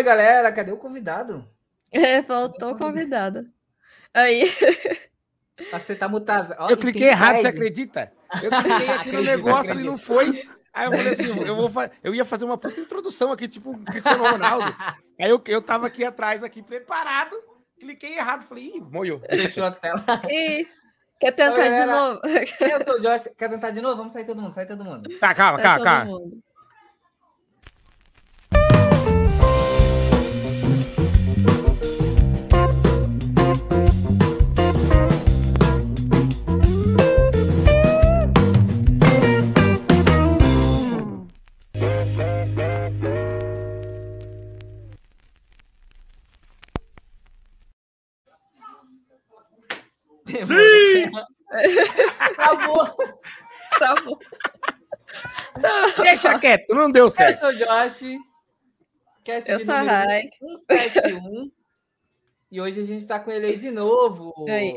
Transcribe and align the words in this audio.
Salve, 0.00 0.02
galera! 0.02 0.52
Cadê 0.52 0.72
o 0.72 0.76
convidado? 0.76 1.46
É, 1.92 2.22
voltou 2.22 2.72
o 2.72 2.78
convidado. 2.78 3.44
Aí. 4.14 4.44
Você 5.72 5.94
tá 5.94 6.08
mutado. 6.08 6.54
Ó, 6.58 6.68
Eu 6.70 6.74
e 6.74 6.76
cliquei 6.78 7.08
errado, 7.08 7.36
você 7.40 7.48
acredita? 7.48 8.12
Eu 8.42 8.50
cliquei 8.62 8.88
aqui 8.90 9.12
no 9.12 9.18
Acredito, 9.20 9.22
negócio 9.24 9.80
e 9.80 9.84
não 9.84 9.98
foi. 9.98 10.42
Aí 10.72 10.86
eu 10.86 10.92
falei 10.92 11.12
assim, 11.12 11.44
eu, 11.46 11.56
vou 11.56 11.68
fa- 11.70 11.90
eu 12.02 12.14
ia 12.14 12.24
fazer 12.24 12.44
uma 12.44 12.56
puta 12.56 12.80
introdução 12.80 13.32
aqui, 13.32 13.46
tipo 13.48 13.76
Cristiano 13.84 14.22
Ronaldo. 14.24 14.74
Aí 15.20 15.28
eu, 15.28 15.42
eu 15.48 15.60
tava 15.60 15.86
aqui 15.86 16.04
atrás, 16.04 16.42
aqui 16.42 16.62
preparado, 16.62 17.36
cliquei 17.78 18.16
errado, 18.16 18.42
falei, 18.42 18.72
ih, 18.76 18.80
moiou. 18.80 19.20
Fechou 19.28 19.64
a 19.64 19.70
tela. 19.72 20.02
Ih, 20.30 20.66
quer 21.18 21.32
tentar 21.32 21.50
de 21.50 21.56
galera. 21.58 21.86
novo? 21.92 22.20
Eu 22.60 22.84
sou 22.84 22.94
o 22.94 23.00
Josh. 23.00 23.28
Quer 23.36 23.50
tentar 23.50 23.70
de 23.70 23.80
novo? 23.82 23.96
Vamos 23.96 24.12
sair 24.14 24.24
todo 24.24 24.40
mundo, 24.40 24.54
sai 24.54 24.66
todo 24.66 24.84
mundo. 24.84 25.10
Tá, 25.18 25.34
calma, 25.34 25.58
Sai 25.58 25.64
calma, 25.66 25.84
calma. 25.84 26.04
mundo. 26.06 26.38
Acabou. 52.18 52.86
Tá 53.78 53.94
bom. 54.02 54.18
Deixa 56.02 56.38
quieto, 56.38 56.74
não 56.74 56.90
deu 56.90 57.06
Eu 57.06 57.10
certo. 57.10 57.40
sou 57.40 57.48
o 57.50 57.52
Josh. 57.54 58.18
Cast 59.24 59.50
Eu 59.50 59.58
de 59.58 59.64
sou 59.64 59.74
a 59.74 59.82
Raik. 59.82 60.30
171. 60.68 61.50
E 62.50 62.60
hoje 62.60 62.80
a 62.80 62.84
gente 62.84 63.06
tá 63.06 63.20
com 63.20 63.30
ele 63.30 63.46
aí 63.46 63.56
de 63.56 63.70
novo. 63.70 64.34
Aí. 64.48 64.74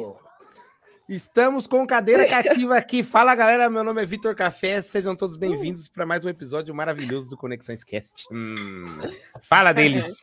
Estamos 1.10 1.68
com 1.68 1.86
cadeira 1.86 2.28
cativa 2.28 2.78
aqui. 2.78 3.04
Fala, 3.04 3.36
galera, 3.36 3.70
meu 3.70 3.84
nome 3.84 4.02
é 4.02 4.06
Vitor 4.06 4.36
Café, 4.36 4.82
sejam 4.82 5.16
todos 5.16 5.36
bem-vindos 5.36 5.88
para 5.90 6.06
mais 6.06 6.24
um 6.24 6.30
episódio 6.30 6.74
maravilhoso 6.74 7.28
do 7.30 7.38
Conexões 7.38 7.84
Cast. 7.84 8.26
Hum, 8.32 8.86
Fala 9.42 9.74
deles. 9.74 10.16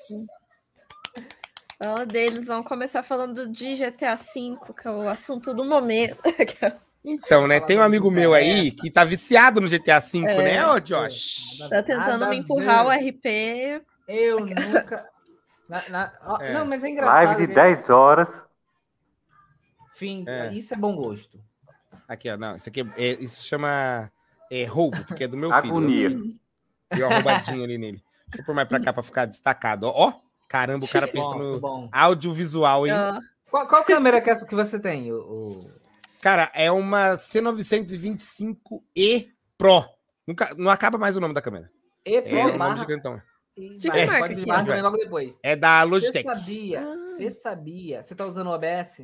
Fala 1.82 2.04
deles, 2.04 2.46
vamos 2.46 2.66
começar 2.66 3.02
falando 3.02 3.48
de 3.48 3.74
GTA 3.74 4.14
V, 4.14 4.58
que 4.80 4.86
é 4.86 4.90
o 4.90 5.08
assunto 5.08 5.54
do 5.54 5.64
momento. 5.64 6.18
Então, 7.02 7.46
né, 7.48 7.58
tem 7.60 7.78
um 7.78 7.82
amigo 7.82 8.10
meu 8.10 8.34
aí 8.34 8.70
que 8.72 8.90
tá 8.90 9.04
viciado 9.04 9.58
no 9.58 9.66
GTA 9.66 10.00
V, 10.00 10.18
É. 10.18 10.36
né, 10.36 10.66
ô 10.66 10.78
Josh? 10.78 11.60
tá 11.70 11.82
tentando 11.82 12.26
me 12.28 12.36
a 12.36 12.38
empurrar 12.38 12.84
o. 12.86 12.90
RP. 12.90 13.80
Eu 14.06 14.40
nunca. 14.44 15.08
Na- 15.66 15.88
na- 15.88 16.38
É. 16.42 16.52
Não, 16.52 16.66
mas 16.66 16.84
é 16.84 16.90
engraçado. 16.90 17.24
Live 17.24 17.40
de 17.40 17.48
que- 17.48 17.54
10 17.54 17.88
horas. 17.88 18.44
Fim, 19.94 20.26
É. 20.28 20.52
isso 20.52 20.74
é 20.74 20.76
bom 20.76 20.94
gosto. 20.94 21.40
Aqui, 22.06 22.28
ó, 22.30 22.36
não, 22.36 22.56
isso 22.56 22.68
aqui 22.68 22.82
é, 22.82 23.02
é- 23.02 23.12
isso 23.22 23.46
chama 23.46 24.12
é, 24.50 24.66
roubo, 24.66 25.02
porque 25.06 25.24
é 25.24 25.28
do 25.28 25.38
meu 25.38 25.48
filho. 25.54 25.70
Agonia. 25.72 26.10
Deu 26.94 27.06
uma 27.06 27.14
roubadinha 27.14 27.64
ali 27.64 27.78
nele. 27.78 28.04
Deixa 28.28 28.42
eu 28.42 28.44
pôr 28.44 28.54
mais 28.54 28.68
pra 28.68 28.78
cá 28.78 28.92
pra 28.92 29.02
ficar 29.02 29.24
destacado. 29.24 29.84
Ó, 29.86 30.08
ó, 30.08 30.12
caramba, 30.50 30.84
o 30.84 30.88
cara 30.88 31.06
pensa 31.08 31.34
no 31.36 31.60
bom. 31.60 31.88
audiovisual, 31.92 32.86
hein? 32.86 32.92
Ó, 32.92 33.20
Qual, 33.50 33.66
qual 33.68 33.84
câmera 33.84 34.20
que, 34.20 34.28
é 34.28 34.32
essa 34.32 34.44
que 34.44 34.54
você 34.54 34.78
tem? 34.78 35.10
O, 35.12 35.18
o- 35.20 35.70
Cara, 36.20 36.50
é 36.52 36.70
uma 36.70 37.16
C925E 37.16 39.30
Pro. 39.56 39.84
Nunca, 40.26 40.54
não 40.56 40.70
acaba 40.70 40.98
mais 40.98 41.16
o 41.16 41.20
nome 41.20 41.32
da 41.34 41.40
câmera. 41.42 41.70
E 42.04 42.16
É 42.16 42.22
Pro 42.22 42.30
o 42.30 42.58
nome. 42.58 42.80
De 43.78 43.88
marca 43.88 44.34
que 44.34 44.46
barra 44.46 44.62
é? 44.62 44.66
também 44.66 44.82
logo 44.82 44.96
depois. 44.96 45.38
É 45.42 45.54
da 45.56 45.80
Você 45.84 45.90
Logitech. 45.90 46.24
sabia? 46.24 46.80
Ah. 46.80 46.94
Você 46.96 47.30
sabia? 47.30 48.02
Você 48.02 48.14
tá 48.14 48.24
usando 48.26 48.46
o 48.46 48.54
OBS? 48.54 49.02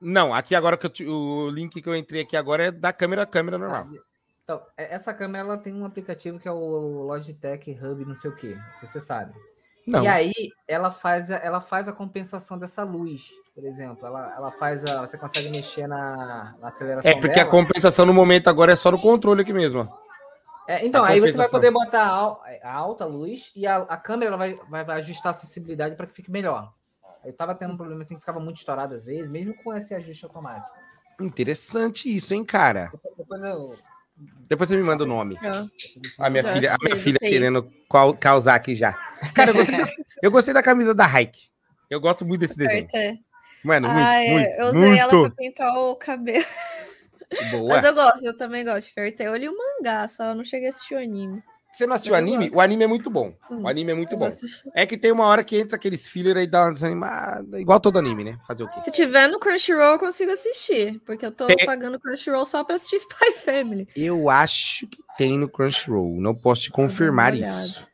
Não, 0.00 0.34
aqui 0.34 0.54
agora 0.54 0.76
que 0.76 1.02
eu, 1.02 1.10
o 1.10 1.48
link 1.48 1.80
que 1.80 1.88
eu 1.88 1.96
entrei 1.96 2.20
aqui 2.22 2.36
agora 2.36 2.64
é 2.64 2.70
da 2.70 2.92
câmera 2.92 3.24
câmera 3.24 3.56
normal. 3.56 3.86
Então, 4.44 4.60
é- 4.76 4.94
essa 4.94 5.14
câmera 5.14 5.44
ela 5.44 5.56
tem 5.58 5.72
um 5.74 5.86
aplicativo 5.86 6.38
que 6.38 6.46
é 6.46 6.52
o 6.52 7.04
Logitech 7.06 7.70
Hub, 7.82 8.04
não 8.04 8.14
sei 8.14 8.30
o 8.30 8.36
que, 8.36 8.54
se 8.74 8.86
você 8.86 9.00
sabe. 9.00 9.32
Não. 9.86 10.02
E 10.02 10.08
aí 10.08 10.32
ela 10.66 10.90
faz, 10.90 11.30
a, 11.30 11.36
ela 11.36 11.60
faz 11.60 11.86
a 11.86 11.92
compensação 11.92 12.58
dessa 12.58 12.82
luz, 12.82 13.30
por 13.54 13.64
exemplo. 13.64 14.04
Ela, 14.04 14.34
ela 14.36 14.50
faz 14.50 14.84
a. 14.84 15.02
Você 15.02 15.16
consegue 15.16 15.48
mexer 15.48 15.86
na, 15.86 16.56
na 16.60 16.68
aceleração. 16.68 17.08
É 17.08 17.14
porque 17.14 17.38
a 17.38 17.44
dela. 17.44 17.50
compensação 17.50 18.04
no 18.04 18.12
momento 18.12 18.48
agora 18.48 18.72
é 18.72 18.76
só 18.76 18.90
no 18.90 19.00
controle 19.00 19.42
aqui 19.42 19.52
mesmo. 19.52 19.88
É, 20.66 20.84
então, 20.84 21.04
a 21.04 21.08
aí 21.08 21.20
você 21.20 21.32
vai 21.32 21.48
poder 21.48 21.70
botar 21.70 22.02
a, 22.02 22.68
a 22.68 22.72
alta 22.74 23.04
luz 23.04 23.52
e 23.54 23.64
a, 23.68 23.76
a 23.76 23.96
câmera 23.96 24.30
ela 24.30 24.36
vai, 24.36 24.58
vai, 24.68 24.84
vai 24.84 24.96
ajustar 24.96 25.30
a 25.30 25.34
sensibilidade 25.34 25.94
para 25.94 26.06
que 26.06 26.14
fique 26.14 26.30
melhor. 26.30 26.72
Eu 27.24 27.32
tava 27.32 27.54
tendo 27.54 27.74
um 27.74 27.76
problema 27.76 28.02
assim 28.02 28.14
que 28.14 28.20
ficava 28.20 28.40
muito 28.40 28.56
estourado 28.56 28.94
às 28.94 29.04
vezes, 29.04 29.30
mesmo 29.30 29.54
com 29.62 29.72
esse 29.74 29.94
ajuste 29.94 30.24
automático. 30.24 30.68
Interessante 31.20 32.14
isso, 32.14 32.34
hein, 32.34 32.44
cara. 32.44 32.92
Depois 33.16 33.42
eu. 33.44 33.74
Depois 34.48 34.68
você 34.68 34.76
me 34.76 34.82
manda 34.82 35.04
o 35.04 35.06
nome. 35.06 35.36
ó. 35.42 35.66
A 36.24 36.30
minha 36.30 36.42
Já 36.42 36.52
filha, 36.54 36.72
a 36.74 36.76
minha 36.82 36.96
filha 36.96 37.18
sei. 37.20 37.30
querendo 37.30 37.70
qual- 37.88 38.16
causar 38.16 38.54
aqui 38.54 38.74
já. 38.74 38.92
Cara, 39.34 39.50
eu 39.50 39.54
gostei, 39.54 39.76
eu 40.22 40.30
gostei 40.30 40.54
da 40.54 40.62
camisa 40.62 40.94
da 40.94 41.04
Hike. 41.06 41.48
Eu 41.90 42.00
gosto 42.00 42.24
muito 42.24 42.40
desse 42.40 42.56
desenho. 42.56 42.86
RT. 42.86 43.18
Mano, 43.64 43.88
muito, 43.88 44.06
é, 44.08 44.30
muito, 44.30 44.48
eu 44.48 44.66
usei 44.68 44.98
ela 44.98 45.12
muito 45.12 45.34
pra 45.34 45.44
pintar 45.44 45.74
o 45.76 45.96
cabelo. 45.96 46.44
boa. 47.50 47.74
Mas 47.74 47.84
eu 47.84 47.94
gosto, 47.94 48.24
eu 48.24 48.36
também 48.36 48.64
gosto 48.64 48.86
de 48.86 48.92
Fairy. 48.94 49.16
Eu 49.18 49.34
li 49.36 49.48
o 49.48 49.54
mangá, 49.56 50.06
só 50.06 50.34
não 50.34 50.44
cheguei 50.44 50.68
a 50.68 50.70
assistir 50.70 50.94
o 50.94 50.98
anime. 50.98 51.42
Você 51.76 51.86
não 51.86 51.94
assistiu 51.94 52.14
o 52.14 52.16
anime? 52.16 52.50
O 52.54 52.60
anime 52.60 52.84
é 52.84 52.86
muito 52.86 53.10
bom. 53.10 53.34
Hum, 53.50 53.62
O 53.62 53.68
anime 53.68 53.92
é 53.92 53.94
muito 53.94 54.16
bom. 54.16 54.28
É 54.74 54.86
que 54.86 54.96
tem 54.96 55.12
uma 55.12 55.26
hora 55.26 55.44
que 55.44 55.58
entra 55.58 55.76
aqueles 55.76 56.06
filler 56.08 56.36
aí 56.36 56.46
dá 56.46 56.62
uma 56.64 56.72
desanimada, 56.72 57.60
igual 57.60 57.78
todo 57.78 57.98
anime, 57.98 58.24
né? 58.24 58.38
Fazer 58.48 58.64
o 58.64 58.68
quê? 58.68 58.80
Se 58.84 58.90
tiver 58.90 59.28
no 59.28 59.38
Crunchyroll, 59.38 59.92
eu 59.94 59.98
consigo 59.98 60.32
assistir. 60.32 61.00
Porque 61.04 61.26
eu 61.26 61.30
tô 61.32 61.46
Tem- 61.46 61.66
pagando 61.66 62.00
Crunchyroll 62.00 62.46
só 62.46 62.64
pra 62.64 62.76
assistir 62.76 62.96
Spy 63.04 63.32
Family. 63.44 63.86
Eu 63.94 64.30
acho 64.30 64.86
que 64.86 64.98
tem 65.18 65.36
no 65.38 65.48
Crunchyroll. 65.48 66.18
Não 66.20 66.34
posso 66.34 66.62
te 66.62 66.70
confirmar 66.70 67.34
isso. 67.34 67.86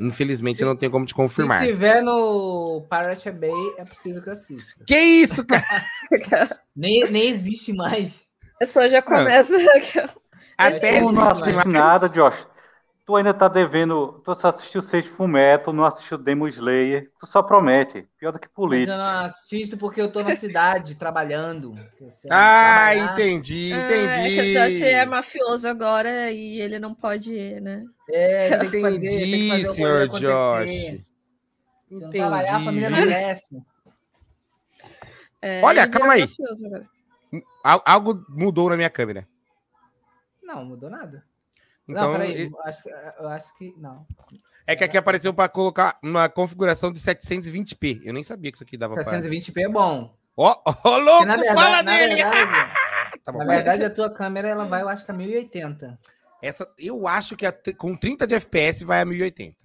Infelizmente, 0.00 0.58
Se- 0.58 0.62
eu 0.64 0.68
não 0.68 0.76
tenho 0.76 0.90
como 0.92 1.06
te 1.06 1.14
confirmar. 1.14 1.60
Se 1.60 1.66
tiver 1.66 2.02
no 2.02 2.86
Pirate 2.90 3.30
Bay, 3.30 3.50
é 3.78 3.84
possível 3.84 4.22
que 4.22 4.28
eu 4.28 4.32
assista. 4.32 4.84
Que 4.86 4.96
isso, 4.96 5.44
cara? 5.46 5.84
Nem, 6.74 7.08
nem 7.10 7.28
existe 7.30 7.72
mais. 7.72 8.22
A 8.54 8.58
pessoa 8.58 8.88
já 8.88 9.00
começa. 9.02 9.54
Até 10.56 11.00
Tu 11.00 11.12
não 11.12 11.30
existe 11.30 11.44
assiste 11.48 11.68
nada, 11.68 12.08
Josh. 12.08 12.46
Tu 13.08 13.16
ainda 13.16 13.32
tá 13.32 13.48
devendo. 13.48 14.20
Tu 14.22 14.34
só 14.34 14.48
assistiu 14.48 14.82
Sage 14.82 15.08
Fullmetal, 15.08 15.72
não 15.72 15.82
assistiu 15.82 16.18
Demon 16.18 16.46
Slayer. 16.48 17.10
Tu 17.18 17.24
só 17.26 17.42
promete. 17.42 18.06
Pior 18.18 18.32
do 18.32 18.38
que 18.38 18.46
Mas 18.46 18.54
político. 18.54 18.92
eu 18.92 18.98
não 18.98 19.24
assisto 19.24 19.78
porque 19.78 19.98
eu 19.98 20.12
tô 20.12 20.22
na 20.22 20.36
cidade 20.36 20.94
trabalhando. 21.00 21.74
Eu 21.98 22.08
Ah, 22.30 22.90
trabalhar- 22.92 23.12
entendi, 23.14 23.70
Ah, 23.72 23.78
é 23.78 23.86
que 23.88 24.18
entendi. 24.34 24.58
o 24.58 24.62
Josh 24.62 24.80
é 24.82 25.06
mafioso 25.06 25.66
agora 25.66 26.30
e 26.30 26.60
ele 26.60 26.78
não 26.78 26.92
pode, 26.94 27.32
né? 27.62 27.82
É, 28.10 28.58
tem 28.58 28.70
que 28.70 28.80
fazer, 28.82 28.98
tem 29.00 29.08
que 29.08 29.24
Entendi, 29.24 29.48
fazer 29.48 29.72
senhor. 29.72 30.08
Josh. 30.08 30.70
Se 30.70 31.04
não 31.88 32.10
trabalhar, 32.10 32.56
a 32.56 32.60
família 32.60 32.90
não 32.90 32.98
Entendi. 32.98 33.14
cresce. 33.14 33.56
É, 35.40 35.62
Olha, 35.64 35.88
calma 35.88 36.12
aí. 36.12 36.28
agora. 36.66 36.86
Al- 37.64 37.82
Algo 37.86 38.22
mudou 38.28 38.68
na 38.68 38.76
minha 38.76 38.90
câmera. 38.90 39.26
Não, 40.42 40.62
mudou 40.62 40.90
nada. 40.90 41.24
Então, 41.88 42.02
não, 42.12 42.12
peraí, 42.12 42.46
e- 42.46 42.50
eu 42.52 42.60
acho, 42.64 42.82
que- 42.82 42.90
eu 43.18 43.28
acho 43.28 43.54
que. 43.56 43.74
Não. 43.78 44.06
é 44.66 44.76
que 44.76 44.84
aqui 44.84 44.98
apareceu 44.98 45.32
para 45.32 45.48
colocar 45.48 45.98
uma 46.02 46.28
configuração 46.28 46.92
de 46.92 47.00
720p. 47.00 48.00
Eu 48.04 48.12
nem 48.12 48.22
sabia 48.22 48.50
que 48.50 48.56
isso 48.56 48.64
aqui 48.64 48.76
dava 48.76 48.94
para. 48.94 49.04
720p 49.04 49.62
é 49.62 49.68
bom. 49.68 50.14
Ó, 50.36 50.54
ó, 50.64 50.72
Porque, 50.72 50.88
louco, 51.00 51.26
verdade, 51.26 51.54
fala 51.54 51.82
dele! 51.82 52.14
verdade, 52.16 52.70
Tá 53.24 53.32
bom. 53.32 53.38
na 53.38 53.44
verdade, 53.46 53.84
a 53.84 53.90
tua 53.90 54.12
câmera 54.12 54.48
ela 54.48 54.64
vai, 54.64 54.82
eu 54.82 54.88
acho 54.88 55.04
que 55.04 55.10
a 55.10 55.14
1080. 55.14 55.98
Essa, 56.40 56.70
eu 56.78 57.08
acho 57.08 57.36
que 57.36 57.44
a 57.44 57.52
com 57.76 57.96
30 57.96 58.26
de 58.26 58.34
FPS 58.36 58.84
vai 58.84 59.00
a 59.00 59.04
1080. 59.04 59.56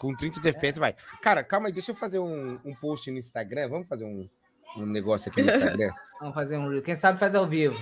Com 0.00 0.14
30 0.16 0.40
de 0.40 0.48
FPS 0.48 0.78
vai. 0.80 0.94
Cara, 1.20 1.44
calma 1.44 1.66
aí, 1.68 1.72
deixa 1.72 1.90
eu 1.92 1.94
fazer 1.96 2.18
um, 2.18 2.58
um 2.64 2.74
post 2.74 3.10
no 3.10 3.18
Instagram. 3.18 3.68
Vamos 3.68 3.86
fazer 3.86 4.04
um, 4.04 4.28
um 4.76 4.86
negócio 4.86 5.30
aqui 5.30 5.42
no 5.42 5.50
Instagram? 5.50 5.92
Vamos 6.20 6.34
fazer 6.34 6.56
um. 6.56 6.80
Quem 6.80 6.94
sabe 6.94 7.18
faz 7.18 7.34
ao 7.34 7.46
vivo. 7.46 7.76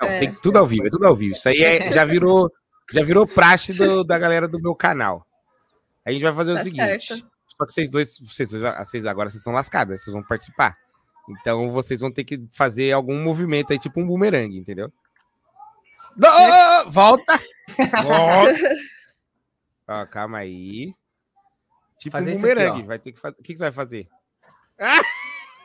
Não, 0.00 0.08
É. 0.08 0.20
tem 0.20 0.32
tudo 0.32 0.58
ao 0.58 0.66
vivo, 0.66 0.86
é 0.86 0.90
tudo 0.90 1.06
ao 1.06 1.16
vivo. 1.16 1.32
Isso 1.34 1.48
aí 1.48 1.62
é- 1.62 1.90
já 1.92 2.04
virou 2.04 2.50
já 2.92 3.02
virou 3.02 3.26
praxe 3.26 3.72
do- 3.72 4.04
da 4.04 4.18
galera 4.18 4.46
do 4.46 4.60
meu 4.60 4.74
canal. 4.74 5.26
A 6.04 6.12
gente 6.12 6.22
vai 6.22 6.34
fazer 6.34 6.52
o 6.52 6.56
Tá 6.56 6.62
seguinte. 6.62 7.06
certo. 7.06 7.26
Só 7.56 7.66
que 7.66 7.72
vocês 7.72 7.90
dois, 7.90 8.18
vocês, 8.18 8.50
dois- 8.50 8.76
vocês 8.78 9.06
agora 9.06 9.28
vocês 9.28 9.40
estão 9.40 9.52
lascadas, 9.52 10.02
vocês 10.02 10.12
vão 10.12 10.22
participar. 10.22 10.76
Então 11.28 11.70
vocês 11.70 12.00
vão 12.00 12.10
ter 12.10 12.24
que 12.24 12.44
fazer 12.52 12.92
algum 12.92 13.22
movimento 13.22 13.72
aí, 13.72 13.78
tipo 13.78 14.00
um 14.00 14.06
bumerangue, 14.06 14.58
entendeu? 14.58 14.92
Ô, 16.16 16.90
volta! 16.90 17.40
Volta! 18.04 18.74
Ó, 19.88 20.06
calma 20.06 20.38
aí. 20.38 20.94
Tipo 21.98 22.12
Fazer 22.12 22.30
um 22.30 22.32
aqui, 22.34 22.40
bumerangue. 22.42 22.82
ó. 22.82 22.86
vai 22.86 22.98
ter 22.98 23.12
que 23.12 23.20
fazer. 23.20 23.40
O 23.40 23.42
que, 23.42 23.52
que 23.52 23.58
você 23.58 23.64
vai 23.64 23.72
fazer? 23.72 24.08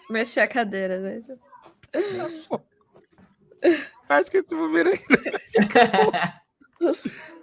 Mexer 0.09 0.41
a 0.41 0.47
cadeira, 0.47 0.99
né? 0.99 1.21
Acho 4.09 4.31
que 4.31 4.37
esse 4.37 4.53
não 4.55 4.69
bom. 4.71 6.11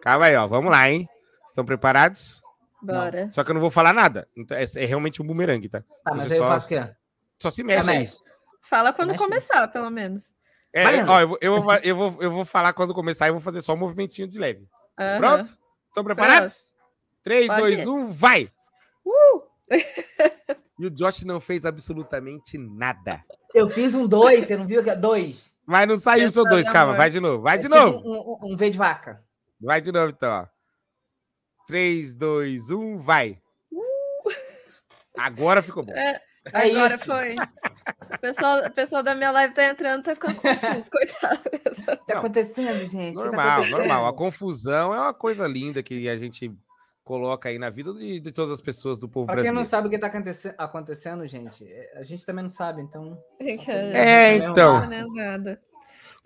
calma 0.00 0.26
aí, 0.26 0.36
ó. 0.36 0.46
Vamos 0.46 0.70
lá, 0.70 0.88
hein? 0.90 1.08
Estão 1.48 1.64
preparados? 1.64 2.42
Bora. 2.82 3.30
Só 3.32 3.42
que 3.44 3.50
eu 3.50 3.54
não 3.54 3.60
vou 3.60 3.70
falar 3.70 3.92
nada. 3.92 4.28
Então, 4.36 4.56
é, 4.56 4.64
é 4.76 4.84
realmente 4.84 5.22
um 5.22 5.26
bumerangue, 5.26 5.68
tá? 5.68 5.80
Tá, 6.04 6.14
mas 6.14 6.28
Você 6.28 6.34
aí 6.34 6.38
eu 6.38 6.44
só- 6.44 6.50
faço 6.50 6.66
o 6.66 6.68
quê? 6.68 6.90
Só 7.38 7.50
se 7.50 7.60
É, 7.62 7.64
mexe. 7.64 7.90
aí. 7.90 7.98
mexe. 8.00 8.18
Fala 8.62 8.92
quando 8.92 9.08
Mexe. 9.10 9.22
começar, 9.24 9.68
pelo 9.68 9.90
menos. 9.90 10.32
É, 10.72 10.82
Vai, 10.84 11.04
ó, 11.08 11.20
eu, 11.20 11.28
vou- 11.28 11.38
eu, 11.40 11.60
vou, 11.62 11.74
eu, 11.76 11.96
vou, 11.96 12.22
eu 12.22 12.30
vou 12.30 12.44
falar 12.44 12.72
quando 12.72 12.94
começar 12.94 13.28
e 13.28 13.32
vou 13.32 13.40
fazer 13.40 13.62
só 13.62 13.74
um 13.74 13.76
movimentinho 13.76 14.26
de 14.28 14.38
leve. 14.38 14.66
Pronto? 15.18 15.56
Estão 15.88 16.04
preparados? 16.04 16.72
3, 17.22 17.46
Pode 17.46 17.60
2, 17.60 17.78
ir. 17.80 17.88
1, 17.88 18.12
vai! 18.12 18.50
Uh! 19.04 19.42
E 20.76 20.86
o 20.86 20.90
Josh 20.90 21.22
não 21.24 21.40
fez 21.40 21.64
absolutamente 21.64 22.58
nada. 22.58 23.24
Eu 23.54 23.70
fiz 23.70 23.94
um 23.94 24.08
dois, 24.08 24.44
você 24.46 24.56
não 24.56 24.66
viu? 24.66 24.82
que 24.82 24.92
Dois. 24.96 25.52
Mas 25.66 25.88
não 25.88 25.96
saiu 25.96 26.28
o 26.28 26.30
seu 26.30 26.44
dois, 26.44 26.68
calma, 26.68 26.94
vai 26.94 27.08
de 27.10 27.20
novo, 27.20 27.42
vai 27.42 27.56
É 27.56 27.58
de 27.60 27.68
novo. 27.68 27.98
Um, 28.04 28.48
um- 28.48 28.52
um 28.52 28.56
V 28.56 28.70
de 28.70 28.78
vaca. 28.78 29.22
Vai 29.60 29.80
de 29.80 29.90
novo, 29.92 30.10
então, 30.10 30.30
ó. 30.42 30.46
3, 31.66 32.14
2, 32.14 32.70
1, 32.70 32.98
vai. 32.98 33.38
Agora 35.16 35.62
ficou 35.62 35.82
bom. 35.84 35.92
É, 35.94 36.20
É 36.52 36.70
Agora 36.70 36.94
isso. 36.94 37.04
foi. 37.06 37.34
O 38.14 38.18
pessoal, 38.18 38.58
o 38.66 38.70
pessoal 38.70 39.02
da 39.02 39.14
minha 39.14 39.30
live 39.30 39.54
tá 39.54 39.64
entrando, 39.68 40.02
tá 40.02 40.14
ficando 40.14 40.34
confuso, 40.34 40.90
coitado. 40.92 41.40
O 41.46 41.50
que 41.50 41.58
tá 42.06 42.18
acontecendo, 42.18 42.86
gente? 42.86 43.14
Tá 43.16 43.24
Normal, 43.24 43.48
acontecendo? 43.60 43.78
normal. 43.78 44.06
A 44.06 44.12
confusão 44.12 44.94
é 44.94 44.98
uma 45.00 45.14
coisa 45.14 45.46
linda 45.46 45.82
que 45.82 46.06
a 46.08 46.16
gente 46.18 46.54
coloca 47.04 47.48
aí 47.50 47.58
na 47.58 47.68
vida 47.70 47.92
de, 47.92 48.18
de 48.18 48.32
todas 48.32 48.54
as 48.54 48.60
pessoas 48.60 48.98
do 48.98 49.06
povo 49.08 49.26
Pra 49.26 49.34
quem 49.36 49.42
brasileiro. 49.44 49.58
não 49.60 49.64
sabe 49.68 49.88
o 49.88 49.90
que 49.90 49.98
tá 49.98 50.06
acontece- 50.06 50.54
acontecendo, 50.56 51.26
gente, 51.26 51.64
é, 51.64 51.98
a 51.98 52.02
gente 52.02 52.24
também 52.24 52.42
não 52.42 52.48
sabe, 52.48 52.80
então. 52.82 53.18
É, 53.38 54.36
então. 54.36 54.82
É 54.82 55.04
nada. 55.14 55.60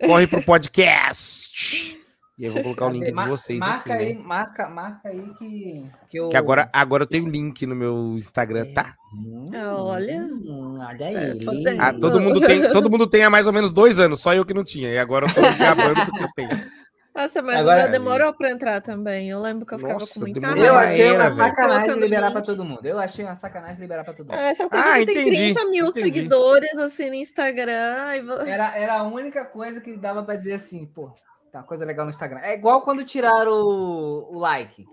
Corre 0.05 0.25
pro 0.27 0.41
podcast. 0.41 1.97
E 2.37 2.45
eu 2.45 2.53
vou 2.53 2.63
colocar 2.63 2.85
o 2.85 2.89
link 2.91 3.03
de 3.03 3.27
vocês 3.27 3.59
marca 3.59 3.93
aqui, 3.93 4.03
aí, 4.03 4.13
né? 4.15 4.21
marca, 4.23 4.69
marca 4.69 5.09
aí 5.09 5.29
que, 5.37 5.91
que 6.09 6.17
eu. 6.17 6.29
Que 6.29 6.37
agora, 6.37 6.69
agora 6.71 7.03
eu 7.03 7.07
tenho 7.07 7.27
link 7.27 7.65
no 7.65 7.75
meu 7.75 8.15
Instagram, 8.17 8.73
tá? 8.73 8.95
Hum, 9.13 9.43
Olha. 9.75 10.15
hum, 10.21 10.79
olha 10.79 11.35
Tá 11.37 11.51
podendo. 11.51 11.81
Ah, 11.81 11.93
todo 11.93 12.21
mundo 12.21 12.39
tem, 12.39 12.71
todo 12.71 12.89
mundo 12.89 13.07
tem 13.07 13.23
há 13.25 13.29
mais 13.29 13.45
ou 13.45 13.51
menos 13.51 13.73
dois 13.73 13.99
anos, 13.99 14.21
só 14.21 14.33
eu 14.33 14.45
que 14.45 14.53
não 14.53 14.63
tinha. 14.63 14.87
E 14.87 14.97
agora 14.97 15.25
eu 15.27 15.33
tô 15.35 15.41
me 15.41 15.53
gabando 15.57 16.05
porque 16.05 16.23
eu 16.23 16.29
tenho. 16.33 16.78
Nossa, 17.19 17.41
mas 17.41 17.57
Agora- 17.59 17.79
o 17.79 17.83
meu 17.83 17.91
demorou 17.91 18.33
pra 18.33 18.49
entrar 18.49 18.81
também. 18.81 19.29
Eu 19.29 19.41
lembro 19.41 19.65
que 19.65 19.73
eu 19.73 19.79
ficava 19.79 19.99
Nossa, 19.99 20.13
com 20.13 20.19
muita 20.21 20.39
demorou 20.39 20.63
Eu 20.63 20.75
achei 20.75 21.11
uma 21.11 21.29
sacanagem 21.29 21.99
liberar 21.99 22.31
pra 22.31 22.41
todo 22.41 22.63
mundo. 22.63 22.85
Eu 22.85 22.97
achei 22.97 23.25
uma 23.25 23.35
sacanagem 23.35 23.81
liberar 23.81 24.05
pra 24.05 24.13
todo 24.13 24.27
mundo. 24.29 24.39
É, 24.39 24.53
só 24.55 24.69
porque 24.69 24.77
Ah, 24.77 24.97
você 24.99 25.05
tem 25.05 25.17
entendi, 25.21 25.53
30 25.53 25.65
mil 25.65 25.87
entendi. 25.87 26.01
seguidores 26.01 26.77
assim 26.77 27.09
no 27.09 27.15
Instagram. 27.15 28.15
E... 28.15 28.49
Era, 28.49 28.77
era 28.77 28.99
a 28.99 29.03
única 29.03 29.43
coisa 29.43 29.81
que 29.81 29.97
dava 29.97 30.23
pra 30.23 30.35
dizer 30.37 30.53
assim, 30.53 30.85
pô, 30.85 31.11
tá 31.51 31.59
uma 31.59 31.65
coisa 31.65 31.83
legal 31.83 32.05
no 32.05 32.09
Instagram. 32.09 32.39
É 32.39 32.53
igual 32.53 32.83
quando 32.83 33.03
tiraram 33.03 33.51
o, 33.51 34.35
o 34.35 34.39
like. 34.39 34.85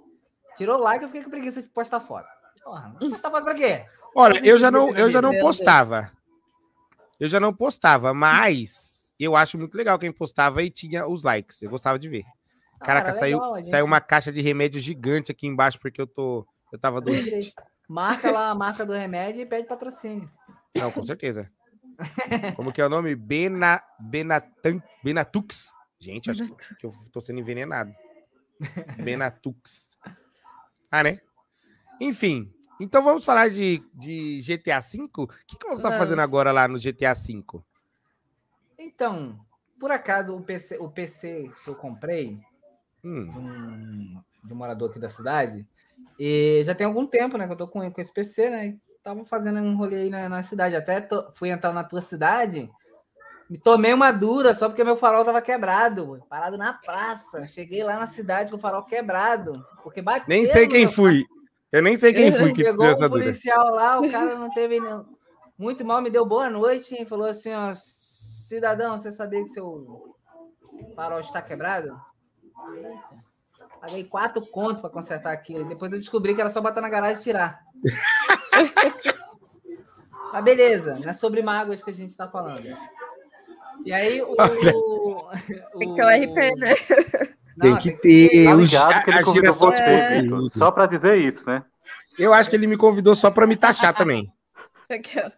Tirou 0.57 0.79
o 0.79 0.83
like, 0.83 1.05
eu 1.05 1.09
fiquei 1.09 1.23
com 1.23 1.31
preguiça 1.31 1.63
de 1.63 1.69
postar 1.69 2.01
foto. 2.01 2.27
Porra, 2.65 2.93
postar 2.99 3.31
foto 3.31 3.45
pra 3.45 3.55
quê? 3.55 3.85
Olha, 4.17 4.41
eu 4.45 4.59
já 4.59 4.71
não, 4.71 4.91
eu 4.97 5.11
já 5.11 5.23
não 5.23 5.39
postava. 5.39 6.11
Eu 7.21 7.29
já 7.29 7.39
não 7.39 7.55
postava, 7.55 8.13
mas 8.13 8.96
eu 9.25 9.35
acho 9.37 9.59
muito 9.59 9.77
legal 9.77 9.99
quem 9.99 10.13
postava 10.13 10.63
e 10.63 10.71
tinha 10.71 11.07
os 11.07 11.23
likes. 11.23 11.63
Eu 11.63 11.71
gostava 11.71 11.99
de 11.99 12.09
ver. 12.09 12.25
Caraca, 12.81 13.07
Cara, 13.07 13.19
saiu, 13.19 13.39
legal, 13.39 13.55
a 13.55 13.57
gente- 13.63 13.71
saiu 13.71 13.85
uma 13.87 14.01
caixa 14.01 14.31
de 14.31 14.41
remédio 14.43 14.79
gigante 14.81 15.33
aqui 15.33 15.47
embaixo 15.47 15.79
porque 15.81 16.01
eu 16.01 16.07
tô, 16.07 16.47
eu 16.73 16.79
tava 16.79 17.01
doente. 17.01 17.55
Marca 17.89 18.31
lá 18.31 18.51
a 18.51 18.55
marca 18.55 18.85
do 18.85 18.93
remédio 18.93 19.43
e 19.43 19.47
pede 19.47 19.67
patrocínio. 19.67 20.31
Não, 20.75 20.91
com 20.93 21.05
certeza. 21.05 21.51
Como 22.57 22.73
que 22.73 22.81
é 22.81 22.87
o 22.87 22.91
nome? 22.91 23.15
Bena, 23.15 23.83
Benatan, 23.99 24.83
Benatux. 25.03 25.71
Gente, 25.99 26.31
acho 26.31 26.45
que 26.79 26.85
eu 26.87 26.93
tô 27.13 27.21
sendo 27.21 27.41
envenenado. 27.41 27.91
Benatux. 29.03 29.97
Ah, 30.91 31.03
né? 31.03 31.17
Enfim, 32.01 32.53
então 32.81 33.03
vamos 33.03 33.25
falar 33.25 33.49
de, 33.49 33.79
de 33.95 34.41
GTA 34.43 34.81
V? 34.81 35.09
O 35.17 35.27
que, 35.47 35.57
que 35.59 35.67
você 35.67 35.81
tá 35.83 35.91
fazendo 35.99 36.21
agora 36.21 36.53
lá 36.53 36.69
no 36.69 36.79
GTA 36.79 37.15
V? 37.15 37.43
Então, 38.79 39.39
por 39.79 39.91
acaso, 39.91 40.35
o 40.37 40.43
PC, 40.43 40.79
o 40.79 40.89
PC 40.91 41.51
que 41.65 41.71
eu 41.71 41.75
comprei 41.75 42.39
Hum, 43.05 43.31
de 43.31 43.39
um, 43.39 44.23
de 44.45 44.53
um 44.53 44.57
morador 44.57 44.91
aqui 44.91 44.99
da 44.99 45.09
cidade, 45.09 45.67
e 46.19 46.61
já 46.65 46.75
tem 46.75 46.87
algum 46.87 47.07
tempo, 47.07 47.37
né, 47.39 47.47
que 47.47 47.53
eu 47.53 47.57
tô 47.57 47.69
com, 47.69 47.89
com 47.91 48.01
esse 48.01 48.13
PC, 48.13 48.51
né, 48.51 48.67
e 48.69 48.81
tava 49.03 49.25
fazendo 49.25 49.61
um 49.61 49.77
rolê 49.77 49.97
aí 50.03 50.11
na, 50.11 50.29
na 50.29 50.43
cidade. 50.43 50.75
Até 50.77 51.07
fui 51.35 51.51
entrar 51.51 51.73
na 51.73 51.85
tua 51.85 52.01
cidade, 52.01 52.71
me 53.49 53.59
tomei 53.59 53.93
uma 53.93 54.11
dura 54.11 54.55
só 54.55 54.69
porque 54.69 54.83
meu 54.83 54.97
farol 54.97 55.25
tava 55.25 55.41
quebrado, 55.41 56.21
parado 56.29 56.59
na 56.59 56.73
praça. 56.73 57.47
Cheguei 57.47 57.85
lá 57.85 57.97
na 57.97 58.07
cidade 58.07 58.51
com 58.51 58.57
o 58.57 58.61
farol 58.61 58.83
quebrado, 58.85 59.65
porque 59.85 60.03
bateu 60.03 60.25
nem 60.29 60.45
sei 60.47 60.67
quem 60.67 60.89
fui. 60.89 61.25
Eu 61.71 61.83
nem 61.83 61.97
sei 61.97 62.13
quem 62.13 62.33
fui 62.33 62.53
que 62.53 62.65
Pegou 62.65 62.87
deu 62.87 62.95
essa 62.95 63.09
dúvida. 63.09 63.25
policial 63.25 63.71
lá, 63.71 64.01
o 64.01 64.11
cara 64.11 64.35
não 64.35 64.51
teve 64.51 64.81
não- 64.81 65.07
muito 65.59 65.85
mal, 65.85 66.03
me 66.03 66.11
deu 66.11 66.27
boa 66.27 66.51
noite 66.51 67.01
e 67.01 67.07
falou 67.07 67.27
assim, 67.29 67.53
ó, 67.53 67.73
cidadão, 68.47 68.97
você 68.97 69.11
sabia 69.11 69.43
que 69.43 69.49
seu 69.49 70.15
farol 70.95 71.19
está 71.21 71.43
quebrado? 71.43 72.01
Eita. 72.75 73.27
Paguei 73.81 74.05
quatro 74.05 74.47
contos 74.47 74.81
para 74.81 74.91
consertar 74.91 75.33
aquilo. 75.33 75.63
E 75.63 75.69
depois 75.69 75.93
eu 75.93 75.99
descobri 75.99 76.33
que 76.35 76.41
era 76.41 76.51
só 76.51 76.61
botar 76.61 76.81
na 76.81 76.89
garagem 76.89 77.21
e 77.21 77.25
tirar. 77.25 77.61
Mas 80.33 80.45
beleza, 80.45 80.99
não 80.99 81.09
é 81.09 81.13
sobre 81.13 81.43
mágoas 81.43 81.83
que 81.83 81.91
a 81.91 81.95
gente 81.95 82.11
está 82.11 82.29
falando. 82.29 82.63
E 83.85 83.93
aí 83.93 84.23
o. 84.23 84.37
Tem 85.79 85.89
que 85.89 85.95
ter 85.95 86.05
o 86.05 86.09
RP, 86.09 86.35
né? 86.59 86.75
Tem 87.61 87.77
que 87.79 87.93
ter 87.93 88.45
Tá 88.45 88.55
o 88.55 88.61
ligado 88.61 89.05
que 89.05 89.11
ele 89.11 89.25
convidou 89.25 89.53
você, 89.53 89.83
É. 89.83 90.23
Só 90.51 90.71
pra 90.71 90.87
dizer 90.87 91.17
isso, 91.17 91.49
né? 91.49 91.65
Eu 92.19 92.33
acho 92.35 92.51
que 92.51 92.57
ele 92.57 92.67
me 92.67 92.77
convidou 92.77 93.15
só 93.15 93.31
pra 93.31 93.47
me 93.47 93.57
taxar 93.57 93.95
também. 93.95 94.31
Aqui, 94.91 95.21
ó. 95.21 95.31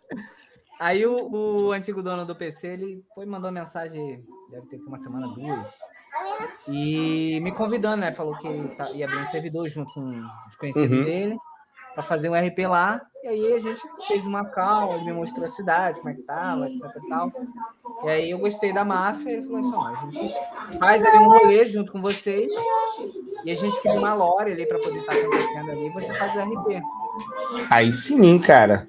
Aí 0.78 1.04
o, 1.06 1.28
o 1.30 1.72
antigo 1.72 2.02
dono 2.02 2.24
do 2.24 2.36
PC, 2.36 2.68
ele 2.68 3.04
foi 3.14 3.26
mandou 3.26 3.50
mensagem, 3.50 4.24
deve 4.50 4.66
ter 4.68 4.78
que 4.78 4.84
uma 4.86 4.98
semana, 4.98 5.26
duas, 5.28 5.66
e 6.68 7.40
me 7.42 7.50
convidando, 7.52 7.98
né? 7.98 8.12
Falou 8.12 8.36
que 8.36 8.46
ele 8.46 8.68
tá- 8.68 8.90
ia 8.92 9.06
abrir 9.06 9.18
um 9.18 9.26
servidor 9.26 9.68
junto 9.68 9.92
com 9.92 10.10
os 10.46 10.56
conhecidos 10.56 10.98
Uhum. 10.98 11.04
dele, 11.04 11.36
para 11.94 12.02
fazer 12.02 12.28
um 12.28 12.34
RP 12.34 12.66
lá. 12.68 13.00
E 13.24 13.28
aí 13.28 13.52
a 13.54 13.58
gente 13.58 13.80
fez 14.06 14.24
uma 14.24 14.44
call, 14.44 14.94
ele 14.94 15.06
me 15.06 15.12
mostrou 15.14 15.44
a 15.44 15.48
cidade, 15.48 15.98
como 16.00 16.12
é 16.12 16.14
que 16.14 16.22
tava, 16.22 16.68
etc 16.68 16.84
e 17.04 17.08
tal. 17.08 17.32
E 18.04 18.08
aí 18.08 18.30
eu 18.30 18.38
gostei 18.38 18.72
da 18.72 18.84
máfia, 18.84 19.30
ele 19.32 19.42
falou, 19.46 19.60
então, 19.60 19.84
a 19.86 19.94
gente 19.96 20.34
faz 20.78 21.04
ali 21.04 21.18
um 21.18 21.28
rolê 21.28 21.66
junto 21.66 21.90
com 21.90 22.00
vocês, 22.00 22.52
e 23.44 23.50
a 23.50 23.54
gente 23.54 23.80
cria 23.80 23.98
uma 23.98 24.14
lore 24.14 24.52
ali 24.52 24.64
para 24.66 24.78
poder 24.78 24.98
estar 25.00 25.12
acontecendo 25.12 25.70
ali, 25.72 25.86
e 25.86 25.90
você 25.90 26.12
faz 26.14 26.34
o 26.36 26.38
RP. 26.40 26.80
Aí 27.68 27.92
sim, 27.92 28.38
cara. 28.38 28.88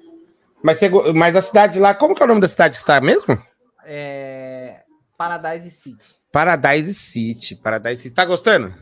Mas, 0.62 0.78
você 0.78 0.88
mas 1.14 1.36
a 1.36 1.42
cidade 1.42 1.78
lá, 1.78 1.94
como 1.94 2.14
que 2.14 2.22
é 2.22 2.24
o 2.24 2.28
nome 2.28 2.40
da 2.40 2.48
cidade 2.48 2.74
que 2.74 2.80
está 2.80 3.00
mesmo? 3.00 3.40
É... 3.84 4.82
Paradise 5.16 5.70
City. 5.70 6.16
Paradise 6.32 6.94
City. 6.94 7.56
Paradise 7.56 8.02
City. 8.02 8.14
Tá 8.14 8.24
gostando? 8.24 8.74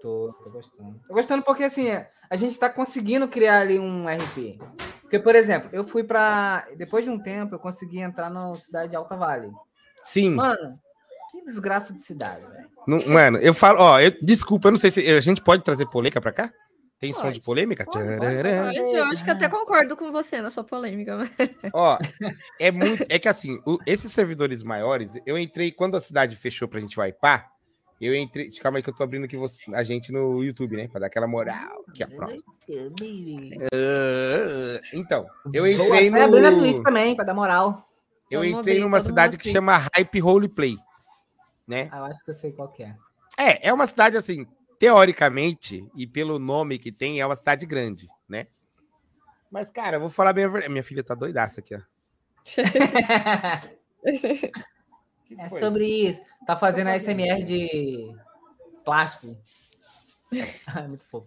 Tô, 0.00 0.34
tô 0.42 0.50
gostando. 0.50 1.00
Tô 1.06 1.14
gostando 1.14 1.42
porque, 1.42 1.64
assim, 1.64 1.88
a 2.30 2.36
gente 2.36 2.58
tá 2.58 2.68
conseguindo 2.68 3.28
criar 3.28 3.60
ali 3.60 3.78
um 3.78 4.06
RP. 4.06 4.58
Porque, 5.02 5.18
por 5.18 5.34
exemplo, 5.34 5.70
eu 5.72 5.84
fui 5.84 6.04
pra. 6.04 6.66
Depois 6.76 7.04
de 7.04 7.10
um 7.10 7.18
tempo, 7.18 7.54
eu 7.54 7.58
consegui 7.58 8.00
entrar 8.00 8.30
na 8.30 8.54
cidade 8.56 8.90
de 8.90 8.96
Alta 8.96 9.16
Vale. 9.16 9.50
Sim. 10.02 10.30
Mano, 10.30 10.78
que 11.30 11.44
desgraça 11.44 11.94
de 11.94 12.02
cidade, 12.02 12.44
velho. 12.46 13.08
Mano, 13.10 13.38
eu 13.38 13.54
falo, 13.54 13.80
ó, 13.80 14.00
eu, 14.00 14.12
desculpa, 14.22 14.68
eu 14.68 14.72
não 14.72 14.78
sei 14.78 14.90
se 14.90 15.00
a 15.10 15.20
gente 15.20 15.42
pode 15.42 15.62
trazer 15.62 15.86
polêmica 15.86 16.20
pra 16.20 16.32
cá? 16.32 16.52
Tem 17.04 17.12
som 17.12 17.22
Pode. 17.22 17.34
de 17.34 17.40
polêmica? 17.44 17.84
Pode, 17.84 18.16
pode, 18.16 18.78
eu 18.96 19.04
acho 19.04 19.22
que 19.22 19.30
até 19.30 19.46
concordo 19.48 19.94
com 19.96 20.10
você 20.10 20.40
na 20.40 20.50
sua 20.50 20.64
polêmica. 20.64 21.16
mas- 21.18 21.30
Ó, 21.74 21.98
é 22.58 22.70
muito. 22.70 23.04
É 23.10 23.18
que 23.18 23.28
assim, 23.28 23.60
o- 23.66 23.78
esses 23.86 24.10
servidores 24.10 24.62
maiores, 24.62 25.12
eu 25.26 25.36
entrei 25.38 25.70
quando 25.70 25.96
a 25.96 26.00
cidade 26.00 26.34
fechou 26.34 26.66
pra 26.66 26.80
gente 26.80 26.98
wipear. 26.98 27.50
Eu 28.00 28.14
entrei. 28.14 28.50
Calma 28.60 28.78
aí 28.78 28.82
que 28.82 28.88
eu 28.90 28.94
tô 28.94 29.02
abrindo 29.02 29.24
aqui 29.24 29.36
você, 29.36 29.62
a 29.74 29.82
gente 29.82 30.10
no 30.12 30.42
YouTube, 30.42 30.76
né? 30.76 30.88
Pra 30.88 30.98
dar 31.00 31.06
aquela 31.06 31.26
moral. 31.26 31.84
Aqui, 31.88 32.02
ó, 32.04 32.06
pronto. 32.08 32.42
Ah, 33.72 34.80
Então, 34.92 35.26
eu 35.52 35.66
entrei 35.66 36.08
até 36.08 36.22
abrir 36.22 36.40
na 36.40 36.50
no. 36.50 36.58
Twitch 36.60 36.82
também, 36.82 37.14
pra 37.14 37.24
dar 37.24 37.34
moral. 37.34 37.88
Eu 38.30 38.40
Vamos 38.40 38.58
entrei 38.60 38.80
numa 38.80 39.00
cidade 39.00 39.36
que 39.36 39.48
chama 39.48 39.76
Hype 39.94 40.18
Roleplay. 40.20 40.76
Né? 41.68 41.88
Ah, 41.92 41.98
eu 41.98 42.04
acho 42.04 42.24
que 42.24 42.30
eu 42.30 42.34
sei 42.34 42.52
qual 42.52 42.68
que 42.68 42.82
é. 42.82 42.94
É, 43.38 43.68
é 43.68 43.72
uma 43.72 43.86
cidade 43.86 44.16
assim, 44.16 44.46
teoricamente, 44.84 45.88
e 45.94 46.06
pelo 46.06 46.38
nome 46.38 46.78
que 46.78 46.92
tem, 46.92 47.18
é 47.18 47.24
uma 47.24 47.34
cidade 47.34 47.64
grande, 47.64 48.06
né? 48.28 48.48
Mas, 49.50 49.70
cara, 49.70 49.96
eu 49.96 50.00
vou 50.00 50.10
falar 50.10 50.34
bem 50.34 50.44
a 50.44 50.48
verdade. 50.48 50.70
Minha 50.70 50.84
filha 50.84 51.02
tá 51.02 51.14
doidaça 51.14 51.60
aqui, 51.60 51.74
ó. 51.74 51.80
É 55.38 55.48
foi? 55.48 55.58
sobre 55.58 55.86
isso. 55.86 56.20
Tá 56.46 56.54
fazendo 56.54 56.88
a 56.88 56.96
SMR 56.96 57.42
de 57.42 58.14
plástico. 58.84 59.34
Ah, 60.66 60.82
muito 60.86 61.04
fofo. 61.06 61.26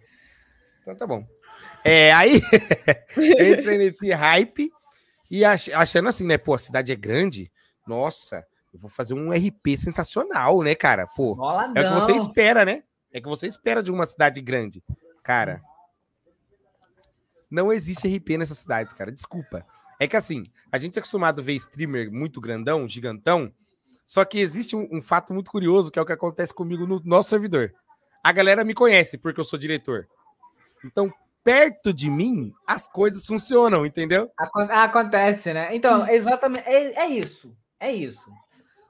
Então 0.80 0.94
tá 0.94 1.04
bom. 1.06 1.26
É, 1.84 2.12
aí 2.14 2.40
eu 3.36 3.52
entrei 3.54 3.76
nesse 3.76 4.10
hype 4.12 4.70
e 5.28 5.44
ach- 5.44 5.72
achando 5.74 6.08
assim, 6.08 6.24
né? 6.24 6.38
Pô, 6.38 6.54
a 6.54 6.58
cidade 6.58 6.92
é 6.92 6.96
grande. 6.96 7.50
Nossa, 7.86 8.46
eu 8.72 8.78
vou 8.78 8.88
fazer 8.88 9.14
um 9.14 9.32
RP 9.32 9.76
sensacional, 9.76 10.62
né, 10.62 10.74
cara? 10.76 11.06
Pô, 11.08 11.34
Boladão. 11.34 11.74
é 11.74 11.84
o 11.84 11.88
que 11.88 12.00
você 12.00 12.12
espera, 12.12 12.64
né? 12.64 12.84
É 13.12 13.20
que 13.20 13.28
você 13.28 13.46
espera 13.46 13.82
de 13.82 13.90
uma 13.90 14.06
cidade 14.06 14.40
grande. 14.40 14.82
Cara, 15.22 15.62
Não 17.50 17.72
existe 17.72 18.06
RP 18.06 18.36
nessas 18.38 18.58
cidades, 18.58 18.92
cara. 18.92 19.10
Desculpa. 19.10 19.64
É 19.98 20.06
que 20.06 20.16
assim, 20.16 20.44
a 20.70 20.78
gente 20.78 20.96
é 20.96 21.00
acostumado 21.00 21.40
a 21.40 21.44
ver 21.44 21.54
streamer 21.54 22.12
muito 22.12 22.40
grandão, 22.40 22.86
gigantão, 22.86 23.52
só 24.06 24.24
que 24.24 24.38
existe 24.38 24.76
um, 24.76 24.86
um 24.92 25.02
fato 25.02 25.32
muito 25.32 25.50
curioso, 25.50 25.90
que 25.90 25.98
é 25.98 26.02
o 26.02 26.06
que 26.06 26.12
acontece 26.12 26.52
comigo 26.54 26.86
no 26.86 27.00
nosso 27.04 27.30
servidor. 27.30 27.74
A 28.22 28.32
galera 28.32 28.64
me 28.64 28.74
conhece 28.74 29.16
porque 29.18 29.40
eu 29.40 29.44
sou 29.44 29.58
diretor. 29.58 30.06
Então, 30.84 31.12
perto 31.42 31.92
de 31.92 32.08
mim, 32.10 32.52
as 32.66 32.86
coisas 32.86 33.26
funcionam, 33.26 33.84
entendeu? 33.84 34.30
Acon- 34.36 34.68
Acontece, 34.70 35.52
né? 35.52 35.74
Então, 35.74 36.06
exatamente. 36.08 36.66
É, 36.68 37.00
é 37.04 37.06
isso. 37.06 37.56
É 37.80 37.90
isso. 37.90 38.30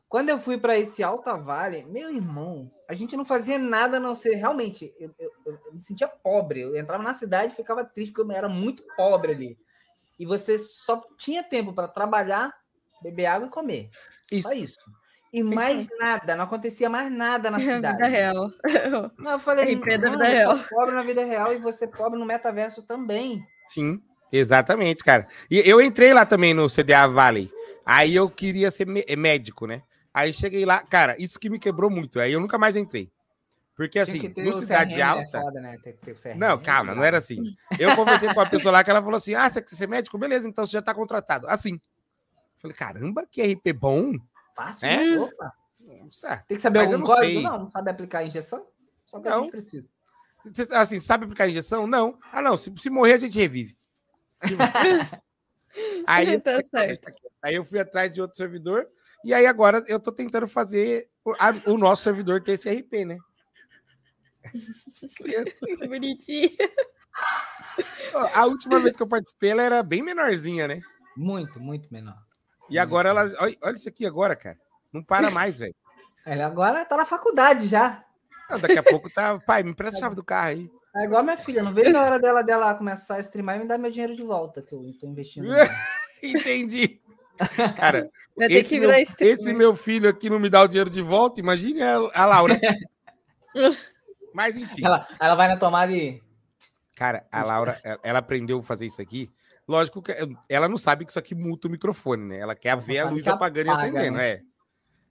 Quando 0.09 0.29
eu 0.31 0.39
fui 0.39 0.59
para 0.59 0.77
esse 0.79 1.03
Alta 1.03 1.37
Vale, 1.37 1.85
meu 1.85 2.11
irmão, 2.13 2.71
a 2.89 2.95
gente 2.95 3.17
não 3.17 3.25
fazia 3.25 3.59
nada 3.59 3.99
a 3.99 4.01
não 4.01 4.15
ser. 4.15 4.35
Realmente, 4.37 4.93
eu, 4.99 5.11
eu- 5.19 5.33
eu- 5.47 5.73
me 5.73 5.81
sentia 5.81 6.09
pobre. 6.09 6.61
Eu 6.63 6.75
entrava 6.77 7.03
na 7.03 7.13
cidade 7.15 7.53
e 7.53 7.57
ficava 7.57 7.85
triste, 7.85 8.13
porque 8.13 8.33
eu 8.33 8.37
era 8.37 8.49
muito 8.49 8.83
pobre 8.97 9.33
ali. 9.33 9.59
E 10.19 10.25
você 10.27 10.59
só 10.59 11.01
tinha 11.19 11.43
tempo 11.45 11.73
para 11.73 11.87
trabalhar, 11.87 12.53
beber 13.03 13.27
água 13.27 13.47
e 13.47 13.51
comer. 13.51 13.91
Isso. 14.33 14.49
Só 14.49 14.55
isso. 14.55 14.79
E 15.33 15.43
mais 15.43 15.87
nada, 15.99 16.35
não 16.35 16.45
acontecia 16.45 16.89
mais 16.89 17.13
nada 17.13 17.51
na 17.51 17.59
É 17.61 17.61
cidade. 17.61 17.97
vida 17.97 18.09
real. 18.09 18.51
Não, 19.19 19.33
eu 19.33 19.39
falei, 19.39 19.75
RP 19.75 19.99
da 19.99 20.11
mano, 20.11 20.13
vida 20.13 20.25
real." 20.25 20.59
pobre 20.71 20.95
na 20.95 21.03
vida 21.03 21.23
real 21.23 21.53
e 21.53 21.59
você 21.59 21.87
pobre 21.87 22.19
no 22.19 22.25
metaverso 22.25 22.83
também. 22.83 23.47
Sim, 23.67 24.01
exatamente, 24.33 25.05
cara. 25.05 25.29
E 25.51 25.59
eu 25.69 25.83
entrei 25.83 26.15
lá 26.15 26.25
também 26.25 26.55
no 26.55 26.67
CDA 26.69 27.07
Valley. 27.07 27.53
Aí 27.85 28.15
eu 28.17 28.31
queria 28.31 28.71
ser 28.71 28.87
mé- 28.87 29.05
médico, 29.17 29.67
né? 29.67 29.83
Aí 30.19 30.33
cheguei 30.33 30.65
lá, 30.65 30.83
cara, 30.83 31.15
isso 31.17 31.39
que 31.39 31.49
me 31.49 31.61
quebrou 31.61 31.89
muito. 31.89 32.19
Aí 32.19 32.33
eu 32.33 32.41
nunca 32.41 32.59
mais 32.59 32.75
entrei. 32.75 33.09
Porque 33.77 34.01
assim, 34.01 34.21
no 34.39 34.53
Cidade 34.55 34.97
CRM, 34.97 35.01
é 35.01 35.03
Alta. 35.05 35.41
foda, 35.41 35.61
né? 35.61 35.79
CRM, 35.79 36.37
Não, 36.37 36.59
calma, 36.61 36.93
não 36.93 37.05
era 37.05 37.19
assim. 37.19 37.55
Eu 37.79 37.95
conversei 37.95 38.27
com 38.27 38.41
uma 38.41 38.51
pessoa 38.51 38.73
lá 38.73 38.83
que 38.83 38.91
ela 38.91 39.01
falou 39.01 39.19
assim: 39.19 39.35
ah, 39.35 39.49
você 39.49 39.63
quer 39.63 39.77
ser 39.77 39.87
médico? 39.89 40.19
Beleza, 40.19 40.49
então 40.49 40.67
você 40.67 40.73
já 40.73 40.83
tá 40.83 40.93
contratado. 40.93 41.47
Assim. 41.49 41.81
Falei, 42.61 42.77
caramba, 42.77 43.25
que 43.31 43.41
RP 43.41 43.73
bom. 43.73 44.15
Fácil, 44.57 44.85
É? 44.89 44.97
né? 44.97 45.19
Opa. 45.21 45.53
Nossa. 45.79 46.45
Tem 46.49 46.57
que 46.57 46.61
saber 46.61 46.81
algum 46.81 46.99
não 46.99 47.07
código? 47.07 47.25
sei. 47.35 47.43
Não, 47.45 47.59
não 47.61 47.69
sabe 47.69 47.89
aplicar 47.93 48.19
a 48.19 48.25
injeção? 48.25 48.67
Só 49.07 49.21
que 49.21 49.29
a 49.29 49.31
Não. 49.31 49.43
gente 49.45 49.53
precisa. 49.53 49.87
Você, 50.45 50.67
assim, 50.75 50.99
sabe 50.99 51.27
aplicar 51.27 51.49
injeção? 51.49 51.87
Não. 51.87 52.19
Ah, 52.33 52.43
não. 52.43 52.57
Se, 52.57 52.73
se 52.77 52.91
morrer, 52.91 53.13
a 53.13 53.19
gente 53.19 53.39
revive. 53.39 53.77
aí, 56.05 56.41
tá 56.41 56.61
certo. 56.63 57.13
aí 57.41 57.55
eu 57.55 57.65
fui 57.65 57.79
atrás 57.79 58.13
de 58.13 58.21
outro 58.21 58.37
servidor. 58.37 58.89
E 59.29 59.35
aí 59.35 59.45
agora 59.45 59.85
eu 59.89 60.01
tô 60.01 60.11
tentando 60.11 60.49
fazer 60.49 61.07
o, 61.23 61.33
a- 61.33 61.71
o 61.71 61.77
nosso 61.77 62.03
servidor 62.03 62.43
ter 62.43 62.53
esse 62.53 62.67
RP, 62.71 63.05
né? 63.05 63.19
Criança. 65.17 65.67
Que 65.67 65.77
bonitinho. 65.87 66.57
A 68.33 68.47
última 68.47 68.81
vez 68.81 68.97
que 68.97 69.03
eu 69.03 69.07
participei, 69.07 69.51
ela 69.51 69.63
era 69.63 69.83
bem 69.83 70.03
menorzinha, 70.03 70.67
né? 70.67 70.81
Muito, 71.15 71.61
muito 71.61 71.93
menor. 71.93 72.17
E 72.71 72.79
agora 72.79 73.11
ela. 73.11 73.31
Olha, 73.39 73.55
olha 73.63 73.75
isso 73.75 73.87
aqui 73.87 74.07
agora, 74.07 74.35
cara. 74.35 74.57
Não 74.91 75.05
para 75.05 75.31
mais, 75.31 75.59
velho. 75.59 75.75
Ele 76.25 76.41
agora 76.41 76.83
tá 76.87 76.97
na 76.97 77.05
faculdade 77.05 77.67
já. 77.69 78.03
Não, 78.49 78.59
Daqui 78.59 78.79
a 78.79 78.83
pouco 78.83 79.11
tá. 79.11 79.39
Pai, 79.41 79.63
me 79.63 79.73
empresta 79.73 79.99
a 79.99 80.01
chave 80.01 80.17
do 80.17 80.25
carro 80.25 80.49
aí. 80.49 80.71
É 80.97 81.05
igual 81.05 81.23
minha 81.23 81.37
filha. 81.37 81.63
Não 81.63 81.75
vejo 81.75 81.95
a 81.95 82.01
hora 82.01 82.19
dela, 82.19 82.41
dela 82.43 82.75
começar 82.75 83.17
a 83.17 83.21
streamar 83.21 83.57
e 83.57 83.59
me 83.59 83.67
dar 83.67 83.77
meu 83.77 83.91
dinheiro 83.91 84.17
de 84.17 84.23
volta, 84.23 84.63
que 84.63 84.75
eu 84.75 84.81
tô 84.99 85.07
investindo. 85.07 85.45
nela. 85.53 85.69
Entendi. 86.23 87.03
Cara, 87.77 88.11
esse 88.39 88.65
que 88.65 88.81
meu, 88.81 88.91
esse 88.91 89.55
meu 89.55 89.77
filho 89.77 90.09
aqui 90.09 90.29
não 90.29 90.39
me 90.39 90.49
dá 90.51 90.63
o 90.63 90.69
dinheiro 90.69 90.91
de 90.91 91.03
volta, 91.03 91.41
imagine 91.41 91.83
a, 91.83 91.97
a 92.15 92.27
Laura. 92.27 92.59
Mas 94.35 94.57
enfim. 94.57 94.85
Ela, 94.85 95.07
ela 95.21 95.35
vai 95.35 95.49
na 95.49 95.57
tomada 95.57 95.93
e. 95.93 96.23
Cara, 96.97 97.27
a 97.31 97.45
Laura, 97.45 97.81
ela- 98.03 98.19
aprendeu 98.19 98.59
a 98.59 98.63
fazer 98.63 98.87
isso 98.87 99.01
aqui. 99.01 99.31
Lógico 99.67 100.03
que 100.03 100.13
ela 100.49 100.69
não 100.69 100.79
sabe 100.79 101.05
que 101.05 101.11
isso 101.11 101.19
aqui 101.19 101.35
muta 101.35 101.69
o 101.69 101.71
microfone, 101.71 102.25
né? 102.25 102.39
Ela 102.39 102.55
quer 102.55 102.77
ver 102.79 103.01
a 103.01 103.11
luz 103.11 103.27
apagando 103.29 103.67
e 103.67 103.71
apaga, 103.71 103.87
acendendo, 103.87 104.17
né? 104.17 104.31
é. 104.31 104.41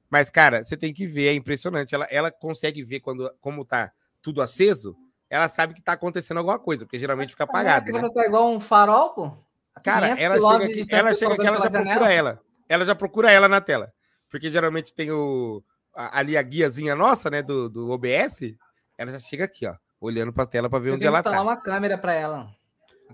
Mas, 0.10 0.29
cara, 0.29 0.63
você 0.63 0.75
tem 0.75 0.93
que 0.93 1.05
ver, 1.05 1.27
é 1.27 1.34
impressionante. 1.34 1.93
Ela, 1.93 2.07
ela 2.10 2.31
consegue 2.31 2.84
ver 2.84 3.01
quando, 3.01 3.31
como 3.39 3.63
tá 3.63 3.91
tudo 4.22 4.41
aceso, 4.41 4.96
ela 5.29 5.48
sabe 5.48 5.74
que 5.74 5.81
tá 5.81 5.93
acontecendo 5.93 6.38
alguma 6.38 6.57
coisa, 6.57 6.86
porque 6.86 6.98
geralmente 6.98 7.31
fica 7.31 7.43
apagado, 7.43 7.89
A 7.96 8.01
né? 8.01 8.10
tá 8.13 8.25
igual 8.25 8.50
um 8.50 8.60
farol, 8.60 9.10
pô. 9.12 9.38
Cara, 9.84 10.15
500 10.15 10.24
ela 10.24 10.36
chega 10.38 10.65
aqui, 10.65 10.96
ela 10.96 11.13
chega 11.15 11.34
aqui, 11.34 11.48
ela 11.48 11.57
já 11.57 11.69
procura 11.69 11.84
janela. 11.93 12.12
ela. 12.12 12.41
Ela 12.69 12.86
já 12.86 12.96
procura 12.96 13.31
ela 13.31 13.48
na 13.48 13.62
tela. 13.62 13.91
Porque 14.29 14.50
geralmente 14.50 14.93
tem 14.93 15.12
o 15.12 15.63
a- 15.96 16.19
ali 16.19 16.38
a 16.38 16.41
guiazinha 16.41 16.96
nossa, 16.96 17.29
né, 17.29 17.41
do, 17.41 17.69
do 17.69 17.89
OBS. 17.89 18.55
Ela 18.98 19.12
já 19.12 19.19
chega 19.19 19.46
aqui, 19.46 19.65
ó, 19.65 19.75
olhando 20.01 20.34
pra 20.34 20.46
tela 20.46 20.69
pra 20.69 20.79
ver 20.79 20.89
Eu 20.89 20.96
onde 20.96 21.05
ela 21.07 21.19
instalar 21.19 21.39
tá. 21.39 21.43
uma 21.43 21.57
câmera 21.57 21.98
pra 21.98 22.13
ela. 22.13 22.48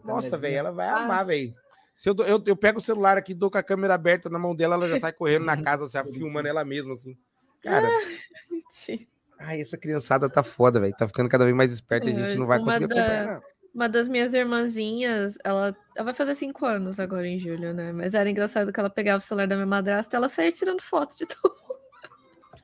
Nossa, 0.03 0.37
velho, 0.37 0.55
ela 0.55 0.71
vai 0.71 0.87
Ah. 0.87 0.97
amar, 0.97 1.25
velho. 1.25 1.53
Se 1.95 2.09
eu, 2.09 2.15
eu, 2.25 2.41
eu 2.47 2.55
pego 2.55 2.79
o 2.79 2.81
celular 2.81 3.17
aqui, 3.17 3.33
dou 3.33 3.51
com 3.51 3.57
a 3.59 3.63
câmera 3.63 3.93
aberta 3.93 4.27
na 4.29 4.39
mão 4.39 4.55
dela, 4.55 4.75
ela 4.75 4.87
já 4.87 4.99
sai 4.99 5.13
correndo 5.13 5.45
na 5.45 5.61
casa, 5.61 5.87
já 5.87 6.03
filmando 6.03 6.47
ela 6.47 6.65
mesma, 6.65 6.93
assim. 6.93 7.15
Cara, 7.61 7.87
ai, 9.39 9.61
essa 9.61 9.77
criançada 9.77 10.29
tá 10.29 10.43
foda, 10.43 10.79
velho. 10.79 10.95
Tá 10.97 11.07
ficando 11.07 11.29
cada 11.29 11.43
vez 11.45 11.55
mais 11.55 11.71
esperta 11.71 12.09
e 12.09 12.11
a 12.11 12.15
gente 12.15 12.33
É, 12.33 12.35
não 12.35 12.47
vai 12.47 12.57
uma 12.59 12.65
conseguir 12.65 12.87
da- 12.87 12.95
acompanhar, 13.01 13.25
não. 13.35 13.41
Uma 13.73 13.89
das 13.89 14.07
minhas 14.07 14.33
irmãzinhas, 14.35 15.35
ela, 15.43 15.75
ela 15.95 16.05
vai 16.05 16.13
fazer 16.13 16.35
cinco 16.35 16.65
anos 16.65 16.99
agora 16.99 17.27
em 17.27 17.39
julho, 17.39 17.73
né? 17.73 17.91
Mas 17.91 18.13
era 18.13 18.29
engraçado 18.29 18.71
que 18.71 18.79
ela 18.79 18.89
pegava 18.89 19.17
o 19.17 19.21
celular 19.21 19.47
da 19.47 19.55
minha 19.55 19.65
madrasta 19.65 20.15
e 20.15 20.17
ela 20.17 20.29
saía 20.29 20.51
tirando 20.51 20.81
foto 20.81 21.17
de 21.17 21.25
tudo. 21.25 21.62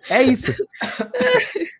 É 0.10 0.22
isso. 0.24 0.54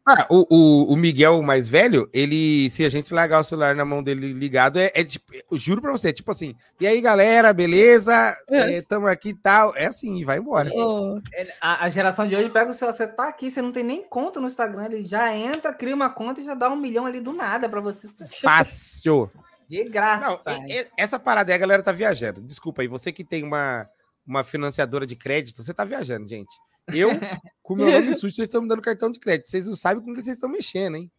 Ah, 0.06 0.26
o, 0.30 0.46
o, 0.50 0.94
o 0.94 0.96
Miguel, 0.98 1.40
o 1.40 1.44
mais 1.44 1.68
velho, 1.68 2.10
ele, 2.12 2.70
se 2.70 2.84
a 2.84 2.90
gente 2.90 3.14
largar 3.14 3.40
o 3.40 3.44
celular 3.44 3.76
na 3.76 3.86
mão 3.86 4.02
dele 4.04 4.34
ligado, 4.34 4.78
é, 4.80 4.92
é 4.96 5.04
tipo, 5.04 5.26
eu 5.52 5.58
juro 5.58 5.82
pra 5.82 5.92
você, 5.92 6.12
tipo 6.12 6.32
assim, 6.32 6.56
e 6.80 6.88
aí 6.88 7.00
galera, 7.00 7.54
beleza? 7.54 8.36
É, 8.50 8.82
tamo 8.82 9.08
aqui 9.08 9.30
e 9.30 9.34
tal. 9.36 9.76
É 9.76 9.86
assim, 9.86 10.16
e 10.18 10.26
vai 10.26 10.38
embora. 10.40 10.70
Oh, 10.74 11.20
A, 11.62 11.86
a 11.86 11.90
geração 11.90 12.28
de 12.28 12.36
hoje 12.36 12.50
pega 12.50 12.72
o 12.72 12.74
celular, 12.74 12.96
você 12.98 13.08
tá 13.08 13.28
aqui, 13.30 13.50
você 13.52 13.62
não 13.62 13.72
tem 13.72 13.84
nem 13.84 14.04
conta 14.04 14.40
no 14.42 14.48
Instagram, 14.48 14.86
ele 14.86 15.04
já 15.04 15.34
entra, 15.36 15.74
cria 15.74 15.96
uma 15.96 16.10
conta 16.10 16.42
e 16.42 16.44
já 16.44 16.56
dá 16.56 16.70
um 16.70 16.76
milhão 16.76 17.06
ali 17.06 17.20
do 17.22 17.32
nada 17.34 17.70
pra 17.70 17.80
você. 17.82 18.08
Fácil. 18.42 19.30
De 19.68 19.84
graça. 19.88 20.26
Não, 20.26 20.68
e- 20.68 20.82
e- 20.82 20.88
essa 20.98 21.20
parada 21.20 21.52
aí 21.52 21.56
a 21.56 21.60
galera 21.60 21.84
tá 21.84 21.92
viajando. 21.92 22.42
Desculpa 22.42 22.82
aí, 22.82 22.88
você 22.88 23.12
que 23.12 23.24
tem 23.24 23.44
uma, 23.44 23.88
uma 24.26 24.44
financiadora 24.44 25.06
de 25.06 25.16
crédito, 25.16 25.64
você 25.64 25.74
tá 25.74 25.84
viajando, 25.86 26.28
gente. 26.28 26.50
Eu, 26.94 27.10
com 27.64 27.76
meu 27.76 27.92
nome 27.92 28.16
sujo, 28.16 28.34
vocês 28.36 28.48
estão 28.48 28.62
me 28.62 28.68
dando 28.68 28.82
cartão 28.82 29.10
de 29.12 29.20
crédito. 29.20 29.50
Vocês 29.50 29.68
não 29.68 29.76
sabem 29.76 30.04
com 30.04 30.14
que 30.14 30.24
vocês 30.24 30.36
estão 30.36 30.50
mexendo, 30.50 30.96
hein? 30.98 31.12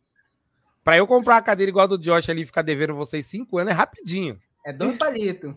Pra 0.83 0.97
eu 0.97 1.07
comprar 1.07 1.35
uma 1.37 1.43
cadeira 1.43 1.69
igual 1.71 1.85
a 1.85 1.89
do 1.89 1.99
Josh 1.99 2.31
ali 2.31 2.43
e 2.43 2.47
ficar 2.47 2.63
devendo 2.63 2.95
vocês 2.95 3.27
cinco 3.27 3.59
anos 3.59 3.73
é 3.73 3.77
rapidinho. 3.77 4.41
É 4.65 4.73
dois 4.73 4.97
palitos. 4.97 5.55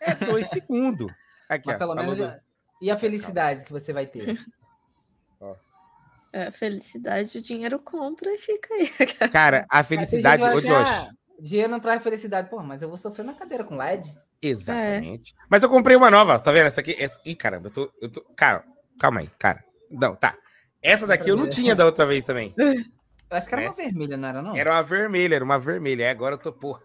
É 0.00 0.14
dois 0.14 0.46
segundos. 0.48 1.10
Aqui, 1.48 1.66
Mas 1.66 1.76
ó, 1.76 1.78
pelo 1.78 1.94
falou 1.96 2.14
menos. 2.16 2.32
do- 2.32 2.40
E 2.80 2.90
a 2.90 2.96
felicidade 2.96 3.64
que 3.64 3.72
você 3.72 3.92
vai 3.92 4.06
ter? 4.06 4.38
é, 6.32 6.50
felicidade, 6.50 7.38
o 7.38 7.42
dinheiro 7.42 7.78
compra 7.78 8.32
e 8.34 8.38
fica 8.38 8.72
aí. 8.74 8.88
Cara, 9.30 9.64
a 9.70 9.82
felicidade, 9.84 10.42
ô 10.42 10.46
assim, 10.46 10.68
Josh. 10.68 10.88
"Ah, 10.88 11.08
dinheiro 11.40 11.70
não 11.70 11.80
traz 11.80 12.02
felicidade. 12.02 12.48
Pô, 12.48 12.62
mas 12.62 12.82
eu 12.82 12.88
vou 12.88 12.96
sofrer 12.96 13.24
na 13.24 13.34
cadeira 13.34 13.64
com 13.64 13.76
LED. 13.76 14.12
Exatamente. 14.42 15.34
Mas 15.48 15.62
eu 15.62 15.68
comprei 15.68 15.96
uma 15.96 16.10
nova, 16.10 16.38
tá 16.38 16.50
vendo? 16.52 16.66
Essa 16.66 16.80
aqui. 16.80 16.94
Essa... 16.98 17.20
Ih, 17.24 17.34
caramba, 17.36 17.68
eu 17.68 17.72
tô, 17.72 17.92
eu 18.00 18.10
tô. 18.10 18.20
Cara, 18.36 18.64
calma 18.98 19.20
aí, 19.20 19.28
cara. 19.38 19.62
Não, 19.90 20.14
tá. 20.14 20.34
Essa 20.82 21.06
daqui 21.06 21.28
eu 21.30 21.36
não 21.36 21.48
tinha 21.48 21.74
da 21.74 21.84
outra 21.84 22.04
vez 22.06 22.24
também. 22.24 22.54
Eu 23.30 23.38
acho 23.38 23.48
que 23.48 23.54
era 23.54 23.62
É. 23.64 23.68
uma 23.68 23.74
vermelha, 23.74 24.16
não 24.16 24.28
era 24.28 24.42
não? 24.42 24.54
Era 24.54 24.70
uma 24.70 24.82
vermelha, 24.82 25.34
era 25.34 25.44
uma 25.44 25.58
vermelha. 25.58 26.04
Aí 26.04 26.10
agora 26.10 26.34
eu 26.34 26.38
tô, 26.38 26.52
porra. 26.52 26.80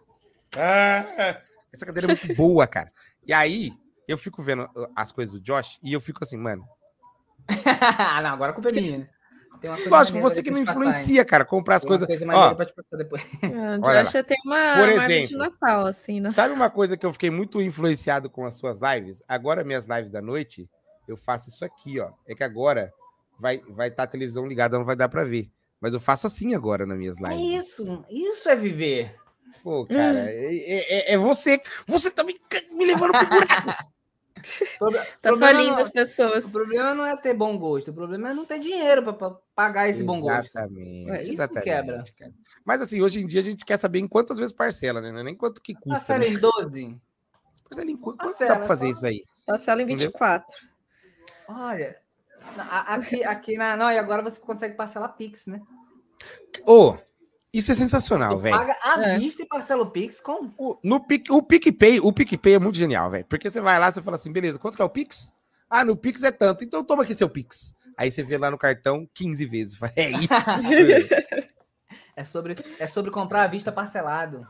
Ah, 0.58 1.38
essa 1.72 1.86
cadeira 1.86 2.08
é 2.08 2.16
muito 2.16 2.34
boa, 2.34 2.66
cara. 2.66 2.92
E 3.28 3.32
aí, 3.34 3.72
eu 4.08 4.18
fico 4.18 4.42
vendo 4.42 4.64
uh, 4.64 4.88
as 4.96 5.12
coisas 5.12 5.34
do 5.34 5.40
Josh 5.40 5.78
e 5.84 5.94
eu 5.94 6.02
fico 6.02 6.24
assim, 6.24 6.38
mano. 6.38 6.64
ah, 7.98 8.22
não, 8.22 8.32
agora 8.32 8.52
a 8.52 8.56
culpa 8.56 8.70
é 8.70 8.72
minha. 8.72 8.98
né? 9.00 9.10
Tem 9.62 9.70
uma 9.70 9.76
coisa 9.78 9.90
Lógico, 9.92 10.22
você 10.22 10.42
que 10.42 10.50
não 10.50 10.62
te 10.62 10.66
passar, 10.66 10.80
influencia, 10.80 11.26
cara, 11.26 11.44
comprar 11.46 11.76
as 11.76 11.84
coisas. 11.84 12.08
coisa 12.08 12.26
Ó, 12.34 12.56
pra 12.56 12.66
te 12.66 12.74
passar 12.74 12.98
depois. 12.98 13.22
O 13.44 13.86
Olha 13.86 14.04
Josh 14.04 14.14
tem 14.26 14.38
uma, 14.46 14.56
Por 14.56 14.90
uma 14.90 15.02
árvore 15.02 15.08
de 15.08 15.14
exemplo, 15.36 15.38
Natal, 15.38 15.86
assim. 15.86 16.20
Na... 16.22 16.32
Sabe 16.32 16.54
uma 16.54 16.70
coisa 16.70 16.96
que 16.98 17.06
eu 17.06 17.12
fiquei 17.14 17.30
muito 17.30 17.62
influenciado 17.62 18.30
com 18.30 18.46
as 18.46 18.56
suas 18.56 18.80
lives? 18.82 19.22
Agora, 19.28 19.64
minhas 19.64 19.86
lives 19.86 20.10
da 20.12 20.22
noite, 20.22 20.70
eu 21.10 21.18
faço 21.18 21.50
isso 21.50 21.64
aqui, 21.66 22.00
ó. 22.00 22.12
É 22.28 22.34
que 22.36 22.44
agora 22.44 22.94
vai 23.40 23.56
estar 23.56 23.74
vai 23.74 23.92
tá 23.92 24.04
a 24.04 24.08
televisão 24.08 24.46
ligada, 24.46 24.78
não 24.78 24.86
vai 24.86 24.96
dar 24.96 25.10
pra 25.10 25.24
ver. 25.24 25.50
Mas 25.82 25.94
eu 25.94 26.00
faço 26.00 26.28
assim 26.28 26.54
agora 26.56 26.86
nas 26.86 26.98
minhas 26.98 27.18
É 27.22 27.30
lives. 27.36 27.68
isso, 27.70 28.06
isso 28.10 28.50
é 28.50 28.56
viver. 28.56 29.16
Pô, 29.64 29.86
cara, 29.86 30.30
é, 30.32 31.10
é- 31.12 31.14
é 31.14 31.18
você. 31.18 31.60
Você 31.88 32.12
tá 32.12 32.24
me, 32.24 32.36
me 32.72 32.86
levando 32.86 33.12
pro 33.12 33.28
buraco. 33.28 33.90
Tá 35.22 35.36
falindo 35.36 35.72
não- 35.72 35.80
as 35.80 35.90
pessoas. 35.90 36.46
O 36.46 36.52
problema 36.52 36.94
não 36.94 37.06
é 37.06 37.18
ter 37.18 37.34
bom 37.34 37.58
gosto, 37.58 37.92
o 37.92 37.94
problema 37.94 38.30
é 38.30 38.34
não 38.34 38.46
ter 38.46 38.58
dinheiro 38.60 39.04
pra- 39.04 39.12
pra 39.12 39.32
pagar 39.54 39.90
esse 39.90 40.02
bom 40.02 40.22
gosto. 40.22 40.46
Exatamente. 40.52 41.10
É 41.10 41.14
isso 41.16 41.24
que 41.24 41.30
exatamente, 41.32 41.64
quebra. 41.66 42.04
cara. 42.18 42.32
Mas 42.64 42.82
assim, 42.82 43.02
hoje 43.02 43.22
em 43.22 43.28
dia 43.28 43.42
a 43.42 43.44
gente 43.44 43.66
quer 43.66 43.78
saber 43.78 44.00
em 44.00 44.08
quantas 44.08 44.38
vezes 44.38 44.54
parcela, 44.54 45.02
né? 45.02 45.12
Não 45.12 45.20
é 45.20 45.24
nem 45.24 45.36
quanto 45.36 45.62
que 45.62 45.74
custa. 45.74 45.90
Parcela 46.00 46.20
Né? 46.20 46.28
em 46.30 46.40
12. 46.40 46.98
Parcela 47.70 47.92
em 47.92 47.98
qu- 47.98 48.04
quanto 48.04 48.18
Parcela, 48.20 48.50
dá 48.52 48.56
pra 48.60 48.66
fazer 48.68 48.86
só- 48.86 48.92
isso 48.94 49.06
aí? 49.08 49.24
Parcela 49.46 49.82
em 49.82 49.86
Entendeu? 49.86 50.12
24. 51.50 51.66
Olha, 51.66 51.96
aqui, 52.88 53.24
aqui 53.24 53.58
na. 53.58 53.76
Não, 53.76 53.92
e 53.92 53.98
agora 53.98 54.22
você 54.22 54.40
consegue 54.40 54.76
parcelar 54.76 55.16
Pix, 55.16 55.46
né? 55.48 55.62
Ô, 56.66 56.96
Isso 57.54 57.72
é 57.72 57.76
sensacional, 57.76 58.38
velho. 58.40 58.56
paga 58.56 58.78
à 58.84 59.02
É. 59.02 59.18
vista 59.18 59.42
e 59.42 59.46
parcela 59.48 59.82
o 59.84 59.90
Pix 59.90 60.20
com. 60.22 60.52
O, 60.58 60.78
no 60.84 61.00
Pic, 61.06 61.30
o 61.32 61.42
PicPay, 61.42 62.00
o 62.00 62.14
PicPay 62.14 62.54
é 62.56 62.60
muito 62.60 62.78
genial, 62.78 63.10
velho. 63.10 63.26
Porque 63.26 63.50
você 63.50 63.60
vai 63.60 63.80
lá, 63.80 63.92
você 63.92 64.02
fala 64.02 64.18
assim, 64.18 64.32
beleza, 64.32 64.60
quanto 64.60 64.76
que 64.76 64.82
é 64.82 64.86
o 64.86 64.90
Pix? 64.90 65.34
Ah, 65.70 65.84
no 65.84 65.96
Pix 65.96 66.24
é 66.24 66.32
tanto. 66.32 66.64
Então 66.64 66.84
toma 66.84 67.04
aqui 67.04 67.14
seu 67.16 67.30
Pix. 67.30 67.74
Aí 67.98 68.12
você 68.12 68.24
vê 68.24 68.38
lá 68.38 68.50
no 68.52 68.58
cartão 68.58 69.08
15 69.14 69.46
vezes. 69.46 69.76
Fala, 69.78 69.92
É 69.96 70.10
isso. 70.10 70.30
É 72.16 72.24
sobre, 72.26 72.54
é 72.78 72.86
sobre 72.86 73.12
comprar 73.12 73.44
à 73.44 73.48
vista 73.48 73.72
parcelado. 73.72 74.46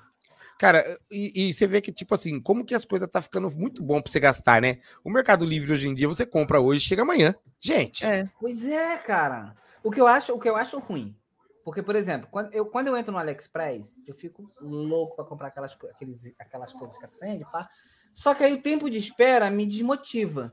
Cara, 0.59 0.99
e, 1.09 1.47
e 1.47 1.53
você 1.53 1.65
vê 1.65 1.79
que, 1.79 1.89
tipo 1.89 2.13
assim, 2.13 2.41
como 2.41 2.65
que 2.65 2.75
as 2.75 2.83
coisas 2.83 3.07
tá 3.09 3.21
ficando 3.21 3.49
muito 3.49 3.81
bom 3.81 4.01
pra 4.01 4.11
você 4.11 4.19
gastar, 4.19 4.61
né? 4.61 4.79
O 5.01 5.09
Mercado 5.09 5.45
Livre 5.45 5.71
hoje 5.71 5.87
em 5.87 5.93
dia, 5.93 6.05
você 6.05 6.25
compra 6.25 6.59
hoje, 6.59 6.81
chega 6.81 7.01
amanhã. 7.01 7.33
Gente, 7.61 8.05
É. 8.05 8.25
Pois 8.37 8.67
é, 8.67 8.97
cara. 8.97 9.53
O 9.81 9.89
que 9.89 10.01
eu 10.01 10.05
acho, 10.05 10.33
o 10.33 10.39
que 10.39 10.49
eu 10.49 10.57
acho 10.57 10.77
ruim. 10.77 11.15
Porque, 11.63 11.81
por 11.81 11.95
exemplo, 11.95 12.27
quando 12.29 12.53
eu, 12.53 12.65
quando 12.65 12.87
eu 12.87 12.97
entro 12.97 13.13
no 13.13 13.17
AliExpress, 13.17 14.01
eu 14.05 14.13
fico 14.13 14.51
louco 14.59 15.15
para 15.15 15.23
comprar 15.23 15.47
aquelas, 15.47 15.77
aqueles, 15.95 16.33
aquelas 16.37 16.73
coisas 16.73 16.97
que 16.97 17.05
acende, 17.05 17.45
pá. 17.49 17.69
Só 18.13 18.33
que 18.33 18.43
aí 18.43 18.51
o 18.51 18.61
tempo 18.61 18.89
de 18.89 18.97
espera 18.97 19.49
me 19.49 19.65
desmotiva. 19.65 20.51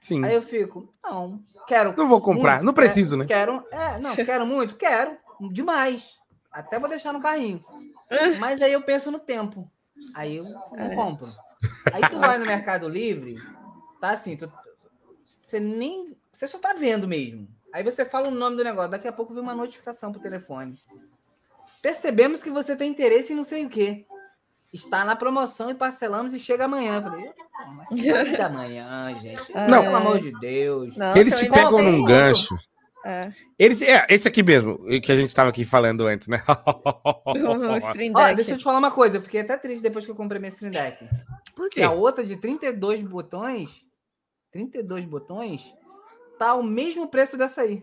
sim. 0.00 0.24
Aí 0.24 0.36
eu 0.36 0.42
fico, 0.42 0.94
não, 1.02 1.42
quero. 1.66 1.96
Não 1.96 2.08
vou 2.08 2.20
comprar, 2.22 2.58
muito, 2.58 2.66
não 2.66 2.72
preciso, 2.72 3.16
né? 3.16 3.24
Quero, 3.26 3.64
é, 3.72 3.98
não, 3.98 4.14
quero 4.24 4.46
muito, 4.46 4.76
quero, 4.76 5.18
demais. 5.50 6.12
Até 6.52 6.78
vou 6.78 6.88
deixar 6.88 7.12
no 7.12 7.20
carrinho. 7.20 7.64
Mas 8.38 8.62
aí 8.62 8.72
eu 8.72 8.82
penso 8.82 9.10
no 9.10 9.18
tempo. 9.18 9.70
Aí 10.14 10.36
eu 10.36 10.44
não 10.44 10.76
É. 10.76 10.94
compro. 10.94 11.28
Aí 11.92 12.02
tu 12.10 12.18
vai 12.18 12.38
no 12.38 12.46
Mercado 12.46 12.88
Livre, 12.88 13.36
tá 14.00 14.10
assim, 14.10 14.36
tu, 14.36 14.50
você 15.40 15.58
nem. 15.58 16.16
Você 16.32 16.46
só 16.46 16.58
tá 16.58 16.72
vendo 16.72 17.08
mesmo. 17.08 17.48
Aí 17.72 17.82
você 17.82 18.04
fala 18.04 18.28
o 18.28 18.30
nome 18.30 18.56
do 18.56 18.64
negócio, 18.64 18.90
daqui 18.90 19.08
a 19.08 19.12
pouco 19.12 19.34
vem 19.34 19.42
uma 19.42 19.54
notificação 19.54 20.12
pro 20.12 20.20
telefone. 20.20 20.76
Percebemos 21.82 22.42
que 22.42 22.50
você 22.50 22.74
tem 22.76 22.90
interesse 22.90 23.32
em 23.32 23.36
não 23.36 23.44
sei 23.44 23.66
o 23.66 23.68
quê. 23.68 24.06
Está 24.72 25.04
na 25.04 25.16
promoção 25.16 25.70
e 25.70 25.74
parcelamos 25.74 26.32
e 26.34 26.38
chega 26.38 26.64
amanhã. 26.66 26.96
Eu 26.96 27.02
falei, 27.02 27.26
"Pô, 27.26 27.70
mas 27.72 27.88
chega 27.88 28.46
amanhã, 28.46 29.14
gente. 29.18 29.52
Não. 29.68 29.82
Pelo 29.84 29.96
amor 29.96 30.20
de 30.20 30.32
Deus. 30.38 30.96
Nossa, 30.96 31.18
Eles 31.18 31.32
eu 31.34 31.38
te 31.48 31.52
pegam 31.52 31.82
num 31.82 32.04
gancho. 32.04 32.56
É. 33.10 33.32
Eles, 33.58 33.80
é, 33.80 34.06
esse 34.10 34.28
aqui 34.28 34.42
mesmo, 34.42 34.78
que 35.00 35.10
a 35.10 35.16
gente 35.16 35.34
tava 35.34 35.48
aqui 35.48 35.64
falando 35.64 36.06
antes, 36.06 36.28
né? 36.28 36.42
O 37.26 37.76
Stream 37.78 38.12
Ó, 38.14 38.22
Deck. 38.24 38.36
deixa 38.36 38.52
eu 38.52 38.58
te 38.58 38.64
falar 38.64 38.78
uma 38.78 38.90
coisa, 38.90 39.16
eu 39.16 39.22
fiquei 39.22 39.40
até 39.40 39.56
triste 39.56 39.82
depois 39.82 40.04
que 40.04 40.10
eu 40.10 40.14
comprei 40.14 40.38
minha 40.38 40.50
Stream 40.50 40.70
Deck. 40.70 41.08
Por 41.56 41.70
quê? 41.70 41.82
a 41.82 41.90
outra 41.90 42.22
de 42.22 42.36
32 42.36 43.02
botões, 43.02 43.84
32 44.52 45.06
botões, 45.06 45.74
tá 46.38 46.54
o 46.54 46.62
mesmo 46.62 47.08
preço 47.08 47.36
dessa 47.38 47.62
aí. 47.62 47.82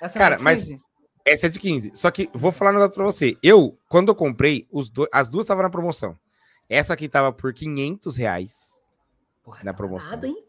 Essa 0.00 0.18
Cara, 0.18 0.30
não 0.30 0.34
é 0.34 0.38
de 0.38 0.44
mas- 0.44 0.64
15? 0.64 0.82
Essa 1.24 1.46
é 1.46 1.48
de 1.48 1.58
15. 1.58 1.90
Só 1.94 2.10
que 2.10 2.28
vou 2.34 2.52
falar 2.52 2.70
um 2.70 2.74
negócio 2.74 2.94
pra 2.94 3.04
você. 3.04 3.36
Eu, 3.42 3.76
quando 3.88 4.08
eu 4.10 4.14
comprei, 4.14 4.66
os 4.70 4.88
do- 4.88 5.08
as 5.12 5.28
duas 5.28 5.44
estavam 5.44 5.62
na 5.64 5.70
promoção. 5.70 6.16
Essa 6.68 6.92
aqui 6.92 7.08
tava 7.08 7.32
por 7.32 7.52
500 7.52 8.16
reais. 8.16 8.54
Porra, 9.42 9.60
na 9.64 9.72
tá 9.72 9.76
promoção. 9.76 10.10
barato, 10.10 10.26
hein? 10.26 10.44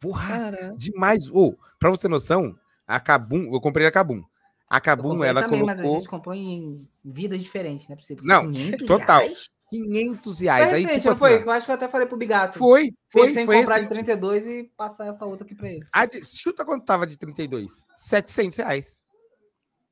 Porra, 0.00 0.28
Cara, 0.28 0.74
demais. 0.76 1.28
Ô, 1.30 1.54
pra 1.78 1.90
você 1.90 2.02
ter 2.02 2.08
noção, 2.08 2.58
a 2.86 3.00
Kabum, 3.00 3.52
eu 3.52 3.60
comprei 3.60 3.86
a 3.86 3.90
Kabum. 3.90 4.22
A 4.68 4.80
Kabum, 4.80 5.22
ela 5.22 5.42
também, 5.42 5.62
mas 5.64 5.78
a 5.78 5.82
colocou 5.82 6.00
gente 6.00 6.10
comprou 6.10 6.34
em 6.34 6.88
vidas 7.04 7.40
diferentes, 7.40 7.88
não 7.88 7.94
é 7.94 7.96
possível. 7.96 8.24
Não, 8.24 8.50
500 8.52 8.86
total. 8.86 9.20
reais? 9.20 9.48
500 9.70 10.36
Foi 10.38 10.44
reais. 10.46 10.74
Aí, 10.74 10.82
recente, 10.82 10.94
tipo 10.94 11.04
não 11.06 11.12
assim, 11.12 11.18
foi? 11.18 11.42
Eu 11.42 11.50
acho 11.50 11.66
que 11.66 11.72
eu 11.72 11.74
até 11.76 11.88
falei 11.88 12.06
pro 12.06 12.16
Bigato. 12.16 12.58
foi, 12.58 12.92
foi, 13.10 13.26
Pensei 13.28 13.42
em 13.42 13.46
foi 13.46 13.56
comprar 13.58 13.74
de 13.80 13.88
recente. 13.88 14.04
32 14.04 14.46
e 14.46 14.64
passar 14.76 15.06
essa 15.06 15.24
outra 15.24 15.44
aqui 15.44 15.54
pra 15.54 15.68
ele. 15.68 15.84
A 15.92 16.06
de- 16.06 16.24
chuta 16.24 16.64
quanto 16.64 16.84
tava 16.84 17.06
de 17.06 17.16
32? 17.18 17.84
700 17.96 18.56
reais. 18.58 19.00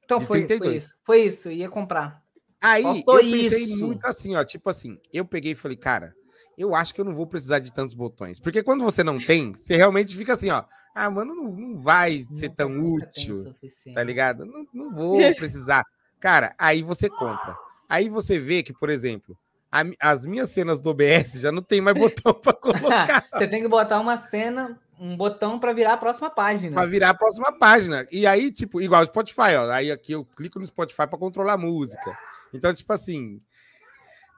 Então 0.05 0.19
De 0.19 0.27
foi, 0.27 0.41
foi 0.41 0.47
32. 0.49 0.85
isso. 0.85 0.95
Foi 1.03 1.23
isso, 1.23 1.51
ia 1.51 1.69
comprar. 1.69 2.23
Aí 2.61 2.83
Faltou 2.83 3.17
eu 3.21 3.23
pensei 3.31 3.63
isso. 3.65 3.87
muito 3.87 4.05
assim, 4.07 4.35
ó, 4.37 4.45
tipo 4.45 4.71
assim, 4.71 4.99
eu 5.13 5.25
peguei 5.25 5.53
e 5.53 5.57
falei, 5.57 5.77
cara, 5.77 6.15
eu 6.57 6.75
acho 6.75 6.95
que 6.95 7.01
eu 7.01 7.05
não 7.05 7.15
vou 7.15 7.27
precisar 7.27 7.59
de 7.59 7.73
tantos 7.73 7.95
botões. 7.95 8.39
Porque 8.39 8.63
quando 8.63 8.85
você 8.85 9.03
não 9.05 9.19
tem, 9.19 9.53
você 9.53 9.77
realmente 9.77 10.17
fica 10.17 10.35
assim, 10.35 10.51
ó, 10.51 10.65
ah, 10.95 11.11
mano, 11.11 11.35
não, 11.35 11.51
não 11.51 11.79
vai 11.79 12.27
ser 12.31 12.49
Nunca- 12.49 12.57
tão 12.57 12.79
útil, 12.93 13.55
tá 13.95 14.03
ligado? 14.03 14.45
Não, 14.47 14.67
não 14.73 14.95
vou 14.95 15.17
precisar. 15.37 15.85
Cara, 16.21 16.55
aí 16.59 16.83
você 16.83 17.09
compra. 17.09 17.57
Aí 17.89 18.09
você 18.09 18.39
vê 18.39 18.63
que, 18.63 18.73
por 18.73 18.89
exemplo, 18.89 19.37
a 19.71 19.83
as 20.01 20.25
minhas 20.25 20.51
cenas 20.51 20.81
do 20.81 20.91
OBS 20.91 21.41
já 21.41 21.51
não 21.53 21.63
tem 21.63 21.81
mais 21.81 21.97
botão 21.99 22.33
pra 22.33 22.53
colocar. 22.55 23.27
Você 23.33 23.47
tem 23.49 23.61
que 23.61 23.69
botar 23.69 23.99
uma 24.01 24.17
cena, 24.17 24.79
um 24.99 25.17
botão 25.17 25.59
pra 25.59 25.73
virar 25.73 25.95
a 25.95 25.97
próxima 25.97 26.31
página. 26.31 26.75
Pra 26.77 26.87
virar 26.87 27.11
a 27.11 27.15
próxima 27.15 27.53
página. 27.59 28.07
E 28.11 28.27
aí, 28.27 28.51
tipo, 28.53 28.81
igual 28.81 29.03
o 29.03 29.07
Spotify, 29.07 29.57
ó. 29.59 29.71
Aí 29.71 29.91
aqui 29.91 30.13
eu 30.13 30.25
clico 30.25 30.59
no 30.61 30.67
Spotify 30.67 31.07
pra 31.09 31.19
controlar 31.19 31.55
a 31.55 31.59
música. 31.59 32.17
Então, 32.55 32.73
tipo 32.73 32.93
assim. 32.93 33.41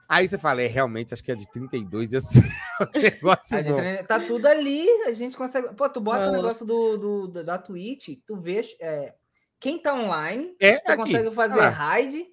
Aí 0.09 0.27
você 0.27 0.37
fala, 0.37 0.61
é 0.61 0.67
realmente, 0.67 1.13
acho 1.13 1.23
que 1.23 1.31
é 1.31 1.35
de 1.35 1.49
32 1.51 2.13
e 2.13 2.17
assim. 2.17 2.39
um 2.95 2.99
negócio 3.01 3.63
bom. 3.63 3.75
treino- 3.75 4.07
Tá 4.07 4.19
tudo 4.19 4.45
ali, 4.45 4.87
a 5.03 5.11
gente 5.11 5.35
consegue. 5.35 5.73
Pô, 5.75 5.89
tu 5.89 5.99
bota 5.99 6.19
o 6.19 6.25
Nossa. 6.27 6.37
negócio 6.37 6.65
do, 6.65 6.97
do- 6.97 7.27
da- 7.27 7.43
da 7.43 7.57
Twitch, 7.57 8.17
tu 8.25 8.37
vê 8.39 8.61
é, 8.79 9.13
quem 9.59 9.81
tá 9.81 9.93
online, 9.93 10.55
É 10.59 10.79
você 10.79 10.91
aqui. 10.91 11.01
consegue 11.03 11.31
fazer 11.31 11.59
Olha 11.59 11.69
raid, 11.69 12.25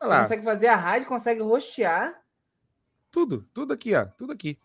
Olha 0.00 0.10
você 0.14 0.22
consegue 0.22 0.42
fazer 0.44 0.66
a 0.68 0.76
raid, 0.76 1.06
consegue 1.06 1.40
rostear. 1.42 2.14
tudo, 3.10 3.44
tudo 3.52 3.72
aqui, 3.72 3.94
ó. 3.96 4.04
Tudo 4.04 4.32
aqui. 4.32 4.56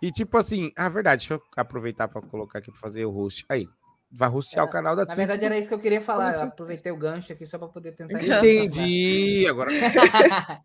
E 0.00 0.10
tipo 0.10 0.36
assim, 0.36 0.72
ah, 0.76 0.88
verdade, 0.88 1.20
deixa 1.28 1.34
eu 1.34 1.42
aproveitar 1.56 2.08
pra 2.08 2.20
colocar 2.22 2.58
aqui 2.58 2.70
pra 2.72 2.80
fazer 2.80 3.04
o 3.04 3.10
host. 3.10 3.44
Aí, 3.48 3.68
vai 4.10 4.28
hostear 4.28 4.64
É, 4.64 4.68
o 4.68 4.72
canal 4.72 4.96
da 4.96 5.04
Na 5.04 5.14
verdade, 5.14 5.38
Twitch. 5.38 5.50
era 5.52 5.58
isso 5.58 5.68
que 5.68 5.74
eu 5.74 5.78
queria 5.78 6.00
falar. 6.00 6.34
Eu 6.34 6.42
aproveitei 6.42 6.90
o 6.90 6.96
gancho 6.96 7.32
aqui 7.32 7.46
só 7.46 7.58
pra 7.58 7.68
poder 7.68 7.92
tentar 7.92 8.14
Entendi. 8.20 9.46
Agora, 9.48 9.70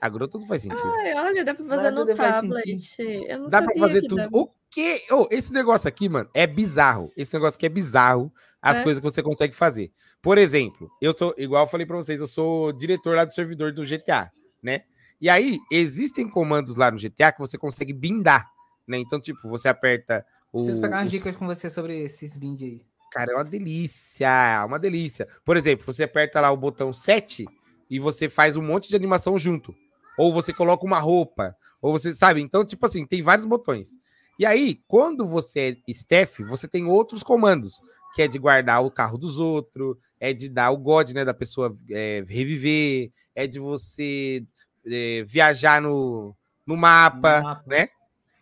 agora 0.00 0.28
tudo 0.28 0.46
faz 0.46 0.62
sentido. 0.62 0.82
ai, 1.00 1.14
olha, 1.14 1.44
dá 1.44 1.54
pra 1.54 1.64
fazer 1.64 1.86
Agora 1.88 2.04
no 2.04 2.14
tablet. 2.16 2.96
Eu 3.28 3.38
não 3.40 3.48
Dá 3.48 3.58
pra 3.62 3.68
sabia 3.68 3.80
fazer 3.88 4.00
que 4.02 4.08
tudo. 4.08 4.16
dava. 4.18 4.30
O 4.36 4.50
quê? 4.70 5.02
Ô, 5.10 5.28
esse 5.30 5.52
negócio 5.52 5.88
aqui, 5.88 6.08
mano, 6.08 6.28
é 6.34 6.46
bizarro. 6.46 7.12
Esse 7.16 7.32
negócio 7.32 7.56
aqui 7.56 7.66
é 7.66 7.70
bizarro. 7.70 8.32
As 8.60 8.78
É? 8.78 8.82
coisas 8.82 9.00
que 9.00 9.08
você 9.10 9.22
consegue 9.22 9.54
fazer. 9.54 9.92
Por 10.22 10.38
exemplo, 10.38 10.88
eu 11.00 11.16
sou, 11.16 11.34
igual 11.36 11.64
eu 11.64 11.68
falei 11.70 11.86
pra 11.86 11.96
vocês, 11.96 12.18
eu 12.18 12.26
sou 12.28 12.72
diretor 12.72 13.14
lá 13.16 13.24
do 13.24 13.32
servidor 13.32 13.72
do 13.72 13.84
GTA, 13.84 14.30
né? 14.62 14.82
E 15.20 15.28
aí, 15.28 15.58
existem 15.70 16.28
comandos 16.28 16.76
lá 16.76 16.90
no 16.90 16.98
GTA 16.98 17.30
que 17.32 17.38
você 17.38 17.56
consegue 17.58 17.92
bindar, 17.92 18.46
né? 18.86 18.98
Então, 18.98 19.20
tipo, 19.20 19.48
você 19.48 19.68
aperta 19.68 20.24
o. 20.52 20.58
Preciso 20.58 20.80
pegar 20.80 20.96
umas 20.98 21.08
o- 21.08 21.10
dicas 21.10 21.36
com 21.36 21.46
você 21.46 21.68
sobre 21.70 21.98
esses 22.02 22.36
bind 22.36 22.62
aí. 22.62 22.80
Cara, 23.12 23.32
é 23.32 23.34
uma 23.36 23.44
delícia, 23.44 24.64
uma 24.66 24.78
delícia. 24.78 25.28
Por 25.44 25.56
exemplo, 25.56 25.84
você 25.86 26.02
aperta 26.02 26.40
lá 26.40 26.50
o 26.50 26.56
botão 26.56 26.92
7 26.92 27.46
e 27.88 28.00
você 28.00 28.28
faz 28.28 28.56
um 28.56 28.62
monte 28.62 28.88
de 28.88 28.96
animação 28.96 29.38
junto. 29.38 29.74
Ou 30.18 30.32
você 30.32 30.52
coloca 30.52 30.84
uma 30.84 30.98
roupa, 30.98 31.56
ou 31.80 31.92
você 31.92 32.14
sabe. 32.14 32.40
Então, 32.40 32.64
tipo 32.64 32.84
assim, 32.86 33.06
tem 33.06 33.22
vários 33.22 33.46
botões. 33.46 33.90
E 34.38 34.44
aí, 34.44 34.80
quando 34.88 35.26
você 35.26 35.78
é 35.86 35.90
staff, 35.92 36.42
você 36.44 36.66
tem 36.66 36.86
outros 36.86 37.22
comandos, 37.22 37.80
que 38.14 38.22
é 38.22 38.28
de 38.28 38.38
guardar 38.38 38.84
o 38.84 38.90
carro 38.90 39.16
dos 39.18 39.38
outros, 39.38 39.96
é 40.18 40.32
de 40.32 40.48
dar 40.48 40.70
o 40.70 40.76
God, 40.76 41.10
né, 41.10 41.24
da 41.24 41.34
pessoa 41.34 41.76
é, 41.90 42.24
reviver, 42.26 43.12
é 43.34 43.46
de 43.46 43.60
você 43.60 44.44
é, 44.86 45.22
viajar 45.24 45.80
no, 45.80 46.34
no 46.66 46.76
mapa, 46.76 47.38
No 47.38 47.44
mapa. 47.44 47.64
né? 47.66 47.88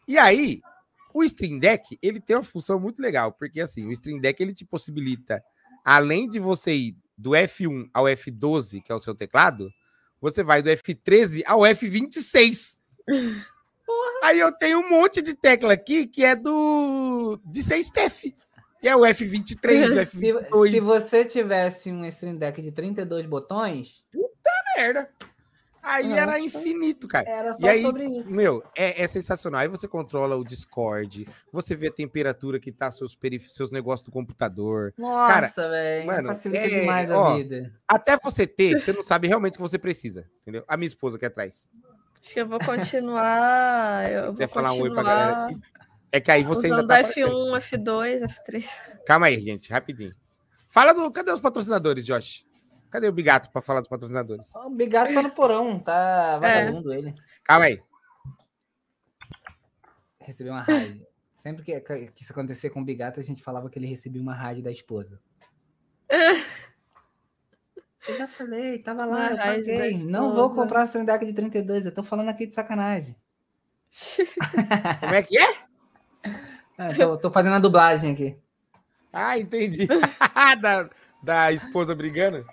E 0.07 0.19
aí, 0.19 0.61
o 1.15 1.23
Stream 1.23 1.59
Deck, 1.59 1.99
ele 2.03 2.21
tem 2.21 2.37
uma 2.37 2.43
função 2.43 2.79
muito 2.81 3.01
legal, 3.01 3.33
porque 3.33 3.61
assim, 3.61 3.87
o 3.87 3.93
Stream 3.93 4.19
Deck 4.21 4.43
ele 4.43 4.55
te 4.55 4.65
possibilita, 4.65 5.43
além 5.85 6.29
de 6.29 6.39
você 6.39 6.75
ir 6.75 6.97
do 7.17 7.31
F1 7.31 7.89
ao 7.93 8.05
F12, 8.05 8.83
que 8.83 8.91
é 8.91 8.95
o 8.95 9.01
seu 9.01 9.15
teclado, 9.15 9.71
você 10.23 10.45
vai 10.45 10.63
do 10.63 10.71
F13 10.71 11.43
ao 11.45 11.61
F26. 11.61 12.79
Aí 14.23 14.39
eu 14.39 14.53
tenho 14.53 14.79
um 14.79 14.89
monte 14.89 15.21
de 15.21 15.35
tecla 15.35 15.73
aqui 15.73 16.07
que 16.07 16.25
é 16.25 16.37
do 16.37 17.39
de 17.45 17.63
ser 17.63 17.79
staff. 17.79 18.33
Que 18.81 18.89
é 18.89 18.97
o 18.97 19.01
F23, 19.01 19.85
o 19.85 19.89
Se, 19.89 20.07
F22. 20.07 20.71
se 20.71 20.81
você 20.81 21.25
tivesse 21.25 21.93
um 21.93 22.05
Stream 22.07 22.37
Deck 22.37 22.61
de 22.61 22.73
32 22.73 23.27
botões, 23.27 24.05
merda. 24.77 25.09
Aí 25.83 26.13
era 26.13 26.33
Nossa. 26.33 26.45
infinito, 26.45 27.09
cara. 27.09 27.29
era 27.29 27.53
só 27.55 27.67
E 27.67 27.69
aí, 27.69 27.83
sobre 27.83 28.07
isso. 28.07 28.31
Meu, 28.31 28.63
é, 28.77 29.03
é 29.03 29.09
sensacional. 29.09 29.61
Aí 29.61 29.69
você 29.69 29.89
controla 29.89 30.37
o 30.37 30.45
Discord, 30.45 31.27
você 31.51 31.75
vê 31.75 31.89
a 31.89 31.93
temperatura 31.93 32.61
que 32.61 32.71
tá 32.71 32.89
seus, 32.91 33.17
perif- 33.17 33.51
seus 33.51 33.73
negócios 33.73 34.05
do 34.05 34.13
computador. 34.13 34.95
Nossa, 34.97 35.69
velho. 35.69 36.07
Facilita 36.27 36.65
é, 36.65 36.69
demais 36.81 37.11
ó, 37.11 37.33
a 37.33 37.37
vida. 37.37 37.73
Até 37.89 38.17
você 38.17 38.47
ter, 38.47 38.81
você 38.81 38.93
não 38.93 39.03
sabe 39.03 39.27
realmente 39.27 39.55
o 39.55 39.57
que 39.57 39.63
você 39.63 39.79
precisa, 39.79 40.25
entendeu? 40.43 40.63
A 40.69 40.77
minha 40.77 40.87
esposa 40.87 41.17
aqui 41.17 41.27
atrás. 41.27 41.69
Acho 42.23 42.35
que 42.35 42.41
eu 42.41 42.47
vou 42.47 42.61
continuar. 42.61 44.09
Eu 44.11 44.27
vou 44.27 44.35
Quer 44.37 44.49
falar 44.49 44.73
um 44.73 44.81
oi 44.83 44.91
pra 44.91 45.03
galera 45.03 45.33
continuar 45.33 45.49
aqui? 45.49 45.83
É 46.13 46.21
que 46.21 46.31
aí 46.31 46.45
você 46.45 46.67
usando 46.67 46.81
ainda 46.81 46.87
tá 46.89 47.01
aparecendo. 47.01 47.33
F1, 47.33 47.61
F2, 47.61 48.21
F3. 48.23 48.67
Calma 49.07 49.27
aí, 49.27 49.41
gente, 49.41 49.73
rapidinho. 49.73 50.13
Fala 50.69 50.93
do. 50.93 51.11
Cadê 51.11 51.33
os 51.33 51.41
patrocinadores, 51.41 52.07
Josh? 52.07 52.45
Cadê 52.93 53.09
o 53.09 53.13
Bigato 53.13 53.51
pra 53.51 53.63
falar 53.63 53.81
dos 53.81 53.89
patrocinadores? 53.89 54.55
O 54.55 54.69
Bigato 54.69 55.15
tá 55.15 55.23
no 55.23 55.31
porão, 55.31 55.79
tá 55.79 56.37
vagabundo 56.39 56.93
ele. 56.93 57.15
Calma 57.43 57.65
aí. 57.65 57.83
Recebeu 60.21 60.53
uma 60.53 60.61
raid. 60.61 61.03
Sempre 61.35 61.65
que, 61.65 61.81
que 61.81 62.23
isso 62.23 62.33
acontecer 62.33 62.69
com 62.69 62.83
o 62.83 62.85
Bigato, 62.85 63.19
a 63.19 63.23
gente 63.23 63.43
falava 63.43 63.71
que 63.71 63.79
ele 63.79 63.87
recebia 63.87 64.21
uma 64.21 64.35
raid 64.35 64.61
da 64.61 64.71
esposa. 64.71 65.19
Eu 68.07 68.19
já 68.19 68.27
falei, 68.27 68.81
tava 68.81 69.05
lá, 69.05 69.31
eu 69.31 69.37
paguei. 69.37 70.05
Não 70.07 70.35
vou 70.35 70.53
comprar 70.53 70.83
essa 70.83 71.05
Deck 71.05 71.25
de 71.25 71.33
32, 71.33 71.87
eu 71.87 71.95
tô 71.95 72.03
falando 72.03 72.31
aqui 72.31 72.47
de 72.47 72.53
sacanagem. 72.53 73.17
Como 74.99 75.15
é 75.15 75.23
que 75.23 75.39
é? 75.39 75.49
Ah, 76.77 76.93
tô, 76.97 77.17
tô 77.17 77.31
fazendo 77.31 77.55
a 77.55 77.61
dublagem 77.61 78.11
aqui. 78.11 78.37
Ah, 79.13 79.39
entendi. 79.39 79.87
da, 80.61 80.91
da 81.23 81.53
esposa 81.53 81.95
brigando. 81.95 82.45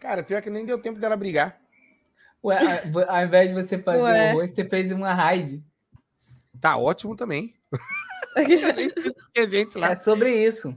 Cara, 0.00 0.22
pior 0.22 0.40
que 0.42 0.50
nem 0.50 0.64
deu 0.64 0.78
tempo 0.78 0.98
dela 0.98 1.16
brigar. 1.16 1.58
Ué, 2.44 2.56
a- 2.56 3.12
ao 3.16 3.24
invés 3.24 3.48
de 3.48 3.54
você 3.54 3.78
fazer 3.78 4.02
Ué. 4.02 4.26
o 4.26 4.30
arroz, 4.30 4.50
você 4.52 4.64
fez 4.64 4.92
uma 4.92 5.12
raid. 5.12 5.62
Tá 6.60 6.76
ótimo 6.76 7.16
também. 7.16 7.54
Gente 9.50 9.78
lá. 9.78 9.90
É 9.90 9.94
sobre 9.94 10.30
isso. 10.46 10.76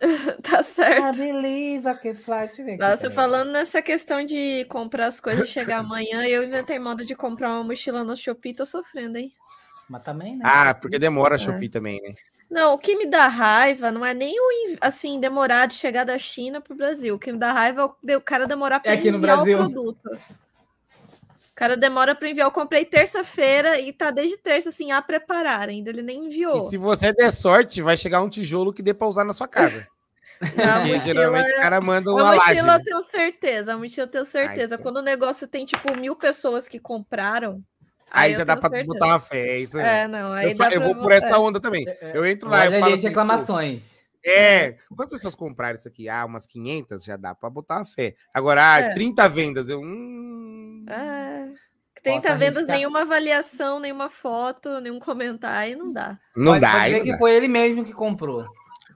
tá 0.42 0.62
certo. 0.62 1.16
I 1.16 1.18
believe 1.32 1.88
I 1.88 1.94
can 1.94 2.14
fly. 2.14 2.38
Deixa 2.46 2.62
eu 2.62 2.66
ver 2.66 2.72
aqui. 2.72 2.82
Nossa, 2.82 3.10
falando 3.10 3.52
nessa 3.52 3.80
questão 3.80 4.24
de 4.24 4.64
comprar 4.68 5.06
as 5.06 5.20
coisas 5.20 5.48
e 5.48 5.52
chegar 5.52 5.78
amanhã, 5.78 6.24
eu 6.26 6.42
inventei 6.44 6.78
moda 6.78 7.04
de 7.04 7.14
comprar 7.14 7.50
uma 7.52 7.64
mochila 7.64 8.02
no 8.04 8.16
Shopee, 8.16 8.54
tô 8.54 8.66
sofrendo, 8.66 9.18
hein? 9.18 9.32
Mas 9.88 10.02
também, 10.02 10.36
né? 10.36 10.44
Ah, 10.46 10.74
porque 10.74 10.98
demora 10.98 11.34
a 11.34 11.36
É. 11.36 11.38
Shopee 11.38 11.68
também, 11.68 12.00
né? 12.02 12.14
Não, 12.52 12.74
o 12.74 12.78
que 12.78 12.94
me 12.94 13.06
dá 13.06 13.28
raiva 13.28 13.90
não 13.90 14.04
é 14.04 14.12
nem 14.12 14.34
o, 14.38 14.76
assim, 14.78 15.18
demorar 15.18 15.64
de 15.64 15.72
chegar 15.74 16.04
da 16.04 16.18
China 16.18 16.60
pro 16.60 16.74
Brasil. 16.76 17.14
O 17.14 17.18
que 17.18 17.32
me 17.32 17.38
dá 17.38 17.50
raiva 17.50 17.80
é 18.06 18.14
o, 18.14 18.18
o 18.18 18.20
cara 18.20 18.46
demorar 18.46 18.78
para 18.78 18.92
É 18.92 18.96
enviar 18.96 19.40
o 19.40 19.44
produto. 19.46 20.10
O 20.10 21.54
cara 21.54 21.78
demora 21.78 22.14
para 22.14 22.28
enviar. 22.28 22.46
Eu 22.46 22.52
comprei 22.52 22.84
terça-feira 22.84 23.80
e 23.80 23.90
tá 23.90 24.10
desde 24.10 24.36
terça, 24.36 24.68
assim, 24.68 24.92
a 24.92 25.00
preparar. 25.00 25.70
Ainda 25.70 25.88
ele 25.88 26.02
nem 26.02 26.24
E 26.24 26.26
enviou. 26.26 26.68
se 26.68 26.76
você 26.76 27.10
der 27.14 27.32
sorte, 27.32 27.80
vai 27.80 27.96
chegar 27.96 28.20
um 28.20 28.28
tijolo 28.28 28.70
que 28.70 28.82
dê 28.82 28.92
pra 28.92 29.06
usar 29.08 29.24
na 29.24 29.32
sua 29.32 29.48
casa. 29.48 29.88
A 30.42 30.46
Porque 30.48 30.58
mochila, 30.92 30.98
geralmente 31.00 31.52
o 31.52 31.56
cara 31.56 31.80
manda 31.80 32.10
a 32.10 32.14
uma 32.14 32.32
laje. 32.34 32.54
mochila 32.56 32.74
eu 32.74 32.82
tenho 32.82 33.02
certeza. 33.02 33.72
A 33.72 33.78
mochila 33.78 34.04
eu 34.06 34.10
tenho 34.10 34.24
certeza. 34.26 34.76
tá. 34.76 34.82
Quando 34.82 34.98
o 34.98 35.02
negócio 35.02 35.48
tem, 35.48 35.64
tipo, 35.64 35.96
mil 35.96 36.16
pessoas 36.16 36.68
que 36.68 36.78
compraram. 36.78 37.64
Aí 38.12 38.32
eu 38.32 38.38
já 38.38 38.44
dá 38.44 38.54
pra 38.56 38.68
certeza. 38.70 38.84
botar 38.86 39.06
uma 39.06 39.20
fé. 39.20 39.48
É 39.48 39.58
isso 39.58 39.78
aí. 39.78 39.84
É, 39.86 40.08
não. 40.08 40.32
Aí 40.32 40.50
eu, 40.52 40.56
dá 40.56 40.64
fa- 40.68 40.74
eu 40.74 40.80
vou 40.80 40.94
vo- 40.94 41.02
por 41.02 41.12
essa 41.12 41.28
é. 41.28 41.36
onda 41.38 41.58
também. 41.60 41.84
Eu 42.14 42.24
entro 42.26 42.48
lá 42.48 42.60
Olha 42.60 42.76
e 42.76 42.80
falo 42.80 42.94
assim, 42.94 43.08
reclamações. 43.08 43.98
é, 44.24 44.76
quantas 44.94 45.14
pessoas 45.14 45.34
compraram 45.34 45.76
isso 45.76 45.88
aqui? 45.88 46.08
Ah, 46.08 46.24
umas 46.24 46.46
500 46.46 47.02
já 47.04 47.16
dá 47.16 47.34
pra 47.34 47.48
botar 47.50 47.78
uma 47.78 47.86
fé. 47.86 48.14
Agora, 48.32 48.74
ah, 48.74 48.78
É. 48.80 48.94
30 48.94 49.28
vendas, 49.28 49.68
eu... 49.68 49.80
Hum... 49.80 50.84
É. 50.88 51.48
30 52.02 52.20
Posso 52.22 52.36
vendas, 52.38 52.56
arriscar? 52.56 52.76
nenhuma 52.76 53.02
avaliação, 53.02 53.78
nenhuma 53.78 54.10
foto, 54.10 54.80
nenhum 54.80 54.98
comentário, 54.98 55.78
não 55.78 55.92
dá. 55.92 56.18
Não 56.36 56.52
pode, 56.52 56.60
dá, 56.60 56.72
pode 56.72 56.84
aí 56.84 56.90
ver 56.92 56.98
não 56.98 57.04
que 57.04 57.12
dá. 57.12 57.18
foi 57.18 57.34
ele 57.34 57.46
mesmo 57.48 57.84
que 57.84 57.92
comprou. 57.92 58.44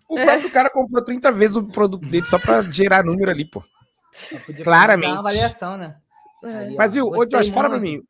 O 0.09 0.17
próprio 0.17 0.51
cara 0.51 0.69
comprou 0.71 1.05
30 1.05 1.31
vezes 1.33 1.57
o 1.57 1.63
produto 1.65 2.07
dele 2.09 2.27
só 2.27 2.37
pra 2.39 2.63
gerar 2.63 3.05
número 3.05 3.31
ali, 3.31 3.45
pô. 3.45 3.63
Claramente. 4.65 5.11
uma 5.13 5.21
avaliação, 5.21 5.77
né? 5.77 5.97
É. 6.45 6.49
Aí, 6.57 6.75
Mas 6.77 6.95
viu, 6.95 7.11
Josh, 7.27 7.49
fala 7.51 7.69
pra 7.71 7.81
mim, 7.81 8.03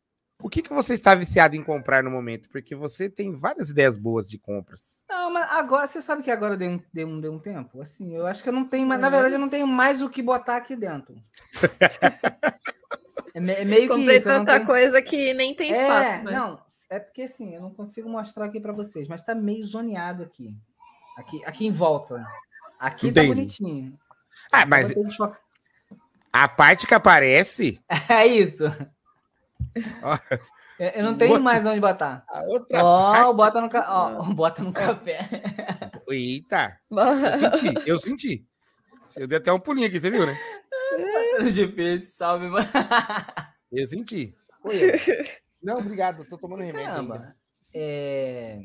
o 0.42 0.48
que, 0.48 0.62
que 0.62 0.72
você 0.72 0.94
está 0.94 1.14
viciado 1.14 1.56
em 1.56 1.62
comprar 1.62 2.02
no 2.02 2.10
momento? 2.10 2.48
Porque 2.50 2.74
você 2.74 3.08
tem 3.08 3.34
várias 3.34 3.70
ideias 3.70 3.96
boas 3.96 4.28
de 4.28 4.38
compras. 4.38 5.04
Não, 5.08 5.32
mas 5.32 5.50
agora, 5.50 5.86
você 5.86 6.00
sabe 6.02 6.22
que 6.22 6.30
agora 6.30 6.56
deu 6.56 6.70
um, 6.70 6.80
deu 6.92 7.08
um, 7.08 7.20
deu 7.20 7.32
um 7.32 7.38
tempo? 7.38 7.80
Assim, 7.80 8.14
eu 8.14 8.26
acho 8.26 8.42
que 8.42 8.48
eu 8.48 8.52
não 8.52 8.64
tenho 8.64 8.86
mais. 8.86 9.00
Na 9.00 9.08
É. 9.08 9.10
verdade, 9.10 9.34
eu 9.34 9.38
não 9.40 9.48
tenho 9.48 9.66
mais 9.66 10.02
o 10.02 10.10
que 10.10 10.22
botar 10.22 10.56
aqui 10.56 10.76
dentro. 10.76 11.14
é, 13.34 13.40
me- 13.40 13.52
é 13.54 13.64
meio 13.64 13.82
que 13.88 13.96
Comprei 13.96 14.16
isso. 14.16 14.28
eu 14.28 14.32
não 14.32 14.40
tanta 14.44 14.54
tenho- 14.56 14.66
coisa 14.66 15.02
que 15.02 15.34
nem 15.34 15.54
tem 15.54 15.70
espaço. 15.70 16.10
É, 16.10 16.22
né? 16.22 16.30
não, 16.32 16.60
é 16.90 16.98
porque 16.98 17.22
assim, 17.22 17.54
eu 17.54 17.60
não 17.62 17.70
consigo 17.70 18.08
mostrar 18.08 18.44
aqui 18.46 18.60
pra 18.60 18.72
vocês, 18.72 19.08
mas 19.08 19.22
tá 19.22 19.34
meio 19.34 19.64
zoneado 19.64 20.22
aqui. 20.22 20.54
Aqui, 21.16 21.42
aqui 21.44 21.66
em 21.66 21.72
volta. 21.72 22.24
Aqui 22.78 23.08
Entendi. 23.08 23.28
tá 23.28 23.34
bonitinho. 23.34 23.98
Ah, 24.52 24.62
Eu 24.62 24.68
mas 24.68 24.92
que 24.92 25.00
a 26.32 26.46
parte 26.46 26.86
que 26.86 26.94
aparece, 26.94 27.80
É 28.10 28.26
isso. 28.26 28.64
Eu 30.78 31.02
não 31.02 31.16
tenho 31.16 31.30
Outra- 31.30 31.44
mais 31.44 31.64
onde 31.64 31.80
botar. 31.80 32.22
a 32.28 32.42
outra 32.42 32.84
Ó, 32.84 33.12
parte... 33.12 33.36
bota 33.36 33.60
no, 33.62 33.68
ca... 33.70 33.86
ó, 33.88 34.22
bota 34.34 34.62
no 34.62 34.72
café. 34.72 35.26
Eita, 36.06 36.78
eu 36.90 37.38
senti, 37.38 37.88
eu 37.88 37.98
senti. 37.98 38.46
Eu 39.16 39.26
dei 39.26 39.38
até 39.38 39.50
um 39.50 39.58
pulinho 39.58 39.86
aqui, 39.86 39.98
você 39.98 40.10
viu, 40.10 40.26
né? 40.26 40.38
Difícil, 41.50 42.10
salve, 42.10 42.48
mano. 42.48 42.66
Eu 43.72 43.86
senti. 43.86 44.36
Eu. 44.64 45.24
Não, 45.62 45.78
obrigado, 45.78 46.26
tô 46.26 46.36
tomando 46.36 46.62
remédio. 46.62 46.90
Caramba. 46.90 47.34
É... 47.74 48.58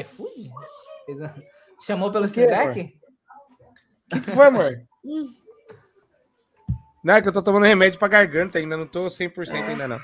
iFood? 0.00 0.50
Fez 1.06 1.18
Chamou 1.86 2.10
pelo 2.12 2.28
que? 2.28 2.46
Deck? 2.46 2.98
O 4.14 4.20
que 4.20 4.30
foi, 4.30 4.46
amor? 4.46 4.86
Não, 7.02 7.14
é 7.14 7.22
que 7.22 7.28
eu 7.28 7.32
tô 7.32 7.42
tomando 7.42 7.64
remédio 7.64 7.98
pra 7.98 8.08
garganta 8.08 8.58
ainda, 8.58 8.76
não 8.76 8.86
tô 8.86 9.06
100% 9.06 9.50
ainda 9.64 9.88
não. 9.88 10.00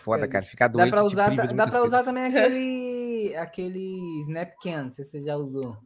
Foda, 0.00 0.26
cara, 0.28 0.44
ficar 0.44 0.68
Dá 0.68 0.72
doente 0.72 0.90
pra 0.90 1.00
te 1.00 1.06
usar, 1.06 1.54
dá 1.54 1.66
pra 1.66 1.82
usar 1.84 2.02
também 2.04 2.24
aquele, 2.24 3.36
aquele 3.36 4.20
Snapcan, 4.22 4.84
não 4.84 4.92
sei 4.92 5.04
se 5.04 5.10
você 5.12 5.20
já 5.22 5.36
usou. 5.36 5.76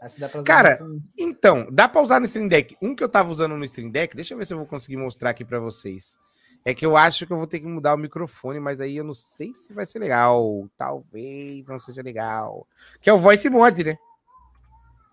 Acho 0.00 0.14
que 0.14 0.20
dá 0.20 0.28
pra 0.28 0.40
usar. 0.40 0.46
Cara, 0.46 0.78
no- 0.82 1.02
Então, 1.18 1.66
dá 1.70 1.86
pra 1.88 2.00
usar 2.00 2.20
no 2.20 2.26
Stream 2.26 2.48
Deck. 2.48 2.76
Um 2.80 2.94
que 2.94 3.04
eu 3.04 3.08
tava 3.08 3.30
usando 3.30 3.56
no 3.56 3.64
Stream 3.64 3.90
Deck, 3.90 4.16
deixa 4.16 4.32
eu 4.34 4.38
ver 4.38 4.46
se 4.46 4.54
eu 4.54 4.58
vou 4.58 4.66
conseguir 4.66 4.96
mostrar 4.96 5.30
aqui 5.30 5.44
pra 5.44 5.58
vocês. 5.60 6.16
É 6.64 6.74
que 6.74 6.84
eu 6.84 6.96
acho 6.96 7.26
que 7.26 7.32
eu 7.32 7.36
vou 7.38 7.46
ter 7.46 7.60
que 7.60 7.66
mudar 7.66 7.94
o 7.94 7.98
microfone, 7.98 8.60
mas 8.60 8.80
aí 8.80 8.96
eu 8.96 9.04
não 9.04 9.14
sei 9.14 9.52
se 9.54 9.72
vai 9.72 9.84
ser 9.86 9.98
legal. 9.98 10.66
Talvez 10.76 11.64
não 11.66 11.78
seja 11.78 12.02
legal. 12.02 12.66
Que 13.00 13.08
é 13.10 13.12
o 13.12 13.18
Voice 13.18 13.48
Mod, 13.50 13.84
né? 13.84 13.96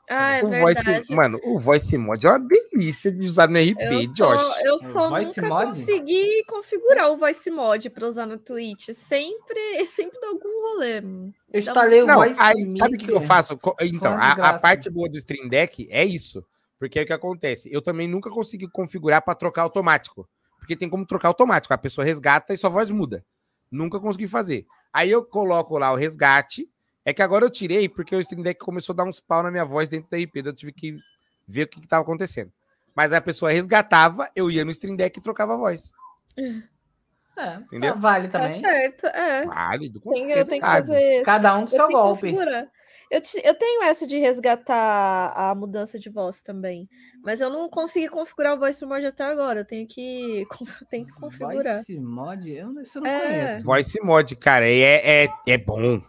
Ah, 0.10 0.38
é 0.38 0.44
o 0.44 0.48
verdade. 0.48 0.84
Voice, 0.84 1.14
mano, 1.14 1.40
o 1.44 1.60
Voice 1.60 1.98
Mod 1.98 2.26
é 2.26 2.30
uma 2.30 2.40
delícia 2.40 3.12
de 3.12 3.26
usar 3.26 3.50
no 3.50 3.60
RP, 3.60 3.78
Eu 3.82 4.08
Josh. 4.14 4.42
só, 4.42 4.62
eu 4.62 4.80
só 4.80 5.10
Voice 5.10 5.42
nunca 5.42 5.54
mod? 5.54 5.66
consegui 5.66 6.44
configurar 6.48 7.12
o 7.12 7.18
voice 7.18 7.52
mod 7.52 7.90
pra 7.90 8.08
usar 8.08 8.26
no 8.26 8.38
Twitch. 8.38 8.90
Sempre, 8.94 9.60
sempre 9.88 10.18
dá 10.22 10.28
algum 10.28 10.62
rolê. 10.74 11.00
Eu 11.52 11.60
instalei 11.60 12.02
o 12.04 12.08
Não, 12.08 12.16
Voice 12.16 12.40
aí, 12.40 12.78
sabe 12.78 12.96
o 12.96 12.98
que, 12.98 13.12
eu 13.12 13.20
faço? 13.20 13.60
Então, 13.82 14.14
a, 14.14 14.32
a 14.32 14.60
parte 14.60 14.90
boa 14.90 15.10
do 15.10 15.18
Stream 15.18 15.50
Deck 15.50 15.88
é 15.92 16.06
isso. 16.06 16.44
Porque 16.80 17.00
é 17.00 17.04
o 17.04 17.06
que 17.06 17.14
acontece. 17.14 17.70
Eu 17.74 17.82
também 17.82 18.08
nunca 18.08 18.30
consegui 18.30 18.68
configurar 18.70 19.22
para 19.24 19.34
trocar 19.36 19.64
automático. 19.64 20.30
Porque 20.60 20.76
tem 20.76 20.88
como 20.88 21.06
trocar 21.06 21.28
automático. 21.30 21.74
A 21.74 21.78
pessoa 21.78 22.06
resgata 22.06 22.54
e 22.54 22.58
sua 22.58 22.70
voz 22.70 22.90
muda. 22.90 23.26
Nunca 23.70 24.00
consegui 24.00 24.28
fazer. 24.28 24.66
Aí 24.94 25.10
eu 25.12 25.26
coloco 25.26 25.78
lá 25.78 25.92
o 25.92 25.96
resgate. 25.96 26.70
É 27.08 27.14
que 27.14 27.22
agora 27.22 27.46
eu 27.46 27.50
tirei 27.50 27.88
porque 27.88 28.14
o 28.14 28.20
Stream 28.20 28.44
Deck 28.44 28.60
começou 28.60 28.92
a 28.92 28.98
dar 28.98 29.06
uns 29.06 29.18
pau 29.22 29.42
na 29.42 29.50
minha 29.50 29.64
voz 29.64 29.88
dentro 29.88 30.10
da 30.10 30.18
IP. 30.20 30.42
Eu 30.46 30.54
tive 30.54 30.74
que 30.74 30.98
ver 31.48 31.64
o 31.64 31.68
que 31.70 31.80
estava 31.80 32.02
acontecendo. 32.04 32.52
Mas 32.94 33.14
a 33.14 33.22
pessoa 33.22 33.50
resgatava, 33.50 34.30
eu 34.36 34.52
ia 34.52 34.66
no 34.66 34.72
Stream 34.72 34.98
Deck 34.98 35.18
e 35.18 35.22
trocava 35.22 35.54
a 35.54 35.58
voz. 35.58 35.92
É, 37.38 37.54
Entendeu? 37.56 37.94
tá, 37.94 38.00
vale 38.00 38.28
Tá 38.28 38.40
também. 38.42 38.60
certo, 38.60 39.06
é. 39.08 39.46
Válido. 39.46 40.02
com 40.02 40.12
Tem, 40.12 40.30
eu 40.32 40.46
tenho 40.46 40.62
que 40.62 40.68
fazer. 40.68 41.24
Cada 41.24 41.56
um 41.56 41.60
com 41.60 41.66
eu 41.66 41.70
seu 41.70 41.88
golpe. 41.88 42.22
configurar. 42.32 42.68
Eu, 43.10 43.22
te- 43.22 43.42
eu 43.42 43.54
tenho 43.54 43.84
essa 43.84 44.06
de 44.06 44.18
resgatar 44.18 45.32
a 45.34 45.56
mudança 45.56 45.98
de 45.98 46.10
voz 46.10 46.42
também. 46.42 46.90
Mas 47.24 47.40
eu 47.40 47.50
não 47.50 47.70
consegui 47.70 48.10
configurar 48.10 48.54
o 48.56 48.60
voice 48.60 48.86
mod 48.86 49.06
até 49.06 49.24
agora. 49.24 49.62
Eu 49.62 49.66
tenho 49.66 49.88
que, 49.88 50.46
tenho 50.92 51.06
que 51.06 51.14
configurar. 51.14 51.76
Voice 51.78 51.98
Mod? 52.00 52.52
Eu, 52.52 52.74
não- 52.74 52.82
isso 52.82 52.98
eu 52.98 53.02
não 53.04 53.10
É. 53.10 53.20
conheço. 53.22 53.64
Voice 53.64 54.02
Mod, 54.02 54.36
cara, 54.36 54.68
é, 54.68 55.24
é, 55.24 55.28
é 55.48 55.58
bom. 55.58 56.02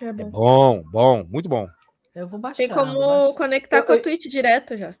É 0.00 0.06
É 0.06 0.12
bom. 0.12 0.30
bom, 0.30 0.82
bom, 0.90 1.24
muito 1.28 1.48
bom. 1.48 1.66
Eu 2.14 2.28
vou 2.28 2.38
baixar. 2.38 2.56
Tem 2.56 2.68
como 2.68 2.98
baixar. 2.98 3.34
conectar 3.36 3.76
Eu- 3.78 3.84
com 3.84 3.92
a 3.92 3.96
eu- 3.96 4.02
Twitch 4.02 4.26
direto 4.26 4.76
já. 4.76 4.94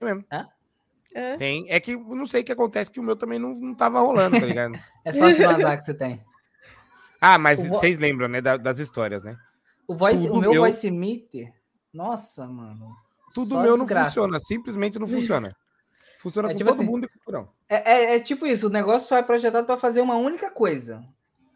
É 0.00 0.04
mesmo. 0.04 0.24
É. 1.14 1.36
Tem. 1.36 1.66
É 1.70 1.78
que 1.78 1.96
não 1.96 2.26
sei 2.26 2.40
o 2.40 2.44
que 2.44 2.52
acontece, 2.52 2.90
que 2.90 2.98
o 2.98 3.02
meu 3.02 3.14
também 3.16 3.38
não, 3.38 3.54
não 3.54 3.74
tava 3.74 4.00
rolando, 4.00 4.38
tá 4.40 4.46
ligado? 4.46 4.72
É 5.04 5.12
só 5.12 5.26
o 5.26 5.32
Shinazar 5.32 5.76
que 5.76 5.82
você 5.84 5.94
tem. 5.94 6.24
Ah, 7.20 7.38
mas 7.38 7.60
O 7.60 7.64
vo- 7.64 7.74
vocês 7.74 7.98
lembram, 7.98 8.28
né, 8.28 8.40
da- 8.40 8.56
das 8.56 8.78
histórias, 8.78 9.22
né? 9.22 9.36
O, 9.86 9.94
voice, 9.94 10.26
Tudo 10.26 10.36
o 10.36 10.40
meu 10.40 10.50
meu- 10.52 10.62
Voice 10.62 10.90
Meter, 10.90 11.52
nossa, 11.92 12.46
mano. 12.46 12.94
Tudo 13.34 13.48
só 13.50 13.62
meu 13.62 13.76
não 13.76 13.84
desgraça. 13.84 14.08
funciona, 14.10 14.38
simplesmente 14.40 14.98
não 14.98 15.06
funciona. 15.06 15.50
Funciona 16.18 16.48
É 16.48 16.52
com 16.52 16.58
tipo 16.58 16.70
todo 16.70 16.80
assim, 16.80 16.88
mundo 16.90 17.04
e 17.04 17.08
com 17.24 17.32
não. 17.32 17.48
É, 17.68 17.92
é- 17.92 18.16
é 18.16 18.20
tipo 18.20 18.46
isso, 18.46 18.68
o 18.68 18.70
negócio 18.70 19.08
só 19.08 19.16
é 19.16 19.22
projetado 19.22 19.66
para 19.66 19.76
fazer 19.76 20.00
uma 20.00 20.16
única 20.16 20.50
coisa. 20.50 21.04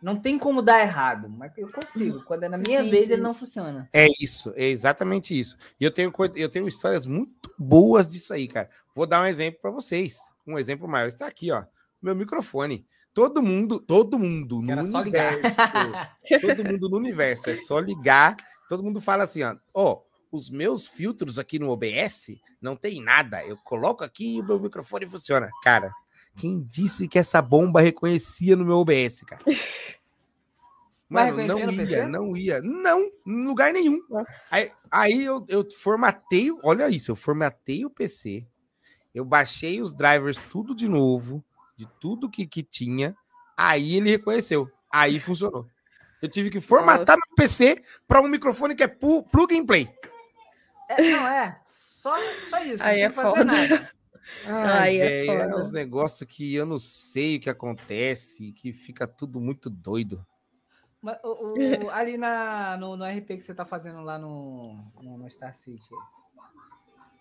Não 0.03 0.17
tem 0.17 0.39
como 0.39 0.61
dar 0.61 0.81
errado, 0.81 1.29
mas 1.29 1.57
eu 1.57 1.71
consigo. 1.71 2.23
Quando 2.25 2.45
é 2.45 2.49
na 2.49 2.59
minha 2.59 2.81
Entendi 2.81 2.91
vez, 2.91 3.11
ele 3.11 3.23
não 3.23 3.35
funciona. 3.35 3.89
É 3.93 4.07
isso, 4.21 4.53
é 4.55 4.67
exatamente 4.67 5.39
isso. 5.39 5.57
E 5.81 5.85
eu 5.85 5.91
tenho, 5.91 6.13
eu 6.35 6.49
tenho 6.49 6.69
histórias 6.69 7.07
muito 7.07 7.53
boas 7.59 8.09
disso 8.09 8.33
aí, 8.35 8.47
cara. 8.47 8.69
Vou 8.95 9.07
dar 9.07 9.23
um 9.23 9.27
exemplo 9.27 9.61
para 9.61 9.71
vocês. 9.71 10.19
Um 10.47 10.59
exemplo 10.59 10.87
maior 10.87 11.09
está 11.09 11.27
aqui, 11.27 11.51
ó. 11.51 11.65
Meu 12.01 12.15
microfone. 12.15 12.87
Todo 13.15 13.43
mundo, 13.43 13.81
todo 13.81 14.19
mundo 14.19 14.61
Que 14.61 14.67
no 14.67 14.73
era 14.73 14.85
só 14.85 15.01
ligar. 15.01 15.33
universo. 15.33 15.57
todo 16.43 16.65
mundo 16.65 16.89
no 16.91 16.97
universo. 16.99 17.49
É 17.51 17.57
só 17.57 17.79
ligar. 17.81 18.37
Todo 18.69 18.83
mundo 18.83 19.01
fala 19.01 19.25
assim, 19.25 19.43
ó. 19.43 19.57
Ó, 19.73 20.03
os 20.31 20.51
meus 20.51 20.87
filtros 20.87 21.39
aqui 21.39 21.59
no 21.59 21.71
OBS 21.71 22.37
não 22.61 22.77
tem 22.77 23.03
nada. 23.03 23.43
Eu 23.45 23.57
coloco 23.65 24.05
aqui 24.05 24.37
e 24.37 24.41
o 24.41 24.45
meu 24.45 24.61
microfone 24.61 25.07
funciona. 25.07 25.49
Cara, 25.63 25.91
quem 26.37 26.63
disse 26.63 27.09
que 27.09 27.19
essa 27.19 27.41
bomba 27.41 27.81
reconhecia 27.81 28.55
no 28.55 28.65
meu 28.65 28.77
OBS, 28.77 29.23
cara? 29.27 29.43
Mano, 31.09 31.47
não 31.47 31.59
ia, 31.61 31.77
PC? 31.77 32.07
não 32.07 32.37
ia. 32.37 32.61
Não, 32.63 33.09
em 33.27 33.47
lugar 33.47 33.73
nenhum. 33.73 34.03
Nossa. 34.11 34.55
Aí, 34.55 34.73
aí 34.91 35.25
eu, 35.25 35.45
eu 35.49 35.65
formatei, 35.79 36.51
olha 36.65 36.89
isso, 36.89 37.13
eu 37.13 37.17
formatei 37.17 37.85
o 37.85 37.91
PC, 37.91 38.45
Eu 39.15 39.25
baixei 39.25 39.81
os 39.81 39.95
drivers 39.95 40.39
tudo 40.51 40.75
de 40.75 40.89
novo, 40.89 41.45
de 41.77 41.89
tudo 42.01 42.29
que, 42.29 42.45
que 42.45 42.63
tinha. 42.63 43.17
Aí 43.57 43.97
ele 43.97 44.11
reconheceu. 44.11 44.69
Aí 44.91 45.21
funcionou. 45.21 45.67
Eu 46.21 46.29
tive 46.29 46.51
que 46.51 46.61
formatar 46.61 47.17
meu 47.17 47.37
PC 47.37 47.83
para 48.07 48.21
um 48.21 48.29
microfone 48.29 48.75
que 48.75 48.83
é 48.83 48.89
plug 48.89 49.57
and 49.57 49.65
play. 49.65 49.89
É, 50.89 51.03
não, 51.03 51.29
é. 51.29 51.61
Só, 51.67 52.17
só 52.49 52.63
isso. 52.65 52.83
Aí 52.83 52.89
não 52.89 52.95
tinha 52.95 53.07
é 53.07 53.09
que 53.09 53.15
fazer 53.15 53.29
foda. 53.31 53.45
nada. 53.45 53.91
Ai, 54.45 54.97
é 55.01 55.09
véi, 55.09 55.27
foda. 55.27 55.59
uns 55.59 55.73
negócios 55.73 56.29
que 56.29 56.55
eu 56.55 56.67
não 56.67 56.79
sei 56.79 57.37
o 57.37 57.41
que 57.41 57.51
acontece, 57.51 58.53
que 58.53 58.73
fica 58.73 59.07
tudo 59.07 59.41
muito 59.41 59.69
doido. 59.71 60.25
Mas, 61.03 61.19
o- 61.23 61.29
o- 61.85 61.91
ali 61.91 62.17
na, 62.17 62.77
no, 62.77 62.97
no 62.97 63.05
RP 63.05 63.37
que 63.37 63.41
você 63.41 63.55
tá 63.55 63.65
fazendo 63.65 64.01
lá 64.03 64.19
no, 64.19 64.75
no, 65.03 65.19
no 65.19 65.31
Star 65.31 65.55
City, 65.55 65.89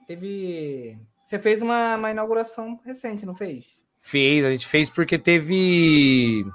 teve. 0.08 0.98
Você 1.24 1.40
fez 1.40 1.62
uma, 1.62 1.96
uma 1.96 2.12
inauguração 2.12 2.80
recente, 2.84 3.26
não 3.26 3.36
fez? 3.36 3.80
Fez, 4.00 4.46
a 4.46 4.52
gente 4.52 4.68
fez 4.68 4.90
porque 4.90 5.18
teve. 5.18 6.46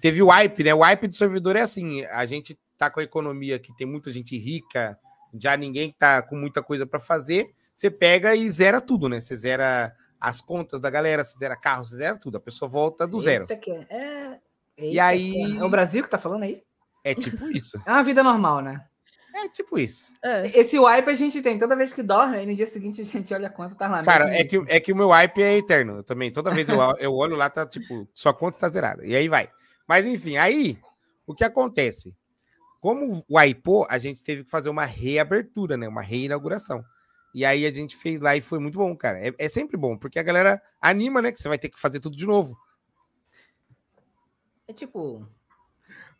Teve 0.00 0.22
o 0.22 0.28
wipe, 0.30 0.64
né? 0.64 0.74
O 0.74 0.80
wipe 0.82 1.06
do 1.06 1.14
servidor 1.14 1.56
é 1.56 1.60
assim: 1.60 2.04
a 2.06 2.24
gente 2.26 2.58
tá 2.78 2.90
com 2.90 3.00
a 3.00 3.04
economia 3.04 3.58
que 3.58 3.74
tem 3.76 3.86
muita 3.86 4.10
gente 4.10 4.36
rica, 4.38 4.98
já 5.34 5.56
ninguém 5.56 5.94
tá 5.96 6.22
com 6.22 6.36
muita 6.36 6.62
coisa 6.62 6.86
para 6.86 6.98
fazer. 6.98 7.54
Você 7.74 7.90
pega 7.90 8.34
e 8.34 8.50
zera 8.50 8.80
tudo, 8.80 9.08
né? 9.08 9.20
Você 9.20 9.36
zera 9.36 9.94
as 10.20 10.40
contas 10.40 10.80
da 10.80 10.88
galera, 10.88 11.24
você 11.24 11.36
zera 11.36 11.56
carro, 11.56 11.86
você 11.86 11.96
zera 11.96 12.16
tudo. 12.16 12.36
A 12.36 12.40
pessoa 12.40 12.68
volta 12.68 13.06
do 13.06 13.20
zero. 13.20 13.44
Eita, 13.44 13.56
que 13.56 13.70
é. 13.70 13.86
é 13.90 14.38
E 14.78 14.84
eita, 14.90 15.04
aí- 15.04 15.56
é. 15.56 15.60
É 15.60 15.64
o 15.64 15.68
Brasil 15.68 16.02
que 16.04 16.10
tá 16.10 16.18
falando 16.18 16.44
aí? 16.44 16.62
É 17.04 17.14
tipo 17.14 17.48
isso. 17.50 17.80
É 17.86 17.90
uma 17.90 18.04
vida 18.04 18.22
normal, 18.22 18.60
né? 18.60 18.84
É 19.34 19.48
tipo 19.48 19.78
isso. 19.78 20.12
É. 20.22 20.46
Esse 20.58 20.78
wipe 20.78 21.10
a 21.10 21.14
gente 21.14 21.40
tem 21.40 21.58
toda 21.58 21.74
vez 21.74 21.92
que 21.92 22.02
dorme, 22.02 22.36
aí 22.36 22.46
no 22.46 22.54
dia 22.54 22.66
seguinte 22.66 23.00
a 23.00 23.04
gente 23.04 23.32
olha 23.32 23.48
a 23.48 23.50
conta, 23.50 23.74
tá 23.74 23.88
lá. 23.88 24.04
Cara, 24.04 24.28
é 24.30 24.44
que, 24.44 24.62
é 24.68 24.78
que 24.78 24.92
o 24.92 24.96
meu 24.96 25.08
wipe 25.08 25.42
é 25.42 25.56
eterno 25.56 25.96
eu 25.96 26.02
também. 26.04 26.30
Toda 26.30 26.52
vez 26.52 26.68
eu, 26.68 26.76
eu 27.00 27.14
olho 27.14 27.34
lá, 27.34 27.48
tá 27.48 27.66
tipo, 27.66 28.06
sua 28.14 28.34
conta 28.34 28.58
tá 28.58 28.68
zerada. 28.68 29.04
E 29.04 29.16
aí 29.16 29.28
vai. 29.28 29.48
Mas 29.88 30.06
enfim, 30.06 30.36
aí 30.36 30.78
o 31.26 31.34
que 31.34 31.42
acontece? 31.44 32.14
Como 32.78 33.24
o 33.26 33.36
wipeou, 33.38 33.86
a 33.88 33.96
gente 33.96 34.22
teve 34.22 34.44
que 34.44 34.50
fazer 34.50 34.68
uma 34.68 34.84
reabertura, 34.84 35.76
né? 35.76 35.88
Uma 35.88 36.02
reinauguração. 36.02 36.84
E 37.34 37.44
aí 37.44 37.64
a 37.66 37.70
gente 37.72 37.96
fez 37.96 38.20
lá 38.20 38.36
e 38.36 38.40
foi 38.40 38.58
muito 38.58 38.78
bom, 38.78 38.94
cara. 38.96 39.18
É, 39.26 39.32
é 39.38 39.48
sempre 39.48 39.76
bom, 39.76 39.96
porque 39.96 40.18
a 40.18 40.22
galera 40.22 40.60
anima, 40.80 41.22
né? 41.22 41.32
Que 41.32 41.40
você 41.40 41.48
vai 41.48 41.58
ter 41.58 41.68
que 41.70 41.80
fazer 41.80 41.98
tudo 42.00 42.16
de 42.16 42.26
novo. 42.26 42.56
É 44.68 44.72
tipo, 44.72 45.26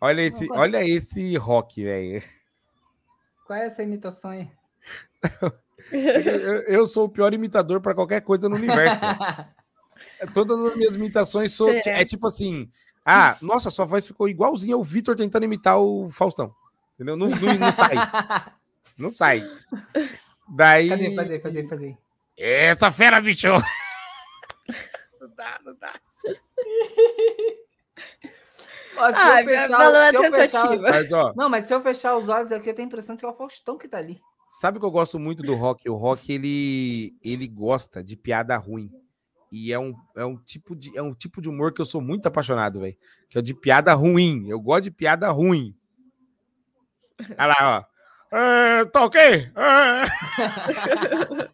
Olha 0.00 0.22
esse, 0.22 0.46
Não, 0.48 0.56
olha 0.56 0.84
esse 0.84 1.36
rock, 1.36 1.84
velho. 1.84 2.22
qual 3.46 3.58
é 3.58 3.66
essa 3.66 3.82
imitação 3.82 4.30
aí? 4.30 4.50
Eu, 5.90 6.62
eu- 6.62 6.86
sou 6.86 7.06
o 7.06 7.08
pior 7.08 7.34
imitador 7.34 7.80
para 7.80 7.92
qualquer 7.94 8.20
coisa 8.20 8.48
no 8.48 8.54
universo. 8.54 9.00
Todas 10.32 10.56
as 10.66 10.76
minhas 10.76 10.94
imitações 10.94 11.52
sou, 11.52 11.70
É. 11.70 11.80
é 11.86 12.04
tipo 12.04 12.28
assim: 12.28 12.70
ah, 13.04 13.36
nossa, 13.42 13.68
sua 13.68 13.84
voz 13.84 14.06
ficou 14.06 14.28
igualzinha 14.28 14.76
o 14.76 14.84
Vitor 14.84 15.16
tentando 15.16 15.44
imitar 15.44 15.80
o 15.80 16.08
Faustão. 16.10 16.54
Entendeu? 16.94 17.16
Não, 17.16 17.28
não, 17.28 17.54
não 17.58 17.72
sai. 17.72 17.94
Não 18.96 19.12
sai. 19.12 19.42
Daí. 20.54 20.88
Cadê? 20.88 21.14
Fazer, 21.14 21.40
fazer, 21.40 21.68
fazer. 21.68 21.98
Essa 22.36 22.90
fera, 22.90 23.20
bicho! 23.20 23.48
Não 25.20 25.28
dá, 25.36 25.60
não 25.64 25.74
dá. 25.78 25.92
Ó, 28.96 29.10
se 29.10 29.16
Ai, 29.16 29.42
eu 29.42 29.46
fechar- 29.48 29.68
valeu 29.68 30.00
a 30.00 30.10
eu 30.10 30.22
fechar- 30.32 30.62
tentativa. 30.68 30.90
Mas, 30.90 31.12
ó, 31.12 31.32
Não, 31.34 31.48
mas 31.48 31.64
se 31.64 31.72
eu 31.74 31.80
fechar 31.80 32.16
os 32.16 32.28
olhos 32.28 32.52
aqui, 32.52 32.68
eu 32.68 32.74
tenho 32.74 32.86
a 32.86 32.90
impressão 32.90 33.16
que 33.16 33.24
é 33.24 33.28
o 33.28 33.32
Faustão 33.34 33.78
que 33.78 33.88
tá 33.88 33.98
ali. 33.98 34.20
sabe 34.60 34.78
que 34.78 34.84
eu 34.84 34.90
gosto 34.90 35.18
muito 35.18 35.42
do 35.42 35.54
rock? 35.54 35.88
O 35.88 35.94
rock, 35.94 36.30
ele, 36.32 37.16
ele 37.24 37.46
gosta 37.48 38.02
de 38.04 38.16
piada 38.16 38.56
ruim. 38.56 38.90
E 39.50 39.72
é 39.72 39.78
um, 39.78 39.94
é, 40.16 40.24
um 40.24 40.36
tipo 40.36 40.74
de, 40.76 40.96
é 40.96 41.02
um 41.02 41.14
tipo 41.14 41.40
de 41.40 41.48
humor 41.48 41.72
que 41.72 41.80
eu 41.80 41.86
sou 41.86 42.00
muito 42.00 42.26
apaixonado, 42.26 42.80
velho. 42.80 42.96
Que 43.30 43.38
é 43.38 43.40
o 43.40 43.42
de 43.42 43.54
piada 43.54 43.94
ruim. 43.94 44.48
Eu 44.48 44.60
gosto 44.60 44.84
de 44.84 44.90
piada 44.90 45.30
ruim. 45.30 45.74
Olha 47.38 47.46
lá, 47.46 47.78
ó. 47.78 47.91
É, 48.32 48.84
tá 48.86 49.04
ok? 49.04 49.20
É. 49.20 49.52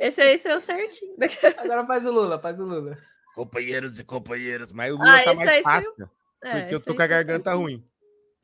Esse 0.00 0.20
aí 0.20 0.36
saiu 0.38 0.60
certinho. 0.60 1.14
Agora 1.58 1.86
faz 1.86 2.04
o 2.04 2.10
Lula, 2.10 2.38
faz 2.40 2.58
o 2.60 2.64
Lula. 2.64 2.98
Companheiros 3.34 3.98
e 4.00 4.04
companheiros. 4.04 4.72
Mas 4.72 4.92
o 4.92 4.96
Lula 4.96 5.20
Ah, 5.20 5.24
tá 5.24 5.34
mais 5.34 5.48
aí 5.48 5.62
saiu- 5.62 5.84
fácil. 5.86 6.10
É, 6.42 6.60
porque 6.60 6.74
eu 6.74 6.80
tô 6.80 6.86
com 6.86 6.92
a 7.02 7.06
saiu- 7.06 7.10
garganta 7.10 7.54
ruim. 7.54 7.84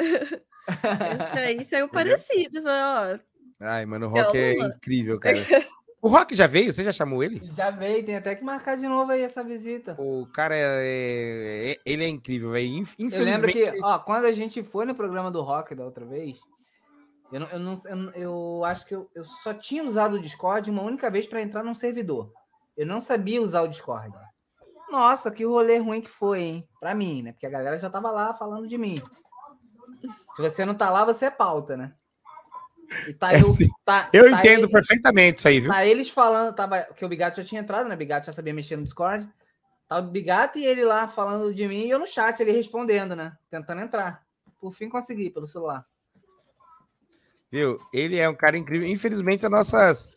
Esse 0.01 1.39
aí 1.39 1.65
saiu 1.65 1.89
parecido. 1.89 2.63
Ó, 2.65 3.17
Ai, 3.61 3.85
mano, 3.87 4.09
o 4.09 4.17
É 4.17 4.23
o 4.23 4.25
Rock 4.27 4.39
é 4.39 4.53
Lula. 4.55 4.69
incrível, 4.77 5.19
cara. 5.21 5.37
O 6.03 6.09
Rock 6.09 6.35
já 6.35 6.47
veio? 6.47 6.73
Você 6.73 6.83
já 6.83 6.93
chamou 6.93 7.23
ele? 7.23 7.43
Já 7.53 7.71
veio, 7.71 8.05
tem 8.05 8.17
até 8.17 8.35
que 8.35 8.43
marcar 8.43 8.77
de 8.77 8.89
novo 8.89 9.13
aí 9.13 9.21
essa 9.21 9.45
visita. 9.45 9.95
O 9.99 10.27
cara 10.33 10.55
é, 10.57 11.73
é- 11.73 11.77
ele 11.85 12.05
é 12.05 12.09
incrível, 12.09 12.53
velho. 12.53 12.67
Inf- 12.69 12.95
Eu 12.99 13.23
lembro 13.23 13.49
Infelizmente, 13.51 13.79
que, 13.79 13.85
ó, 13.85 13.99
quando 13.99 14.25
a 14.25 14.33
gente 14.33 14.63
foi 14.63 14.87
no 14.87 14.95
programa 14.95 15.31
do 15.31 15.43
Rock 15.43 15.75
da 15.75 15.85
outra 15.85 16.07
vez, 16.07 16.41
eu, 17.31 17.41
não, 17.41 17.47
eu, 17.49 17.59
não, 17.61 17.75
eu, 17.85 18.15
eu 18.15 18.65
acho 18.65 18.87
que 18.87 18.95
eu, 18.95 19.11
eu 19.15 19.25
só 19.25 19.53
tinha 19.53 19.85
usado 19.85 20.15
o 20.15 20.21
Discord 20.21 20.71
uma 20.71 20.83
única 20.83 21.11
vez 21.11 21.27
para 21.27 21.43
entrar 21.43 21.63
num 21.63 21.75
servidor. 21.75 22.33
Eu 22.77 22.87
não 22.87 22.99
sabia 23.01 23.43
usar 23.43 23.61
o 23.63 23.69
Discord. 23.69 24.11
Nossa, 24.91 25.31
que 25.31 25.45
rolê 25.45 25.77
ruim 25.79 26.01
que 26.01 26.09
foi, 26.11 26.41
hein? 26.41 26.69
Pra 26.81 26.95
mim, 26.95 27.23
né? 27.23 27.33
Porque 27.33 27.47
a 27.47 27.51
galera 27.51 27.77
já 27.77 27.91
tava 27.91 28.11
lá 28.11 28.33
falando 28.33 28.67
de 28.67 28.79
mim. 28.79 29.01
Se 30.35 30.41
você 30.41 30.65
não 30.65 30.75
tá 30.75 30.89
lá, 30.91 31.05
você 31.05 31.27
é 31.27 31.31
pauta, 31.31 31.77
né? 31.77 31.93
E 33.07 33.13
tá 33.15 33.33
É, 33.33 33.41
eu, 33.41 33.45
sim. 33.47 33.69
tá, 33.85 34.09
eu 34.13 34.31
tá 34.31 34.39
entendo 34.39 34.65
ele- 34.65 34.73
perfeitamente 34.73 35.39
isso 35.39 35.49
aí, 35.49 35.61
viu? 35.61 35.71
Tá 35.71 35.85
eles 35.85 36.11
falando, 36.11 36.55
tava, 36.55 36.83
que 36.83 37.05
o 37.05 37.09
Bigato 37.09 37.37
já 37.37 37.45
tinha 37.45 37.61
entrado, 37.61 37.89
né? 37.89 37.95
O 37.95 37.99
Bigato 37.99 38.27
já 38.27 38.33
sabia 38.33 38.53
mexer 38.55 38.77
no 38.77 38.83
Discord. 38.83 39.29
Tá 39.89 39.99
o 39.99 40.03
Bigato 40.03 40.59
e 40.59 40.65
ele 40.65 40.85
lá 40.85 41.09
falando 41.09 41.53
de 41.55 41.67
mim 41.67 41.87
e 41.87 41.91
eu 41.91 41.99
no 41.99 42.07
chat, 42.07 42.39
ele 42.41 42.53
respondendo, 42.53 43.15
né? 43.17 43.37
Tentando 43.51 43.81
entrar. 43.81 44.23
Por 44.61 44.73
fim 44.73 44.89
consegui 44.89 45.31
pelo 45.31 45.47
celular. 45.47 45.85
Viu? 47.51 47.81
Ele 47.93 48.17
é 48.17 48.29
um 48.29 48.35
cara 48.35 48.57
incrível. 48.57 48.87
Infelizmente, 48.89 49.45
as 49.45 49.51
nossas, 49.51 50.13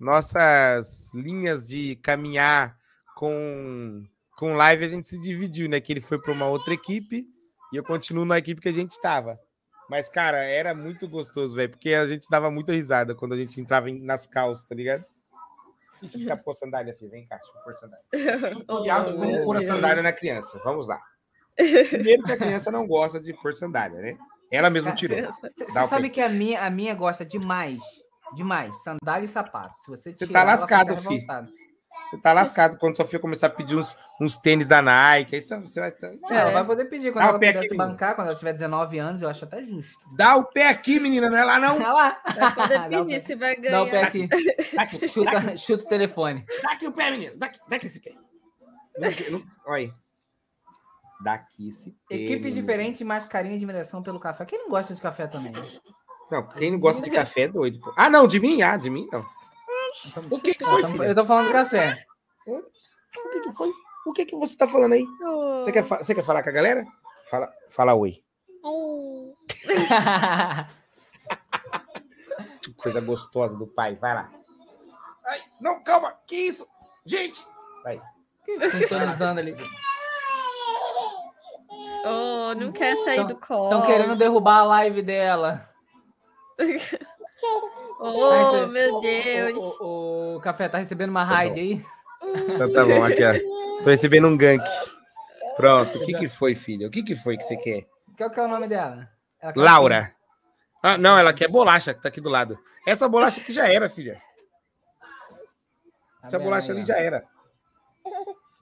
nossas 0.00 1.12
linhas 1.12 1.66
de 1.66 1.96
caminhar 1.96 2.78
com, 3.14 4.04
com 4.36 4.54
live 4.54 4.84
a 4.84 4.88
gente 4.88 5.08
se 5.08 5.18
dividiu, 5.18 5.68
né? 5.68 5.80
Que 5.80 5.92
ele 5.92 6.00
foi 6.00 6.18
para 6.18 6.32
uma 6.32 6.46
outra 6.46 6.72
equipe 6.72 7.26
e 7.72 7.76
eu 7.76 7.82
continuo 7.84 8.24
na 8.24 8.38
equipe 8.38 8.60
que 8.60 8.68
a 8.68 8.72
gente 8.72 8.92
estava. 8.92 9.38
Mas, 9.88 10.08
cara, 10.08 10.42
era 10.44 10.74
muito 10.74 11.08
gostoso, 11.08 11.56
velho, 11.56 11.70
porque 11.70 11.94
a 11.94 12.06
gente 12.06 12.28
dava 12.28 12.50
muita 12.50 12.72
risada 12.72 13.14
quando 13.14 13.32
a 13.32 13.36
gente 13.36 13.60
entrava 13.60 13.88
em- 13.88 14.00
nas 14.02 14.26
calças, 14.26 14.66
tá 14.66 14.74
ligado? 14.74 15.04
Deixa 16.00 16.16
eu 16.16 16.20
ficar 16.20 16.36
pôr 16.36 16.54
sandália, 16.54 16.94
filho. 16.94 17.10
Vem 17.10 17.26
cá, 17.26 17.36
deixa 17.36 17.52
eu 17.58 17.62
pôr 17.64 17.74
sandália. 17.76 18.64
Oh, 18.68 18.84
E 18.84 18.90
alto, 18.90 19.16
vamos 19.18 19.44
pôr 19.44 19.56
a 19.56 19.62
sandália 19.66 20.02
na 20.02 20.12
criança. 20.12 20.60
Vamos 20.62 20.86
lá. 20.86 21.00
Primeiro 21.56 22.22
que 22.22 22.32
a 22.32 22.36
criança 22.36 22.70
não 22.70 22.86
gosta 22.86 23.18
de 23.18 23.32
pôr 23.32 23.54
sandália, 23.54 23.98
né? 24.00 24.16
Ela 24.50 24.70
mesma 24.70 24.92
tirou. 24.94 25.16
Você 25.32 25.68
sabe 25.88 26.08
que 26.08 26.20
a 26.20 26.28
minha, 26.28 26.62
a 26.64 26.70
minha 26.70 26.94
gosta 26.94 27.24
demais. 27.24 27.78
Demais. 28.34 28.76
Sandália 28.82 29.24
e 29.24 29.28
sapato. 29.28 29.74
Se 29.82 29.90
você 29.90 30.12
Você 30.12 30.26
tá 30.26 30.44
lascado, 30.44 30.90
fica 30.96 31.00
fi. 31.02 31.08
revoltada. 31.14 31.48
Você 32.10 32.16
tá 32.18 32.32
lascado 32.32 32.78
quando 32.78 32.96
sua 32.96 33.04
filha 33.04 33.20
começar 33.20 33.48
a 33.48 33.50
pedir 33.50 33.76
uns, 33.76 33.94
uns 34.18 34.38
tênis 34.38 34.66
da 34.66 34.80
Nike. 34.80 35.36
Aí 35.36 35.42
você 35.42 35.78
vai. 35.80 35.92
Não, 36.22 36.30
Ela 36.30 36.50
vai 36.52 36.64
poder 36.64 36.86
pedir 36.86 37.12
quando 37.12 37.22
Dá 37.24 37.26
o 37.26 37.30
ela 37.30 37.38
pé 37.38 37.46
puder 37.48 37.58
aqui, 37.58 37.68
se 37.68 37.76
bancar, 37.76 38.14
quando 38.14 38.28
ela 38.28 38.36
tiver 38.36 38.52
19 38.54 38.98
anos, 38.98 39.20
eu 39.20 39.28
acho 39.28 39.44
até 39.44 39.62
justo. 39.62 39.98
Dá 40.16 40.34
o 40.36 40.44
pé 40.44 40.68
aqui, 40.68 40.98
menina, 40.98 41.28
não 41.28 41.36
é 41.36 41.44
lá 41.44 41.58
não. 41.58 41.76
Olha 41.76 41.92
lá. 41.92 42.22
Vai 42.34 42.54
poder 42.54 42.78
Dá 42.88 43.00
o 43.00 43.04
pedir 43.04 43.20
pé. 43.20 43.20
se 43.20 43.34
vai 43.34 43.56
Dá 43.60 43.82
o 43.82 43.84
pé 43.86 43.90
ganhar. 43.92 44.06
aqui. 44.08 44.26
Dá 44.26 44.36
aqui, 44.36 44.74
dá 44.76 44.82
aqui, 44.82 45.08
Chuta, 45.08 45.56
chuta 45.58 45.84
o 45.84 45.86
telefone. 45.88 46.44
dá 46.62 46.72
aqui 46.72 46.86
o 46.86 46.92
pé, 46.92 47.10
menino. 47.10 47.36
Dá 47.36 47.46
aqui, 47.46 47.58
dá 47.68 47.76
aqui 47.76 47.86
esse 47.86 48.00
pé. 48.00 48.14
Não, 48.98 49.10
não, 49.38 49.46
olha 49.66 49.76
aí. 49.76 49.92
Dá 51.22 51.34
aqui 51.34 51.68
esse 51.68 51.90
pé. 52.08 52.14
Equipes 52.14 52.44
menino. 52.54 52.60
diferentes, 52.62 53.02
mais 53.02 53.26
carinho 53.26 53.54
e 53.54 53.56
admiração 53.58 54.02
pelo 54.02 54.18
café. 54.18 54.44
Quem 54.46 54.58
não 54.58 54.70
gosta 54.70 54.94
de 54.94 55.02
café 55.02 55.26
também? 55.26 55.52
Não, 56.30 56.46
quem 56.48 56.70
não 56.72 56.78
gosta 56.78 57.02
de 57.02 57.10
café 57.10 57.42
é 57.42 57.48
doido. 57.48 57.80
pô. 57.80 57.92
Ah, 57.96 58.08
não, 58.08 58.26
de 58.26 58.40
mim? 58.40 58.62
Ah, 58.62 58.76
de 58.76 58.88
mim 58.88 59.06
não. 59.12 59.24
O 60.30 60.40
que, 60.40 60.54
que 60.54 60.64
foi, 60.64 60.78
Eu 60.78 60.82
tô- 60.82 60.88
filha? 60.92 61.04
Eu 61.04 61.14
tô 61.14 61.24
falando 61.26 61.46
do 61.46 61.52
café. 61.52 62.04
O 62.46 62.62
que, 63.30 63.40
que 63.42 63.52
foi? 63.54 63.72
O 64.06 64.12
que, 64.12 64.24
que 64.26 64.36
você 64.36 64.56
tá 64.56 64.66
falando 64.66 64.94
aí? 64.94 65.04
Oh. 65.22 65.62
Você 65.64 65.72
quer, 65.72 65.82
você 65.82 66.14
quer 66.14 66.24
falar 66.24 66.42
com 66.42 66.48
a 66.48 66.52
galera? 66.52 66.84
Fala, 67.30 67.52
fala 67.70 67.94
oi. 67.94 68.22
Coisa 72.76 73.00
gostosa 73.00 73.54
do 73.56 73.66
pai. 73.66 73.96
Vai 73.96 74.14
lá. 74.14 74.30
Ai, 75.26 75.40
não, 75.60 75.82
calma. 75.82 76.12
Que 76.26 76.36
isso? 76.36 76.66
Gente. 77.04 77.44
Vai. 77.82 78.00
Sintonizando 78.70 79.40
ali. 79.40 79.54
Oh, 82.06 82.54
não 82.54 82.70
quer 82.72 82.96
sair 83.04 83.16
Tão- 83.16 83.26
do 83.26 83.36
colo. 83.36 83.64
Estão 83.72 83.86
querendo 83.86 84.16
derrubar 84.16 84.58
a 84.60 84.64
live 84.64 85.02
dela. 85.02 85.68
Oh, 88.00 88.66
meu 88.66 89.00
Deus. 89.00 89.58
O, 89.80 89.84
o- 89.84 90.36
o 90.36 90.40
café 90.40 90.68
tá 90.68 90.78
recebendo 90.78 91.10
uma 91.10 91.24
raid 91.24 91.58
aí? 91.58 91.84
Então 92.22 92.72
tá 92.72 92.84
bom, 92.84 93.02
aqui, 93.04 93.22
ó. 93.24 93.82
Tô 93.84 93.90
recebendo 93.90 94.26
um 94.28 94.36
gank. 94.36 94.62
Pronto. 95.56 95.98
O 95.98 96.04
que 96.04 96.14
que 96.14 96.28
foi, 96.28 96.54
filha? 96.54 96.86
O 96.86 96.90
que 96.90 97.02
que 97.02 97.16
foi 97.16 97.36
que 97.36 97.42
você 97.44 97.56
quer? 97.56 97.86
Qual 98.16 98.30
que 98.30 98.40
é 98.40 98.42
o 98.42 98.48
nome 98.48 98.68
dela? 98.68 99.08
Ela 99.40 99.52
quer 99.52 99.60
Laura. 99.60 100.14
Ah, 100.82 100.98
não, 100.98 101.18
ela 101.18 101.32
quer 101.32 101.48
bolacha, 101.48 101.92
que 101.94 102.00
tá 102.02 102.08
aqui 102.08 102.20
do 102.20 102.28
lado. 102.28 102.58
Essa 102.86 103.08
bolacha 103.08 103.40
aqui 103.40 103.52
já 103.52 103.68
era, 103.68 103.88
filha. 103.88 104.20
Essa 106.22 106.38
bolacha 106.38 106.72
aí, 106.72 106.78
ali 106.78 106.82
ó? 106.82 106.84
já 106.86 106.96
era. 106.98 107.24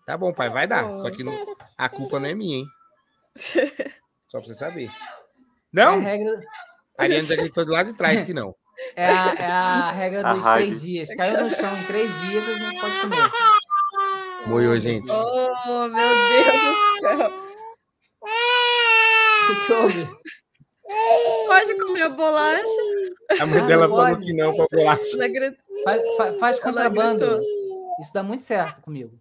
Tá 0.07 0.17
bom, 0.17 0.33
pai, 0.33 0.49
vai 0.49 0.67
dar. 0.67 0.95
Só 0.95 1.11
que 1.11 1.23
não- 1.25 1.33
a 1.77 1.89
culpa 1.89 2.19
não 2.21 2.29
é 2.29 2.35
minha, 2.35 2.59
hein? 2.59 2.67
Só 4.27 4.39
pra 4.39 4.47
você 4.49 4.55
saber. 4.55 4.87
É 4.89 4.91
a 4.91 5.85
Não? 5.91 6.01
regra, 6.01 6.41
A 6.99 7.03
Ariane 7.03 7.27
já 7.27 7.37
gritou 7.37 7.65
do 7.65 7.73
lado 7.73 7.91
de 7.93 7.97
trás 7.99 8.23
que 8.23 8.33
não. 8.33 8.55
É 8.95 9.07
a, 9.09 9.35
é 9.39 9.47
a 9.47 9.93
regra 9.93 10.29
A 10.29 10.35
dos 10.35 10.45
Heidi. 10.45 10.57
três 10.69 10.81
dias. 10.81 11.09
Caiu 11.17 11.45
no 11.45 11.51
chão 11.51 11.77
em 11.77 11.85
três 11.87 12.21
dias, 12.23 12.49
a 12.49 12.53
gente 12.55 12.81
pode 12.81 13.01
comer. 13.01 13.31
Moiou, 14.47 14.79
gente. 14.79 15.11
Oh, 15.13 15.89
meu 15.89 16.09
Deus 16.29 16.47
do 16.47 17.01
céu. 17.01 17.31
O 18.23 19.47
que 19.49 19.67
que 19.67 19.73
houve? 19.73 20.09
Pode 21.49 21.79
comer 21.79 22.03
a 22.03 22.09
bolacha? 22.11 22.63
A 23.41 23.47
mãe 23.47 23.61
Ah, 23.61 23.67
dela 23.67 23.89
falou 23.89 24.17
que 24.17 24.33
não 24.33 24.55
pra 24.55 24.67
bolacha. 24.71 25.03
Ela 25.17 25.29
gritou. 25.29 25.59
Faz, 25.85 26.03
fa- 26.17 26.33
faz 26.39 26.57
Ela 26.57 26.65
contrabando. 26.65 27.41
Isso 28.01 28.13
dá 28.13 28.23
muito 28.23 28.43
certo 28.45 28.81
comigo. 28.83 29.19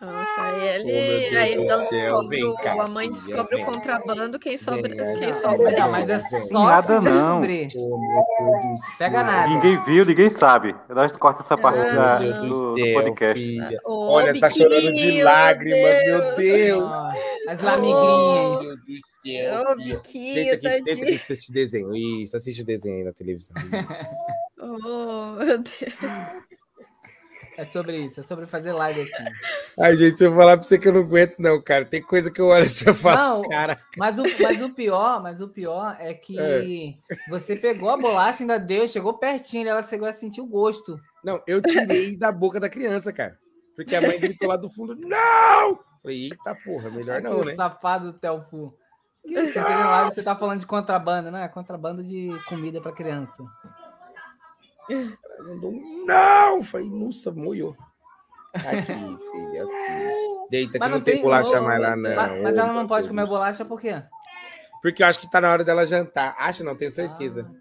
Nossa, 0.00 0.42
aí 0.42 0.68
ele. 0.68 0.82
Oh, 0.84 1.30
Deus 1.30 1.36
aí 1.36 1.54
então 1.64 1.88
descobre 1.88 2.44
o- 2.44 2.54
cá, 2.56 2.72
a 2.82 2.88
mãe 2.88 3.10
descobre 3.10 3.56
vem. 3.56 3.64
o 3.64 3.66
contrabando, 3.66 4.38
quem 4.38 4.56
sobra. 4.58 4.94
Vem, 4.94 5.18
Quem 5.18 5.28
não, 5.28 5.34
sobra 5.34 5.70
Não, 5.70 5.86
é 5.86 5.90
mas 5.90 6.10
é 6.10 6.18
só 6.18 6.64
Nada 6.64 7.00
se 7.02 7.08
não. 7.08 7.42
Oh, 7.42 7.46
Deus 7.46 7.72
Pega 8.98 9.22
nada. 9.22 9.48
Ninguém 9.54 9.82
viu, 9.84 10.04
ninguém 10.04 10.28
sabe. 10.30 10.74
Nós 10.88 11.12
corta 11.16 11.42
essa 11.42 11.56
parte 11.56 11.78
Ah, 11.78 11.94
da- 11.94 12.18
Deus 12.18 12.40
do, 12.48 12.74
do 12.74 12.92
podcast. 12.92 13.58
Ô, 13.84 14.08
Olha, 14.12 14.38
tá 14.40 14.50
chorando 14.50 14.80
de 14.80 14.90
biquinho, 14.90 15.14
meu 15.14 15.24
lágrimas, 15.24 16.02
meu 16.04 16.36
Deus. 16.36 16.96
As 17.48 17.60
lamiguinhas. 17.62 18.60
Meu 18.60 18.76
Deus 18.76 18.80
do 18.80 18.94
Ô, 19.24 19.64
céu, 19.64 19.76
filha. 19.76 19.96
biquinho, 19.96 20.34
Deita 20.34 20.54
aqui, 20.54 20.62
deita 20.62 20.66
aqui 20.66 20.84
tadinho. 20.84 21.06
pra 21.06 21.14
assistir 21.22 21.52
desenho. 21.52 21.96
Isso, 21.96 22.36
assiste 22.36 22.60
o 22.62 22.64
desenho 22.66 22.96
aí 22.98 23.04
na 23.04 23.12
televisão. 23.12 23.54
Oh, 24.66 25.32
meu 25.44 25.58
Deus. 25.58 25.94
É 27.56 27.64
sobre 27.64 27.96
isso, 27.98 28.20
é 28.20 28.22
sobre 28.22 28.46
fazer 28.46 28.72
live 28.72 29.02
assim. 29.02 29.24
Ai, 29.78 29.96
gente, 29.96 30.18
se 30.18 30.24
eu 30.24 30.34
falar 30.34 30.56
pra 30.56 30.66
você 30.66 30.78
que 30.78 30.88
eu 30.88 30.92
não 30.92 31.02
aguento, 31.02 31.36
não, 31.38 31.62
cara. 31.62 31.84
Tem 31.84 32.02
coisa 32.02 32.30
que 32.30 32.40
eu 32.40 32.46
olho 32.46 32.66
e 32.66 32.88
eu 32.88 32.94
falo, 32.94 33.42
Não, 33.42 33.48
cara. 33.48 33.80
Mas 33.96 34.18
o, 34.18 34.22
mas 34.42 34.62
o 34.62 34.70
pior, 34.70 35.22
mas 35.22 35.40
o 35.40 35.48
pior 35.48 35.96
é 36.00 36.12
que 36.14 36.98
você 37.28 37.54
pegou 37.54 37.90
a 37.90 37.96
bolacha, 37.96 38.42
ainda 38.42 38.58
deu, 38.58 38.88
chegou 38.88 39.18
pertinho, 39.18 39.68
ela 39.68 39.82
chegou 39.82 40.08
a 40.08 40.12
sentir 40.12 40.40
o 40.40 40.46
gosto. 40.46 40.98
Não, 41.24 41.40
eu 41.46 41.62
tirei 41.62 42.16
da 42.16 42.32
boca 42.32 42.58
da 42.58 42.68
criança, 42.68 43.12
cara. 43.12 43.38
Porque 43.76 43.94
a 43.94 44.00
mãe 44.00 44.18
gritou 44.18 44.48
lá 44.48 44.56
do 44.56 44.70
fundo, 44.70 44.94
não! 44.94 45.78
Falei, 46.02 46.24
eita 46.24 46.54
porra, 46.64 46.90
melhor 46.90 47.22
não, 47.22 47.42
né? 47.42 47.54
safado 47.54 48.12
do 48.12 48.18
Telfu. 48.18 48.74
Você 49.26 49.52
você 50.04 50.22
tá 50.22 50.36
falando 50.36 50.60
de 50.60 50.66
contrabando, 50.66 51.30
não 51.30 51.38
é? 51.38 51.48
Contrabando 51.48 52.04
de 52.04 52.30
comida 52.46 52.80
pra 52.80 52.92
criança. 52.92 53.42
Ela 54.88 55.48
mandou 55.48 55.70
um 55.72 56.04
não! 56.06 56.62
Falei, 56.62 56.88
nossa, 56.90 57.30
moiou. 57.32 57.76
Aqui, 58.54 58.84
filha, 58.86 59.64
aqui. 59.64 60.48
Deita 60.50 60.78
que 60.78 60.88
não, 60.88 61.00
tem 61.00 61.20
bolacha 61.22 61.60
mais 61.60 61.80
lá, 61.80 61.96
não. 61.96 62.14
Mas, 62.14 62.42
mas 62.42 62.58
ela 62.58 62.72
não 62.72 62.86
pode 62.86 63.02
Deus 63.06 63.08
comer 63.08 63.26
bolacha 63.26 63.64
por 63.64 63.80
quê? 63.80 64.02
Porque 64.80 65.02
eu 65.02 65.06
acho 65.06 65.18
que 65.18 65.30
tá 65.30 65.40
na 65.40 65.50
hora 65.50 65.64
dela 65.64 65.86
jantar. 65.86 66.36
Acho 66.38 66.62
não, 66.62 66.76
tenho 66.76 66.90
certeza. 66.90 67.50
Ah, 67.50 67.60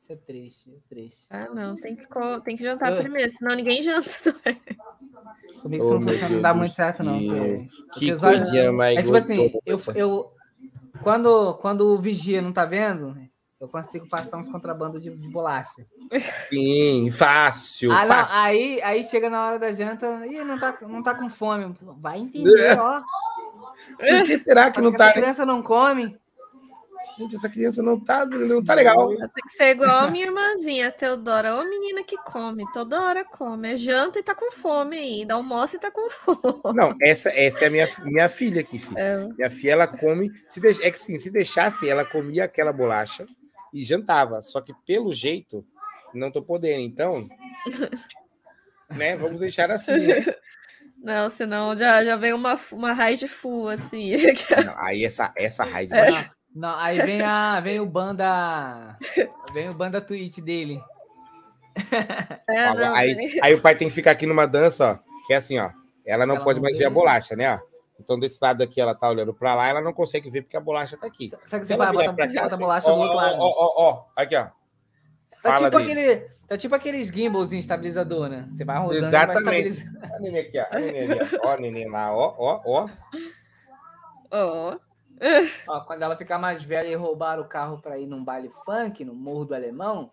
isso 0.00 0.12
é 0.12 0.16
triste, 0.16 0.70
é 0.70 0.88
triste. 0.88 1.26
Ah, 1.30 1.48
não, 1.52 1.74
tem 1.74 1.96
que, 1.96 2.06
tem 2.44 2.56
que 2.56 2.62
jantar 2.62 2.92
Eu- 2.92 3.02
primeiro, 3.02 3.30
senão 3.32 3.56
ninguém 3.56 3.82
janta. 3.82 4.08
Comigo 5.62 5.82
Oh, 5.82 5.86
isso 5.86 5.94
não, 5.94 6.00
meu 6.00 6.08
funciona, 6.14 6.34
não 6.36 6.42
dá 6.42 6.54
muito 6.54 6.74
certo, 6.74 7.02
não. 7.02 7.18
porque- 7.18 7.68
Que 7.94 8.16
coisinha 8.16 8.72
mais 8.72 8.98
É 8.98 9.02
tipo 9.02 9.16
assim, 9.16 9.52
eu, 9.66 9.80
eu 9.94 10.32
quando, 11.02 11.54
quando 11.54 11.80
o 11.94 11.98
vigia 12.00 12.40
não 12.40 12.52
tá 12.52 12.64
vendo, 12.64 13.16
eu 13.60 13.68
consigo 13.68 14.08
passar 14.08 14.36
uns 14.38 14.48
contrabandos 14.48 15.02
de, 15.02 15.14
de 15.16 15.28
bolacha. 15.28 15.84
Sim, 16.48 17.10
fácil, 17.10 17.90
Ah, 17.92 18.00
não, 18.02 18.06
fácil. 18.06 18.36
aí, 18.36 18.80
aí 18.82 19.02
chega 19.04 19.28
na 19.28 19.44
hora 19.46 19.58
da 19.58 19.72
janta, 19.72 20.24
e 20.26 20.42
não 20.44 20.58
tá, 20.58 20.78
não 20.82 21.02
tá 21.02 21.14
com 21.14 21.28
fome. 21.28 21.76
Vai 21.98 22.18
entender, 22.20 22.78
ó. 22.78 23.02
Por 23.96 24.26
que 24.26 24.38
será 24.38 24.70
que 24.70 24.80
não 24.80 24.90
Porque 24.90 25.02
essa 25.02 25.12
tá? 25.12 25.20
criança 25.20 25.46
não 25.46 25.62
come. 25.62 26.16
Gente, 27.18 27.34
essa 27.34 27.48
criança 27.48 27.82
não 27.82 27.98
tá, 27.98 28.24
não 28.24 28.62
tá 28.62 28.74
legal. 28.74 29.08
Tem 29.08 29.28
que 29.44 29.50
ser 29.52 29.70
igual 29.72 30.04
a 30.06 30.10
minha 30.10 30.26
irmãzinha, 30.26 30.86
a 30.86 30.92
Teodora. 30.92 31.56
Ô 31.56 31.64
menina 31.64 32.04
que 32.04 32.16
come, 32.18 32.64
toda 32.72 33.00
hora 33.02 33.24
come. 33.24 33.72
É 33.72 33.76
janta 33.76 34.20
e 34.20 34.22
tá 34.22 34.36
com 34.36 34.52
fome 34.52 34.96
ainda. 34.96 35.34
Almoça 35.34 35.74
e 35.76 35.80
tá 35.80 35.90
com 35.90 36.08
fome. 36.08 36.76
Não, 36.76 36.94
essa, 37.02 37.28
essa 37.30 37.64
é 37.64 37.66
a 37.66 37.70
minha, 37.70 37.88
minha 38.04 38.28
filha 38.28 38.60
aqui, 38.60 38.78
filho. 38.78 38.96
É, 38.96 39.26
Minha 39.36 39.50
filha, 39.50 39.72
ela 39.72 39.88
come. 39.88 40.30
Se 40.48 40.60
deix- 40.60 40.78
é 40.80 40.92
que 40.92 41.00
sim, 41.00 41.18
se 41.18 41.28
deixasse, 41.28 41.88
ela 41.88 42.04
comia 42.04 42.44
aquela 42.44 42.72
bolacha 42.72 43.26
e 43.72 43.84
jantava. 43.84 44.40
Só 44.40 44.60
que 44.60 44.72
pelo 44.86 45.12
jeito, 45.12 45.64
não 46.14 46.30
tô 46.30 46.42
podendo. 46.42 46.80
Então, 46.80 47.28
né? 48.90 49.16
Vamos 49.16 49.40
deixar 49.40 49.70
assim. 49.70 50.06
né? 50.06 50.24
Não, 51.02 51.28
senão 51.28 51.76
já, 51.76 52.04
já 52.04 52.16
vem 52.16 52.32
uma, 52.32 52.58
uma 52.72 52.92
raiz 52.92 53.20
de 53.20 53.28
full, 53.28 53.68
assim. 53.68 54.12
Não, 54.66 54.74
aí 54.76 55.04
essa, 55.04 55.32
essa 55.36 55.62
raiva. 55.62 55.94
Não, 55.94 56.24
não, 56.54 56.78
aí 56.78 57.00
vem, 57.00 57.22
a, 57.22 57.60
vem 57.60 57.78
o 57.78 57.86
banda. 57.86 58.98
Vem 59.52 59.68
o 59.68 59.74
banda 59.74 60.00
tweet 60.00 60.40
dele. 60.40 60.80
É, 62.50 62.70
Ó, 62.70 62.74
não, 62.74 62.94
aí, 62.94 63.38
aí 63.40 63.54
o 63.54 63.60
pai 63.60 63.76
tem 63.76 63.88
que 63.88 63.94
ficar 63.94 64.10
aqui 64.10 64.26
numa 64.26 64.46
dança, 64.46 64.92
ó. 64.92 65.26
Que 65.26 65.34
é 65.34 65.36
assim, 65.36 65.58
ó. 65.58 65.70
Ela 66.04 66.26
não 66.26 66.36
Ela 66.36 66.44
pode 66.44 66.58
não 66.58 66.64
mais 66.64 66.76
ver 66.76 66.86
a 66.86 66.90
bolacha, 66.90 67.36
né? 67.36 67.54
Ó. 67.54 67.67
Então, 68.00 68.18
desse 68.18 68.38
lado 68.40 68.62
aqui, 68.62 68.80
ela 68.80 68.94
tá 68.94 69.08
olhando 69.08 69.34
pra 69.34 69.54
lá, 69.54 69.68
ela 69.68 69.80
não 69.80 69.92
consegue 69.92 70.30
ver 70.30 70.42
porque 70.42 70.56
a 70.56 70.60
bolacha 70.60 70.96
tá 70.96 71.06
aqui. 71.06 71.30
Sabe 71.30 71.42
o 71.56 71.60
que 71.60 71.66
você 71.66 71.72
ela 71.74 71.86
faz? 71.86 71.96
virar 71.98 72.12
Bota, 72.12 72.16
pra 72.16 72.34
cá, 72.34 72.42
bota 72.42 72.54
a 72.54 72.58
bolacha 72.58 72.88
ó, 72.90 72.94
do 72.94 73.00
outro 73.00 73.16
lado. 73.16 73.36
Ó, 73.38 73.46
ó, 73.46 73.88
ó, 73.90 74.04
aqui, 74.16 74.36
ó. 74.36 74.44
Tá 74.44 74.52
Fala 75.54 75.70
tipo, 75.70 75.78
dele. 75.82 75.92
aquele, 75.92 76.30
tá 76.48 76.56
tipo 76.56 76.74
aqueles 76.74 77.08
gimbals 77.08 77.52
em 77.52 77.58
estabilizador, 77.58 78.28
né? 78.28 78.46
Você 78.50 78.64
vai 78.64 78.78
rodando 78.78 78.98
e 78.98 79.00
vai 79.00 79.08
Exatamente. 79.08 79.68
estabilizando. 79.68 79.98
Olha 80.02 80.16
a 80.16 80.20
neném 80.20 80.40
aqui, 80.40 80.58
ó. 80.58 80.66
Olha 80.72 80.78
a 80.78 80.92
neném 80.92 81.02
ali, 81.12 81.20
ó. 81.42 81.48
Ó, 81.48 81.52
a 81.52 81.56
neném 81.58 81.88
lá, 81.90 82.12
ó, 82.16 82.34
ó, 82.38 82.62
ó. 82.64 82.88
Ó, 84.30 84.76
Ó, 85.68 85.80
quando 85.80 86.02
ela 86.02 86.16
ficar 86.16 86.38
mais 86.38 86.62
velha 86.62 86.86
e 86.86 86.94
roubar 86.94 87.40
o 87.40 87.44
carro 87.44 87.80
pra 87.80 87.98
ir 87.98 88.06
num 88.06 88.24
baile 88.24 88.50
funk, 88.64 89.04
no 89.04 89.14
Morro 89.14 89.44
do 89.46 89.54
Alemão, 89.54 90.12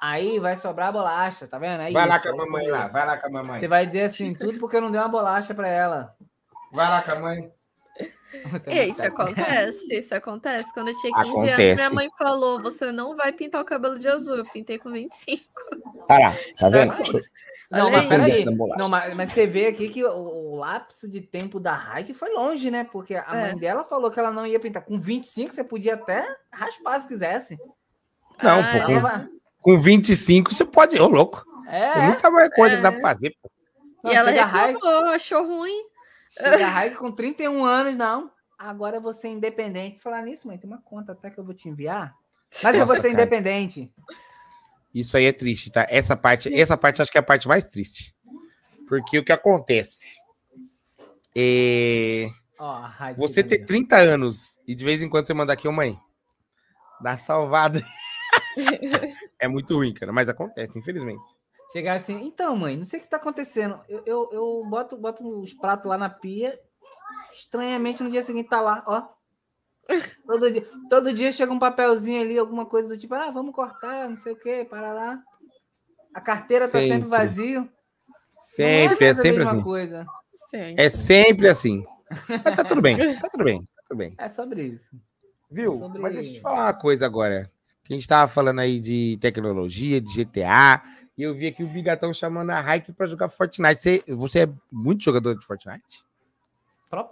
aí 0.00 0.40
vai 0.40 0.56
sobrar 0.56 0.92
bolacha, 0.92 1.46
tá 1.46 1.58
vendo? 1.58 1.82
É 1.82 1.90
Vai 1.92 2.06
lá 2.08 2.16
isso, 2.16 2.24
com 2.24 2.28
a 2.28 2.32
é 2.32 2.46
mamãe 2.46 2.66
lá, 2.68 2.82
isso. 2.82 2.92
vai 2.92 3.06
lá 3.06 3.16
com 3.16 3.26
a 3.26 3.30
mamãe. 3.30 3.60
Você 3.60 3.68
vai 3.68 3.86
dizer 3.86 4.02
assim, 4.02 4.34
tudo 4.34 4.58
porque 4.58 4.76
eu 4.76 4.80
não 4.80 4.90
dei 4.90 5.00
uma 5.00 5.08
bolacha 5.08 5.54
pra 5.54 5.68
ela. 5.68 6.16
Vai 6.72 6.88
lá 6.88 7.02
com 7.02 7.10
a 7.12 7.14
mãe. 7.20 7.52
Você 8.52 8.70
E 8.70 8.74
não 8.74 8.82
isso 8.90 9.00
tá- 9.00 9.06
acontece, 9.08 9.94
isso 9.98 10.14
acontece. 10.14 10.72
Quando 10.74 10.88
eu 10.88 11.00
tinha 11.00 11.12
15 11.14 11.28
anos, 11.30 11.38
Acontece. 11.48 11.74
minha 11.76 11.90
mãe 11.90 12.08
falou: 12.18 12.60
você 12.62 12.92
não 12.92 13.16
vai 13.16 13.32
pintar 13.32 13.60
o 13.62 13.64
cabelo 13.64 13.98
de 13.98 14.06
azul. 14.06 14.36
Eu 14.36 14.44
pintei 14.44 14.78
com 14.78 14.92
25. 14.92 15.42
Olha 16.08 16.28
lá, 16.28 16.34
tá 16.58 16.68
vendo? 16.68 16.94
Não, 17.70 17.90
mas 17.90 18.06
peraí. 18.06 18.44
Não, 18.44 18.88
mas, 18.88 19.14
mas 19.14 19.32
você 19.32 19.46
vê 19.46 19.66
aqui 19.66 19.88
que 19.88 20.04
o, 20.04 20.10
o 20.10 20.56
lapso 20.56 21.08
de 21.08 21.20
tempo 21.22 21.58
da 21.58 21.72
Raik 21.74 22.12
foi 22.14 22.30
longe, 22.32 22.70
né? 22.70 22.84
Porque 22.84 23.14
a 23.14 23.24
É. 23.32 23.40
mãe 23.48 23.56
dela 23.56 23.84
falou 23.84 24.10
que 24.10 24.20
ela 24.20 24.30
não 24.30 24.46
ia 24.46 24.60
pintar. 24.60 24.84
Com 24.84 24.98
25, 25.00 25.54
você 25.54 25.64
podia 25.64 25.94
até 25.94 26.24
raspar 26.52 27.00
se 27.00 27.08
quisesse. 27.08 27.58
Não, 28.42 28.60
Ah, 28.60 28.62
pô, 28.72 28.76
Ela 28.78 28.86
com, 28.86 29.00
vai- 29.00 29.28
com 29.60 29.80
25 29.80 30.52
você 30.54 30.64
pode. 30.64 31.00
Ô, 31.00 31.08
louco. 31.08 31.44
É, 31.66 31.92
Tem 31.92 32.02
muita 32.04 32.30
mais 32.30 32.54
coisa 32.54 32.76
que 32.76 32.82
dá 32.82 32.92
pra 32.92 33.00
fazer, 33.00 33.34
pô. 33.42 33.50
Não, 34.04 34.12
e 34.12 34.14
ela 34.14 34.30
reclamou, 34.30 35.06
achou 35.10 35.46
ruim. 35.46 35.87
Chega 36.28 36.66
a 36.66 36.70
Raik 36.70 36.96
com 36.96 37.10
31 37.10 37.64
anos, 37.64 37.96
não. 37.96 38.30
Agora 38.58 39.00
você 39.00 39.28
é 39.28 39.30
independente. 39.30 40.00
Falar 40.00 40.22
nisso, 40.22 40.46
mãe, 40.46 40.58
tem 40.58 40.68
uma 40.68 40.82
conta 40.82 41.12
até 41.12 41.30
que 41.30 41.38
eu 41.38 41.44
vou 41.44 41.54
te 41.54 41.68
enviar. 41.68 42.14
Mas 42.62 42.74
eu 42.74 42.86
vou 42.86 42.94
Nossa, 42.94 43.02
ser 43.02 43.12
cara. 43.12 43.22
independente. 43.22 43.92
Isso 44.92 45.16
aí 45.16 45.26
é 45.26 45.32
triste, 45.32 45.70
tá? 45.70 45.86
Essa 45.88 46.16
parte, 46.16 46.52
essa 46.52 46.76
parte 46.76 47.00
acho 47.00 47.10
que 47.10 47.18
é 47.18 47.20
a 47.20 47.24
parte 47.24 47.46
mais 47.46 47.64
triste. 47.66 48.14
Porque 48.88 49.18
o 49.18 49.24
que 49.24 49.32
acontece? 49.32 50.18
É... 51.36 52.28
Raik 52.58 53.20
Você 53.20 53.44
ter 53.44 53.56
ligado. 53.56 53.68
30 53.68 53.96
anos 53.96 54.58
e 54.66 54.74
de 54.74 54.84
vez 54.84 55.02
em 55.02 55.08
quando 55.08 55.26
você 55.26 55.34
manda 55.34 55.52
aqui, 55.52 55.68
ô 55.68 55.72
mãe, 55.72 55.96
dá 57.00 57.16
salvada. 57.16 57.80
é 59.38 59.46
muito 59.46 59.76
ruim, 59.76 59.94
cara, 59.94 60.12
mas 60.12 60.28
acontece, 60.28 60.76
infelizmente. 60.78 61.22
Chegar 61.72 61.94
assim, 61.94 62.24
então, 62.24 62.56
mãe, 62.56 62.76
não 62.76 62.84
sei 62.84 62.98
o 62.98 63.02
que 63.02 63.10
tá 63.10 63.18
acontecendo. 63.18 63.78
Eu, 63.88 64.02
eu, 64.06 64.28
eu 64.32 64.64
boto, 64.68 64.96
boto 64.96 65.40
os 65.40 65.52
pratos 65.52 65.86
lá 65.86 65.98
na 65.98 66.08
pia. 66.08 66.58
Estranhamente, 67.32 68.02
no 68.02 68.10
dia 68.10 68.22
seguinte 68.22 68.48
tá 68.48 68.60
lá, 68.60 68.82
ó. 68.86 69.08
Todo 70.26 70.50
dia, 70.50 70.68
todo 70.90 71.12
dia 71.14 71.32
chega 71.32 71.50
um 71.50 71.58
papelzinho 71.58 72.20
ali, 72.20 72.38
alguma 72.38 72.66
coisa 72.66 72.88
do 72.90 72.98
tipo, 72.98 73.14
ah, 73.14 73.30
vamos 73.30 73.54
cortar, 73.54 74.06
não 74.10 74.18
sei 74.18 74.32
o 74.32 74.36
que, 74.36 74.62
para 74.66 74.92
lá. 74.92 75.22
A 76.12 76.20
carteira 76.20 76.66
tá 76.66 76.78
sempre 76.78 76.92
Sempre. 76.94 77.08
vazio. 77.08 77.68
Sempre, 78.38 79.06
é 79.06 79.14
sempre 79.14 79.38
mesma 79.38 79.52
assim. 79.52 79.62
coisa. 79.62 80.06
Sim. 80.50 80.74
É 80.76 80.88
sempre 80.90 81.48
assim. 81.48 81.84
Mas 82.28 82.56
tá 82.56 82.64
tudo 82.64 82.82
bem, 82.82 82.98
tá 83.18 83.28
tudo 83.30 83.44
bem, 83.44 83.60
tá 83.64 83.82
tudo 83.88 83.98
bem. 83.98 84.14
É 84.18 84.28
sobre 84.28 84.62
isso. 84.62 84.90
Viu? 85.50 85.78
Sobre- 85.78 86.00
Mas 86.02 86.14
deixa 86.14 86.30
eu 86.30 86.34
te 86.34 86.40
falar 86.40 86.64
uma 86.66 86.74
coisa 86.74 87.06
agora. 87.06 87.50
Que 87.84 87.94
a 87.94 87.96
gente 87.96 88.06
tava 88.06 88.30
falando 88.30 88.58
aí 88.60 88.78
de 88.78 89.16
tecnologia, 89.22 90.00
de 90.02 90.12
GTA, 90.12 90.82
e 91.18 91.22
eu 91.24 91.34
vi 91.34 91.48
aqui 91.48 91.64
o 91.64 91.68
Bigatão 91.68 92.14
chamando 92.14 92.50
a 92.50 92.60
Raik 92.60 92.92
pra 92.92 93.08
jogar 93.08 93.28
Fortnite. 93.28 93.80
Você, 93.80 94.04
você 94.06 94.44
é 94.44 94.48
muito 94.70 95.02
jogador 95.02 95.36
de 95.36 95.44
Fortnite? 95.44 96.04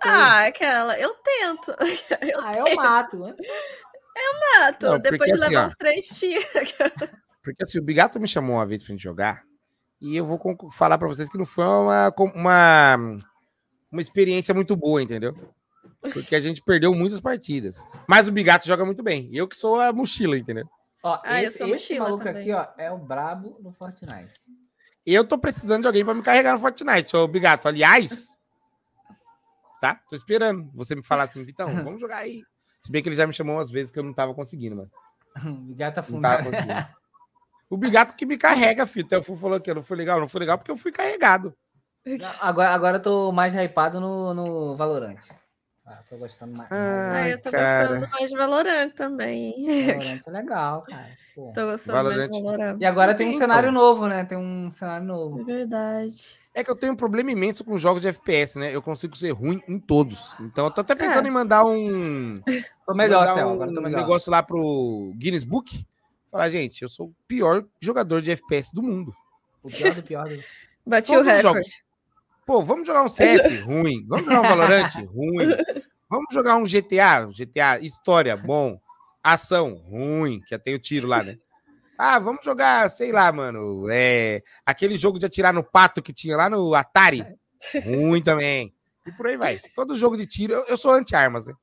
Ah, 0.01 0.47
aquela. 0.47 0.97
Eu 0.97 1.13
tento. 1.15 1.73
Eu 2.23 2.41
ah, 2.41 2.53
eu 2.55 2.77
mato. 2.77 3.19
né? 3.19 3.35
mato. 4.63 4.87
Não, 4.87 4.93
porque 4.93 5.11
Depois 5.11 5.31
de 5.33 5.37
assim, 5.37 5.51
levar 5.51 5.65
ó. 5.65 5.67
uns 5.67 5.75
três 5.75 6.07
tiros. 6.07 6.47
Porque 7.43 7.63
assim, 7.63 7.79
o 7.79 7.83
Bigato 7.83 8.19
me 8.19 8.27
chamou 8.27 8.57
uma 8.57 8.67
vez 8.67 8.83
pra 8.83 8.91
gente 8.93 9.05
jogar, 9.05 9.45
E 10.01 10.17
eu 10.17 10.27
vou 10.27 10.41
falar 10.73 10.99
pra 10.99 11.07
vocês 11.07 11.29
que 11.29 11.39
não 11.39 11.47
foi 11.47 11.65
uma, 11.65 12.13
uma, 12.35 12.97
uma 13.93 14.03
experiência 14.03 14.53
muito 14.53 14.75
boa, 14.75 15.01
entendeu? 15.01 15.33
Porque 16.13 16.35
a 16.35 16.41
gente 16.41 16.61
perdeu 16.61 16.93
muitas 16.93 17.21
partidas. 17.21 17.87
Mas 18.09 18.27
o 18.27 18.33
Bigato 18.33 18.67
joga 18.67 18.85
muito 18.85 19.01
bem. 19.01 19.31
Eu 19.33 19.47
que 19.47 19.57
sou 19.57 19.81
a 19.81 19.93
mochila, 19.93 20.37
entendeu? 20.37 20.69
Ó, 21.07 21.21
Ah, 21.25 21.41
eu 21.41 21.49
esse, 21.49 21.59
sou 21.59 21.69
esse 21.69 21.99
maluco 21.99 22.25
também. 22.25 22.43
aqui, 22.43 22.53
ó, 22.53 22.67
é 22.77 22.91
o 22.91 22.99
brabo 22.99 23.57
do 23.61 23.71
Fortnite. 23.73 24.35
Eu 25.05 25.25
tô 25.25 25.39
precisando 25.39 25.83
de 25.83 25.87
alguém 25.87 26.05
pra 26.05 26.15
me 26.15 26.23
carregar 26.23 26.53
no 26.53 26.59
Fortnite, 26.61 27.17
ô 27.17 27.29
Bigato. 27.29 27.69
Aliás, 27.69 28.37
tá? 29.81 30.01
Tô 30.09 30.17
esperando 30.17 30.69
você 30.75 30.97
me 30.97 31.03
falar 31.05 31.25
assim, 31.25 31.45
Vitão, 31.45 31.69
vamos 31.85 32.01
jogar 32.01 32.17
aí. 32.19 32.43
Se 32.83 32.91
bem 32.91 33.03
que 33.03 33.09
ele 33.09 33.15
já 33.17 33.25
me 33.27 33.33
chamou 33.33 33.57
umas 33.57 33.71
vezes 33.71 33.91
que 33.91 33.99
eu 33.99 34.03
não 34.03 34.13
tava 34.13 34.35
conseguindo, 34.35 34.77
mano. 34.77 34.91
O 35.71 35.75
gato 35.77 36.11
Não 36.11 36.21
tava 36.21 36.49
afundado. 36.49 36.89
O 37.71 37.77
Bigato 37.77 38.15
que 38.15 38.25
me 38.27 38.37
carrega, 38.37 38.87
filho. 38.87 39.07
Até 39.07 39.19
o 39.19 39.23
Fu 39.23 39.37
falou 39.37 39.61
que 39.61 39.73
não 39.73 39.83
foi 39.83 39.97
legal, 39.97 40.19
não 40.19 40.27
foi 40.29 40.41
legal 40.41 40.57
porque 40.59 40.71
eu 40.71 40.77
fui 40.77 40.91
carregado. 40.91 41.55
Agora, 42.41 42.71
agora 42.71 42.97
eu 42.97 43.03
tô 43.03 43.33
mais 43.33 43.53
hypado 43.55 44.01
no, 44.01 44.33
no 44.33 44.77
Valorant. 44.77 45.19
Ah, 45.89 46.01
tô 46.09 46.17
gostando 46.17 46.57
mais. 46.57 46.69
Ah, 46.73 47.13
Ah, 47.15 47.29
eu 47.29 47.41
tô 47.41 47.51
cara. 47.51 47.87
gostando 47.89 48.11
mais 48.11 48.31
de 48.31 48.37
Valorant 48.37 48.91
também. 48.91 49.55
Valorant 49.87 50.21
é 50.27 50.31
legal, 50.31 50.83
cara. 50.83 51.09
Pô. 51.35 51.53
Tô 51.55 51.67
gostando 51.67 51.97
Valorant. 51.99 52.17
mais 52.19 52.31
de 52.31 52.43
Valorant. 52.43 52.77
E 52.81 52.85
agora 52.85 53.15
tem 53.15 53.27
um 53.29 53.31
Tem, 53.31 53.39
cenário 53.39 53.69
pô. 53.69 53.75
novo, 53.75 54.07
né? 54.09 54.25
Tem 54.25 54.37
um 54.37 54.71
cenário 54.73 55.05
É 55.05 55.07
novo. 55.07 55.45
verdade. 55.45 56.39
É 56.53 56.65
que 56.65 56.71
eu 56.71 56.75
tenho 56.75 56.95
um 56.95 56.97
problema 56.97 57.31
imenso 57.31 57.63
com 57.63 57.77
jogos 57.79 58.03
de 58.03 58.09
FPS, 58.09 58.59
né? 58.59 58.75
Eu 58.75 58.83
consigo 58.83 59.15
ser 59.17 59.31
ruim 59.31 59.63
em 59.69 59.79
todos. 59.79 60.35
Então 60.41 60.65
eu 60.65 60.71
tô 60.71 60.81
até 60.81 60.95
pensando 60.95 61.27
É. 61.27 61.29
em 61.29 61.33
mandar 61.33 61.65
um, 61.65 62.41
Tô 62.87 62.95
melhor, 62.95 63.27
um 63.29 63.53
Agora 63.53 63.73
tô 63.73 63.81
melhor. 63.81 64.01
negócio 64.01 64.31
lá 64.31 64.43
pro 64.43 65.13
Guinness 65.17 65.45
Book. 65.45 65.87
Falar, 66.33 66.49
gente, 66.49 66.83
eu 66.83 66.89
sou 66.89 67.09
o 67.09 67.15
pior 67.29 67.65
jogador 67.81 68.21
de 68.23 68.33
FPS 68.33 68.75
do 68.75 68.83
mundo. 68.83 69.15
O 69.63 69.69
pior 69.71 69.95
do 69.95 70.03
pior 70.03 70.29
do... 70.29 70.43
Bati 70.85 71.13
Todos 71.13 71.27
o 71.29 71.31
recorde. 71.31 71.71
Pô, 72.47 72.63
vamos 72.63 72.87
jogar 72.87 73.03
um 73.03 73.09
CS? 73.09 73.61
ruim. 73.65 74.07
Vamos 74.07 74.25
jogar 74.25 74.41
um 74.41 74.49
Valorant? 74.49 74.89
ruim. 75.13 75.49
Vamos 76.09 76.27
jogar 76.33 76.57
um 76.57 76.65
GTA? 76.65 77.27
GTA, 77.27 77.81
história, 77.81 78.37
bom. 78.37 78.81
Ação, 79.23 79.75
ruim, 79.75 80.41
que 80.47 80.57
tem 80.57 80.77
o 80.77 80.79
tiro 80.79 81.09
lá, 81.09 81.25
né? 81.25 81.37
Ah, 81.99 82.19
vamos 82.21 82.45
jogar, 82.45 82.89
sei 82.89 83.11
lá, 83.11 83.33
mano. 83.33 83.89
É, 83.91 84.43
aquele 84.65 84.97
jogo 84.97 85.19
de 85.19 85.27
atirar 85.27 85.53
no 85.53 85.65
pato 85.65 86.01
que 86.01 86.13
tinha 86.13 86.37
lá 86.37 86.49
no 86.49 86.73
Atari. 86.75 87.27
Ruim 87.85 88.23
também. 88.23 88.73
E 89.05 89.11
por 89.11 89.27
aí 89.27 89.37
vai. 89.37 89.61
Todo 89.75 89.97
jogo 89.97 90.17
de 90.17 90.27
tiro. 90.27 90.53
Eu, 90.53 90.65
eu 90.67 90.77
sou 90.77 90.93
anti-armas, 90.93 91.47
né? 91.47 91.55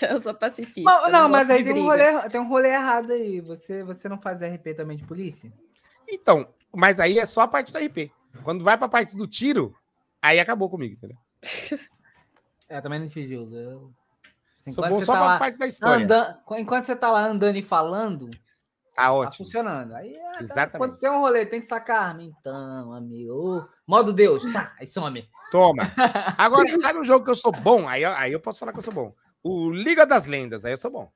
Eu 0.00 0.22
sou 0.22 0.34
pacifista. 0.34 0.82
Mas- 0.82 1.12
não, 1.12 1.28
mas 1.28 1.50
aí 1.50 1.64
tem 1.64 1.72
um, 1.72 1.84
rolê, 1.84 2.28
tem 2.30 2.40
um 2.40 2.48
rolê 2.48 2.68
errado 2.68 3.12
aí. 3.12 3.40
Você, 3.40 3.82
você 3.82 4.08
não 4.08 4.20
faz 4.20 4.40
RP 4.42 4.74
também 4.74 4.96
de 4.96 5.04
polícia? 5.04 5.52
Então, 6.08 6.48
mas 6.74 7.00
aí 7.00 7.18
é 7.18 7.26
só 7.26 7.42
a 7.42 7.48
parte 7.48 7.72
do 7.72 7.78
RP. 7.78 8.10
Quando 8.42 8.64
vai 8.64 8.76
pra 8.78 8.88
parte 8.88 9.16
do 9.16 9.26
tiro, 9.26 9.74
aí 10.22 10.38
acabou 10.40 10.68
comigo, 10.70 10.94
entendeu? 10.94 11.16
É, 12.70 12.82
também 12.82 13.00
não 13.00 13.08
te. 13.08 13.18
Eu... 13.32 13.90
Assim, 14.60 14.72
Sou 14.72 14.86
bom 14.86 14.96
você 14.98 15.06
só 15.06 15.12
tá 15.12 15.18
pra 15.20 15.26
lá 15.28 15.38
parte 15.38 15.56
da 15.56 15.66
história. 15.66 16.04
andando, 16.04 16.36
enquanto 16.58 16.84
você 16.84 16.94
tá 16.94 17.10
lá 17.10 17.24
andando 17.24 17.56
e 17.56 17.62
falando, 17.62 18.28
Tá 18.94 19.04
tá 19.04 19.12
ótimo. 19.14 19.46
funcionando. 19.46 19.94
Aí 19.94 20.14
é, 20.14 20.32
tá, 20.32 20.40
Exatamente. 20.40 20.76
acontecer 20.76 21.08
um 21.08 21.20
rolê, 21.20 21.46
tem 21.46 21.60
que 21.60 21.66
sacar 21.66 22.08
arma. 22.08 22.22
Então, 22.24 22.92
amigo. 22.92 23.66
Modo 23.86 24.12
Deus, 24.12 24.42
tá, 24.52 24.74
aí 24.78 24.86
some. 24.86 25.26
Toma. 25.50 25.82
Agora, 26.36 26.68
sabe 26.76 26.98
um 26.98 27.04
jogo 27.04 27.24
que 27.24 27.30
eu 27.30 27.36
sou 27.36 27.52
bom? 27.52 27.88
Aí, 27.88 28.02
eu- 28.02 28.12
aí 28.12 28.32
eu 28.34 28.40
posso 28.40 28.58
falar 28.58 28.72
que 28.74 28.80
eu 28.80 28.84
sou 28.84 28.92
bom. 28.92 29.14
O 29.42 29.70
Liga 29.70 30.04
das 30.04 30.26
Lendas, 30.26 30.66
aí 30.66 30.72
eu 30.74 30.78
sou 30.78 30.90
bom. 30.90 31.10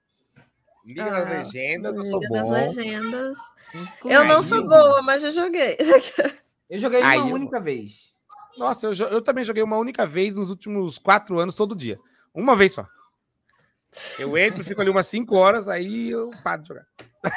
Liga 0.86 1.04
das 1.04 1.26
Ah, 1.26 1.28
Legendas, 1.28 1.96
eu 1.98 2.04
sou 2.06 2.18
Liga 2.18 2.32
das 2.32 2.42
bom. 2.44 2.52
Legendas. 2.52 3.38
Inclusive, 3.74 4.14
Eu 4.14 4.24
não 4.24 4.42
sou 4.42 4.66
boa, 4.66 5.02
mas 5.02 5.20
já 5.20 5.28
joguei. 5.28 5.76
Eu 6.72 6.78
joguei 6.78 7.02
Aí 7.02 7.18
uma 7.18 7.28
eu- 7.28 7.34
única 7.34 7.60
vez. 7.60 8.12
Nossa, 8.56 8.86
eu, 8.86 8.92
eu 9.08 9.20
também 9.20 9.44
joguei 9.44 9.62
uma 9.62 9.76
única 9.76 10.06
vez 10.06 10.36
nos 10.36 10.48
últimos 10.48 10.98
quatro 10.98 11.38
anos, 11.38 11.54
todo 11.54 11.76
dia. 11.76 11.98
Uma 12.34 12.56
vez 12.56 12.72
só. 12.72 12.86
Eu 14.18 14.38
entro, 14.38 14.64
fico 14.64 14.80
ali 14.80 14.88
umas 14.88 15.06
cinco 15.06 15.36
horas, 15.36 15.68
aí 15.68 16.08
eu 16.08 16.30
paro 16.42 16.62
de 16.62 16.68
jogar. 16.68 16.86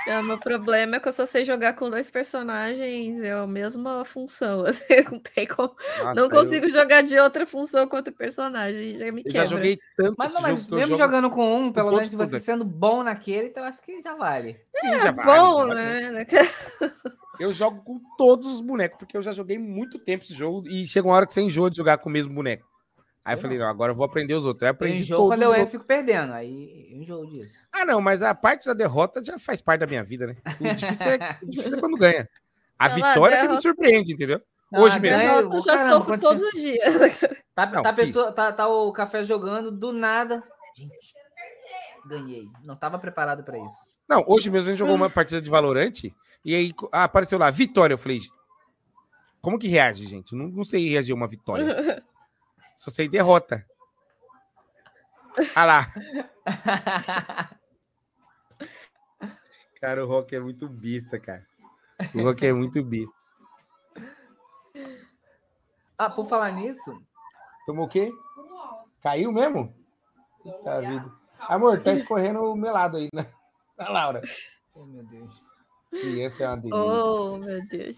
É, 0.07 0.21
meu 0.21 0.37
problema 0.39 0.95
é 0.95 0.99
que 1.01 1.07
eu 1.09 1.11
só 1.11 1.25
sei 1.25 1.43
jogar 1.43 1.73
com 1.73 1.89
dois 1.89 2.09
personagens, 2.09 3.19
é 3.21 3.33
a 3.33 3.45
mesma 3.45 4.05
função. 4.05 4.63
assim, 4.65 4.83
Não, 5.11 5.19
tem 5.19 5.45
como- 5.45 5.75
Nossa, 5.99 6.13
não 6.13 6.23
eu- 6.23 6.29
consigo 6.29 6.69
jogar 6.69 7.01
de 7.03 7.19
outra 7.19 7.45
função 7.45 7.87
com 7.89 7.97
outro 7.97 8.13
personagem. 8.13 8.95
Já 8.95 9.11
me 9.11 9.21
Eu, 9.25 9.31
quebra. 9.33 9.47
já 9.47 9.55
joguei 9.57 9.77
tanto 9.97 10.15
Mas, 10.17 10.33
não, 10.33 10.41
mas 10.41 10.67
eu 10.69 10.77
mesmo 10.77 10.95
jogo- 10.95 11.03
jogando 11.03 11.29
com 11.29 11.57
um, 11.57 11.73
pelo 11.73 11.91
menos 11.91 12.13
você 12.13 12.37
os 12.37 12.41
sendo 12.41 12.63
bom 12.63 13.03
naquele, 13.03 13.49
então 13.49 13.63
eu 13.63 13.67
acho 13.69 13.81
que 13.81 14.01
já 14.01 14.15
vale. 14.15 14.57
Sim, 14.77 14.99
já 15.01 15.09
É 15.09 15.11
vale, 15.11 15.25
bom, 15.41 15.67
já 15.67 15.73
vale. 15.73 16.09
né? 16.11 16.25
Eu 17.39 17.51
jogo 17.51 17.81
com 17.83 17.99
todos 18.17 18.51
os 18.53 18.61
bonecos, 18.61 18.97
porque 18.97 19.15
eu 19.17 19.21
já 19.21 19.31
joguei 19.31 19.57
muito 19.57 19.99
tempo 19.99 20.23
esse 20.23 20.33
jogo 20.33 20.67
e 20.67 20.85
chega 20.87 21.07
uma 21.07 21.15
hora 21.15 21.25
que 21.25 21.33
você 21.33 21.41
enjoa 21.41 21.69
de 21.69 21.77
jogar 21.77 21.97
com 21.97 22.09
o 22.09 22.11
mesmo 22.11 22.33
boneco. 22.33 22.65
Aí 23.23 23.33
eu 23.33 23.37
Eu 23.37 23.41
falei, 23.41 23.57
não, 23.57 23.65
agora 23.67 23.91
eu 23.91 23.95
vou 23.95 24.05
aprender 24.05 24.35
os 24.35 24.45
outros. 24.45 24.63
Aí 24.63 24.67
eu 24.69 24.71
Eu 24.71 24.75
aprendi 24.75 25.01
enjoo 25.03 25.17
todos 25.17 25.29
quando 25.33 25.41
os 25.49 25.55
eu 25.55 25.61
entro 25.61 25.71
fico 25.71 25.83
perdendo. 25.85 26.31
Aí 26.33 26.87
eu 26.91 26.97
enjoo 27.01 27.25
disso. 27.31 27.55
Ah, 27.71 27.83
não, 27.85 27.99
mas 27.99 28.21
a 28.21 28.35
parte 28.35 28.67
da 28.67 28.73
derrota 28.73 29.23
já 29.23 29.39
faz 29.39 29.61
parte 29.61 29.79
da 29.81 29.87
minha 29.87 30.03
vida, 30.03 30.27
né? 30.27 30.35
O 30.59 30.73
difícil 30.75 31.07
é, 31.07 31.37
o 31.41 31.49
difícil 31.49 31.77
é 31.77 31.79
quando 31.79 31.97
ganha. 31.97 32.29
A 32.77 32.87
Não, 32.89 32.95
vitória 32.95 33.35
que 33.37 33.41
me 33.43 33.47
derrota- 33.47 33.61
surpreende, 33.61 34.13
entendeu? 34.13 34.41
Não, 34.71 34.81
Hoje 34.83 34.99
mesmo. 34.99 35.17
ganha, 35.17 35.35
Derrota, 35.37 35.55
eu 35.57 35.61
já 35.61 35.77
caramba, 35.77 35.93
sofro 35.95 36.13
quando 36.13 36.21
todos 36.21 36.41
você- 36.41 36.55
os 36.55 36.61
dias. 36.61 37.19
Tá, 37.55 37.65
Não, 37.67 37.81
tá, 37.81 37.93
pessoa, 37.93 38.31
tá, 38.31 38.51
tá 38.51 38.67
o 38.67 38.91
café 38.91 39.23
jogando, 39.23 39.71
do 39.71 39.91
nada. 39.93 40.43
Gente, 40.77 40.91
ganhei. 42.05 42.47
Não 42.63 42.75
tava 42.75 42.99
preparado 42.99 43.43
pra 43.43 43.57
isso. 43.57 43.87
Não, 44.07 44.23
hoje 44.27 44.49
mesmo 44.51 44.67
a 44.67 44.69
gente 44.71 44.79
jogou 44.79 44.93
uma 44.95 45.09
partida 45.09 45.41
de 45.41 45.49
Valorante 45.49 46.13
e 46.45 46.55
aí 46.55 46.73
ah, 46.91 47.05
apareceu 47.05 47.39
lá, 47.39 47.49
vitória. 47.49 47.95
Eu 47.95 47.97
falei, 47.97 48.21
como 49.41 49.57
que 49.57 49.67
reage, 49.67 50.05
gente? 50.05 50.35
Não, 50.35 50.47
não 50.47 50.63
sei 50.63 50.87
reagir 50.87 51.11
a 51.11 51.15
uma 51.15 51.27
vitória. 51.27 51.65
Só 52.77 52.91
sei 52.91 53.09
derrota. 53.09 53.65
Ah 55.55 55.65
lá. 55.65 55.87
Cara, 59.81 60.05
o 60.05 60.07
Rock 60.07 60.35
é 60.35 60.39
muito 60.39 60.69
bista, 60.69 61.19
cara. 61.19 61.45
O 62.13 62.23
Rock 62.23 62.45
é 62.45 62.53
muito 62.53 62.83
bista. 62.83 63.13
ah, 65.97 66.09
por 66.09 66.27
falar 66.27 66.51
nisso, 66.51 66.99
Tomou 67.65 67.85
o 67.85 67.89
quê? 67.89 68.11
Caiu 69.01 69.31
mesmo? 69.31 69.75
Tá 70.63 70.79
vida. 70.79 71.11
Amor, 71.39 71.81
tá 71.81 71.93
escorrendo 71.93 72.43
o 72.43 72.55
melado 72.55 72.97
aí, 72.97 73.09
né? 73.13 73.25
Da 73.77 73.89
Laura. 73.89 74.21
oh 74.73 74.85
meu 74.85 75.03
Deus. 75.03 75.44
Criança 75.91 76.43
é 76.43 76.47
uma 76.47 76.57
delícia. 76.57 76.79
Oh, 76.81 77.37
meu 77.37 77.67
Deus. 77.67 77.95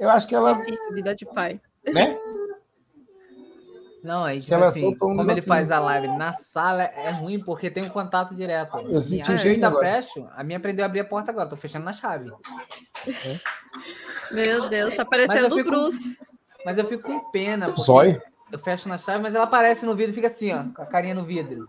Eu 0.00 0.10
acho 0.10 0.26
que 0.26 0.34
ela, 0.34 0.52
Difícil, 0.54 0.94
vida 0.94 1.14
de 1.14 1.24
pai. 1.24 1.60
né? 1.92 2.16
Não, 4.02 4.22
aí, 4.22 4.36
Acho 4.36 4.46
que 4.46 4.52
tipo 4.52 4.64
assim, 4.66 4.94
como 4.96 5.14
ele 5.22 5.28
negocinho. 5.28 5.48
faz 5.48 5.70
a 5.70 5.78
live 5.78 6.08
na 6.08 6.30
sala, 6.30 6.82
é 6.82 7.10
ruim 7.10 7.40
porque 7.42 7.70
tem 7.70 7.82
um 7.84 7.88
contato 7.88 8.34
direto. 8.34 8.76
Eu 8.76 9.00
senti 9.00 9.30
a 9.30 9.34
um 9.34 9.38
cheiro 9.38 9.54
ainda 9.54 9.68
agora. 9.68 10.02
fecho, 10.02 10.28
a 10.36 10.44
minha 10.44 10.58
aprendeu 10.58 10.84
a 10.84 10.86
abrir 10.86 11.00
a 11.00 11.04
porta 11.06 11.30
agora, 11.30 11.48
tô 11.48 11.56
fechando 11.56 11.86
na 11.86 11.92
chave. 11.94 12.30
Meu 14.30 14.68
Deus, 14.68 14.94
tá 14.94 15.06
parecendo 15.06 15.58
o 15.58 15.64
Bruce. 15.64 16.18
Mas 16.66 16.76
eu 16.76 16.84
fico 16.84 17.02
com 17.02 17.30
pena, 17.30 17.66
Zói? 17.78 18.20
eu 18.52 18.58
fecho 18.58 18.90
na 18.90 18.98
chave, 18.98 19.22
mas 19.22 19.34
ela 19.34 19.44
aparece 19.44 19.86
no 19.86 19.94
vidro 19.94 20.12
e 20.12 20.14
fica 20.14 20.26
assim, 20.26 20.52
ó, 20.52 20.64
com 20.74 20.82
a 20.82 20.86
carinha 20.86 21.14
no 21.14 21.24
vidro. 21.24 21.64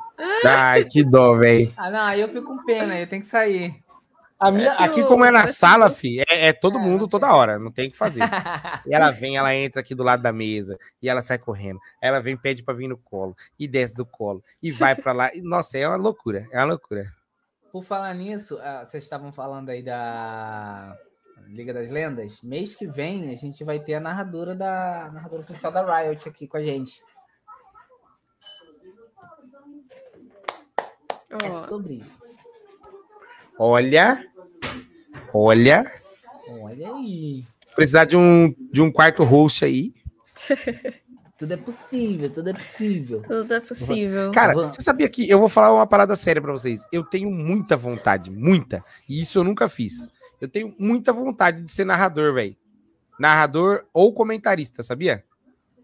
Ai, 0.46 0.84
que 0.84 1.06
dó, 1.06 1.36
velho. 1.36 1.72
Ah, 1.78 1.90
não, 1.90 2.02
aí 2.02 2.20
eu 2.20 2.28
fico 2.28 2.46
com 2.46 2.66
pena, 2.66 2.96
aí 2.96 3.04
eu 3.04 3.08
tenho 3.08 3.22
que 3.22 3.28
sair. 3.30 3.82
A 4.48 4.52
minha, 4.52 4.66
Parece 4.72 4.84
aqui, 4.84 5.02
o- 5.02 5.08
como 5.08 5.26
é 5.26 5.32
na 5.32 5.40
parece 5.42 5.58
sala, 5.58 5.90
fi, 5.90 6.20
é, 6.30 6.48
é 6.48 6.54
todo 6.54 6.78
É, 6.78 6.82
mundo 6.82 7.08
toda 7.08 7.34
hora, 7.34 7.58
não 7.58 7.72
tem 7.72 7.88
o 7.88 7.92
que 7.92 7.98
fazer. 7.98 8.20
E 8.88 8.94
ela 8.94 9.10
vem, 9.12 9.38
ela 9.38 9.56
entra 9.56 9.82
aqui 9.82 9.96
do 9.96 10.04
lado 10.04 10.22
da 10.22 10.32
mesa 10.32 10.78
e 11.02 11.10
ela 11.10 11.22
sai 11.22 11.38
correndo. 11.40 11.80
Ela 12.02 12.20
vem, 12.22 12.38
pede 12.38 12.62
pra 12.64 12.74
vir 12.74 12.88
no 12.88 12.98
colo 12.98 13.36
e 13.58 13.68
desce 13.68 13.96
do 13.96 14.06
colo 14.06 14.44
e 14.62 14.72
vai 14.72 14.96
pra 14.96 15.12
lá. 15.14 15.34
E, 15.34 15.42
nossa, 15.42 15.78
é 15.78 15.88
uma 15.88 15.96
loucura, 15.98 16.48
é 16.52 16.58
uma 16.60 16.66
loucura. 16.66 17.06
Por 17.72 17.84
falar 17.84 18.14
nisso, 18.14 18.60
ah, 18.62 18.86
vocês 18.86 19.04
estavam 19.04 19.32
falando 19.34 19.70
aí 19.70 19.82
da 19.84 20.96
Liga 21.48 21.74
das 21.74 21.90
Lendas. 21.90 22.42
Mês 22.44 22.76
que 22.76 22.86
vem 22.88 23.32
a 23.32 23.36
gente 23.36 23.64
vai 23.64 23.80
ter 23.80 23.96
a 23.96 24.00
narradora 24.00 24.54
da 24.56 25.06
a 25.08 25.12
narradora 25.12 25.42
oficial 25.42 25.72
da 25.72 25.82
Riot 26.02 26.30
aqui 26.30 26.48
com 26.48 26.58
a 26.58 26.62
gente. 26.62 27.02
É 31.44 31.68
sobre 31.68 31.96
isso. 31.96 32.24
Olha, 33.58 34.26
olha, 35.34 35.84
Olha 36.48 36.94
aí. 36.94 37.44
precisar 37.76 38.06
de 38.06 38.16
um, 38.16 38.54
de 38.72 38.82
um 38.82 38.92
quarto 38.92 39.24
host 39.24 39.66
aí. 39.66 39.94
Tudo 41.38 41.54
é 41.54 41.58
possível, 41.58 42.30
tudo 42.30 42.50
é 42.50 42.54
possível. 42.54 43.22
tudo 43.22 43.54
é 43.54 43.60
possível. 43.60 44.32
Cara, 44.32 44.54
você 44.54 44.82
sabia 44.82 45.10
que 45.10 45.30
eu 45.30 45.38
vou 45.38 45.50
falar 45.50 45.74
uma 45.74 45.86
parada 45.86 46.16
séria 46.16 46.42
pra 46.42 46.54
vocês? 46.54 46.80
Eu 46.94 47.04
tenho 47.04 47.30
muita 47.30 47.76
vontade, 47.76 48.32
muita, 48.32 48.82
e 49.08 49.20
isso 49.22 49.40
eu 49.40 49.44
nunca 49.44 49.68
fiz. 49.68 50.08
Eu 50.40 50.48
tenho 50.48 50.74
muita 50.80 51.12
vontade 51.12 51.62
de 51.62 51.70
ser 51.70 51.84
narrador, 51.84 52.34
velho. 52.34 52.56
Narrador 53.20 53.86
ou 53.94 54.14
comentarista, 54.14 54.82
sabia? 54.82 55.26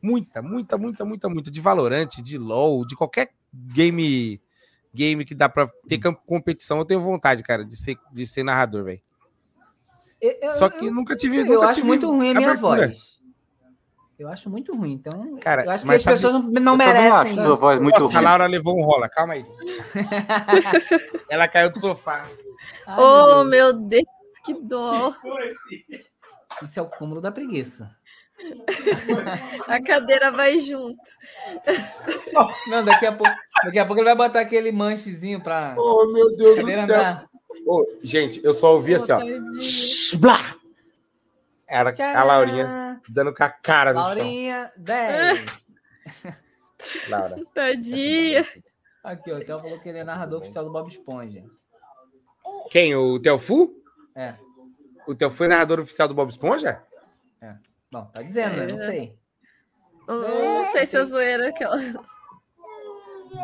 Muita, 0.02 0.42
muita, 0.42 0.78
muita, 0.78 1.04
muita, 1.04 1.28
muita. 1.28 1.52
De 1.52 1.60
Valorante, 1.60 2.22
de 2.22 2.38
LoL, 2.38 2.86
de 2.88 2.96
qualquer 2.96 3.32
game 3.54 4.40
game 4.94 5.24
que 5.26 5.34
dá 5.34 5.48
pra 5.50 5.70
ter 5.88 6.00
competição, 6.26 6.80
eu 6.80 6.86
tenho 6.86 7.02
vontade, 7.02 7.44
cara, 7.44 7.64
de 7.66 7.76
ser, 7.78 7.98
de 8.12 8.26
ser 8.26 8.44
narrador, 8.44 8.86
velho. 8.86 9.02
Eu- 10.22 10.38
eu- 10.42 10.52
Só 10.52 10.66
eu- 10.68 10.72
que 10.72 10.92
nunca 10.92 11.16
tive. 11.16 11.40
eu 11.40 11.46
nunca 11.46 11.66
acho 11.68 11.76
tive 11.76 11.88
muito 11.88 12.08
ruim 12.08 12.30
a 12.32 12.34
minha 12.36 12.50
abertura. 12.50 12.88
voz. 12.88 13.12
Eu 14.20 14.30
acho 14.30 14.50
muito 14.52 14.76
ruim. 14.76 14.92
Então, 14.94 15.38
Cara, 15.40 15.66
eu 15.66 15.72
acho 15.72 15.84
que 15.84 15.92
as 15.92 16.04
sabe- 16.04 16.16
pessoas 16.16 16.34
não, 16.36 16.42
não 16.44 16.74
Eu 16.74 16.78
merecem. 16.78 17.32
isso. 17.32 17.56
voz 17.56 17.82
muito 17.82 18.00
Nossa, 18.00 18.14
a 18.14 18.20
ruim. 18.22 18.26
Laura 18.30 18.46
levou 18.46 18.78
um 18.78 18.84
rola, 18.84 19.10
calma 19.10 19.34
aí. 19.34 19.44
Ela 21.30 21.48
caiu 21.48 21.72
do 21.72 21.80
sofá. 21.80 22.24
Ai, 22.86 22.96
oh, 23.00 23.44
meu 23.44 23.74
Deus. 23.74 24.04
que 24.46 24.54
dó. 24.54 25.12
Isso 26.64 26.80
é 26.80 26.82
o 26.84 26.86
cúmulo 26.86 27.20
da 27.22 27.32
preguiça. 27.32 27.90
A 29.68 29.82
cadeira 29.82 30.32
vai 30.32 30.58
junto. 30.60 31.00
Não, 32.68 32.84
daqui 32.84 33.06
a 33.06 33.12
pouco, 33.12 33.34
daqui 33.66 33.80
a 33.80 33.86
pouco 33.86 34.02
ele 34.02 34.10
vai 34.14 34.16
botar 34.28 34.42
aquele 34.42 34.72
manchezinho 34.72 35.42
pra 35.42 35.76
Oh, 35.78 36.06
meu 36.12 36.36
Deus 36.36 36.56
cadeira 36.58 36.84
andar. 36.84 37.26
Ô, 37.68 37.86
gente, 38.02 38.40
eu 38.44 38.54
só 38.54 38.74
ouvi 38.76 38.96
assim, 38.96 39.12
ó. 39.12 39.18
Tadinho. 39.20 39.42
Blá! 40.18 40.56
Era 41.68 41.90
a 41.90 41.94
Tcharam! 41.94 42.28
Laurinha 42.28 43.02
dando 43.10 43.34
com 43.34 43.44
a 43.44 43.50
cara 43.50 43.94
no 43.94 44.00
chão. 44.00 44.16
Laurinha, 44.16 44.72
10. 44.78 45.46
Laura. 47.10 47.36
Tadinha. 47.54 48.48
Aqui, 49.04 49.32
ó. 49.32 49.38
O 49.38 49.40
Theo 49.40 49.60
falou 49.60 49.80
que 49.80 49.90
ele 49.90 50.00
é 50.00 50.04
narrador 50.04 50.40
oficial 50.40 50.66
do 50.66 50.72
Bob 50.72 50.90
Esponja. 50.90 51.44
Quem? 52.70 52.96
O 52.96 53.20
Teofu? 53.20 53.74
É. 54.16 54.36
O 55.08 55.16
Teofu 55.16 55.44
é 55.46 55.48
narrador 55.48 55.80
oficial 55.80 56.08
do 56.08 56.14
Bob 56.14 56.30
Esponja? 56.30 56.84
Bom, 57.92 58.06
tá 58.06 58.22
dizendo, 58.22 58.56
né? 58.56 58.68
Não 58.68 58.78
sei. 58.78 59.20
Eu 60.08 60.22
não 60.22 60.66
sei 60.66 60.86
se 60.86 60.98
é 60.98 61.04
zoeira 61.04 61.50
aquela. 61.50 61.78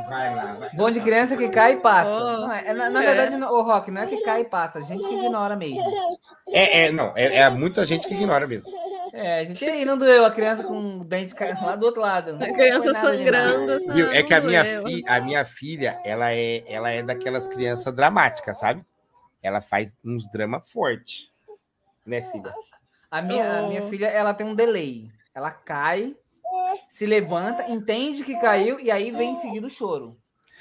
Vai 0.09 0.35
lá, 0.35 0.53
vai. 0.53 0.69
Bom 0.75 0.91
de 0.91 0.99
criança 0.99 1.37
que 1.37 1.49
cai 1.49 1.73
e 1.73 1.77
passa. 1.81 2.09
Oh. 2.09 2.41
Não, 2.47 2.51
é- 2.51 2.73
na, 2.73 2.89
na 2.89 3.03
É. 3.03 3.13
verdade, 3.13 3.43
o 3.43 3.61
Rock, 3.61 3.89
não 3.91 4.01
é 4.01 4.07
que 4.07 4.21
cai 4.23 4.41
e 4.41 4.45
passa, 4.45 4.79
a 4.79 4.81
gente 4.81 5.01
que 5.01 5.15
ignora 5.15 5.55
mesmo. 5.55 5.81
É, 6.49 6.85
é, 6.87 6.91
não, 6.91 7.13
é, 7.15 7.35
é 7.37 7.49
muita 7.49 7.85
gente 7.85 8.07
que 8.07 8.13
ignora 8.13 8.45
mesmo. 8.47 8.71
É, 9.13 9.39
a 9.39 9.43
gente 9.45 9.63
aí 9.65 9.85
não 9.85 9.97
doeu 9.97 10.25
a 10.25 10.31
criança 10.31 10.63
com 10.63 10.99
o 10.99 11.03
dente 11.05 11.33
lá 11.63 11.75
do 11.75 11.85
outro 11.85 12.01
lado. 12.01 12.37
A 12.41 12.53
criança 12.53 12.93
sangrando. 12.93 13.93
Viu? 13.93 14.11
É 14.11 14.21
que 14.21 14.33
a 14.33 14.41
minha, 14.41 14.63
fi, 14.63 15.03
a 15.07 15.21
minha 15.21 15.45
filha, 15.45 15.99
ela 16.03 16.31
é, 16.33 16.63
ela 16.67 16.91
é 16.91 17.01
daquelas 17.01 17.47
crianças 17.47 17.93
dramáticas, 17.95 18.57
sabe? 18.59 18.83
Ela 19.41 19.61
faz 19.61 19.95
uns 20.03 20.29
drama 20.29 20.59
forte. 20.59 21.31
Né, 22.05 22.21
filha? 22.31 22.51
A 23.09 23.21
minha, 23.21 23.59
a 23.59 23.67
minha 23.67 23.83
Oh. 23.83 23.89
filha, 23.89 24.07
ela 24.07 24.33
tem 24.33 24.45
um 24.45 24.55
delay. 24.55 25.09
Ela 25.33 25.51
cai, 25.51 26.15
se 26.87 27.05
levanta, 27.05 27.69
entende 27.69 28.23
que 28.23 28.39
caiu 28.39 28.79
e 28.79 28.91
aí 28.91 29.11
vem 29.11 29.33
em 29.33 29.35
seguida 29.35 29.67
o 29.67 29.69
choro. 29.69 30.17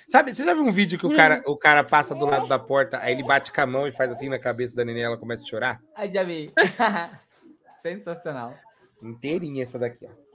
Sabe, 0.09 0.35
você 0.35 0.45
já 0.45 0.55
viu 0.55 0.63
um 0.63 0.71
vídeo 0.71 0.99
que 0.99 1.07
o 1.07 1.17
cara, 1.17 1.43
o 1.47 1.57
cara 1.57 1.83
passa 1.83 2.15
do 2.15 2.27
lado 2.27 2.47
da 2.47 2.59
porta, 2.59 2.99
aí 3.01 3.13
ele 3.13 3.25
bate 3.25 3.51
com 3.51 3.61
a 3.61 3.67
mão 3.67 3.89
e 3.89 3.93
faz 3.93 4.11
assim 4.11 4.29
na 4.29 4.39
cabeça 4.39 4.77
da 4.77 4.85
neném 4.85 5.03
e 5.03 5.05
ela 5.05 5.17
começa 5.17 5.43
a 5.43 5.47
chorar? 5.47 5.83
Aí 5.95 6.13
já 6.13 6.23
vi. 6.23 6.53
Sensacional. 7.83 8.55
Inteirinha 9.03 9.65
essa 9.65 9.79
daqui, 9.79 10.07
ó. 10.07 10.27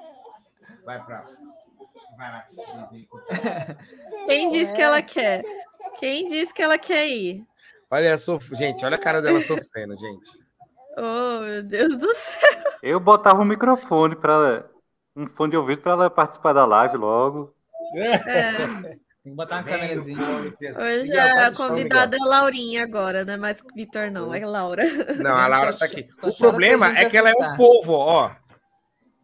Vai 0.84 1.04
pra. 1.06 1.24
Vai 2.18 2.32
lá. 2.32 2.48
Quem 4.26 4.50
disse 4.50 4.74
que 4.74 4.82
ela 4.82 5.02
quer? 5.02 5.44
Quem 6.00 6.28
disse 6.28 6.54
que 6.54 6.62
ela 6.62 6.78
quer 6.78 7.08
ir? 7.08 7.46
Olha, 7.90 8.18
sof... 8.18 8.56
gente, 8.56 8.84
olha 8.86 8.96
a 8.96 9.00
cara 9.00 9.22
dela 9.22 9.42
sofrendo, 9.42 9.96
gente. 9.98 10.32
Oh, 10.98 11.40
meu 11.42 11.64
Deus 11.64 11.98
do 11.98 12.14
céu. 12.14 12.74
Eu 12.84 13.00
botava 13.00 13.42
um 13.42 13.46
microfone 13.46 14.16
para 14.16 14.70
um 15.16 15.28
fone 15.28 15.52
de 15.52 15.58
ouvido 15.58 15.82
para 15.82 15.92
ela 15.94 16.10
participar 16.10 16.54
da 16.54 16.66
live 16.66 16.98
logo. 16.98 17.54
É, 17.96 18.18
Tem 19.24 19.32
que 19.32 19.36
botar 19.36 19.58
uma 19.58 19.64
câmerazinha. 19.64 20.18
hoje 20.20 21.18
a 21.18 21.52
convidada 21.52 22.16
é 22.16 22.20
Laurinha 22.20 22.84
agora, 22.84 23.24
não 23.24 23.34
é 23.34 23.38
mais 23.38 23.62
Vitor, 23.76 24.10
não. 24.10 24.34
É 24.34 24.46
Laura. 24.46 24.84
Não, 25.18 25.36
a 25.36 25.48
Laura 25.48 25.74
tá 25.74 25.86
aqui. 25.86 26.08
O 26.24 26.34
problema 26.36 26.98
é 26.98 27.10
que 27.10 27.18
ela 27.18 27.30
é 27.30 27.34
um 27.34 27.56
povo, 27.56 27.94
ó. 27.94 28.32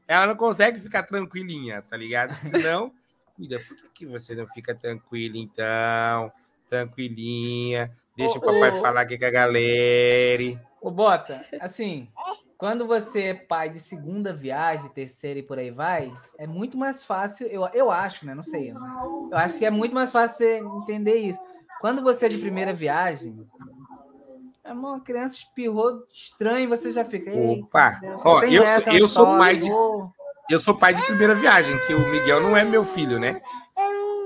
Ela 0.07 0.27
não 0.27 0.35
consegue 0.35 0.79
ficar 0.79 1.03
tranquilinha, 1.03 1.81
tá 1.81 1.97
ligado? 1.97 2.33
Senão, 2.45 2.91
filha, 3.35 3.59
por 3.59 3.75
que, 3.77 3.89
que 3.89 4.05
você 4.05 4.35
não 4.35 4.47
fica 4.47 4.73
tranquila 4.73 5.37
então? 5.37 6.31
Tranquilinha. 6.69 7.91
Deixa 8.15 8.35
Ô, 8.35 8.37
o 8.37 8.41
papai 8.41 8.71
ô. 8.71 8.81
falar 8.81 9.01
aqui 9.01 9.17
com 9.17 9.25
a 9.25 9.29
galera. 9.29 10.61
Ô, 10.79 10.91
Bota, 10.91 11.41
assim, 11.59 12.07
quando 12.57 12.87
você 12.87 13.21
é 13.21 13.33
pai 13.33 13.69
de 13.69 13.79
segunda 13.79 14.33
viagem, 14.33 14.89
terceira 14.89 15.39
e 15.39 15.43
por 15.43 15.59
aí 15.59 15.69
vai, 15.71 16.11
é 16.37 16.47
muito 16.47 16.77
mais 16.77 17.03
fácil, 17.03 17.47
eu, 17.47 17.67
eu 17.73 17.91
acho, 17.91 18.25
né? 18.25 18.33
Não 18.33 18.43
sei. 18.43 18.71
Eu 19.31 19.37
acho 19.37 19.57
que 19.57 19.65
é 19.65 19.69
muito 19.69 19.93
mais 19.93 20.11
fácil 20.11 20.37
você 20.37 20.57
entender 20.57 21.17
isso. 21.17 21.39
Quando 21.79 22.01
você 22.01 22.25
é 22.25 22.29
de 22.29 22.37
primeira 22.39 22.73
viagem, 22.73 23.45
é 24.63 24.73
uma 24.73 24.99
criança 24.99 25.35
espirrou 25.35 26.03
estranho 26.09 26.61
e 26.63 26.67
você 26.67 26.91
já 26.91 27.05
fica. 27.05 27.29
"Ei, 27.29 27.61
Opa! 27.61 27.99
Ó, 28.25 28.43
eu, 28.43 28.65
sou- 28.81 28.93
eu 28.93 29.07
sou 29.07 29.25
pai 29.37 29.55
de, 29.55 29.69
vou." 29.69 30.11
eu 30.49 30.59
sou 30.59 30.75
pai 30.75 30.93
de 30.93 31.03
primeira 31.05 31.35
viagem, 31.35 31.77
que 31.85 31.93
o 31.93 32.09
Miguel 32.09 32.41
não 32.41 32.57
é 32.57 32.63
meu 32.63 32.83
filho, 32.83 33.19
né? 33.19 33.39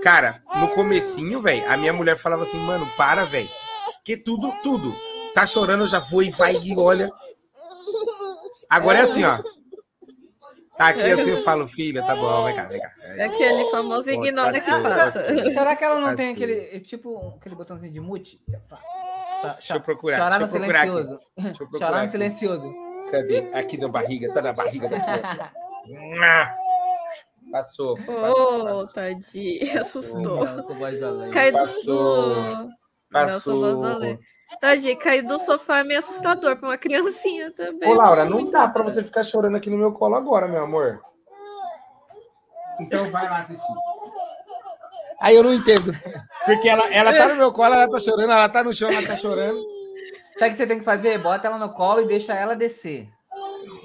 Cara, 0.01 0.41
no 0.59 0.69
comecinho, 0.69 1.41
velho, 1.41 1.69
a 1.69 1.77
minha 1.77 1.93
mulher 1.93 2.17
falava 2.17 2.43
assim, 2.43 2.57
mano, 2.59 2.85
para, 2.97 3.23
velho. 3.25 3.47
Que 4.03 4.17
tudo, 4.17 4.51
tudo. 4.63 4.91
Tá 5.35 5.45
chorando, 5.45 5.81
eu 5.83 5.87
já 5.87 5.99
vou 5.99 6.23
e 6.23 6.31
vai 6.31 6.55
e 6.55 6.75
olha. 6.75 7.07
Agora 8.71 8.99
é 8.99 9.01
assim, 9.01 9.23
ó. 9.25 9.37
Tá 10.77 10.87
aqui 10.87 11.01
assim, 11.01 11.29
eu 11.29 11.43
falo, 11.43 11.67
filha, 11.67 12.01
tá 12.01 12.15
bom, 12.15 12.45
vem 12.45 12.55
cá, 12.55 12.63
vem 12.63 12.79
cá. 12.79 12.91
É 13.03 13.25
aquele 13.25 13.65
famoso 13.65 14.09
ignora 14.09 14.57
que 14.59 14.71
passa. 14.71 15.25
Será 15.53 15.75
que 15.75 15.83
ela 15.83 15.99
não 15.99 16.15
tem 16.15 16.27
Assim. 16.27 16.35
aquele 16.35 16.53
esse 16.71 16.85
tipo, 16.85 17.35
aquele 17.37 17.53
botãozinho 17.53 17.91
de 17.91 17.99
mute? 17.99 18.41
Deixa 19.57 19.75
eu 19.75 19.81
procurar, 19.81 20.17
Chorar 20.17 20.39
no 20.39 20.47
silencioso. 20.47 21.19
Deixa 21.37 21.63
eu 21.63 21.67
procurar 21.67 21.87
Chorar 21.87 22.05
no 22.05 22.11
silencioso. 22.11 22.73
Cadê? 23.11 23.39
Aqui 23.53 23.77
na 23.77 23.89
barriga, 23.89 24.33
tá 24.33 24.41
na 24.41 24.53
barriga 24.53 24.87
daqui. 24.87 25.05
ó. 25.05 26.71
Passou, 27.51 27.97
passou, 27.97 28.77
Oh, 28.77 28.87
tadinho. 28.87 29.81
Assustou. 29.81 30.45
Voz 30.77 30.97
do 30.97 31.51
Passou. 31.51 32.69
Passou. 33.11 34.17
Vazalê. 34.51 34.75
Tadinho, 34.75 34.99
cair 34.99 35.21
do 35.21 35.39
sofá 35.39 35.79
é 35.79 35.83
meio 35.83 35.99
assustador 35.99 36.57
pra 36.57 36.69
uma 36.69 36.77
criancinha 36.77 37.51
também. 37.51 37.89
Ô, 37.89 37.93
Laura, 37.93 38.25
não 38.25 38.49
dá 38.49 38.67
pra 38.67 38.83
você 38.83 39.03
ficar 39.03 39.23
chorando 39.23 39.55
aqui 39.57 39.69
no 39.69 39.77
meu 39.77 39.91
colo 39.91 40.15
agora, 40.15 40.47
meu 40.47 40.63
amor. 40.63 41.01
Então 42.79 43.05
vai 43.11 43.29
lá 43.29 43.39
assistir. 43.39 43.73
Aí 45.19 45.35
eu 45.35 45.43
não 45.43 45.53
entendo. 45.53 45.93
Porque 46.45 46.67
ela, 46.67 46.91
ela 46.91 47.13
tá 47.13 47.27
no 47.27 47.35
meu 47.35 47.51
colo, 47.51 47.75
ela 47.75 47.89
tá 47.89 47.99
chorando, 47.99 48.31
ela 48.31 48.49
tá 48.49 48.63
no 48.63 48.73
chão, 48.73 48.89
ela 48.89 49.05
tá 49.05 49.15
chorando. 49.15 49.61
Sabe 50.39 50.47
o 50.47 50.49
que 50.49 50.57
você 50.57 50.67
tem 50.67 50.79
que 50.79 50.85
fazer? 50.85 51.21
Bota 51.21 51.47
ela 51.47 51.59
no 51.59 51.73
colo 51.73 52.01
e 52.01 52.07
deixa 52.07 52.33
ela 52.33 52.55
descer. 52.55 53.07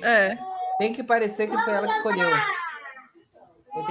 É. 0.03 0.35
Tem 0.79 0.93
que 0.93 1.03
parecer 1.03 1.47
que 1.47 1.57
foi 1.65 1.75
ela 1.75 1.87
que 1.87 1.95
escolheu. 1.95 2.31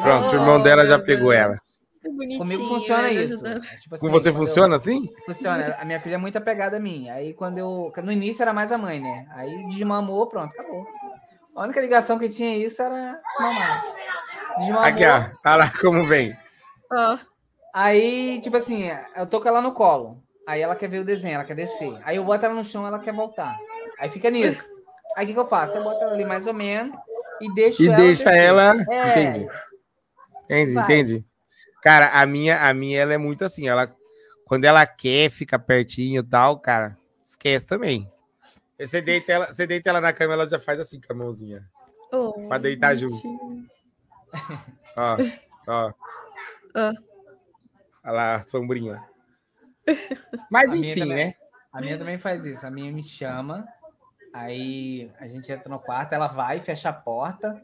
Pronto, 0.01 0.31
o 0.31 0.33
irmão 0.33 0.59
dela 0.59 0.87
já 0.87 0.97
pegou 0.97 1.31
ela. 1.31 1.59
Que 2.05 2.11
bonitinho. 2.11 2.37
Comigo 2.39 2.67
funciona 2.67 3.09
ele 3.09 3.23
isso. 3.23 3.33
ajudando. 3.33 3.61
Tipo 3.61 3.89
Com 3.89 3.95
assim, 3.95 4.09
você 4.09 4.09
quando 4.09 4.27
eu- 4.27 4.33
funciona 4.33 4.77
assim? 4.77 5.09
Funciona. 5.25 5.75
A 5.79 5.85
minha 5.85 5.99
filha 5.99 6.13
é 6.15 6.17
muito 6.19 6.37
apegada 6.37 6.77
a 6.77 6.79
mim. 6.79 7.09
Aí 7.09 7.33
quando 7.33 7.57
eu. 7.57 7.91
No 8.03 8.11
início 8.11 8.43
era 8.43 8.53
mais 8.53 8.71
a 8.71 8.77
mãe, 8.77 8.99
né? 8.99 9.25
Aí 9.31 9.49
desmamou, 9.69 10.27
pronto, 10.27 10.51
acabou. 10.51 10.85
A 11.55 11.63
única 11.63 11.81
ligação 11.81 12.19
que 12.19 12.29
tinha 12.29 12.55
isso 12.57 12.79
era 12.81 13.19
mamar. 13.39 13.83
Desmamou. 14.59 14.83
Aqui, 14.83 15.03
ó. 15.05 15.15
Olha 15.45 15.55
lá 15.55 15.71
como 15.81 16.05
vem. 16.05 16.37
Aí, 17.73 18.39
tipo 18.41 18.55
assim, 18.55 18.89
eu 19.17 19.25
tô 19.25 19.41
com 19.41 19.47
ela 19.47 19.61
no 19.61 19.71
colo. 19.73 20.21
Aí 20.47 20.61
ela 20.61 20.75
quer 20.75 20.87
ver 20.87 20.99
o 20.99 21.03
desenho, 21.05 21.35
ela 21.35 21.43
quer 21.43 21.55
descer. 21.55 21.99
Aí 22.05 22.17
eu 22.17 22.23
boto 22.23 22.45
ela 22.45 22.53
no 22.53 22.63
chão, 22.63 22.85
ela 22.85 22.99
quer 22.99 23.13
voltar. 23.13 23.53
Aí 23.99 24.09
fica 24.09 24.29
nisso. 24.29 24.63
Aí 25.17 25.23
o 25.25 25.27
que, 25.27 25.33
que 25.33 25.39
eu 25.39 25.47
faço? 25.47 25.75
Eu 25.75 25.83
boto 25.83 26.01
ela 26.03 26.13
ali 26.13 26.23
mais 26.23 26.45
ou 26.45 26.53
menos 26.53 26.95
e 27.41 27.51
deixo 27.55 27.81
E 27.81 27.87
ela. 27.87 27.95
deixa 27.97 28.29
descer. 28.29 28.43
ela. 28.45 28.73
É. 28.91 29.21
Entendi. 29.23 29.47
Entendi, 30.45 30.73
Vai. 30.73 30.83
entendi. 30.83 31.25
Cara, 31.85 32.09
a 32.19 32.25
minha, 32.25 32.67
a 32.67 32.73
minha, 32.73 32.99
ela 32.99 33.13
é 33.13 33.17
muito 33.19 33.45
assim. 33.45 33.67
Ela, 33.67 33.95
quando 34.43 34.65
ela 34.65 34.87
quer 34.87 35.29
ficar 35.29 35.59
pertinho 35.59 36.21
e 36.21 36.23
tal, 36.23 36.59
cara, 36.59 36.97
esquece 37.23 37.67
também. 37.67 38.11
Você 38.79 39.03
deita, 39.03 39.31
ela, 39.31 39.45
você 39.53 39.67
deita 39.67 39.91
ela 39.91 40.01
na 40.01 40.11
cama, 40.11 40.33
ela 40.33 40.49
já 40.49 40.59
faz 40.59 40.79
assim 40.79 40.99
com 40.99 41.13
a 41.13 41.15
mãozinha. 41.15 41.63
oh, 42.11 42.47
Pra 42.47 42.57
deitar 42.57 42.95
junto. 42.95 43.11
bonitinho. 43.21 43.67
Ó, 44.97 45.17
ó. 45.67 45.93
Ah. 46.73 46.91
Olha 48.03 48.11
lá, 48.13 48.33
a 48.35 48.47
sombrinha. 48.47 49.03
Mas 50.49 50.69
A 50.71 50.75
enfim, 50.77 51.01
também. 51.01 51.15
né? 51.27 51.33
A 51.71 51.81
minha 51.81 51.97
também 51.99 52.17
faz 52.17 52.45
isso. 52.45 52.65
A 52.65 52.71
minha 52.71 52.91
me 52.91 53.03
chama, 53.03 53.67
aí 54.33 55.11
a 55.19 55.27
gente 55.27 55.51
entra 55.51 55.69
no 55.69 55.77
quarto, 55.77 56.13
ela 56.13 56.27
vai, 56.27 56.59
fecha 56.61 56.89
a 56.89 56.93
porta, 56.93 57.61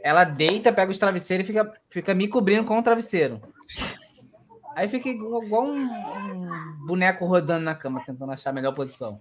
ela 0.00 0.22
deita, 0.22 0.72
pega 0.72 0.92
os 0.92 0.98
travesseiros 0.98 1.44
e 1.48 1.52
fica, 1.52 1.72
fica 1.90 2.14
me 2.14 2.28
cobrindo 2.28 2.64
com 2.64 2.78
o 2.78 2.82
travesseiro. 2.82 3.40
Aí 4.76 4.88
fica 4.88 5.08
igual, 5.08 5.42
igual 5.44 5.64
um, 5.66 5.84
um 5.84 6.86
boneco 6.86 7.24
rodando 7.26 7.64
na 7.64 7.74
cama, 7.74 8.02
tentando 8.04 8.32
achar 8.32 8.50
a 8.50 8.52
melhor 8.52 8.74
posição. 8.74 9.20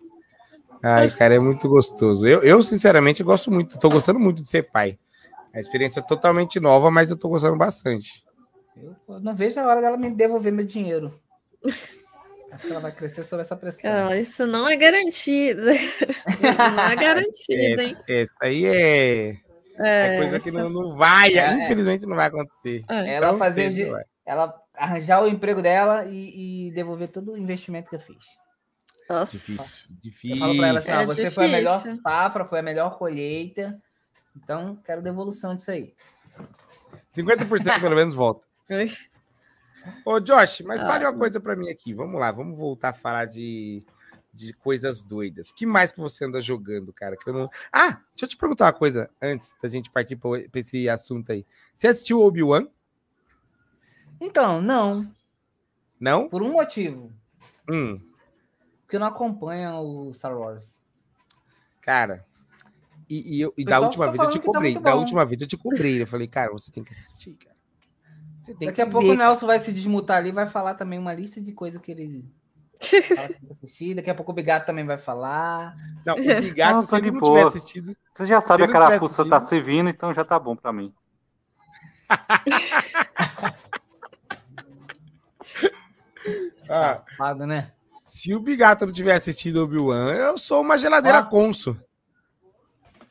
Ai, 0.82 1.10
cara, 1.12 1.36
é 1.36 1.40
muito 1.40 1.70
gostoso. 1.70 2.28
Eu, 2.28 2.42
eu, 2.42 2.62
sinceramente, 2.64 3.24
gosto 3.24 3.52
muito. 3.52 3.78
Tô 3.80 3.90
gostando 3.90 4.20
muito 4.20 4.42
de 4.42 4.50
ser 4.50 4.64
pai. 4.64 4.98
A 5.54 5.60
experiência 5.60 6.00
é 6.00 6.04
totalmente 6.04 6.60
nova, 6.60 6.90
mas 6.90 7.10
eu 7.12 7.18
tô 7.18 7.30
gostando 7.30 7.56
bastante. 7.56 8.24
Eu 9.08 9.20
não 9.20 9.36
vejo 9.36 9.60
a 9.60 9.68
hora 9.68 9.80
dela 9.82 9.96
me 9.98 10.10
devolver 10.10 10.52
meu 10.52 10.66
dinheiro. 10.66 11.14
Acho 12.52 12.66
que 12.66 12.72
ela 12.72 12.82
vai 12.82 12.92
crescer 12.92 13.24
sob 13.24 13.42
essa 13.42 13.56
pressão. 13.56 14.10
Ah, 14.10 14.18
isso 14.18 14.46
não 14.48 14.68
é 14.68 14.76
garantido. 14.76 15.70
Isso 15.72 16.06
não 16.42 16.84
é 16.84 16.96
garantido, 16.98 17.82
hein? 17.82 17.98
Essa 18.08 18.34
aí 18.42 18.66
é, 18.66 19.30
é 19.30 19.38
É, 19.80 20.18
coisa 20.18 20.40
que 20.40 20.50
isso- 20.50 20.58
não, 20.58 20.70
não 20.70 20.98
vai, 20.98 21.34
É, 21.34 21.38
é. 21.38 21.64
infelizmente 21.66 22.06
não 22.08 22.16
vai 22.16 22.28
acontecer. 22.28 22.84
é. 22.90 23.14
Ela 23.16 23.30
Tão 23.30 23.38
fazer 23.38 23.90
vai. 23.92 24.04
Ela 24.26 24.54
arranjar 24.74 25.22
o 25.24 25.28
emprego 25.28 25.62
dela 25.62 26.06
e, 26.06 26.68
e 26.68 26.72
devolver 26.72 27.10
todo 27.10 27.34
o 27.34 27.38
investimento 27.38 27.90
que 27.90 27.96
eu 27.96 28.00
fiz. 28.00 28.26
Nossa. 29.10 29.32
Difícil, 29.34 29.90
Eu 29.92 29.98
difícil. 30.02 30.38
falo 30.40 30.58
pra 30.58 30.68
ela 30.68 30.80
assim, 30.80 30.92
É 30.92 31.06
você 31.06 31.30
foi 31.30 31.46
a 31.46 31.50
melhor 31.50 31.78
difícil. 31.78 32.00
safra, 32.02 32.46
foi 32.46 32.60
a 32.60 32.64
melhor 32.64 32.98
colheita. 32.98 33.82
Então, 34.36 34.76
quero 34.84 35.02
devolução 35.02 35.56
disso 35.56 35.72
aí. 35.72 35.94
50% 37.16 37.80
pelo 37.82 37.96
menos 37.96 38.14
volta. 38.14 38.46
Ô, 40.06 40.20
Josh, 40.20 40.62
mas 40.62 40.82
fale 40.82 41.06
uma 41.06 41.14
coisa 41.18 41.40
pra 41.40 41.56
mim 41.56 41.70
aqui. 41.70 41.94
Vamos 41.94 42.20
lá, 42.20 42.32
vamos 42.32 42.58
voltar 42.58 42.90
a 42.90 42.94
falar 42.94 43.26
de, 43.26 43.84
de 44.34 44.54
coisas 44.54 45.04
doidas. 45.04 45.52
que 45.52 45.66
mais 45.66 45.92
que 45.92 46.00
você 46.00 46.24
anda 46.26 46.40
jogando, 46.42 46.94
cara? 46.94 47.18
Que 47.18 47.30
eu 47.30 47.34
não... 47.34 47.50
Ah, 47.72 48.00
deixa 48.12 48.24
eu 48.24 48.28
te 48.30 48.38
perguntar 48.38 48.66
uma 48.66 48.74
coisa 48.74 49.10
antes 49.22 49.54
da 49.62 49.68
gente 49.68 49.92
partir 49.92 50.16
pra 50.16 50.30
pra 50.50 50.62
esse 50.62 50.88
assunto 50.88 51.32
aí. 51.34 51.46
Você 51.76 51.88
assistiu 51.90 52.20
o 52.20 52.26
Obi-Wan? 52.26 52.66
Então, 54.20 54.62
não. 54.62 55.08
Não? 56.00 56.28
Por 56.30 56.42
um 56.42 56.52
motivo. 56.52 57.12
Hum, 57.70 58.00
Porque 58.82 59.00
não 59.00 59.08
acompanho 59.08 59.76
o 59.80 60.14
Star 60.14 60.38
Wars. 60.38 60.82
cara. 61.82 62.26
E, 63.10 63.36
e 63.38 63.42
eu- 63.42 63.54
e 63.58 63.66
da 63.66 63.80
última 63.80 64.06
tá 64.06 64.12
vez 64.12 64.24
eu 64.24 64.30
te 64.30 64.40
tá 64.40 64.46
cobrei. 64.46 64.72
muito 64.74 64.84
da 64.84 64.96
última 64.96 65.26
vez 65.26 65.42
eu 65.42 65.48
te 65.48 65.58
cobrei. 65.58 66.02
Eu 66.02 66.08
falei, 66.08 66.28
cara, 66.28 66.52
você 66.52 66.72
tem 66.72 66.84
que 66.84 66.94
assistir, 66.94 67.34
cara. 67.36 67.56
Você 68.42 68.54
tem 68.56 68.68
Daqui 68.68 68.76
que 68.78 68.82
a 68.82 68.88
pouco 68.90 69.08
ver, 69.08 69.14
o 69.14 69.18
Nelson 69.18 69.46
vai 69.46 69.60
se 69.60 69.72
desmutar 69.72 70.18
ali 70.18 70.30
e 70.30 70.32
vai 70.34 70.48
falar 70.48 70.76
também 70.76 70.98
uma 71.00 71.14
lista 71.14 71.40
de 71.42 71.52
coisas 71.54 71.82
que 71.82 71.92
ele 71.92 72.26
assistir. 73.50 73.94
Daqui 73.94 74.10
a 74.10 74.16
pouco 74.16 74.32
o 74.32 74.36
Bigato 74.36 74.66
também 74.66 74.86
vai 74.86 74.98
falar. 74.98 75.76
Não, 76.06 76.16
o 76.16 76.18
Bigato, 76.42 76.76
Não, 76.82 76.86
se 76.88 76.96
ele 76.96 77.12
não 77.12 77.20
boa. 77.20 77.38
tiver 77.38 77.48
assistido. 77.48 77.96
Você 78.12 78.26
já 78.26 78.42
sabe 78.42 78.64
Se 78.64 78.70
a 78.70 78.72
carapuça 78.72 79.28
tá 79.28 79.40
servindo, 79.42 79.90
então 79.90 80.14
já 80.14 80.26
tá 80.26 80.38
bom 80.40 80.56
pra 80.56 80.74
mim. 80.74 80.94
Ah, 86.70 87.04
Fado, 87.18 87.46
né? 87.46 87.74
se 87.88 88.34
o 88.34 88.40
Bigato 88.40 88.86
não 88.86 88.94
tiver 88.94 89.16
assistido 89.16 89.58
o 89.58 89.64
Obi-Wan, 89.64 90.14
eu 90.14 90.38
sou 90.38 90.62
uma 90.62 90.78
geladeira 90.78 91.20
Ó. 91.20 91.26
conso. 91.26 91.78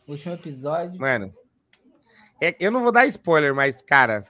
Último 0.06 0.34
episódio. 0.34 0.98
Mano. 1.00 1.34
É, 2.40 2.56
eu 2.58 2.70
não 2.70 2.82
vou 2.82 2.90
dar 2.90 3.06
spoiler, 3.06 3.54
mas, 3.54 3.82
cara, 3.82 4.24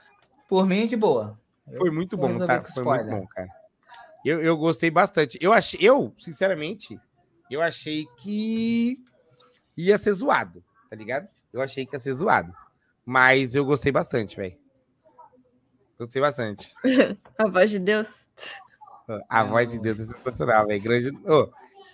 Por 0.47 0.65
mim, 0.65 0.85
de 0.85 0.95
boa. 0.95 1.39
foi 1.77 1.89
muito 1.89 2.15
bom, 2.17 2.37
tá? 2.45 2.63
Foi 2.63 2.83
muito 2.83 3.05
bom, 3.09 3.25
cara. 3.27 3.47
Eu, 4.25 4.41
eu 4.41 4.55
gostei 4.57 4.91
bastante. 4.91 5.37
Eu 5.41 5.51
achei, 5.51 5.79
eu, 5.81 6.13
sinceramente, 6.19 6.99
eu 7.49 7.61
achei 7.61 8.05
que 8.17 8.97
ia 9.75 9.97
ser 9.97 10.13
zoado, 10.13 10.63
tá 10.89 10.95
ligado? 10.95 11.27
Eu 11.51 11.61
achei 11.61 11.85
que 11.85 11.95
ia 11.95 11.99
ser 11.99 12.13
zoado. 12.13 12.53
Mas 13.05 13.55
eu 13.55 13.65
gostei 13.65 13.91
bastante, 13.91 14.35
velho. 14.37 14.57
Gostei 15.99 16.21
bastante. 16.21 16.73
A 17.37 17.47
voz 17.47 17.69
de 17.69 17.79
Deus. 17.79 18.27
A 19.29 19.43
Não. 19.43 19.51
voz 19.51 19.71
de 19.71 19.79
Deus 19.79 19.99
é 19.99 20.05
sensacional, 20.05 20.65
velho. 20.67 20.81
Grande. 20.81 21.09
Ô, 21.25 21.49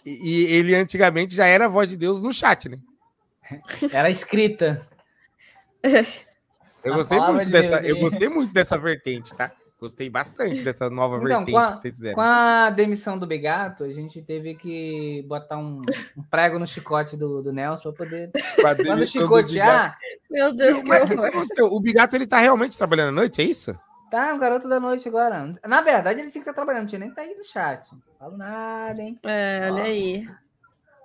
e, 0.05 0.11
e 0.11 0.45
ele 0.53 0.75
antigamente 0.75 1.35
já 1.35 1.45
era 1.45 1.65
a 1.65 1.69
voz 1.69 1.87
de 1.87 1.97
Deus 1.97 2.21
no 2.21 2.31
chat, 2.31 2.69
né? 2.69 2.77
Era 3.91 4.09
escrita. 4.09 4.85
Eu 6.83 6.93
gostei 6.95 7.19
muito 7.19 7.43
de 7.45 7.49
dessa, 7.51 7.81
Deus, 7.81 7.85
eu 7.97 7.99
gostei 7.99 8.29
muito 8.29 8.53
dessa 8.53 8.77
vertente, 8.77 9.35
tá? 9.35 9.51
Gostei 9.81 10.09
bastante 10.09 10.63
dessa 10.63 10.89
nova 10.89 11.17
Então, 11.17 11.27
vertente 11.43 11.51
com 11.51 11.57
a- 11.57 11.71
que 11.71 11.77
vocês 11.77 11.95
fizeram. 11.95 12.15
Com 12.15 12.21
a 12.21 12.69
demissão 12.69 13.17
do 13.19 13.27
Bigato, 13.27 13.83
a 13.83 13.89
gente 13.93 14.21
teve 14.21 14.55
que 14.55 15.23
botar 15.27 15.57
um, 15.57 15.81
um 16.17 16.23
prego 16.23 16.57
no 16.57 16.65
chicote 16.65 17.17
do, 17.17 17.41
do 17.41 17.51
Nelson 17.51 17.91
para 17.91 18.05
poder. 18.05 18.31
Quando 18.85 19.05
chicotear, 19.05 19.97
Meu 20.29 20.53
Deus, 20.53 20.81
Bigato. 20.83 21.07
que 21.09 21.15
Mas 21.17 21.33
o 21.35 21.47
que 21.47 21.55
que 21.55 21.61
horror. 21.61 21.73
O 21.75 21.79
Bigato 21.81 22.15
ele 22.15 22.27
tá 22.27 22.39
realmente 22.39 22.77
trabalhando 22.77 23.09
à 23.09 23.11
noite, 23.13 23.41
é 23.41 23.45
isso? 23.45 23.77
Tá 24.09 24.33
um 24.33 24.39
garoto 24.39 24.67
da 24.67 24.79
noite 24.79 25.07
agora. 25.07 25.53
Na 25.67 25.81
verdade, 25.81 26.19
ele 26.21 26.29
tinha 26.31 26.43
que 26.43 26.49
estar 26.49 26.53
trabalhando, 26.53 26.81
não 26.83 26.87
tinha 26.89 26.99
nem 26.99 27.13
tá 27.13 27.21
aí 27.21 27.35
no 27.35 27.43
chat. 27.43 27.91
Não 27.91 28.01
falo 28.17 28.37
nada, 28.37 29.01
hein? 29.01 29.19
É, 29.23 29.69
olha 29.71 29.83
aí. 29.83 30.27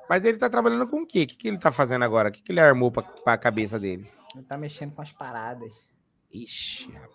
Mas 0.09 0.25
ele 0.25 0.39
tá 0.39 0.51
trabalhando 0.51 0.87
com 0.87 1.03
o 1.03 1.07
quê? 1.07 1.23
O 1.23 1.27
que, 1.27 1.37
que 1.37 1.49
ele 1.49 1.59
tá 1.59 1.73
fazendo 1.73 2.05
agora? 2.05 2.29
O 2.29 2.33
que, 2.33 2.43
que 2.43 2.53
ele 2.53 2.61
armou 2.61 2.91
pra, 2.93 3.03
pra 3.03 3.39
cabeça 3.39 3.79
dele? 3.79 4.11
Ele 4.35 4.45
tá 4.45 4.57
mexendo 4.59 4.93
com 4.95 5.01
as 5.03 5.13
paradas. 5.13 5.89
Ixi, 6.33 6.91
rapaz. 6.93 7.15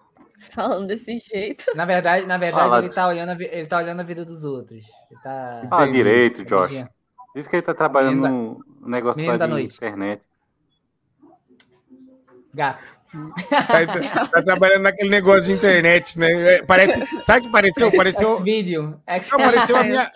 Falando 0.51 0.87
desse 0.87 1.17
jeito. 1.17 1.65
Na 1.75 1.85
verdade, 1.85 2.25
na 2.25 2.37
verdade 2.37 2.61
Fala. 2.69 2.79
ele, 2.79 2.93
tá 2.93 3.07
olhando 3.07 3.29
a, 3.29 3.35
vi- 3.35 3.49
ele 3.51 3.67
tá 3.67 3.77
olhando 3.77 3.99
a 3.99 4.03
vida 4.03 4.23
dos 4.23 4.43
outros. 4.45 4.85
Ele 5.11 5.19
tá. 5.21 5.67
Fala 5.69 5.83
Entendi. 5.83 5.97
direito, 5.97 6.45
Josh. 6.45 6.71
Entendi. 6.71 6.89
Diz 7.35 7.47
que 7.47 7.55
ele 7.57 7.61
tá 7.63 7.73
trabalhando 7.73 8.21
Menino 8.21 8.65
no 8.79 8.87
negócio 8.87 9.17
menino 9.19 9.33
lá 9.33 9.37
da 9.37 9.45
de 9.45 9.51
noite. 9.51 9.75
internet. 9.75 10.23
Gato. 12.53 12.98
Tá, 13.49 14.27
tá 14.27 14.41
trabalhando 14.43 14.83
naquele 14.83 15.09
negócio 15.09 15.45
de 15.45 15.51
internet, 15.53 16.19
né? 16.19 16.55
É, 16.55 16.63
Parece, 16.63 17.23
sabe 17.23 17.39
o 17.39 17.43
que 17.43 17.51
pareceu? 17.51 17.91
Pareceu, 17.91 18.39
Vídeo. 18.41 19.01
É 19.07 19.19
não, 19.19 19.37
pareceu, 19.37 19.77
a 19.77 19.83
minha, 19.83 20.07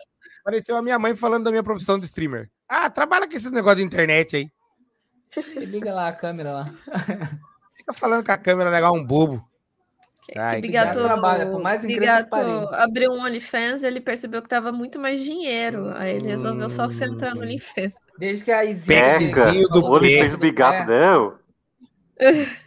pareceu 0.44 0.76
a 0.78 0.82
minha 0.82 1.00
mãe 1.00 1.16
falando 1.16 1.46
da 1.46 1.52
minha 1.52 1.64
profissão 1.64 1.98
de 1.98 2.06
streamer. 2.06 2.50
Ah, 2.70 2.90
trabalha 2.90 3.28
com 3.28 3.36
esses 3.36 3.52
negócios 3.52 3.80
de 3.80 3.86
internet 3.86 4.36
aí. 4.36 4.52
Liga 5.66 5.94
lá 5.94 6.10
a 6.10 6.14
câmera 6.14 6.54
lá. 6.54 6.74
Fica 7.76 7.94
falando 7.94 8.26
com 8.26 8.32
a 8.32 8.38
câmera 8.38 8.70
legal, 8.70 8.94
um 8.94 9.04
bobo. 9.04 9.44
Ai, 10.38 10.56
que 10.56 10.62
que 10.62 10.68
Bigato, 10.70 11.04
trabalha, 11.04 11.48
por 11.48 11.62
mais 11.62 11.84
incrível 11.84 12.08
que 12.08 12.24
Bigato 12.24 12.76
abriu 12.76 13.12
um 13.12 13.24
OnlyFans 13.24 13.84
ele 13.84 14.00
percebeu 14.00 14.42
que 14.42 14.48
tava 14.48 14.72
muito 14.72 15.00
mais 15.00 15.20
dinheiro. 15.20 15.92
Aí 15.96 16.16
ele 16.16 16.28
resolveu 16.28 16.70
só 16.70 16.90
se 16.90 17.04
entrar 17.04 17.36
no 17.36 17.42
OnlyFans. 17.42 17.94
Desde 18.18 18.46
que 18.46 18.52
a 18.52 18.64
Izinha. 18.64 19.20
Do 19.70 19.86
o 19.86 20.00
fez 20.00 20.32
do 20.32 20.38
bigato 20.38 20.88
dela. 20.88 21.40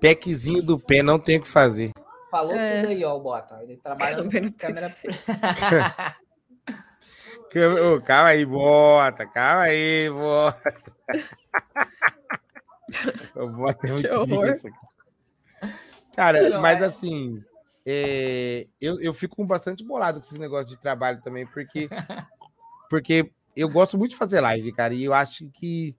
Packzinho 0.00 0.62
do 0.62 0.78
pé, 0.78 1.02
não 1.02 1.18
tem 1.18 1.38
o 1.38 1.42
que 1.42 1.48
fazer. 1.48 1.90
Falou 2.30 2.52
É. 2.54 2.80
tudo 2.82 2.90
aí, 2.90 3.04
ó, 3.04 3.16
o 3.16 3.20
Bota. 3.20 3.62
Ele 3.62 3.76
trabalha 3.76 4.16
com 4.22 4.52
Câmera 4.52 4.90
câmera. 5.58 6.16
Ô, 7.94 8.00
calma 8.02 8.28
aí, 8.30 8.44
bota, 8.44 9.26
calma 9.26 9.62
aí, 9.62 10.10
bota. 10.10 10.74
O 13.34 13.48
bota 13.48 13.86
é 13.86 13.90
muito 13.92 14.08
Que 14.08 14.14
horror. 14.14 14.46
besta, 14.46 14.70
cara. 14.70 14.86
Cara, 16.14 16.50
Não, 16.50 16.60
mas 16.60 16.80
é- 16.80 16.84
assim, 16.86 17.42
é, 17.84 18.66
eu, 18.80 19.00
eu 19.00 19.12
fico 19.12 19.44
bastante 19.44 19.84
bolado 19.84 20.20
com 20.20 20.26
esse 20.26 20.38
negócio 20.38 20.68
de 20.68 20.80
trabalho 20.80 21.20
também, 21.20 21.46
porque, 21.46 21.88
porque 22.88 23.30
eu 23.56 23.68
gosto 23.68 23.98
muito 23.98 24.12
de 24.12 24.16
fazer 24.16 24.40
live, 24.40 24.72
cara, 24.72 24.94
e 24.94 25.02
eu 25.04 25.12
acho 25.12 25.50
que 25.50 25.96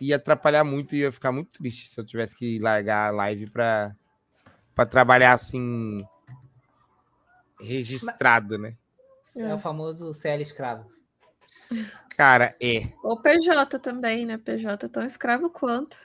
ia 0.00 0.16
atrapalhar 0.16 0.64
muito 0.64 0.94
e 0.94 1.00
ia 1.00 1.12
ficar 1.12 1.32
muito 1.32 1.50
triste 1.50 1.88
se 1.88 2.00
eu 2.00 2.04
tivesse 2.04 2.34
que 2.34 2.58
largar 2.58 3.08
a 3.08 3.10
live 3.10 3.50
pra, 3.50 3.94
pra 4.74 4.86
trabalhar 4.86 5.32
assim, 5.32 6.04
registrado, 7.60 8.58
né? 8.58 8.76
É 9.36 9.54
o 9.54 9.58
famoso 9.58 10.12
CL 10.12 10.42
escravo. 10.42 10.90
Cara, 12.16 12.56
é. 12.60 12.88
Ou 13.02 13.20
PJ 13.20 13.78
também, 13.78 14.26
né? 14.26 14.36
PJ 14.36 14.88
tão 14.88 15.04
escravo 15.04 15.50
quanto. 15.50 15.96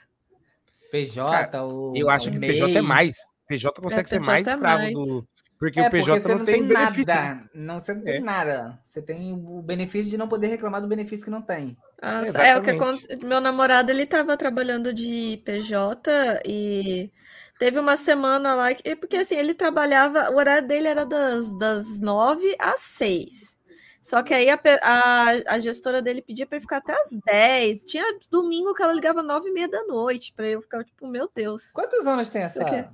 PJ, 0.90 1.62
o. 1.62 1.92
Eu 1.96 2.08
acho 2.08 2.30
que 2.30 2.36
o 2.36 2.40
PJ 2.40 2.78
é 2.78 2.82
mais. 2.82 3.16
PJ 3.48 3.80
consegue 3.80 4.08
ser 4.08 4.20
PJ 4.20 4.26
mais 4.26 4.46
é 4.46 4.50
escravo 4.50 4.82
mais. 4.82 4.94
do. 4.94 5.28
Porque 5.58 5.80
É, 5.80 5.82
o 5.82 5.90
PJ 5.90 6.20
você 6.20 6.34
não, 6.34 6.46
tem, 6.46 6.66
benefício. 6.66 7.08
nada. 7.08 7.48
Não, 7.54 7.78
você 7.78 7.94
não 7.94 8.02
tem 8.02 8.14
É. 8.14 8.20
nada. 8.20 8.78
Você 8.82 9.00
tem 9.02 9.32
o 9.32 9.62
benefício 9.62 10.10
de 10.10 10.18
não 10.18 10.28
poder 10.28 10.48
reclamar 10.48 10.80
do 10.82 10.88
benefício 10.88 11.24
que 11.24 11.30
não 11.30 11.42
tem. 11.42 11.76
Nossa, 12.02 12.38
é 12.38 12.56
o 12.56 12.62
que 12.62 12.70
Exatamente. 12.70 12.70
acon- 12.70 13.00
meu 13.22 13.40
namorado 13.40 13.90
ele 13.90 14.06
tava 14.06 14.36
trabalhando 14.36 14.92
de 14.92 15.38
PJ 15.44 16.40
e 16.44 17.10
teve 17.58 17.78
uma 17.78 17.96
semana 17.96 18.54
lá 18.54 18.74
que 18.74 18.94
porque 18.96 19.16
assim 19.16 19.36
ele 19.36 19.54
trabalhava 19.54 20.30
o 20.30 20.36
horário 20.36 20.68
dele 20.68 20.88
era 20.88 21.04
das, 21.06 21.56
das 21.58 21.98
9 22.00 22.54
às 22.60 22.80
6 22.80 23.56
só 24.02 24.22
que 24.22 24.32
aí 24.34 24.48
a, 24.50 24.60
a, 24.82 25.54
a 25.54 25.58
gestora 25.58 26.00
dele 26.02 26.22
pedia 26.22 26.46
para 26.46 26.56
ele 26.56 26.62
ficar 26.62 26.76
até 26.78 26.92
às 26.92 27.18
10 27.24 27.84
tinha 27.84 28.04
domingo 28.30 28.74
que 28.74 28.82
ela 28.82 28.92
ligava 28.92 29.22
nove 29.22 29.48
e 29.48 29.52
meia 29.52 29.68
da 29.68 29.82
noite 29.84 30.32
para 30.34 30.46
eu 30.48 30.60
ficar 30.62 30.84
tipo 30.84 31.08
meu 31.08 31.30
Deus 31.34 31.62
Quantos 31.72 32.06
anos 32.08 32.28
tem 32.30 32.42
essa. 32.42 32.62
O 32.62 32.66
quê? 32.66 32.88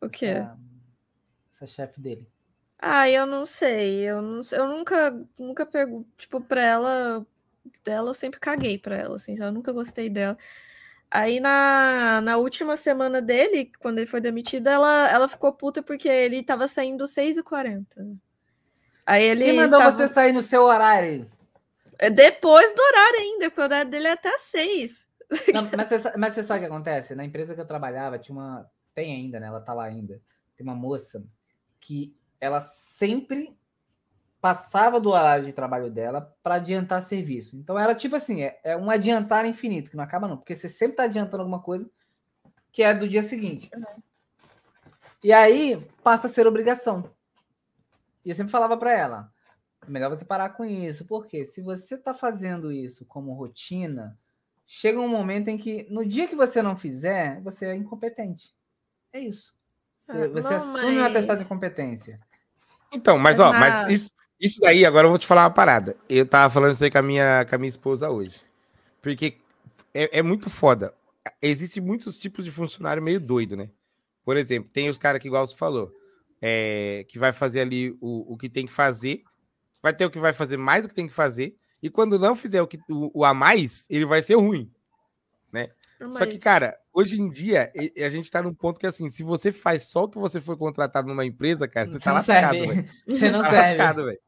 o 0.00 0.08
quê 0.08 0.34
Essa, 0.36 0.56
essa 1.54 1.66
chefe 1.66 2.00
dele? 2.00 2.26
Ah, 2.78 3.08
eu 3.08 3.26
não 3.26 3.46
sei. 3.46 4.08
Eu, 4.08 4.20
não, 4.20 4.42
eu 4.52 4.68
nunca, 4.68 5.10
nunca 5.38 5.64
pergunto, 5.64 6.08
tipo, 6.18 6.40
pra 6.40 6.60
ela, 6.62 7.26
dela 7.84 8.10
eu 8.10 8.14
sempre 8.14 8.40
caguei 8.40 8.78
pra 8.78 8.96
ela, 8.96 9.16
assim, 9.16 9.38
eu 9.40 9.52
nunca 9.52 9.72
gostei 9.72 10.10
dela. 10.10 10.36
Aí 11.10 11.38
na, 11.40 12.20
na 12.20 12.36
última 12.36 12.76
semana 12.76 13.22
dele, 13.22 13.70
quando 13.78 13.98
ele 13.98 14.06
foi 14.06 14.20
demitido, 14.20 14.66
ela, 14.68 15.08
ela 15.10 15.28
ficou 15.28 15.52
puta 15.52 15.82
porque 15.82 16.08
ele 16.08 16.42
tava 16.42 16.66
saindo 16.66 17.06
6h40. 17.06 17.86
Aí 19.06 19.22
ele 19.24 19.44
Quem 19.44 19.56
mandou 19.56 19.78
estava- 19.78 19.96
você 19.96 20.08
sair 20.08 20.32
no 20.32 20.42
seu 20.42 20.62
horário? 20.64 21.30
É 21.98 22.10
Depois 22.10 22.74
do 22.74 22.82
horário 22.82 23.20
ainda, 23.20 23.50
porque 23.50 23.60
o 23.60 23.64
horário 23.64 23.90
dele 23.90 24.08
é 24.08 24.12
até 24.12 24.36
6. 24.38 25.06
Não, 25.52 25.62
mas, 25.76 25.88
você, 25.88 26.16
mas 26.16 26.32
você 26.32 26.42
sabe 26.42 26.58
o 26.58 26.62
que 26.62 26.72
acontece? 26.72 27.14
Na 27.14 27.24
empresa 27.24 27.54
que 27.54 27.60
eu 27.60 27.66
trabalhava, 27.66 28.18
tinha 28.18 28.34
uma. 28.36 28.68
Tem 28.94 29.12
ainda, 29.14 29.38
né? 29.38 29.46
Ela 29.46 29.60
tá 29.60 29.72
lá 29.72 29.84
ainda. 29.84 30.20
Tem 30.56 30.66
uma 30.66 30.74
moça 30.74 31.22
que 31.84 32.16
ela 32.40 32.62
sempre 32.62 33.54
passava 34.40 34.98
do 34.98 35.10
horário 35.10 35.44
de 35.44 35.52
trabalho 35.52 35.90
dela 35.90 36.34
para 36.42 36.56
adiantar 36.56 37.02
serviço. 37.02 37.56
Então 37.56 37.78
era 37.78 37.94
tipo 37.94 38.16
assim, 38.16 38.42
é, 38.42 38.58
é, 38.64 38.76
um 38.76 38.90
adiantar 38.90 39.44
infinito, 39.44 39.90
que 39.90 39.96
não 39.96 40.04
acaba 40.04 40.26
não, 40.26 40.36
porque 40.36 40.54
você 40.54 40.68
sempre 40.68 40.94
está 40.94 41.04
adiantando 41.04 41.42
alguma 41.42 41.60
coisa 41.60 41.90
que 42.72 42.82
é 42.82 42.94
do 42.94 43.08
dia 43.08 43.22
seguinte. 43.22 43.70
Uhum. 43.74 44.02
E 45.22 45.32
aí 45.32 45.76
passa 46.02 46.26
a 46.26 46.30
ser 46.30 46.46
obrigação. 46.46 47.10
E 48.24 48.30
eu 48.30 48.34
sempre 48.34 48.50
falava 48.50 48.76
para 48.76 48.92
ela, 48.92 49.32
é 49.86 49.90
melhor 49.90 50.08
você 50.08 50.24
parar 50.24 50.50
com 50.50 50.64
isso, 50.64 51.04
porque 51.04 51.44
se 51.44 51.60
você 51.60 51.96
está 51.96 52.14
fazendo 52.14 52.72
isso 52.72 53.04
como 53.04 53.34
rotina, 53.34 54.18
chega 54.66 54.98
um 54.98 55.08
momento 55.08 55.48
em 55.48 55.58
que 55.58 55.86
no 55.90 56.04
dia 56.04 56.26
que 56.26 56.34
você 56.36 56.62
não 56.62 56.76
fizer, 56.76 57.42
você 57.42 57.66
é 57.66 57.76
incompetente. 57.76 58.54
É 59.12 59.20
isso. 59.20 59.53
Você, 60.04 60.12
ah, 60.12 60.28
você 60.28 60.50
não, 60.50 60.56
assume 60.56 60.96
mas... 60.96 60.96
um 60.96 61.04
atestado 61.04 61.42
de 61.42 61.48
competência. 61.48 62.20
Então, 62.92 63.18
mas, 63.18 63.40
ó, 63.40 63.52
mas 63.52 63.88
isso, 63.88 64.12
isso 64.38 64.60
daí, 64.60 64.84
agora 64.84 65.06
eu 65.06 65.10
vou 65.10 65.18
te 65.18 65.26
falar 65.26 65.44
uma 65.44 65.50
parada. 65.50 65.96
Eu 66.08 66.26
tava 66.26 66.52
falando 66.52 66.74
isso 66.74 66.84
aí 66.84 66.90
com 66.90 66.98
a 66.98 67.02
minha, 67.02 67.46
com 67.48 67.54
a 67.54 67.58
minha 67.58 67.70
esposa 67.70 68.10
hoje. 68.10 68.38
Porque 69.00 69.38
é, 69.94 70.18
é 70.18 70.22
muito 70.22 70.50
foda. 70.50 70.94
Existem 71.40 71.82
muitos 71.82 72.20
tipos 72.20 72.44
de 72.44 72.50
funcionário 72.50 73.02
meio 73.02 73.18
doido, 73.18 73.56
né? 73.56 73.70
Por 74.22 74.36
exemplo, 74.36 74.70
tem 74.70 74.90
os 74.90 74.98
caras 74.98 75.22
que, 75.22 75.26
igual 75.26 75.46
você 75.46 75.56
falou, 75.56 75.90
é, 76.40 77.06
que 77.08 77.18
vai 77.18 77.32
fazer 77.32 77.62
ali 77.62 77.96
o, 77.98 78.34
o 78.34 78.36
que 78.36 78.50
tem 78.50 78.66
que 78.66 78.72
fazer, 78.72 79.22
vai 79.82 79.94
ter 79.94 80.04
o 80.04 80.10
que 80.10 80.18
vai 80.18 80.34
fazer 80.34 80.58
mais 80.58 80.82
do 80.82 80.88
que 80.88 80.94
tem 80.94 81.08
que 81.08 81.14
fazer, 81.14 81.56
e 81.82 81.88
quando 81.88 82.18
não 82.18 82.36
fizer 82.36 82.60
o, 82.60 82.66
que, 82.66 82.78
o, 82.90 83.20
o 83.20 83.24
a 83.24 83.32
mais, 83.32 83.86
ele 83.88 84.04
vai 84.04 84.22
ser 84.22 84.34
ruim, 84.34 84.70
né? 85.50 85.70
Mas... 85.98 86.14
Só 86.14 86.26
que, 86.26 86.38
cara, 86.38 86.78
hoje 86.94 87.20
em 87.20 87.28
dia, 87.28 87.72
a 87.98 88.08
gente 88.08 88.30
tá 88.30 88.40
num 88.40 88.54
ponto 88.54 88.78
que, 88.78 88.86
assim, 88.86 89.10
se 89.10 89.22
você 89.22 89.50
faz 89.50 89.88
só 89.88 90.04
o 90.04 90.08
que 90.08 90.18
você 90.18 90.40
foi 90.40 90.56
contratado 90.56 91.08
numa 91.08 91.26
empresa, 91.26 91.66
cara, 91.66 91.86
você, 91.86 91.98
você 91.98 92.04
tá 92.04 92.12
lascado, 92.12 92.58
velho. 92.58 92.88
Você 93.06 93.30
não 93.30 93.42
tá 93.42 93.50
serve. 93.50 93.68
lascado, 93.68 94.04
velho. 94.04 94.18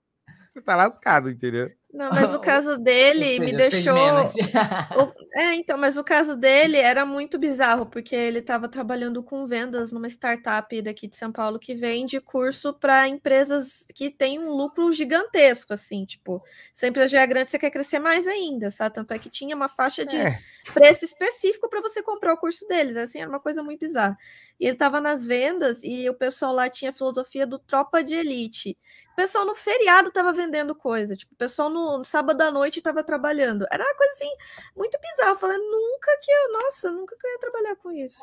Você 0.51 0.61
tá 0.61 0.77
lascado, 0.77 1.31
entendeu? 1.31 1.71
Não, 1.97 2.11
mas 2.11 2.35
o 2.35 2.39
caso 2.39 2.77
dele 2.77 3.39
me 3.41 3.55
deixou. 3.55 3.95
o... 3.97 5.27
É, 5.33 5.55
então, 5.55 5.79
mas 5.79 5.97
o 5.97 6.05
caso 6.05 6.37
dele 6.37 6.77
era 6.77 7.07
muito 7.07 7.39
bizarro, 7.39 7.87
porque 7.87 8.15
ele 8.15 8.41
estava 8.41 8.69
trabalhando 8.69 9.23
com 9.23 9.47
vendas 9.47 9.93
numa 9.93 10.07
startup 10.07 10.83
daqui 10.83 11.09
de 11.09 11.17
São 11.17 11.33
Paulo 11.33 11.59
que 11.59 11.75
vende 11.75 12.21
curso 12.21 12.75
para 12.75 13.09
empresas 13.09 13.87
que 13.95 14.11
têm 14.11 14.39
um 14.39 14.51
lucro 14.51 14.93
gigantesco, 14.93 15.73
assim, 15.73 16.05
tipo, 16.05 16.43
se 16.71 16.85
a 16.85 16.91
empresa 16.91 17.09
já 17.09 17.23
é 17.23 17.27
grande, 17.27 17.51
você 17.51 17.59
quer 17.59 17.71
crescer 17.71 17.99
mais 17.99 18.27
ainda, 18.27 18.71
sabe? 18.71 18.95
Tanto 18.95 19.15
é 19.15 19.19
que 19.19 19.31
tinha 19.31 19.57
uma 19.57 19.69
faixa 19.69 20.05
de 20.05 20.19
é. 20.19 20.39
preço 20.75 21.03
específico 21.03 21.67
para 21.71 21.81
você 21.81 22.03
comprar 22.03 22.35
o 22.35 22.39
curso 22.39 22.69
deles, 22.69 22.99
assim, 22.99 23.21
era 23.21 23.29
uma 23.31 23.41
coisa 23.41 23.63
muito 23.63 23.81
bizarra. 23.81 24.19
E 24.59 24.65
ele 24.65 24.73
estava 24.73 25.01
nas 25.01 25.27
vendas 25.27 25.81
e 25.83 26.09
o 26.09 26.15
pessoal 26.15 26.53
lá 26.53 26.69
tinha 26.69 26.91
a 26.91 26.95
filosofia 26.95 27.47
do 27.47 27.59
tropa 27.59 28.03
de 28.03 28.15
elite. 28.15 28.77
O 29.13 29.17
pessoal 29.17 29.47
no 29.47 29.55
feriado 29.55 30.09
estava 30.09 30.33
vendendo 30.33 30.75
coisa, 30.75 31.17
tipo, 31.17 31.33
o 31.33 31.37
pessoal 31.37 31.71
no, 31.71 31.99
no 31.99 32.05
sábado 32.05 32.41
à 32.43 32.51
noite 32.51 32.79
estava 32.79 33.03
trabalhando. 33.03 33.67
Era 33.71 33.83
uma 33.83 33.95
coisa 33.95 34.13
assim, 34.13 34.31
muito 34.77 34.99
bizarra. 35.01 35.31
Eu 35.31 35.37
falei, 35.39 35.57
nunca 35.57 36.19
que 36.23 36.31
eu, 36.31 36.53
nossa, 36.53 36.91
nunca 36.91 37.17
que 37.19 37.27
eu 37.27 37.31
ia 37.31 37.39
trabalhar 37.39 37.77
com 37.77 37.91
isso. 37.91 38.23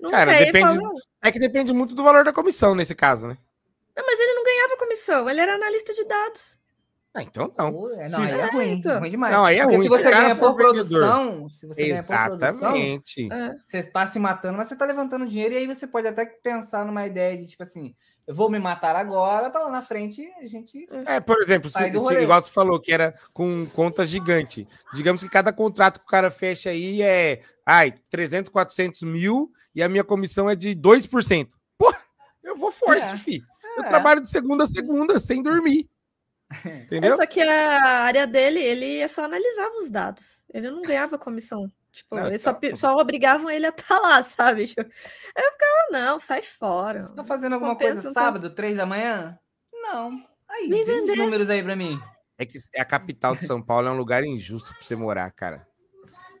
Nunca. 0.00 0.16
Cara, 0.16 0.32
depende, 0.38 0.78
é 1.22 1.32
que 1.32 1.38
depende 1.38 1.72
muito 1.72 1.94
do 1.94 2.04
valor 2.04 2.24
da 2.24 2.32
comissão 2.32 2.74
nesse 2.74 2.94
caso, 2.94 3.26
né? 3.26 3.38
Não, 3.96 4.04
mas 4.04 4.18
ele 4.18 4.34
não 4.34 4.44
ganhava 4.44 4.76
comissão, 4.76 5.30
ele 5.30 5.40
era 5.40 5.54
analista 5.54 5.94
de 5.94 6.04
dados. 6.04 6.58
Ah, 7.14 7.22
então 7.22 7.52
não. 7.56 7.90
É, 7.92 8.08
não, 8.08 8.22
aí 8.22 8.32
é, 8.32 8.38
é 8.38 8.50
ruim, 8.50 8.72
então. 8.72 8.98
ruim 8.98 9.10
demais. 9.10 9.32
Não, 9.32 9.44
aí 9.44 9.56
é 9.56 9.62
Porque 9.62 9.76
ruim. 9.76 9.84
Se 9.84 9.88
você 9.88 10.10
ganha 10.10 10.34
por 10.34 10.56
produção, 10.56 11.48
se 11.48 11.64
você 11.64 11.86
ganha 11.86 12.02
por 12.02 12.16
produção, 12.16 12.76
Exatamente. 12.76 13.28
você 13.64 13.78
está 13.78 14.04
se 14.04 14.18
matando, 14.18 14.58
mas 14.58 14.66
você 14.66 14.74
está 14.74 14.84
levantando 14.84 15.24
dinheiro 15.24 15.54
e 15.54 15.58
aí 15.58 15.66
você 15.68 15.86
pode 15.86 16.08
até 16.08 16.26
pensar 16.26 16.84
numa 16.84 17.06
ideia 17.06 17.38
de 17.38 17.46
tipo 17.46 17.62
assim, 17.62 17.94
eu 18.26 18.34
vou 18.34 18.50
me 18.50 18.58
matar 18.58 18.96
agora, 18.96 19.48
para 19.48 19.62
lá 19.64 19.70
na 19.70 19.80
frente 19.80 20.28
a 20.38 20.46
gente. 20.48 20.88
É, 21.06 21.20
por 21.20 21.40
exemplo, 21.40 21.70
se, 21.70 21.78
se, 21.78 22.14
igual 22.22 22.42
você 22.42 22.50
falou 22.50 22.80
que 22.80 22.92
era 22.92 23.14
com 23.32 23.64
conta 23.66 24.04
gigante. 24.04 24.66
Digamos 24.92 25.22
que 25.22 25.28
cada 25.28 25.52
contrato 25.52 26.00
que 26.00 26.06
o 26.06 26.08
cara 26.08 26.32
fecha 26.32 26.70
aí 26.70 27.00
é 27.00 27.42
ai, 27.64 27.94
300, 28.10 28.50
400 28.50 29.02
mil 29.02 29.52
e 29.72 29.84
a 29.84 29.88
minha 29.88 30.02
comissão 30.02 30.50
é 30.50 30.56
de 30.56 30.74
2%. 30.74 31.48
Pô, 31.78 31.94
eu 32.42 32.56
vou 32.56 32.72
forte, 32.72 33.14
é. 33.14 33.16
fi. 33.16 33.42
Eu 33.76 33.84
é. 33.84 33.88
trabalho 33.88 34.20
de 34.20 34.28
segunda 34.28 34.64
a 34.64 34.66
segunda, 34.66 35.18
sem 35.18 35.42
dormir. 35.42 35.88
Entendeu? 36.84 37.12
É 37.12 37.16
só 37.16 37.26
que 37.26 37.40
a 37.40 38.02
área 38.02 38.26
dele, 38.26 38.60
ele 38.60 39.06
só 39.08 39.24
analisava 39.24 39.76
os 39.78 39.90
dados. 39.90 40.44
Ele 40.52 40.70
não 40.70 40.82
ganhava 40.82 41.18
comissão. 41.18 41.70
Tipo, 41.90 42.16
não, 42.16 42.26
eles 42.26 42.42
só, 42.42 42.52
tá... 42.52 42.76
só 42.76 42.96
obrigavam 42.96 43.48
ele 43.48 43.66
a 43.66 43.68
estar 43.68 43.86
tá 43.86 43.98
lá, 44.00 44.22
sabe? 44.24 44.66
Tipo, 44.66 44.80
eu 44.82 45.52
ficava, 45.52 45.86
não, 45.92 46.18
sai 46.18 46.42
fora. 46.42 47.04
Você 47.04 47.14
tá 47.14 47.24
fazendo 47.24 47.54
alguma 47.54 47.76
coisa 47.76 48.12
sábado, 48.12 48.50
três 48.50 48.76
da 48.76 48.86
manhã? 48.86 49.38
Não. 49.72 50.12
Aí, 50.48 50.68
Nem 50.68 50.84
vender. 50.84 51.16
números 51.16 51.48
aí 51.48 51.62
pra 51.62 51.76
mim. 51.76 52.00
É 52.36 52.44
que 52.44 52.58
a 52.76 52.84
capital 52.84 53.36
de 53.36 53.46
São 53.46 53.62
Paulo 53.62 53.86
é 53.88 53.90
um 53.92 53.96
lugar 53.96 54.24
injusto 54.24 54.74
pra 54.74 54.82
você 54.82 54.96
morar, 54.96 55.30
cara. 55.30 55.66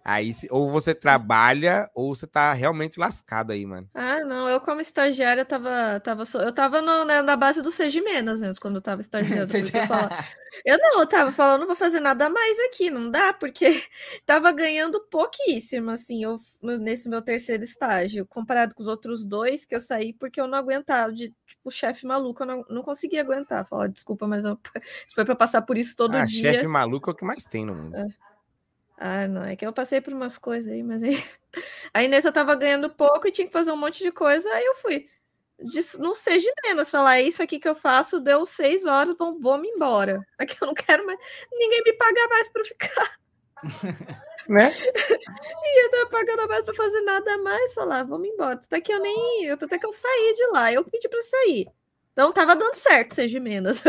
Aí, 0.06 0.36
ou 0.50 0.70
você 0.70 0.94
trabalha, 0.94 1.90
ou 1.94 2.14
você 2.14 2.26
tá 2.26 2.52
realmente 2.52 3.00
lascado 3.00 3.52
aí, 3.52 3.64
mano. 3.64 3.88
Ah, 3.94 4.20
não. 4.20 4.46
Eu, 4.46 4.60
como 4.60 4.82
estagiária, 4.82 5.46
tava. 5.46 5.98
tava 6.00 6.24
eu 6.34 6.52
tava 6.52 6.82
no, 6.82 7.06
né, 7.06 7.22
na 7.22 7.34
base 7.34 7.62
do 7.62 7.70
Seja 7.70 8.02
Menos, 8.02 8.42
né, 8.42 8.52
quando 8.60 8.76
eu 8.76 8.82
tava 8.82 9.00
estagiando. 9.00 9.56
eu, 9.56 9.62
eu 10.66 10.78
não, 10.78 11.00
eu 11.00 11.06
tava 11.06 11.32
falando, 11.32 11.60
não 11.60 11.66
vou 11.66 11.74
fazer 11.74 12.00
nada 12.00 12.28
mais 12.28 12.58
aqui, 12.68 12.90
não 12.90 13.10
dá, 13.10 13.32
porque 13.32 13.64
tava 14.26 14.52
ganhando 14.52 15.00
pouquíssimo, 15.10 15.90
assim, 15.90 16.22
eu, 16.22 16.36
nesse 16.62 17.08
meu 17.08 17.22
terceiro 17.22 17.64
estágio, 17.64 18.26
comparado 18.26 18.74
com 18.74 18.82
os 18.82 18.88
outros 18.88 19.24
dois 19.24 19.64
que 19.64 19.74
eu 19.74 19.80
saí, 19.80 20.12
porque 20.12 20.38
eu 20.38 20.46
não 20.46 20.58
aguentava, 20.58 21.14
de 21.14 21.34
tipo, 21.46 21.70
chefe 21.70 22.06
maluco, 22.06 22.42
eu 22.42 22.46
não, 22.46 22.64
não 22.68 22.82
conseguia 22.82 23.22
aguentar. 23.22 23.66
Falar, 23.66 23.88
desculpa, 23.88 24.26
mas 24.26 24.44
eu, 24.44 24.58
foi 25.14 25.24
para 25.24 25.34
passar 25.34 25.62
por 25.62 25.78
isso 25.78 25.96
todo 25.96 26.14
ah, 26.14 26.26
dia. 26.26 26.52
Chefe 26.52 26.66
maluco 26.66 27.08
é 27.08 27.12
o 27.14 27.16
que 27.16 27.24
mais 27.24 27.46
tem 27.46 27.64
no 27.64 27.74
mundo. 27.74 27.96
É. 27.96 28.23
Ah, 28.96 29.26
não, 29.26 29.42
é 29.44 29.56
que 29.56 29.66
eu 29.66 29.72
passei 29.72 30.00
por 30.00 30.12
umas 30.12 30.38
coisas 30.38 30.70
aí, 30.70 30.82
mas 30.82 31.02
aí. 31.02 31.12
Aí 31.94 32.08
nesse 32.08 32.26
eu 32.26 32.32
tava 32.32 32.56
ganhando 32.56 32.90
pouco 32.90 33.28
e 33.28 33.30
tinha 33.30 33.46
que 33.46 33.52
fazer 33.52 33.70
um 33.70 33.76
monte 33.76 34.02
de 34.02 34.10
coisa, 34.10 34.48
aí 34.48 34.64
eu 34.64 34.74
fui. 34.74 35.08
não 36.00 36.12
seja 36.12 36.50
menos, 36.64 36.90
falar 36.90 37.18
é 37.18 37.22
isso 37.22 37.40
aqui 37.42 37.60
que 37.60 37.68
eu 37.68 37.76
faço, 37.76 38.20
deu 38.20 38.44
seis 38.44 38.84
horas, 38.84 39.16
vão, 39.16 39.38
vou 39.38 39.56
me 39.58 39.68
embora. 39.68 40.26
Aqui 40.38 40.56
eu 40.60 40.66
não 40.66 40.74
quero 40.74 41.06
mais. 41.06 41.18
Ninguém 41.52 41.82
me 41.84 41.92
paga 41.92 42.28
mais 42.28 42.48
para 42.48 42.64
ficar. 42.64 43.18
né? 44.48 44.72
e 45.64 45.84
eu 45.84 45.90
tava 45.92 46.06
pagando 46.10 46.48
mais 46.48 46.64
para 46.64 46.74
fazer 46.74 47.00
nada 47.02 47.38
mais, 47.38 47.74
falar, 47.74 48.02
vamos 48.04 48.28
embora. 48.28 48.54
Até 48.54 48.80
que 48.80 48.92
eu 48.92 49.00
nem. 49.00 49.50
Até 49.50 49.78
que 49.78 49.86
eu 49.86 49.92
saí 49.92 50.34
de 50.34 50.46
lá, 50.48 50.72
eu 50.72 50.84
pedi 50.84 51.08
para 51.08 51.22
sair. 51.22 51.68
Então 52.12 52.32
tava 52.32 52.56
dando 52.56 52.74
certo, 52.74 53.14
seja 53.14 53.38
menos. 53.38 53.82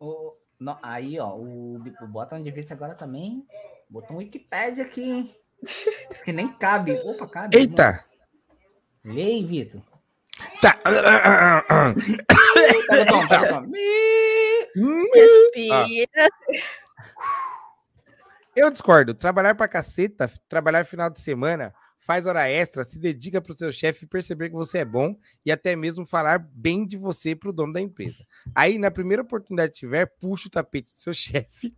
o, 0.00 0.34
no, 0.62 0.78
aí, 0.80 1.18
ó, 1.18 1.34
o, 1.34 1.74
o 1.74 2.06
botão 2.06 2.40
de 2.40 2.50
vista 2.52 2.72
agora 2.72 2.94
também. 2.94 3.44
Botou 3.90 4.16
um 4.16 4.20
Wikipedia 4.20 4.84
aqui, 4.84 5.02
hein? 5.02 5.36
Acho 6.08 6.22
que 6.22 6.32
nem 6.32 6.48
cabe. 6.48 6.92
Opa, 7.04 7.26
cabe. 7.26 7.58
Eita! 7.58 8.04
Lê 9.04 9.22
aí, 9.22 9.44
Vitor. 9.44 9.82
Tá. 10.60 10.78
Respira. 15.14 16.28
Eu 18.54 18.70
discordo. 18.70 19.14
Trabalhar 19.14 19.56
pra 19.56 19.66
caceta, 19.66 20.30
trabalhar 20.48 20.84
final 20.84 21.10
de 21.10 21.20
semana, 21.20 21.74
faz 22.02 22.26
hora 22.26 22.48
extra, 22.48 22.84
se 22.84 22.98
dedica 22.98 23.40
para 23.40 23.52
o 23.52 23.56
seu 23.56 23.72
chefe 23.72 24.06
perceber 24.06 24.50
que 24.50 24.56
você 24.56 24.78
é 24.78 24.84
bom 24.84 25.16
e 25.46 25.52
até 25.52 25.76
mesmo 25.76 26.04
falar 26.04 26.38
bem 26.38 26.84
de 26.84 26.96
você 26.96 27.34
para 27.34 27.48
o 27.48 27.52
dono 27.52 27.72
da 27.72 27.80
empresa. 27.80 28.26
Aí, 28.52 28.76
na 28.76 28.90
primeira 28.90 29.22
oportunidade 29.22 29.72
que 29.72 29.78
tiver, 29.78 30.06
puxa 30.06 30.48
o 30.48 30.50
tapete 30.50 30.92
do 30.92 30.98
seu 30.98 31.14
chefe, 31.14 31.72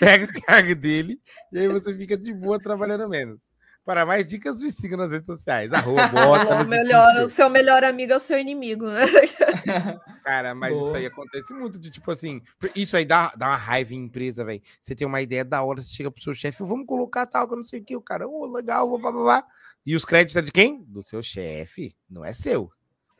pega 0.00 0.24
a 0.24 0.40
carga 0.42 0.74
dele 0.74 1.20
e 1.52 1.58
aí 1.58 1.68
você 1.68 1.94
fica 1.94 2.16
de 2.16 2.32
boa 2.32 2.58
trabalhando 2.58 3.06
menos. 3.06 3.55
Para 3.86 4.04
mais 4.04 4.28
dicas, 4.28 4.60
me 4.60 4.72
siga 4.72 4.96
nas 4.96 5.12
redes 5.12 5.26
sociais. 5.26 5.70
Arroba, 5.72 6.08
bota, 6.08 6.62
o, 6.64 6.66
melhor, 6.66 7.18
o 7.18 7.28
seu 7.28 7.48
melhor 7.48 7.84
amigo 7.84 8.12
é 8.12 8.16
o 8.16 8.20
seu 8.20 8.36
inimigo. 8.36 8.84
Né? 8.84 9.06
Cara, 10.24 10.56
mas 10.56 10.72
Boa. 10.72 10.86
isso 10.86 10.96
aí 10.96 11.06
acontece 11.06 11.54
muito 11.54 11.78
de 11.78 11.88
tipo 11.88 12.10
assim. 12.10 12.42
Isso 12.74 12.96
aí 12.96 13.04
dá, 13.04 13.32
dá 13.36 13.46
uma 13.46 13.56
raiva 13.56 13.94
em 13.94 14.02
empresa, 14.02 14.44
velho. 14.44 14.60
Você 14.80 14.92
tem 14.96 15.06
uma 15.06 15.22
ideia 15.22 15.44
da 15.44 15.62
hora, 15.62 15.80
você 15.80 15.94
chega 15.94 16.10
pro 16.10 16.20
seu 16.20 16.34
chefe, 16.34 16.64
vamos 16.64 16.84
colocar 16.84 17.26
tal, 17.26 17.46
que 17.46 17.54
eu 17.54 17.58
não 17.58 17.64
sei 17.64 17.78
o 17.78 17.84
que. 17.84 17.96
O 17.96 18.02
cara, 18.02 18.26
ô, 18.26 18.42
oh, 18.42 18.46
legal, 18.46 18.88
blá, 18.98 19.12
blá, 19.12 19.22
blá. 19.22 19.44
E 19.86 19.94
os 19.94 20.04
créditos 20.04 20.34
é 20.34 20.42
de 20.42 20.50
quem? 20.50 20.82
Do 20.82 21.00
seu 21.00 21.22
chefe, 21.22 21.94
não 22.10 22.24
é 22.24 22.32
seu. 22.32 22.68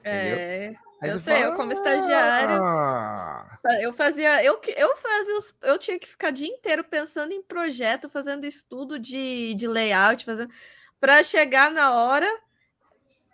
É. 0.03 0.75
Aí 1.01 1.11
eu 1.11 1.21
sei, 1.21 1.35
fala, 1.35 1.47
eu 1.47 1.57
como 1.57 1.73
estagiária, 1.73 2.59
ah. 2.59 3.59
eu 3.81 3.93
fazia, 3.93 4.43
eu, 4.43 4.59
eu 4.77 4.97
fazia, 4.97 5.37
os, 5.37 5.55
eu 5.63 5.79
tinha 5.79 5.99
que 5.99 6.09
ficar 6.09 6.31
o 6.31 6.35
dia 6.35 6.49
inteiro 6.49 6.83
pensando 6.83 7.33
em 7.33 7.43
projeto, 7.43 8.09
fazendo 8.09 8.47
estudo 8.47 8.99
de, 8.99 9.55
de 9.55 9.69
layout, 9.69 10.25
fazendo 10.25 10.51
para 10.99 11.23
chegar 11.23 11.71
na 11.71 11.95
hora. 11.95 12.27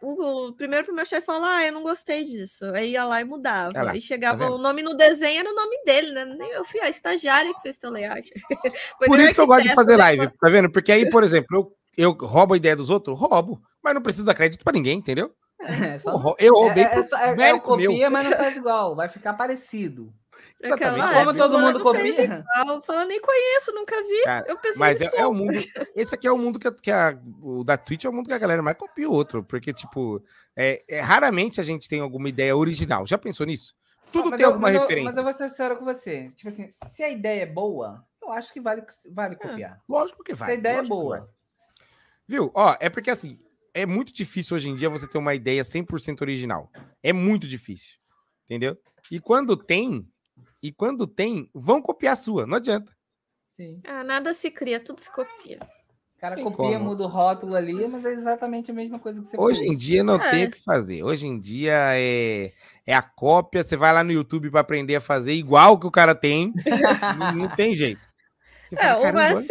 O, 0.01 0.49
o 0.49 0.53
primeiro 0.55 0.85
pro 0.85 0.95
meu 0.95 1.07
chefe 1.07 1.25
falar, 1.25 1.59
ah, 1.59 1.67
eu 1.67 1.73
não 1.73 1.85
gostei 1.85 2.25
disso. 2.25 2.65
Aí 2.75 2.91
ia 2.91 3.05
lá 3.05 3.21
e 3.21 3.25
mudava. 3.25 3.91
Aí 3.93 4.01
chegava 4.01 4.47
tá 4.47 4.51
o 4.51 4.59
nome 4.59 4.83
no 4.83 4.97
desenho, 4.97 5.39
era 5.39 5.49
o 5.49 5.55
nome 5.55 5.81
dele, 5.85 6.11
né? 6.11 6.37
Eu 6.51 6.65
fui 6.65 6.81
a 6.81 6.91
estagiária 6.91 7.55
que 7.55 7.63
fez 7.63 7.79
teu 7.79 7.91
layout. 7.91 8.29
Por 8.99 9.21
isso 9.21 9.35
que 9.35 9.41
eu 9.41 9.47
gosto 9.47 9.63
de 9.63 9.75
fazer 9.75 9.97
live, 9.97 10.29
tá 10.41 10.49
vendo? 10.49 10.69
Porque 10.69 10.91
aí, 10.91 11.09
por 11.09 11.23
exemplo, 11.23 11.57
eu, 11.57 11.77
eu 11.97 12.27
roubo 12.27 12.55
a 12.55 12.57
ideia 12.57 12.75
dos 12.75 12.91
outros? 12.91 13.17
Roubo, 13.17 13.63
mas 13.81 13.95
não 13.95 14.03
preciso 14.03 14.27
dar 14.27 14.35
crédito 14.35 14.65
para 14.65 14.73
ninguém, 14.73 14.99
entendeu? 14.99 15.33
É, 15.63 15.99
só... 16.01 16.35
eu 16.39 16.55
roubei 16.55 16.85
é, 16.85 16.95
é, 16.95 17.43
é, 17.43 17.51
é, 17.51 17.61
copia, 17.61 17.89
meu. 17.89 18.11
mas 18.11 18.29
não 18.29 18.37
faz 18.37 18.57
igual. 18.57 18.97
Vai 18.97 19.09
ficar 19.09 19.35
parecido. 19.35 20.13
Aquela 20.63 20.97
Exatamente. 20.97 21.15
Como 21.15 21.39
todo 21.39 21.59
mundo 21.59 21.81
copia. 21.81 22.45
Falando, 22.85 23.09
nem 23.09 23.21
conheço, 23.21 23.73
nunca 23.73 23.97
vi. 24.03 24.23
Cara, 24.25 24.45
eu 24.49 24.57
pensei 24.57 24.79
Mas 24.79 25.01
é, 25.01 25.11
é 25.15 25.27
o 25.27 25.35
mundo. 25.35 25.53
Esse 25.95 26.15
aqui 26.15 26.27
é 26.27 26.33
o 26.33 26.39
mundo 26.39 26.59
que, 26.59 26.71
que 26.73 26.91
a, 26.91 27.17
o 27.43 27.63
da 27.63 27.77
Twitch 27.77 28.05
é 28.05 28.09
o 28.09 28.13
mundo 28.13 28.27
que 28.29 28.35
a 28.35 28.39
galera 28.39 28.63
mais 28.63 28.77
copia 28.77 29.09
o 29.09 29.13
outro. 29.13 29.45
Porque, 29.45 29.73
tipo, 29.73 30.23
é, 30.57 30.83
é- 30.89 31.01
raramente 31.01 31.61
a 31.61 31.65
gente 31.65 31.89
tem 31.89 32.01
alguma 32.01 32.29
ideia 32.29 32.57
original. 32.57 33.07
Já 33.07 33.19
pensou 33.19 33.47
nisso? 33.47 33.75
Tudo 34.11 34.31
Ah, 34.33 34.37
tem 34.37 34.45
eu- 34.45 34.49
alguma 34.51 34.69
mas 34.69 34.75
eu- 34.75 34.81
referência. 34.83 35.05
mas 35.05 35.17
eu 35.17 35.23
vou 35.25 35.33
ser 35.33 35.49
sincero 35.49 35.77
com 35.77 35.85
você. 35.85 36.29
Tipo 36.29 36.49
assim, 36.49 36.69
se 36.89 37.03
a 37.03 37.11
ideia 37.11 37.43
é 37.43 37.47
boa, 37.47 38.05
eu 38.23 38.33
acho 38.33 38.53
que 38.53 38.61
vale, 38.61 38.83
vale 39.11 39.37
copiar. 39.37 39.81
Lógico 39.89 40.25
que 40.25 40.33
se 40.33 40.39
vai. 40.39 40.51
a 40.51 40.55
ideia 40.55 40.79
é 40.79 40.83
boa. 40.83 41.31
Viu? 42.27 42.51
Ó, 42.55 42.75
é 42.81 42.89
porque 42.89 43.11
assim, 43.11 43.39
é 43.75 43.87
muito 43.87 44.13
difícil 44.13 44.57
hoje 44.57 44.69
em 44.69 44.75
dia 44.75 44.89
você 44.91 45.07
ter 45.07 45.19
uma 45.19 45.35
ideia 45.35 45.63
100% 45.63 46.21
original. 46.23 46.71
É 47.03 47.13
muito 47.13 47.47
difícil. 47.49 47.97
Entendeu? 48.47 48.77
E 49.11 49.19
quando 49.21 49.57
tem, 49.57 50.07
e 50.63 50.71
quando 50.73 51.07
tem, 51.07 51.49
vão 51.55 51.81
copiar 51.81 52.13
a 52.15 52.17
sua. 52.17 52.47
Não 52.47 52.57
adianta. 52.57 52.93
Sim. 53.57 53.81
Ah, 53.87 54.03
nada 54.05 54.33
se 54.33 54.51
cria, 54.51 54.81
tudo 54.81 55.01
se 55.01 55.11
copia. 55.11 55.59
O 56.17 56.21
cara 56.23 56.37
Tem 56.37 56.45
copia, 56.45 56.79
como. 56.79 56.91
muda 56.91 57.03
o 57.03 57.09
rótulo 57.09 57.57
ali, 57.57 57.87
mas 57.89 58.05
é 58.05 58.11
exatamente 58.13 58.71
a 58.71 58.75
mesma 58.75 58.97
coisa 58.99 59.21
que 59.21 59.27
você 59.27 59.37
Hoje 59.39 59.61
fez. 59.61 59.73
em 59.73 59.77
dia 59.77 60.05
não 60.05 60.15
É. 60.23 60.31
tem 60.31 60.45
o 60.47 60.51
que 60.53 60.61
fazer. 60.63 61.03
Hoje 61.03 61.27
em 61.27 61.39
dia 61.39 61.75
é, 61.97 62.53
é 62.87 62.95
a 62.95 63.03
cópia. 63.03 63.65
Você 63.65 63.77
vai 63.77 63.93
lá 63.93 64.05
no 64.05 64.13
YouTube 64.13 64.49
para 64.51 64.61
aprender 64.61 64.95
a 64.97 65.01
fazer 65.01 65.33
igual 65.33 65.79
que 65.79 65.87
o 65.87 65.91
cara 65.91 66.15
tem. 66.15 66.53
não, 67.19 67.33
não 67.49 67.57
tem 67.57 67.75
jeito. 67.75 68.01
Você 68.69 68.77
É, 68.77 68.95
o 68.97 69.03
"Caramba, 69.03 69.25
olha 69.35 69.37
que 69.37 69.43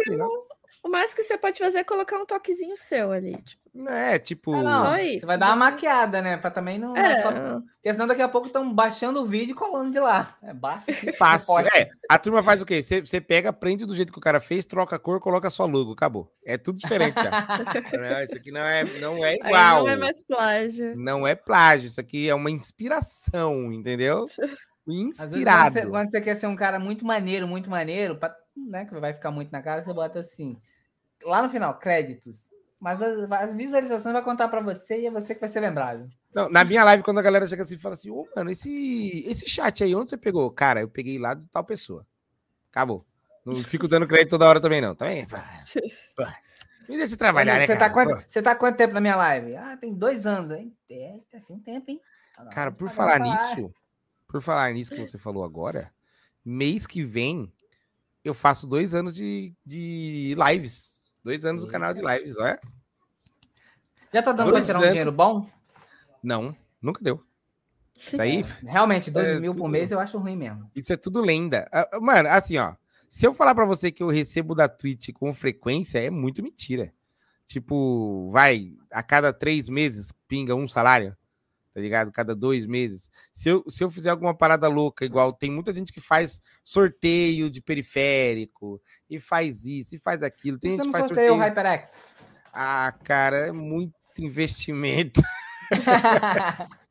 máximo- 0.92 0.92
legal." 0.92 1.02
O 1.02 1.02
mais 1.02 1.14
que 1.14 1.22
você 1.22 1.38
pode 1.38 1.58
fazer 1.58 1.78
é 1.78 1.84
colocar 1.84 2.18
um 2.18 2.26
toquezinho 2.26 2.76
seu 2.76 3.10
ali. 3.12 3.36
Tipo, 3.42 3.88
É, 3.88 4.18
tipo. 4.18 4.52
Ah, 4.52 4.62
não, 4.62 4.90
você 4.92 5.02
isso, 5.02 5.26
vai 5.26 5.38
dar 5.38 5.46
uma 5.48 5.56
maquiada, 5.56 6.20
né? 6.20 6.36
Pra 6.36 6.50
também 6.50 6.78
não. 6.78 6.94
é 6.94 7.12
é, 7.14 7.22
só... 7.22 7.32
Porque 7.32 7.92
senão 7.92 8.06
daqui 8.06 8.20
a 8.20 8.28
pouco 8.28 8.46
estão 8.46 8.72
baixando 8.72 9.20
o 9.22 9.26
vídeo 9.26 9.52
e 9.52 9.54
colando 9.54 9.90
de 9.90 9.98
lá. 9.98 10.36
É 10.42 10.52
baixo. 10.52 10.86
Fácil. 11.16 11.46
posta. 11.46 11.78
É, 11.78 11.88
a 12.08 12.18
turma 12.18 12.42
faz 12.42 12.60
o 12.60 12.66
quê? 12.66 12.82
Você 12.82 13.00
você 13.00 13.20
pega, 13.20 13.52
prende 13.52 13.86
do 13.86 13.96
jeito 13.96 14.12
que 14.12 14.18
o 14.18 14.22
cara 14.22 14.40
fez, 14.40 14.66
troca 14.66 14.96
a 14.96 14.98
cor, 14.98 15.18
coloca 15.20 15.48
só 15.50 15.64
logo, 15.64 15.92
acabou. 15.92 16.30
É 16.44 16.58
tudo 16.58 16.78
diferente 16.78 17.14
já. 17.20 17.30
Não, 17.98 18.22
isso 18.22 18.36
aqui 18.36 18.50
não 18.52 18.60
é, 18.60 18.84
não 19.00 19.24
é 19.24 19.30
aí 19.30 19.36
igual. 19.36 19.78
não 19.84 19.88
é 19.88 19.96
mais 19.96 20.22
plágio. 20.22 20.94
Não 20.96 21.26
é 21.26 21.34
plágio, 21.34 21.86
isso 21.88 22.00
aqui 22.00 22.28
é 22.28 22.34
uma 22.34 22.50
inspiração, 22.50 23.72
entendeu? 23.72 24.26
Às 24.36 24.36
vezes, 24.36 25.16
quando 25.16 25.32
Inspirado. 25.36 25.72
você, 25.74 25.86
quando 25.86 26.10
você 26.10 26.20
quer 26.20 26.34
ser 26.34 26.46
um 26.48 26.56
cara 26.56 26.78
muito 26.78 27.04
maneiro, 27.06 27.46
muito 27.46 27.70
maneiro, 27.70 28.16
pra, 28.18 28.34
né, 28.56 28.84
que 28.84 28.92
vai 28.98 29.12
ficar 29.12 29.30
muito 29.30 29.50
na 29.52 29.62
cara, 29.62 29.80
você 29.80 29.92
bota 29.92 30.18
assim. 30.18 30.56
Lá 31.24 31.42
no 31.42 31.50
final, 31.50 31.78
créditos. 31.78 32.50
Mas 32.80 33.00
as, 33.00 33.30
as 33.30 33.54
visualizações 33.54 34.12
vai 34.12 34.22
contar 34.22 34.48
pra 34.48 34.60
você 34.60 35.00
e 35.00 35.06
é 35.06 35.10
você 35.10 35.34
que 35.34 35.40
vai 35.40 35.48
ser 35.48 35.60
lembrado. 35.60 36.10
Não, 36.34 36.48
na 36.48 36.64
minha 36.64 36.82
live, 36.84 37.02
quando 37.02 37.18
a 37.18 37.22
galera 37.22 37.46
chega 37.46 37.62
assim 37.62 37.74
e 37.74 37.78
fala 37.78 37.94
assim, 37.94 38.10
ô, 38.10 38.26
mano, 38.34 38.50
esse, 38.50 39.24
esse 39.26 39.48
chat 39.48 39.84
aí, 39.84 39.94
onde 39.94 40.10
você 40.10 40.16
pegou? 40.16 40.50
Cara, 40.50 40.80
eu 40.80 40.88
peguei 40.88 41.18
lá 41.18 41.34
de 41.34 41.46
tal 41.46 41.62
pessoa. 41.62 42.06
Acabou. 42.70 43.06
Não 43.44 43.54
fico 43.56 43.86
dando 43.86 44.06
crédito 44.06 44.30
toda 44.30 44.48
hora 44.48 44.60
também, 44.60 44.80
não. 44.80 44.94
Também. 44.94 45.26
pá. 45.26 45.44
Me 46.88 46.96
deixa 46.96 47.16
trabalhar, 47.16 47.58
né, 47.58 47.66
você, 47.66 47.76
tá 47.76 47.88
quanto, 47.88 48.24
você 48.28 48.42
tá 48.42 48.54
quanto 48.54 48.76
tempo 48.76 48.92
na 48.92 49.00
minha 49.00 49.16
live? 49.16 49.56
Ah, 49.56 49.76
tem 49.76 49.94
dois 49.94 50.26
anos. 50.26 50.50
Hein? 50.50 50.76
É, 50.90 51.18
tá 51.30 51.38
tem 51.46 51.58
tempo, 51.58 51.90
hein? 51.90 52.00
Não, 52.38 52.50
Cara, 52.50 52.72
por 52.72 52.88
falar 52.88 53.18
salário. 53.18 53.32
nisso, 53.32 53.74
por 54.26 54.42
falar 54.42 54.72
nisso 54.72 54.90
que 54.90 55.06
você 55.06 55.16
falou 55.16 55.44
agora, 55.44 55.92
mês 56.44 56.86
que 56.86 57.04
vem 57.04 57.52
eu 58.24 58.34
faço 58.34 58.66
dois 58.66 58.94
anos 58.94 59.14
de, 59.14 59.54
de 59.64 60.36
lives. 60.36 60.91
Dois 61.22 61.44
anos 61.44 61.64
do 61.64 61.70
canal 61.70 61.94
de 61.94 62.00
lives, 62.00 62.36
olha. 62.38 62.60
Já 64.12 64.22
tá 64.22 64.32
dando 64.32 64.48
pra 64.50 64.58
Dois 64.58 64.66
tirar 64.66 64.78
um 64.78 64.82
anos. 64.82 64.90
dinheiro 64.92 65.12
bom? 65.12 65.48
Não, 66.22 66.54
nunca 66.80 67.02
deu. 67.02 67.22
Isso 67.98 68.20
aí, 68.20 68.42
Realmente, 68.62 69.10
dois 69.10 69.28
É, 69.28 69.40
mil 69.40 69.52
por 69.52 69.58
tudo- 69.58 69.68
mês 69.70 69.92
eu 69.92 70.00
acho 70.00 70.18
ruim 70.18 70.36
mesmo. 70.36 70.68
isso 70.74 70.92
é 70.92 70.96
tudo 70.96 71.20
lenda. 71.22 71.68
Ah, 71.72 71.88
ah, 71.92 72.00
Mano, 72.00 72.28
assim, 72.28 72.58
ó. 72.58 72.74
Se 73.08 73.26
eu 73.26 73.34
falar 73.34 73.54
pra 73.54 73.64
você 73.64 73.92
que 73.92 74.02
eu 74.02 74.08
recebo 74.08 74.54
da 74.54 74.68
Twitch 74.68 75.10
com 75.12 75.32
frequência, 75.34 75.98
é 75.98 76.10
muito 76.10 76.42
mentira. 76.42 76.92
Tipo, 77.46 78.30
vai, 78.32 78.72
a 78.90 79.02
cada 79.02 79.32
três 79.32 79.68
meses 79.68 80.12
pinga 80.26 80.54
um 80.54 80.66
salário, 80.66 81.14
tá 81.72 81.80
ligado? 81.80 82.12
Cada 82.12 82.34
dois 82.34 82.66
meses. 82.66 83.10
Se 83.32 83.48
eu, 83.48 83.64
se 83.68 83.82
eu 83.82 83.90
fizer 83.90 84.10
alguma 84.10 84.34
parada 84.34 84.68
louca, 84.68 85.04
igual 85.04 85.32
tem 85.32 85.50
muita 85.50 85.74
gente 85.74 85.92
que 85.92 86.00
faz 86.00 86.40
sorteio 86.62 87.50
de 87.50 87.60
periférico, 87.60 88.80
e 89.08 89.18
faz 89.18 89.64
isso, 89.64 89.96
e 89.96 89.98
faz 89.98 90.22
aquilo. 90.22 90.58
Tem 90.58 90.72
que 90.72 90.76
gente 90.76 90.86
que 90.86 90.92
faz 90.92 91.06
sorteia 91.06 91.32
o 91.32 91.36
sorteio. 91.36 91.50
HyperX? 91.50 91.98
Ah, 92.52 92.92
cara, 93.02 93.48
é 93.48 93.52
muito 93.52 93.94
investimento. 94.18 95.22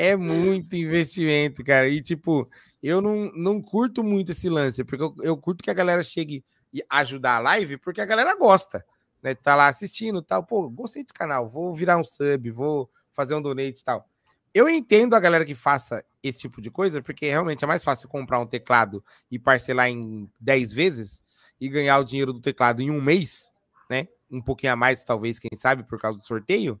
É 0.00 0.14
muito 0.14 0.76
investimento, 0.76 1.64
cara. 1.64 1.88
E, 1.88 2.00
tipo, 2.00 2.48
eu 2.80 3.00
não, 3.00 3.32
não 3.34 3.60
curto 3.60 4.04
muito 4.04 4.30
esse 4.30 4.48
lance, 4.48 4.84
porque 4.84 5.02
eu, 5.02 5.12
eu 5.24 5.36
curto 5.36 5.60
que 5.64 5.72
a 5.72 5.74
galera 5.74 6.04
chegue 6.04 6.44
e 6.72 6.80
ajudar 6.88 7.36
a 7.36 7.40
live, 7.40 7.78
porque 7.78 8.00
a 8.00 8.06
galera 8.06 8.36
gosta, 8.36 8.84
né? 9.20 9.34
Tá 9.34 9.56
lá 9.56 9.66
assistindo 9.66 10.20
e 10.20 10.24
tal. 10.24 10.44
Pô, 10.44 10.70
gostei 10.70 11.02
desse 11.02 11.12
canal, 11.12 11.48
vou 11.48 11.74
virar 11.74 11.98
um 11.98 12.04
sub, 12.04 12.48
vou 12.52 12.88
fazer 13.12 13.34
um 13.34 13.42
donate 13.42 13.80
e 13.80 13.84
tal. 13.84 14.08
Eu 14.54 14.68
entendo 14.68 15.14
a 15.14 15.20
galera 15.20 15.44
que 15.44 15.54
faça 15.54 16.04
esse 16.22 16.38
tipo 16.38 16.60
de 16.60 16.70
coisa, 16.70 17.02
porque 17.02 17.26
realmente 17.28 17.62
é 17.64 17.66
mais 17.66 17.84
fácil 17.84 18.08
comprar 18.08 18.40
um 18.40 18.46
teclado 18.46 19.04
e 19.30 19.38
parcelar 19.38 19.88
em 19.88 20.28
10 20.40 20.72
vezes 20.72 21.22
e 21.60 21.68
ganhar 21.68 21.98
o 21.98 22.04
dinheiro 22.04 22.32
do 22.32 22.40
teclado 22.40 22.80
em 22.82 22.90
um 22.90 23.00
mês, 23.00 23.52
né? 23.90 24.08
Um 24.30 24.40
pouquinho 24.42 24.72
a 24.72 24.76
mais, 24.76 25.04
talvez, 25.04 25.38
quem 25.38 25.56
sabe, 25.56 25.82
por 25.84 25.98
causa 26.00 26.18
do 26.18 26.26
sorteio 26.26 26.80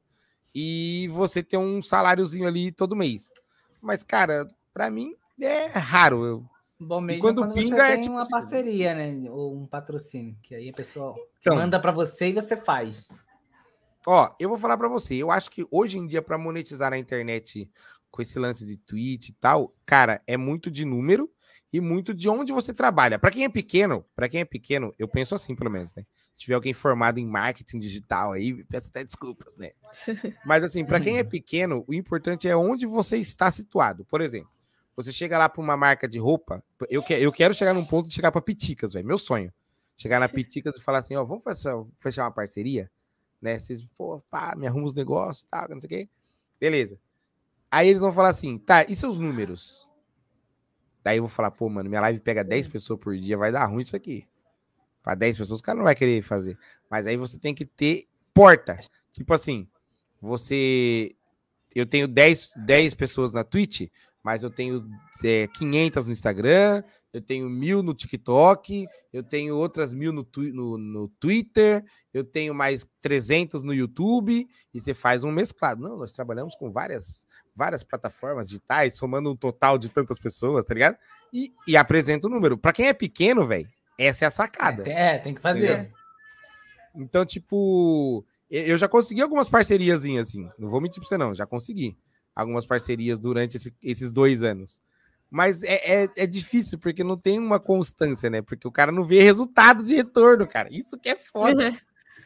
e 0.54 1.08
você 1.12 1.42
ter 1.42 1.56
um 1.56 1.82
saláriozinho 1.82 2.46
ali 2.46 2.72
todo 2.72 2.96
mês. 2.96 3.30
Mas, 3.80 4.02
cara, 4.02 4.46
pra 4.72 4.90
mim 4.90 5.14
é 5.40 5.66
raro. 5.66 6.24
Eu, 6.24 6.44
Bom 6.80 7.00
mesmo 7.00 7.22
quando 7.22 7.42
quando, 7.42 7.54
pinga, 7.54 7.76
você 7.76 7.82
é 7.82 7.92
tem 7.92 8.00
tipo 8.02 8.14
uma 8.14 8.20
assim- 8.22 8.30
parceria, 8.30 8.94
né? 8.94 9.30
Ou 9.30 9.54
um 9.54 9.66
patrocínio, 9.66 10.36
que 10.42 10.54
aí 10.54 10.68
a 10.68 10.72
pessoa 10.72 11.14
Então. 11.40 11.56
manda 11.56 11.78
pra 11.80 11.90
você 11.92 12.28
e 12.28 12.32
você 12.32 12.56
faz. 12.56 13.08
Ó, 14.10 14.34
eu 14.40 14.48
vou 14.48 14.56
falar 14.56 14.78
pra 14.78 14.88
você. 14.88 15.16
Eu 15.16 15.30
acho 15.30 15.50
que 15.50 15.66
hoje 15.70 15.98
em 15.98 16.06
dia, 16.06 16.22
pra 16.22 16.38
monetizar 16.38 16.90
na 16.90 16.96
internet 16.96 17.70
com 18.10 18.22
esse 18.22 18.38
lance 18.38 18.64
de 18.64 18.78
tweet 18.78 19.28
e 19.28 19.32
tal, 19.34 19.74
cara, 19.84 20.22
é 20.26 20.34
muito 20.34 20.70
de 20.70 20.82
número 20.86 21.30
e 21.70 21.78
muito 21.78 22.14
de 22.14 22.26
onde 22.26 22.50
você 22.50 22.72
trabalha. 22.72 23.18
Pra 23.18 23.30
quem 23.30 23.44
é 23.44 23.50
pequeno, 23.50 24.02
para 24.16 24.26
quem 24.26 24.40
é 24.40 24.46
pequeno, 24.46 24.94
eu 24.98 25.06
penso 25.06 25.34
assim, 25.34 25.54
pelo 25.54 25.70
menos, 25.70 25.94
né? 25.94 26.06
Se 26.32 26.40
tiver 26.40 26.54
alguém 26.54 26.72
formado 26.72 27.18
em 27.18 27.26
marketing 27.26 27.78
digital 27.78 28.32
aí, 28.32 28.64
peço 28.64 28.88
até 28.88 29.04
desculpas, 29.04 29.54
né? 29.58 29.72
Mas 30.42 30.64
assim, 30.64 30.86
pra 30.86 31.00
quem 31.00 31.18
é 31.18 31.22
pequeno, 31.22 31.84
o 31.86 31.92
importante 31.92 32.48
é 32.48 32.56
onde 32.56 32.86
você 32.86 33.18
está 33.18 33.52
situado. 33.52 34.06
Por 34.06 34.22
exemplo, 34.22 34.50
você 34.96 35.12
chega 35.12 35.36
lá 35.36 35.50
pra 35.50 35.60
uma 35.60 35.76
marca 35.76 36.08
de 36.08 36.18
roupa, 36.18 36.64
eu, 36.88 37.02
que, 37.02 37.12
eu 37.12 37.30
quero 37.30 37.52
chegar 37.52 37.74
num 37.74 37.84
ponto 37.84 38.08
de 38.08 38.14
chegar 38.14 38.32
pra 38.32 38.40
Piticas, 38.40 38.94
velho, 38.94 39.06
meu 39.06 39.18
sonho. 39.18 39.52
Chegar 39.98 40.18
na 40.18 40.30
Piticas 40.30 40.78
e 40.78 40.82
falar 40.82 41.00
assim, 41.00 41.14
ó, 41.14 41.26
vamos 41.26 41.44
fechar, 41.44 41.84
fechar 41.98 42.24
uma 42.24 42.32
parceria? 42.32 42.90
Né? 43.40 43.58
Vocês, 43.58 43.84
pô, 43.96 44.20
pá, 44.30 44.54
me 44.56 44.66
arruma 44.66 44.86
os 44.86 44.94
negócios, 44.94 45.44
tá, 45.44 45.66
não 45.68 45.80
sei 45.80 45.86
o 45.86 45.90
quê. 45.90 46.08
Beleza. 46.58 46.98
Aí 47.70 47.88
eles 47.88 48.00
vão 48.00 48.12
falar 48.12 48.30
assim, 48.30 48.58
tá, 48.58 48.84
e 48.88 48.96
seus 48.96 49.18
números? 49.18 49.88
Daí 51.04 51.18
eu 51.18 51.22
vou 51.22 51.28
falar, 51.28 51.50
pô, 51.50 51.68
mano, 51.68 51.88
minha 51.88 52.00
live 52.00 52.20
pega 52.20 52.42
10 52.42 52.68
pessoas 52.68 52.98
por 52.98 53.16
dia, 53.16 53.36
vai 53.36 53.52
dar 53.52 53.64
ruim 53.66 53.82
isso 53.82 53.96
aqui. 53.96 54.26
Pra 55.02 55.14
10 55.14 55.38
pessoas, 55.38 55.60
o 55.60 55.62
cara 55.62 55.76
não 55.76 55.84
vai 55.84 55.94
querer 55.94 56.20
fazer. 56.22 56.58
Mas 56.90 57.06
aí 57.06 57.16
você 57.16 57.38
tem 57.38 57.54
que 57.54 57.64
ter 57.64 58.06
porta. 58.34 58.78
Tipo 59.12 59.32
assim, 59.34 59.68
você. 60.20 61.14
Eu 61.74 61.86
tenho 61.86 62.08
10, 62.08 62.54
10 62.64 62.94
pessoas 62.94 63.32
na 63.32 63.44
Twitch, 63.44 63.88
mas 64.22 64.42
eu 64.42 64.50
tenho 64.50 64.88
é, 65.24 65.46
500 65.46 66.06
no 66.06 66.12
Instagram, 66.12 66.82
eu 67.12 67.22
tenho 67.22 67.48
mil 67.48 67.82
no 67.82 67.94
TikTok, 67.94 68.86
eu 69.12 69.22
tenho 69.22 69.56
outras 69.56 69.94
mil 69.94 70.12
no, 70.12 70.26
no, 70.52 70.78
no 70.78 71.08
Twitter, 71.08 71.84
eu 72.12 72.22
tenho 72.22 72.54
mais 72.54 72.86
300 73.00 73.62
no 73.62 73.72
YouTube, 73.72 74.46
e 74.74 74.80
você 74.80 74.92
faz 74.92 75.24
um 75.24 75.30
mesclado. 75.30 75.82
Não, 75.82 75.96
nós 75.96 76.12
trabalhamos 76.12 76.54
com 76.54 76.70
várias, 76.70 77.26
várias 77.56 77.82
plataformas 77.82 78.48
digitais, 78.48 78.96
somando 78.96 79.30
um 79.30 79.36
total 79.36 79.78
de 79.78 79.88
tantas 79.88 80.18
pessoas, 80.18 80.64
tá 80.64 80.74
ligado? 80.74 80.96
E, 81.32 81.52
e 81.66 81.76
apresenta 81.76 82.26
o 82.26 82.30
número. 82.30 82.58
Pra 82.58 82.72
quem 82.72 82.88
é 82.88 82.92
pequeno, 82.92 83.46
velho, 83.46 83.68
essa 83.98 84.24
é 84.24 84.28
a 84.28 84.30
sacada. 84.30 84.88
É, 84.88 85.18
tem 85.18 85.34
que 85.34 85.40
fazer. 85.40 85.72
Entendeu? 85.72 85.92
Então, 86.94 87.24
tipo, 87.24 88.24
eu 88.50 88.76
já 88.76 88.88
consegui 88.88 89.22
algumas 89.22 89.48
parcerias, 89.48 90.04
assim. 90.04 90.48
Não 90.58 90.68
vou 90.68 90.80
mentir 90.80 91.00
pra 91.00 91.08
você, 91.08 91.16
não. 91.16 91.34
Já 91.34 91.46
consegui 91.46 91.96
algumas 92.40 92.64
parcerias 92.64 93.18
durante 93.18 93.56
esse- 93.56 93.74
esses 93.82 94.12
dois 94.12 94.42
anos. 94.42 94.80
Mas 95.30 95.62
é, 95.62 96.04
é, 96.04 96.08
é 96.16 96.26
difícil, 96.26 96.78
porque 96.78 97.04
não 97.04 97.16
tem 97.16 97.38
uma 97.38 97.60
constância, 97.60 98.30
né? 98.30 98.40
Porque 98.40 98.66
o 98.66 98.72
cara 98.72 98.90
não 98.90 99.04
vê 99.04 99.20
resultado 99.20 99.82
de 99.82 99.94
retorno, 99.94 100.46
cara. 100.46 100.68
Isso 100.70 100.98
que 100.98 101.08
é 101.10 101.16
foda, 101.16 101.76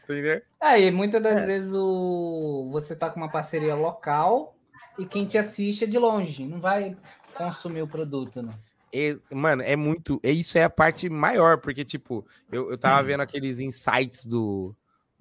entendeu? 0.03 0.41
É, 0.61 0.79
e 0.81 0.91
muitas 0.91 1.21
das 1.21 1.43
vezes 1.43 1.73
o... 1.73 2.69
você 2.71 2.95
tá 2.95 3.09
com 3.09 3.19
uma 3.19 3.29
parceria 3.29 3.75
local 3.75 4.55
e 4.97 5.05
quem 5.05 5.25
te 5.25 5.37
assiste 5.37 5.83
é 5.83 5.87
de 5.87 5.97
longe, 5.97 6.45
não 6.45 6.61
vai 6.61 6.95
consumir 7.35 7.81
o 7.81 7.87
produto, 7.87 8.41
né? 8.41 8.51
É, 8.93 9.17
mano, 9.33 9.63
é 9.63 9.75
muito. 9.75 10.19
É, 10.23 10.29
isso 10.31 10.55
é 10.57 10.63
a 10.63 10.69
parte 10.69 11.09
maior, 11.09 11.57
porque, 11.57 11.83
tipo, 11.83 12.25
eu, 12.51 12.69
eu 12.69 12.77
tava 12.77 13.01
vendo 13.01 13.21
aqueles 13.21 13.59
insights 13.59 14.23
do, 14.25 14.73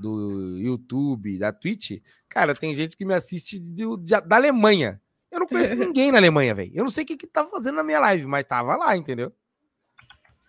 do 0.03 0.57
YouTube, 0.59 1.39
da 1.39 1.53
Twitch. 1.53 2.01
Cara, 2.29 2.55
tem 2.55 2.75
gente 2.75 2.97
que 2.97 3.05
me 3.05 3.15
assiste 3.15 3.59
de- 3.59 3.97
de- 3.99 4.21
da 4.27 4.37
Alemanha. 4.37 5.01
Eu 5.31 5.41
não 5.41 5.47
conheço 5.47 5.75
ninguém 5.95 6.13
na 6.13 6.19
Alemanha, 6.19 6.55
velho. 6.55 6.73
Eu 6.75 6.83
não 6.85 6.91
sei 6.91 7.05
o 7.05 7.07
que 7.07 7.17
que 7.17 7.27
tá 7.27 7.45
fazendo 7.47 7.77
na 7.77 7.85
minha 7.85 8.01
live, 8.01 8.27
mas 8.27 8.45
tava 8.45 8.77
lá, 8.77 8.97
entendeu? 8.97 9.33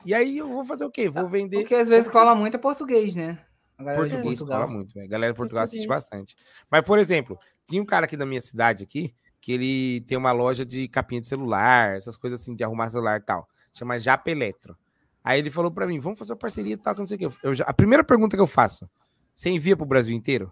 E 0.05 0.13
aí 0.13 0.37
eu 0.37 0.47
vou 0.49 0.65
fazer 0.65 0.83
o 0.83 0.91
quê? 0.91 1.07
Vou 1.09 1.29
vender. 1.29 1.59
Porque 1.59 1.75
às 1.75 1.87
vezes 1.87 2.09
cola 2.11 2.35
muito 2.35 2.55
é 2.55 2.57
português, 2.59 3.15
né? 3.15 3.39
A 3.77 3.83
galera 3.83 4.03
de 4.03 4.09
Português 4.15 4.39
fala 4.39 4.67
muito, 4.67 4.93
velho. 4.93 5.05
A 5.05 5.09
galera 5.09 5.33
de 5.33 5.37
Portugal 5.37 5.63
assiste 5.63 5.87
Português. 5.87 6.03
bastante. 6.09 6.35
Mas, 6.69 6.81
por 6.81 6.99
exemplo, 6.99 7.39
tinha 7.65 7.81
um 7.81 7.85
cara 7.85 8.05
aqui 8.05 8.17
da 8.17 8.25
minha 8.25 8.41
cidade 8.41 8.83
aqui, 8.83 9.13
que 9.39 9.51
ele 9.51 10.01
tem 10.01 10.17
uma 10.17 10.31
loja 10.31 10.65
de 10.65 10.87
capinha 10.87 11.21
de 11.21 11.27
celular, 11.27 11.95
essas 11.95 12.15
coisas 12.17 12.41
assim, 12.41 12.53
de 12.53 12.63
arrumar 12.63 12.89
celular 12.89 13.17
e 13.19 13.23
tal. 13.23 13.47
Chama 13.73 13.97
Japa 13.97 14.29
Eletro. 14.29 14.77
Aí 15.23 15.39
ele 15.39 15.49
falou 15.49 15.71
pra 15.71 15.87
mim, 15.87 15.99
vamos 15.99 16.19
fazer 16.19 16.33
uma 16.33 16.37
parceria 16.37 16.73
e 16.73 16.77
tal, 16.77 16.93
que 16.93 16.99
não 16.99 17.07
sei 17.07 17.15
o 17.15 17.19
quê. 17.31 17.37
Eu 17.41 17.53
já- 17.53 17.63
a 17.63 17.73
primeira 17.73 18.03
pergunta 18.03 18.35
que 18.35 18.41
eu 18.41 18.47
faço, 18.47 18.89
você 19.33 19.49
envia 19.49 19.75
pro 19.75 19.85
Brasil 19.85 20.15
inteiro? 20.15 20.51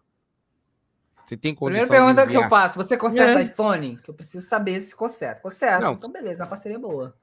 Você 1.26 1.38
tem 1.38 1.56
condição 1.56 1.86
Primeira 1.88 2.06
pergunta 2.14 2.26
de 2.28 2.32
que 2.38 2.44
eu 2.46 2.50
faço: 2.50 2.76
você 2.76 2.98
conserta 2.98 3.40
É. 3.40 3.44
iPhone? 3.44 3.98
Que 3.98 4.10
eu 4.10 4.14
preciso 4.14 4.46
saber 4.46 4.80
se 4.82 4.96
conserta. 4.96 5.42
Conserta. 5.42 5.80
Não. 5.86 5.94
Então, 5.94 6.12
beleza, 6.12 6.44
uma 6.44 6.50
parceria 6.50 6.78
boa. 6.80 7.16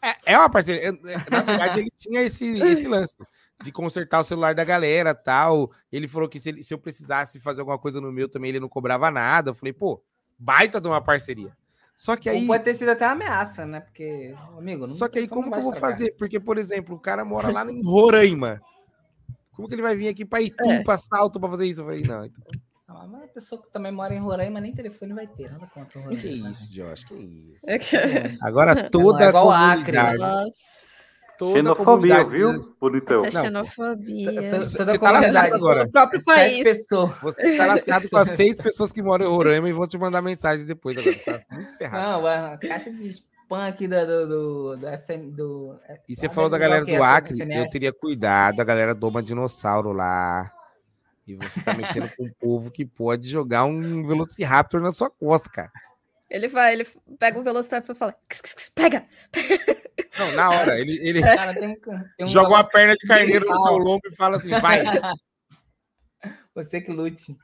É, 0.00 0.32
é 0.32 0.38
uma 0.38 0.50
parceria. 0.50 0.82
é, 0.82 0.88
é, 0.88 1.16
Na 1.30 1.42
verdade, 1.42 1.80
ele 1.80 1.90
tinha 1.96 2.22
esse, 2.22 2.58
esse 2.60 2.88
lance 2.88 3.14
de 3.62 3.70
consertar 3.70 4.20
o 4.20 4.24
celular 4.24 4.54
da 4.54 4.64
galera 4.64 5.14
tal. 5.14 5.70
Ele 5.92 6.08
falou 6.08 6.28
que 6.28 6.40
se, 6.40 6.48
ele- 6.48 6.62
se 6.62 6.72
eu 6.74 6.78
precisasse 6.78 7.38
fazer 7.38 7.60
alguma 7.60 7.78
coisa 7.78 8.00
no 8.00 8.10
meu 8.10 8.28
também, 8.28 8.48
ele 8.50 8.60
não 8.60 8.68
cobrava 8.68 9.10
nada. 9.10 9.50
Eu 9.50 9.54
falei, 9.54 9.72
pô, 9.72 10.02
baita 10.38 10.80
de 10.80 10.88
uma 10.88 11.00
parceria. 11.00 11.56
Só 11.94 12.16
que 12.16 12.28
Ou 12.28 12.34
aí. 12.34 12.46
pode 12.46 12.64
ter 12.64 12.74
sido 12.74 12.88
até 12.90 13.04
uma 13.06 13.12
ameaça, 13.12 13.64
né? 13.66 13.80
Porque, 13.80 14.34
amigo, 14.56 14.86
não 14.86 14.94
Só 14.94 15.08
que 15.08 15.18
aí, 15.20 15.28
como 15.28 15.52
que 15.52 15.58
eu 15.58 15.62
vou 15.62 15.74
fazer? 15.74 16.16
Porque, 16.16 16.40
por 16.40 16.58
exemplo, 16.58 16.96
o 16.96 17.00
cara 17.00 17.24
mora 17.24 17.50
lá 17.50 17.70
em 17.70 17.82
Roraima. 17.84 18.60
Como 19.54 19.68
que 19.68 19.74
ele 19.74 19.82
vai 19.82 19.94
vir 19.96 20.08
aqui 20.08 20.24
pra 20.24 20.40
Itu, 20.40 20.64
É. 20.64 20.82
pra 20.82 20.96
Salto, 20.98 21.38
pra 21.38 21.48
fazer 21.50 21.66
isso? 21.66 21.80
Eu 21.82 21.84
falei, 21.86 22.02
não. 22.02 22.24
Então, 22.24 22.44
Ah, 22.94 23.06
Mas 23.06 23.22
a 23.22 23.28
pessoa 23.28 23.62
que 23.62 23.72
também 23.72 23.90
mora 23.90 24.14
em 24.14 24.20
Roraima 24.20 24.60
nem 24.60 24.74
telefone 24.74 25.14
vai 25.14 25.26
ter. 25.26 25.50
Nada 25.50 25.66
contra 25.72 25.98
o 25.98 26.08
que 26.10 26.14
Roraima. 26.26 26.50
isso, 26.50 26.70
Josh, 26.70 27.04
que 27.04 27.14
isso. 27.14 27.70
É 27.70 27.78
que- 27.78 27.96
Agora 28.42 28.90
toda 28.90 29.22
É 29.22 29.26
a 29.26 29.28
igual 29.30 29.50
Acre. 29.50 29.92
comunidade. 29.96 30.18
Nossa, 30.18 30.82
Toda 31.38 31.52
a 31.54 31.56
Xenofobia, 31.56 32.24
viu, 32.24 32.52
bonitão? 32.78 33.24
essa 33.24 33.46
é 33.46 33.50
Não, 33.50 33.64
xenofobia. 33.64 34.50
Você 34.62 34.76
Toda 34.76 34.92
a 34.92 34.98
tá 34.98 35.10
lascado 35.10 35.16
comunidade. 35.16 35.54
agora. 35.54 35.84
O 35.84 35.90
próprio 35.90 36.20
Sete 36.20 36.36
país. 36.36 36.62
pessoas. 36.62 37.12
Você 37.22 37.56
tá 37.56 37.66
lascado 37.66 38.10
com 38.10 38.16
as 38.18 38.28
seis 38.36 38.58
pessoas 38.58 38.92
que 38.92 39.02
moram 39.02 39.24
em 39.24 39.28
Roraima 39.28 39.68
e 39.68 39.72
vão 39.72 39.88
te 39.88 39.96
mandar 39.98 40.20
mensagem 40.22 40.66
depois 40.66 40.96
agora. 40.98 41.44
Tá 41.48 41.54
muito 41.56 41.74
ferrado. 41.76 42.22
Não, 42.22 42.26
a 42.26 42.58
caixa 42.58 42.90
de 42.92 43.24
aqui 43.54 43.86
do. 43.88 44.06
do, 44.06 44.26
do, 44.26 44.76
do, 44.76 44.96
SM, 44.96 45.30
do 45.30 45.78
E 46.08 46.16
você 46.16 46.28
falou 46.28 46.48
da 46.48 46.58
deve 46.58 46.68
galera 46.68 46.84
do? 46.84 47.02
Acre, 47.02 47.34
SMS? 47.34 47.58
eu 47.58 47.66
teria 47.68 47.92
cuidado, 47.92 48.60
a 48.60 48.64
galera 48.64 48.94
doma 48.94 49.22
dinossauro 49.22 49.92
lá. 49.92 50.50
E 51.26 51.34
você 51.34 51.60
tá 51.60 51.74
mexendo 51.74 52.10
com 52.16 52.24
um 52.24 52.32
povo 52.38 52.70
que 52.70 52.84
pode 52.84 53.28
jogar 53.28 53.64
um 53.64 54.06
Velociraptor 54.06 54.80
na 54.80 54.90
sua 54.90 55.08
costa, 55.08 55.48
cara. 55.48 55.70
Ele 56.28 56.48
vai, 56.48 56.72
ele 56.72 56.86
pega 57.18 57.38
o 57.38 57.42
Velociraptor 57.44 57.94
e 57.94 57.98
fala: 57.98 58.16
"Ks, 58.28 58.40
ks, 58.40 58.54
ks, 58.54 58.68
pega! 58.70 59.06
Não, 60.18 60.32
na 60.32 60.50
hora, 60.50 60.78
ele, 60.78 60.98
ele 61.02 61.20
Cara, 61.22 61.54
tem 61.54 61.68
um, 61.68 61.74
tem 61.74 62.04
um 62.20 62.26
joga 62.26 62.48
uma 62.50 62.64
perna 62.64 62.94
de 62.94 63.06
carneiro 63.06 63.48
no 63.48 63.62
seu 63.62 63.76
lombo 63.76 64.02
e 64.06 64.14
fala 64.14 64.36
assim, 64.36 64.48
vai. 64.60 64.82
Você 66.54 66.80
que 66.80 66.92
lute. 66.92 67.36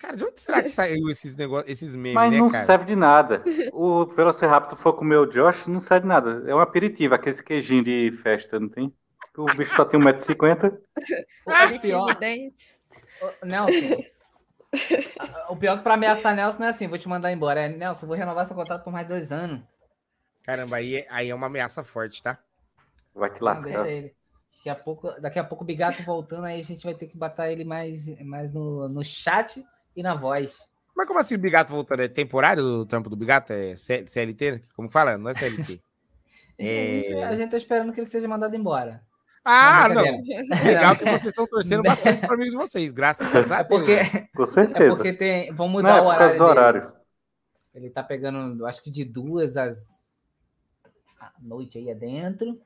Cara, 0.00 0.16
de 0.16 0.24
onde 0.24 0.40
será 0.40 0.62
que 0.62 0.68
saiu 0.70 1.10
esses 1.10 1.36
negócios, 1.36 1.70
esses 1.70 1.94
memes, 1.94 2.14
Mas 2.14 2.32
né, 2.32 2.38
não 2.38 2.48
cara? 2.48 2.64
serve 2.64 2.84
de 2.86 2.96
nada. 2.96 3.44
O 3.70 4.06
Velociraptor 4.06 4.78
for 4.78 4.94
comer 4.94 5.18
o 5.18 5.26
Josh, 5.26 5.66
não 5.66 5.78
serve 5.78 6.02
de 6.02 6.08
nada. 6.08 6.42
É 6.50 6.54
um 6.54 6.58
aperitivo, 6.58 7.14
aquele 7.14 7.42
queijinho 7.42 7.84
de 7.84 8.10
festa, 8.12 8.58
não 8.58 8.68
tem? 8.68 8.92
O 9.36 9.44
bicho 9.44 9.76
só 9.76 9.84
tem 9.84 10.00
1,50m. 10.00 10.78
O 11.46 11.50
Palitinho 11.50 11.98
pior, 11.98 12.14
de 12.14 12.20
dente. 12.20 12.80
Ô, 13.42 13.46
Nelson. 13.46 14.02
o 15.50 15.56
pior 15.56 15.76
que 15.76 15.82
pra 15.82 15.94
ameaçar 15.94 16.34
Nelson 16.34 16.60
não 16.60 16.66
é 16.66 16.70
assim, 16.70 16.88
vou 16.88 16.98
te 16.98 17.08
mandar 17.08 17.30
embora. 17.30 17.60
É, 17.60 17.68
Nelson, 17.68 18.06
vou 18.06 18.16
renovar 18.16 18.46
seu 18.46 18.56
contrato 18.56 18.82
por 18.84 18.92
mais 18.92 19.06
dois 19.06 19.30
anos. 19.30 19.60
Caramba, 20.42 20.76
aí, 20.76 20.96
é- 20.96 21.06
aí 21.10 21.28
é 21.28 21.34
uma 21.34 21.46
ameaça 21.46 21.84
forte, 21.84 22.22
tá? 22.22 22.38
Vai 23.14 23.30
te 23.30 23.42
Não, 23.42 23.52
deixa 23.62 23.68
lascar. 23.80 23.88
ele. 23.88 24.14
Daqui 24.58 24.68
a 24.70 24.74
pouco, 24.74 25.20
daqui 25.20 25.38
a 25.38 25.44
pouco 25.44 25.64
o 25.64 25.66
Bigato 25.66 26.02
voltando, 26.02 26.44
aí 26.44 26.60
a 26.60 26.64
gente 26.64 26.84
vai 26.84 26.94
ter 26.94 27.06
que 27.06 27.16
botar 27.16 27.50
ele 27.50 27.64
mais, 27.64 28.06
mais 28.24 28.52
no, 28.52 28.88
no 28.88 29.04
chat 29.04 29.64
e 29.96 30.02
na 30.02 30.14
voz. 30.14 30.58
Mas 30.96 31.06
como 31.06 31.18
assim 31.18 31.34
o 31.34 31.38
Bigato 31.38 31.70
voltando? 31.72 32.02
É 32.02 32.08
temporário 32.08 32.62
o 32.62 32.86
trampo 32.86 33.08
do 33.08 33.16
Bigato? 33.16 33.52
É 33.52 33.74
CLT? 33.76 34.60
Como 34.74 34.88
que 34.88 34.92
fala? 34.92 35.16
Não 35.16 35.30
é 35.30 35.34
CLT. 35.34 35.80
A 36.60 36.62
gente, 36.62 37.14
a 37.14 37.34
gente 37.36 37.50
tá 37.52 37.56
esperando 37.56 37.90
que 37.90 37.98
ele 38.00 38.06
seja 38.06 38.28
mandado 38.28 38.54
embora. 38.54 39.02
Ah, 39.42 39.88
Não. 39.88 40.02
Legal 40.62 40.94
que 40.94 41.04
vocês 41.04 41.24
estão 41.24 41.46
torcendo 41.46 41.82
bastante 41.82 42.20
para 42.20 42.34
amigos 42.34 42.50
de 42.52 42.58
vocês, 42.58 42.92
graças 42.92 43.26
a 43.26 43.32
Deus. 43.32 43.50
É 43.50 43.64
porque, 43.64 43.96
Com 44.36 44.42
é 44.42 44.46
certeza. 44.46 44.94
porque 44.94 45.12
tem, 45.14 45.50
vão 45.54 45.68
Não, 45.68 45.72
mudar 45.72 45.96
é 45.96 46.00
o 46.00 46.04
por 46.04 46.08
horário. 46.12 46.28
do 46.28 46.38
dele. 46.38 46.50
horário. 46.50 46.92
Ele 47.74 47.88
tá 47.88 48.02
pegando, 48.02 48.66
acho 48.66 48.82
que 48.82 48.90
de 48.90 49.06
duas 49.06 49.56
às 49.56 50.22
à 51.18 51.32
noite 51.40 51.78
aí 51.78 51.90
adentro. 51.90 52.60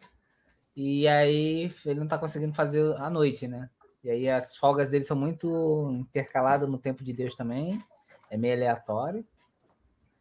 E 0.75 1.07
aí 1.07 1.71
ele 1.87 2.01
não 2.01 2.09
tá 2.09 2.19
conseguindo 2.19 2.53
fazer 2.53 2.83
à 2.97 3.09
noite, 3.09 3.47
né? 3.47 3.71
E 4.05 4.11
aí 4.11 4.29
as 4.29 4.55
folgas 4.55 4.91
dele 4.91 5.03
são 5.03 5.17
muito 5.17 5.89
intercaladas 5.93 6.69
no 6.69 6.79
tempo 6.79 7.03
de 7.03 7.15
Deus 7.15 7.35
também. 7.35 7.83
É 8.31 8.37
meio 8.37 8.55
aleatório. 8.55 9.27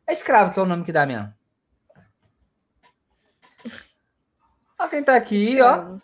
É 0.08 0.14
escravo 0.14 0.54
que 0.54 0.60
é 0.60 0.62
o 0.62 0.66
nome 0.66 0.86
que 0.86 0.92
dá 0.94 1.06
mesmo. 1.06 1.34
Ó 4.80 4.88
quem 4.88 5.04
tá 5.04 5.16
aqui, 5.16 5.62
ó. 5.62 5.98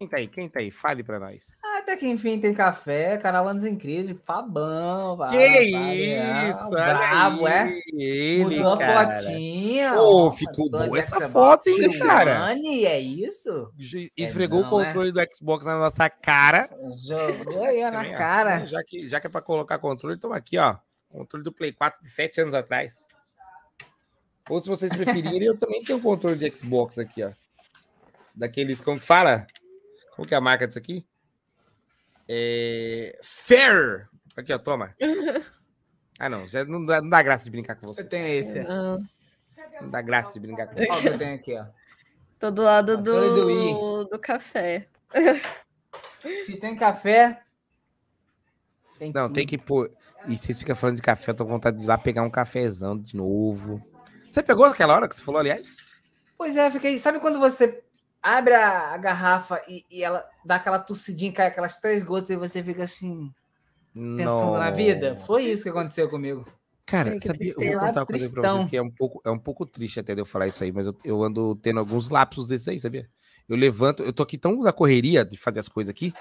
Quem 0.00 0.08
tá 0.08 0.16
aí? 0.16 0.26
Quem 0.28 0.48
tá 0.48 0.60
aí? 0.60 0.70
Fale 0.70 1.04
pra 1.04 1.20
nós. 1.20 1.58
Até 1.76 1.94
que 1.94 2.06
enfim 2.08 2.40
tem 2.40 2.54
café, 2.54 3.18
canal 3.18 3.46
Anos 3.46 3.64
Incríveis, 3.66 4.16
Fabão. 4.24 5.18
Que 5.28 5.72
Fabiano, 5.72 6.50
isso? 6.50 6.68
Olha 6.68 6.94
Bravo, 6.94 7.46
aí, 7.46 7.52
é? 7.52 7.80
Ele, 7.92 8.44
Mudou 8.56 8.72
a 8.72 8.78
cara. 8.78 9.16
fotinha. 9.18 10.00
Ô, 10.00 10.26
ó, 10.28 10.30
ficou 10.30 10.70
boa 10.70 10.98
essa 10.98 11.16
Xbox 11.16 11.32
foto, 11.32 11.68
hein, 11.68 11.98
cara? 11.98 12.46
One, 12.50 12.86
é 12.86 12.98
isso? 12.98 13.70
Ju- 13.76 14.08
Esfregou 14.16 14.62
não, 14.62 14.68
o 14.68 14.70
controle 14.70 15.12
do 15.12 15.20
Xbox 15.36 15.66
na 15.66 15.78
nossa 15.78 16.08
cara. 16.08 16.70
Jogou 17.06 17.62
aí 17.64 17.82
ó, 17.84 17.90
na 17.90 17.98
Também, 17.98 18.14
ó. 18.14 18.16
cara. 18.16 18.64
Já 18.64 18.82
que, 18.82 19.06
já 19.06 19.20
que 19.20 19.26
é 19.26 19.30
pra 19.30 19.42
colocar 19.42 19.78
controle, 19.78 20.16
toma 20.18 20.34
aqui, 20.36 20.56
ó. 20.56 20.76
Controle 21.10 21.44
do 21.44 21.52
Play 21.52 21.72
4 21.72 22.00
de 22.00 22.08
7 22.08 22.40
anos 22.40 22.54
atrás. 22.54 22.94
Ou 24.48 24.58
se 24.60 24.68
vocês 24.70 24.90
preferirem, 24.96 25.42
eu 25.48 25.58
também 25.58 25.84
tenho 25.84 25.98
um 25.98 26.02
controle 26.02 26.36
de 26.38 26.50
Xbox 26.56 26.98
aqui, 26.98 27.22
ó. 27.22 27.32
Daqueles, 28.34 28.80
como 28.80 28.98
que 28.98 29.04
fala? 29.04 29.46
Como 30.20 30.28
que 30.28 30.34
é 30.34 30.36
a 30.36 30.40
marca 30.42 30.66
disso 30.66 30.78
aqui? 30.78 31.06
É... 32.28 33.18
Fair! 33.22 34.06
Aqui, 34.36 34.52
ó, 34.52 34.58
toma. 34.58 34.94
Ah, 36.22 36.28
não, 36.28 36.46
já 36.46 36.66
não 36.66 36.84
dá, 36.84 37.00
não 37.00 37.08
dá 37.08 37.22
graça 37.22 37.44
de 37.44 37.50
brincar 37.50 37.76
com 37.76 37.86
você. 37.86 38.02
Eu 38.02 38.06
tenho 38.10 38.26
esse. 38.26 38.58
Ah, 38.58 38.98
Não 39.80 39.88
dá 39.88 40.02
graça 40.02 40.34
de 40.34 40.40
brincar 40.40 40.66
com 40.66 40.78
Olha 40.78 40.92
o 40.92 40.94
você. 40.94 41.00
que 41.00 41.08
eu 41.08 41.18
tenho 41.18 41.34
aqui, 41.34 41.56
ó. 41.56 41.64
tô 42.38 42.50
do 42.50 42.62
lado 42.62 42.98
do 42.98 44.04
do, 44.04 44.18
café. 44.18 44.86
Se 46.44 46.58
tem 46.58 46.76
café. 46.76 47.42
Tem 48.98 49.10
Não, 49.14 49.32
tem 49.32 49.46
que 49.46 49.56
pôr. 49.56 49.90
E 50.28 50.36
vocês 50.36 50.58
ficam 50.58 50.76
falando 50.76 50.96
de 50.96 51.02
café, 51.02 51.30
eu 51.30 51.34
tô 51.34 51.46
com 51.46 51.52
vontade 51.52 51.78
de 51.78 51.84
ir 51.84 51.88
lá 51.88 51.96
pegar 51.96 52.22
um 52.22 52.30
cafezão 52.30 52.98
de 52.98 53.16
novo. 53.16 53.82
Você 54.30 54.42
pegou 54.42 54.66
aquela 54.66 54.94
hora 54.94 55.08
que 55.08 55.16
você 55.16 55.22
falou, 55.22 55.40
aliás? 55.40 55.78
Pois 56.36 56.54
é, 56.54 56.70
fiquei. 56.70 56.98
Sabe 56.98 57.18
quando 57.18 57.38
você 57.38 57.82
abre 58.22 58.54
a, 58.54 58.92
a 58.92 58.96
garrafa 58.96 59.62
e, 59.68 59.84
e 59.90 60.02
ela 60.02 60.24
dá 60.44 60.56
aquela 60.56 60.78
tossidinha, 60.78 61.32
cai 61.32 61.46
aquelas 61.46 61.78
três 61.78 62.02
gotas 62.02 62.30
e 62.30 62.36
você 62.36 62.62
fica 62.62 62.84
assim, 62.84 63.32
pensando 64.16 64.58
na 64.58 64.70
vida? 64.70 65.16
Foi 65.16 65.44
isso 65.44 65.62
que 65.62 65.68
aconteceu 65.68 66.08
comigo. 66.08 66.46
Cara, 66.86 67.18
sabia, 67.20 67.54
eu 67.56 67.64
vou 67.64 67.78
contar 67.78 68.00
uma 68.00 68.06
coisa 68.06 68.32
pra 68.32 68.50
vocês 68.50 68.70
que 68.70 68.76
é 68.76 68.82
um 68.82 68.90
pouco, 68.90 69.20
é 69.24 69.30
um 69.30 69.38
pouco 69.38 69.64
triste 69.64 70.00
até 70.00 70.12
de 70.12 70.20
eu 70.20 70.26
falar 70.26 70.48
isso 70.48 70.64
aí, 70.64 70.72
mas 70.72 70.88
eu, 70.88 70.96
eu 71.04 71.22
ando 71.22 71.54
tendo 71.56 71.78
alguns 71.78 72.10
lapsos 72.10 72.48
desses 72.48 72.66
aí, 72.66 72.80
sabia? 72.80 73.08
Eu 73.48 73.56
levanto, 73.56 74.02
eu 74.02 74.12
tô 74.12 74.24
aqui 74.24 74.36
tão 74.36 74.58
na 74.60 74.72
correria 74.72 75.24
de 75.24 75.36
fazer 75.36 75.60
as 75.60 75.68
coisas 75.68 75.88
aqui, 75.88 76.12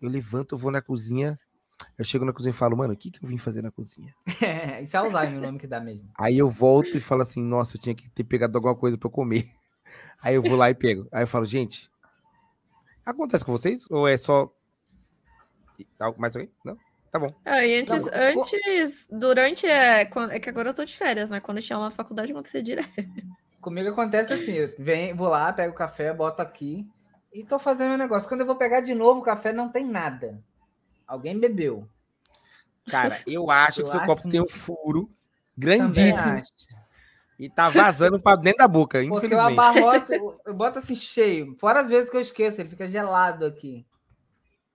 eu 0.00 0.08
levanto, 0.08 0.54
eu 0.54 0.58
vou 0.58 0.72
na 0.72 0.82
cozinha, 0.82 1.38
eu 1.96 2.04
chego 2.04 2.24
na 2.24 2.32
cozinha 2.32 2.50
e 2.50 2.54
falo, 2.54 2.76
mano, 2.76 2.94
o 2.94 2.96
que 2.96 3.12
que 3.12 3.24
eu 3.24 3.28
vim 3.28 3.38
fazer 3.38 3.62
na 3.62 3.70
cozinha? 3.70 4.12
isso 4.82 4.96
é 4.96 5.00
Alzheimer 5.00 5.38
o 5.38 5.42
nome 5.42 5.58
que 5.60 5.68
dá 5.68 5.80
mesmo. 5.80 6.08
Aí 6.18 6.36
eu 6.36 6.48
volto 6.48 6.96
e 6.96 7.00
falo 7.00 7.22
assim, 7.22 7.40
nossa, 7.40 7.76
eu 7.76 7.80
tinha 7.80 7.94
que 7.94 8.10
ter 8.10 8.24
pegado 8.24 8.58
alguma 8.58 8.74
coisa 8.74 8.98
pra 8.98 9.06
eu 9.06 9.12
comer. 9.12 9.48
Aí 10.22 10.34
eu 10.34 10.42
vou 10.42 10.56
lá 10.56 10.70
e 10.70 10.74
pego. 10.74 11.08
Aí 11.12 11.22
eu 11.24 11.26
falo, 11.26 11.44
gente, 11.46 11.90
acontece 13.04 13.44
com 13.44 13.52
vocês? 13.52 13.90
Ou 13.90 14.06
é 14.06 14.16
só. 14.16 14.52
Algo 15.98 16.20
mais 16.20 16.34
alguém? 16.36 16.50
Não? 16.64 16.76
Tá 17.10 17.18
bom. 17.18 17.34
Ah, 17.44 17.64
e 17.66 17.80
antes, 17.80 18.04
Não, 18.04 18.10
antes, 18.14 19.08
durante, 19.10 19.66
é, 19.66 20.04
quando- 20.04 20.30
é 20.32 20.38
que 20.38 20.48
agora 20.48 20.70
eu 20.70 20.74
tô 20.74 20.84
de 20.84 20.96
férias, 20.96 21.30
né? 21.30 21.40
Quando 21.40 21.58
eu 21.58 21.62
tinha 21.62 21.76
aula 21.76 21.88
na 21.88 21.94
faculdade, 21.94 22.32
acontecia 22.32 22.62
direto. 22.62 22.88
Comigo 23.60 23.90
acontece 23.90 24.32
assim, 24.32 24.52
eu 24.52 24.74
venho, 24.78 25.14
vou 25.14 25.28
lá, 25.28 25.52
pego 25.52 25.72
o 25.72 25.76
café, 25.76 26.12
boto 26.12 26.42
aqui 26.42 26.86
e 27.32 27.44
tô 27.44 27.58
fazendo 27.58 27.90
meu 27.90 27.98
negócio. 27.98 28.28
Quando 28.28 28.40
eu 28.40 28.46
vou 28.46 28.56
pegar 28.56 28.80
de 28.80 28.94
novo 28.94 29.20
o 29.20 29.24
café, 29.24 29.52
não 29.52 29.68
tem 29.70 29.84
nada. 29.84 30.42
Alguém 31.06 31.38
bebeu. 31.38 31.88
Cara, 32.86 33.16
eu 33.26 33.50
acho 33.50 33.80
Eu 33.80 33.84
que 33.84 33.90
seu 33.90 34.00
acho 34.00 34.06
copo 34.06 34.28
tem 34.28 34.40
um 34.40 34.48
furo 34.48 35.06
Também 35.06 35.16
grandíssimo 35.58 36.38
acho. 36.38 36.50
E 37.44 37.50
tá 37.50 37.68
vazando 37.70 38.20
pra 38.20 38.36
dentro 38.36 38.58
da 38.58 38.68
boca, 38.68 38.98
Porque 39.08 39.26
eu 39.26 39.38
infelizmente. 39.38 39.58
abarroto, 39.58 40.12
eu- 40.46 40.54
boto 40.54 40.78
assim 40.78 40.94
cheio. 40.94 41.56
Fora 41.58 41.80
as 41.80 41.88
vezes 41.90 42.08
que 42.08 42.16
eu 42.16 42.20
esqueço, 42.20 42.60
ele 42.60 42.68
fica 42.70 42.86
gelado 42.86 43.44
aqui. 43.44 43.84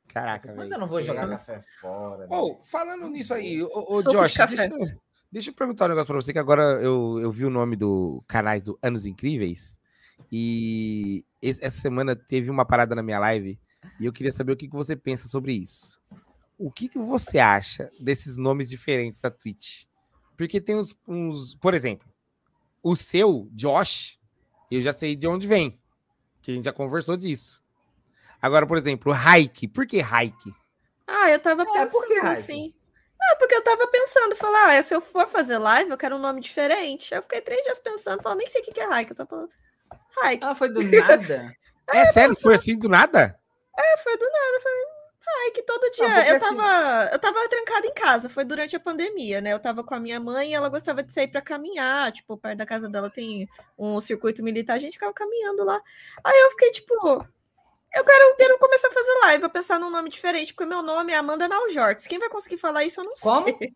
Caraca, 0.09 0.53
Mas 0.55 0.72
eu 0.72 0.80
não 0.80 0.88
vou 0.88 1.01
jogar 1.01 1.28
café 1.30 1.61
fora. 1.80 2.28
né? 2.28 2.36
Ô, 2.36 2.59
falando 2.63 3.07
nisso 3.09 3.34
aí, 3.34 3.61
ô, 3.61 3.68
ô, 3.68 4.01
Suco 4.01 4.09
de 4.09 4.15
Josh, 4.22 4.36
deixa, 4.49 4.97
Deixa 5.32 5.49
eu 5.49 5.53
perguntar 5.53 5.86
um 5.86 5.89
negócio 5.89 6.07
pra 6.07 6.15
você, 6.15 6.32
que 6.34 6.39
agora 6.39 6.63
eu, 6.82 7.20
eu 7.22 7.32
vi 7.32 7.45
o 7.45 7.49
nome 7.49 7.76
do 7.76 8.24
canais 8.28 8.61
do 8.61 8.80
Anos 8.82 9.05
Incríveis. 9.05 9.78
E 10.32 11.24
essa 11.41 11.80
semana 11.82 12.15
teve 12.15 12.49
uma 12.49 12.65
parada 12.65 12.95
na 12.95 13.03
minha 13.03 13.20
live. 13.20 13.59
E 13.99 14.05
eu 14.05 14.13
queria 14.13 14.32
saber 14.32 14.53
o 14.53 14.57
que, 14.57 14.68
que 14.68 14.76
você 14.76 14.95
pensa 14.95 15.28
sobre 15.28 15.53
isso. 15.53 15.99
O 16.57 16.72
que, 16.72 16.88
que 16.89 16.97
você 16.97 17.39
acha 17.39 17.91
desses 17.99 18.38
nomes 18.38 18.70
diferentes 18.70 19.22
da 19.22 19.30
Twitch? 19.30 19.84
Porque 20.38 20.59
tem 20.61 20.76
uns, 20.78 20.97
uns. 21.07 21.55
Por 21.55 21.74
exemplo, 21.74 22.07
o 22.92 22.96
seu, 22.96 23.48
Josh, 23.52 24.18
eu 24.72 24.82
já 24.82 24.94
sei 24.94 25.16
de 25.16 25.28
onde 25.28 25.48
vem. 25.48 25.80
Que 26.42 26.52
a 26.52 26.54
gente 26.54 26.66
já 26.66 26.74
conversou 26.74 27.18
disso. 27.18 27.64
Agora, 28.42 28.66
por 28.68 28.78
exemplo, 28.78 29.14
Hike. 29.14 29.68
Por 29.68 29.86
que 29.86 29.98
Hike? 29.98 30.54
Ah, 31.08 31.30
eu 31.30 31.40
tava 31.40 31.64
É, 31.64 31.66
pensando 31.66 32.08
Raik? 32.22 32.28
assim. 32.28 32.74
Não, 33.20 33.38
porque 33.38 33.56
eu 33.56 33.64
tava 33.64 33.88
pensando, 33.88 34.36
falar, 34.36 34.78
ah, 34.78 34.82
se 34.84 34.94
eu 34.94 35.02
for 35.02 35.28
fazer 35.28 35.58
live, 35.58 35.90
eu 35.90 35.98
quero 35.98 36.16
um 36.16 36.20
nome 36.20 36.40
diferente. 36.40 37.14
Aí 37.14 37.18
Eu 37.18 37.24
fiquei 37.24 37.42
três 37.42 37.64
dias 37.64 37.80
pensando, 37.80 38.22
falando, 38.22 38.40
nem 38.40 38.48
sei 38.48 38.62
o 38.62 38.64
que 38.64 38.80
é 38.80 38.86
Raik. 38.86 39.10
Eu 39.12 39.16
tô 39.18 39.26
falando, 39.26 39.50
Raik. 40.22 40.44
Ah, 40.46 40.56
foi 40.56 40.70
do 40.70 40.82
nada? 40.84 41.54
É 41.90 42.06
sério? 42.08 42.36
Foi 42.36 42.54
assim 42.56 42.78
do 42.78 42.90
nada? 42.90 43.40
É, 43.78 43.98
foi 44.00 44.18
do 44.18 44.26
nada. 44.26 44.56
Eu 44.56 44.62
falei, 44.62 44.84
Raik, 45.44 45.62
todo 45.64 45.92
dia. 45.92 46.28
eu, 46.30 46.36
assim- 46.38 46.56
tava, 46.56 47.10
eu 47.12 47.20
tava 47.20 47.50
trancada 47.50 47.88
em 47.88 47.94
casa, 47.94 48.30
foi 48.30 48.44
durante 48.44 48.76
a 48.76 48.80
pandemia, 48.80 49.42
né? 49.42 49.52
Eu 49.54 49.60
tava 49.60 49.84
com 49.84 49.94
a 49.94 50.00
minha 50.00 50.20
mãe 50.20 50.52
e 50.52 50.54
ela 50.54 50.70
gostava 50.70 51.04
de 51.04 51.12
sair 51.14 51.28
pra 51.28 51.42
caminhar. 51.42 52.12
Tipo, 52.12 52.38
perto 52.38 52.58
da 52.58 52.66
casa 52.66 52.90
dela 52.90 53.10
tem 53.10 53.48
um 53.78 54.00
circuito 54.02 54.42
militar, 54.44 54.74
a 54.76 54.80
gente 54.80 54.94
ficava 54.94 55.14
caminhando 55.14 55.64
lá. 55.64 55.82
Aí 56.24 56.40
eu 56.40 56.52
fiquei, 56.52 56.72
tipo, 56.72 56.94
eu 57.96 58.04
quero, 58.06 58.36
quero 58.38 58.60
começar 58.60 58.88
a 58.88 58.92
fazer 58.92 59.12
live, 59.24 59.42
vou 59.42 59.50
pensar 59.50 59.80
num 59.80 59.90
nome 59.90 60.10
diferente, 60.10 60.54
porque 60.54 60.70
meu 60.70 60.82
nome 60.82 61.12
é 61.14 61.16
Amanda 61.18 61.48
Naujorques. 61.48 62.08
Quem 62.08 62.20
vai 62.20 62.30
conseguir 62.30 62.58
falar 62.58 62.84
isso, 62.86 63.02
eu 63.02 63.06
não 63.06 63.14
Como? 63.22 63.46
sei. 63.46 63.74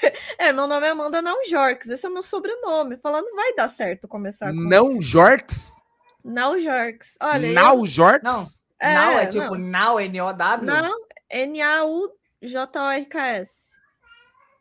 É, 0.38 0.52
meu 0.52 0.66
nome 0.66 0.86
é 0.86 0.90
Amanda 0.90 1.20
Naujorques, 1.22 1.88
esse 1.88 2.04
é 2.06 2.08
o 2.08 2.12
meu 2.12 2.22
sobrenome. 2.22 2.96
Falar, 2.98 3.22
não 3.22 3.34
vai 3.36 3.54
dar 3.54 3.68
certo 3.68 4.08
começar 4.08 4.50
com 4.50 4.60
Não 4.60 5.00
Jorks? 5.00 5.74
Naujorques. 6.24 7.16
Olha, 7.20 7.46
eu- 7.46 7.54
Now 7.54 7.86
Jorks? 7.86 8.22
Não. 8.34 8.59
É, 8.80 8.94
Now 8.94 9.18
é 9.18 9.26
tipo 9.26 9.56
não. 9.56 9.94
Now, 9.94 10.00
N-O-W? 10.00 10.66
Não, 10.66 11.06
N-A-U-J-O-R-K-S. 12.42 13.70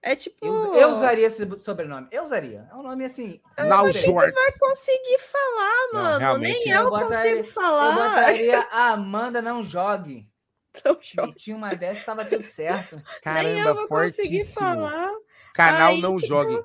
É 0.01 0.15
tipo. 0.15 0.45
Eu, 0.45 0.73
eu 0.75 0.89
usaria 0.91 1.25
esse 1.27 1.57
sobrenome. 1.57 2.07
Eu 2.11 2.23
usaria. 2.23 2.67
É 2.71 2.75
um 2.75 2.81
nome 2.83 3.03
assim. 3.05 3.41
Now 3.57 3.85
diferente. 3.87 4.05
Jorks. 4.13 4.57
conseguir 4.59 5.19
falar, 5.19 5.87
Não, 5.93 6.01
mano. 6.01 6.19
realmente 6.19 6.65
Nem 6.65 6.73
não. 6.73 6.75
eu 6.77 6.83
Eu 6.83 6.89
botaria- 6.91 7.35
consigo 7.37 7.39
Eu 7.39 7.43
falar. 7.43 8.09
botaria 8.09 8.59
a 8.71 8.87
Amanda 8.93 9.41
não 9.41 9.61
jogue. 9.61 10.25
Não 10.85 10.93
E 11.01 11.05
joga. 11.05 11.33
tinha 11.33 11.55
uma 11.55 11.75
dessas, 11.75 12.05
tava 12.05 12.23
tudo 12.23 12.45
certo. 12.45 12.95
Nem 13.25 13.57
eu 13.59 13.63
Caramba, 13.63 13.73
vou 13.73 13.87
conseguir 13.87 14.43
fortíssimo. 14.45 14.53
falar. 14.55 15.11
Canal 15.53 15.89
Aí, 15.89 16.01
não 16.01 16.15
tipo, 16.15 16.27
jogue. 16.27 16.63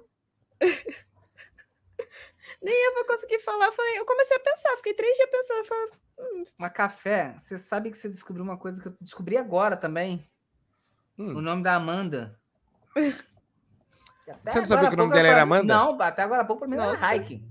Nem 2.62 2.74
eu 2.84 2.94
vou 2.94 3.04
conseguir 3.06 3.38
falar. 3.40 3.66
Eu, 3.66 3.72
falei, 3.72 3.98
eu 3.98 4.04
comecei 4.06 4.36
a 4.36 4.40
pensar, 4.40 4.76
fiquei 4.76 4.94
três 4.94 5.16
dias 5.16 5.28
pensando. 5.30 5.58
eu 5.58 5.64
Falei, 5.64 5.90
hum, 6.18 6.44
Uma 6.58 6.70
café, 6.70 7.34
você 7.38 7.56
sabe 7.58 7.90
que 7.90 7.98
você 7.98 8.08
descobriu 8.08 8.44
uma 8.44 8.56
coisa 8.56 8.80
que 8.80 8.88
eu 8.88 8.94
descobri 9.00 9.36
agora 9.36 9.76
também. 9.76 10.26
Hum. 11.18 11.36
O 11.36 11.40
nome 11.42 11.62
da 11.62 11.74
Amanda. 11.76 12.38
Até 12.96 12.96
Você 14.52 14.60
não 14.60 14.66
sabia 14.66 14.88
que 14.88 14.94
o 14.94 14.98
nome 14.98 15.12
dela 15.12 15.28
eu 15.28 15.32
era 15.32 15.42
Amanda? 15.42 15.74
Não, 15.74 16.00
até 16.00 16.22
agora 16.22 16.42
há 16.42 16.44
pouco 16.44 16.60
pra 16.60 16.68
mim 16.68 16.74
era 16.74 16.86
Nossa. 16.86 17.00
Raik. 17.00 17.44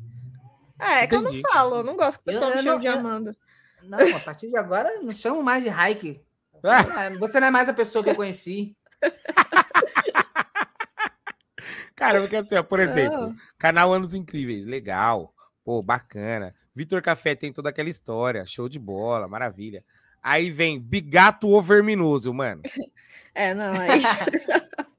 é, 0.80 1.07
que 1.07 1.16
eu 1.16 1.22
Entendi. 1.22 1.41
não 1.41 1.51
falo. 1.51 1.76
Eu 1.78 1.84
não 1.84 1.95
gosto 1.95 2.18
que 2.18 2.24
o 2.24 2.26
pessoal 2.34 2.49
Eu- 2.51 2.55
me 2.55 2.59
eu 2.59 2.64
chame 2.64 2.76
não- 2.76 2.82
de 2.82 2.88
eu- 2.88 2.93
Amanda. 2.99 3.36
Não, 3.84 4.16
a 4.16 4.20
partir 4.22 4.49
de 4.49 4.57
agora 4.57 5.01
não 5.01 5.11
chamo 5.14 5.43
mais 5.43 5.64
de. 5.64 5.70
Ah, 5.70 5.74
Você 7.20 7.39
não 7.39 7.47
é 7.47 7.51
mais 7.51 7.68
a 7.70 7.74
pessoa 7.74 8.03
que 8.03 8.09
eu 8.11 8.16
conheci. 8.16 8.76
cara, 11.95 12.20
porque 12.22 12.36
assim, 12.36 12.55
ó, 12.55 12.64
por 12.64 12.80
exemplo, 12.80 13.28
Não. 13.28 13.36
canal 13.57 13.93
Anos 13.93 14.14
Incríveis, 14.14 14.66
legal. 14.66 15.34
Pô, 15.64 15.82
bacana. 15.82 16.53
Vitor 16.76 17.01
Café 17.01 17.36
tem 17.36 17.53
toda 17.53 17.70
aquela 17.70 17.89
história, 17.89 18.45
show 18.45 18.68
de 18.68 18.80
bola, 18.80 19.28
maravilha. 19.28 19.84
Aí 20.22 20.51
vem 20.51 20.80
Bigato 20.80 21.47
Overminoso, 21.49 22.34
mano. 22.34 22.61
É, 23.36 23.51
não, 23.55 23.74
aí. 23.74 23.99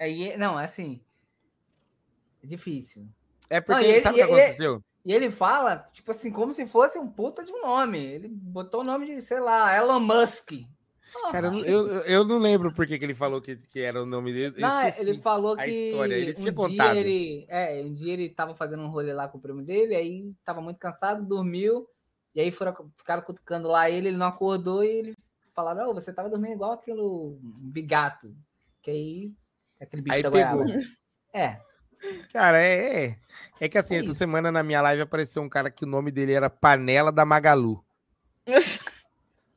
Aí, 0.00 0.34
não, 0.38 0.56
assim. 0.56 0.98
É 2.42 2.46
difícil. 2.46 3.06
É 3.50 3.60
porque, 3.60 3.82
Não, 3.82 3.88
ele- 3.90 4.00
sabe 4.00 4.22
o 4.22 4.26
que 4.26 4.32
ele- 4.32 4.40
aconteceu? 4.40 4.82
E 5.04 5.12
ele 5.12 5.30
fala, 5.30 5.76
tipo 5.92 6.10
assim, 6.10 6.30
como 6.30 6.52
se 6.52 6.66
fosse 6.66 6.98
um 6.98 7.06
puta 7.06 7.44
de 7.44 7.52
um 7.52 7.62
nome. 7.62 7.98
Ele 7.98 8.28
botou 8.28 8.80
o 8.80 8.84
nome 8.84 9.06
de, 9.06 9.20
sei 9.22 9.40
lá, 9.40 9.74
Elon 9.76 10.00
Musk. 10.00 10.52
Cara, 11.32 11.46
eu, 11.48 11.52
não- 11.52 11.64
eu, 11.64 11.86
eu 12.02 12.24
não 12.24 12.38
lembro 12.38 12.72
por 12.72 12.86
que, 12.86 12.94
ele 12.94 13.14
falou 13.14 13.40
que, 13.40 13.56
que 13.56 13.80
era 13.80 14.02
o 14.02 14.06
nome 14.06 14.32
dele. 14.32 14.54
Não, 14.60 14.80
ele 14.98 15.18
falou 15.20 15.56
que 15.56 15.70
história, 15.70 16.14
ele 16.14 16.30
um 16.30 16.34
tinha 16.34 16.44
dia 16.44 16.52
contado. 16.52 16.96
ele, 16.96 17.46
é, 17.48 17.82
um 17.84 17.92
dia 17.92 18.12
ele 18.12 18.28
tava 18.28 18.54
fazendo 18.54 18.82
um 18.82 18.88
rolê 18.88 19.12
lá 19.12 19.28
com 19.28 19.38
o 19.38 19.40
primo 19.40 19.62
dele, 19.62 19.94
aí 19.94 20.32
tava 20.44 20.60
muito 20.60 20.78
cansado, 20.78 21.24
dormiu, 21.24 21.86
e 22.34 22.40
aí 22.40 22.50
foram, 22.50 22.74
ficaram 22.96 23.22
cutucando 23.22 23.68
lá 23.68 23.88
ele, 23.90 24.08
ele 24.08 24.16
não 24.16 24.26
acordou 24.26 24.84
e 24.84 24.88
ele 24.88 25.16
falaram, 25.54 25.88
"Ô, 25.90 25.94
você 25.94 26.12
tava 26.12 26.28
dormindo 26.28 26.52
igual 26.54 26.72
aquele 26.72 27.00
bigato, 27.42 28.34
que 28.82 28.90
aí, 28.90 29.34
aquele 29.80 30.02
bicho 30.02 30.16
Aí 30.16 30.22
da 30.22 30.30
pegou. 30.30 30.64
goiaba. 30.64 30.80
É, 31.32 31.60
Cara, 32.32 32.58
é, 32.62 33.04
é. 33.06 33.18
É 33.60 33.68
que 33.68 33.76
assim, 33.76 33.94
É 33.94 33.98
essa 33.98 34.06
isso. 34.12 34.14
semana 34.14 34.50
na 34.50 34.62
minha 34.62 34.80
live 34.80 35.02
apareceu 35.02 35.42
um 35.42 35.48
cara 35.50 35.70
que 35.70 35.84
o 35.84 35.88
nome 35.88 36.10
dele 36.10 36.32
era 36.32 36.48
Panela 36.48 37.12
da 37.12 37.24
Magalu. 37.26 37.84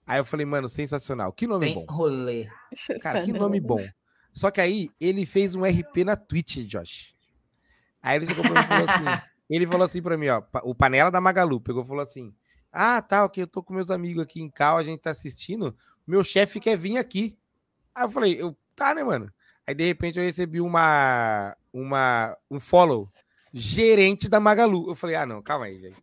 Aí 0.05 0.19
eu 0.19 0.25
falei, 0.25 0.45
mano, 0.45 0.67
sensacional. 0.67 1.31
Que 1.31 1.47
nome 1.47 1.65
tem 1.65 1.75
bom. 1.75 1.93
rolê. 1.93 2.47
Cara, 3.01 3.23
que 3.23 3.31
nome 3.31 3.59
bom. 3.59 3.79
Só 4.31 4.51
que 4.51 4.59
aí 4.59 4.89
ele 4.99 5.25
fez 5.25 5.55
um 5.55 5.63
RP 5.63 6.03
na 6.03 6.15
Twitch, 6.15 6.57
Josh. 6.67 7.13
Aí 8.01 8.17
ele 8.17 8.27
chegou 8.27 8.43
pra 8.43 8.53
mim 8.53 8.65
e 8.65 8.67
falou 8.67 8.89
assim: 8.89 9.23
ele 9.49 9.67
falou 9.67 9.85
assim 9.85 10.01
pra 10.01 10.17
mim, 10.17 10.27
ó, 10.27 10.41
o 10.63 10.75
panela 10.75 11.09
da 11.09 11.21
Magalu 11.21 11.61
pegou 11.61 11.83
e 11.83 11.87
falou 11.87 12.03
assim: 12.03 12.33
Ah, 12.71 13.01
tá, 13.01 13.23
ok, 13.23 13.43
eu 13.43 13.47
tô 13.47 13.63
com 13.63 13.73
meus 13.73 13.89
amigos 13.89 14.21
aqui 14.21 14.41
em 14.41 14.49
Cal, 14.49 14.77
a 14.77 14.83
gente 14.83 14.99
tá 14.99 15.11
assistindo. 15.11 15.75
Meu 16.05 16.23
chefe 16.23 16.59
quer 16.59 16.77
vir 16.77 16.97
aqui. 16.97 17.37
Aí 17.95 18.03
eu 18.03 18.09
falei, 18.09 18.41
eu, 18.41 18.57
tá, 18.75 18.93
né, 18.93 19.03
mano? 19.03 19.31
Aí 19.65 19.73
de 19.73 19.85
repente 19.85 20.17
eu 20.17 20.25
recebi 20.25 20.59
uma, 20.59 21.55
uma, 21.71 22.37
um 22.51 22.59
follow. 22.59 23.09
Gerente 23.53 24.27
da 24.27 24.39
Magalu. 24.39 24.89
Eu 24.89 24.95
falei, 24.95 25.15
ah, 25.15 25.25
não, 25.25 25.41
calma 25.41 25.65
aí, 25.65 25.77
gente. 25.77 25.95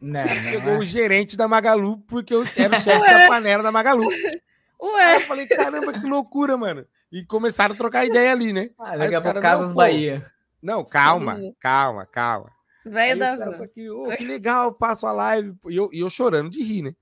Não, 0.00 0.20
não, 0.24 0.26
Chegou 0.26 0.72
é. 0.74 0.78
o 0.78 0.84
gerente 0.84 1.36
da 1.36 1.48
Magalu, 1.48 1.98
porque 2.08 2.34
eu 2.34 2.42
era 2.56 2.76
o 2.76 2.80
chefe 2.80 3.00
da 3.12 3.28
panela 3.28 3.62
da 3.62 3.72
Magalu. 3.72 4.08
Aí 4.10 4.40
Ué, 4.80 5.16
eu 5.16 5.20
falei, 5.22 5.46
caramba, 5.46 5.92
que 5.92 6.06
loucura, 6.06 6.56
mano. 6.56 6.86
E 7.10 7.24
começaram 7.24 7.74
a 7.74 7.78
trocar 7.78 8.04
ideia 8.04 8.30
ali, 8.30 8.52
né? 8.52 8.70
Ah, 8.78 8.90
Aí 8.90 8.98
daqui 8.98 9.14
a 9.14 9.20
pouco 9.22 9.40
Casas. 9.40 9.72
Bahia. 9.72 10.30
Não, 10.62 10.84
calma, 10.84 11.36
Uhum. 11.36 11.54
calma, 11.58 12.04
calma. 12.06 12.50
Aí 12.84 12.90
velho 12.92 13.18
da 13.18 13.36
caras 13.38 13.60
aqui, 13.60 13.88
ô, 13.90 14.06
que 14.16 14.24
legal, 14.24 14.72
passo 14.74 15.06
a 15.06 15.12
live. 15.12 15.54
E 15.68 15.76
eu, 15.76 15.88
e 15.92 16.00
eu 16.00 16.10
chorando 16.10 16.50
de 16.50 16.62
rir, 16.62 16.82
né? 16.82 16.92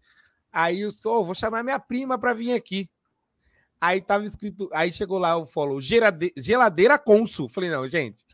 Aí 0.52 0.82
eu 0.82 0.90
ô, 1.04 1.24
vou 1.24 1.34
chamar 1.34 1.62
minha 1.64 1.78
prima 1.80 2.16
pra 2.18 2.32
vir 2.32 2.52
aqui. 2.54 2.88
Aí 3.80 4.00
tava 4.00 4.24
escrito, 4.24 4.70
aí 4.72 4.92
chegou 4.92 5.18
lá 5.18 5.36
o 5.36 5.44
follow, 5.44 5.78
gerade- 5.80 6.32
geladeira 6.38 6.96
Consul. 6.96 7.48
Falei, 7.48 7.68
não, 7.70 7.86
gente. 7.88 8.24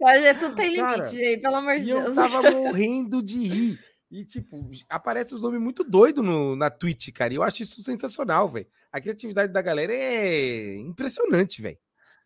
Olha, 0.00 0.34
tudo 0.38 0.54
tem 0.54 0.76
Cara, 0.76 0.96
limite, 0.96 1.16
gente, 1.16 1.40
pelo 1.40 1.56
amor 1.56 1.76
de 1.78 1.86
E 1.86 1.90
eu 1.90 2.02
Deus. 2.02 2.14
tava 2.14 2.42
morrendo 2.50 3.22
de 3.22 3.48
rir. 3.48 3.78
E, 4.10 4.24
tipo, 4.24 4.70
aparece 4.88 5.34
os 5.34 5.42
nomes 5.42 5.60
muito 5.60 5.84
doidos 5.84 6.24
no, 6.24 6.56
na 6.56 6.70
Twitch, 6.70 7.10
cara. 7.12 7.32
E 7.32 7.36
eu 7.36 7.42
acho 7.42 7.62
isso 7.62 7.82
sensacional, 7.82 8.48
velho. 8.48 8.66
A 8.90 9.00
criatividade 9.00 9.52
da 9.52 9.60
galera 9.60 9.92
é 9.92 10.76
impressionante, 10.76 11.60
velho. 11.60 11.78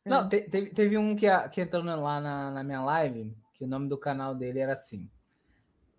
Não, 0.04 0.28
te- 0.28 0.42
teve, 0.42 0.70
teve 0.70 0.98
um 0.98 1.16
que, 1.16 1.26
que 1.50 1.60
entrou 1.60 1.82
lá 1.82 2.20
na, 2.20 2.50
na 2.52 2.62
minha 2.64 2.82
live, 2.82 3.34
que 3.54 3.64
o 3.64 3.68
nome 3.68 3.88
do 3.88 3.98
canal 3.98 4.34
dele 4.34 4.60
era 4.60 4.72
assim. 4.74 5.08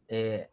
É, 0.08 0.48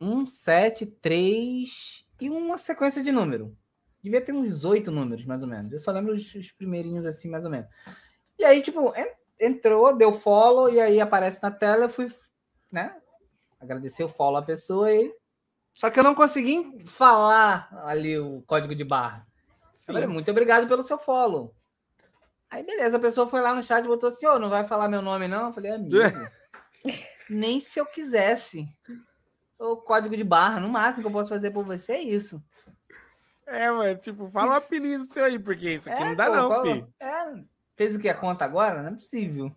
173 0.00 2.04
e 2.20 2.30
uma 2.30 2.58
sequência 2.58 3.02
de 3.02 3.12
número. 3.12 3.56
Devia 4.02 4.20
ter 4.20 4.32
uns 4.32 4.64
oito 4.64 4.90
números, 4.90 5.24
mais 5.26 5.42
ou 5.42 5.48
menos. 5.48 5.72
Eu 5.72 5.80
só 5.80 5.90
lembro 5.92 6.12
os, 6.12 6.34
os 6.34 6.50
primeirinhos 6.52 7.06
assim, 7.06 7.28
mais 7.28 7.44
ou 7.44 7.50
menos. 7.50 7.68
E 8.38 8.44
aí, 8.44 8.62
tipo, 8.62 8.92
en- 8.96 9.12
entrou, 9.40 9.96
deu 9.96 10.12
follow, 10.12 10.68
e 10.70 10.80
aí 10.80 11.00
aparece 11.00 11.42
na 11.42 11.50
tela, 11.50 11.84
eu 11.84 11.88
fui, 11.88 12.12
né? 12.70 12.96
Agradecer 13.60 14.04
o 14.04 14.08
follow 14.08 14.36
à 14.38 14.42
pessoa 14.42 14.92
e. 14.92 15.14
Só 15.74 15.90
que 15.90 15.98
eu 15.98 16.04
não 16.04 16.14
consegui 16.14 16.78
falar 16.86 17.68
ali 17.84 18.18
o 18.18 18.42
código 18.46 18.74
de 18.74 18.84
barra. 18.84 19.26
Eu 19.88 19.94
falei, 19.94 20.06
muito 20.06 20.30
obrigado 20.30 20.66
pelo 20.66 20.82
seu 20.82 20.98
follow. 20.98 21.54
Aí, 22.50 22.62
beleza, 22.62 22.96
a 22.96 23.00
pessoa 23.00 23.26
foi 23.28 23.40
lá 23.40 23.52
no 23.54 23.62
chat 23.62 23.84
e 23.84 23.88
botou 23.88 24.08
assim: 24.08 24.26
Ô, 24.26 24.38
não 24.38 24.48
vai 24.48 24.64
falar 24.64 24.88
meu 24.88 25.02
nome, 25.02 25.26
não? 25.28 25.46
Eu 25.48 25.52
falei, 25.52 25.72
amigo, 25.72 25.96
nem 27.28 27.58
se 27.60 27.78
eu 27.78 27.86
quisesse. 27.86 28.66
O 29.58 29.76
código 29.76 30.16
de 30.16 30.22
barra, 30.24 30.60
no 30.60 30.68
máximo 30.68 31.02
que 31.02 31.08
eu 31.08 31.12
posso 31.12 31.28
fazer 31.30 31.50
por 31.50 31.64
você 31.64 31.92
é 31.92 32.02
isso. 32.02 32.42
É, 33.46 33.70
mano, 33.70 33.96
tipo, 33.98 34.28
fala 34.28 34.52
um 34.52 34.56
apelido 34.56 35.04
seu 35.04 35.24
aí, 35.24 35.38
porque 35.38 35.72
isso 35.72 35.88
aqui 35.88 36.02
É, 36.02 36.04
não 36.04 36.16
dá, 36.16 36.26
pô, 36.26 36.32
não, 36.36 36.48
qual- 36.48 36.62
filho. 36.62 36.94
é, 37.00 37.44
fez 37.76 37.94
o 37.94 37.98
que? 37.98 38.08
A 38.08 38.14
conta 38.14 38.44
agora? 38.44 38.82
Não 38.82 38.90
é 38.90 38.94
possível. 38.94 39.54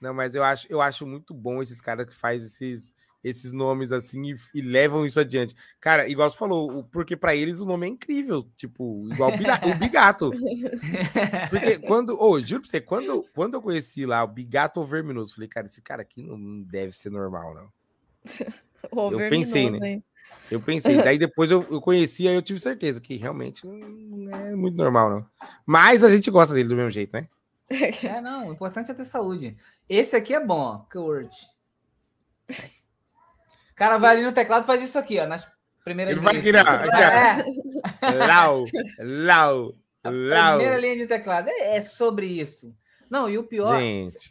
Não, 0.00 0.12
mas 0.12 0.34
eu 0.34 0.42
acho, 0.44 0.66
eu 0.70 0.80
acho 0.80 1.06
muito 1.06 1.32
bom 1.32 1.62
esses 1.62 1.80
caras 1.80 2.06
que 2.06 2.14
fazem 2.14 2.46
esses, 2.46 2.92
esses 3.24 3.52
nomes 3.52 3.92
assim 3.92 4.22
e, 4.22 4.36
e 4.54 4.60
levam 4.60 5.06
isso 5.06 5.18
adiante. 5.18 5.54
Cara, 5.80 6.08
igual 6.08 6.30
você 6.30 6.36
falou, 6.36 6.84
porque 6.84 7.16
pra 7.16 7.34
eles 7.34 7.60
o 7.60 7.66
nome 7.66 7.86
é 7.86 7.90
incrível, 7.90 8.46
tipo, 8.56 9.08
igual 9.10 9.32
o 9.32 9.74
Bigato. 9.74 10.32
Porque 11.50 11.78
quando, 11.78 12.20
ô, 12.20 12.40
juro 12.40 12.62
pra 12.62 12.70
você, 12.70 12.80
quando, 12.80 13.24
quando 13.34 13.54
eu 13.54 13.62
conheci 13.62 14.04
lá 14.04 14.22
o 14.22 14.28
Bigato 14.28 14.84
Verminoso, 14.84 15.34
falei, 15.34 15.48
cara, 15.48 15.66
esse 15.66 15.80
cara 15.80 16.02
aqui 16.02 16.22
não- 16.22 16.62
deve 16.62 16.92
ser 16.92 17.10
normal, 17.10 17.54
não. 17.54 17.72
Eu 19.10 19.18
pensei, 19.28 19.70
né? 19.70 19.78
hein? 19.82 20.04
Eu 20.50 20.60
pensei, 20.60 20.96
daí 21.02 21.18
depois 21.18 21.50
eu, 21.50 21.66
eu 21.70 21.80
conheci, 21.80 22.28
aí 22.28 22.34
eu 22.34 22.42
tive 22.42 22.60
certeza 22.60 23.00
que 23.00 23.16
realmente 23.16 23.66
não 23.66 24.36
é 24.36 24.54
muito 24.54 24.76
normal, 24.76 25.10
não. 25.10 25.26
Mas 25.64 26.04
a 26.04 26.10
gente 26.10 26.30
gosta 26.30 26.54
dele 26.54 26.68
do 26.68 26.76
mesmo 26.76 26.90
jeito, 26.90 27.12
né? 27.12 27.28
É, 27.68 28.20
não, 28.20 28.48
o 28.48 28.52
importante 28.52 28.90
é 28.90 28.94
ter 28.94 29.04
saúde. 29.04 29.56
Esse 29.88 30.16
aqui 30.16 30.34
é 30.34 30.40
bom, 30.40 30.60
ó, 30.60 30.78
Kurt. 30.90 31.32
O 32.48 33.74
cara 33.74 33.98
vai 33.98 34.16
ali 34.16 34.22
no 34.22 34.32
teclado 34.32 34.64
e 34.64 34.66
faz 34.66 34.82
isso 34.82 34.98
aqui, 34.98 35.18
ó, 35.18 35.26
nas 35.26 35.46
primeiras 35.84 36.12
Ele 36.12 36.20
vai 36.20 36.34
ó. 36.34 38.06
É, 38.06 38.16
Lau, 38.26 38.64
lau, 38.98 39.74
lau. 40.04 40.56
primeira 40.58 40.78
linha 40.78 40.96
de 40.96 41.06
teclado. 41.06 41.48
É, 41.48 41.76
é 41.76 41.80
sobre 41.80 42.26
isso. 42.26 42.74
Não, 43.10 43.28
e 43.28 43.38
o 43.38 43.44
pior, 43.44 43.78
Gente, 43.78 44.30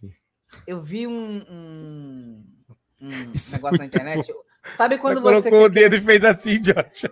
eu 0.68 0.82
vi 0.82 1.08
um, 1.08 1.46
um, 1.50 2.44
um 3.02 3.10
Isso 3.34 3.54
é 3.54 3.58
negócio 3.58 3.78
na 3.78 3.84
muito 3.84 3.96
internet. 3.96 4.34
Sabe 4.76 4.98
quando 4.98 5.22
você 5.22 5.50
colocou 5.50 5.68
o 5.68 5.72
quer, 5.72 5.90
dedo 5.90 5.96
e 5.98 6.02
fez 6.02 6.24
assim, 6.26 6.60
Josh. 6.60 7.06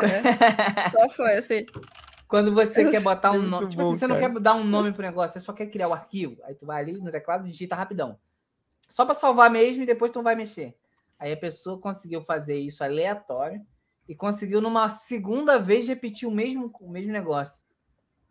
É. 0.00 0.90
Qual 0.90 1.08
foi 1.08 1.34
assim? 1.38 1.66
Quando 2.28 2.54
você 2.54 2.90
quer 2.90 3.00
botar 3.02 3.32
um 3.32 3.42
nome, 3.42 3.68
tipo 3.68 3.82
bom, 3.82 3.88
assim, 3.90 3.98
você 3.98 4.06
não 4.06 4.16
cara. 4.16 4.32
quer 4.32 4.40
dar 4.40 4.54
um 4.54 4.64
nome 4.64 4.92
pro 4.92 5.02
negócio, 5.02 5.32
você 5.32 5.40
só 5.40 5.52
quer 5.52 5.66
criar 5.66 5.88
o 5.88 5.92
arquivo. 5.94 6.36
Aí 6.44 6.54
tu 6.54 6.66
vai 6.66 6.82
ali 6.82 6.92
no 7.00 7.10
teclado 7.10 7.46
e 7.46 7.50
digita 7.50 7.74
rapidão. 7.74 8.18
Só 8.88 9.04
para 9.04 9.14
salvar 9.14 9.50
mesmo 9.50 9.82
e 9.82 9.86
depois 9.86 10.10
tu 10.10 10.22
vai 10.22 10.34
mexer. 10.34 10.76
Aí 11.18 11.32
a 11.32 11.36
pessoa 11.36 11.78
conseguiu 11.80 12.22
fazer 12.22 12.56
isso 12.58 12.84
aleatório 12.84 13.60
e 14.08 14.14
conseguiu 14.14 14.60
numa 14.60 14.88
segunda 14.88 15.58
vez 15.58 15.88
repetir 15.88 16.28
o 16.28 16.30
mesmo, 16.30 16.72
o 16.80 16.88
mesmo 16.90 17.12
negócio. 17.12 17.62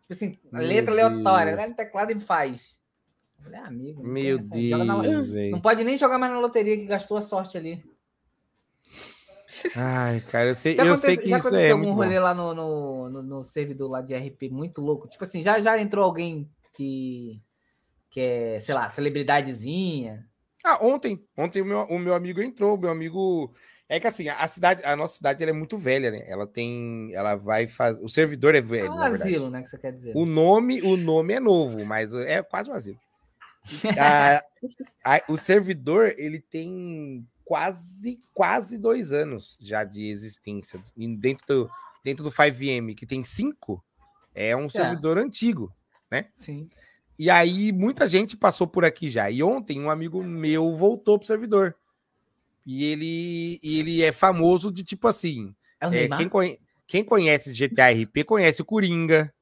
Tipo 0.02 0.12
assim, 0.12 0.38
Meu 0.50 0.62
letra 0.62 0.92
aleatória, 0.92 1.52
Deus. 1.52 1.56
vai 1.58 1.68
no 1.70 1.76
teclado 1.76 2.12
e 2.12 2.18
faz. 2.18 2.80
Falei, 3.40 3.60
ah, 3.60 3.66
amigo, 3.66 4.02
não 4.02 4.10
Meu 4.10 4.40
joga 4.40 4.84
na- 4.84 5.02
Deus, 5.02 5.32
Não 5.50 5.60
pode 5.60 5.84
nem 5.84 5.96
jogar 5.96 6.18
mais 6.18 6.32
na 6.32 6.40
loteria 6.40 6.76
que 6.76 6.86
gastou 6.86 7.16
a 7.18 7.22
sorte 7.22 7.56
ali. 7.56 7.84
Ai, 9.74 10.20
cara, 10.22 10.50
eu 10.50 10.54
sei, 10.54 10.76
Já, 10.76 10.84
eu 10.86 10.96
sei 10.96 11.16
que 11.16 11.28
já 11.28 11.36
isso 11.36 11.48
aconteceu 11.48 11.72
é 11.72 11.74
algum 11.74 11.86
muito 11.86 11.96
bom. 11.96 12.02
rolê 12.02 12.18
lá 12.18 12.34
no, 12.34 12.54
no, 12.54 13.08
no, 13.10 13.22
no 13.22 13.44
servidor 13.44 13.90
lá 13.90 14.02
de 14.02 14.14
RP 14.14 14.48
muito 14.50 14.80
louco? 14.80 15.08
Tipo 15.08 15.24
assim, 15.24 15.42
já, 15.42 15.58
já 15.60 15.78
entrou 15.80 16.04
alguém 16.04 16.50
que, 16.74 17.42
que 18.10 18.20
é, 18.20 18.60
sei 18.60 18.74
lá, 18.74 18.88
celebridadezinha? 18.90 20.28
Ah, 20.64 20.78
ontem, 20.84 21.24
ontem 21.36 21.62
o 21.62 21.64
meu, 21.64 21.80
o 21.84 21.98
meu 21.98 22.14
amigo 22.14 22.42
entrou, 22.42 22.74
o 22.76 22.80
meu 22.80 22.90
amigo. 22.90 23.54
É 23.88 23.98
que 23.98 24.06
assim, 24.06 24.28
a 24.28 24.46
cidade, 24.48 24.84
a 24.84 24.94
nossa 24.96 25.14
cidade 25.16 25.42
ela 25.42 25.50
é 25.50 25.54
muito 25.54 25.78
velha, 25.78 26.10
né? 26.10 26.22
Ela 26.26 26.46
tem, 26.46 27.10
ela 27.14 27.36
vai 27.36 27.66
fazer, 27.66 28.02
o 28.04 28.08
servidor 28.08 28.54
é 28.54 28.58
É 28.58 28.62
velho, 28.62 28.90
um 28.90 28.98
na 28.98 29.08
verdade. 29.08 29.32
asilo, 29.32 29.50
né, 29.50 29.62
que 29.62 29.68
você 29.68 29.78
quer 29.78 29.92
dizer. 29.92 30.14
O 30.14 30.26
nome, 30.26 30.82
o 30.82 30.96
nome 30.96 31.34
é 31.34 31.40
novo, 31.40 31.86
mas 31.86 32.12
é 32.12 32.42
quase 32.42 32.70
um 32.70 32.74
asilo. 32.74 32.98
Ah, 33.98 34.42
a- 35.06 35.22
o 35.28 35.36
servidor, 35.36 36.14
ele 36.18 36.40
tem 36.40 37.26
quase, 37.48 38.20
quase 38.34 38.76
dois 38.76 39.10
anos 39.10 39.56
já 39.58 39.82
de 39.82 40.04
existência. 40.06 40.78
E 40.94 41.16
dentro 41.16 41.46
do, 41.46 41.70
dentro 42.04 42.22
do 42.22 42.30
5M, 42.30 42.94
que 42.94 43.06
tem 43.06 43.24
cinco, 43.24 43.82
é 44.34 44.54
um 44.54 44.68
servidor 44.68 45.16
antigo. 45.16 45.72
Sim. 46.36 46.68
E 47.18 47.30
aí, 47.30 47.72
muita 47.72 48.06
gente 48.06 48.36
passou 48.36 48.66
por 48.66 48.84
aqui 48.84 49.08
já. 49.08 49.30
E 49.30 49.42
ontem, 49.42 49.80
um 49.80 49.88
amigo 49.88 50.22
meu 50.22 50.76
voltou 50.76 51.18
pro 51.18 51.26
servidor. 51.26 51.74
E 52.66 52.84
ele, 52.84 53.58
e 53.62 53.78
ele 53.80 54.02
é 54.02 54.12
famoso 54.12 54.70
de 54.70 54.84
tipo 54.84 55.08
assim. 55.08 55.54
É 55.80 55.86
É, 56.04 56.08
quem, 56.08 56.28
conhe- 56.28 56.60
quem 56.86 57.02
conhece 57.02 57.52
GTA 57.54 57.90
RP 57.90 58.24
conhece 58.26 58.60
o 58.60 58.64
Coringa, 58.64 59.32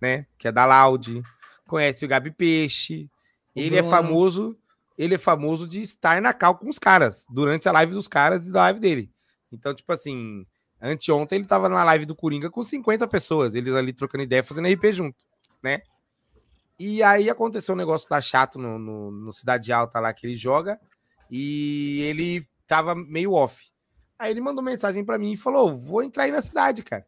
né? 0.00 0.26
Que 0.38 0.46
é 0.46 0.52
da 0.52 0.64
Loud. 0.64 1.20
Conhece 1.66 2.04
o 2.04 2.08
Gabi 2.08 2.30
Peixe. 2.30 3.10
Ele 3.54 3.76
é 3.76 3.82
Bruno. 3.82 3.90
famoso. 3.96 4.56
Ele 4.98 5.14
é 5.14 5.18
famoso 5.18 5.66
de 5.66 5.80
estar 5.80 6.20
na 6.20 6.34
cal 6.34 6.58
com 6.58 6.68
os 6.68 6.78
caras, 6.78 7.24
durante 7.30 7.68
a 7.68 7.72
live 7.72 7.92
dos 7.92 8.08
caras 8.08 8.46
e 8.46 8.52
da 8.52 8.62
live 8.62 8.80
dele. 8.80 9.12
Então, 9.52 9.72
tipo 9.72 9.92
assim, 9.92 10.44
anteontem 10.82 11.38
ele 11.38 11.46
tava 11.46 11.68
na 11.68 11.84
live 11.84 12.04
do 12.04 12.16
Coringa 12.16 12.50
com 12.50 12.62
50 12.62 13.06
pessoas, 13.06 13.54
eles 13.54 13.72
ali 13.74 13.92
trocando 13.92 14.24
ideia, 14.24 14.42
fazendo 14.42 14.68
RP 14.68 14.92
junto, 14.92 15.16
né? 15.62 15.82
E 16.78 17.02
aí 17.02 17.30
aconteceu 17.30 17.74
um 17.74 17.78
negócio 17.78 18.08
lá 18.10 18.20
chato 18.20 18.58
no, 18.58 18.78
no, 18.78 19.10
no 19.10 19.32
Cidade 19.32 19.72
Alta 19.72 20.00
lá 20.00 20.12
que 20.12 20.26
ele 20.26 20.34
joga, 20.34 20.80
e 21.30 22.02
ele 22.02 22.46
tava 22.66 22.94
meio 22.94 23.32
off. 23.32 23.64
Aí 24.18 24.32
ele 24.32 24.40
mandou 24.40 24.62
mensagem 24.62 25.04
pra 25.04 25.18
mim 25.18 25.32
e 25.32 25.36
falou: 25.36 25.76
vou 25.76 26.02
entrar 26.02 26.24
aí 26.24 26.32
na 26.32 26.42
cidade, 26.42 26.82
cara. 26.82 27.06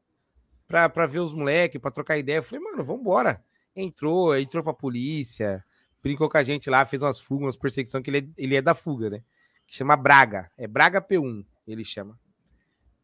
Pra, 0.66 0.88
pra 0.88 1.06
ver 1.06 1.18
os 1.18 1.32
moleques, 1.32 1.80
pra 1.80 1.90
trocar 1.90 2.16
ideia. 2.16 2.38
Eu 2.38 2.42
falei, 2.42 2.64
mano, 2.64 2.84
vambora. 2.84 3.42
Entrou, 3.74 4.36
entrou 4.36 4.62
pra 4.62 4.72
polícia, 4.72 5.64
brincou 6.02 6.28
com 6.28 6.38
a 6.38 6.42
gente 6.42 6.70
lá, 6.70 6.84
fez 6.84 7.02
umas 7.02 7.18
fugas, 7.20 7.46
umas 7.46 7.56
perseguições, 7.56 8.02
que 8.02 8.10
ele 8.10 8.18
é, 8.18 8.28
ele 8.36 8.56
é 8.56 8.62
da 8.62 8.74
fuga, 8.74 9.10
né? 9.10 9.22
Que 9.66 9.74
chama 9.74 9.96
Braga. 9.96 10.50
É 10.56 10.66
Braga 10.66 11.00
P1, 11.00 11.44
ele 11.66 11.84
chama. 11.84 12.18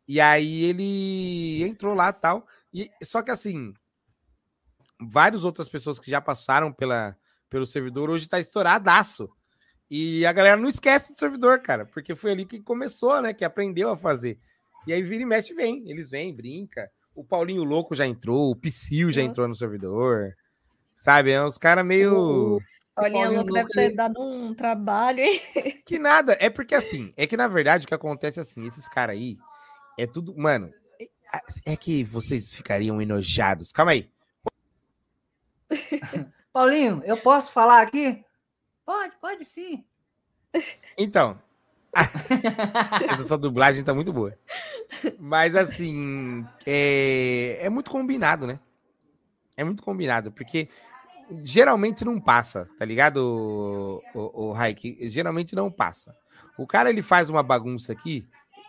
E 0.09 0.21
aí 0.21 0.65
ele 0.65 1.63
entrou 1.65 1.95
lá 1.95 2.11
e 2.11 2.13
tal. 2.13 2.47
E, 2.73 2.91
só 3.03 3.23
que 3.23 3.31
assim, 3.31 3.75
várias 5.01 5.45
outras 5.45 5.69
pessoas 5.69 5.99
que 5.99 6.11
já 6.11 6.21
passaram 6.21 6.73
pela, 6.73 7.17
pelo 7.51 7.67
servidor 7.67 8.11
hoje 8.11 8.29
tá 8.29 8.39
estouradaço. 8.39 9.29
E 9.91 10.27
a 10.27 10.33
galera 10.33 10.61
não 10.61 10.69
esquece 10.69 11.13
do 11.13 11.19
servidor, 11.19 11.61
cara, 11.61 11.87
porque 11.87 12.15
foi 12.15 12.33
ali 12.33 12.45
que 12.45 12.61
começou, 12.61 13.21
né? 13.23 13.33
Que 13.33 13.45
aprendeu 13.45 13.91
a 13.91 13.97
fazer. 13.97 14.39
E 14.87 14.93
aí 14.93 15.03
vira 15.03 15.23
e 15.23 15.27
mexe 15.27 15.55
vem. 15.55 15.89
Eles 15.89 16.11
vêm, 16.11 16.35
brinca. 16.35 16.91
O 17.15 17.25
Paulinho 17.25 17.65
Louco 17.65 17.95
já 17.95 18.07
entrou, 18.07 18.51
o 18.51 18.57
Psyu 18.57 19.11
já 19.11 19.21
Nossa. 19.21 19.31
entrou 19.31 19.49
no 19.49 19.57
servidor. 19.57 20.37
Sabe? 20.97 21.31
É 21.31 21.45
uns 21.45 21.59
caras 21.59 21.85
meio. 21.85 22.61
Paulinho 22.97 23.33
Louco 23.33 23.53
deve 23.53 23.69
ter 23.71 23.91
dado 23.95 24.21
um 24.21 24.55
trabalho, 24.55 25.21
hein? 25.21 25.41
Que 25.85 25.99
nada. 25.99 26.37
É 26.41 26.49
porque 26.51 26.75
assim, 26.75 27.13
é 27.17 27.27
que 27.27 27.37
na 27.37 27.47
verdade 27.47 27.85
o 27.85 27.89
que 27.89 27.95
acontece 27.95 28.39
é 28.41 28.43
assim, 28.43 28.67
esses 28.67 28.89
caras 28.89 29.15
aí, 29.15 29.37
é 29.99 30.07
tudo. 30.07 30.35
Mano, 30.37 30.73
é- 31.01 31.73
é 31.73 31.77
que 31.77 32.03
vocês 32.03 32.55
ficariam 32.55 33.01
enojados. 33.01 33.71
Calma 33.71 33.93
aí. 33.93 34.11
Paulinho, 36.53 37.03
eu 37.05 37.17
posso 37.17 37.53
falar 37.53 37.83
aqui? 37.83 38.25
Pode, 38.85 39.15
pode 39.21 39.45
sim. 39.45 39.85
Então. 40.97 41.39
Essa 43.11 43.25
sua 43.25 43.39
dublagem 43.39 43.85
tá 43.85 43.95
muito 43.95 44.13
boa. 44.13 44.37
Mas 45.19 45.55
assim, 45.57 46.47
é, 46.67 47.59
é 47.61 47.69
muito 47.69 47.91
combinado, 47.91 48.47
né? 48.47 48.59
É 49.57 49.65
muito 49.65 49.83
combinado, 49.83 50.31
porque 50.31 50.69
geralmente 51.43 52.05
não 52.05 52.21
passa, 52.21 52.69
tá 52.79 52.85
ligado, 52.85 54.03
o, 54.15 54.49
o, 54.49 54.53
Raik? 54.53 55.09
Geralmente 55.09 55.55
não 55.55 55.71
passa. 55.71 56.15
O 56.59 56.67
cara 56.67 56.91
ele 56.91 57.03
faz 57.03 57.29
uma 57.29 57.43
bagunça 57.43 57.93
aqui, 57.93 58.27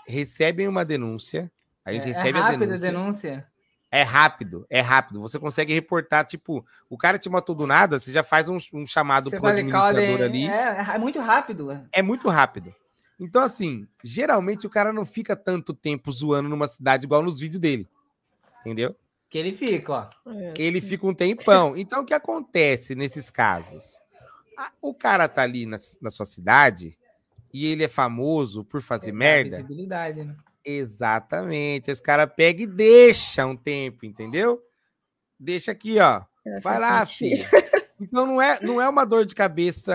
recebem 0.07 0.67
uma 0.67 0.83
denúncia, 0.83 1.51
a 1.85 1.91
gente 1.93 2.03
é, 2.03 2.13
recebe 2.13 2.39
é 2.39 2.41
a 2.41 2.51
denúncia. 2.51 2.89
a 2.89 2.91
denúncia. 2.91 3.47
É 3.89 4.03
rápido, 4.03 4.65
é 4.69 4.81
rápido. 4.81 5.21
Você 5.21 5.39
consegue 5.39 5.73
reportar, 5.73 6.25
tipo, 6.25 6.65
o 6.89 6.97
cara 6.97 7.17
te 7.17 7.29
matou 7.29 7.55
do 7.55 7.65
nada, 7.65 7.99
você 7.99 8.11
já 8.11 8.21
faz 8.21 8.49
um, 8.49 8.57
um 8.73 8.85
chamado 8.85 9.29
Você 9.29 9.39
pro 9.39 9.47
administrador 9.47 10.21
ali 10.21 10.45
É, 10.45 10.85
é 10.95 10.97
muito 10.97 11.19
rápido. 11.19 11.71
é. 11.71 11.83
é 11.93 12.01
muito 12.01 12.27
rápido. 12.27 12.75
Então, 13.19 13.41
assim, 13.41 13.87
geralmente 14.03 14.67
o 14.67 14.69
cara 14.69 14.91
não 14.93 15.05
fica 15.05 15.35
tanto 15.35 15.73
tempo 15.73 16.11
zoando 16.11 16.49
numa 16.49 16.67
cidade 16.67 17.05
igual 17.05 17.23
nos 17.23 17.39
vídeos 17.39 17.59
dele. 17.59 17.87
Entendeu? 18.61 18.95
Que 19.29 19.37
ele 19.37 19.53
fica, 19.53 19.91
ó. 19.93 20.09
Ele 20.57 20.79
fica 20.79 21.05
um 21.05 21.13
tempão. 21.13 21.75
Então, 21.75 22.01
o 22.01 22.05
que 22.05 22.13
acontece 22.13 22.95
nesses 22.95 23.29
casos? 23.29 23.97
O 24.81 24.93
cara 24.93 25.27
tá 25.27 25.41
ali 25.43 25.65
na, 25.65 25.77
na 26.01 26.09
sua 26.09 26.25
cidade 26.25 26.97
e 27.53 27.67
ele 27.67 27.83
é 27.83 27.87
famoso 27.87 28.63
por 28.63 28.81
fazer 28.81 29.09
É, 29.09 29.13
merda. 29.13 29.57
Visibilidade, 29.57 30.23
né? 30.23 30.35
Exatamente. 30.63 31.91
Os 31.91 31.99
caras 31.99 32.29
pegam 32.35 32.63
e 32.63 32.67
deixam 32.67 33.51
um 33.51 33.55
tempo, 33.57 34.05
entendeu? 34.05 34.61
Deixa 35.39 35.71
aqui, 35.71 35.99
ó. 35.99 36.23
É, 36.45 36.59
Vai 36.61 36.79
lá, 36.79 37.05
filho. 37.05 37.45
Então 37.99 38.25
não 38.25 38.41
é, 38.41 38.59
não 38.61 38.81
é 38.81 38.87
uma 38.87 39.05
dor 39.05 39.25
de 39.25 39.33
cabeça 39.33 39.93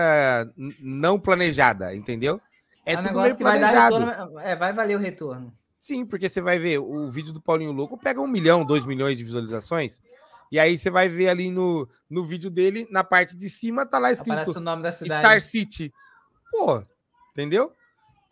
não 0.79 1.19
planejada, 1.19 1.95
entendeu? 1.95 2.39
É, 2.85 2.97
um 2.97 3.01
tudo 3.01 3.21
meio 3.21 3.35
que 3.37 3.43
vai 3.43 3.59
dar 3.59 3.71
planejado. 3.71 4.05
retorno. 4.05 4.39
É, 4.39 4.55
vai 4.55 4.73
valer 4.73 4.97
o 4.97 4.99
retorno. 4.99 5.57
Sim, 5.83 6.05
porque 6.05 6.29
você 6.29 6.39
vai 6.39 6.57
ver 6.57 6.77
o 6.79 7.11
vídeo 7.11 7.33
do 7.33 7.41
Paulinho 7.41 7.73
Louco 7.73 7.97
pega 7.97 8.21
um 8.21 8.25
milhão, 8.25 8.63
dois 8.63 8.85
milhões 8.85 9.17
de 9.17 9.23
visualizações. 9.25 10.01
E 10.49 10.57
aí 10.57 10.77
você 10.77 10.89
vai 10.89 11.09
ver 11.09 11.27
ali 11.27 11.51
no, 11.51 11.89
no 12.09 12.23
vídeo 12.25 12.49
dele, 12.49 12.87
na 12.89 13.03
parte 13.03 13.35
de 13.35 13.49
cima, 13.49 13.85
tá 13.85 13.99
lá 13.99 14.09
escrito 14.09 14.55
o 14.55 14.61
nome 14.61 14.81
da 14.81 14.93
cidade. 14.93 15.19
Star 15.21 15.41
City. 15.41 15.93
Pô, 16.49 16.81
entendeu? 17.31 17.73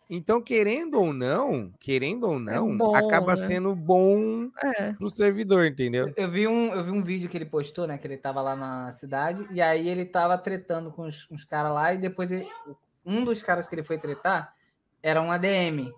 Então, 0.08 0.40
querendo 0.40 0.98
ou 0.98 1.12
não, 1.12 1.70
querendo 1.78 2.26
ou 2.26 2.38
não, 2.38 2.74
bom, 2.74 2.96
acaba 2.96 3.36
né? 3.36 3.46
sendo 3.46 3.74
bom 3.74 4.48
É. 4.64 4.94
pro 4.94 5.10
servidor, 5.10 5.66
entendeu? 5.66 6.10
Eu 6.16 6.30
vi, 6.30 6.48
um, 6.48 6.72
eu 6.72 6.82
vi 6.84 6.90
um 6.90 7.02
vídeo 7.02 7.28
que 7.28 7.36
ele 7.36 7.44
postou, 7.44 7.86
né? 7.86 7.98
Que 7.98 8.06
ele 8.06 8.16
tava 8.16 8.40
lá 8.40 8.56
na 8.56 8.90
cidade, 8.92 9.46
e 9.50 9.60
aí 9.60 9.90
ele 9.90 10.06
tava 10.06 10.38
tretando 10.38 10.90
com 10.90 11.02
os, 11.02 11.28
uns 11.30 11.44
caras 11.44 11.74
lá, 11.74 11.92
e 11.92 11.98
depois 11.98 12.32
ele- 12.32 12.48
um 13.04 13.22
dos 13.22 13.42
caras 13.42 13.68
que 13.68 13.74
ele 13.74 13.82
foi 13.82 13.98
tretar 13.98 14.54
era 15.02 15.20
um 15.20 15.30
ADM. 15.30 15.92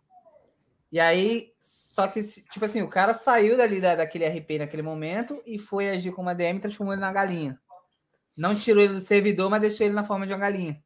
E 0.94 1.00
aí, 1.00 1.52
só 1.58 2.06
que, 2.06 2.22
tipo 2.22 2.64
assim, 2.64 2.80
o 2.80 2.88
cara 2.88 3.12
saiu 3.12 3.56
dali 3.56 3.80
da, 3.80 3.96
daquele 3.96 4.24
RP 4.28 4.60
naquele 4.60 4.80
momento 4.80 5.42
e 5.44 5.58
foi 5.58 5.90
agir 5.90 6.12
como 6.12 6.28
ADM 6.28 6.58
e 6.58 6.60
transformou 6.60 6.94
ele 6.94 7.00
na 7.00 7.10
galinha. 7.10 7.58
Não 8.38 8.54
tirou 8.54 8.80
ele 8.80 8.94
do 8.94 9.00
servidor, 9.00 9.50
mas 9.50 9.60
deixou 9.60 9.84
ele 9.84 9.94
na 9.96 10.04
forma 10.04 10.24
de 10.24 10.32
uma 10.32 10.38
galinha. 10.38 10.80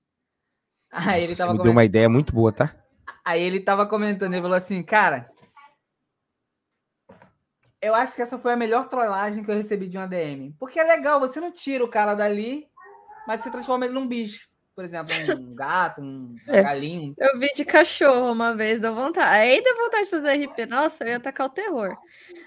Aí 0.90 1.24
ele 1.24 1.32
Nossa, 1.32 1.44
tava 1.44 1.52
me 1.52 1.62
deu 1.62 1.72
uma 1.72 1.85
ideia 1.85 2.09
muito 2.09 2.32
boa, 2.32 2.51
tá? 2.51 2.74
Aí 3.22 3.43
ele 3.43 3.60
tava 3.60 3.85
comentando, 3.85 4.32
ele 4.32 4.40
falou 4.40 4.56
assim, 4.56 4.82
cara, 4.82 5.30
eu 7.78 7.94
acho 7.94 8.14
que 8.14 8.22
essa 8.22 8.39
foi 8.39 8.55
a 8.55 8.56
melhor 8.56 8.89
trollagem 8.89 9.44
que 9.44 9.51
eu 9.51 9.56
recebi 9.56 9.89
de 9.89 9.98
um 9.98 10.01
ADM. 10.01 10.55
Porque 10.59 10.80
é 10.80 10.85
legal, 10.85 11.20
você 11.20 11.39
não 11.39 11.52
tira 11.52 11.85
o 11.85 11.90
cara 11.90 12.14
dali, 12.14 12.66
mas 13.26 13.43
você 13.43 13.51
transforma 13.51 13.85
ele 13.85 13.93
num 13.93 14.09
bicho. 14.09 14.48
Por 14.78 14.84
exemplo, 14.84 15.12
um 15.36 15.55
gato, 15.56 16.00
um 16.00 16.36
É. 16.46 16.62
galinho. 16.62 17.12
Eu 17.18 17.36
vi 17.36 17.48
de 17.52 17.64
cachorro 17.64 18.30
uma 18.30 18.55
vez, 18.55 18.80
deu 18.80 18.94
vontade. 18.94 19.26
Aí 19.28 19.60
deu 19.60 19.74
vontade 19.74 20.05
de 20.05 20.10
fazer 20.10 20.28
RP. 20.44 20.66
Nossa, 20.66 21.02
eu 21.02 21.09
ia 21.09 21.16
atacar 21.16 21.48
o 21.48 21.50
terror. 21.50 21.96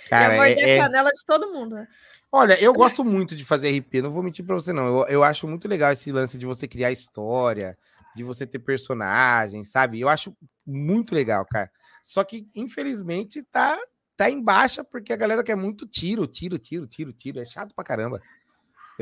Cara, 0.08 0.34
ia 0.34 0.38
morder 0.40 0.58
é- 0.68 0.76
é- 0.76 0.80
a 0.80 0.84
canela 0.84 1.10
de 1.10 1.24
todo 1.26 1.52
mundo. 1.52 1.74
né? 1.74 1.88
Olha, 2.30 2.56
eu 2.62 2.72
gosto 2.72 3.04
muito 3.04 3.34
de 3.34 3.44
fazer 3.44 3.70
RP, 3.70 4.00
não 4.00 4.12
vou 4.12 4.22
mentir 4.22 4.44
pra 4.44 4.54
você, 4.54 4.72
não. 4.72 5.00
Eu, 5.00 5.06
eu 5.08 5.24
acho 5.24 5.48
muito 5.48 5.66
legal 5.66 5.90
esse 5.92 6.12
lance 6.12 6.38
de 6.38 6.46
você 6.46 6.68
criar 6.68 6.92
história, 6.92 7.76
de 8.14 8.22
você 8.22 8.46
ter 8.46 8.60
personagens, 8.60 9.72
sabe? 9.72 9.98
Eu 10.00 10.08
acho 10.08 10.32
muito 10.64 11.16
legal, 11.16 11.44
cara. 11.44 11.68
Só 12.04 12.22
que, 12.22 12.46
infelizmente, 12.54 13.42
tá, 13.50 13.76
tá 14.16 14.30
em 14.30 14.40
baixa 14.40 14.84
porque 14.84 15.12
a 15.12 15.16
galera 15.16 15.42
quer 15.42 15.56
muito 15.56 15.84
tiro, 15.84 16.28
tiro, 16.28 16.58
tiro, 16.58 16.86
tiro, 16.86 17.12
tiro. 17.12 17.40
É 17.40 17.44
chato 17.44 17.74
pra 17.74 17.82
caramba. 17.84 18.22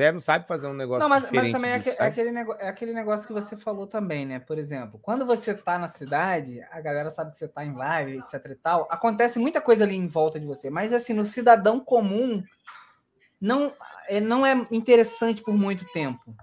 A 0.00 0.02
galera 0.02 0.12
não 0.14 0.20
sabe 0.20 0.48
fazer 0.48 0.66
um 0.66 0.72
negócio 0.72 1.00
Não, 1.00 1.08
mas, 1.08 1.24
mas 1.24 1.30
diferente 1.30 1.52
também 1.52 1.70
é, 1.72 1.78
disso, 1.78 2.02
é 2.02 2.06
aquele 2.06 2.38
é 2.38 2.68
aquele 2.68 2.92
negócio 2.94 3.26
que 3.26 3.32
você 3.34 3.54
falou 3.54 3.86
também, 3.86 4.24
né? 4.24 4.38
Por 4.38 4.56
exemplo, 4.56 4.98
quando 5.02 5.26
você 5.26 5.52
tá 5.52 5.78
na 5.78 5.88
cidade, 5.88 6.62
a 6.70 6.80
galera 6.80 7.10
sabe 7.10 7.32
que 7.32 7.36
você 7.36 7.46
tá 7.46 7.64
em 7.64 7.74
live, 7.74 8.18
etc 8.18 8.46
e 8.50 8.54
tal, 8.54 8.88
acontece 8.90 9.38
muita 9.38 9.60
coisa 9.60 9.84
ali 9.84 9.96
em 9.96 10.08
volta 10.08 10.40
de 10.40 10.46
você, 10.46 10.70
mas 10.70 10.94
assim, 10.94 11.12
no 11.12 11.26
cidadão 11.26 11.80
comum, 11.80 12.42
não 13.38 13.74
é, 14.08 14.20
não 14.20 14.46
é 14.46 14.66
interessante 14.70 15.42
por 15.42 15.52
muito 15.52 15.84
tempo. 15.92 16.34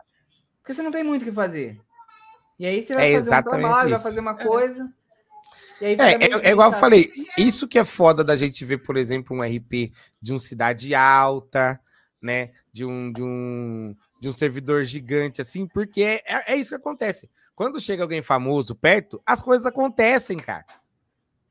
Porque 0.61 0.73
você 0.73 0.83
não 0.83 0.91
tem 0.91 1.03
muito 1.03 1.23
o 1.23 1.25
que 1.25 1.31
fazer. 1.31 1.79
E 2.59 2.65
aí 2.65 2.81
você 2.81 2.93
vai 2.93 3.11
É 3.11 3.15
fazer 3.15 3.29
um 3.29 3.33
exatamente 3.33 3.61
trabalho, 3.61 3.89
vai 3.89 3.93
isso. 3.93 4.03
fazer 4.03 4.19
uma 4.19 4.31
É. 4.39 4.43
coisa. 4.43 4.93
E 5.81 5.85
aí 5.85 5.97
É, 5.99 6.13
é, 6.13 6.49
é 6.49 6.51
igual 6.51 6.71
eu 6.71 6.77
falei, 6.77 7.11
isso 7.37 7.67
que 7.67 7.79
é 7.79 7.85
foda 7.85 8.23
da 8.23 8.35
gente 8.35 8.63
ver, 8.65 8.79
por 8.79 8.97
exemplo, 8.97 9.35
um 9.35 9.41
RP 9.41 9.91
de 10.21 10.33
um 10.33 10.37
cidade 10.37 10.93
alta, 10.93 11.79
né? 12.21 12.51
De 12.77 12.85
um, 12.85 13.11
de 13.11 13.23
um, 13.23 13.95
de 14.21 14.29
um 14.29 14.33
servidor 14.33 14.83
gigante, 14.83 15.41
assim, 15.41 15.65
porque 15.67 16.03
é, 16.03 16.53
é 16.53 16.55
isso 16.55 16.69
que 16.69 16.75
acontece. 16.75 17.27
Quando 17.55 17.79
chega 17.81 18.03
alguém 18.03 18.21
famoso 18.21 18.75
perto, 18.75 19.19
as 19.25 19.41
coisas 19.41 19.65
acontecem, 19.65 20.37
cara. 20.37 20.63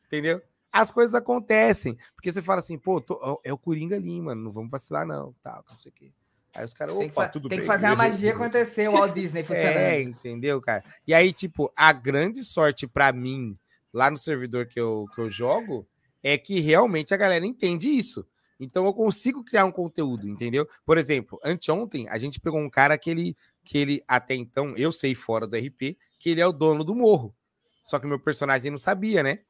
Entendeu? 0.06 0.40
As 0.72 0.92
coisas 0.92 1.14
acontecem. 1.14 1.98
Porque 2.14 2.32
você 2.32 2.40
fala 2.42 2.60
assim, 2.60 2.78
pô, 2.78 3.00
tô- 3.00 3.40
é 3.42 3.52
o 3.52 3.58
Coringa 3.58 3.96
ali, 3.96 4.20
mano, 4.20 4.40
não 4.40 4.52
vamos 4.52 4.70
vacilar, 4.70 5.04
não, 5.06 5.34
tal, 5.42 5.64
não 5.68 5.76
sei 5.76 5.90
o 5.90 5.94
quê. 5.94 6.12
Aí 6.54 6.64
os 6.64 6.72
caras, 6.72 6.94
Tem 6.96 7.06
que, 7.08 7.12
opa, 7.12 7.24
fa- 7.24 7.28
tudo 7.28 7.48
tem 7.48 7.58
que 7.58 7.62
bem. 7.62 7.66
fazer 7.66 7.86
a 7.86 7.96
magia 7.96 8.32
acontecer, 8.32 8.88
o 8.88 8.92
Walt 8.92 9.12
Disney 9.14 9.42
funcionando. 9.44 9.76
É, 9.78 10.00
entendeu, 10.00 10.60
cara? 10.60 10.84
E 11.06 11.12
aí, 11.12 11.32
tipo, 11.32 11.72
a 11.76 11.92
grande 11.92 12.44
sorte 12.44 12.86
pra 12.86 13.12
mim, 13.12 13.58
lá 13.92 14.10
no 14.10 14.16
servidor 14.16 14.66
que 14.66 14.78
eu, 14.78 15.06
que 15.14 15.20
eu 15.20 15.28
jogo, 15.28 15.86
é 16.22 16.38
que 16.38 16.60
realmente 16.60 17.12
a 17.12 17.16
galera 17.16 17.44
entende 17.44 17.88
isso. 17.88 18.24
Então 18.58 18.86
eu 18.86 18.94
consigo 18.94 19.44
criar 19.44 19.64
um 19.64 19.72
conteúdo, 19.72 20.28
entendeu? 20.28 20.66
Por 20.84 20.96
exemplo, 20.98 21.38
anteontem 21.44 22.08
a 22.08 22.18
gente 22.18 22.40
pegou 22.40 22.58
um 22.60 22.70
cara 22.70 22.96
que 22.96 23.10
ele, 23.10 23.36
que 23.64 23.76
ele 23.76 24.02
até 24.08 24.34
então, 24.34 24.74
eu 24.76 24.90
sei 24.90 25.14
fora 25.14 25.46
do 25.46 25.56
RP, 25.56 25.96
que 26.18 26.30
ele 26.30 26.40
é 26.40 26.46
o 26.46 26.52
dono 26.52 26.82
do 26.82 26.94
morro. 26.94 27.34
Só 27.82 27.98
que 27.98 28.06
meu 28.06 28.18
personagem 28.18 28.70
não 28.70 28.78
sabia, 28.78 29.22
né? 29.22 29.40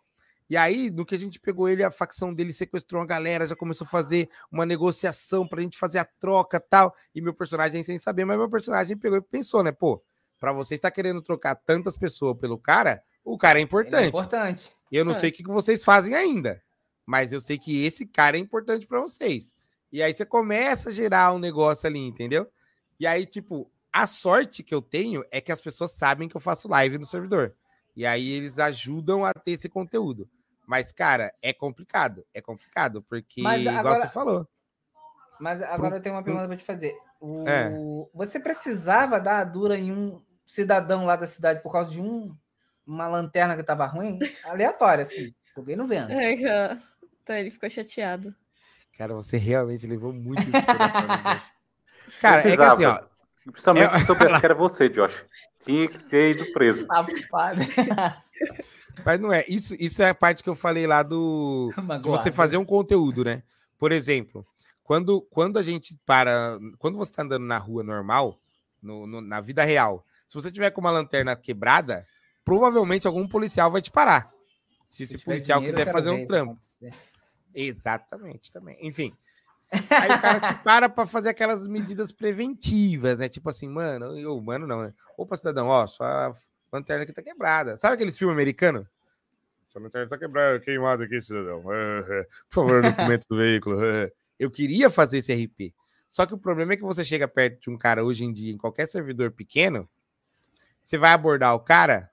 E 0.48 0.56
aí, 0.56 0.90
no 0.90 1.04
que 1.04 1.14
a 1.14 1.18
gente 1.18 1.40
pegou 1.40 1.68
ele, 1.68 1.82
a 1.82 1.90
facção 1.90 2.32
dele 2.32 2.52
sequestrou 2.52 3.00
uma 3.00 3.06
galera, 3.06 3.46
já 3.46 3.56
começou 3.56 3.84
a 3.84 3.90
fazer 3.90 4.28
uma 4.50 4.64
negociação 4.64 5.46
pra 5.46 5.60
gente 5.60 5.76
fazer 5.76 5.98
a 5.98 6.04
troca 6.04 6.60
tal. 6.60 6.94
E 7.14 7.20
meu 7.20 7.34
personagem 7.34 7.82
sem 7.82 7.98
saber, 7.98 8.24
mas 8.24 8.38
meu 8.38 8.48
personagem 8.48 8.96
pegou 8.96 9.18
e 9.18 9.22
pensou, 9.22 9.62
né? 9.64 9.72
Pô, 9.72 10.00
pra 10.38 10.52
você 10.52 10.76
estar 10.76 10.90
querendo 10.92 11.20
trocar 11.20 11.56
tantas 11.56 11.96
pessoas 11.96 12.36
pelo 12.38 12.58
cara, 12.58 13.02
o 13.24 13.36
cara 13.36 13.58
é 13.58 13.60
Ele 13.60 13.64
é 13.64 13.64
importante. 13.64 14.08
importante. 14.08 14.70
Eu 14.92 15.04
não 15.04 15.12
É. 15.12 15.18
sei 15.18 15.30
o 15.30 15.32
que 15.32 15.42
vocês 15.42 15.82
fazem 15.82 16.14
ainda, 16.14 16.62
mas 17.06 17.32
eu 17.32 17.40
sei 17.40 17.56
que 17.56 17.84
esse 17.84 18.04
cara 18.04 18.36
é 18.36 18.40
importante 18.40 18.86
pra 18.86 19.00
vocês. 19.00 19.54
E 19.92 20.02
aí 20.02 20.12
você 20.12 20.26
começa 20.26 20.88
a 20.88 20.92
gerar 20.92 21.32
um 21.32 21.38
negócio 21.38 21.86
ali, 21.86 22.00
entendeu? 22.00 22.50
E 22.98 23.06
aí, 23.06 23.24
tipo, 23.24 23.70
a 23.92 24.06
sorte 24.06 24.62
que 24.62 24.74
eu 24.74 24.82
tenho 24.82 25.24
é 25.30 25.40
que 25.40 25.52
as 25.52 25.60
pessoas 25.60 25.92
sabem 25.92 26.28
que 26.28 26.36
eu 26.36 26.40
faço 26.40 26.68
live 26.68 26.98
no 26.98 27.06
servidor. 27.06 27.54
E 27.94 28.04
aí 28.04 28.28
eles 28.32 28.58
ajudam 28.58 29.24
a 29.24 29.32
ter 29.32 29.52
esse 29.52 29.68
conteúdo. 29.68 30.28
Mas, 30.66 30.90
cara, 30.92 31.32
é 31.40 31.52
complicado. 31.52 32.26
É 32.34 32.42
complicado, 32.42 33.00
porque, 33.02 33.40
Mas 33.40 33.62
igual 33.62 33.76
agora- 33.78 34.00
você 34.00 34.08
falou. 34.08 34.48
Mas 35.38 35.62
agora 35.62 35.96
eu 35.96 36.00
tenho 36.02 36.14
uma 36.14 36.22
pergunta 36.22 36.46
para 36.46 36.56
te 36.56 36.64
fazer. 36.64 36.94
O- 37.20 37.44
É. 37.48 37.70
Você 38.14 38.40
precisava 38.40 39.20
dar 39.20 39.38
a 39.38 39.44
dura 39.44 39.78
em 39.78 39.92
um 39.92 40.20
cidadão 40.44 41.04
lá 41.06 41.14
da 41.16 41.26
cidade 41.26 41.62
por 41.62 41.70
causa 41.72 41.90
de 41.92 42.00
um, 42.00 42.34
uma 42.86 43.06
lanterna 43.06 43.54
que 43.54 43.60
estava 43.60 43.86
ruim? 43.86 44.18
Aleatória, 44.44 45.02
assim. 45.02 45.32
Joguei 45.54 45.76
no 45.76 45.86
vento. 45.86 46.08
É, 46.12 46.36
que- 46.36 46.82
Então 47.26 47.34
ele 47.34 47.50
ficou 47.50 47.68
chateado. 47.68 48.32
Cara, 48.96 49.12
você 49.12 49.36
realmente 49.36 49.84
levou 49.84 50.12
muito 50.12 50.42
isso? 50.44 50.52
Cara, 52.22 52.48
é 52.48 52.56
que 52.56 52.62
assim, 52.62 52.84
ó. 52.84 53.02
Principalmente 53.50 53.94
É- 53.94 53.98
se 53.98 54.06
soubesse 54.06 54.38
que 54.38 54.46
era 54.46 54.54
você, 54.54 54.88
Josh. 54.88 55.24
Tinha 55.64 55.88
que 55.88 56.04
ter 56.04 56.36
ido 56.36 56.46
preso. 56.52 56.86
Mas 59.04 59.18
não 59.20 59.32
é. 59.32 59.44
Isso, 59.48 59.74
isso 59.76 60.02
é 60.02 60.10
a 60.10 60.14
parte 60.14 60.44
que 60.44 60.48
eu 60.48 60.54
falei 60.54 60.86
lá 60.86 61.02
do. 61.02 61.72
de 62.00 62.08
você 62.08 62.30
fazer 62.30 62.58
um 62.58 62.64
conteúdo, 62.64 63.24
né? 63.24 63.42
Por 63.76 63.90
exemplo, 63.90 64.46
quando, 64.84 65.20
quando 65.22 65.58
a 65.58 65.64
gente 65.64 65.98
para. 66.06 66.56
Quando 66.78 66.96
você 66.96 67.12
tá 67.12 67.24
andando 67.24 67.44
na 67.44 67.58
rua 67.58 67.82
normal, 67.82 68.38
no, 68.80 69.04
no- 69.04 69.20
na 69.20 69.40
vida 69.40 69.64
real, 69.64 70.06
se 70.28 70.34
você 70.34 70.48
tiver 70.52 70.70
com 70.70 70.80
uma 70.80 70.92
lanterna 70.92 71.34
quebrada, 71.34 72.06
provavelmente 72.44 73.04
algum 73.04 73.26
policial 73.26 73.68
vai 73.68 73.82
te 73.82 73.90
parar. 73.90 74.30
Se, 74.86 75.02
esse 75.02 75.18
tiver 75.18 75.24
policial 75.24 75.58
dinheiro, 75.58 75.76
eu 75.76 75.84
quiser 75.84 75.92
fazer 75.92 76.10
um 76.10 76.24
trampo. 76.24 76.52
acontecer. 76.52 77.15
Exatamente, 77.56 78.52
também. 78.52 78.76
Enfim. 78.86 79.16
Aí 79.72 80.10
o 80.10 80.20
cara 80.20 80.40
te 80.40 80.54
para 80.62 80.88
pra 80.88 81.06
fazer 81.06 81.30
aquelas 81.30 81.66
medidas 81.66 82.12
preventivas, 82.12 83.16
né? 83.16 83.28
Tipo 83.28 83.48
assim, 83.48 83.68
mano, 83.68 84.16
eu, 84.18 84.38
mano, 84.40 84.66
não, 84.66 84.82
né? 84.82 84.92
Opa, 85.16 85.36
cidadão, 85.36 85.68
ó, 85.68 85.86
sua 85.86 86.34
lanterna 86.70 87.04
aqui 87.04 87.12
tá 87.12 87.22
quebrada. 87.22 87.76
Sabe 87.78 87.94
aqueles 87.94 88.16
filmes 88.16 88.34
americanos? 88.34 88.86
Sua 89.70 89.80
lanterna 89.80 90.08
tá 90.08 90.18
quebrada, 90.18 90.60
queimada 90.60 91.04
aqui, 91.04 91.20
cidadão. 91.22 91.64
É, 91.72 91.98
é. 92.20 92.22
Por 92.48 92.54
favor, 92.54 92.82
documento 92.82 93.26
do 93.28 93.36
veículo. 93.36 93.84
é. 93.84 94.12
Eu 94.38 94.50
queria 94.50 94.90
fazer 94.90 95.16
esse 95.16 95.32
RP. 95.32 95.74
Só 96.10 96.26
que 96.26 96.34
o 96.34 96.38
problema 96.38 96.74
é 96.74 96.76
que 96.76 96.82
você 96.82 97.02
chega 97.02 97.26
perto 97.26 97.58
de 97.58 97.70
um 97.70 97.78
cara 97.78 98.04
hoje 98.04 98.22
em 98.22 98.30
dia, 98.30 98.52
em 98.52 98.58
qualquer 98.58 98.86
servidor 98.86 99.30
pequeno, 99.30 99.88
você 100.82 100.98
vai 100.98 101.10
abordar 101.10 101.54
o 101.54 101.60
cara, 101.60 102.10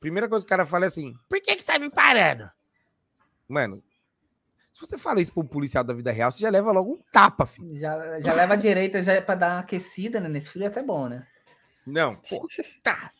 primeira 0.00 0.28
coisa 0.28 0.44
que 0.44 0.48
o 0.48 0.50
cara 0.50 0.66
fala 0.66 0.86
é 0.86 0.88
assim: 0.88 1.14
por 1.28 1.40
que, 1.40 1.54
que 1.54 1.62
você 1.62 1.72
tá 1.72 1.78
me 1.78 1.88
parando? 1.88 2.50
Mano, 3.48 3.80
se 4.72 4.80
você 4.80 4.96
fala 4.96 5.20
isso 5.20 5.32
pra 5.32 5.42
um 5.42 5.46
policial 5.46 5.84
da 5.84 5.92
vida 5.92 6.10
real, 6.10 6.32
você 6.32 6.40
já 6.40 6.50
leva 6.50 6.72
logo 6.72 6.94
um 6.94 6.98
tapa, 7.12 7.46
filho. 7.46 7.76
Já, 7.76 8.18
já 8.20 8.32
leva 8.32 8.54
a 8.54 8.56
direita 8.56 9.02
já 9.02 9.20
para 9.20 9.34
dar 9.34 9.54
uma 9.54 9.60
aquecida, 9.60 10.18
né? 10.20 10.28
Nesse 10.28 10.50
frio 10.50 10.64
é 10.64 10.68
até 10.68 10.82
bom, 10.82 11.08
né? 11.08 11.26
Não, 11.86 12.14
pô, 12.16 12.46
tá. 12.82 13.12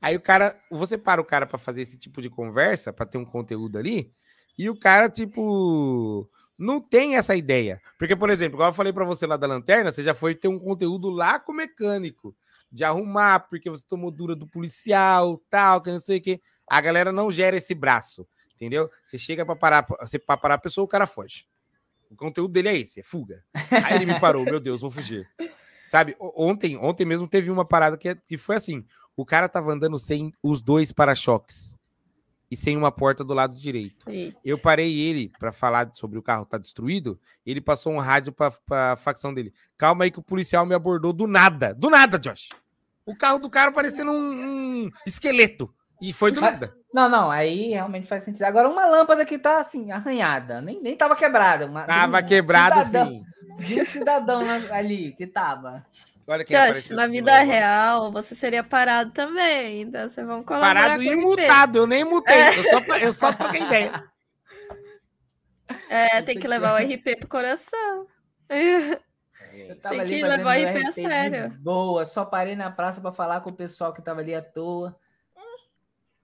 Aí 0.00 0.16
o 0.16 0.20
cara, 0.20 0.58
você 0.70 0.98
para 0.98 1.20
o 1.20 1.24
cara 1.24 1.46
pra 1.46 1.58
fazer 1.58 1.82
esse 1.82 1.98
tipo 1.98 2.20
de 2.20 2.28
conversa, 2.28 2.92
pra 2.92 3.06
ter 3.06 3.18
um 3.18 3.24
conteúdo 3.24 3.78
ali, 3.78 4.12
e 4.58 4.68
o 4.68 4.78
cara, 4.78 5.08
tipo, 5.08 6.28
não 6.58 6.80
tem 6.80 7.16
essa 7.16 7.34
ideia. 7.34 7.80
Porque, 7.98 8.16
por 8.16 8.30
exemplo, 8.30 8.56
igual 8.56 8.70
eu 8.70 8.74
falei 8.74 8.92
pra 8.92 9.04
você 9.04 9.26
lá 9.26 9.36
da 9.36 9.46
lanterna, 9.46 9.92
você 9.92 10.02
já 10.02 10.14
foi 10.14 10.34
ter 10.34 10.48
um 10.48 10.58
conteúdo 10.58 11.10
lá 11.10 11.38
com 11.38 11.52
o 11.52 11.56
mecânico, 11.56 12.34
de 12.70 12.84
arrumar, 12.84 13.40
porque 13.40 13.70
você 13.70 13.84
tomou 13.86 14.10
dura 14.10 14.34
do 14.34 14.46
policial, 14.46 15.40
tal, 15.48 15.80
que 15.80 15.90
não 15.90 16.00
sei 16.00 16.18
o 16.18 16.22
quê. 16.22 16.40
A 16.68 16.80
galera 16.80 17.12
não 17.12 17.30
gera 17.30 17.56
esse 17.56 17.74
braço, 17.74 18.26
entendeu? 18.56 18.90
Você 19.04 19.16
chega 19.16 19.46
pra 19.46 19.54
parar, 19.54 19.86
você, 20.00 20.18
pra 20.18 20.36
parar 20.36 20.54
a 20.54 20.58
pessoa, 20.58 20.84
o 20.84 20.88
cara 20.88 21.06
foge. 21.06 21.46
O 22.10 22.16
conteúdo 22.16 22.52
dele 22.52 22.68
é 22.68 22.76
esse, 22.76 23.00
é 23.00 23.02
fuga. 23.02 23.44
Aí 23.84 23.96
ele 23.96 24.06
me 24.06 24.18
parou, 24.18 24.44
meu 24.44 24.58
Deus, 24.60 24.80
vou 24.80 24.90
fugir. 24.90 25.28
Sabe, 25.86 26.16
ontem, 26.18 26.76
ontem 26.76 27.04
mesmo 27.04 27.28
teve 27.28 27.50
uma 27.50 27.64
parada 27.64 27.96
que, 27.96 28.14
que 28.14 28.36
foi 28.36 28.56
assim: 28.56 28.84
o 29.16 29.24
cara 29.24 29.48
tava 29.48 29.72
andando 29.72 29.98
sem 29.98 30.32
os 30.42 30.60
dois 30.60 30.92
para-choques 30.92 31.76
e 32.50 32.56
sem 32.56 32.76
uma 32.76 32.92
porta 32.92 33.24
do 33.24 33.34
lado 33.34 33.56
direito. 33.56 34.06
Eu 34.44 34.58
parei 34.58 34.98
ele 34.98 35.30
pra 35.38 35.52
falar 35.52 35.90
sobre 35.94 36.18
o 36.18 36.22
carro 36.22 36.46
tá 36.46 36.58
destruído. 36.58 37.18
Ele 37.44 37.60
passou 37.60 37.92
um 37.92 37.98
rádio 37.98 38.32
pra, 38.32 38.50
pra 38.50 38.96
facção 38.96 39.34
dele. 39.34 39.52
Calma 39.76 40.04
aí 40.04 40.10
que 40.10 40.18
o 40.18 40.22
policial 40.22 40.64
me 40.64 40.74
abordou 40.74 41.12
do 41.12 41.26
nada. 41.26 41.74
Do 41.74 41.90
nada, 41.90 42.18
Josh. 42.18 42.50
O 43.04 43.16
carro 43.16 43.38
do 43.38 43.50
cara 43.50 43.72
parecendo 43.72 44.12
um, 44.12 44.84
um 44.84 44.90
esqueleto. 45.04 45.72
E 46.00 46.12
foi 46.12 46.30
do 46.30 46.40
nada. 46.40 46.74
Não, 46.92 47.08
não, 47.08 47.30
aí 47.30 47.70
realmente 47.70 48.06
faz 48.06 48.22
sentido. 48.22 48.42
Agora, 48.44 48.68
uma 48.68 48.86
lâmpada 48.86 49.24
que 49.24 49.38
tá 49.38 49.58
assim, 49.58 49.90
arranhada, 49.90 50.60
nem, 50.60 50.80
nem 50.80 50.96
tava 50.96 51.16
quebrada. 51.16 51.66
Uma, 51.66 51.84
Tava 51.84 52.18
um 52.20 52.22
quebrado 52.24 52.84
cidadão- 52.84 53.08
assim. 53.08 53.66
De 53.66 53.80
um 53.80 53.84
cidadão 53.86 54.40
ali 54.70 55.12
que 55.12 55.26
tava. 55.26 55.84
Olha 56.28 56.44
quem 56.44 56.56
Josh, 56.56 56.90
na 56.90 57.06
vida 57.06 57.38
real, 57.42 58.10
você 58.10 58.34
seria 58.34 58.64
parado 58.64 59.12
também. 59.12 59.82
Então 59.82 60.08
vocês 60.10 60.26
vão 60.26 60.42
colaborar 60.42 60.74
Parado 60.74 61.04
com 61.04 61.10
e 61.10 61.14
o 61.14 61.20
mutado, 61.22 61.76
eu 61.76 61.86
nem 61.86 62.04
mutei. 62.04 62.48
Eu, 62.48 62.64
só, 62.64 62.96
eu 62.96 63.12
só 63.12 63.32
troquei 63.32 63.62
ideia. 63.62 64.04
É, 65.88 66.20
tem 66.22 66.38
que 66.38 66.48
levar 66.48 66.74
o 66.74 66.76
RP 66.84 67.16
pro 67.20 67.28
coração. 67.28 68.06
Eu 68.48 69.76
tava 69.80 69.94
Tem 69.94 70.00
ali 70.00 70.16
que 70.16 70.22
levar 70.24 70.56
meu 70.58 70.70
RP 70.70 70.86
a 70.88 70.92
sério. 70.92 71.50
Boa, 71.60 72.04
só 72.04 72.24
parei 72.24 72.56
na 72.56 72.70
praça 72.70 73.00
pra 73.00 73.12
falar 73.12 73.40
com 73.40 73.50
o 73.50 73.56
pessoal 73.56 73.92
que 73.92 74.02
tava 74.02 74.20
ali 74.20 74.34
à 74.34 74.42
toa. 74.42 74.96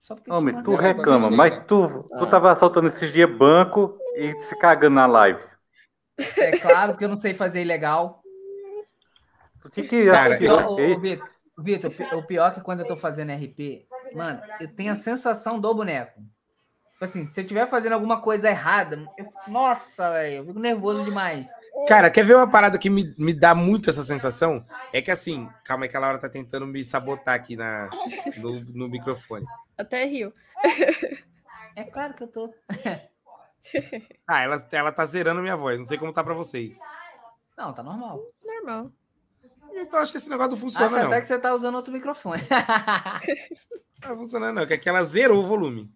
Só 0.03 0.17
porque 0.17 0.33
Homem, 0.33 0.61
tu 0.65 0.75
reclama, 0.75 1.31
mas 1.31 1.65
tu, 1.65 2.03
tu 2.19 2.27
tava 2.27 2.51
assaltando 2.51 2.89
esses 2.89 3.13
dias 3.13 3.31
banco 3.31 3.97
e 4.17 4.35
se 4.47 4.59
cagando 4.59 4.97
na 4.97 5.07
live. 5.07 5.41
É 6.39 6.51
claro 6.59 6.97
que 6.97 7.05
eu 7.05 7.09
não 7.09 7.15
sei 7.15 7.35
fazer 7.35 7.61
ilegal. 7.63 8.21
Tu 9.61 9.71
tinha 9.71 9.87
que 9.87 10.11
Cara, 10.11 10.35
Então, 10.43 10.73
ok? 10.73 10.97
ô, 10.97 10.99
Vitor, 10.99 11.31
Vitor, 11.57 11.93
o 12.13 12.19
o 12.19 12.27
pior 12.27 12.51
é 12.51 12.55
que 12.55 12.61
quando 12.63 12.81
eu 12.81 12.87
tô 12.89 12.97
fazendo 12.97 13.31
RP, 13.31 13.87
mano, 14.13 14.43
eu 14.59 14.75
tenho 14.75 14.91
a 14.91 14.97
sensação 14.97 15.61
do 15.61 15.73
boneco. 15.73 16.21
Tipo 16.95 17.05
assim, 17.05 17.25
se 17.25 17.39
eu 17.39 17.43
estiver 17.43 17.71
fazendo 17.71 17.93
alguma 17.93 18.21
coisa 18.21 18.51
errada, 18.51 19.07
eu- 19.17 19.33
nossa, 19.47 20.11
velho, 20.11 20.39
eu 20.39 20.47
fico 20.47 20.59
nervoso 20.59 21.05
demais. 21.05 21.49
Cara, 21.89 22.11
quer 22.11 22.25
ver 22.25 22.37
uma 22.37 22.49
parada 22.49 22.79
que 22.79 22.89
me, 22.91 23.15
me 23.19 23.33
dá 23.33 23.55
muito 23.55 23.91
essa 23.91 24.05
sensação? 24.05 24.65
É 24.93 25.01
que 25.03 25.11
assim, 25.11 25.49
calma 25.65 25.85
aí 25.85 25.89
que 25.89 25.97
a 25.97 26.01
Laura 26.01 26.19
tá 26.19 26.29
tentando 26.29 26.67
me 26.67 26.85
sabotar 26.85 27.35
aqui 27.35 27.57
na, 27.57 27.89
no, 28.39 28.61
no 28.73 28.89
microfone. 28.89 29.47
Até 29.77 30.05
rio. 30.05 30.33
É 31.75 31.85
claro 31.85 32.15
que 32.15 32.23
eu 32.23 32.29
tô. 32.29 32.55
Ah, 34.27 34.41
ela, 34.41 34.69
ela 34.73 34.91
tá 34.91 35.07
zerando 35.07 35.41
minha 35.41 35.57
voz, 35.57 35.79
não 35.79 35.87
sei 35.87 35.97
como 35.97 36.13
tá 36.13 36.25
pra 36.25 36.35
vocês. 36.35 36.81
Não, 37.57 37.73
tá 37.73 37.81
normal. 37.81 38.21
Normal. 38.45 38.91
Então 39.73 40.01
acho 40.01 40.11
que 40.11 40.19
esse 40.19 40.29
negócio 40.29 40.51
não 40.51 40.57
Acho 40.57 40.67
funciona, 40.67 40.99
não. 40.99 41.07
até 41.07 41.21
que 41.21 41.27
você 41.29 41.39
tá 41.39 41.55
usando 41.55 41.77
outro 41.77 41.93
microfone. 41.93 42.43
Não 44.03 44.09
tá 44.09 44.17
funcionando, 44.17 44.57
não, 44.57 44.67
que 44.67 44.75
aqui 44.75 44.89
ela 44.89 45.05
zerou 45.05 45.45
o 45.45 45.47
volume. 45.47 45.89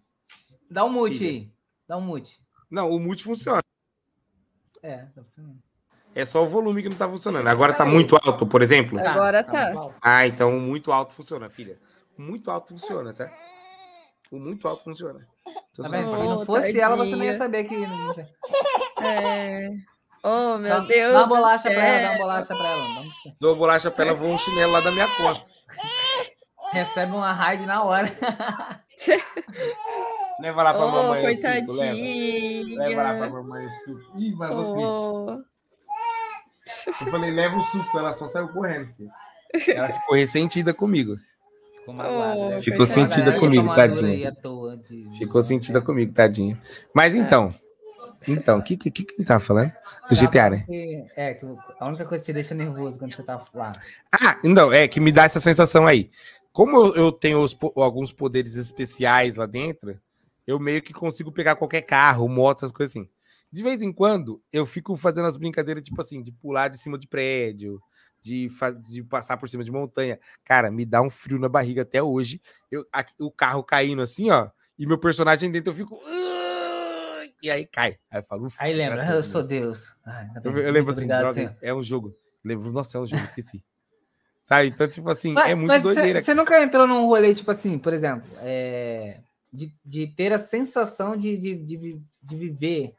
Dá 0.71 0.85
um 0.85 0.89
mute 0.89 1.17
Filha. 1.17 1.29
aí. 1.29 1.51
Dá 1.85 1.97
um 1.97 2.01
mute. 2.01 2.41
Não, 2.71 2.89
o 2.89 2.97
mute 3.01 3.21
funciona. 3.21 3.59
É, 4.81 4.99
tá 5.07 5.21
funcionando. 5.21 5.61
É 6.17 6.25
só 6.25 6.43
o 6.43 6.47
volume 6.47 6.81
que 6.81 6.89
não 6.89 6.95
tá 6.97 7.07
funcionando. 7.07 7.47
Agora 7.47 7.73
tá 7.73 7.85
muito 7.85 8.15
alto, 8.15 8.47
por 8.47 8.61
exemplo. 8.61 8.99
Agora 8.99 9.43
tá. 9.43 9.71
alto. 9.73 9.95
Ah, 10.01 10.25
então 10.25 10.57
o 10.57 10.59
muito 10.59 10.91
alto 10.91 11.13
funciona, 11.13 11.49
filha. 11.49 11.77
O 12.17 12.21
muito 12.21 12.49
alto 12.49 12.69
funciona, 12.69 13.13
tá? 13.13 13.29
O 14.31 14.37
muito 14.39 14.67
alto 14.67 14.83
funciona. 14.83 15.27
Então, 15.71 15.85
Tá 15.85 15.89
se 15.89 15.89
vendo? 15.89 16.09
você- 16.09 16.21
Se 16.21 16.27
não 16.27 16.45
fosse 16.45 16.79
ela, 16.79 16.95
você 16.95 17.15
não 17.15 17.23
ia 17.23 17.37
saber 17.37 17.63
que. 17.65 17.75
É. 19.05 19.69
Oh, 20.23 20.57
meu 20.57 20.69
Dá- 20.69 20.79
Deus. 20.87 21.13
Dá 21.13 21.19
uma 21.19 21.27
bolacha 21.27 21.69
pra 21.69 21.85
ela, 21.87 22.01
dá 22.01 22.09
uma 22.09 22.17
bolacha 22.17 22.47
pra 22.55 22.67
ela. 22.67 22.81
Dá 22.83 23.31
Dou 23.39 23.55
bolacha 23.55 23.91
pra 23.91 24.05
ela, 24.05 24.13
vou 24.15 24.29
um 24.29 24.37
chinelo 24.39 24.71
lá 24.71 24.79
da 24.81 24.91
minha 24.91 25.07
conta. 25.17 25.45
Recebe 26.73 27.11
uma 27.11 27.31
raid 27.31 27.65
na 27.67 27.83
hora. 27.83 28.11
Leva 30.41 30.63
lá 30.63 30.73
pra 30.73 30.85
Oh, 30.85 30.91
mamãe. 30.91 31.25
o 31.25 31.35
suco, 31.35 31.47
leva. 31.47 31.65
coitadinha. 31.65 32.79
Leva 32.79 33.03
lá 33.03 33.13
pra 33.17 33.29
mamãe 33.29 33.65
o 33.65 33.69
suco. 33.85 34.17
Ih, 34.19 34.33
vazou 34.35 34.73
triste. 35.35 35.56
Oh. 36.87 36.89
Eu 36.89 36.93
falei, 37.11 37.31
leva 37.31 37.55
o 37.57 37.63
suco. 37.63 37.97
Ela 37.97 38.13
só 38.13 38.27
saiu 38.27 38.47
correndo, 38.49 38.89
filho. 38.95 39.09
Ela 39.77 39.89
ficou 39.89 40.15
ressentida 40.15 40.73
comigo. 40.73 41.17
Ficou 41.79 41.93
magoada, 41.93 42.35
Oh, 42.39 42.49
né? 42.49 42.59
Ficou 42.59 42.85
Ela 42.85 42.93
sentida 42.93 43.39
comigo, 43.39 43.73
tadinha. 43.75 44.35
toa 44.35 44.77
de- 44.77 45.17
Ficou 45.17 45.41
sentida 45.41 45.81
comigo, 45.81 46.11
tadinho. 46.13 46.59
Mas 46.93 47.15
então. 47.15 47.53
Então, 48.27 48.57
o 48.57 48.63
que, 48.63 48.75
que, 48.75 48.89
que 48.91 49.03
que 49.05 49.13
ele 49.13 49.25
tava 49.27 49.39
falando? 49.39 49.71
Do 50.09 50.15
GTA, 50.15 50.49
né? 50.49 50.57
porque- 50.65 51.05
É, 51.15 51.33
que 51.35 51.45
a 51.79 51.87
única 51.87 52.03
coisa 52.05 52.21
que 52.23 52.31
te 52.31 52.33
deixa 52.33 52.55
nervoso 52.55 52.97
quando 52.97 53.13
você 53.13 53.23
tá 53.23 53.43
lá. 53.53 53.71
Ah, 54.11 54.37
não, 54.43 54.73
é 54.73 54.87
que 54.87 54.99
me 54.99 55.11
dá 55.11 55.25
essa 55.25 55.39
sensação 55.39 55.85
aí. 55.85 56.09
Como 56.51 56.87
eu, 56.95 57.11
tenho 57.11 57.39
os 57.39 57.55
alguns 57.75 58.11
poderes 58.11 58.55
especiais 58.55 59.35
lá 59.35 59.45
dentro, 59.45 59.97
eu 60.47 60.59
meio 60.59 60.81
que 60.81 60.91
consigo 60.91 61.31
pegar 61.31 61.55
qualquer 61.55 61.83
carro, 61.83 62.27
moto, 62.27 62.57
essas 62.59 62.71
coisas 62.71 62.95
assim. 62.95 63.07
De 63.51 63.63
vez 63.63 63.81
em 63.81 63.91
quando, 63.93 64.41
eu 64.51 64.65
fico 64.65 64.95
fazendo 64.97 65.25
as 65.27 65.37
brincadeiras, 65.37 65.83
tipo 65.83 65.99
assim, 66.01 66.21
de 66.21 66.31
pular 66.31 66.67
de 66.67 66.77
cima 66.77 66.97
de 66.97 67.07
prédio, 67.07 67.81
de, 68.21 68.49
de 68.89 69.03
passar 69.03 69.37
por 69.37 69.47
cima 69.49 69.63
de 69.63 69.71
montanha. 69.71 70.19
Cara, 70.43 70.69
me 70.69 70.85
dá 70.85 71.01
um 71.01 71.09
frio 71.09 71.39
na 71.39 71.47
barriga 71.47 71.83
até 71.83 72.01
hoje. 72.03 72.41
Eu, 72.69 72.85
a- 72.93 73.05
o 73.19 73.31
carro 73.31 73.63
caindo 73.63 74.01
assim, 74.01 74.29
ó, 74.29 74.49
e 74.77 74.85
meu 74.85 74.97
personagem 74.97 75.49
dentro, 75.51 75.71
eu 75.71 75.75
fico. 75.75 75.99
"Ah", 76.05 77.25
E 77.41 77.49
aí 77.49 77.65
cai. 77.65 77.97
Aí 78.11 78.19
eu 78.19 78.23
falo, 78.23 78.47
"Ufa, 78.47 78.63
Aí 78.63 78.73
lembra, 78.73 78.95
graças 78.97 79.11
a 79.11 79.15
eu 79.15 79.21
Deus." 79.21 79.31
sou 79.31 79.43
Deus. 79.43 79.95
Ai, 80.05 80.25
ainda 80.25 80.39
bem. 80.41 80.51
Eu, 80.51 80.57
eu 80.59 80.71
lembro 80.71 80.91
assim, 80.91 80.99
obrigado, 81.05 81.33
droga, 81.35 81.57
é 81.61 81.73
um 81.73 81.83
jogo. 81.83 82.15
Lembro, 82.43 82.71
nossa, 82.71 82.97
é 82.97 83.01
um 83.01 83.05
jogo, 83.07 83.23
esqueci. 83.23 83.63
Sabe? 84.43 84.69
Então, 84.69 84.87
tipo 84.87 85.09
assim, 85.09 85.33
Mas- 85.33 85.49
é 85.49 85.55
muito 85.55 85.67
mas 85.67 85.83
doideira. 85.83 86.21
Você 86.21 86.33
nunca 86.33 86.61
entrou 86.61 86.87
num 86.87 87.05
rolê, 87.05 87.35
tipo 87.35 87.51
assim, 87.51 87.77
por 87.77 87.93
exemplo, 87.93 88.27
é, 88.41 89.19
de, 89.53 89.73
de 89.85 90.07
ter 90.07 90.31
a 90.33 90.37
sensação 90.37 91.15
de, 91.17 91.37
de, 91.37 91.55
de, 91.55 92.01
de 92.23 92.35
viver. 92.35 92.93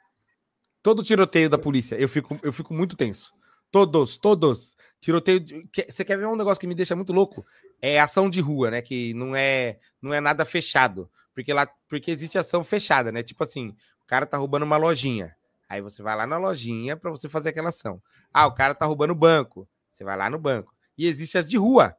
Todo 0.88 1.02
tiroteio 1.04 1.50
da 1.50 1.58
polícia, 1.58 1.96
eu 1.96 2.08
fico, 2.08 2.40
eu 2.42 2.50
fico 2.50 2.72
muito 2.72 2.96
tenso. 2.96 3.34
Todos, 3.70 4.16
todos. 4.16 4.74
Tiroteio. 5.02 5.38
de- 5.38 5.68
Você 5.86 6.02
quer 6.02 6.16
ver 6.16 6.26
um 6.26 6.34
negócio 6.34 6.58
que 6.58 6.66
me 6.66 6.74
deixa 6.74 6.96
muito 6.96 7.12
louco? 7.12 7.44
É 7.82 8.00
ação 8.00 8.30
de 8.30 8.40
rua, 8.40 8.70
né? 8.70 8.80
Que 8.80 9.12
não 9.12 9.36
é, 9.36 9.78
não 10.00 10.14
é 10.14 10.20
nada 10.22 10.46
fechado. 10.46 11.10
Porque 11.34 11.52
lá, 11.52 11.68
porque 11.90 12.10
existe 12.10 12.38
ação 12.38 12.64
fechada, 12.64 13.12
né? 13.12 13.22
Tipo 13.22 13.44
assim, 13.44 13.76
o 14.02 14.06
cara 14.06 14.24
tá 14.24 14.38
roubando 14.38 14.62
uma 14.62 14.78
lojinha. 14.78 15.36
Aí 15.68 15.82
você 15.82 16.02
vai 16.02 16.16
lá 16.16 16.26
na 16.26 16.38
lojinha 16.38 16.96
para 16.96 17.10
você 17.10 17.28
fazer 17.28 17.50
aquela 17.50 17.68
ação. 17.68 18.00
Ah, 18.32 18.46
o 18.46 18.54
cara 18.54 18.74
tá 18.74 18.86
roubando 18.86 19.10
o 19.10 19.14
banco. 19.14 19.68
Você 19.92 20.02
vai 20.04 20.16
lá 20.16 20.30
no 20.30 20.38
banco. 20.38 20.74
E 20.96 21.06
existe 21.06 21.36
as 21.36 21.44
de 21.44 21.58
rua, 21.58 21.94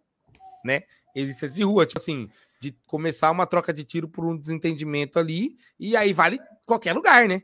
né? 0.66 0.82
Existe 1.16 1.46
as 1.46 1.54
de 1.54 1.62
rua, 1.62 1.86
tipo 1.86 2.00
assim, 2.00 2.28
de 2.60 2.72
começar 2.88 3.30
uma 3.30 3.46
troca 3.46 3.72
de 3.72 3.84
tiro 3.84 4.10
por 4.10 4.26
um 4.26 4.36
desentendimento 4.36 5.20
ali, 5.20 5.56
e 5.80 5.96
aí 5.96 6.12
vale 6.12 6.40
qualquer 6.66 6.94
lugar, 6.94 7.28
né? 7.28 7.44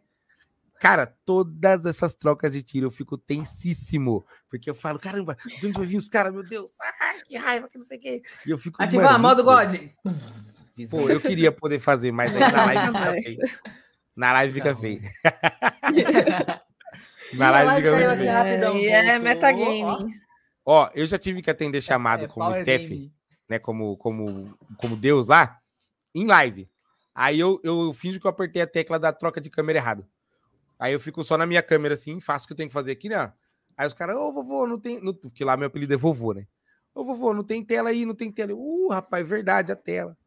Cara, 0.80 1.06
todas 1.26 1.86
essas 1.86 2.14
trocas 2.14 2.52
de 2.52 2.62
tiro 2.62 2.88
eu 2.88 2.92
fico 2.92 3.18
tensíssimo. 3.18 4.26
Porque 4.50 4.70
eu 4.70 4.76
falo, 4.76 5.00
caramba, 5.00 5.38
de 5.60 5.68
onde 5.68 5.78
vai 5.78 5.86
vir 5.86 5.98
os 5.98 6.10
caras? 6.10 6.34
Meu 6.34 6.44
Deus, 6.44 6.72
ai, 7.00 7.22
que 7.28 7.38
raiva, 7.38 7.70
que 7.70 7.78
não 7.78 7.86
sei 7.86 7.98
o 7.98 8.02
quê. 8.02 8.22
E 8.46 8.50
eu 8.52 8.58
fico. 8.58 8.82
Ativar 8.82 9.14
mano, 9.14 9.20
modo 9.20 9.44
God. 9.44 9.74
Pô, 10.90 11.10
eu 11.10 11.22
queria 11.22 11.52
poder 11.52 11.80
fazer, 11.80 12.12
mas 12.12 12.36
aí 12.36 12.52
na 12.52 12.66
live 12.66 12.88
fica 12.88 13.14
feio. 13.24 13.40
Na 14.16 14.34
live 14.34 14.54
fica 14.54 14.76
feio. 14.76 15.02
Na 17.34 17.48
a 17.48 17.64
live 17.64 17.84
fica 17.84 17.98
feio. 17.98 18.12
aqui 18.12 18.26
rapidão, 18.28 18.76
E 18.76 18.88
é 18.88 19.20
metagame. 19.20 20.20
Ó, 20.66 20.90
eu 20.94 21.06
já 21.06 21.18
tive 21.18 21.42
que 21.42 21.50
atender 21.50 21.82
chamado 21.82 22.26
É 22.26 22.28
como 22.28 22.54
Steph, 22.54 22.90
game. 22.90 23.14
né? 23.48 23.60
Como, 23.60 23.96
como, 23.98 24.58
como 24.78 24.96
Deus 24.96 25.28
lá, 25.28 25.60
em 26.14 26.26
live. 26.26 26.70
Aí 27.14 27.40
eu, 27.40 27.62
eu 27.64 27.94
finjo 27.94 28.20
que 28.20 28.28
eu 28.28 28.32
apertei 28.32 28.62
a 28.62 28.68
tecla 28.68 29.00
da 29.00 29.14
troca 29.14 29.40
de 29.40 29.50
câmera 29.50 29.80
errado. 29.80 30.06
Aí 30.80 30.94
eu 30.94 31.00
fico 31.00 31.24
só 31.24 31.38
na 31.38 31.46
minha 31.46 31.62
câmera 31.64 31.94
assim, 31.94 32.20
faço 32.20 32.46
o 32.46 32.48
que 32.48 32.54
eu 32.54 32.58
tenho 32.58 32.70
que 32.70 32.74
fazer 32.74 32.92
aqui, 32.92 33.10
né? 33.10 33.32
Aí 33.78 33.88
os 33.88 33.94
caras, 33.94 34.16
ô 34.18 34.32
vovô, 34.32 34.66
não 34.68 34.80
tem. 34.80 35.02
Não, 35.02 35.14
porque 35.14 35.44
lá 35.44 35.56
meu 35.58 35.68
apelido 35.68 35.94
é 35.94 35.98
vovô, 35.98 36.34
né? 36.34 36.46
Ô 36.94 37.04
vovô, 37.04 37.34
não 37.34 37.44
tem 37.44 37.64
tela 37.64 37.90
aí, 37.90 38.06
não 38.06 38.16
tem 38.16 38.32
tela. 38.32 38.54
Uh, 38.54 38.90
rapaz, 38.90 39.28
verdade, 39.28 39.72
a 39.72 39.76
tela. 39.76 40.18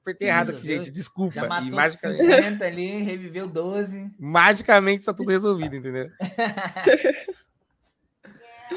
Apertei 0.00 0.28
errado 0.28 0.50
aqui, 0.50 0.66
gente, 0.66 0.90
desculpa. 0.90 1.34
Já 1.34 1.44
E 1.46 1.48
matou 1.48 1.72
magicamente, 1.72 2.24
50 2.26 2.64
ali, 2.64 3.02
reviveu 3.02 3.46
12. 3.46 4.10
magicamente 4.18 5.04
tá 5.04 5.14
tudo 5.14 5.30
resolvido, 5.30 5.76
entendeu? 5.76 6.10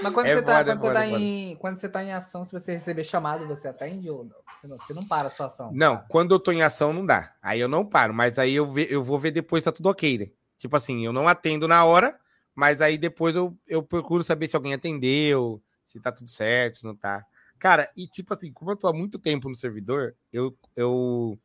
Mas 0.01 0.13
quando, 0.13 0.27
É 0.27 0.35
você, 0.35 0.41
tá, 0.43 0.59
é 0.59 0.63
quando, 0.65 0.79
você 0.81 0.93
tá 0.93 1.05
é 1.05 1.09
em, 1.09 1.55
quando 1.55 1.79
você 1.79 1.89
tá 1.89 2.03
em 2.03 2.11
ação, 2.13 2.45
se 2.45 2.51
você 2.51 2.73
receber 2.73 3.03
chamado, 3.03 3.47
você 3.47 3.67
atende 3.67 4.09
ou 4.09 4.25
não? 4.25 4.35
Você 4.61 4.67
não, 4.67 4.77
você 4.77 4.93
não 4.93 5.07
para 5.07 5.27
a 5.27 5.31
sua 5.31 5.45
ação. 5.47 5.71
Não, 5.73 6.03
quando 6.09 6.35
eu 6.35 6.39
tô 6.39 6.51
em 6.51 6.61
ação 6.61 6.93
não 6.93 7.05
dá. 7.05 7.33
Aí 7.41 7.59
eu 7.59 7.67
não 7.67 7.85
paro, 7.85 8.13
mas 8.13 8.37
aí 8.37 8.53
eu, 8.53 8.71
ve- 8.71 8.87
eu 8.89 9.03
vou 9.03 9.17
ver 9.17 9.31
depois 9.31 9.63
se 9.63 9.65
tá 9.65 9.71
tudo 9.71 9.89
ok, 9.89 10.17
né? 10.17 10.27
Tipo 10.57 10.75
assim, 10.75 11.05
eu 11.05 11.13
não 11.13 11.27
atendo 11.27 11.67
na 11.67 11.83
hora, 11.85 12.17
mas 12.53 12.81
aí 12.81 12.97
depois 12.97 13.35
eu, 13.35 13.57
eu 13.67 13.83
procuro 13.83 14.23
saber 14.23 14.47
se 14.47 14.55
alguém 14.55 14.73
atendeu, 14.73 15.61
se 15.85 15.99
tá 15.99 16.11
tudo 16.11 16.29
certo, 16.29 16.77
se 16.77 16.83
não 16.85 16.95
tá. 16.95 17.25
Cara, 17.59 17.89
e 17.95 18.07
tipo 18.07 18.33
assim, 18.33 18.51
como 18.51 18.71
eu 18.71 18.75
tô 18.75 18.87
há 18.87 18.93
muito 18.93 19.19
tempo 19.19 19.49
no 19.49 19.55
servidor, 19.55 20.15
eu, 20.31 20.57
eu 20.75 21.37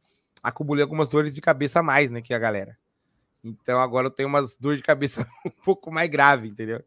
acumulei 0.43 0.82
algumas 0.82 1.09
dores 1.09 1.35
de 1.35 1.41
cabeça 1.41 1.81
a 1.81 1.82
mais, 1.82 2.11
né, 2.11 2.20
que 2.20 2.35
a 2.35 2.39
galera. 2.39 2.78
Então 3.43 3.81
agora 3.81 4.07
eu 4.07 4.11
tenho 4.11 4.28
umas 4.28 4.57
dores 4.57 4.78
de 4.78 4.85
cabeça 4.85 5.27
um 5.45 5.51
pouco 5.51 5.91
mais 5.91 6.09
grave, 6.11 6.49
entendeu? 6.49 6.82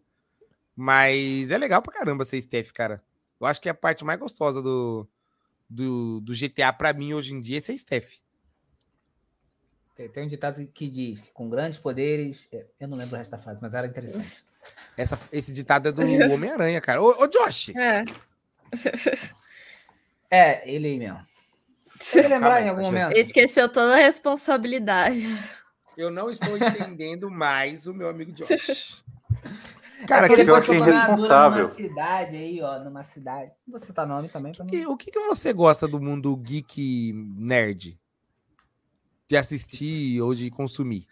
Mas 0.75 1.51
é 1.51 1.57
legal 1.57 1.81
pra 1.81 1.93
caramba 1.93 2.25
ser 2.25 2.41
Steph, 2.41 2.71
cara. 2.71 3.03
Eu 3.39 3.47
acho 3.47 3.61
que 3.61 3.69
a 3.69 3.73
parte 3.73 4.03
mais 4.05 4.19
gostosa 4.19 4.61
do, 4.61 5.07
do, 5.69 6.21
do 6.21 6.33
GTA 6.33 6.71
pra 6.73 6.93
mim 6.93 7.13
hoje 7.13 7.33
em 7.33 7.41
dia 7.41 7.57
é 7.57 7.61
ser 7.61 7.77
Steph. 7.77 8.22
Tem, 9.95 10.09
tem 10.09 10.23
um 10.23 10.27
ditado 10.27 10.65
que 10.67 10.89
diz 10.89 11.21
que 11.21 11.31
com 11.31 11.49
grandes 11.49 11.77
poderes. 11.79 12.47
é, 12.51 12.65
Eu 12.79 12.87
não 12.87 12.97
lembro 12.97 13.15
o 13.15 13.17
resto 13.17 13.31
da 13.31 13.37
frase, 13.37 13.59
mas 13.61 13.73
era 13.73 13.87
interessante. 13.87 14.43
Essa, 14.97 15.19
esse 15.31 15.51
ditado 15.51 15.89
é 15.89 15.91
do 15.91 16.01
Homem-Aranha, 16.33 16.79
cara. 16.79 17.01
Ô, 17.01 17.09
ô 17.23 17.27
Josh! 17.27 17.69
É. 17.75 18.05
É, 20.31 20.67
ele 20.67 20.87
aí 20.87 20.97
mesmo. 20.97 21.19
Você 21.99 22.21
vai 22.21 22.31
lembrar 22.31 22.61
em 22.61 22.69
algum 22.69 22.81
momento? 22.81 23.15
Esqueceu 23.15 23.69
toda 23.69 23.93
a 23.93 23.97
responsabilidade. 23.97 25.27
Eu 25.95 26.09
não 26.09 26.29
estou 26.31 26.57
entendendo 26.57 27.29
mais 27.29 27.85
o 27.85 27.93
meu 27.93 28.09
amigo 28.09 28.31
Josh. 28.31 29.03
Cara, 30.07 30.25
é 30.25 30.35
que 30.35 30.41
eu 30.41 30.45
dura 30.59 30.89
irresponsável. 30.89 31.59
numa 31.63 31.69
cidade 31.71 32.35
aí, 32.35 32.61
ó, 32.61 32.79
numa 32.79 33.03
cidade. 33.03 33.51
Você 33.67 33.93
tá 33.93 34.05
nome 34.07 34.27
também 34.27 34.51
que- 34.53 34.87
o 34.87 34.97
que, 34.97 35.11
que 35.11 35.19
você 35.19 35.53
gosta 35.53 35.87
do 35.87 36.01
mundo 36.01 36.35
geek 36.35 37.13
nerd? 37.37 37.99
De 39.27 39.37
assistir 39.37 40.21
ou 40.21 40.33
de 40.33 40.49
consumir? 40.51 41.07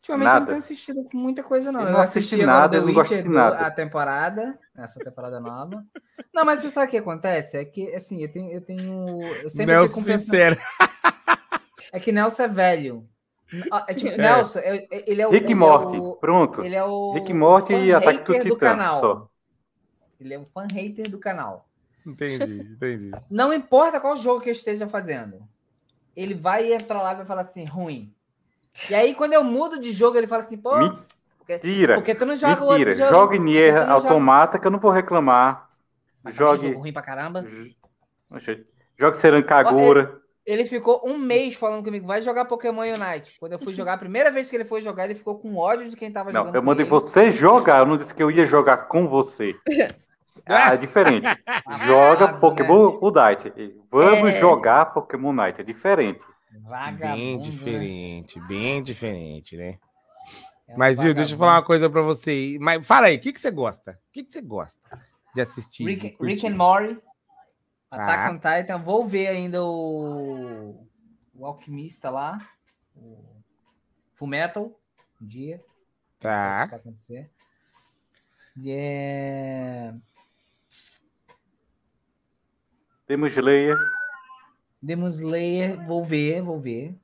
Ultimamente 0.00 0.26
eu 0.28 0.32
Nada. 0.32 0.40
não 0.40 0.46
tenho 0.46 0.58
assistido 0.58 1.08
muita 1.12 1.42
coisa, 1.42 1.72
não. 1.72 1.80
Eu 1.80 1.86
Eu, 1.88 1.92
não 1.92 2.00
assisti 2.00 2.34
assisti 2.36 2.46
nada, 2.46 2.76
eu 2.76 2.86
não 2.86 2.94
gosto 2.94 3.14
de 3.20 3.28
nada. 3.28 3.66
a 3.66 3.70
temporada, 3.70 4.58
essa 4.76 4.98
temporada 5.00 5.40
nova. 5.40 5.84
Não, 6.32 6.44
mas 6.44 6.60
você 6.60 6.70
sabe 6.70 6.86
o 6.86 6.90
que 6.90 6.98
acontece? 6.98 7.56
É 7.58 7.64
que, 7.64 7.92
assim, 7.94 8.22
eu 8.22 8.30
tenho... 8.32 8.52
Eu, 8.52 8.60
tenho, 8.60 9.20
eu 9.42 9.50
sempre 9.50 9.74
Nelson 9.74 10.00
fico 10.02 10.18
sincero. 10.18 10.56
É 11.92 11.98
que 11.98 12.12
Nelson 12.12 12.42
é 12.42 12.48
velho. 12.48 13.08
É 13.88 13.94
tipo, 13.94 14.10
É. 14.10 14.16
Nelson, 14.18 14.58
é- 14.58 14.86
é- 14.90 15.04
ele 15.06 15.22
é 15.22 15.26
o... 15.26 15.30
Rick 15.30 15.50
é 15.52 15.54
Morty, 15.54 15.96
o- 15.96 16.16
pronto. 16.16 16.62
Ele 16.62 16.74
é 16.74 16.84
o... 16.84 17.14
Rick 17.14 17.30
e 17.30 17.34
Morty 17.34 17.72
e 17.72 17.94
Ataque 17.94 18.24
do 18.24 18.40
Titã, 18.42 18.56
canal. 18.56 19.00
só. 19.00 19.30
Ele 20.20 20.34
é 20.34 20.38
um 20.38 20.44
fã 20.44 20.66
hater 20.70 21.08
do 21.10 21.18
canal. 21.18 21.66
Entendi, 22.06 22.60
entendi. 22.72 23.10
Não 23.30 23.52
importa 23.54 24.00
qual 24.00 24.16
jogo 24.16 24.40
que 24.42 24.50
eu 24.50 24.52
esteja 24.52 24.86
fazendo. 24.86 25.38
Ele 26.16 26.34
vai 26.34 26.72
entrar 26.72 27.02
lá 27.02 27.12
e 27.12 27.16
vai 27.16 27.24
falar 27.26 27.42
assim, 27.42 27.64
ruim. 27.64 28.12
E 28.90 28.94
aí, 28.94 29.14
quando 29.14 29.32
eu 29.32 29.42
mudo 29.44 29.78
de 29.78 29.90
jogo, 29.92 30.16
ele 30.18 30.26
fala 30.26 30.42
assim, 30.42 30.56
pô, 30.56 30.72
Mentira. 31.48 31.94
porque 31.94 32.14
tu 32.14 32.24
não 32.26 32.36
joga 32.36 32.64
o 32.64 32.70
Mentira. 32.70 32.90
outro 32.90 33.04
jogo? 33.04 33.10
Jogue 33.10 33.38
Nier 33.38 33.72
não 33.74 33.80
joga- 33.80 33.92
Automata 33.94 34.58
que 34.58 34.66
eu 34.66 34.70
não 34.70 34.78
vou 34.78 34.90
reclamar. 34.90 35.68
Mas 36.22 36.36
também 36.36 36.52
Jogue. 36.56 36.68
jogo 36.68 36.80
ruim 36.80 36.92
pra 36.92 37.02
caramba. 37.02 37.44
Jogue 38.98 39.16
Seran 39.16 39.42
Kagura. 39.42 40.20
Ele 40.44 40.64
ficou 40.64 41.02
um 41.04 41.18
mês 41.18 41.54
falando 41.56 41.84
comigo, 41.84 42.06
vai 42.06 42.22
jogar 42.22 42.46
Pokémon 42.46 42.80
Unite. 42.82 43.38
Quando 43.38 43.52
eu 43.52 43.58
fui 43.58 43.74
jogar, 43.74 43.92
a 43.94 43.98
primeira 43.98 44.30
vez 44.30 44.48
que 44.48 44.56
ele 44.56 44.64
foi 44.64 44.80
jogar, 44.80 45.04
ele 45.04 45.14
ficou 45.14 45.38
com 45.38 45.54
ódio 45.56 45.90
de 45.90 45.96
quem 45.96 46.10
tava 46.10 46.32
Não, 46.32 46.40
jogando 46.40 46.54
eu 46.54 46.62
mandei 46.62 46.84
ele. 46.84 46.90
você 46.90 47.30
jogar, 47.30 47.80
eu 47.80 47.86
não 47.86 47.98
disse 47.98 48.14
que 48.14 48.22
eu 48.22 48.30
ia 48.30 48.46
jogar 48.46 48.88
com 48.88 49.06
você. 49.06 49.54
Ah, 50.46 50.74
é 50.74 50.76
diferente. 50.76 51.26
Joga 51.86 52.26
Vagabundo, 52.26 52.40
Pokémon 52.40 52.98
Unite. 53.02 53.52
Vamos 53.90 54.30
É. 54.30 54.40
jogar 54.40 54.86
Pokémon 54.86 55.30
Unite, 55.30 55.60
é 55.60 55.64
diferente. 55.64 56.20
né? 56.50 56.60
Vagabundo, 56.62 56.98
Bem 57.16 57.36
né? 57.36 57.42
diferente, 57.42 58.40
bem 58.40 58.82
diferente, 58.82 59.56
né? 59.56 59.78
É 60.66 60.74
um 60.74 60.78
Mas, 60.78 60.98
viu, 61.00 61.14
deixa 61.14 61.34
eu 61.34 61.38
falar 61.38 61.54
uma 61.56 61.62
coisa 61.62 61.88
pra 61.88 62.02
você. 62.02 62.56
Mas 62.60 62.86
fala 62.86 63.06
aí, 63.06 63.16
o 63.16 63.20
que, 63.20 63.32
que 63.32 63.40
você 63.40 63.50
gosta? 63.50 63.92
O 63.92 64.12
que, 64.12 64.24
que 64.24 64.32
você 64.32 64.42
gosta 64.42 64.78
de 65.34 65.40
assistir? 65.40 65.84
de 65.84 65.90
Rick, 65.90 66.10
curtir? 66.16 66.34
Rick 66.34 66.46
and 66.46 66.56
Morty, 66.56 66.98
Attack 67.90 68.22
Tá. 68.24 68.30
on 68.30 68.34
Titan. 68.62 68.78
Vou 68.78 69.06
ver 69.06 69.28
ainda 69.28 69.64
o, 69.64 70.86
o 71.34 71.46
Alquimista 71.46 72.10
lá, 72.10 72.38
o 72.96 73.24
Full 74.14 74.28
Metal, 74.28 74.78
um 75.22 75.26
dia. 75.26 75.62
Tá. 76.20 76.60
Isso 76.62 76.70
vai 76.70 76.80
acontecer. 76.80 77.30
É... 78.66 79.94
Temos 83.08 83.32
Slayer. 83.32 83.76
Demon 84.82 85.08
Slayer, 85.08 85.76
vou 85.86 86.04
ver, 86.04 86.42
vou 86.42 86.60
ver. 86.60 86.94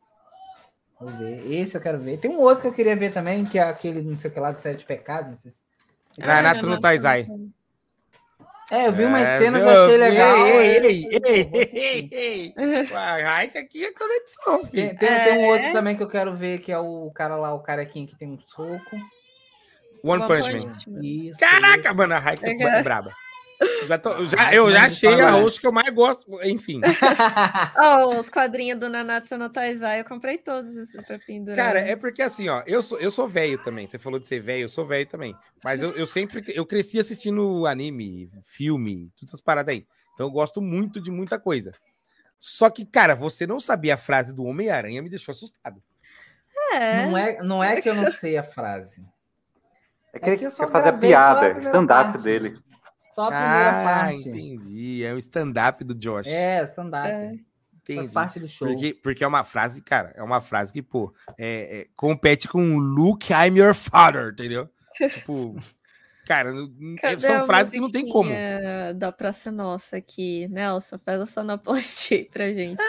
Vou 1.00 1.08
ver. 1.08 1.50
Esse 1.50 1.76
eu 1.76 1.80
quero 1.80 1.98
ver. 1.98 2.18
Tem 2.18 2.30
um 2.30 2.38
outro 2.38 2.62
que 2.62 2.68
eu 2.68 2.72
queria 2.72 2.94
ver 2.94 3.12
também, 3.12 3.44
que 3.44 3.58
é 3.58 3.62
aquele, 3.62 4.02
não 4.02 4.16
sei 4.18 4.30
o 4.30 4.32
que 4.34 4.38
lá, 4.38 4.52
de 4.52 4.60
Sete 4.60 4.84
Pecados. 4.84 5.30
Não 5.30 5.36
sei 5.38 5.50
se... 5.50 5.62
No 6.66 6.80
Taizai. 6.80 7.26
É, 8.70 8.86
eu 8.86 8.92
vi 8.92 9.04
umas 9.04 9.26
É, 9.26 9.38
cenas, 9.38 9.62
viu? 9.62 9.72
achei 9.72 9.96
legal. 9.96 10.46
Ei, 10.46 10.76
ei, 10.78 11.08
ei, 11.10 11.50
ei, 11.52 12.10
ei, 12.12 12.54
ei. 12.56 12.84
Raika 13.22 13.58
aqui 13.58 13.84
é 13.84 13.92
conexão, 13.92 14.60
Tem, 14.64 14.70
filho. 14.88 14.98
tem, 14.98 15.08
tem 15.08 15.38
um 15.38 15.44
É. 15.44 15.52
outro 15.52 15.72
também 15.72 15.96
que 15.96 16.02
eu 16.02 16.08
quero 16.08 16.34
ver, 16.36 16.60
que 16.60 16.70
é 16.72 16.78
o 16.78 17.10
cara 17.14 17.36
lá, 17.36 17.52
o 17.52 17.60
carequinho 17.60 18.06
que 18.06 18.16
tem 18.16 18.28
um 18.28 18.38
soco. 18.40 18.96
One 20.02 20.22
One 20.22 20.26
Punch 20.26 20.50
Punch 20.66 20.88
Man. 20.90 20.96
Man. 20.96 21.04
Isso. 21.04 21.40
Caraca, 21.40 21.92
mano, 21.92 22.14
a 22.14 22.18
Raika 22.18 22.46
É. 22.46 22.52
é 22.52 22.82
braba. 22.82 23.12
Já 23.86 23.98
tô, 23.98 24.24
já, 24.24 24.54
eu 24.54 24.70
já 24.70 24.84
achei 24.84 25.20
a 25.20 25.30
host 25.32 25.60
que 25.60 25.66
eu 25.66 25.72
mais 25.72 25.88
gosto. 25.94 26.42
Enfim. 26.44 26.80
Ó, 27.78 28.18
os 28.18 28.28
quadrinhos 28.28 28.78
do 28.78 28.88
Nanatsu 28.88 29.36
no 29.36 29.50
Taizai, 29.50 30.00
eu 30.00 30.04
comprei 30.04 30.38
todos 30.38 30.76
esses 30.76 31.02
pra 31.06 31.18
pendurar. 31.18 31.56
Cara, 31.56 31.80
é 31.80 31.96
porque 31.96 32.22
assim, 32.22 32.48
ó, 32.48 32.62
eu 32.66 32.82
sou, 32.82 32.98
eu 32.98 33.10
sou 33.10 33.28
velho 33.28 33.58
também. 33.58 33.86
Você 33.86 33.98
falou 33.98 34.18
de 34.18 34.28
ser 34.28 34.40
velho, 34.40 34.62
eu 34.62 34.68
sou 34.68 34.86
velho 34.86 35.06
também. 35.06 35.34
Mas 35.62 35.82
eu, 35.82 35.92
eu 35.92 36.06
sempre, 36.06 36.42
eu 36.48 36.64
cresci 36.64 36.98
assistindo 36.98 37.66
anime, 37.66 38.30
filme, 38.42 39.10
todas 39.16 39.30
essas 39.30 39.40
paradas 39.40 39.74
aí. 39.74 39.86
Então 40.14 40.26
eu 40.26 40.30
gosto 40.30 40.60
muito 40.60 41.00
de 41.00 41.10
muita 41.10 41.38
coisa. 41.38 41.72
Só 42.38 42.70
que, 42.70 42.84
cara, 42.84 43.14
você 43.14 43.46
não 43.46 43.58
sabia 43.58 43.94
a 43.94 43.98
frase 43.98 44.34
do 44.34 44.44
Homem-Aranha 44.44 45.02
me 45.02 45.08
deixou 45.08 45.32
assustado. 45.32 45.82
É. 46.72 47.06
Não, 47.06 47.16
é, 47.16 47.42
não 47.42 47.64
é 47.64 47.80
que 47.80 47.88
eu 47.88 47.94
não 47.94 48.10
sei 48.12 48.36
a 48.36 48.42
frase. 48.42 49.02
É 50.12 50.18
que 50.18 50.30
ele 50.30 50.36
que 50.36 50.46
eu 50.46 50.50
só 50.50 50.66
quer 50.66 50.72
fazer 50.72 50.88
a 50.90 50.92
piada, 50.92 51.58
stand-up 51.58 52.18
dele. 52.18 52.56
Só 53.14 53.24
a 53.24 53.28
primeira 53.28 53.70
Ah, 53.70 53.84
parte. 53.84 54.28
entendi. 54.28 55.04
É 55.04 55.12
o 55.14 55.18
stand-up 55.18 55.84
do 55.84 55.94
Josh. 55.94 56.26
É, 56.26 56.62
stand-up. 56.64 57.08
É. 57.08 57.28
Faz 57.86 57.98
entendi. 57.98 58.12
parte 58.12 58.40
do 58.40 58.48
show. 58.48 58.66
Porque, 58.68 58.94
porque 58.94 59.22
é 59.24 59.26
uma 59.26 59.44
frase, 59.44 59.82
cara, 59.82 60.12
é 60.16 60.22
uma 60.22 60.40
frase 60.40 60.72
que, 60.72 60.80
pô, 60.82 61.12
é, 61.36 61.80
é, 61.80 61.86
compete 61.94 62.48
com 62.48 62.78
Luke, 62.78 63.30
I'm 63.32 63.58
your 63.58 63.74
father, 63.74 64.32
entendeu? 64.32 64.68
tipo, 65.12 65.54
cara, 66.26 66.50
não- 66.52 66.70
Cadê 66.96 67.20
são 67.20 67.44
frases 67.46 67.72
que 67.74 67.80
não 67.80 67.90
tem 67.90 68.08
como. 68.08 68.30
Da 68.96 69.12
Praça 69.12 69.52
Nossa 69.52 69.98
aqui. 69.98 70.48
Nelson, 70.48 70.98
faz 71.04 71.20
a 71.20 71.26
sonoplastia 71.26 72.18
aí 72.18 72.24
pra 72.24 72.52
gente. 72.52 72.82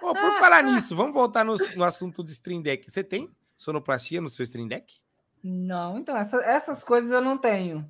Pô, 0.00 0.12
por 0.12 0.32
falar 0.38 0.62
nisso, 0.64 0.94
vamos 0.96 1.14
voltar 1.14 1.44
no, 1.44 1.56
no 1.76 1.84
assunto 1.84 2.22
do 2.22 2.30
Stream 2.30 2.60
Deck. 2.60 2.90
Você 2.90 3.02
tem 3.04 3.30
sonoplastia 3.56 4.20
no 4.20 4.28
seu 4.28 4.42
Stream 4.42 4.66
Deck? 4.68 4.92
Não, 5.42 5.96
então, 5.98 6.16
essa- 6.16 6.42
essas 6.44 6.82
coisas 6.82 7.12
eu 7.12 7.20
não 7.20 7.38
tenho. 7.38 7.88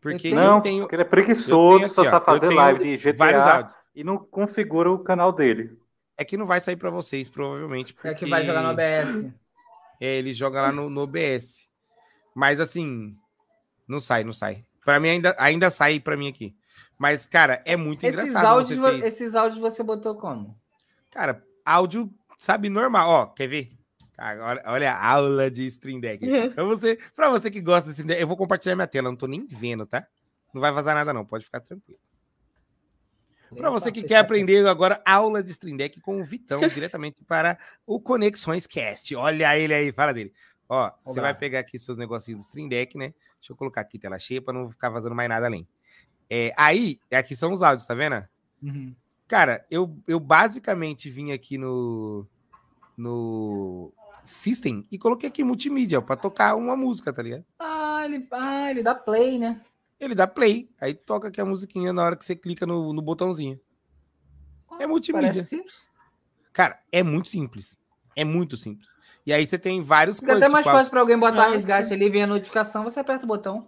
Porque 0.00 0.28
Eu 0.28 0.30
eu, 0.30 0.34
tenho- 0.34 0.34
Não, 0.36 0.60
tenho 0.60 0.80
porque 0.82 0.94
ele 0.94 1.02
é 1.02 1.04
preguiçoso, 1.04 1.84
aqui, 1.84 1.94
só 1.94 2.04
tá 2.04 2.20
fazendo 2.20 2.54
live 2.54 2.96
de 2.98 3.12
vários 3.12 3.42
GTA 3.42 3.54
áudios. 3.56 3.74
e 3.94 4.04
não 4.04 4.16
configura 4.18 4.90
o 4.90 4.98
canal 5.00 5.32
dele. 5.32 5.76
É 6.16 6.24
que 6.24 6.36
não 6.36 6.46
vai 6.46 6.60
sair 6.60 6.76
pra 6.76 6.90
vocês, 6.90 7.28
provavelmente. 7.28 7.94
Porque 7.94 8.08
É 8.08 8.14
que 8.14 8.26
vai 8.26 8.44
jogar 8.44 8.62
no 8.62 8.70
OBS. 8.70 9.32
É, 10.00 10.16
ele 10.16 10.32
joga 10.32 10.62
lá 10.62 10.72
no, 10.72 10.88
no 10.88 11.00
OBS. 11.02 11.66
Mas 12.34 12.60
assim, 12.60 13.16
não 13.86 13.98
sai, 14.00 14.22
não 14.24 14.32
sai. 14.32 14.64
Pra 14.84 14.98
mim 15.00 15.08
ainda, 15.10 15.36
ainda 15.38 15.70
sai 15.70 15.98
pra 16.00 16.16
mim 16.16 16.28
aqui. 16.28 16.54
Mas, 16.96 17.26
cara, 17.26 17.62
é 17.64 17.76
muito 17.76 18.04
Esses 18.04 18.18
engraçado 18.18 18.46
áudios, 18.46 19.04
esses 19.04 19.34
áudios 19.34 19.60
você 19.60 19.82
botou 19.82 20.16
como? 20.16 20.56
Cara, 21.10 21.44
áudio, 21.64 22.10
sabe, 22.36 22.68
normal. 22.68 23.08
Ó, 23.08 23.26
quer 23.26 23.46
ver? 23.48 23.70
Agora, 24.18 24.60
olha 24.66 24.92
a 24.92 25.12
aula 25.12 25.48
de 25.48 25.64
Stream 25.68 26.00
Deck. 26.00 26.26
Pra 26.52 26.64
você, 26.64 26.98
pra 27.14 27.30
você 27.30 27.48
que 27.48 27.60
gosta 27.60 27.84
de 27.84 27.90
Stream 27.92 28.08
Deck, 28.08 28.20
eu 28.20 28.26
vou 28.26 28.36
compartilhar 28.36 28.74
minha 28.74 28.88
tela, 28.88 29.08
não 29.08 29.16
tô 29.16 29.28
nem 29.28 29.46
vendo, 29.46 29.86
tá? 29.86 30.04
Não 30.52 30.60
vai 30.60 30.72
vazar 30.72 30.94
nada 30.94 31.12
não, 31.12 31.24
pode 31.24 31.44
ficar 31.44 31.60
tranquilo. 31.60 32.00
Para 33.56 33.70
você 33.70 33.92
que 33.92 34.02
quer 34.02 34.16
aprender 34.16 34.66
agora 34.66 35.00
aula 35.06 35.42
de 35.42 35.50
Stream 35.52 35.76
Deck 35.76 36.00
com 36.00 36.20
o 36.20 36.24
Vitão, 36.24 36.60
diretamente 36.68 37.22
para 37.24 37.56
o 37.86 38.00
Conexões 38.00 38.66
Cast. 38.66 39.14
Olha 39.14 39.56
ele 39.56 39.72
aí, 39.72 39.92
fala 39.92 40.12
dele. 40.12 40.32
Ó, 40.68 40.90
você 41.04 41.20
vai 41.20 41.32
pegar 41.32 41.60
aqui 41.60 41.78
seus 41.78 41.96
negocinhos 41.96 42.40
do 42.40 42.44
Stream 42.44 42.68
Deck, 42.68 42.98
né? 42.98 43.14
Deixa 43.40 43.52
eu 43.52 43.56
colocar 43.56 43.80
aqui 43.80 43.98
tela 43.98 44.18
cheia 44.18 44.42
para 44.42 44.52
não 44.52 44.68
ficar 44.68 44.90
vazando 44.90 45.14
mais 45.14 45.28
nada 45.28 45.46
além. 45.46 45.66
É, 46.28 46.52
aí, 46.56 47.00
aqui 47.10 47.34
são 47.36 47.52
os 47.52 47.62
áudios, 47.62 47.86
tá 47.86 47.94
vendo? 47.94 48.22
Uhum. 48.62 48.94
Cara, 49.26 49.64
eu, 49.70 49.96
eu 50.06 50.20
basicamente 50.20 51.08
vim 51.08 51.32
aqui 51.32 51.56
no, 51.56 52.26
no 52.96 53.92
System 54.28 54.86
e 54.90 54.98
coloquei 54.98 55.28
aqui 55.28 55.42
multimídia 55.42 56.02
para 56.02 56.16
tocar 56.16 56.54
uma 56.54 56.76
música, 56.76 57.12
tá 57.12 57.22
ligado? 57.22 57.44
Ah, 57.58 58.02
ele, 58.04 58.26
ah, 58.30 58.70
ele 58.70 58.82
dá 58.82 58.94
play, 58.94 59.38
né? 59.38 59.60
Ele 59.98 60.14
dá 60.14 60.26
play, 60.26 60.68
aí 60.80 60.94
toca 60.94 61.28
aqui 61.28 61.40
a 61.40 61.44
musiquinha 61.44 61.92
na 61.92 62.04
hora 62.04 62.14
que 62.16 62.24
você 62.24 62.36
clica 62.36 62.66
no, 62.66 62.92
no 62.92 63.00
botãozinho. 63.02 63.58
É 64.78 64.86
multimídia. 64.86 65.30
Parece 65.32 65.48
simples. 65.48 65.82
Cara, 66.52 66.78
é 66.92 67.02
muito 67.02 67.28
simples. 67.28 67.76
É 68.14 68.24
muito 68.24 68.56
simples. 68.56 68.88
E 69.24 69.32
aí 69.32 69.46
você 69.46 69.58
tem 69.58 69.82
vários 69.82 70.18
Fica 70.20 70.32
coisas. 70.32 70.42
até 70.44 70.52
mais 70.52 70.64
tipo, 70.64 70.70
a- 70.76 70.78
fácil 70.78 70.90
para 70.90 71.00
alguém 71.00 71.18
botar 71.18 71.36
Nossa. 71.36 71.50
resgate 71.50 71.92
ali, 71.92 72.08
vem 72.10 72.22
a 72.22 72.26
notificação, 72.26 72.84
você 72.84 73.00
aperta 73.00 73.24
o 73.24 73.28
botão. 73.28 73.66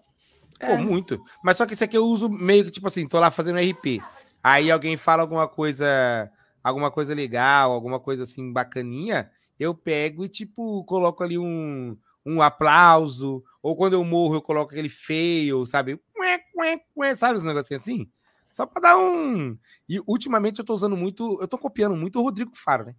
Pô, 0.59 0.77
muito. 0.77 1.19
Mas 1.43 1.57
só 1.57 1.65
que 1.65 1.73
esse 1.75 1.85
aqui 1.85 1.97
eu 1.97 2.05
uso 2.05 2.29
meio 2.29 2.65
que, 2.67 2.71
tipo 2.71 2.87
assim, 2.87 3.09
tô 3.09 3.19
lá 3.19 3.31
fazendo 3.31 3.59
RP. 3.59 4.03
Aí 4.43 4.71
alguém 4.71 4.97
fala 4.97 5.23
alguma 5.23 5.49
coisa, 5.49 6.31
alguma 6.63 6.91
coisa 6.91 7.15
legal, 7.15 7.73
alguma 7.73 7.99
coisa 7.99 8.25
assim 8.25 8.53
bacaninha, 8.53 9.31
eu 9.61 9.75
pego 9.75 10.25
e, 10.25 10.29
tipo, 10.29 10.83
coloco 10.85 11.23
ali 11.23 11.37
um, 11.39 11.95
um 12.25 12.41
aplauso. 12.41 13.45
Ou 13.63 13.77
quando 13.77 13.93
eu 13.93 14.03
morro, 14.03 14.37
eu 14.37 14.43
coloco 14.43 14.73
aquele 14.73 14.89
fail, 14.89 15.67
sabe? 15.67 16.01
Ué, 16.19 16.41
ué, 16.57 16.81
ué, 16.97 17.15
sabe 17.15 17.39
os 17.39 17.45
negocinhos 17.45 17.83
assim? 17.83 18.11
Só 18.51 18.65
pra 18.65 18.81
dar 18.81 18.97
um. 18.99 19.57
E 19.87 20.01
ultimamente 20.07 20.59
eu 20.59 20.65
tô 20.65 20.75
usando 20.75 20.97
muito. 20.97 21.39
Eu 21.41 21.47
tô 21.47 21.59
copiando 21.59 21.95
muito 21.95 22.19
o 22.19 22.23
Rodrigo 22.23 22.53
Faro, 22.55 22.87
né? 22.87 22.95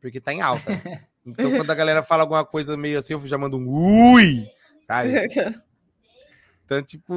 Porque 0.00 0.20
tá 0.20 0.32
em 0.32 0.40
alta. 0.40 0.70
né? 0.70 1.04
Então, 1.28 1.50
quando 1.50 1.70
a 1.70 1.74
galera 1.74 2.02
fala 2.02 2.22
alguma 2.22 2.42
coisa 2.42 2.74
meio 2.74 2.98
assim, 2.98 3.12
eu 3.12 3.26
já 3.26 3.36
mando 3.36 3.58
um 3.58 3.68
ui, 3.68 4.46
sabe? 4.86 5.12
Então, 6.68 6.82
tipo, 6.82 7.14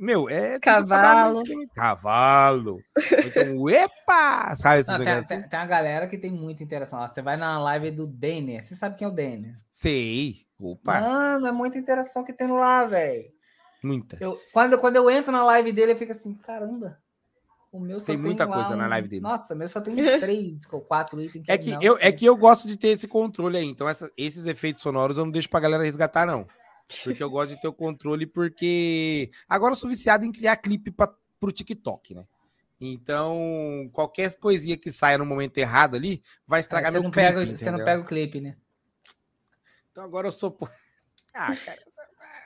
meu, 0.00 0.26
é. 0.30 0.58
Cavalo. 0.58 1.42
Cavalo. 1.74 2.80
Então, 3.26 3.68
epa! 3.68 4.54
Sabe 4.54 4.80
esses 4.80 4.86
Não, 4.90 4.96
tem, 4.96 5.06
negócios? 5.06 5.28
tem, 5.28 5.42
tem 5.46 5.58
uma 5.60 5.66
galera 5.66 6.06
que 6.06 6.16
tem 6.16 6.30
muita 6.32 6.62
interação. 6.62 7.06
Você 7.06 7.20
vai 7.20 7.36
na 7.36 7.58
live 7.62 7.90
do 7.90 8.06
Denner. 8.06 8.62
Você 8.64 8.74
sabe 8.74 8.96
quem 8.96 9.04
é 9.04 9.08
o 9.10 9.12
Denner? 9.12 9.54
Sei. 9.70 10.36
Opa. 10.58 10.98
Mano, 10.98 11.46
é 11.46 11.52
muita 11.52 11.76
interação 11.76 12.24
que 12.24 12.32
tem 12.32 12.48
lá, 12.50 12.86
velho. 12.86 13.26
Muita. 13.84 14.16
Eu, 14.18 14.40
quando, 14.50 14.78
quando 14.78 14.96
eu 14.96 15.10
entro 15.10 15.30
na 15.30 15.44
live 15.44 15.72
dele, 15.74 15.92
eu 15.92 15.96
fico 15.98 16.12
assim, 16.12 16.32
caramba. 16.32 16.96
O 17.70 17.78
meu 17.78 18.00
só 18.00 18.06
Tem 18.06 18.16
muita 18.16 18.46
lá 18.46 18.54
coisa 18.54 18.76
na 18.76 18.86
um- 18.86 18.88
live 18.88 19.08
dele. 19.08 19.20
Nossa, 19.20 19.52
o 19.52 19.58
meu 19.58 19.68
só 19.68 19.78
tem 19.82 19.94
três 20.18 20.62
ou 20.72 20.80
quatro 20.80 21.20
itens. 21.20 21.44
É 21.46 21.58
que, 21.58 21.72
não, 21.72 21.82
eu, 21.82 21.98
é 22.00 22.10
que 22.10 22.24
eu 22.24 22.34
gosto 22.34 22.66
de 22.66 22.78
ter 22.78 22.88
esse 22.88 23.06
controle 23.06 23.58
aí. 23.58 23.66
Então, 23.66 23.86
essa- 23.86 24.10
esses 24.16 24.46
efeitos 24.46 24.80
sonoros 24.80 25.18
eu 25.18 25.24
não 25.26 25.30
deixo 25.30 25.50
pra 25.50 25.60
galera 25.60 25.82
resgatar, 25.82 26.24
não. 26.24 26.46
Porque 27.04 27.22
eu 27.22 27.30
gosto 27.30 27.50
de 27.50 27.60
ter 27.60 27.68
o 27.68 27.72
controle, 27.72 28.26
porque 28.26 29.30
agora 29.48 29.72
eu 29.74 29.76
sou 29.78 29.88
viciado 29.90 30.24
em 30.24 30.30
criar 30.32 30.56
clipe 30.56 30.90
pra, 30.90 31.12
pro 31.40 31.50
TikTok, 31.52 32.14
né? 32.14 32.24
Então, 32.80 33.88
qualquer 33.92 34.36
coisinha 34.38 34.76
que 34.76 34.92
saia 34.92 35.16
no 35.18 35.24
momento 35.26 35.56
errado 35.58 35.96
ali 35.96 36.22
vai 36.46 36.60
estragar 36.60 36.90
você, 36.92 36.98
meu 36.98 37.02
não 37.04 37.10
clipe. 37.10 37.26
pega, 37.26 37.56
você 37.56 37.70
não 37.70 37.82
pega 37.82 38.02
o 38.02 38.04
clipe, 38.04 38.40
né? 38.40 38.56
Então 39.90 40.04
agora 40.04 40.28
eu 40.28 40.32
sou. 40.32 40.56
Ah, 41.38 41.54
cara, 41.54 41.78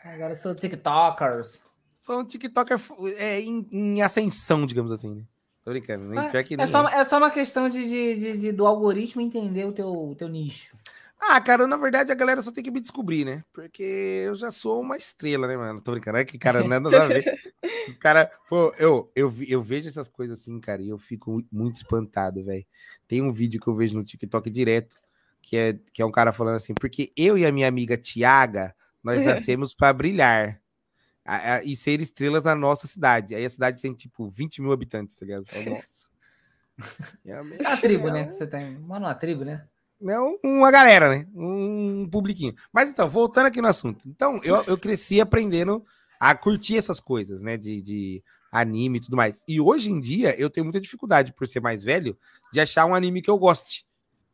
Agora 0.03 0.33
eu 0.33 0.37
sou 0.37 0.53
TikTokers. 0.53 1.63
sou 1.97 2.19
um 2.21 2.25
TikToker 2.25 2.77
é, 3.19 3.41
em, 3.41 3.69
em 3.71 4.03
ascensão, 4.03 4.67
digamos 4.67 4.91
assim, 4.91 5.15
né? 5.15 5.23
Tô 5.63 5.71
brincando. 5.71 6.09
Só- 6.09 6.23
É 6.59 6.67
só, 6.67 6.89
é. 6.89 6.95
é 6.99 7.05
só 7.05 7.19
uma 7.19 7.31
questão 7.31 7.69
de, 7.69 7.89
de- 7.89 8.37
de- 8.37 8.51
do 8.53 8.67
algoritmo 8.67 9.23
entender 9.23 9.65
o 9.67 9.73
teu, 9.73 10.17
teu 10.19 10.27
nicho. 10.29 10.77
Ah, 11.23 11.41
cara, 11.41 11.67
na 11.67 11.77
verdade 11.77 12.11
a 12.11 12.15
galera 12.15 12.43
só 12.43 12.51
tem 12.51 12.65
que 12.65 12.71
me 12.71 12.81
descobrir, 12.81 13.25
né? 13.25 13.45
Porque 13.53 13.83
eu 13.83 14.35
já 14.35 14.51
sou 14.51 14.81
uma 14.81 14.97
estrela, 14.97 15.47
né, 15.47 15.57
mano? 15.57 15.81
Tô 15.81 15.93
brincando, 15.93 16.19
é 16.19 16.25
que, 16.25 16.39
cara, 16.39 16.63
nada 16.65 16.89
a 17.05 17.09
ver. 17.09 17.25
Os 17.89 17.97
caras, 17.99 18.29
pô, 18.49 18.75
eu, 18.79 19.11
eu, 19.15 19.33
eu 19.47 19.63
vejo 19.63 19.89
essas 19.89 20.09
coisas 20.09 20.41
assim, 20.41 20.59
cara, 20.61 20.81
e 20.83 20.89
eu 20.89 20.99
fico 20.99 21.31
mu- 21.33 21.47
muito 21.53 21.75
espantado, 21.77 22.43
velho. 22.45 22.65
Tem 23.07 23.21
um 23.23 23.33
vídeo 23.33 23.61
que 23.61 23.69
eu 23.69 23.75
vejo 23.75 23.97
no 23.97 24.03
TikTok 24.03 24.49
direto, 24.51 24.97
que 25.43 25.57
é, 25.57 25.73
que 25.93 26.01
é 26.03 26.07
um 26.07 26.11
cara 26.11 26.33
falando 26.33 26.57
assim, 26.57 26.75
porque 26.75 27.13
eu 27.17 27.37
e 27.37 27.45
a 27.45 27.53
minha 27.53 27.69
amiga 27.69 27.97
Tiaga, 27.97 28.75
nós 29.03 29.23
nascemos 29.25 29.75
pra 29.75 29.93
brilhar 29.93 30.61
a- 31.25 31.55
a- 31.57 31.65
e 31.65 31.77
ser 31.77 32.01
estrelas 32.01 32.45
na 32.45 32.55
nossa 32.55 32.87
cidade. 32.87 33.35
Aí 33.35 33.45
a 33.45 33.51
cidade 33.51 33.83
tem, 33.83 33.93
tipo, 33.93 34.29
20 34.31 34.63
mil 34.63 34.73
habitantes, 34.73 35.17
tá 35.17 35.25
ligado? 35.27 35.45
Falo, 35.47 35.65
Nossa. 35.67 36.09
Realmente 37.25 37.61
É 37.65 37.67
a 37.67 37.77
tribo, 37.77 38.09
é 38.09 38.13
né? 38.13 38.31
você 38.31 38.47
tem. 38.47 38.79
Mano, 38.79 39.07
uma 39.07 39.15
tribo, 39.15 39.45
né? 39.45 39.67
Não 40.01 40.37
uma 40.43 40.71
galera, 40.71 41.09
né? 41.09 41.27
Um 41.35 42.09
publiquinho. 42.11 42.55
Mas 42.73 42.89
então, 42.91 43.09
voltando 43.09 43.47
aqui 43.47 43.61
no 43.61 43.69
assunto. 43.69 44.09
Então, 44.09 44.41
eu, 44.43 44.63
eu 44.67 44.79
cresci 44.79 45.21
aprendendo 45.21 45.85
a 46.19 46.35
curtir 46.35 46.77
essas 46.79 47.01
coisas, 47.01 47.43
né? 47.43 47.57
De, 47.57 47.81
de 47.83 48.23
anime 48.53 48.99
e 48.99 49.01
tudo 49.01 49.17
mais. 49.17 49.43
E 49.47 49.61
hoje 49.61 49.91
em 49.91 50.01
dia, 50.01 50.35
eu 50.41 50.49
tenho 50.51 50.65
muita 50.65 50.81
dificuldade, 50.81 51.33
por 51.33 51.47
ser 51.47 51.61
mais 51.61 51.85
velho, 51.85 52.17
de 52.53 52.61
achar 52.61 52.87
um 52.87 52.95
anime 52.95 53.23
que 53.23 53.31
eu 53.31 53.39
goste. 53.39 53.85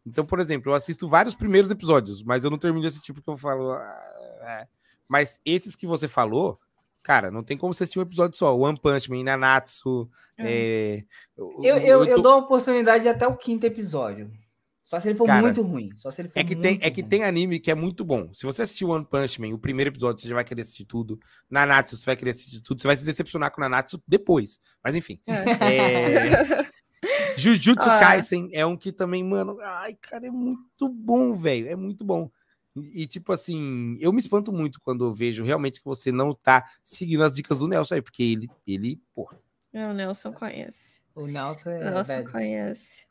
Então, 0.07 0.25
por 0.25 0.39
exemplo, 0.39 0.71
eu 0.71 0.77
assisto 0.77 1.09
vários 1.09 1.35
primeiros 1.35 1.71
episódios, 1.71 2.23
mas 2.23 2.45
eu 2.45 2.51
não 2.51 2.59
termino 2.59 2.81
de 2.83 2.89
assistir 2.89 3.13
porque 3.13 3.29
eu 3.29 3.37
falo. 3.37 3.73
"Ah, 3.73 4.03
é." 4.43 4.67
Mas 5.09 5.41
esses 5.45 5.75
que 5.77 5.87
você 5.87 6.09
falou, 6.09 6.59
cara, 7.03 7.31
não 7.31 7.43
tem 7.43 7.57
como 7.57 7.75
você 7.75 7.85
assistir 7.85 7.99
um 7.99 8.03
episódio 8.03 8.37
só. 8.39 8.57
One 8.57 8.79
Punch 8.81 9.11
Man, 9.11 9.23
Nanatsu. 9.25 10.09
É, 10.39 11.05
Eu, 11.37 11.63
eu, 11.63 12.05
eu 12.05 12.17
tô- 12.17 12.23
dou 12.23 12.33
a 12.33 12.37
oportunidade 12.39 13.09
até 13.09 13.27
o 13.27 13.37
quinto 13.37 13.67
episódio. 13.67 14.31
Só 14.87 15.01
se 15.01 15.09
ele 15.09 15.19
for 15.19 15.27
Cara, 15.27 15.43
muito 15.43 15.63
ruim. 15.63 15.91
Só 15.97 16.13
se 16.13 16.21
ele 16.21 16.29
for 16.29 16.39
É 16.39 16.45
que, 16.45 16.55
tem, 16.55 16.75
muito 16.75 16.85
é 16.85 16.91
que 16.93 17.01
ruim. 17.01 17.11
tem 17.11 17.25
anime 17.25 17.59
que 17.59 17.73
é 17.73 17.75
muito 17.75 18.05
bom. 18.05 18.33
Se 18.33 18.45
você 18.47 18.63
assistir 18.63 18.85
One 18.85 19.05
Punch 19.05 19.41
Man, 19.41 19.49
o 19.53 19.59
primeiro 19.59 19.91
episódio, 19.91 20.23
você 20.23 20.29
já 20.29 20.35
vai 20.37 20.45
querer 20.45 20.63
assistir 20.63 20.85
tudo. 20.85 21.19
Nanatsu, 21.51 21.97
você 21.97 22.07
vai 22.07 22.15
querer 22.15 22.31
assistir 22.31 22.61
tudo. 22.61 22.81
Você 22.81 22.87
vai 22.87 22.97
se 22.97 23.05
decepcionar 23.05 23.51
com 23.51 23.61
Nanatsu 23.61 24.01
depois. 24.07 24.61
Mas 24.85 24.95
enfim. 24.95 25.21
É... 25.27 26.71
Jujutsu 27.37 27.89
Ah. 27.91 27.99
Kaisen 27.99 28.49
é 28.53 28.65
um 28.65 28.77
que 28.77 28.93
também, 28.93 29.25
mano. 29.25 29.57
Ai, 29.61 29.95
cara, 30.01 30.29
é 30.29 30.31
muito 30.31 30.89
bom, 30.89 31.35
velho. 31.35 31.69
É 31.69 31.75
muito 31.75 32.05
bom. 32.05 32.31
E, 32.77 33.03
e, 33.03 33.07
tipo 33.09 33.33
assim, 33.33 33.97
eu 33.99 34.13
me 34.13 34.21
espanto 34.21 34.53
muito 34.53 34.81
quando 34.81 35.05
eu 35.05 35.13
vejo 35.13 35.43
realmente 35.43 35.81
que 35.81 35.85
você 35.85 36.13
não 36.13 36.33
tá 36.33 36.65
seguindo 36.85 37.25
as 37.25 37.35
dicas 37.35 37.59
do 37.59 37.67
Nelson 37.67 37.95
aí, 37.95 38.03
porque 38.03 38.23
ele, 38.23 38.49
ele, 38.67 39.01
porra. 39.13 39.37
É, 39.73 39.85
o 39.89 39.93
Nelson 39.93 40.33
conhece. 40.33 41.01
O 41.15 41.27
Nelson 41.27 41.71
O 41.71 41.73
é 41.73 41.91
Nelson 41.91 42.05
velho. 42.05 42.31
conhece. 42.31 43.07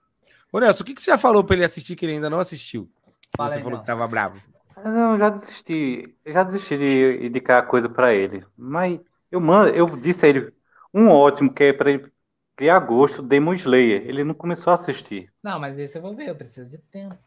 Ô, 0.56 0.60
Nelson, 0.62 0.84
o 0.84 0.86
que, 0.86 0.94
que 0.94 1.02
você 1.02 1.12
já 1.12 1.18
falou 1.18 1.44
pra 1.44 1.54
ele 1.58 1.66
assistir 1.66 1.98
que 1.98 2.06
ele 2.06 2.14
ainda 2.14 2.30
não 2.30 2.40
assistiu? 2.40 2.90
Fala 3.36 3.50
você 3.50 3.58
aí, 3.58 3.62
falou 3.62 3.78
que 3.82 3.86
Nelson. 3.86 4.00
tava 4.00 4.08
bravo. 4.08 4.42
Não, 4.86 5.12
eu 5.12 5.20
já 5.20 5.30
desisti. 5.30 6.16
Eu 6.24 6.32
já 6.32 6.44
desisti 6.44 6.78
de 6.78 7.26
indicar 7.26 7.68
coisa 7.68 7.90
pra 7.90 8.14
ele. 8.14 8.42
Mas 8.56 9.02
eu 9.30 9.42
mando, 9.42 9.76
eu 9.76 9.86
disse 9.86 10.26
a 10.26 10.30
ele 10.30 10.54
um 10.94 11.10
ótimo 11.10 11.54
que 11.54 11.62
é 11.66 11.74
pra 11.74 11.92
ele 11.92 12.10
criar 12.56 12.80
gosto, 12.80 13.22
Demon 13.22 13.54
Slayer. 13.56 14.08
Ele 14.08 14.24
não 14.24 14.34
começou 14.34 14.72
a 14.72 14.76
assistir. 14.76 15.30
Não, 15.44 15.60
mas 15.60 15.78
esse 15.78 15.98
eu 15.98 16.02
vou 16.02 16.16
ver, 16.16 16.30
eu 16.30 16.36
preciso 16.38 16.70
de 16.70 16.78
tempo. 16.78 17.18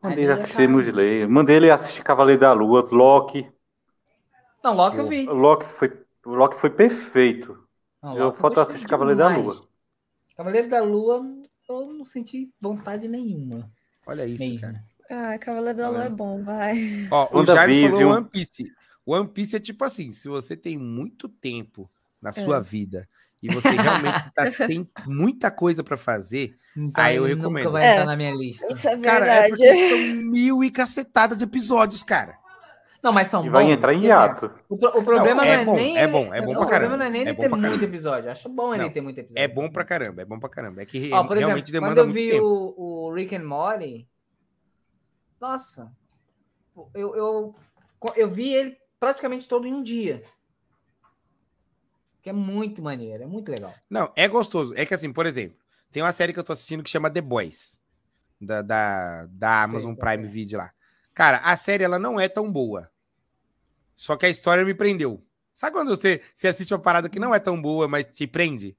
Mandei 0.00 0.22
ele 0.22 0.32
assistir 0.34 0.56
Demon 0.56 0.78
Slayer. 0.78 1.28
Mandei 1.28 1.56
ele 1.56 1.68
assistir 1.68 2.04
Cavaleiro 2.04 2.40
da 2.40 2.52
Lua, 2.52 2.88
Loki. 2.92 3.50
Não, 4.62 4.72
logo 4.72 4.96
eu 4.98 5.04
vi. 5.04 5.28
O 5.28 5.34
Loki 5.34 5.66
foi, 5.66 6.00
o 6.24 6.34
Loki 6.36 6.56
foi 6.60 6.70
perfeito. 6.70 7.58
Não, 8.00 8.16
Eu 8.16 8.26
Loki 8.26 8.38
falta 8.38 8.60
gostei 8.60 8.76
assistir 8.76 8.88
Cavaleiro 8.88 9.18
da 9.18 9.28
demais. 9.30 9.46
Lua. 9.46 9.68
Cavaleiro 10.36 10.68
da 10.68 10.80
Lua, 10.80 11.26
eu 11.68 11.92
não 11.92 12.04
senti 12.04 12.50
vontade 12.60 13.08
nenhuma. 13.08 13.70
Olha 14.06 14.26
isso, 14.26 14.42
mesmo. 14.42 14.60
cara. 14.60 14.82
Ah, 15.10 15.38
Cavaleiro 15.38 15.78
da 15.78 15.88
Lua 15.90 16.04
é 16.04 16.08
bom, 16.10 16.42
vai. 16.44 17.08
Ó, 17.10 17.40
o. 17.40 17.46
Jaime 17.46 17.88
falou 17.90 18.12
One 18.16 18.28
Piece. 18.30 18.64
One 19.06 19.28
Piece 19.28 19.56
é 19.56 19.60
tipo 19.60 19.84
assim, 19.84 20.12
se 20.12 20.28
você 20.28 20.56
tem 20.56 20.76
muito 20.78 21.28
tempo 21.28 21.90
na 22.20 22.30
sua 22.32 22.60
vida 22.60 23.08
e 23.42 23.48
você 23.48 23.70
realmente 23.70 24.30
tá 24.34 24.50
sem 24.50 24.86
muita 25.06 25.50
coisa 25.50 25.82
pra 25.82 25.96
fazer, 25.96 26.56
Então 26.76 27.02
Ah, 27.04 27.12
eu 27.12 27.24
recomendo. 27.24 27.64
nunca 27.64 27.70
vai 27.70 27.84
É. 27.86 27.92
entrar 27.92 28.04
na 28.06 28.16
minha 28.16 28.34
lista. 28.34 28.66
Isso 28.70 28.88
é 28.88 28.98
cara, 28.98 29.26
é 29.26 29.48
verdade. 29.48 29.50
porque 29.50 29.88
são 29.88 29.98
mil 30.30 30.62
e 30.64 30.70
cacetada 30.70 31.34
de 31.34 31.44
episódios, 31.44 32.02
cara. 32.02 32.36
Não, 33.02 33.12
mas 33.12 33.28
são 33.28 33.46
E 33.46 33.48
vai 33.48 33.64
bons, 33.64 33.70
entrar 33.72 33.92
em 33.94 33.98
assim, 33.98 34.06
hiato. 34.06 34.50
O, 34.68 34.76
pro- 34.76 34.88
o 34.98 35.04
problema 35.04 35.44
Não, 35.44 35.50
é 35.50 35.54
não 35.56 35.62
é, 35.62 35.64
bom, 35.64 35.74
nem. 35.76 35.96
é 35.98 36.02
ele- 36.02 36.12
bom, 36.12 36.34
é 36.34 36.40
bom 36.40 36.50
o 36.50 36.54
pra 36.54 36.66
problema 36.66 36.70
caramba. 36.70 36.96
não 36.96 37.04
é 37.06 37.10
nem 37.10 37.20
É 37.20 37.24
ele 37.28 37.36
ter 37.36 37.48
muito 37.48 37.62
caramba. 37.62 37.84
episódio. 37.84 38.26
Eu 38.28 38.32
acho 38.32 38.48
bom 38.48 38.74
ele 38.74 38.82
Não, 38.82 38.90
ter 38.92 39.00
muito 39.00 39.18
episódio. 39.18 39.42
É 39.42 39.48
bom 39.48 39.70
pra 39.70 39.84
caramba, 39.84 40.22
é 40.22 40.24
bom 40.24 40.38
pra 40.40 40.48
caramba. 40.48 40.82
É 40.82 40.86
que 40.86 41.12
Ó, 41.12 41.24
por 41.24 41.36
realmente 41.36 41.68
exemplo, 41.68 41.86
quando 41.88 41.94
demanda 41.94 42.00
eu 42.00 42.04
muito 42.06 42.16
vi 42.16 42.30
tempo. 42.30 42.44
o, 42.76 43.06
o 43.08 43.14
Rick 43.14 43.36
and 43.36 43.44
Morty, 43.44 44.08
nossa, 45.40 45.92
eu, 46.94 47.14
eu, 47.16 47.54
eu 48.16 48.28
vi 48.28 48.52
ele 48.52 48.76
praticamente 48.98 49.46
todo 49.46 49.66
em 49.66 49.72
um 49.74 49.82
dia. 49.82 50.20
Que 52.20 52.30
é 52.30 52.32
muito 52.32 52.82
maneiro, 52.82 53.22
é 53.22 53.26
muito 53.26 53.48
legal. 53.50 53.72
Não, 53.88 54.12
é 54.16 54.26
gostoso. 54.26 54.74
É 54.76 54.84
que 54.84 54.92
assim, 54.92 55.12
por 55.12 55.24
exemplo, 55.24 55.56
tem 55.92 56.02
uma 56.02 56.12
série 56.12 56.32
que 56.32 56.38
eu 56.38 56.44
tô 56.44 56.52
assistindo 56.52 56.82
que 56.82 56.90
chama 56.90 57.08
The 57.08 57.20
Boys, 57.20 57.78
da, 58.40 58.60
da, 58.60 59.26
da 59.26 59.62
Amazon 59.62 59.94
qual 59.94 60.10
Prime 60.10 60.24
é. 60.24 60.28
Video 60.30 60.58
lá. 60.58 60.72
Cara, 61.18 61.38
a 61.38 61.56
série 61.56 61.82
ela 61.82 61.98
não 61.98 62.20
é 62.20 62.28
tão 62.28 62.48
boa. 62.48 62.88
Só 63.96 64.16
que 64.16 64.24
a 64.24 64.28
história 64.28 64.64
me 64.64 64.72
prendeu. 64.72 65.20
Sabe 65.52 65.72
quando 65.74 65.88
você, 65.88 66.22
você 66.32 66.46
assiste 66.46 66.72
uma 66.72 66.78
parada 66.78 67.08
que 67.08 67.18
não 67.18 67.34
é 67.34 67.40
tão 67.40 67.60
boa, 67.60 67.88
mas 67.88 68.06
te 68.06 68.24
prende? 68.24 68.76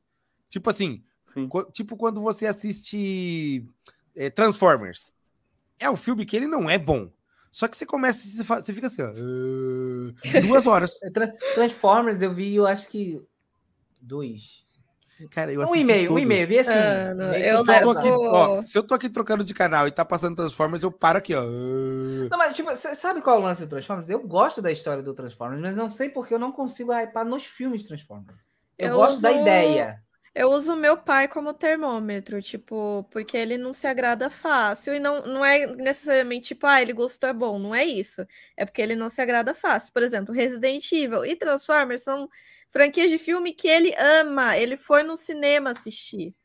Tipo 0.49 0.69
assim, 0.69 1.03
Sim. 1.33 1.49
co- 1.49 1.65
tipo 1.69 1.97
quando 1.97 2.21
você 2.21 2.47
assiste 2.47 3.65
é, 4.15 4.29
Transformers. 4.29 5.13
É 5.77 5.89
um 5.91 5.97
filme 5.97 6.25
que 6.25 6.33
ele 6.37 6.47
não 6.47 6.69
é 6.69 6.77
bom. 6.77 7.11
Só 7.51 7.67
que 7.67 7.75
você 7.75 7.85
começa, 7.85 8.25
você, 8.25 8.41
fa- 8.45 8.63
você 8.63 8.73
fica 8.73 8.87
assim, 8.87 9.01
ó, 9.01 9.09
"Ah", 9.09 10.39
duas 10.39 10.65
horas. 10.65 10.97
Tra- 11.13 11.33
Transformers 11.55 12.21
eu 12.21 12.33
vi, 12.33 12.55
eu 12.55 12.65
acho 12.65 12.87
que 12.87 13.21
dois. 13.99 14.63
Cara, 15.31 15.51
eu 15.51 15.61
Um 15.67 15.75
e-mail, 15.75 16.13
um 16.13 16.19
e-mail, 16.19 16.47
vi 16.47 16.59
assim. 16.59 16.71
Ah, 16.71 17.13
não, 17.13 17.33
eu 17.33 17.63
Se 17.63 17.71
eu, 17.71 17.81
tô 17.83 17.89
aqui, 17.91 18.07
ó, 18.11 18.65
se 18.65 18.77
eu 18.77 18.83
tô 18.83 18.93
aqui 18.93 19.09
trocando 19.09 19.43
de 19.43 19.53
canal 19.53 19.87
e 19.87 19.91
tá 19.91 20.05
passando 20.05 20.35
Transformers, 20.35 20.83
eu 20.83 20.91
paro 20.91 21.17
aqui, 21.17 21.35
ó. 21.35 21.43
Não, 21.43 22.37
mas 22.37 22.55
tipo, 22.55 22.69
sabe 22.75 23.21
qual 23.21 23.37
é 23.37 23.39
o 23.39 23.43
lance 23.43 23.65
do 23.65 23.69
Transformers? 23.69 24.09
Eu 24.09 24.19
gosto 24.25 24.61
da 24.61 24.71
história 24.71 25.03
do 25.03 25.13
Transformers, 25.13 25.61
mas 25.61 25.75
não 25.75 25.89
sei 25.89 26.09
porque 26.09 26.33
eu 26.33 26.39
não 26.39 26.51
consigo 26.51 26.91
hypar 26.93 27.25
nos 27.25 27.45
filmes 27.45 27.85
Transformers. 27.85 28.39
Eu, 28.77 28.89
Eu 28.89 28.95
gosto 28.95 29.21
da 29.21 29.29
uso- 29.31 29.41
ideia. 29.41 30.01
Eu 30.33 30.51
uso 30.51 30.75
meu 30.75 30.95
pai 30.95 31.27
como 31.27 31.53
termômetro, 31.53 32.41
tipo, 32.41 33.03
porque 33.11 33.35
ele 33.35 33.57
não 33.57 33.73
se 33.73 33.87
agrada 33.87 34.29
fácil 34.29 34.93
e 34.93 34.99
não, 34.99 35.21
não 35.25 35.43
é 35.43 35.65
necessariamente 35.75 36.49
tipo, 36.49 36.67
ah, 36.67 36.81
ele 36.81 36.93
gostou, 36.93 37.29
é 37.29 37.33
bom, 37.33 37.57
não 37.59 37.73
é 37.73 37.83
isso. 37.83 38.25
É 38.55 38.63
porque 38.63 38.81
ele 38.81 38.95
não 38.95 39.09
se 39.09 39.19
agrada 39.21 39.53
fácil. 39.53 39.91
Por 39.91 40.03
exemplo, 40.03 40.33
Resident 40.33 40.89
Evil 40.93 41.25
e 41.25 41.35
Transformers 41.35 42.03
são 42.03 42.29
franquias 42.71 43.09
de 43.11 43.17
filme 43.17 43.53
que 43.53 43.67
ele 43.67 43.93
ama, 43.97 44.57
ele 44.57 44.77
foi 44.77 45.03
no 45.03 45.17
cinema 45.17 45.71
assistir. 45.71 46.35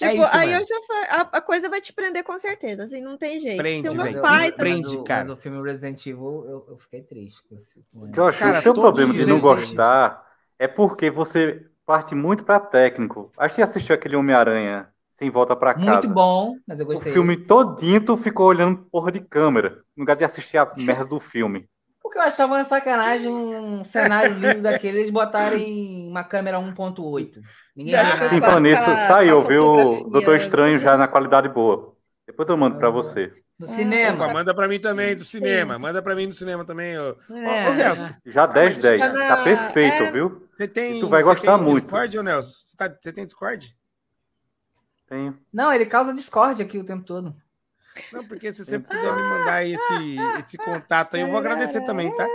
É 0.00 0.14
Tipo, 0.14 0.14
isso 0.14 0.38
aí 0.38 0.38
mesmo. 0.38 0.60
eu 0.60 0.64
já 0.64 0.82
fa- 0.86 1.06
a, 1.34 1.38
a 1.38 1.40
coisa 1.42 1.70
vai 1.70 1.80
te 1.80 1.92
prender 1.92 2.22
com 2.24 2.38
certeza, 2.38 2.84
assim, 2.84 3.00
não 3.00 3.16
tem 3.16 3.38
jeito. 3.38 3.64
Prende, 3.64 3.88
Se 3.88 3.88
o 3.88 3.94
meu 3.94 4.12
velho. 4.12 4.20
pai 4.20 4.52
mas, 4.58 4.58
Prende, 4.58 4.86
o, 4.86 5.04
cara. 5.04 5.26
mas 5.26 5.30
o 5.30 5.36
filme 5.36 5.62
Resident 5.62 6.04
Evil, 6.06 6.44
eu, 6.46 6.66
eu 6.68 6.78
fiquei 6.78 7.02
triste 7.02 7.42
com 7.44 7.54
esse 7.54 7.82
filme. 7.90 8.12
Josh, 8.14 8.36
Cara, 8.36 8.58
o 8.58 8.62
seu 8.62 8.74
problema 8.74 9.14
de 9.14 9.26
não 9.26 9.40
gostar 9.40 10.24
é 10.58 10.66
porque 10.68 11.10
você 11.10 11.68
parte 11.84 12.14
muito 12.14 12.44
pra 12.44 12.58
técnico. 12.60 13.30
Acho 13.36 13.54
que 13.56 13.62
assistiu 13.62 13.94
aquele 13.94 14.16
Homem-Aranha 14.16 14.92
sem 15.14 15.30
volta 15.30 15.54
pra 15.56 15.74
casa. 15.74 16.06
Muito 16.06 16.12
bom, 16.12 16.58
mas 16.66 16.80
eu 16.80 16.86
O 16.92 17.00
gostei. 17.00 17.12
filme 17.12 17.36
todinho 17.46 18.04
tu 18.04 18.16
ficou 18.16 18.46
olhando 18.48 18.84
porra 18.86 19.12
de 19.12 19.20
câmera, 19.20 19.84
no 19.96 20.02
lugar 20.02 20.16
de 20.16 20.24
assistir 20.24 20.58
a 20.58 20.72
merda 20.76 21.06
do 21.06 21.20
filme. 21.20 21.68
Porque 22.16 22.28
eu 22.28 22.32
achava 22.32 22.54
uma 22.54 22.64
sacanagem 22.64 23.28
um 23.28 23.84
cenário 23.84 24.38
lindo 24.38 24.62
daquele, 24.62 25.00
eles 25.00 25.10
botarem 25.10 26.08
uma 26.08 26.24
câmera 26.24 26.58
1.8. 26.58 27.42
Ninguém 27.76 27.92
Já. 27.92 28.06
Sim, 28.30 28.40
falando 28.40 28.62
nisso, 28.62 28.82
saiu, 29.06 29.42
viu. 29.42 30.08
Doutor 30.08 30.36
Estranho 30.38 30.78
já 30.80 30.96
na 30.96 31.06
qualidade 31.06 31.46
boa. 31.50 31.94
Depois 32.26 32.48
eu 32.48 32.56
mando 32.56 32.78
pra 32.78 32.88
Ah. 32.88 32.90
você. 32.90 33.30
No 33.58 33.66
Ah, 33.66 33.70
cinema. 33.70 34.24
Opa, 34.24 34.32
manda 34.32 34.54
pra 34.54 34.66
mim 34.66 34.78
também 34.78 35.14
do 35.14 35.24
Sim. 35.24 35.38
cinema. 35.38 35.78
Manda 35.78 36.00
pra 36.02 36.14
mim 36.14 36.26
do 36.26 36.34
cinema 36.34 36.64
também. 36.64 36.98
Ô. 36.98 37.16
É, 37.30 37.68
Ô, 37.68 37.74
Nelson, 37.74 38.10
Já 38.24 38.46
10, 38.46 38.78
10. 38.78 38.98
tá 39.00 39.12
na- 39.12 39.36
Tá 39.36 39.44
perfeito, 39.44 40.02
é. 40.04 40.10
viu? 40.12 40.48
Você 40.56 40.68
tem. 40.68 40.96
E 40.96 41.00
tu 41.00 41.08
vai 41.08 41.22
você 41.22 41.34
gostar 41.34 41.58
tem 41.58 41.66
muito. 41.66 41.82
Discord, 41.82 42.18
ô 42.18 42.22
Nelson? 42.22 42.50
Você, 42.66 42.76
tá- 42.78 42.96
você 42.98 43.12
tem 43.12 43.26
Discord? 43.26 43.76
Tenho. 45.06 45.38
Não, 45.52 45.70
ele 45.72 45.84
causa 45.86 46.12
Discord 46.14 46.62
aqui 46.62 46.78
o 46.78 46.84
tempo 46.84 47.04
todo. 47.04 47.34
Não, 48.12 48.24
porque 48.24 48.52
se 48.52 48.64
você 48.64 48.78
puder 48.78 49.14
me 49.14 49.22
mandar 49.22 49.64
esse, 49.64 50.16
esse 50.38 50.56
contato 50.58 51.16
aí, 51.16 51.22
eu 51.22 51.28
vou 51.28 51.38
agradecer 51.38 51.84
também, 51.84 52.14
tá? 52.16 52.26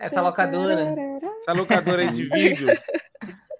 Essa 0.00 0.20
locadora. 0.20 0.94
Essa 1.40 1.52
locadora 1.52 2.02
aí 2.02 2.10
de 2.10 2.24
vídeos. 2.24 2.82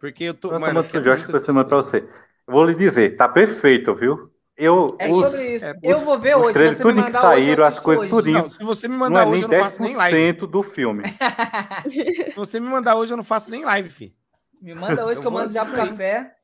Porque 0.01 0.25
eu 0.25 0.35
tô. 0.35 0.53
Eu 0.53 0.61
Mano, 0.61 0.87
eu 0.93 1.01
Josh 1.01 1.27
muito 1.49 1.69
pra 1.69 1.77
você. 1.77 1.99
Eu 2.47 2.53
vou 2.53 2.65
lhe 2.65 2.75
dizer, 2.75 3.17
tá 3.17 3.29
perfeito, 3.29 3.95
viu? 3.95 4.31
Eu, 4.57 4.97
É 5.01 5.11
os, 5.11 5.27
sobre 5.27 5.57
isso. 5.57 5.65
é, 5.65 5.75
eu 5.83 6.01
vou 6.01 6.19
ver 6.19 6.37
os 6.37 6.43
hoje. 6.43 6.53
Se 6.53 6.53
trailers 6.53 6.77
você 6.77 6.85
me 6.85 6.93
tudo 6.93 7.05
que 7.07 7.13
mandar 7.13 7.29
hoje, 7.29 7.41
eu 7.41 7.45
saíram, 7.47 7.65
as 7.65 7.81
coisas 7.81 8.03
hoje. 8.03 8.11
tudinho. 8.11 8.39
Não, 8.39 8.51
se 8.51 8.63
você 8.63 8.87
me 8.87 8.93
não 8.95 9.01
mandar 9.01 9.21
é 9.21 9.27
hoje, 9.27 9.33
nem 9.33 9.43
eu 9.43 9.49
não 9.49 9.65
faço 9.65 9.83
nem 9.83 9.97
live. 9.97 10.19
10% 10.35 10.47
do 10.47 10.63
filme. 10.63 11.03
Se 11.89 12.33
você 12.37 12.61
me 12.61 12.69
mandar 12.69 12.95
hoje, 12.97 13.13
eu 13.13 13.17
não 13.17 13.25
faço 13.25 13.51
nem 13.51 13.65
live, 13.65 13.91
fi. 13.91 14.15
Me 14.61 14.75
manda 14.75 15.05
hoje 15.05 15.19
Eu 15.19 15.23
que 15.23 15.27
eu 15.27 15.33
mando 15.33 15.53
já 15.53 15.65
pro 15.65 15.75
café. 15.75 16.35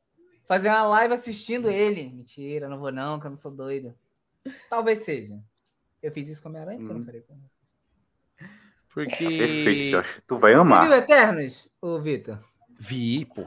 Fazer 0.49 0.69
uma 0.69 0.83
live 0.83 1.15
assistindo 1.15 1.71
ele. 1.71 2.11
Mentira, 2.13 2.69
não 2.69 2.81
vou 2.81 2.91
não, 2.91 3.21
que 3.21 3.27
eu 3.27 3.31
não 3.31 3.37
sou 3.37 3.53
doido. 3.53 3.95
Talvez 4.69 5.01
seja. 5.01 5.39
Eu 6.03 6.11
fiz 6.13 6.29
isso 6.29 6.43
com 6.43 6.49
a 6.49 6.51
minha 6.53 6.63
aranha, 6.63 6.79
porque 6.79 6.91
eu 6.93 6.95
não 6.95 7.03
Hum. 7.03 7.07
falei 7.07 7.21
com 7.23 7.33
ela. 7.35 8.51
Porque. 8.93 9.11
Perfeito, 9.29 9.97
Josh. 9.97 10.23
Tu 10.27 10.39
vai 10.39 10.53
Você 10.53 10.55
viu 10.55 10.61
amar. 10.75 10.93
Eternos, 10.93 11.71
ô 11.81 12.01
Vitor? 12.01 12.39
Vi, 12.79 13.25
pô. 13.27 13.43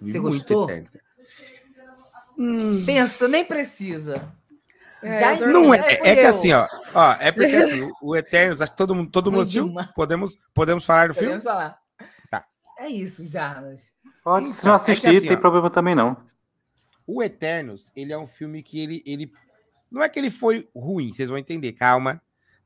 Vi 0.00 0.12
Você 0.12 0.20
muito 0.20 0.34
gostou? 0.36 0.64
Eterno. 0.70 0.88
Pensa, 2.84 3.26
nem 3.28 3.44
precisa. 3.44 4.30
É, 5.02 5.18
Já. 5.36 5.46
Não 5.46 5.72
É, 5.74 5.78
é, 5.78 6.08
é 6.10 6.14
que 6.16 6.20
assim, 6.26 6.52
ó, 6.52 6.66
ó, 6.94 7.12
é 7.20 7.30
porque 7.32 7.54
assim, 7.56 7.82
o- 7.82 7.92
o 8.02 8.16
Eternos, 8.16 8.60
acho 8.60 8.70
que 8.72 8.76
todo 8.76 8.94
mundo, 8.94 9.10
todo 9.10 9.30
mundo 9.30 9.42
assistiu? 9.42 9.72
Podemos, 9.94 10.38
podemos 10.54 10.84
falar 10.84 11.08
do 11.08 11.14
filme? 11.14 11.28
Podemos 11.40 11.44
falar. 11.44 11.78
Tá. 12.30 12.46
É 12.78 12.88
isso, 12.88 13.24
Jarnas. 13.26 13.82
Pode, 14.24 14.52
se 14.52 14.64
não 14.64 14.72
é 14.72 14.76
assistir, 14.76 15.06
assim, 15.08 15.20
tem 15.28 15.36
ó. 15.36 15.40
problema 15.40 15.70
também 15.70 15.94
não. 15.94 16.16
O 17.06 17.22
Eternos, 17.22 17.92
ele 17.94 18.12
é 18.12 18.18
um 18.18 18.26
filme 18.26 18.62
que 18.62 18.80
ele, 18.80 19.02
ele. 19.06 19.32
Não 19.96 20.02
é 20.02 20.08
que 20.08 20.18
ele 20.18 20.30
foi 20.30 20.68
ruim, 20.74 21.10
vocês 21.12 21.28
vão 21.28 21.38
entender, 21.38 21.72
calma. 21.72 22.20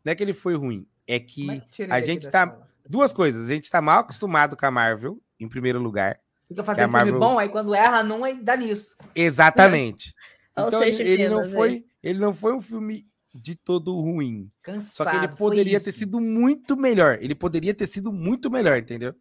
Não 0.05 0.11
é 0.11 0.15
que 0.15 0.23
ele 0.23 0.33
foi 0.35 0.55
ruim, 0.55 0.87
é 1.07 1.21
que 1.21 1.49
é 1.79 1.87
a 1.89 2.01
gente 2.01 2.29
tá- 2.29 2.47
sala? 2.47 2.69
duas 2.89 3.13
coisas. 3.13 3.49
A 3.49 3.55
gente 3.55 3.71
tá 3.71 3.81
mal 3.81 4.01
acostumado 4.01 4.57
com 4.57 4.67
a 4.67 4.71
Marvel, 4.71 5.21
em 5.39 5.49
primeiro 5.49 5.79
lugar. 5.81 6.19
Fica 6.49 6.65
fazendo 6.65 6.91
filme 6.91 7.13
Marvel- 7.13 7.21
bom, 7.21 7.39
aí 7.39 7.49
quando 7.49 7.73
erra 7.75 8.03
num, 8.03 8.25
aí 8.25 8.43
dá 8.43 8.57
nisso. 8.57 8.97
Exatamente. 9.15 10.13
Então 10.59 10.83
ele, 10.83 11.03
ele 11.03 11.29
não 11.29 11.41
aí. 11.41 11.53
foi, 11.53 11.85
ele 12.03 12.19
não 12.19 12.35
foi 12.35 12.53
um 12.53 12.61
filme 12.61 13.07
de 13.33 13.55
todo 13.55 13.99
ruim. 13.99 14.51
Cansado. 14.63 14.93
Só 14.93 15.05
que 15.07 15.17
ele 15.17 15.29
poderia 15.29 15.81
ter 15.81 15.93
sido 15.93 16.21
muito 16.21 16.77
melhor. 16.77 17.17
Ele 17.23 17.35
poderia 17.35 17.73
ter 17.73 17.87
sido 17.87 18.13
muito 18.13 18.51
melhor, 18.51 18.77
entendeu? 18.77 19.15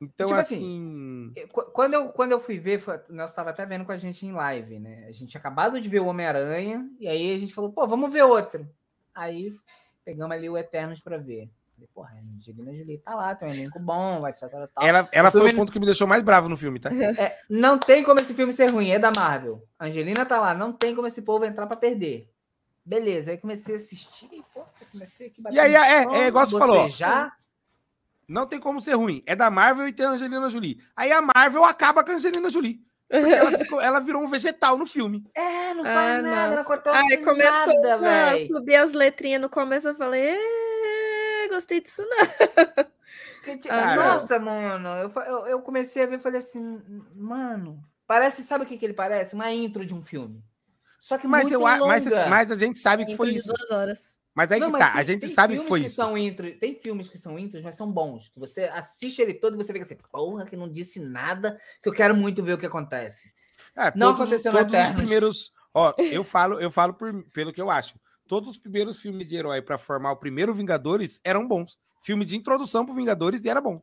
Então, 0.00 0.28
Tipo 0.28 0.40
assim. 0.40 1.32
assim, 1.36 1.46
qu- 1.48 1.70
Quando 1.72 1.94
eu, 1.94 2.08
quando 2.08 2.32
eu 2.32 2.40
fui 2.40 2.58
ver, 2.58 2.80
foi, 2.80 2.98
nós 3.10 3.30
estava 3.30 3.50
até 3.50 3.66
vendo 3.66 3.84
com 3.84 3.92
a 3.92 3.96
gente 3.96 4.24
em 4.24 4.32
live, 4.32 4.78
né? 4.78 5.04
A 5.06 5.12
gente 5.12 5.26
tinha 5.30 5.38
acabado 5.40 5.80
de 5.80 5.88
ver 5.88 6.00
o 6.00 6.06
Homem-Aranha, 6.06 6.88
e 6.98 7.06
aí 7.06 7.34
a 7.34 7.36
gente 7.38 7.52
falou, 7.54 7.70
pô, 7.70 7.86
vamos 7.86 8.10
ver 8.12 8.22
outro. 8.22 8.66
Aí 9.14 9.52
pegamos 10.04 10.34
ali 10.34 10.48
o 10.48 10.56
Eternos 10.56 11.00
pra 11.00 11.18
ver. 11.18 11.50
Falei, 11.74 11.88
porra, 11.94 12.10
a 12.14 12.36
Angelina 12.36 12.74
Jolie 12.74 12.98
tá 12.98 13.14
lá, 13.14 13.34
tem 13.34 13.48
um 13.48 13.52
elenco 13.52 13.78
bom, 13.78 14.26
etc. 14.26 14.48
Tal. 14.74 14.86
ela 14.86 15.08
ela 15.12 15.28
O 15.28 15.32
foi 15.32 15.48
o 15.48 15.54
ponto 15.54 15.72
que 15.72 15.78
me 15.80 15.86
deixou 15.86 16.06
mais 16.06 16.22
bravo 16.22 16.48
no 16.48 16.56
filme, 16.56 16.78
tá? 16.80 16.88
É, 17.20 17.36
não 17.48 17.78
tem 17.78 18.02
como 18.02 18.20
esse 18.20 18.32
filme 18.34 18.52
ser 18.52 18.70
ruim, 18.70 18.90
é 18.90 18.98
da 18.98 19.10
Marvel. 19.14 19.62
A 19.78 19.86
Angelina 19.86 20.24
tá 20.24 20.40
lá, 20.40 20.54
não 20.54 20.72
tem 20.72 20.94
como 20.94 21.06
esse 21.06 21.20
povo 21.22 21.44
entrar 21.44 21.66
pra 21.66 21.76
perder. 21.76 22.28
Beleza, 22.84 23.30
aí 23.30 23.38
comecei 23.38 23.74
a 23.74 23.78
assistir, 23.78 24.42
pô, 24.54 24.64
comecei 24.90 25.26
aqui 25.28 25.42
E 25.50 25.58
aí, 25.58 25.74
é- 25.74 26.04
é 26.22 26.26
igual 26.28 26.46
você 26.46 26.58
falou. 26.58 26.88
Já? 26.88 27.30
Não 28.30 28.46
tem 28.46 28.60
como 28.60 28.80
ser 28.80 28.94
ruim. 28.94 29.22
É 29.26 29.34
da 29.34 29.50
Marvel 29.50 29.88
e 29.88 29.92
tem 29.92 30.06
a 30.06 30.10
Angelina 30.10 30.48
Jolie. 30.48 30.78
Aí 30.96 31.10
a 31.10 31.20
Marvel 31.20 31.64
acaba 31.64 32.04
com 32.04 32.12
a 32.12 32.14
Angelina 32.14 32.48
Jolie. 32.48 32.80
Porque 33.08 33.28
ela, 33.32 33.58
ficou- 33.58 33.80
ela 33.80 33.98
virou 33.98 34.22
um 34.22 34.28
vegetal 34.28 34.78
no 34.78 34.86
filme. 34.86 35.24
É, 35.34 35.74
não 35.74 35.82
Ah, 35.84 35.92
faz 35.92 36.22
nada, 36.22 36.22
não 36.50 36.56
nossa. 36.56 36.60
acontece 36.74 36.96
Ai, 36.96 37.16
começou 37.24 37.82
nada, 37.82 37.98
velho. 37.98 38.46
subir 38.46 38.76
as 38.76 38.92
letrinhas 38.92 39.40
no 39.42 39.48
começo, 39.48 39.88
eu 39.88 39.96
falei, 39.96 40.22
"Ê, 40.36 41.48
gostei 41.48 41.80
disso 41.80 42.02
não. 42.08 42.16
Que 43.42 43.68
Ah, 43.70 43.96
Nossa, 43.96 44.38
mano, 44.38 44.88
eu, 44.90 45.12
eu, 45.24 45.46
eu 45.46 45.60
comecei 45.62 46.02
a 46.02 46.06
ver 46.06 46.16
e 46.18 46.22
falei 46.22 46.38
assim, 46.38 46.80
mano, 47.16 47.82
parece, 48.06 48.44
sabe 48.44 48.64
o 48.64 48.66
que, 48.66 48.76
que 48.76 48.84
ele 48.84 48.92
parece? 48.92 49.34
Uma 49.34 49.50
intro 49.50 49.84
de 49.84 49.94
um 49.94 50.02
filme. 50.04 50.44
Só 51.00 51.16
que 51.16 51.26
Mas, 51.26 51.44
muito 51.44 51.54
eu, 51.54 51.66
a- 51.66 51.78
mas, 51.78 52.04
longa. 52.04 52.26
mas 52.28 52.50
a 52.52 52.54
gente 52.54 52.78
sabe 52.78 53.06
que 53.06 53.16
foi 53.16 53.30
isso. 53.30 53.48
duas 53.48 53.70
horas. 53.70 54.19
Mas 54.34 54.52
aí 54.52 54.60
Não, 54.60 54.68
que 54.68 54.72
mas 54.72 54.92
tá. 54.92 54.98
A 54.98 55.02
gente 55.02 55.26
sabe 55.28 55.58
que 55.58 55.64
foi 55.64 55.80
que 55.80 55.86
isso. 55.86 55.96
São 55.96 56.16
intro, 56.16 56.50
tem 56.58 56.74
filmes 56.74 57.08
que 57.08 57.18
são 57.18 57.38
intros, 57.38 57.62
mas 57.62 57.74
são 57.74 57.90
bons. 57.90 58.28
Que 58.28 58.38
você 58.38 58.64
assiste 58.64 59.20
ele 59.20 59.34
todo 59.34 59.54
e 59.54 59.56
você 59.56 59.72
fica 59.72 59.84
assim, 59.84 59.96
porra, 60.10 60.44
que 60.44 60.56
não 60.56 60.68
disse 60.68 61.00
nada, 61.00 61.60
que 61.82 61.88
eu 61.88 61.92
quero 61.92 62.16
muito 62.16 62.42
ver 62.42 62.54
o 62.54 62.58
que 62.58 62.66
acontece. 62.66 63.32
Ah, 63.76 63.92
Não 63.94 64.14
todos, 64.14 64.32
aconteceu 64.32 64.52
todos 64.52 64.74
os 64.74 64.92
primeiros. 64.92 65.52
Ó, 65.74 65.92
eu 65.98 66.24
falo, 66.24 66.60
eu 66.60 66.70
falo 66.70 66.94
por- 66.94 67.24
pelo 67.32 67.52
que 67.52 67.60
eu 67.60 67.70
acho. 67.70 67.98
Todos 68.26 68.48
os 68.48 68.58
primeiros 68.58 69.00
filmes 69.00 69.26
de 69.26 69.34
herói 69.34 69.60
pra 69.60 69.76
formar 69.76 70.12
o 70.12 70.16
primeiro 70.16 70.54
Vingadores 70.54 71.20
eram 71.24 71.46
bons. 71.46 71.76
Filme 72.02 72.24
de 72.24 72.36
introdução 72.36 72.86
pro 72.86 72.94
Vingadores 72.94 73.44
e 73.44 73.48
era 73.48 73.60
bom. 73.60 73.82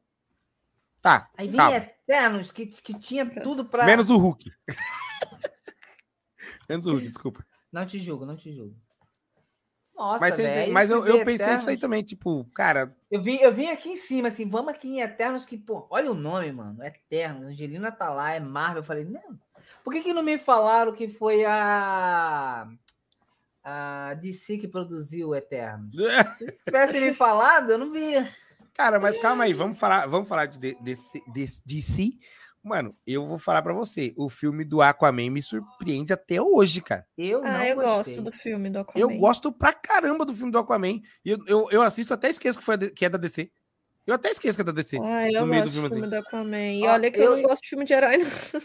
Tá. 1.02 1.30
Aí 1.38 1.48
vem 1.48 1.57
calma. 1.57 1.78
Eternos, 1.78 2.52
que, 2.52 2.65
que 2.65 2.98
tinha 2.98 3.26
tudo 3.41 3.65
pra. 3.65 3.86
Menos 3.86 4.10
o 4.10 4.18
Hulk. 4.18 4.49
Menos 6.69 6.86
o 6.88 6.91
Hulk, 6.91 7.07
desculpa. 7.07 7.45
Não 7.72 7.86
te 7.86 7.99
julgo, 7.99 8.26
não 8.26 8.36
te 8.36 8.52
julgo. 8.52 8.76
Nossa, 9.98 10.19
mas 10.19 10.38
velho, 10.38 10.72
mas 10.72 10.91
eu, 10.91 11.03
eu 11.07 11.26
pensei 11.26 11.56
isso 11.56 11.68
aí 11.68 11.76
também, 11.76 12.03
tipo, 12.03 12.45
cara, 12.53 12.95
Eu 13.10 13.19
vim, 13.19 13.38
eu 13.38 13.52
vim 13.52 13.68
aqui 13.69 13.90
em 13.90 13.95
cima, 13.95 14.28
assim, 14.28 14.48
vamos 14.48 14.72
aqui 14.72 14.88
em 14.88 15.02
Eternos, 15.02 15.44
que, 15.44 15.57
pô, 15.57 15.88
olha 15.90 16.11
o 16.11 16.14
nome, 16.14 16.52
mano, 16.52 16.84
Eternos, 16.84 17.48
Angelina 17.48 17.91
tá 17.91 18.10
lá, 18.10 18.34
é 18.34 18.40
Marvel, 18.40 18.82
eu 18.82 18.84
falei, 18.84 19.06
não, 19.06 19.40
por 19.84 19.91
que 19.91 20.02
que 20.02 20.14
não 20.14 20.22
me 20.22 20.38
falaram 20.38 20.94
que 20.94 21.07
foi 21.07 21.45
a, 21.45 22.68
a 23.64 24.14
DC 24.22 24.60
que 24.60 24.68
produziu 24.68 25.30
o 25.30 25.36
Eternos? 25.36 25.95
Se 26.38 26.45
tivessem 26.64 27.02
me 27.02 27.14
falado, 27.14 27.72
eu 27.72 27.80
não 27.80 27.91
via. 27.91 28.32
Cara, 28.76 28.99
mas 28.99 29.18
calma 29.18 29.45
aí, 29.45 29.53
vamos 29.53 29.80
falar, 29.80 30.06
vamos 30.06 30.30
falar 30.30 30.45
de, 30.45 30.78
DC. 31.65 32.11
Mano, 32.68 32.95
eu 33.07 33.26
vou 33.26 33.38
falar 33.38 33.61
pra 33.61 33.73
você, 33.73 34.14
o 34.18 34.27
filme 34.30 34.65
do 34.65 34.81
Aquaman 34.81 35.30
me 35.31 35.41
surpreende 35.41 36.11
até 36.11 36.41
hoje, 36.41 36.81
cara. 36.81 37.06
Eu 37.18 37.41
não 37.41 37.49
Ah, 37.49 37.65
eu 37.68 37.76
gostei. 37.76 37.94
gosto 38.15 38.22
do 38.22 38.31
filme 38.31 38.69
do 38.69 38.80
Aquaman. 38.80 38.99
Eu 38.99 39.18
gosto 39.18 39.52
pra 39.52 39.72
caramba 39.73 40.26
do 40.26 40.34
filme 40.35 40.52
do 40.52 40.57
Aquaman. 40.60 40.99
Eu, 41.23 41.38
eu, 41.48 41.68
eu 41.72 41.81
assisto, 41.81 42.14
até 42.14 42.30
esqueço 42.30 42.60
que, 42.60 42.65
foi 42.65 42.76
de- 42.77 42.91
que 42.91 43.06
é 43.06 43.10
da 43.10 43.18
DC. 43.18 43.49
Eu 44.06 44.15
até 44.15 44.30
esqueço 44.31 44.56
que 44.56 44.61
é 44.61 44.64
da 44.65 44.72
DC. 44.72 44.98
Ah, 45.02 45.30
eu 45.31 45.45
do 45.45 45.48
gosto 45.48 45.64
do 45.65 45.72
filme, 45.72 45.89
filme 45.89 46.02
assim. 46.06 46.10
do 46.10 46.15
Aquaman. 46.15 46.57
E 46.73 46.88
olha 46.88 47.11
que 47.11 47.19
eu, 47.19 47.23
eu- 47.23 47.35
não 47.38 47.41
gosto 47.44 47.61
de 47.64 47.69
filme 47.69 47.85
de 47.85 47.94
herói, 47.94 48.18
não. 48.18 48.61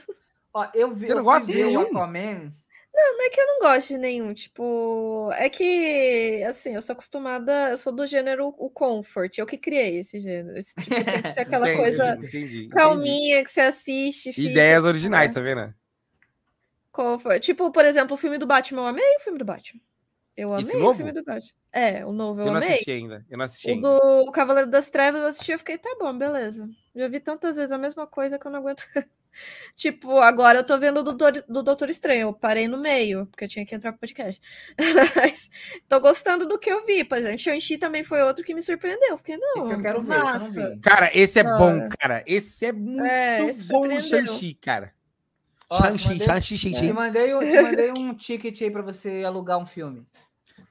Ó, 0.54 0.68
eu 0.74 0.94
vi, 0.94 1.06
Você 1.06 1.12
não 1.14 1.20
eu 1.20 1.24
gosta 1.24 1.52
de 1.52 1.62
nenhum? 1.64 1.82
Aquaman, 1.82 2.52
Não 2.94 3.26
é 3.26 3.30
que 3.30 3.40
eu 3.40 3.46
não 3.46 3.58
gosto 3.60 3.88
de 3.88 3.98
nenhum, 3.98 4.34
tipo, 4.34 5.30
é 5.34 5.48
que, 5.48 6.42
assim, 6.44 6.74
eu 6.74 6.82
sou 6.82 6.92
acostumada, 6.92 7.70
eu 7.70 7.78
sou 7.78 7.92
do 7.92 8.06
gênero 8.06 8.48
o 8.58 8.68
comfort, 8.70 9.38
eu 9.38 9.46
que 9.46 9.56
criei 9.58 9.98
esse 10.00 10.20
gênero. 10.20 10.58
Esse 10.58 10.74
tipo, 10.76 11.02
tem 11.08 11.22
que 11.22 11.28
ser 11.30 11.40
aquela 11.40 11.66
Entendi, 11.68 11.76
coisa 11.76 12.14
entendi, 12.14 12.64
entendi. 12.66 12.68
calminha 12.68 13.42
que 13.44 13.50
você 13.50 13.60
assiste, 13.62 14.32
fica, 14.32 14.50
Ideias 14.50 14.84
originais, 14.84 15.28
né? 15.30 15.34
tá 15.34 15.40
vendo? 15.40 15.74
comfort. 16.90 17.40
Tipo, 17.42 17.70
por 17.72 17.84
exemplo, 17.84 18.14
o 18.14 18.16
filme 18.18 18.38
do 18.38 18.46
Batman, 18.46 18.82
eu 18.82 18.86
amei 18.86 19.16
o 19.16 19.20
filme 19.20 19.38
do 19.38 19.44
Batman. 19.44 19.80
Eu 20.36 20.56
Esse 20.56 20.72
amei 20.72 20.76
o 20.76 20.80
novo? 20.86 20.96
filme 20.96 21.12
do 21.12 21.24
Batman. 21.24 21.52
É, 21.72 22.04
o 22.06 22.12
novo 22.12 22.40
eu, 22.42 22.46
Eu 22.46 22.52
não 22.52 22.58
amei. 22.58 22.70
assisti 22.74 22.90
ainda. 22.90 23.24
Eu 23.30 23.38
não 23.38 23.44
assisti 23.44 23.70
O 23.70 23.74
ainda. 23.74 23.88
do 24.24 24.32
Cavaleiro 24.32 24.70
das 24.70 24.90
Trevas 24.90 25.22
eu 25.22 25.28
assisti, 25.28 25.52
eu 25.52 25.58
fiquei, 25.58 25.78
tá 25.78 25.94
bom, 25.98 26.16
beleza. 26.16 26.68
Já 26.94 27.08
vi 27.08 27.20
tantas 27.20 27.56
vezes 27.56 27.72
a 27.72 27.78
mesma 27.78 28.06
coisa 28.06 28.38
que 28.38 28.46
eu 28.46 28.50
não 28.50 28.60
aguento. 28.60 28.84
tipo, 29.76 30.18
agora 30.18 30.58
eu 30.58 30.64
tô 30.64 30.78
vendo 30.78 30.98
o 31.00 31.02
do, 31.02 31.12
do 31.48 31.62
Doutor 31.62 31.90
Estranho. 31.90 32.22
Eu 32.28 32.32
parei 32.32 32.66
no 32.68 32.78
meio, 32.78 33.26
porque 33.26 33.44
eu 33.44 33.48
tinha 33.48 33.64
que 33.66 33.74
entrar 33.74 33.92
pro 33.92 34.00
podcast. 34.00 34.40
Mas 35.16 35.50
tô 35.88 36.00
gostando 36.00 36.46
do 36.46 36.58
que 36.58 36.70
eu 36.70 36.84
vi. 36.86 37.04
Por 37.04 37.18
exemplo, 37.18 37.38
Shang-Chi 37.38 37.78
também 37.78 38.02
foi 38.04 38.22
outro 38.22 38.44
que 38.44 38.54
me 38.54 38.62
surpreendeu. 38.62 39.10
Eu 39.10 39.18
Fiquei, 39.18 39.36
não, 39.36 39.64
esse 39.64 39.72
eu 39.74 39.82
quero 39.82 40.02
ver, 40.02 40.08
massa. 40.18 40.50
vi. 40.52 40.80
Cara, 40.80 41.10
esse 41.16 41.38
é 41.38 41.44
Cara. 41.44 41.58
bom, 41.58 41.88
cara. 41.98 42.24
Esse 42.26 42.66
é 42.66 42.72
muito 42.72 43.04
É, 43.04 43.44
esse 43.48 43.68
bom. 43.68 44.00
Shang-Chi, 44.00 44.54
cara. 44.54 44.92
Shang-Chi, 45.72 46.08
mandei- 46.08 46.26
Shang-Chi, 46.26 46.56
Te 46.58 46.70
Shang-Chi. 46.74 46.92
mandei, 46.92 47.34
um- 47.34 47.40
te 47.40 47.62
mandei 47.62 47.92
um 47.96 48.14
ticket 48.14 48.60
aí 48.60 48.70
pra 48.70 48.82
você 48.82 49.22
alugar 49.24 49.56
um 49.58 49.64
filme 49.64 50.06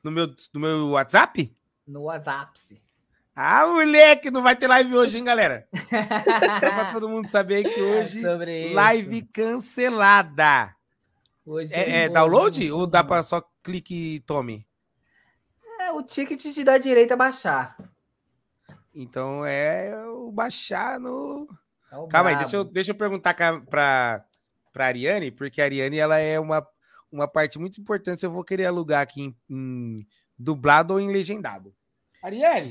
No 0.04 0.12
meu, 0.12 0.28
no 0.54 0.60
meu 0.60 0.90
WhatsApp? 0.90 1.52
no 1.88 2.04
WhatsApp. 2.04 2.52
Ah, 3.44 3.66
moleque, 3.66 4.30
não 4.30 4.44
vai 4.44 4.56
ter 4.56 4.68
live 4.68 4.96
hoje, 4.96 5.18
hein, 5.18 5.24
galera? 5.24 5.68
Só 5.74 5.80
pra 6.60 6.92
todo 6.94 7.10
mundo 7.10 7.28
saber 7.28 7.64
que 7.64 7.82
hoje, 7.82 8.22
Sobre 8.22 8.66
isso. 8.68 8.76
live 8.76 9.22
cancelada. 9.34 10.76
Hoje 11.46 11.74
É, 11.74 12.02
é 12.04 12.06
vou- 12.06 12.14
download 12.14 12.72
ou 12.72 12.86
dá 12.86 13.04
pra 13.04 13.24
só 13.24 13.42
clique 13.64 14.16
e 14.16 14.20
tome? 14.20 14.68
É, 15.80 15.92
o 15.92 16.04
ticket 16.04 16.40
te 16.40 16.64
dá 16.64 16.78
direito 16.78 17.14
a 17.14 17.18
baixar. 17.18 17.76
Então 18.94 19.44
é 19.44 19.92
o 20.10 20.32
baixar 20.32 21.00
no. 21.00 21.48
É 21.92 21.98
o 21.98 22.08
Calma 22.08 22.30
aí, 22.30 22.36
deixa 22.38 22.58
eu, 22.58 22.64
deixa 22.64 22.92
eu 22.92 22.96
perguntar 22.96 23.34
pra, 23.66 24.24
pra 24.72 24.86
Ariane, 24.86 25.32
porque 25.32 25.62
a 25.62 25.66
Ariane 25.66 25.98
ela 25.98 26.18
é 26.20 26.40
uma, 26.40 26.66
uma 27.12 27.28
parte 27.28 27.58
muito 27.58 27.82
importante. 27.82 28.24
Eu 28.24 28.32
vou 28.32 28.44
querer 28.44 28.66
alugar 28.68 29.02
aqui 29.02 29.24
em, 29.24 29.36
em 29.50 30.08
dublado 30.38 30.94
ou 30.94 31.00
em 31.00 31.12
legendado. 31.12 31.74
Arielle, 32.22 32.70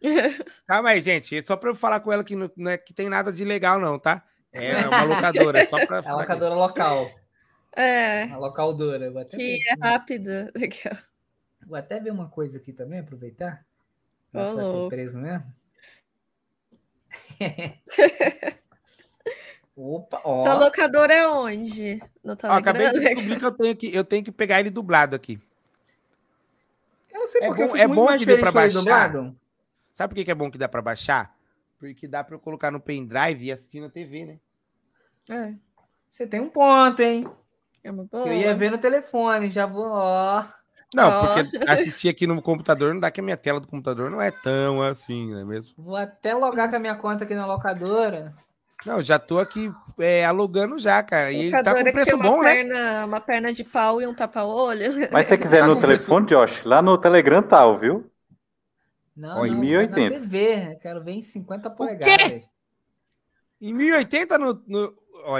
calma 0.66 0.90
aí, 0.90 1.00
gente. 1.00 1.36
É 1.36 1.42
só 1.42 1.56
pra 1.56 1.70
eu 1.70 1.74
falar 1.74 2.00
com 2.00 2.12
ela 2.12 2.24
que 2.24 2.34
não, 2.36 2.50
não 2.56 2.70
é 2.70 2.76
que 2.78 2.92
tem 2.94 3.08
nada 3.08 3.32
de 3.32 3.44
legal, 3.44 3.78
não, 3.78 3.98
tá? 3.98 4.22
É 4.52 4.86
uma 4.86 5.04
locadora, 5.04 5.60
é 5.60 5.66
só 5.66 5.84
pra 5.86 5.96
É 5.98 6.00
a 6.00 6.02
falar. 6.02 6.22
aqui. 6.22 6.32
locadora 6.32 6.54
local. 6.54 7.10
É, 7.76 8.24
A 8.24 8.36
local 8.36 8.74
dura. 8.74 9.10
Vou 9.10 9.20
até, 9.22 9.36
que 9.36 9.36
ver, 9.36 9.58
é 9.68 9.74
rápida. 9.86 10.52
vou 11.66 11.76
até 11.78 12.00
ver 12.00 12.10
uma 12.10 12.28
coisa 12.28 12.58
aqui 12.58 12.72
também, 12.72 12.98
aproveitar. 13.00 13.64
Nossa, 14.32 14.54
vai 14.56 14.64
ser 14.64 14.88
preso 14.88 15.20
mesmo. 15.20 15.44
Opa, 19.76 20.20
ó. 20.24 20.40
Essa 20.42 20.54
locadora 20.54 21.12
é 21.14 21.26
onde? 21.28 22.00
No 22.22 22.32
Ó, 22.32 22.36
Telegram? 22.36 22.56
acabei 22.58 22.92
de 22.92 22.98
descobrir 23.00 23.36
que 23.38 23.44
eu 23.44 23.52
tenho 23.52 23.76
que 23.76 23.96
eu 23.96 24.04
tenho 24.04 24.24
que 24.24 24.32
pegar 24.32 24.60
ele 24.60 24.70
dublado 24.70 25.16
aqui. 25.16 25.40
Eu 27.12 27.20
não 27.20 27.26
sei 27.28 27.42
É 27.42 27.46
porque 27.46 27.62
eu 27.62 27.66
bom- 27.68 27.72
fico 27.72 27.82
é 27.84 27.86
muito 27.86 28.26
bom 28.26 28.40
pra 28.40 28.52
baixar. 28.52 28.78
dublado. 28.78 29.36
Sabe 30.00 30.14
por 30.14 30.16
que, 30.16 30.24
que 30.24 30.30
é 30.30 30.34
bom 30.34 30.50
que 30.50 30.56
dá 30.56 30.66
pra 30.66 30.80
baixar? 30.80 31.30
Porque 31.78 32.08
dá 32.08 32.24
pra 32.24 32.34
eu 32.34 32.38
colocar 32.40 32.70
no 32.70 32.80
pendrive 32.80 33.44
e 33.44 33.52
assistir 33.52 33.80
na 33.82 33.90
TV, 33.90 34.24
né? 34.24 34.38
É, 35.28 35.52
Você 36.10 36.26
tem 36.26 36.40
um 36.40 36.48
ponto, 36.48 37.02
hein? 37.02 37.28
é 37.84 37.90
uma 37.90 38.04
boa. 38.10 38.26
eu 38.26 38.32
ia 38.32 38.54
ver 38.54 38.70
no 38.70 38.78
telefone, 38.78 39.50
já 39.50 39.66
vou, 39.66 39.90
ó. 39.90 40.42
Não, 40.94 41.06
Ó. 41.10 41.26
porque 41.26 41.58
assistir 41.68 42.08
aqui 42.08 42.26
no 42.26 42.40
computador 42.40 42.94
não 42.94 43.00
dá 43.02 43.10
que 43.10 43.20
a 43.20 43.22
minha 43.22 43.36
tela 43.36 43.60
do 43.60 43.68
computador 43.68 44.10
não 44.10 44.22
é 44.22 44.30
tão 44.30 44.80
assim, 44.80 45.32
não 45.34 45.40
é 45.40 45.44
mesmo? 45.44 45.74
Vou 45.76 45.96
até 45.96 46.34
logar 46.34 46.70
com 46.70 46.76
a 46.76 46.78
minha 46.78 46.94
conta 46.94 47.24
aqui 47.24 47.34
na 47.34 47.44
locadora. 47.44 48.32
Não, 48.86 49.02
já 49.02 49.18
tô 49.18 49.38
aqui 49.38 49.70
é, 49.98 50.24
alugando 50.24 50.78
já, 50.78 51.02
cara. 51.02 51.30
E 51.30 51.50
tá 51.50 51.58
Locadora 51.58 51.78
com 51.84 51.84
que 51.84 51.92
preço 51.92 52.16
uma 52.16 52.24
bom, 52.24 52.42
né? 52.42 52.54
perna, 52.54 53.04
Uma 53.04 53.20
perna 53.20 53.52
de 53.52 53.64
pau 53.64 54.00
e 54.00 54.06
um 54.06 54.14
tapa-olho. 54.14 54.94
Mas 55.12 55.26
se 55.26 55.36
você 55.36 55.36
quiser 55.38 55.60
Tá 55.60 55.66
no 55.66 55.74
com 55.74 55.80
preço- 55.82 56.06
telefone, 56.06 56.26
Josh, 56.26 56.64
lá 56.64 56.80
no 56.80 56.96
Telegram 56.96 57.42
tá, 57.42 57.70
viu? 57.74 58.10
Não, 59.16 59.40
Ó, 59.40 59.46
em 59.46 59.50
não, 59.50 59.60
1080. 59.60 60.00
na 60.14 60.20
TV. 60.20 60.72
Eu 60.72 60.78
quero 60.78 61.04
ver 61.04 61.12
em 61.12 61.22
50 61.22 61.70
polegadas. 61.70 62.52
Em 63.60 63.74
1080 63.74 64.38
no. 64.38 64.62
no 64.66 64.94
ó, 65.24 65.38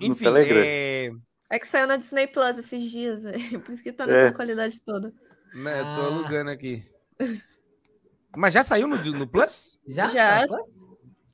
enfim, 0.00 0.24
Telegram. 0.24 0.62
é, 0.64 1.10
É 1.48 1.58
que 1.58 1.66
saiu 1.66 1.86
na 1.86 1.96
Disney 1.96 2.26
Plus 2.26 2.58
esses 2.58 2.82
dias, 2.90 3.22
velho. 3.22 3.60
por 3.60 3.72
isso 3.72 3.82
que 3.82 3.92
tá 3.92 4.04
É. 4.04 4.06
nessa 4.08 4.34
qualidade 4.34 4.80
toda. 4.82 5.12
né, 5.54 5.80
eu 5.80 5.84
tô 5.92 6.00
Ah. 6.02 6.06
alugando 6.06 6.50
aqui. 6.50 6.84
Mas 8.36 8.54
já 8.54 8.62
saiu 8.62 8.86
no, 8.86 8.96
no 8.96 9.26
Plus? 9.26 9.80
Já? 9.88 10.06
Já. 10.08 10.40
Tá 10.40 10.46
Plus? 10.48 10.86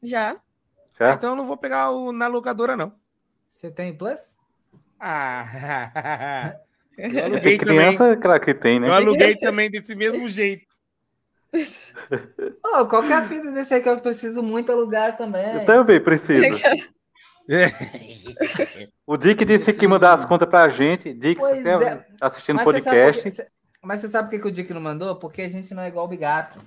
Já. 0.03 0.41
Já? 0.99 1.13
Então 1.15 1.31
eu 1.31 1.37
não 1.37 1.45
vou 1.47 1.57
pegar 1.57 1.91
o, 1.91 2.13
na 2.13 2.27
locadora, 2.27 2.77
não. 2.77 2.95
Você 3.49 3.71
tem 3.71 3.97
Plus? 3.97 4.37
Ah, 4.99 6.57
eu 6.97 7.25
aluguei 7.25 7.59
também. 7.59 7.77
criança, 7.77 8.17
claro 8.17 8.41
que 8.43 8.55
tem, 8.55 8.81
né? 8.81 8.89
Eu 8.89 8.95
aluguei 8.95 9.37
também 9.37 9.71
desse 9.71 9.95
mesmo 9.95 10.27
jeito. 10.29 10.65
Ô, 12.65 12.87
qual 12.87 13.03
que 13.03 13.13
é 13.13 13.17
a 13.17 13.23
fita 13.29 13.51
desse 13.53 13.75
aí 13.75 13.81
que 13.81 13.89
eu 13.89 13.99
preciso 14.01 14.43
muito 14.43 14.71
alugar 14.73 15.17
também? 15.17 15.55
Eu 15.55 15.67
também 15.67 16.01
preciso. 16.01 16.45
O 19.07 19.17
Dick 19.17 19.45
disse 19.45 19.73
que 19.73 19.85
ia 19.85 19.89
mandar 19.89 20.15
as 20.15 20.25
contas 20.25 20.49
pra 20.49 20.69
gente. 20.69 21.13
Dick, 21.15 21.39
Pois 21.41 21.59
você 21.59 21.63
tá 21.79 21.85
é. 21.85 22.07
assistindo 22.21 22.57
Mas 22.57 22.65
você 22.65 22.73
podcast. 22.83 23.23
que- 23.23 23.31
cê- 23.31 23.49
Mas 23.83 24.01
você 24.01 24.09
sabe 24.09 24.29
por 24.31 24.41
que, 24.41 24.49
o 24.49 24.51
Dick 24.51 24.73
não 24.75 24.81
mandou? 24.81 25.15
Porque 25.17 25.43
a 25.43 25.49
gente 25.49 25.73
não 25.75 25.83
é 25.83 25.89
igual 25.89 26.07
o 26.07 26.09
Bigato. 26.09 26.59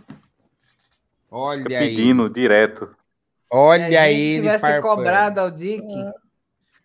Olha 1.29 1.63
Fica 1.63 1.79
aí. 1.79 1.89
pedindo 1.95 2.29
direto. 2.29 2.95
Olha 3.51 3.87
Se 3.89 3.97
a 3.97 4.01
aí. 4.03 4.15
gente 4.15 4.47
ele 4.47 4.57
tivesse 4.57 4.81
cobrado 4.81 5.39
ao 5.39 5.51
Dick, 5.51 5.85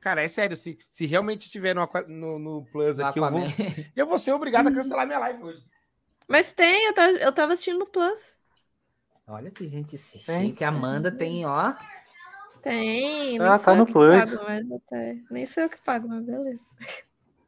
Cara, 0.01 0.23
é 0.23 0.29
sério. 0.29 0.55
Se, 0.55 0.79
se 0.91 1.07
realmente 1.07 1.49
tiver 1.49 1.75
no, 1.75 1.89
no, 2.09 2.39
no 2.39 2.65
Plus 2.71 3.01
aqui, 3.01 3.19
eu 3.19 3.31
vou, 3.31 3.41
eu 3.97 4.07
vou 4.07 4.19
ser 4.19 4.33
obrigado 4.33 4.67
a 4.69 4.73
cancelar 4.75 5.07
minha 5.07 5.19
live 5.19 5.43
hoje. 5.43 5.63
Mas 6.29 6.53
tem, 6.53 6.87
eu 6.87 6.95
tava, 6.95 7.13
eu 7.13 7.33
tava 7.33 7.53
assistindo 7.53 7.79
no 7.79 7.87
Plus. 7.87 8.37
Olha 9.27 9.51
que 9.51 9.67
gente 9.67 9.97
Tem. 10.27 10.49
chique. 10.49 10.65
A 10.65 10.69
Amanda 10.69 11.11
tem, 11.11 11.47
ó. 11.47 11.75
Tem, 12.63 13.39
nem 13.39 13.49
Ah, 13.49 13.57
sei 13.57 13.65
tá 13.65 13.73
eu 13.73 13.77
no 13.77 13.87
que 13.87 13.93
Plus. 13.93 14.25
pago, 14.25 14.45
mas 14.45 14.73
até. 14.73 15.17
Nem 15.31 15.47
sei 15.47 15.65
o 15.65 15.71
que 15.71 15.79
pago, 15.79 16.09
mas 16.09 16.25
beleza. 16.25 16.61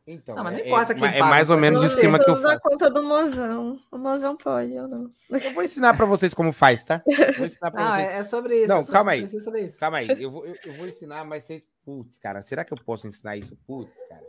Então, 0.07 0.37
Não, 0.37 0.45
mas 0.45 0.53
não 0.53 0.61
é, 0.61 0.67
importa 0.67 0.93
é, 0.93 0.95
quem 0.95 1.09
é 1.09 1.13
paga, 1.13 1.25
mais 1.27 1.51
ou 1.51 1.59
menos 1.59 1.83
o 1.83 1.87
esquema 1.87 2.19
que 2.19 2.31
eu 2.31 2.41
faço. 2.41 2.61
conta 2.61 2.89
do 2.89 3.03
mozão. 3.03 3.81
O 3.91 3.99
mozão 3.99 4.37
pode, 4.37 4.73
eu 4.73 4.87
não. 4.87 5.11
Eu 5.29 5.53
vou 5.53 5.65
ensinar 5.65 5.97
pra 5.97 6.07
vocês 6.07 6.33
como 6.33 6.53
faz, 6.53 6.85
tá? 6.85 7.03
Vou 7.37 7.47
ensinar 7.47 7.71
pra 7.73 7.85
Não, 7.85 7.91
vocês. 7.97 8.09
é, 8.09 8.17
é 8.19 8.23
sobre 8.23 8.59
isso. 8.59 8.69
Não, 8.69 8.85
só 8.85 8.93
calma 8.93 9.13
aí. 9.13 9.23
isso. 9.25 9.81
Calma 9.81 9.99
aí, 9.99 10.23
eu 10.23 10.31
vou, 10.31 10.47
eu, 10.47 10.55
eu 10.65 10.73
vou 10.75 10.87
ensinar, 10.87 11.25
mas 11.25 11.45
vocês. 11.45 11.63
Putz, 11.85 12.19
cara, 12.19 12.41
será 12.43 12.65
que 12.65 12.73
eu 12.73 12.79
posso 12.79 13.07
ensinar 13.09 13.37
isso? 13.37 13.57
Putz, 13.67 13.93
cara. 14.09 14.23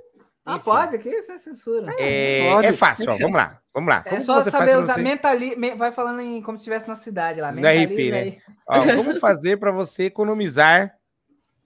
Ah, 0.48 0.56
Enfim, 0.56 0.64
pode, 0.66 0.96
aqui 0.96 1.22
sem 1.24 1.38
censura. 1.38 1.94
É, 2.00 2.50
Pode. 2.54 2.68
é 2.68 2.74
fácil, 2.74 3.12
ó. 3.12 3.18
Vamos 3.18 3.36
lá. 3.36 3.62
Vamos 3.74 3.90
lá. 3.90 4.04
É 4.06 4.10
Como 4.12 4.22
só 4.22 4.42
você 4.42 4.50
saber 4.50 4.78
usar 4.78 4.94
você- 4.94 5.02
mentali... 5.02 5.56
me- 5.58 5.76
Vai 5.76 5.92
falando 5.92 6.22
em 6.22 6.42
como 6.42 6.58
se 6.58 6.62
estivesse 6.62 6.88
na 6.88 6.96
cidade 6.96 7.42
lá. 7.42 7.50
No 7.52 7.58
Mentaliza 7.62 7.84
RP, 7.94 8.12
né? 8.12 8.20
aí. 8.22 8.42
Ó, 8.68 8.96
como 8.96 9.16
fazer 9.20 9.58
para 9.58 9.72
você 9.72 10.04
economizar 10.06 10.98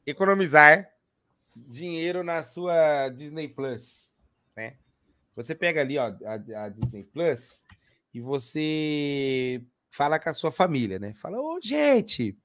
economizar 0.05 0.87
dinheiro 1.55 2.23
na 2.23 2.41
sua 2.43 3.09
Disney 3.09 3.47
Plus, 3.47 4.19
né? 4.55 4.73
Você 5.35 5.53
pega 5.55 5.81
ali, 5.81 5.97
ó, 5.97 6.07
a, 6.25 6.63
a 6.65 6.69
Disney 6.69 7.03
Plus 7.03 7.63
e 8.13 8.19
você 8.19 9.61
fala 9.89 10.19
com 10.19 10.29
a 10.29 10.33
sua 10.33 10.51
família, 10.51 10.97
né? 10.99 11.13
Fala, 11.13 11.39
ô, 11.39 11.59
gente, 11.61 12.35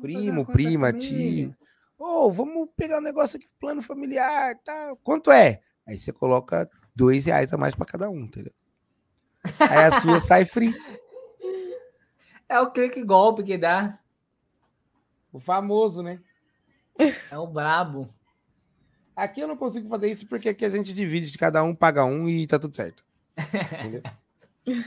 primo, 0.00 0.44
prima, 0.44 0.92
tio, 0.92 1.54
ô, 2.02 2.32
vamos 2.32 2.68
pegar 2.76 2.98
um 2.98 3.02
negócio 3.02 3.36
aqui, 3.36 3.48
plano 3.60 3.80
familiar, 3.80 4.58
tá? 4.64 4.94
Quanto 5.04 5.30
é? 5.30 5.60
Aí 5.86 5.98
você 5.98 6.12
coloca 6.12 6.68
dois 6.94 7.26
reais 7.26 7.52
a 7.52 7.56
mais 7.56 7.74
para 7.74 7.86
cada 7.86 8.10
um, 8.10 8.20
entendeu? 8.20 8.52
Aí 9.58 9.78
a 9.78 10.00
sua 10.00 10.18
sai 10.20 10.44
free. 10.44 10.74
É 12.48 12.60
o 12.60 12.70
clique 12.70 13.02
golpe 13.02 13.42
que 13.42 13.56
dá. 13.56 13.98
O 15.32 15.40
famoso, 15.40 16.02
né? 16.02 16.20
É 17.30 17.38
o 17.38 17.46
brabo. 17.46 18.12
Aqui 19.14 19.40
eu 19.40 19.48
não 19.48 19.56
consigo 19.56 19.88
fazer 19.88 20.10
isso 20.10 20.26
porque 20.26 20.48
aqui 20.48 20.64
a 20.64 20.70
gente 20.70 20.92
divide 20.92 21.30
de 21.30 21.38
cada 21.38 21.62
um, 21.62 21.74
paga 21.74 22.04
um 22.04 22.28
e 22.28 22.46
tá 22.46 22.58
tudo 22.58 22.74
certo. 22.74 23.04
Entendeu? 23.78 24.02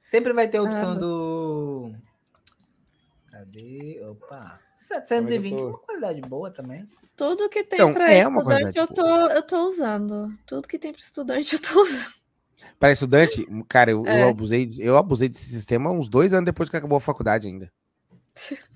Sempre 0.00 0.32
vai 0.32 0.48
ter 0.48 0.58
a 0.58 0.62
opção 0.62 0.92
Ah, 0.92 0.94
do. 0.94 1.94
Cadê? 3.30 4.00
Opa. 4.04 4.58
720, 4.86 5.52
Mas 5.52 5.60
eu 5.62 5.66
tô- 5.66 5.68
uma 5.68 5.78
qualidade 5.78 6.20
boa 6.22 6.50
também. 6.50 6.86
Tudo 7.16 7.48
que 7.48 7.62
tem 7.62 7.78
Então, 7.78 7.92
pra 7.92 8.10
é 8.12 8.20
estudante 8.20 8.78
eu 8.78 8.86
tô, 8.86 9.06
eu 9.28 9.42
tô 9.42 9.66
usando. 9.68 10.32
Tudo 10.46 10.66
que 10.66 10.78
tem 10.78 10.90
pra 10.92 11.00
estudante 11.00 11.54
eu 11.56 11.60
tô 11.62 11.82
usando. 11.82 12.20
Para 12.78 12.92
estudante, 12.92 13.46
cara, 13.68 13.90
eu, 13.90 14.04
eu 14.06 14.10
É. 14.12 14.22
abusei, 14.30 14.66
eu 14.78 14.96
abusei 14.96 15.28
desse 15.28 15.50
sistema 15.50 15.90
uns 15.90 16.08
dois 16.08 16.32
anos 16.32 16.46
depois 16.46 16.70
que 16.70 16.76
acabou 16.76 16.96
a 16.96 17.00
faculdade 17.00 17.46
ainda. 17.46 17.70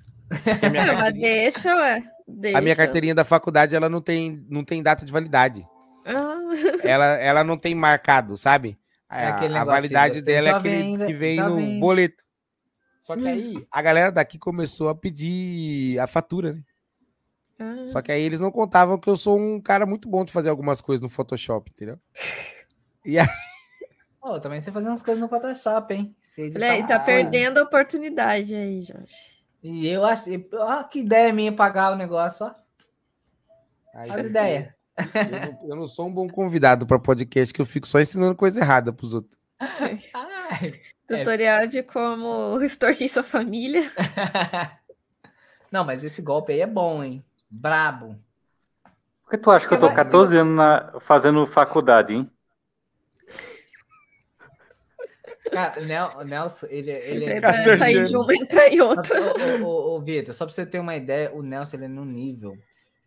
A, 0.63 0.69
minha 0.71 0.83
É, 0.85 0.97
mas 0.97 1.13
deixa, 1.15 1.75
ué. 1.77 2.03
Deixa. 2.27 2.59
a 2.59 2.61
minha 2.61 2.75
carteirinha 2.75 3.15
da 3.15 3.25
faculdade 3.25 3.75
ela 3.77 3.89
não 3.89 4.01
tem, 4.01 4.45
não 4.49 4.65
tem 4.65 4.83
data 4.83 5.05
de 5.05 5.13
validade. 5.13 5.67
Ah, 6.05 6.39
Ela, 6.83 7.05
ela 7.17 7.45
não 7.45 7.57
tem 7.57 7.75
marcado, 7.75 8.37
sabe? 8.37 8.77
A, 9.09 9.21
É 9.21 9.27
a 9.29 9.41
negocinho, 9.41 9.65
validade 9.67 10.23
dela 10.23 10.49
é 10.49 10.53
aquele 10.53 10.75
ainda- 10.77 11.07
que 11.07 11.15
vem 11.15 11.37
no 11.41 11.49
jovem. 11.51 11.81
boleto. 11.81 12.24
Só 13.05 13.15
que 13.15 13.29
aí 13.29 13.67
a 13.71 13.83
galera 13.83 14.11
daqui 14.11 14.39
começou 14.39 14.89
a 14.89 14.95
pedir 14.95 15.99
a 15.99 16.07
fatura, 16.07 16.55
né? 16.55 16.63
ah. 17.59 17.85
Só 17.85 18.01
que 18.01 18.11
aí 18.11 18.23
eles 18.23 18.41
não 18.41 18.51
contavam 18.51 18.99
que 18.99 19.11
eu 19.11 19.17
sou 19.19 19.39
um 19.39 19.61
cara 19.61 19.85
muito 19.85 20.09
bom 20.09 20.25
de 20.25 20.33
fazer 20.33 20.49
algumas 20.49 20.81
coisas 20.81 21.03
no 21.03 21.11
Photoshop, 21.11 21.71
entendeu? 21.71 22.01
Pô, 24.19 24.41
também 24.41 24.59
você 24.59 24.73
fazer 24.73 24.89
umas 24.89 25.03
coisas 25.03 25.21
no 25.21 25.29
Photoshop, 25.29 25.93
hein? 25.93 26.17
Aí, 26.39 26.81
umas 26.81 26.89
tá 26.89 26.99
perdendo 26.99 27.59
a 27.59 27.65
oportunidade 27.65 28.55
aí, 28.55 28.81
Josh. 28.81 29.45
E 29.63 29.87
eu 29.87 30.07
acho. 30.07 30.31
Ó, 30.55 30.83
que 30.85 31.01
ideia 31.01 31.31
minha 31.31 31.55
pagar 31.55 31.93
o 31.93 31.97
negócio, 31.97 32.47
ó. 32.47 32.55
Aí, 33.95 34.11
As 34.11 34.25
ideias. 34.25 34.73
Eu 34.97 35.31
não, 35.31 35.69
eu 35.69 35.77
não 35.77 35.89
sou 35.89 36.09
um 36.09 36.13
bom 36.13 36.27
convidado 36.27 36.87
para 36.87 36.99
podcast, 36.99 37.53
que 37.53 37.61
eu 37.61 37.67
fico 37.67 37.87
só 37.87 38.01
ensinando 38.01 38.35
coisa 38.35 38.61
errada 38.61 38.95
pros 38.95 39.13
outros. 39.13 39.39
Ai. 39.61 40.81
É. 41.11 41.19
Tutorial 41.19 41.67
de 41.67 41.83
como 41.83 42.61
extorquir 42.63 43.11
sua 43.11 43.23
família. 43.23 43.83
Não, 45.71 45.85
mas 45.85 46.03
esse 46.05 46.23
golpe 46.23 46.53
aí 46.53 46.61
é 46.61 46.67
bom, 46.67 47.03
hein? 47.03 47.25
Brabo. 47.51 48.19
Por 49.25 49.31
que 49.31 49.39
tu 49.39 49.51
acha 49.51 49.67
que 49.69 49.75
eu 49.75 49.79
tô 49.79 49.87
Porque 49.89 49.97
vai- 49.97 50.05
14 50.05 50.37
anos 50.37 50.57
na- 50.57 50.95
fazendo 51.01 51.47
faculdade, 51.47 52.15
hein? 52.15 52.31
Cara, 55.51 55.81
o 55.81 55.85
Nel- 55.85 56.13
o 56.19 56.25
Nelson, 56.25 56.67
ele, 56.71 56.91
ele 56.91 57.21
Você 57.21 57.33
é. 57.33 57.41
tá 57.41 57.77
sair 57.77 58.05
de 58.07 58.17
uma 58.17 58.33
e 58.35 58.39
entrar 58.39 58.69
em 58.69 58.81
outra. 58.81 59.21
Ô, 59.63 59.67
ô, 59.67 59.97
ô, 59.97 60.01
Vitor, 60.01 60.35
só 60.35 60.47
pra 60.47 60.55
você 60.55 60.65
ter 60.67 60.79
uma 60.79 60.97
ideia, 60.97 61.33
o 61.35 61.43
Nelson 61.43 61.77
ele 61.77 61.85
é 61.85 61.89
num 61.89 62.05
nível 62.05 62.57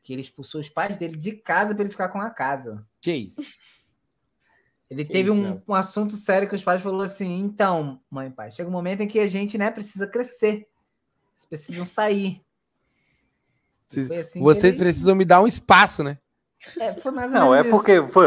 que 0.04 0.14
ele 0.14 0.22
expulsou 0.22 0.62
os 0.62 0.70
pais 0.70 0.96
dele 0.98 1.18
de 1.18 1.32
casa 1.34 1.74
pra 1.74 1.84
ele 1.84 1.92
ficar 1.92 2.10
com 2.10 2.22
a 2.22 2.30
casa. 2.30 2.86
Que 3.02 3.34
isso? 3.38 3.67
Ele 4.90 5.04
teve 5.04 5.30
isso, 5.30 5.38
um, 5.38 5.62
um 5.68 5.74
assunto 5.74 6.16
sério 6.16 6.48
que 6.48 6.56
os 6.56 6.64
pais 6.64 6.82
falaram 6.82 7.04
assim: 7.04 7.40
então, 7.40 8.00
mãe 8.10 8.28
e 8.28 8.32
pai, 8.32 8.52
chega 8.52 8.70
um 8.70 8.72
momento 8.72 9.02
em 9.02 9.08
que 9.08 9.20
a 9.20 9.28
gente 9.28 9.58
né, 9.58 9.70
precisa 9.70 10.08
crescer. 10.08 10.68
Vocês 11.36 11.46
precisam 11.46 11.86
sair. 11.88 12.42
Assim 14.18 14.42
Vocês 14.42 14.74
ele- 14.76 14.84
precisam 14.84 15.16
me 15.16 15.24
dar 15.26 15.42
um 15.42 15.48
espaço, 15.48 16.04
né? 16.04 16.18
É, 16.80 16.94
foi 16.94 17.12
mais 17.12 17.32
ou 17.34 17.40
Não, 17.40 17.54
é 17.54 17.64
menos 17.64 17.68
isso. 17.68 17.76
porque, 17.78 18.12
foi, 18.12 18.26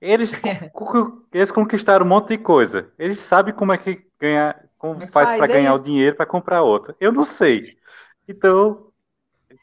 Eles, 0.00 0.30
eles 1.32 1.50
conquistaram 1.50 2.04
um 2.04 2.08
monte 2.08 2.28
de 2.28 2.38
coisa. 2.38 2.92
Eles 2.98 3.18
sabem 3.20 3.54
como 3.54 3.72
é 3.72 3.78
que 3.78 4.06
ganha, 4.20 4.54
como 4.78 4.94
Como 4.94 5.04
é 5.04 5.08
faz 5.08 5.28
faz? 5.28 5.38
para 5.38 5.52
É 5.52 5.56
ganhar 5.56 5.72
o 5.72 5.76
isso. 5.76 5.84
dinheiro 5.84 6.16
para 6.16 6.26
comprar 6.26 6.62
outra. 6.62 6.94
Eu 7.00 7.12
não 7.12 7.24
sei. 7.24 7.76
Então, 8.28 8.90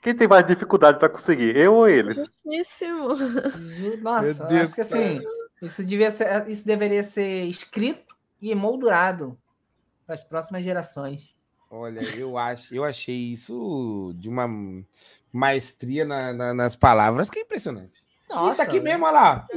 quem 0.02 0.16
tem 0.16 0.28
mais 0.28 0.46
dificuldade 0.48 0.98
para 0.98 1.10
conseguir? 1.10 1.56
Eu 1.56 1.76
ou 1.76 1.88
eles? 1.88 2.16
Justíssimo. 2.16 3.16
Ju- 3.16 3.98
Nossa, 3.98 4.48
acho 4.48 4.76
que 4.76 4.82
assim, 4.82 5.22
isso, 5.66 5.86
devia 5.86 6.10
ser, 6.10 6.48
isso 6.50 6.66
deveria 6.66 7.04
ser 7.04 7.46
escrito 7.46 8.16
e 8.42 8.52
emoldurado 8.52 9.38
para 10.06 10.16
as 10.16 10.24
próximas 10.24 10.64
gerações. 10.64 11.36
Olha, 11.70 12.02
eu 12.18 12.38
acho, 12.38 12.74
eu 12.76 12.84
achei 12.84 13.16
isso 13.16 14.14
de 14.16 14.30
uma 14.30 14.48
maestria 15.32 16.06
na- 16.06 16.32
na- 16.34 16.54
nas 16.54 16.76
palavras 16.76 17.30
que 17.30 17.40
é 17.40 17.42
impressionante. 17.42 18.06
Nossa, 18.30 18.52
Ih, 18.64 18.66
tá 18.66 18.72
aqui 18.72 18.80
mesmo, 18.80 19.06
olha 19.06 19.12
lá. 19.14 19.48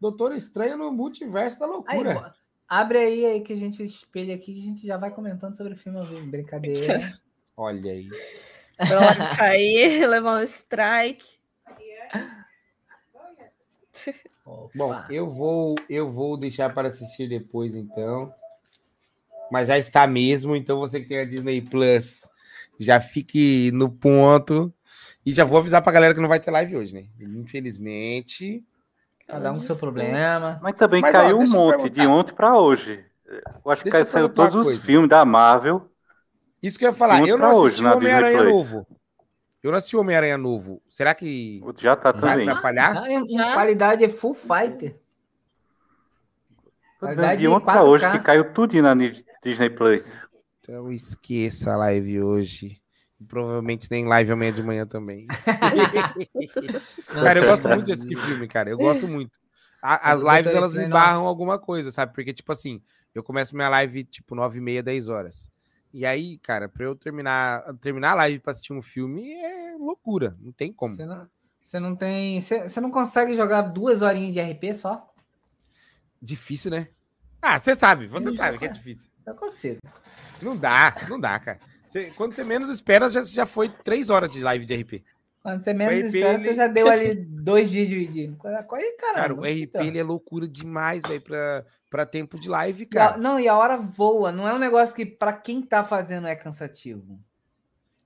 Doutor 0.00 0.32
Estranho 0.34 0.76
no 0.76 0.90
Multiverso 0.92 1.58
da 1.58 1.66
Aí, 1.66 1.70
Loucura. 1.72 2.14
bo- 2.14 2.32
abre 2.68 2.98
aí, 2.98 3.26
aí 3.26 3.40
que 3.40 3.52
a 3.52 3.56
gente 3.56 3.82
espelha 3.84 4.34
aqui 4.34 4.52
e 4.56 4.58
a 4.60 4.62
gente 4.62 4.86
já 4.86 4.96
vai 4.96 5.10
comentando 5.10 5.56
sobre 5.56 5.74
o 5.74 5.76
filme 5.76 5.98
ao 5.98 6.04
vivo. 6.04 6.26
Brincadeira. 6.26 6.74
Olha 7.56 7.92
aí. 7.92 8.08
Pra 8.76 9.36
cair, 9.36 10.06
levar 10.08 10.40
um 10.40 10.42
strike. 10.42 11.24
Opa. 14.44 14.70
Bom, 14.74 15.02
eu 15.08 15.30
vou, 15.30 15.74
eu 15.88 16.10
vou 16.10 16.36
deixar 16.36 16.72
para 16.72 16.88
assistir 16.88 17.28
depois, 17.28 17.74
então. 17.74 18.32
Mas 19.50 19.68
já 19.68 19.78
está 19.78 20.06
mesmo, 20.06 20.54
então 20.54 20.78
você 20.78 21.00
que 21.00 21.08
tem 21.08 21.20
a 21.20 21.24
Disney 21.24 21.60
Plus, 21.60 22.28
já 22.78 23.00
fique 23.00 23.70
no 23.72 23.90
ponto. 23.90 24.72
E 25.24 25.32
já 25.32 25.44
vou 25.44 25.58
avisar 25.58 25.80
pra 25.80 25.92
galera 25.92 26.12
que 26.12 26.20
não 26.20 26.28
vai 26.28 26.38
ter 26.38 26.50
live 26.50 26.76
hoje, 26.76 26.94
né? 26.94 27.06
Infelizmente. 27.18 28.62
Cada 29.26 29.50
um 29.52 29.54
com 29.54 29.60
seu 29.60 29.76
problema. 29.76 30.60
Mas 30.62 30.76
também 30.76 31.00
Mas, 31.00 31.14
ó, 31.14 31.18
caiu 31.18 31.36
um 31.36 31.38
deixa 31.38 31.56
eu 31.56 31.60
monte 31.60 31.90
de 31.90 32.06
ontem 32.06 32.34
para 32.34 32.58
hoje. 32.58 33.04
Eu 33.64 33.70
acho 33.70 33.82
que 33.82 33.90
Deixa 33.90 34.04
eu 34.04 34.10
saiu 34.10 34.28
perguntar 34.28 34.42
uma 34.42 34.50
todos 34.50 34.66
os 34.66 34.84
filmes 34.84 35.08
da 35.08 35.24
Marvel. 35.24 35.88
Isso 36.62 36.78
que 36.78 36.84
eu 36.84 36.90
ia 36.90 36.94
falar. 36.94 37.26
Eu 37.26 37.38
não 37.38 37.54
hoje 37.54 37.66
assisti 37.66 37.82
Disney 37.82 37.96
Homem-Aranha 37.96 38.42
novo. 38.44 38.86
Eu 39.64 39.70
não 39.70 39.78
assisti 39.78 39.96
Homem-Aranha 39.96 40.36
novo. 40.36 40.82
Será 40.90 41.14
que 41.14 41.62
Já 41.78 41.96
tá 41.96 42.12
vai 42.12 42.32
também. 42.32 42.46
atrapalhar? 42.46 42.92
Já 42.92 43.26
Já? 43.26 43.54
qualidade 43.54 44.06
full 44.10 44.34
fighter. 44.34 45.00
Tô 47.00 47.06
dizendo 47.06 47.24
Qualidade 47.24 47.40
de 47.40 47.48
ontem 47.48 47.64
para 47.64 47.80
4K. 47.80 47.88
hoje 47.88 48.10
que 48.10 48.18
caiu 48.18 48.52
tudo 48.52 48.82
na 48.82 48.94
Disney 49.42 49.70
Plus. 49.70 50.20
Então 50.60 50.92
esqueça 50.92 51.72
a 51.72 51.76
live 51.78 52.22
hoje. 52.22 52.78
Provavelmente 53.26 53.90
nem 53.90 54.04
live 54.06 54.32
amanhã 54.32 54.52
de 54.52 54.62
manhã 54.62 54.86
também. 54.86 55.26
cara, 57.08 57.38
eu 57.40 57.46
gosto 57.46 57.66
muito 57.66 57.86
de 57.86 57.92
assistir 57.92 58.18
filme, 58.18 58.46
cara. 58.46 58.68
Eu 58.68 58.76
gosto 58.76 59.08
muito. 59.08 59.38
A- 59.80 60.12
as 60.12 60.20
lives, 60.20 60.52
elas 60.54 60.74
me 60.74 60.88
barram 60.88 61.26
alguma 61.26 61.58
coisa, 61.58 61.90
sabe? 61.90 62.12
Porque, 62.12 62.34
tipo 62.34 62.52
assim, 62.52 62.82
eu 63.14 63.22
começo 63.22 63.56
minha 63.56 63.70
live, 63.70 64.04
tipo, 64.04 64.34
9 64.34 64.58
e 64.58 64.60
meia, 64.60 64.82
10 64.82 65.08
horas. 65.08 65.50
E 65.96 66.04
aí, 66.04 66.38
cara, 66.38 66.68
pra 66.68 66.82
eu 66.84 66.96
terminar, 66.96 67.62
terminar 67.80 68.10
a 68.10 68.14
live 68.16 68.40
pra 68.40 68.50
assistir 68.50 68.72
um 68.72 68.82
filme 68.82 69.32
é 69.32 69.76
loucura. 69.78 70.36
Não 70.40 70.50
tem 70.50 70.72
como. 70.72 70.96
Você 70.96 71.06
não, 71.06 71.28
você 71.62 71.78
não 71.78 71.94
tem. 71.94 72.40
Você, 72.40 72.68
você 72.68 72.80
não 72.80 72.90
consegue 72.90 73.32
jogar 73.32 73.62
duas 73.62 74.02
horinhas 74.02 74.32
de 74.32 74.40
RP 74.40 74.74
só? 74.74 75.08
Difícil, 76.20 76.72
né? 76.72 76.88
Ah, 77.40 77.60
você 77.60 77.76
sabe, 77.76 78.08
você 78.08 78.32
sabe 78.34 78.58
que 78.58 78.64
é 78.64 78.68
difícil. 78.68 79.08
Eu 79.24 79.36
consigo. 79.36 79.78
Não 80.42 80.56
dá, 80.56 80.96
não 81.08 81.20
dá, 81.20 81.38
cara. 81.38 81.58
Você- 81.86 82.10
quando 82.16 82.34
você 82.34 82.42
menos 82.42 82.68
espera, 82.70 83.08
já, 83.08 83.22
já 83.22 83.46
foi 83.46 83.68
3 83.68 84.10
horas 84.10 84.32
de 84.32 84.40
live 84.40 84.64
de 84.64 84.74
RP. 84.74 85.04
Quando 85.44 85.60
você 85.62 85.74
menos 85.74 85.94
RP, 85.94 86.06
espera, 86.06 86.34
ele- 86.34 86.38
você 86.42 86.54
já 86.54 86.66
deu 86.66 86.88
ali 86.88 87.14
dois 87.44 87.70
dias 87.70 87.86
de. 87.86 88.06
de... 88.06 88.20
Aí, 88.22 88.92
caramba, 88.96 89.14
Cara, 89.14 89.34
o 89.34 89.40
RP 89.42 89.60
então. 89.60 89.82
ele 89.82 89.98
é 89.98 90.02
loucura 90.02 90.48
demais, 90.48 91.02
velho, 91.06 91.20
pra, 91.20 91.66
pra 91.90 92.06
tempo 92.06 92.40
de 92.40 92.48
live, 92.48 92.82
E 92.82 92.86
a- 92.86 92.88
cara. 92.88 93.16
não, 93.18 93.38
e 93.38 93.46
a 93.46 93.54
hora 93.54 93.76
voa. 93.76 94.32
Não 94.32 94.48
é 94.48 94.54
um 94.54 94.58
negócio 94.58 94.96
que, 94.96 95.04
pra 95.04 95.34
quem 95.34 95.60
tá 95.60 95.84
fazendo, 95.84 96.26
é 96.26 96.34
cansativo. 96.34 97.20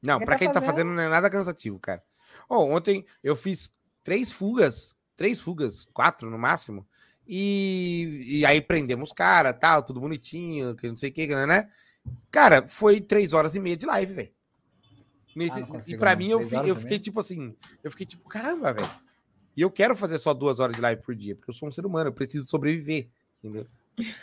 Não, 0.03 0.19
Quem 0.19 0.27
pra 0.27 0.35
tá 0.35 0.39
quem 0.41 0.49
tá 0.49 0.55
fazendo- 0.55 0.71
fazendo 0.73 0.91
não 0.93 1.03
é 1.03 1.09
nada 1.09 1.31
cansativo, 1.31 1.79
cara. 1.79 2.03
Ó, 2.51 2.65
ontem 2.65 3.07
eu 3.23 3.37
fiz 3.37 3.73
três 4.03 4.33
fugas, 4.33 4.97
três 5.17 5.39
fugas, 5.41 5.87
quatro 5.95 6.29
no 6.29 6.39
máximo, 6.39 6.85
e, 7.27 8.39
e 8.41 8.47
aí 8.47 8.61
prendemos 8.61 9.13
cara, 9.13 9.53
tal, 9.53 9.83
tudo 9.85 10.01
bonitinho, 10.01 10.75
que 10.75 10.89
não 10.89 10.97
sei 10.97 11.11
o 11.11 11.13
que, 11.13 11.27
né? 11.29 11.69
Cara, 12.33 12.67
foi 12.67 13.01
três 13.01 13.33
horas 13.33 13.55
e 13.55 13.61
meia 13.61 13.77
de 13.77 13.87
live, 13.87 14.13
velho. 14.13 14.38
Nesse- 15.39 15.53
Ah, 15.53 15.59
e 15.87 15.97
não. 15.97 16.17
mim, 16.17 16.29
eu, 16.31 16.41
eu 16.41 16.77
fiquei 16.77 16.99
tipo 16.99 17.21
assim, 17.21 17.55
eu 17.85 17.91
fiquei 17.91 18.07
tipo, 18.07 18.29
caramba, 18.29 18.73
velho. 18.73 18.91
E 19.57 19.61
eu 19.63 19.71
quero 19.71 19.95
fazer 19.97 20.19
só 20.19 20.33
duas 20.35 20.61
horas 20.61 20.75
de 20.77 20.83
live 20.83 21.03
por 21.03 21.15
dia, 21.15 21.35
porque 21.35 21.51
eu 21.51 21.55
sou 21.55 21.69
um 21.69 21.73
ser 21.73 21.85
humano, 21.87 22.09
eu 22.09 22.13
preciso 22.13 22.47
sobreviver, 22.47 23.09
entendeu? 23.43 23.67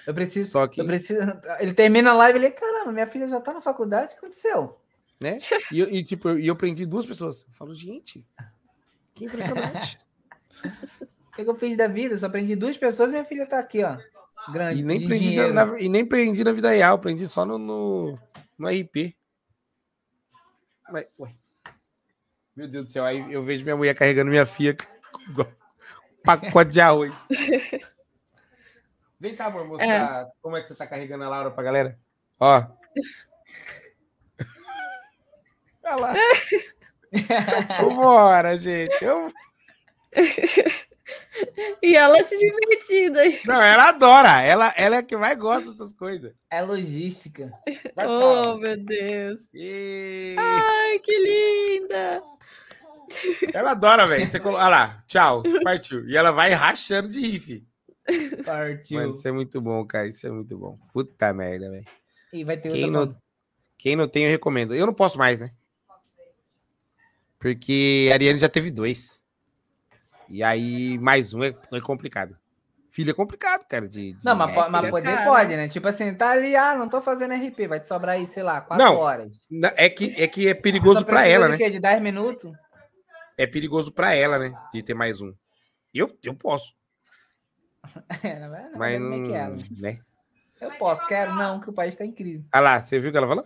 Eu 0.07 0.13
preciso. 0.13 0.51
Só 0.51 0.65
que, 0.67 0.79
Eu 0.79 0.85
preciso. 0.85 1.19
Ele 1.59 1.73
termina 1.73 2.11
a 2.11 2.15
live 2.15 2.39
e 2.39 2.41
ele, 2.43 2.51
caramba, 2.51 2.91
minha 2.91 3.05
filha 3.05 3.27
já 3.27 3.41
tá 3.41 3.53
na 3.53 3.61
faculdade, 3.61 4.05
o 4.05 4.09
que 4.11 4.17
aconteceu? 4.25 4.79
né? 5.21 5.37
E, 5.71 5.79
eu- 5.79 5.89
e, 5.89 6.03
tipo, 6.03 6.27
eu, 6.29 6.39
e 6.39 6.47
eu 6.47 6.55
prendi 6.55 6.85
duas 6.85 7.05
pessoas. 7.05 7.45
Eu 7.47 7.53
falo, 7.53 7.73
gente, 7.73 8.25
que 9.13 9.25
impressionante. 9.25 9.97
O 11.31 11.35
que, 11.35 11.41
eu 11.49 11.55
fiz 11.55 11.75
da 11.75 11.85
vida? 11.85 12.13
Eu 12.13 12.17
só 12.17 12.27
aprendi 12.27 12.55
duas 12.55 12.77
pessoas 12.77 13.09
e 13.09 13.13
minha 13.13 13.25
filha 13.25 13.45
tá 13.45 13.59
aqui, 13.59 13.83
ó. 13.83 13.97
Grande. 14.53 14.79
E 14.79 14.83
nem, 14.83 15.05
prendi 15.05 15.35
na, 15.35 15.65
na- 15.65 15.79
e 15.81 15.89
nem 15.89 16.05
prendi 16.05 16.43
na 16.45 16.53
vida 16.53 16.69
real, 16.69 16.97
prendi 16.97 17.27
só 17.27 17.45
no, 17.45 17.57
no, 17.57 18.17
no 18.57 18.69
RP. 18.69 19.17
Mas. 20.89 21.07
Meu 22.55 22.67
Deus 22.67 22.85
do 22.85 22.91
céu, 22.91 23.03
aí 23.03 23.31
eu 23.31 23.43
vejo 23.43 23.63
minha 23.63 23.75
mulher 23.75 23.93
carregando 23.93 24.31
minha 24.31 24.45
filha 24.45 24.75
com 25.35 25.45
pacote 26.23 26.71
de 26.71 26.81
arroz. 26.81 27.13
Vem 29.19 29.35
cá, 29.35 29.45
amor, 29.47 29.67
mostrar 29.67 30.27
como 30.41 30.55
é 30.57 30.61
que 30.61 30.67
você 30.67 30.75
tá 30.75 30.87
carregando 30.87 31.23
a 31.23 31.29
Laura 31.29 31.51
pra 31.51 31.63
galera. 31.63 31.99
Ó. 32.39 32.63
Olha 35.83 35.95
lá. 35.95 36.13
Vambora, 37.79 38.57
gente. 38.57 39.03
Eu... 39.03 39.31
E 41.81 41.95
ela 41.95 42.21
se 42.23 42.37
divertindo 42.37 43.19
aí. 43.19 43.39
Não, 43.45 43.61
ela 43.61 43.89
adora. 43.89 44.41
Ela, 44.41 44.73
ela 44.75 44.95
é 44.95 44.99
a 44.99 45.03
que 45.03 45.15
mais 45.15 45.37
gosta 45.37 45.71
dessas 45.71 45.93
coisas. 45.93 46.33
É 46.49 46.61
logística. 46.61 47.51
Vai, 47.95 48.07
Oh, 48.07 48.19
fala. 48.43 48.57
meu 48.59 48.77
Deus. 48.77 49.41
E... 49.53 50.35
Ai, 50.37 50.99
que 50.99 51.17
linda. 51.19 52.21
Ela 53.53 53.71
adora, 53.71 54.07
velho. 54.07 54.27
Você 54.29 54.39
colo... 54.39 54.55
Olha 54.57 54.67
lá, 54.69 55.03
tchau, 55.07 55.43
partiu. 55.63 56.07
E 56.09 56.17
ela 56.17 56.31
vai 56.31 56.51
rachando 56.53 57.09
de 57.09 57.19
riff. 57.19 57.63
Partiu. 58.43 58.99
Mano, 58.99 59.13
isso 59.13 59.27
é 59.27 59.31
muito 59.31 59.61
bom, 59.61 59.85
cara. 59.85 60.07
Isso 60.07 60.25
é 60.25 60.31
muito 60.31 60.57
bom. 60.57 60.77
Puta 60.91 61.31
merda, 61.33 61.69
velho. 61.69 61.85
E 62.33 62.43
vai 62.43 62.57
ter 62.57 62.69
Quem 62.71 62.85
outra. 62.85 62.99
não, 63.13 63.17
quem 63.77 63.95
não 63.95 64.07
tem, 64.07 64.23
eu 64.25 64.31
recomendo. 64.31 64.73
Eu 64.73 64.87
não 64.87 64.93
posso 64.93 65.17
mais, 65.19 65.39
né? 65.39 65.51
Porque 67.39 68.07
a 68.11 68.13
Ariane 68.15 68.39
já 68.39 68.49
teve 68.49 68.71
dois. 68.71 69.21
E 70.29 70.43
aí, 70.43 70.97
mais 70.99 71.33
um 71.33 71.43
é, 71.43 71.53
é 71.71 71.81
complicado. 71.81 72.37
Filho 72.91 73.11
é 73.11 73.13
complicado, 73.13 73.65
cara. 73.67 73.87
De, 73.87 74.13
de- 74.13 74.25
Não, 74.25 74.35
mas, 74.35 74.51
É, 74.51 74.69
mas 74.69 74.81
filha, 74.81 74.89
poder 74.89 75.15
cara. 75.15 75.23
pode, 75.29 75.55
né? 75.57 75.67
Tipo 75.67 75.87
assim, 75.87 76.13
tá 76.15 76.31
ali, 76.31 76.55
ah, 76.55 76.75
não 76.75 76.87
tô 76.87 77.01
fazendo 77.01 77.33
RP, 77.33 77.67
vai 77.67 77.79
te 77.79 77.87
sobrar 77.87 78.15
aí, 78.15 78.25
sei 78.25 78.41
lá, 78.41 78.61
quatro 78.61 78.85
Não, 78.85 78.95
horas. 78.97 79.37
É 79.75 79.89
que 79.89 80.15
é, 80.21 80.27
que 80.27 80.47
é 80.47 80.53
perigoso 80.53 81.03
precisa 81.05 81.27
ela, 81.29 81.45
de 81.45 81.51
né? 81.51 81.57
quê? 81.57 81.69
De 81.69 81.79
10 81.79 82.01
minutos? 82.01 82.51
É 83.37 83.45
perigoso 83.45 83.91
pra 83.91 84.13
ela, 84.15 84.39
né? 84.39 84.53
De 84.71 84.81
ter 84.81 84.93
mais 84.93 85.19
um. 85.21 85.33
Eu, 85.93 86.17
eu 86.23 86.33
posso. 86.33 86.73
É, 88.23 88.39
na 88.39 88.47
verdade, 88.49 88.77
Mas 88.77 88.97
como 88.97 89.13
é 89.13 89.17
não. 89.17 89.25
que 89.25 89.33
é, 89.33 89.49
Né? 89.81 89.99
Eu 90.61 90.71
posso, 90.77 91.05
quero, 91.05 91.33
não, 91.35 91.59
que 91.59 91.69
o 91.69 91.73
país 91.73 91.95
tá 91.95 92.05
em 92.05 92.11
crise. 92.13 92.47
Olha 92.53 92.61
lá, 92.61 92.81
você 92.81 92.97
viu 92.99 93.09
o 93.09 93.11
que 93.11 93.17
ela 93.17 93.27
falou? 93.27 93.43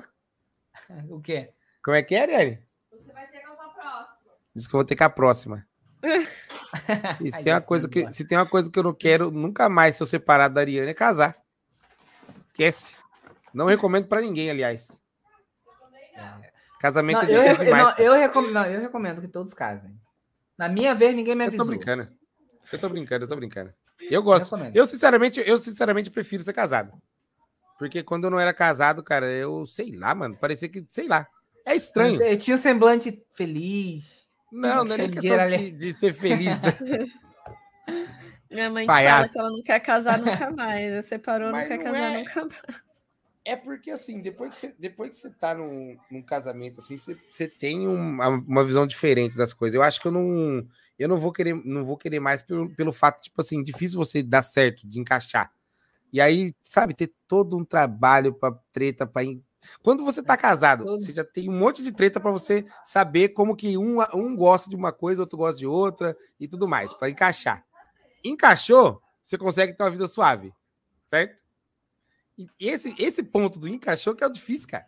O 1.10 1.20
quê? 1.20 1.52
Como 1.84 1.98
é 1.98 2.04
que 2.04 2.16
é, 2.16 2.22
Ariane? 2.22 2.64
Você 2.92 3.12
vai 3.12 3.28
ter 3.28 3.42
com 3.42 3.52
a 3.54 3.56
sua 3.56 3.70
próxima. 3.74 4.32
Diz 4.56 4.68
que 4.68 4.76
eu 4.76 4.78
vou 4.78 4.86
ter 4.86 4.96
que 4.96 5.04
ir 5.04 5.06
a 5.06 5.10
próxima. 5.10 5.68
E 7.22 7.32
se 7.32 7.44
tem, 7.44 7.54
uma 7.54 7.62
coisa 7.62 7.90
que, 7.90 8.14
se 8.14 8.24
tem 8.26 8.38
uma 8.38 8.46
coisa 8.46 8.70
que 8.70 8.78
eu 8.78 8.84
não 8.84 8.94
quero 8.94 9.32
nunca 9.32 9.68
mais 9.68 9.96
se 9.96 10.04
eu 10.04 10.08
separar 10.08 10.48
da 10.48 10.62
Ariane 10.62 10.92
é 10.92 10.94
casar. 10.94 11.36
Esquece. 12.48 12.94
Não 13.54 13.66
recomendo 13.66 14.08
pra 14.08 14.22
ninguém, 14.22 14.50
aliás. 14.50 14.90
Casamento 16.80 17.24
Não, 17.24 17.30
é 17.30 17.36
eu, 17.36 17.42
difícil 17.44 17.64
eu, 17.64 17.66
demais. 17.66 17.84
não, 17.98 18.06
eu 18.06 18.14
recomendo, 18.14 18.54
não, 18.54 18.66
eu 18.66 18.82
recomendo 18.82 19.22
que 19.22 19.28
todos 19.28 19.54
casem. 19.54 19.92
Na 20.58 20.70
minha 20.70 20.94
vez, 20.96 21.16
ninguém 21.16 21.36
me 21.36 21.46
Eu 21.46 21.48
tô 21.48 21.56
avisou. 21.56 21.66
brincando. 21.68 22.08
Eu 22.72 22.80
tô 22.80 22.90
brincando, 22.90 23.26
eu 23.26 23.30
tô 23.30 23.36
brincando. 23.36 23.74
Eu 24.00 24.24
gosto. 24.24 24.56
recomendo. 24.56 24.76
Eu, 24.76 24.86
sinceramente, 24.88 25.44
eu 25.46 25.58
sinceramente 25.58 26.10
prefiro 26.10 26.44
ser 26.44 26.54
casado. 26.54 26.94
Porque 27.78 28.04
quando 28.04 28.26
eu 28.26 28.30
não 28.30 28.40
era 28.40 28.54
casado, 28.54 29.02
cara, 29.04 29.30
eu 29.32 29.66
sei 29.66 29.96
lá, 29.96 30.14
mano. 30.14 30.38
Parecia 30.38 30.70
que, 30.70 30.86
sei 30.88 31.08
lá. 31.08 31.28
É 31.66 31.76
estranho. 31.76 32.22
Eu 32.22 32.38
tinha 32.38 32.56
um 32.56 32.58
semblante 32.60 33.22
feliz. 33.34 34.19
Não, 34.52 34.84
não 34.84 34.96
é 34.96 34.98
nem 34.98 35.12
questão 35.12 35.48
de, 35.48 35.72
de 35.72 35.94
ser 35.94 36.14
feliz. 36.14 36.60
né? 36.60 36.78
Minha 38.50 38.70
mãe 38.70 38.86
Palhaço. 38.86 39.18
fala 39.18 39.30
que 39.30 39.40
ela 39.40 39.50
não 39.52 39.64
quer 39.64 39.80
casar 39.80 40.18
nunca 40.18 40.50
mais. 40.52 40.92
Ela 40.92 41.04
separou, 41.04 41.52
Mas 41.52 41.70
não 41.70 41.78
quer 41.78 41.84
casar 41.84 42.14
é. 42.14 42.18
nunca 42.18 42.42
mais. 42.42 42.82
É 43.46 43.56
porque, 43.56 43.92
assim, 43.92 44.22
depois 44.22 44.52
que 44.52 44.58
você, 44.58 44.76
depois 44.78 45.10
que 45.10 45.16
você 45.18 45.30
tá 45.30 45.56
num, 45.56 45.98
num 46.12 46.22
casamento, 46.22 46.80
assim, 46.82 46.98
você, 46.98 47.18
você 47.30 47.48
tem 47.48 47.88
uma, 47.88 48.28
uma 48.28 48.64
visão 48.64 48.86
diferente 48.86 49.38
das 49.38 49.54
coisas. 49.54 49.76
Eu 49.76 49.82
acho 49.82 50.02
que 50.02 50.08
eu 50.08 50.12
não, 50.12 50.68
eu 50.98 51.08
não 51.08 51.20
vou 51.20 51.32
querer, 51.32 51.56
não 51.66 51.84
vou 51.84 51.98
querer 51.98 52.20
mais 52.20 52.42
pelo, 52.42 52.70
pelo 52.76 52.92
fato, 52.92 53.22
tipo 53.22 53.42
assim, 53.42 53.64
difícil 53.64 53.98
você 53.98 54.22
dar 54.22 54.44
certo, 54.44 54.88
de 54.88 55.00
encaixar. 55.00 55.52
E 56.12 56.20
aí, 56.20 56.54
sabe, 56.62 56.94
ter 56.94 57.14
todo 57.28 57.58
um 57.58 57.64
trabalho 57.64 58.34
para 58.34 58.60
treta, 58.74 59.06
para 59.06 59.24
quando 59.84 60.04
você 60.04 60.22
tá 60.24 60.36
casado, 60.38 60.86
você 60.86 61.14
já 61.14 61.24
tem 61.24 61.50
um 61.50 61.58
monte 61.58 61.84
de 61.84 61.92
treta 61.92 62.20
para 62.20 62.32
você 62.32 62.66
saber 62.84 63.30
como 63.30 63.56
que 63.56 63.78
um, 63.78 63.98
um 64.14 64.36
gosta 64.36 64.70
de 64.70 64.76
uma 64.76 64.92
coisa, 64.92 65.22
outro 65.22 65.38
gosta 65.38 65.58
de 65.58 65.68
outra 65.68 66.18
e 66.40 66.48
tudo 66.48 66.68
mais, 66.68 66.94
para 66.94 67.10
encaixar. 67.10 67.66
Encaixou, 68.24 69.02
você 69.22 69.38
consegue 69.38 69.74
ter 69.74 69.84
uma 69.84 69.90
vida 69.90 70.08
suave, 70.08 70.54
certo? 71.06 71.42
E 72.38 72.48
esse, 72.70 72.96
esse 72.98 73.22
ponto 73.22 73.60
do 73.60 73.68
encaixou 73.68 74.16
que 74.16 74.24
é 74.24 74.28
o 74.28 74.32
difícil, 74.32 74.70
cara. 74.70 74.86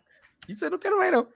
Isso 0.48 0.64
eu 0.64 0.70
não 0.70 0.78
quero 0.78 0.98
mais, 0.98 1.12
não. 1.12 1.28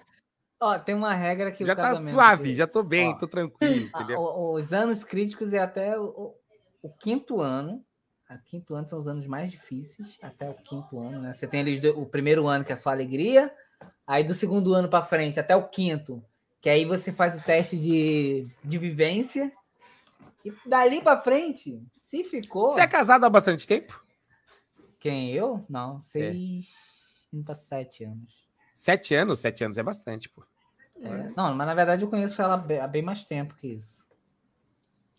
Ó, 0.58 0.78
tem 0.78 0.94
uma 0.94 1.12
regra 1.14 1.52
que 1.52 1.64
já 1.64 1.74
o 1.74 1.76
tá 1.76 1.82
casamento... 1.82 2.10
suave, 2.10 2.54
já 2.54 2.66
tô 2.66 2.82
bem, 2.82 3.12
Ó, 3.12 3.18
tô 3.18 3.28
tranquilo, 3.28 3.90
Ah, 3.92 4.02
entendeu? 4.02 4.18
Os 4.20 4.72
anos 4.72 5.04
críticos 5.04 5.52
é 5.52 5.58
até 5.58 5.98
o- 5.98 6.34
o 6.82 6.90
quinto 6.90 7.40
ano. 7.40 7.84
O 8.28 8.38
quinto 8.44 8.74
ano 8.74 8.88
são 8.88 8.98
os 8.98 9.06
anos 9.06 9.26
mais 9.26 9.52
difíceis, 9.52 10.18
até 10.20 10.50
o 10.50 10.54
quinto 10.54 10.98
ano, 10.98 11.20
né? 11.20 11.32
Você 11.32 11.46
tem 11.46 11.60
ali 11.60 11.80
o 11.90 12.04
primeiro 12.04 12.46
ano, 12.48 12.64
que 12.64 12.72
é 12.72 12.76
só 12.76 12.90
alegria, 12.90 13.54
aí 14.06 14.24
do 14.24 14.34
segundo 14.34 14.74
ano 14.74 14.88
para 14.88 15.04
frente, 15.04 15.38
até 15.38 15.54
o 15.54 15.68
quinto, 15.68 16.24
que 16.60 16.68
aí 16.68 16.84
você 16.84 17.12
faz 17.12 17.36
o 17.36 17.42
teste 17.42 17.78
de, 17.78 18.48
de 18.64 18.78
vivência. 18.78 19.52
E 20.44 20.52
dali 20.66 21.00
para 21.00 21.20
frente, 21.20 21.82
se 21.92 22.24
ficou. 22.24 22.70
Você 22.70 22.80
é 22.80 22.86
casado 22.86 23.24
há 23.24 23.30
bastante 23.30 23.66
tempo? 23.66 24.04
Quem 24.98 25.32
eu? 25.32 25.64
Não, 25.68 26.00
seis. 26.00 27.28
Indo 27.32 27.44
para 27.44 27.54
sete 27.54 28.04
anos. 28.04 28.46
Sete 28.74 29.14
anos? 29.14 29.40
Sete 29.40 29.64
anos 29.64 29.78
é 29.78 29.82
bastante, 29.82 30.28
pô. 30.28 30.44
É, 31.00 31.30
Não, 31.36 31.54
mas 31.54 31.66
na 31.66 31.74
verdade 31.74 32.02
eu 32.02 32.08
conheço 32.08 32.40
ela 32.40 32.54
há 32.54 32.88
bem 32.88 33.02
mais 33.02 33.24
tempo 33.24 33.54
que 33.54 33.68
isso. 33.68 34.05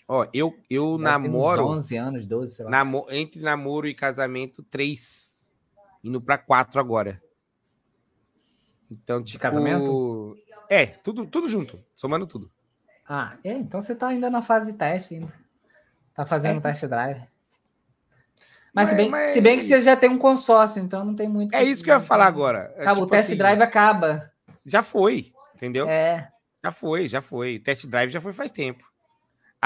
Ó, 0.07 0.25
eu, 0.33 0.57
eu 0.69 0.97
namoro. 0.97 1.65
11 1.67 1.97
anos, 1.97 2.25
12, 2.25 2.55
sei 2.55 2.65
lá. 2.65 2.71
Namo- 2.71 3.05
entre 3.09 3.41
namoro 3.41 3.87
e 3.87 3.93
casamento, 3.93 4.63
três. 4.63 5.49
Indo 6.03 6.21
pra 6.21 6.37
quatro 6.37 6.79
agora. 6.79 7.21
Então, 8.89 9.21
tipo. 9.23 9.39
casamento? 9.41 10.37
É, 10.69 10.85
tudo, 10.85 11.25
tudo 11.25 11.49
junto, 11.49 11.83
somando 11.93 12.25
tudo. 12.25 12.49
Ah, 13.07 13.37
é, 13.43 13.51
então 13.53 13.81
você 13.81 13.95
tá 13.95 14.07
ainda 14.07 14.29
na 14.29 14.41
fase 14.41 14.71
de 14.71 14.77
teste 14.77 15.15
ainda. 15.15 15.33
Tá 16.13 16.25
fazendo 16.25 16.57
É. 16.57 16.61
test 16.61 16.85
drive. 16.85 17.21
Mas, 18.73 18.89
se, 18.89 18.93
Mas- 18.95 18.97
bem, 18.97 19.09
mas- 19.09 19.33
se 19.33 19.41
bem 19.41 19.57
que 19.57 19.63
você 19.65 19.81
já 19.81 19.95
tem 19.95 20.09
um 20.09 20.17
consórcio, 20.17 20.81
então 20.81 21.03
não 21.03 21.15
tem 21.15 21.27
muito. 21.27 21.53
É 21.53 21.63
isso 21.63 21.83
que 21.83 21.89
eu 21.89 21.95
ia 21.95 21.99
falar 22.01 22.27
agora. 22.27 22.73
É, 22.77 22.81
Acaba, 22.81 22.91
o 22.99 23.01
tipo 23.01 23.07
test 23.11 23.29
assim, 23.29 23.37
drive 23.37 23.61
acaba. 23.61 24.31
Já 24.65 24.83
foi, 24.83 25.33
entendeu? 25.55 25.87
É. 25.87 26.31
Já 26.63 26.71
foi, 26.71 27.07
já 27.07 27.21
foi. 27.21 27.57
O 27.57 27.63
test 27.63 27.85
drive 27.87 28.09
já 28.11 28.21
foi 28.21 28.33
faz 28.33 28.51
tempo. 28.51 28.86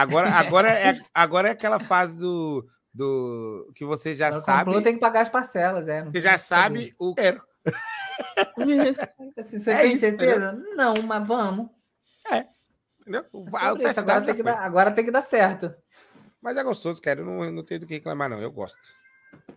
Agora, 0.01 0.29
agora, 0.33 0.69
é, 0.69 0.99
agora 1.13 1.47
é 1.49 1.51
aquela 1.51 1.79
fase 1.79 2.15
do, 2.17 2.65
do 2.93 3.71
que 3.75 3.85
você 3.85 4.13
já 4.13 4.27
Agora 4.27 4.41
sabe. 4.41 4.65
comprou, 4.65 4.81
tem 4.81 4.93
que 4.93 4.99
pagar 4.99 5.21
as 5.21 5.29
parcelas, 5.29 5.87
é. 5.87 6.03
Você 6.03 6.21
já 6.21 6.37
sabe 6.37 6.93
o 6.99 7.15
que 7.15 7.21
quero. 7.21 7.41
Assim, 9.37 9.59
você 9.59 9.71
É 9.71 9.81
tem 9.81 9.91
isso, 9.93 10.01
certeza? 10.01 10.53
Não, 10.75 10.93
mas 11.03 11.25
vamos. 11.27 11.69
Entendeu? 13.01 13.21
É 13.21 13.49
sobre 13.49 13.83
test 13.83 13.91
isso, 13.91 13.99
agora, 13.99 14.19
tem 14.21 14.27
já 14.27 14.35
que 14.35 14.43
dar, 14.43 14.59
agora 14.59 14.91
tem 14.91 15.05
que 15.05 15.11
dar 15.11 15.21
certo. 15.21 15.73
Mas 16.41 16.55
é 16.57 16.63
gostoso, 16.63 17.01
cara. 17.01 17.19
Eu 17.21 17.25
não, 17.25 17.51
não 17.51 17.63
tenho 17.63 17.79
do 17.79 17.87
que 17.87 17.95
reclamar, 17.95 18.29
não. 18.29 18.39
Eu 18.41 18.51
gosto. 18.51 18.77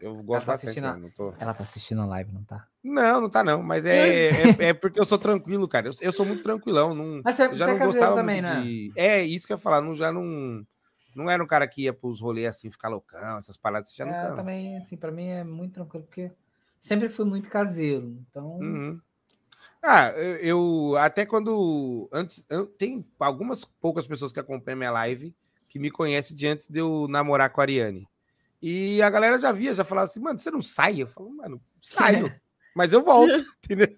Eu 0.00 0.22
gosto 0.22 0.46
tá 0.46 0.52
bastante. 0.52 0.78
assistindo 0.78 0.86
a- 0.86 0.96
não, 0.96 1.10
tô... 1.10 1.34
Ela 1.38 1.54
tá 1.54 1.62
assistindo 1.62 2.00
a 2.02 2.06
live, 2.06 2.32
não 2.32 2.44
tá? 2.44 2.66
não, 2.82 3.20
não 3.22 3.30
tá, 3.30 3.42
não. 3.42 3.62
Mas 3.62 3.86
é, 3.86 4.30
é, 4.30 4.56
é 4.68 4.74
porque 4.74 5.00
eu 5.00 5.06
sou 5.06 5.18
tranquilo, 5.18 5.66
cara. 5.66 5.88
Eu, 5.88 5.94
eu 6.00 6.12
sou 6.12 6.26
muito 6.26 6.42
tranquilão. 6.42 6.94
Não, 6.94 7.20
Mas 7.24 7.34
você, 7.34 7.46
eu 7.46 7.56
já 7.56 7.64
você 7.66 7.70
é 7.70 7.72
não 7.72 7.78
caseiro 7.78 7.92
gostava 7.92 8.14
também, 8.16 8.42
né? 8.42 8.62
de. 8.62 8.92
É, 8.96 9.22
isso 9.24 9.46
que 9.46 9.52
eu 9.52 9.56
ia 9.56 9.60
falar. 9.60 9.80
Não, 9.80 9.94
já 9.94 10.12
não. 10.12 10.66
Não 11.14 11.30
era 11.30 11.42
um 11.42 11.46
cara 11.46 11.66
que 11.68 11.82
ia 11.82 11.92
pros 11.92 12.20
rolês 12.20 12.46
assim, 12.48 12.70
ficar 12.70 12.88
loucão, 12.88 13.38
essas 13.38 13.56
paradas. 13.56 13.94
Já 13.94 14.04
não 14.04 14.12
É, 14.12 14.20
tá. 14.28 14.34
também, 14.36 14.76
assim, 14.76 14.96
pra 14.96 15.12
mim 15.12 15.28
é 15.28 15.44
muito 15.44 15.74
tranquilo, 15.74 16.04
porque 16.04 16.30
sempre 16.80 17.08
fui 17.08 17.24
muito 17.24 17.48
caseiro. 17.48 18.18
Então, 18.28 18.58
Uhum. 18.60 19.00
Ah, 19.82 20.10
eu, 20.16 20.36
eu- 20.92 20.96
até 20.98 21.24
quando 21.26 22.08
antes 22.12 22.44
eu, 22.50 22.66
tem 22.66 23.06
algumas 23.18 23.64
poucas 23.64 24.06
pessoas 24.06 24.32
que 24.32 24.40
acompanham 24.40 24.78
minha 24.78 24.90
live 24.90 25.34
que 25.68 25.78
me 25.78 25.90
conhecem 25.90 26.36
de 26.36 26.46
antes 26.46 26.66
de 26.68 26.78
eu 26.80 27.06
namorar 27.08 27.50
com 27.50 27.60
a 27.60 27.64
Ariane. 27.64 28.08
E 28.66 29.02
a 29.02 29.10
galera 29.10 29.38
já 29.38 29.52
via, 29.52 29.74
já 29.74 29.84
falava 29.84 30.06
assim, 30.06 30.20
mano, 30.20 30.38
você 30.38 30.50
não 30.50 30.62
sai? 30.62 31.02
Eu 31.02 31.06
falo, 31.06 31.28
mano, 31.28 31.60
saio, 31.82 32.34
mas 32.74 32.94
eu 32.94 33.04
volto, 33.04 33.44
entendeu? 33.62 33.94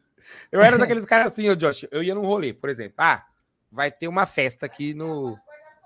Eu 0.50 0.60
era 0.60 0.76
daqueles 0.76 1.04
caras 1.04 1.28
assim, 1.28 1.48
ô 1.48 1.54
Josh, 1.54 1.86
eu 1.88 2.02
ia 2.02 2.16
num 2.16 2.26
rolê, 2.26 2.52
por 2.52 2.68
exemplo, 2.68 2.96
ah, 2.98 3.24
vai 3.70 3.92
ter 3.92 4.08
uma 4.08 4.26
festa 4.26 4.66
aqui 4.66 4.92
no, 4.92 5.38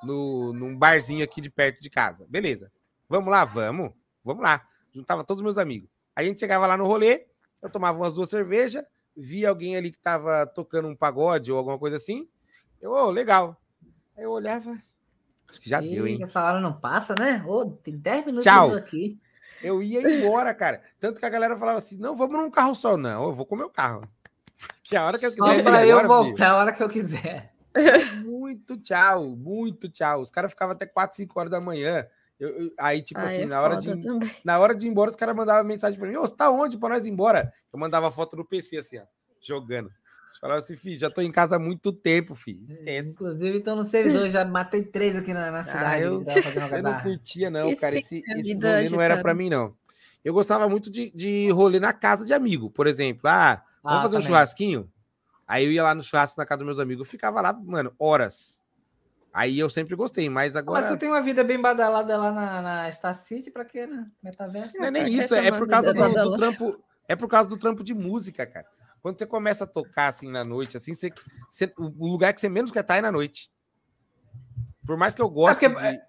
no 0.02 0.54
num 0.54 0.74
barzinho 0.74 1.22
aqui 1.22 1.42
de 1.42 1.50
perto 1.50 1.82
de 1.82 1.90
casa. 1.90 2.26
Beleza. 2.26 2.72
Vamos 3.06 3.30
lá, 3.30 3.44
vamos. 3.44 3.92
Vamos 4.24 4.42
lá. 4.42 4.66
Juntava 4.94 5.24
todos 5.24 5.42
os 5.42 5.44
meus 5.44 5.58
amigos. 5.58 5.90
Aí 6.16 6.24
a 6.24 6.28
gente 6.30 6.40
chegava 6.40 6.66
lá 6.66 6.74
no 6.74 6.86
rolê, 6.86 7.26
eu 7.60 7.68
tomava 7.68 7.98
umas 7.98 8.14
duas 8.14 8.30
cervejas, 8.30 8.82
via 9.14 9.50
alguém 9.50 9.76
ali 9.76 9.90
que 9.90 9.98
tava 9.98 10.46
tocando 10.46 10.88
um 10.88 10.96
pagode 10.96 11.52
ou 11.52 11.58
alguma 11.58 11.78
coisa 11.78 11.98
assim. 11.98 12.26
Eu, 12.80 12.92
ô, 12.92 13.10
legal. 13.10 13.60
Aí 14.16 14.24
eu 14.24 14.30
olhava, 14.30 14.74
acho 15.50 15.60
que 15.60 15.68
já 15.68 15.80
deu, 15.80 16.06
hein? 16.06 16.18
Essa 16.22 16.42
hora 16.42 16.60
não 16.60 16.72
passa, 16.72 17.14
né? 17.18 17.44
Ô, 17.46 17.66
tem 17.66 17.96
10 17.96 18.26
minutos 18.26 18.44
Tchau. 18.44 18.74
aqui. 18.74 19.18
Eu 19.62 19.82
ia 19.82 20.00
embora, 20.00 20.54
cara. 20.54 20.80
Tanto 20.98 21.20
que 21.20 21.26
a 21.26 21.28
galera 21.30 21.56
falava 21.56 21.78
assim: 21.78 21.98
não, 21.98 22.16
vamos 22.16 22.34
num 22.40 22.50
carro 22.50 22.74
só. 22.74 22.96
Não, 22.96 23.24
eu 23.24 23.32
vou 23.34 23.44
com 23.44 23.54
o 23.54 23.58
meu 23.58 23.68
carro. 23.68 24.02
Que 24.82 24.96
a 24.96 25.04
hora 25.04 25.18
que 25.18 25.26
eu 25.26 25.30
Só 25.30 25.44
quiser 25.44 25.60
ir 25.60 25.62
pra 25.62 25.86
eu 25.86 25.98
embora, 26.00 26.08
filho, 26.22 26.28
voltar 26.30 26.50
a 26.50 26.56
hora 26.56 26.72
que 26.72 26.82
eu 26.82 26.88
quiser. 26.88 27.52
Muito 28.24 28.76
tchau, 28.78 29.36
muito 29.36 29.88
tchau. 29.88 30.20
Os 30.20 30.30
caras 30.30 30.50
ficavam 30.50 30.74
até 30.74 30.86
4, 30.86 31.16
5 31.18 31.38
horas 31.38 31.50
da 31.52 31.60
manhã. 31.60 32.04
Eu- 32.38 32.48
eu- 32.48 32.72
aí, 32.78 33.00
tipo 33.02 33.20
Ai, 33.20 33.26
assim, 33.26 33.42
é 33.42 33.46
na 33.46 33.60
hora, 33.60 33.76
de, 33.76 34.00
também. 34.02 34.30
na 34.44 34.58
hora 34.58 34.74
de 34.74 34.86
ir 34.86 34.90
embora, 34.90 35.10
os 35.10 35.16
caras 35.16 35.36
mandavam 35.36 35.62
mensagem 35.64 35.98
pra 35.98 36.08
mim: 36.08 36.16
Ô, 36.16 36.22
você 36.22 36.34
tá 36.34 36.50
onde 36.50 36.76
pra 36.78 36.88
nós 36.88 37.04
ir 37.04 37.10
embora? 37.10 37.52
Eu 37.72 37.78
mandava 37.78 38.10
foto 38.10 38.36
no 38.36 38.44
PC, 38.44 38.78
assim, 38.78 38.98
ó, 38.98 39.02
jogando. 39.40 39.90
Eu 40.34 40.40
Falava 40.40 40.58
assim, 40.60 40.76
filho, 40.76 40.98
já 40.98 41.10
tô 41.10 41.20
em 41.20 41.30
casa 41.30 41.56
há 41.56 41.58
muito 41.58 41.92
tempo, 41.92 42.34
filho. 42.34 42.64
Esquece. 42.64 43.10
Inclusive, 43.10 43.58
estou 43.58 43.76
no 43.76 43.84
servidor, 43.84 44.28
já 44.28 44.44
matei 44.44 44.82
três 44.84 45.16
aqui 45.16 45.32
na, 45.34 45.50
na 45.50 45.62
cidade. 45.62 45.84
Ah, 45.86 46.00
eu- 46.00 46.24
fazendo 46.24 46.72
Eu 46.74 46.82
não 46.82 47.00
curtia, 47.02 47.50
não, 47.50 47.74
cara. 47.76 47.92
sim, 47.92 47.98
Esse, 47.98 48.24
esse 48.26 48.54
rolê 48.54 48.88
não 48.88 49.00
era 49.00 49.18
pra 49.18 49.34
mim, 49.34 49.50
não. 49.50 49.74
Eu 50.24 50.32
gostava 50.32 50.68
muito 50.68 50.90
de, 50.90 51.10
de 51.10 51.50
rolê 51.50 51.80
na 51.80 51.92
casa 51.92 52.24
de 52.24 52.32
amigo, 52.32 52.70
por 52.70 52.86
exemplo. 52.86 53.22
Ah, 53.28 53.62
vamos 53.82 53.98
Ah, 53.98 54.02
fazer 54.02 54.16
um 54.16 54.20
também. 54.20 54.26
churrasquinho? 54.26 54.90
Aí 55.46 55.64
eu 55.64 55.72
ia 55.72 55.82
lá 55.82 55.94
no 55.94 56.02
churrasco 56.02 56.38
na 56.38 56.46
casa 56.46 56.58
dos 56.58 56.66
meus 56.66 56.78
amigos. 56.78 57.06
Eu 57.06 57.10
ficava 57.10 57.40
lá, 57.40 57.52
mano, 57.52 57.92
horas. 57.98 58.60
Aí 59.32 59.58
eu 59.58 59.70
sempre 59.70 59.94
gostei, 59.94 60.28
mas 60.28 60.56
agora. 60.56 60.80
Mas 60.80 60.90
você 60.90 60.96
tem 60.96 61.08
uma 61.08 61.22
vida 61.22 61.42
bem 61.44 61.60
badalada 61.60 62.16
lá 62.16 62.32
na, 62.32 62.62
na 62.62 62.92
Star 62.92 63.14
City, 63.14 63.50
pra 63.50 63.64
quê, 63.64 63.86
né? 63.86 64.10
Metaverso. 64.22 64.76
Não 64.78 64.86
é 64.86 64.90
nem 64.90 65.06
isso, 65.08 65.34
é 65.34 65.50
uma 65.50 65.58
por 65.58 65.68
causa 65.68 65.92
do, 65.92 66.08
do 66.14 66.36
trampo. 66.36 66.84
É 67.08 67.16
por 67.16 67.28
causa 67.28 67.48
do 67.48 67.56
trampo 67.56 67.82
de 67.82 67.94
música, 67.94 68.46
cara. 68.46 68.66
Quando 69.02 69.18
você 69.18 69.26
começa 69.26 69.64
a 69.64 69.66
tocar 69.66 70.08
assim 70.08 70.30
na 70.30 70.44
noite, 70.44 70.76
assim, 70.76 70.94
você, 70.94 71.10
você- 71.48 71.72
o 71.76 72.06
lugar 72.10 72.32
que 72.34 72.40
você 72.40 72.48
menos 72.48 72.70
quer 72.70 72.80
estar 72.80 72.96
é 72.96 73.00
na 73.00 73.10
noite. 73.12 73.50
Por 74.86 74.96
mais 74.96 75.14
que 75.14 75.22
eu 75.22 75.28
goste. 75.28 75.68
porque- 75.68 75.92
de- 75.92 76.00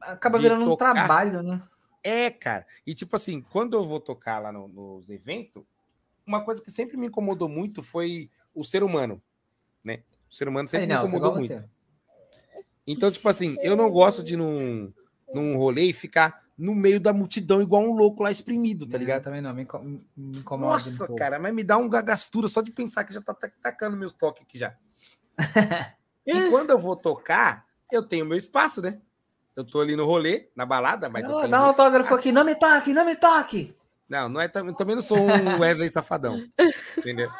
Acaba 0.00 0.38
de 0.38 0.42
virando 0.42 0.62
um 0.62 0.64
tocar. 0.64 0.94
trabalho, 0.94 1.42
né? 1.42 1.62
É, 2.02 2.28
cara. 2.30 2.66
E 2.84 2.92
tipo 2.94 3.14
assim, 3.14 3.40
quando 3.40 3.76
eu 3.76 3.84
vou 3.86 4.00
tocar 4.00 4.40
lá 4.40 4.50
no- 4.50 4.66
nos 4.66 5.08
eventos, 5.08 5.62
uma 6.26 6.44
coisa 6.44 6.60
que 6.60 6.70
sempre 6.72 6.96
me 6.96 7.06
incomodou 7.06 7.48
muito 7.48 7.82
foi 7.82 8.28
o 8.52 8.64
ser 8.64 8.82
humano, 8.82 9.22
né? 9.84 10.02
O 10.28 10.34
ser 10.34 10.48
humano 10.48 10.66
sempre 10.68 10.82
Aí, 10.84 10.88
me 10.88 10.94
Nelson, 10.94 11.08
incomodou 11.16 11.36
muito. 11.38 11.54
você. 11.56 11.64
Então, 12.84 13.12
tipo 13.12 13.28
assim, 13.28 13.56
eu 13.60 13.76
não 13.76 13.88
gosto 13.90 14.24
de 14.24 14.36
num, 14.36 14.92
num 15.32 15.56
rolê 15.56 15.82
e 15.84 15.92
ficar 15.92 16.41
no 16.56 16.74
meio 16.74 17.00
da 17.00 17.12
multidão 17.12 17.60
igual 17.62 17.82
um 17.82 17.92
louco 17.92 18.22
lá 18.22 18.30
exprimido, 18.30 18.86
tá 18.86 18.98
ligado? 18.98 19.24
Também 19.24 19.40
não, 19.40 19.52
me, 19.54 19.62
inco- 19.62 19.78
me 19.80 20.00
incomoda 20.38 20.66
um 20.66 20.72
Nossa, 20.72 20.98
pouco. 21.06 21.16
cara, 21.16 21.38
mas 21.38 21.52
me 21.54 21.64
dá 21.64 21.76
um 21.76 21.88
gagastura 21.88 22.48
só 22.48 22.60
de 22.60 22.70
pensar 22.70 23.04
que 23.04 23.14
já 23.14 23.20
tá 23.20 23.34
ta- 23.34 23.50
tacando 23.62 23.96
meus 23.96 24.12
toques 24.12 24.42
aqui 24.42 24.58
já. 24.58 24.76
e 26.26 26.42
quando 26.50 26.70
eu 26.70 26.78
vou 26.78 26.94
tocar, 26.94 27.66
eu 27.90 28.02
tenho 28.02 28.26
meu 28.26 28.36
espaço, 28.36 28.80
né? 28.82 29.00
Eu 29.56 29.64
tô 29.64 29.80
ali 29.80 29.96
no 29.96 30.06
rolê, 30.06 30.48
na 30.56 30.64
balada, 30.64 31.08
mas 31.08 31.24
eu 31.24 31.30
Não, 31.32 31.40
tenho 31.40 31.50
dá 31.50 31.62
um 31.62 31.66
autógrafo 31.66 32.04
espaço. 32.04 32.20
aqui, 32.20 32.32
não 32.32 32.44
me 32.44 32.54
toque, 32.54 32.92
não 32.92 33.04
me 33.04 33.16
toque! 33.16 33.74
Não, 34.08 34.28
não 34.28 34.40
é, 34.40 34.50
eu 34.54 34.74
também 34.74 34.94
não 34.94 35.02
sou 35.02 35.18
um 35.18 35.58
Wesley 35.60 35.90
safadão, 35.90 36.42
entendeu? 36.98 37.30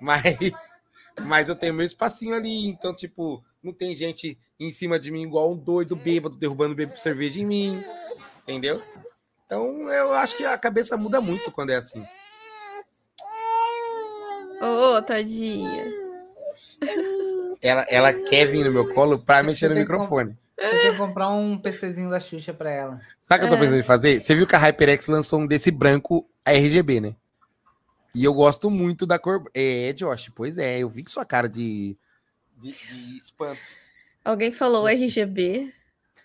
Mas, 0.00 0.80
mas 1.20 1.48
eu 1.48 1.54
tenho 1.54 1.74
meu 1.74 1.84
espacinho 1.84 2.34
ali, 2.34 2.66
então, 2.66 2.94
tipo, 2.94 3.44
não 3.62 3.72
tem 3.72 3.94
gente 3.94 4.38
em 4.58 4.72
cima 4.72 4.98
de 4.98 5.10
mim 5.10 5.22
igual 5.22 5.52
um 5.52 5.56
doido 5.56 5.94
bêbado, 5.96 6.36
derrubando 6.36 6.74
bebê 6.74 6.96
cerveja 6.96 7.40
em 7.40 7.46
mim, 7.46 7.82
entendeu? 8.50 8.82
Então, 9.46 9.88
eu 9.90 10.12
acho 10.14 10.36
que 10.36 10.44
a 10.44 10.56
cabeça 10.58 10.96
muda 10.96 11.20
muito 11.20 11.50
quando 11.50 11.70
é 11.70 11.76
assim. 11.76 12.04
Ô, 14.60 15.00
tadinha. 15.02 15.84
Ela, 17.62 17.84
ela 17.88 18.12
quer 18.12 18.46
vir 18.46 18.64
no 18.64 18.72
meu 18.72 18.94
colo 18.94 19.18
pra 19.18 19.42
mexer 19.42 19.68
no 19.68 19.74
microfone. 19.74 20.36
Eu 20.56 20.70
tenho 20.70 20.92
que 20.92 20.98
comprar 20.98 21.30
um 21.30 21.58
PCzinho 21.58 22.10
da 22.10 22.20
Xuxa 22.20 22.52
pra 22.52 22.70
ela. 22.70 23.00
Sabe 23.20 23.44
o 23.44 23.48
que 23.48 23.54
eu 23.54 23.58
tô 23.58 23.62
É. 23.62 23.66
pensando 23.66 23.80
em 23.80 23.84
fazer? 23.84 24.20
Você 24.20 24.34
viu 24.34 24.46
que 24.46 24.54
a 24.54 24.58
HyperX 24.58 25.06
lançou 25.06 25.40
um 25.40 25.46
desse 25.46 25.70
branco 25.70 26.28
RGB, 26.44 27.00
né? 27.00 27.16
E 28.14 28.24
eu 28.24 28.34
gosto 28.34 28.70
muito 28.70 29.06
da 29.06 29.18
cor. 29.18 29.44
É, 29.54 29.92
Josh, 29.94 30.30
pois 30.34 30.58
é, 30.58 30.78
eu 30.80 30.88
vi 30.88 31.02
que 31.02 31.10
sua 31.10 31.24
cara 31.24 31.48
de, 31.48 31.96
de, 32.58 32.72
de 32.72 33.16
espanto. 33.18 33.60
Alguém 34.24 34.50
falou 34.50 34.86
RGB. 34.88 35.72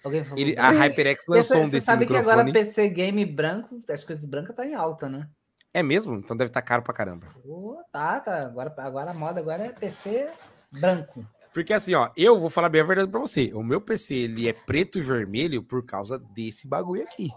Alguém 0.05 0.23
falou. 0.23 0.39
Ele, 0.39 0.55
a 0.57 0.69
HyperX 0.69 1.25
lançou 1.27 1.57
Você, 1.57 1.61
um 1.61 1.65
você 1.65 1.71
desse 1.71 1.85
sabe 1.87 2.05
que 2.05 2.13
microfone. 2.13 2.39
agora 2.41 2.53
PC 2.53 2.89
game 2.89 3.25
branco, 3.25 3.81
as 3.89 4.03
coisas 4.03 4.23
brancas 4.23 4.55
tá 4.55 4.63
em 4.63 4.75
alta, 4.75 5.09
né? 5.09 5.27
É 5.73 5.81
mesmo? 5.81 6.13
Então 6.13 6.37
deve 6.37 6.49
estar 6.49 6.61
caro 6.61 6.83
pra 6.83 6.93
caramba. 6.93 7.27
Pô, 7.43 7.81
tá, 7.91 8.19
tá. 8.19 8.41
Agora, 8.41 8.73
agora 8.77 9.11
a 9.11 9.13
moda 9.15 9.39
agora 9.39 9.65
é 9.65 9.69
PC 9.69 10.27
branco. 10.71 11.27
Porque 11.51 11.73
assim, 11.73 11.95
ó, 11.95 12.11
eu 12.15 12.39
vou 12.39 12.51
falar 12.51 12.69
bem 12.69 12.81
a 12.81 12.85
verdade 12.85 13.09
pra 13.09 13.19
você. 13.19 13.51
O 13.53 13.63
meu 13.63 13.81
PC, 13.81 14.13
ele 14.13 14.47
é 14.47 14.53
preto 14.53 14.99
e 14.99 15.01
vermelho 15.01 15.63
por 15.63 15.83
causa 15.83 16.19
desse 16.19 16.67
bagulho 16.67 17.01
aqui. 17.01 17.29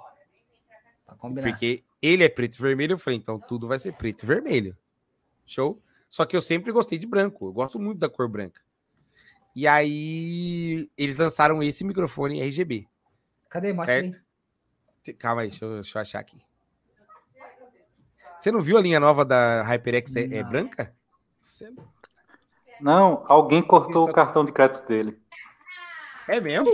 Pra 1.06 1.14
combinar. 1.16 1.48
Porque 1.48 1.82
ele 2.02 2.22
é 2.22 2.28
preto 2.28 2.56
e 2.56 2.62
vermelho, 2.62 2.92
eu 2.92 2.98
falei, 2.98 3.18
então 3.18 3.40
tudo 3.40 3.66
vai 3.66 3.78
ser 3.78 3.94
preto 3.94 4.24
e 4.24 4.26
vermelho. 4.26 4.76
Show? 5.46 5.82
Só 6.06 6.26
que 6.26 6.36
eu 6.36 6.42
sempre 6.42 6.70
gostei 6.70 6.98
de 6.98 7.06
branco. 7.06 7.46
Eu 7.46 7.52
gosto 7.52 7.78
muito 7.78 7.98
da 7.98 8.08
cor 8.10 8.28
branca. 8.28 8.60
E 9.54 9.66
aí, 9.66 10.88
eles 10.96 11.16
lançaram 11.16 11.62
esse 11.62 11.84
microfone 11.84 12.40
RGB. 12.40 12.86
Cadê? 13.48 13.72
Mostra 13.72 13.94
aí. 13.94 14.12
Certo. 15.02 15.18
Calma 15.18 15.42
aí, 15.42 15.48
deixa 15.48 15.64
eu, 15.64 15.74
deixa 15.74 15.98
eu 15.98 16.02
achar 16.02 16.20
aqui. 16.20 16.40
Você 18.38 18.52
não 18.52 18.62
viu 18.62 18.78
a 18.78 18.80
linha 18.80 19.00
nova 19.00 19.24
da 19.24 19.62
HyperX 19.62 20.14
é, 20.14 20.36
é 20.36 20.44
branca? 20.44 20.94
Você- 21.40 21.72
Não, 22.80 23.24
alguém 23.26 23.62
cortou 23.66 24.02
Isso. 24.02 24.10
o 24.10 24.14
cartão 24.14 24.44
de 24.44 24.52
crédito 24.52 24.86
dele. 24.86 25.20
É 26.28 26.40
mesmo? 26.40 26.70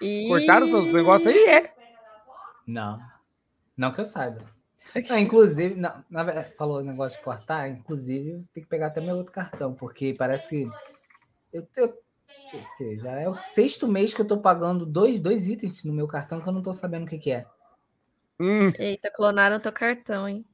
E... 0.00 0.28
Cortaram 0.28 0.72
os 0.72 0.92
negócios 0.92 1.32
aí? 1.32 1.44
É. 1.46 1.74
Não. 2.66 3.00
Não 3.76 3.92
que 3.92 4.00
eu 4.00 4.06
saiba. 4.06 4.44
Não, 5.08 5.18
inclusive, 5.18 5.74
não, 5.74 6.04
na 6.10 6.22
verdade, 6.24 6.54
falou 6.56 6.78
o 6.78 6.84
negócio 6.84 7.18
de 7.18 7.24
cortar, 7.24 7.68
inclusive, 7.68 8.44
tem 8.52 8.62
que 8.62 8.68
pegar 8.68 8.88
até 8.88 9.00
meu 9.00 9.16
outro 9.16 9.32
cartão, 9.32 9.74
porque 9.74 10.14
parece 10.14 10.64
que 10.66 10.70
eu, 11.52 11.68
eu- 11.76 12.02
já 12.98 13.12
é 13.20 13.28
o 13.28 13.34
sexto 13.34 13.86
mês 13.86 14.12
que 14.12 14.20
eu 14.20 14.26
tô 14.26 14.38
pagando 14.40 14.84
dois, 14.84 15.20
dois 15.20 15.46
itens 15.46 15.84
no 15.84 15.92
meu 15.92 16.08
cartão 16.08 16.40
que 16.40 16.48
eu 16.48 16.52
não 16.52 16.62
tô 16.62 16.72
sabendo 16.72 17.04
o 17.04 17.08
que, 17.08 17.18
que 17.18 17.30
é. 17.30 17.46
Hum, 18.40 18.72
Eita, 18.78 19.10
clonaram 19.10 19.60
teu 19.60 19.72
cartão, 19.72 20.28
hein? 20.28 20.44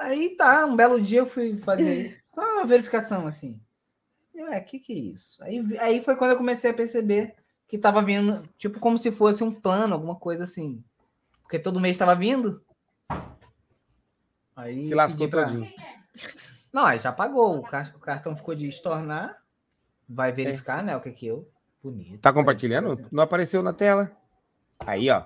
Aí 0.00 0.36
tá, 0.36 0.64
um 0.66 0.76
belo 0.76 1.00
dia 1.00 1.20
eu 1.20 1.26
fui 1.26 1.56
fazer 1.58 2.20
só 2.32 2.42
uma 2.42 2.66
verificação 2.66 3.26
assim. 3.26 3.58
Eu, 4.34 4.46
é, 4.48 4.60
que 4.60 4.78
que 4.78 4.92
é 4.92 4.96
isso? 4.96 5.42
Aí, 5.42 5.78
aí 5.78 6.04
foi 6.04 6.14
quando 6.14 6.32
eu 6.32 6.36
comecei 6.36 6.70
a 6.70 6.74
perceber 6.74 7.34
que 7.66 7.78
tava 7.78 8.02
vindo, 8.02 8.48
tipo, 8.58 8.78
como 8.78 8.96
se 8.98 9.10
fosse 9.10 9.42
um 9.42 9.50
plano, 9.50 9.94
alguma 9.94 10.14
coisa 10.14 10.44
assim. 10.44 10.84
Porque 11.42 11.58
todo 11.58 11.80
mês 11.80 11.96
tava 11.98 12.14
vindo. 12.14 12.62
Aí 14.56 14.86
se 14.86 14.94
lascou 14.94 15.28
pra- 15.28 15.44
todinho. 15.44 15.70
Não, 16.72 16.84
aí 16.84 16.98
já 16.98 17.12
pagou. 17.12 17.58
O, 17.58 17.62
car- 17.62 17.92
o 17.94 17.98
cartão 18.00 18.34
ficou 18.36 18.54
de 18.54 18.66
estornar. 18.66 19.36
Vai 20.08 20.32
verificar, 20.32 20.82
né? 20.82 20.96
O 20.96 21.00
que 21.00 21.10
que 21.12 21.26
eu. 21.26 21.48
Bonito. 21.82 22.18
Tá 22.20 22.32
compartilhando? 22.32 23.06
Não 23.12 23.22
apareceu 23.22 23.62
na 23.62 23.72
tela. 23.72 24.10
Aí, 24.86 25.10
ó. 25.10 25.24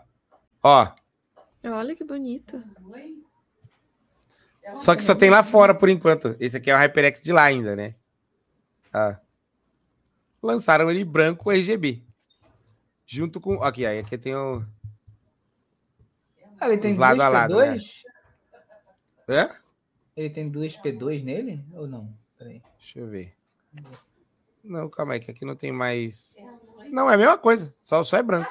Ó, 0.62 0.88
Olha 1.64 1.94
que 1.94 2.04
bonito. 2.04 2.62
só 4.76 4.94
que 4.96 5.02
só 5.02 5.14
tem 5.14 5.30
lá 5.30 5.42
fora 5.42 5.74
por 5.74 5.88
enquanto. 5.88 6.34
Esse 6.40 6.56
aqui 6.56 6.70
é 6.70 6.74
o 6.74 6.78
HyperX 6.78 7.22
de 7.22 7.32
lá 7.32 7.44
ainda, 7.44 7.74
né? 7.76 7.94
Ah. 8.92 9.18
Lançaram 10.42 10.90
ele 10.90 11.04
branco 11.04 11.50
RGB. 11.50 12.02
Junto 13.06 13.40
com. 13.40 13.62
Aqui, 13.62 13.84
aí 13.84 13.98
aqui 13.98 14.16
tem 14.16 14.34
o. 14.34 14.64
Ah, 16.58 16.66
ele 16.68 16.78
tem 16.78 16.90
Os 16.92 16.96
duas 16.96 17.08
lado 17.16 17.22
a 17.22 17.28
lado, 17.28 17.56
né? 17.58 17.74
P2? 19.30 19.36
Hã? 19.50 19.50
Ele 20.16 20.30
tem 20.30 20.48
duas 20.48 20.76
P2 20.76 21.22
nele? 21.22 21.64
Ou 21.74 21.86
não? 21.86 22.12
Peraí. 22.36 22.60
Deixa 22.78 22.98
eu 22.98 23.06
ver. 23.06 23.32
Não, 24.62 24.88
calma 24.88 25.14
aí, 25.14 25.20
que 25.20 25.30
aqui 25.30 25.44
não 25.44 25.56
tem 25.56 25.72
mais. 25.72 26.36
Não, 26.90 27.10
é 27.10 27.14
a 27.14 27.18
mesma 27.18 27.38
coisa. 27.38 27.72
Só, 27.82 28.02
só 28.02 28.16
é 28.16 28.22
branco. 28.22 28.50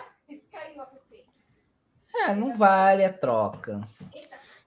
É, 2.16 2.34
não 2.36 2.56
vale 2.56 3.04
a 3.06 3.14
troca. 3.14 3.82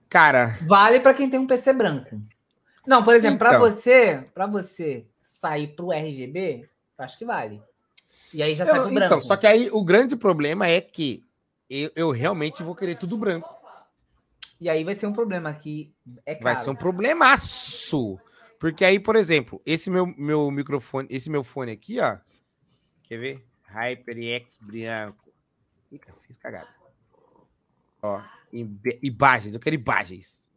Cara, 0.09 0.59
Vale 0.63 1.01
para 1.01 1.15
quem 1.15 1.29
tem 1.29 1.41
um 1.41 1.47
PC 1.47 1.73
branco. 1.73 2.21
Não, 2.87 3.03
por 3.03 3.15
exemplo, 3.15 3.39
para 3.39 3.51
Então. 3.51 3.61
você, 3.61 4.29
para 4.35 4.47
você 4.47 5.07
sair 5.23 5.69
pro 5.69 5.93
RGB, 5.93 6.69
acho 6.99 7.19
que 7.19 7.25
vale. 7.25 7.63
E 8.35 8.43
aí 8.43 8.55
já 8.55 8.65
sai 8.65 8.79
eu- 8.79 8.83
pro 8.85 8.93
branco. 8.95 9.15
então, 9.15 9.23
só 9.23 9.37
que 9.37 9.47
aí 9.47 9.69
o 9.73 9.83
grande 9.85 10.17
problema 10.17 10.67
é 10.69 10.81
que 10.81 11.25
eu, 11.69 11.91
eu 11.97 12.11
realmente 12.11 12.63
vou 12.63 12.75
querer 12.75 12.97
tudo 12.97 13.17
branco. 13.17 13.49
E 14.63 14.69
aí 14.69 14.85
vai 14.85 14.95
ser 14.95 15.07
um 15.09 15.13
problema 15.13 15.53
que 15.53 15.93
é 16.25 16.37
caro. 16.37 16.55
Vai 16.55 16.63
ser 16.63 16.71
um 16.71 16.77
problemaço. 16.77 18.17
Porque 18.61 18.85
aí, 18.85 19.01
por 19.01 19.17
exemplo, 19.17 19.61
esse 19.67 19.91
meu, 19.91 20.07
meu 20.07 20.49
microfone, 20.53 21.09
esse 21.11 21.29
meu 21.29 21.43
fone 21.43 21.73
aqui, 21.73 21.99
ó. 21.99 22.17
Quer 23.03 23.19
ver? 23.19 23.45
HyperX 23.75 24.59
branco. 24.59 25.35
Eita, 25.91 26.15
fiz 26.29 26.39
cagada. 26.39 26.69
Ó, 28.01 28.23
imagens, 29.03 29.53
eu 29.55 29.59
quero 29.59 29.75
imagens. 29.75 30.49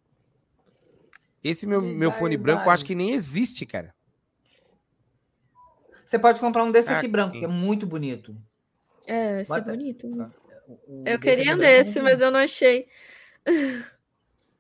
Esse 1.44 1.66
meu, 1.66 1.82
meu 1.82 2.12
fone 2.12 2.38
branco, 2.38 2.66
eu 2.66 2.70
acho 2.70 2.86
que 2.86 2.94
nem 2.94 3.10
existe, 3.10 3.66
cara. 3.66 3.92
Você 6.06 6.20
pode 6.20 6.40
comprar 6.40 6.64
um 6.64 6.72
desse 6.72 6.90
Ah, 6.94 7.00
aqui 7.00 7.08
branco, 7.08 7.34
sim. 7.34 7.40
que 7.40 7.46
é 7.46 7.48
muito 7.48 7.88
bonito. 7.88 8.38
É, 9.08 9.42
esse 9.42 9.52
é 9.52 9.56
Bota- 9.56 9.72
bonito. 9.72 10.06
O- 10.68 11.02
o 11.02 11.04
Eu 11.08 11.20
queria 11.20 11.42
aqui 11.44 11.54
um 11.54 11.58
branco 11.58 11.64
é 11.64 11.84
desse, 11.84 12.00
mas 12.02 12.14
bonito. 12.20 12.22
eu 12.24 12.32
não 12.32 12.40
achei. 12.40 12.88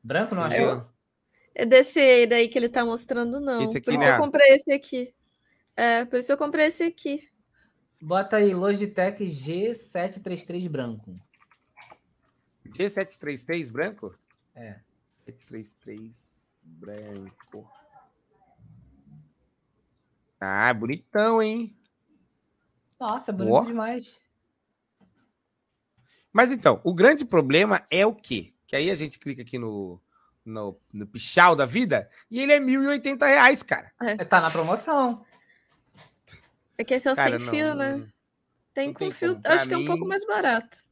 Branco 0.05 0.35
não 0.35 0.43
Eu- 0.43 0.71
achou? 0.71 0.89
É 1.55 1.65
desse 1.65 1.99
aí 1.99 2.27
daí 2.27 2.47
que 2.47 2.59
ele 2.59 2.69
tá 2.69 2.85
mostrando, 2.85 3.39
não. 3.39 3.63
Aqui, 3.63 3.81
por 3.81 3.93
isso 3.93 4.03
né? 4.03 4.11
eu 4.11 4.17
comprei 4.17 4.53
esse 4.53 4.71
aqui. 4.71 5.15
É, 5.75 6.05
por 6.05 6.19
isso 6.19 6.31
eu 6.31 6.37
comprei 6.37 6.67
esse 6.67 6.83
aqui. 6.83 7.27
Bota 7.99 8.35
aí 8.35 8.53
Logitech 8.53 9.23
G733 9.25 10.67
branco. 10.67 11.19
G733 12.67 13.71
branco? 13.71 14.13
É. 14.53 14.79
733 15.25 16.35
branco. 16.61 17.67
Ah, 20.39 20.71
bonitão, 20.71 21.41
hein? 21.41 21.75
Nossa, 22.99 23.31
bonito 23.31 23.65
demais. 23.65 24.21
Mas 26.31 26.51
então, 26.51 26.79
o 26.83 26.93
grande 26.93 27.25
problema 27.25 27.87
é 27.89 28.05
o 28.05 28.13
quê? 28.13 28.54
Que 28.67 28.75
aí 28.75 28.89
a 28.89 28.95
gente 28.95 29.19
clica 29.19 29.41
aqui 29.41 29.57
no, 29.57 29.99
no, 30.43 30.77
no 30.91 31.05
pichal 31.07 31.55
da 31.55 31.65
vida 31.65 32.09
e 32.29 32.41
ele 32.41 32.51
é 32.53 32.59
1.080 32.59 33.25
reais, 33.25 33.61
cara. 33.63 33.91
É, 34.01 34.23
Tá 34.25 34.41
na 34.41 34.49
promoção. 34.49 35.23
É 36.77 36.83
que 36.83 36.93
esse 36.93 37.07
é 37.07 37.11
o 37.13 37.15
Cara, 37.15 37.37
sem 37.39 37.45
não, 37.45 37.53
fio, 37.53 37.75
né? 37.75 37.95
não- 37.97 38.07
Tem 38.73 38.87
não 38.87 38.93
com 38.93 38.99
tem 38.99 39.11
fio, 39.11 39.29
como. 39.29 39.41
Pra 39.41 39.53
acho 39.55 39.67
que 39.67 39.73
é 39.73 39.77
um 39.77 39.85
pouco 39.85 40.05
mais 40.07 40.25
barato. 40.25 40.83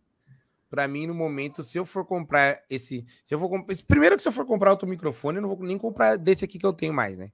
Pra 0.69 0.87
mim, 0.87 1.05
no 1.05 1.13
momento, 1.13 1.61
se 1.61 1.77
eu 1.77 1.85
for 1.85 2.05
comprar 2.05 2.63
esse. 2.69 3.05
Se 3.23 3.35
eu 3.35 3.39
for 3.39 3.49
comp- 3.49 3.69
Primeiro 3.87 4.15
que 4.15 4.21
se 4.23 4.27
eu 4.27 4.31
for 4.31 4.45
comprar 4.45 4.71
outro 4.71 4.87
microfone, 4.87 5.37
eu 5.37 5.41
não 5.41 5.49
vou 5.49 5.59
nem 5.65 5.77
comprar 5.77 6.17
desse 6.17 6.45
aqui 6.45 6.57
que 6.57 6.65
eu 6.65 6.73
tenho 6.73 6.93
mais, 6.93 7.17
né? 7.17 7.31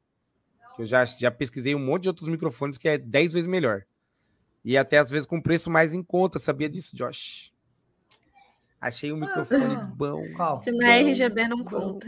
Eu 0.78 0.86
já, 0.86 1.06
já 1.06 1.30
pesquisei 1.30 1.76
um 1.76 1.80
monte 1.80 2.04
de 2.04 2.08
outros 2.10 2.28
microfones 2.28 2.78
que 2.78 2.88
é 2.90 2.98
10 2.98 3.32
vezes 3.34 3.48
melhor. 3.48 3.86
E 4.66 4.78
até 4.78 4.98
às 4.98 5.10
vezes 5.10 5.26
com 5.26 5.40
preço 5.42 5.70
mais 5.70 5.94
em 5.94 6.02
conta. 6.04 6.40
Sabia 6.40 6.68
disso, 6.70 6.96
Josh? 6.96 7.49
Achei 8.82 9.12
um 9.12 9.18
microfone 9.18 9.76
Ah. 9.76 9.82
bom. 9.96 10.24
Qual? 10.36 10.62
Se 10.62 10.72
não 10.72 10.86
é 10.86 11.04
Bom, 11.04 11.10
RGB, 11.10 11.48
não 11.48 11.58
bom. 11.64 11.66
conta. 11.66 12.08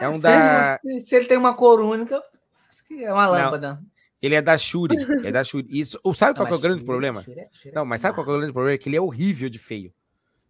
É 0.00 0.08
um 0.08 0.14
se, 0.14 0.20
da. 0.22 0.80
ele- 0.84 1.00
se 1.00 1.14
ele 1.16 1.26
tem 1.26 1.36
uma 1.38 1.54
cor 1.54 1.80
única, 1.80 2.22
acho 2.68 2.84
que 2.84 3.04
é 3.04 3.12
uma 3.12 3.26
lâmpada. 3.26 3.82
Ele 4.22 4.34
é 4.34 4.42
da 4.42 4.56
Shure. 4.58 4.96
É 5.24 5.32
da 5.32 5.42
Shure. 5.42 5.66
Isso, 5.70 5.98
sabe 6.14 6.36
qual 6.36 6.46
que 6.46 6.52
é 6.52 6.56
o 6.56 6.60
grande 6.60 6.84
problema? 6.84 7.24
é 7.64 7.72
Não, 7.72 7.84
mas 7.86 8.00
sabe 8.02 8.14
qual 8.14 8.26
é 8.26 8.30
o 8.30 8.36
grande 8.38 8.52
problema? 8.52 8.74
É 8.74 8.78
que 8.78 8.88
ele 8.88 8.96
é 8.96 9.00
horrível 9.00 9.48
de 9.48 9.58
feio. 9.58 9.92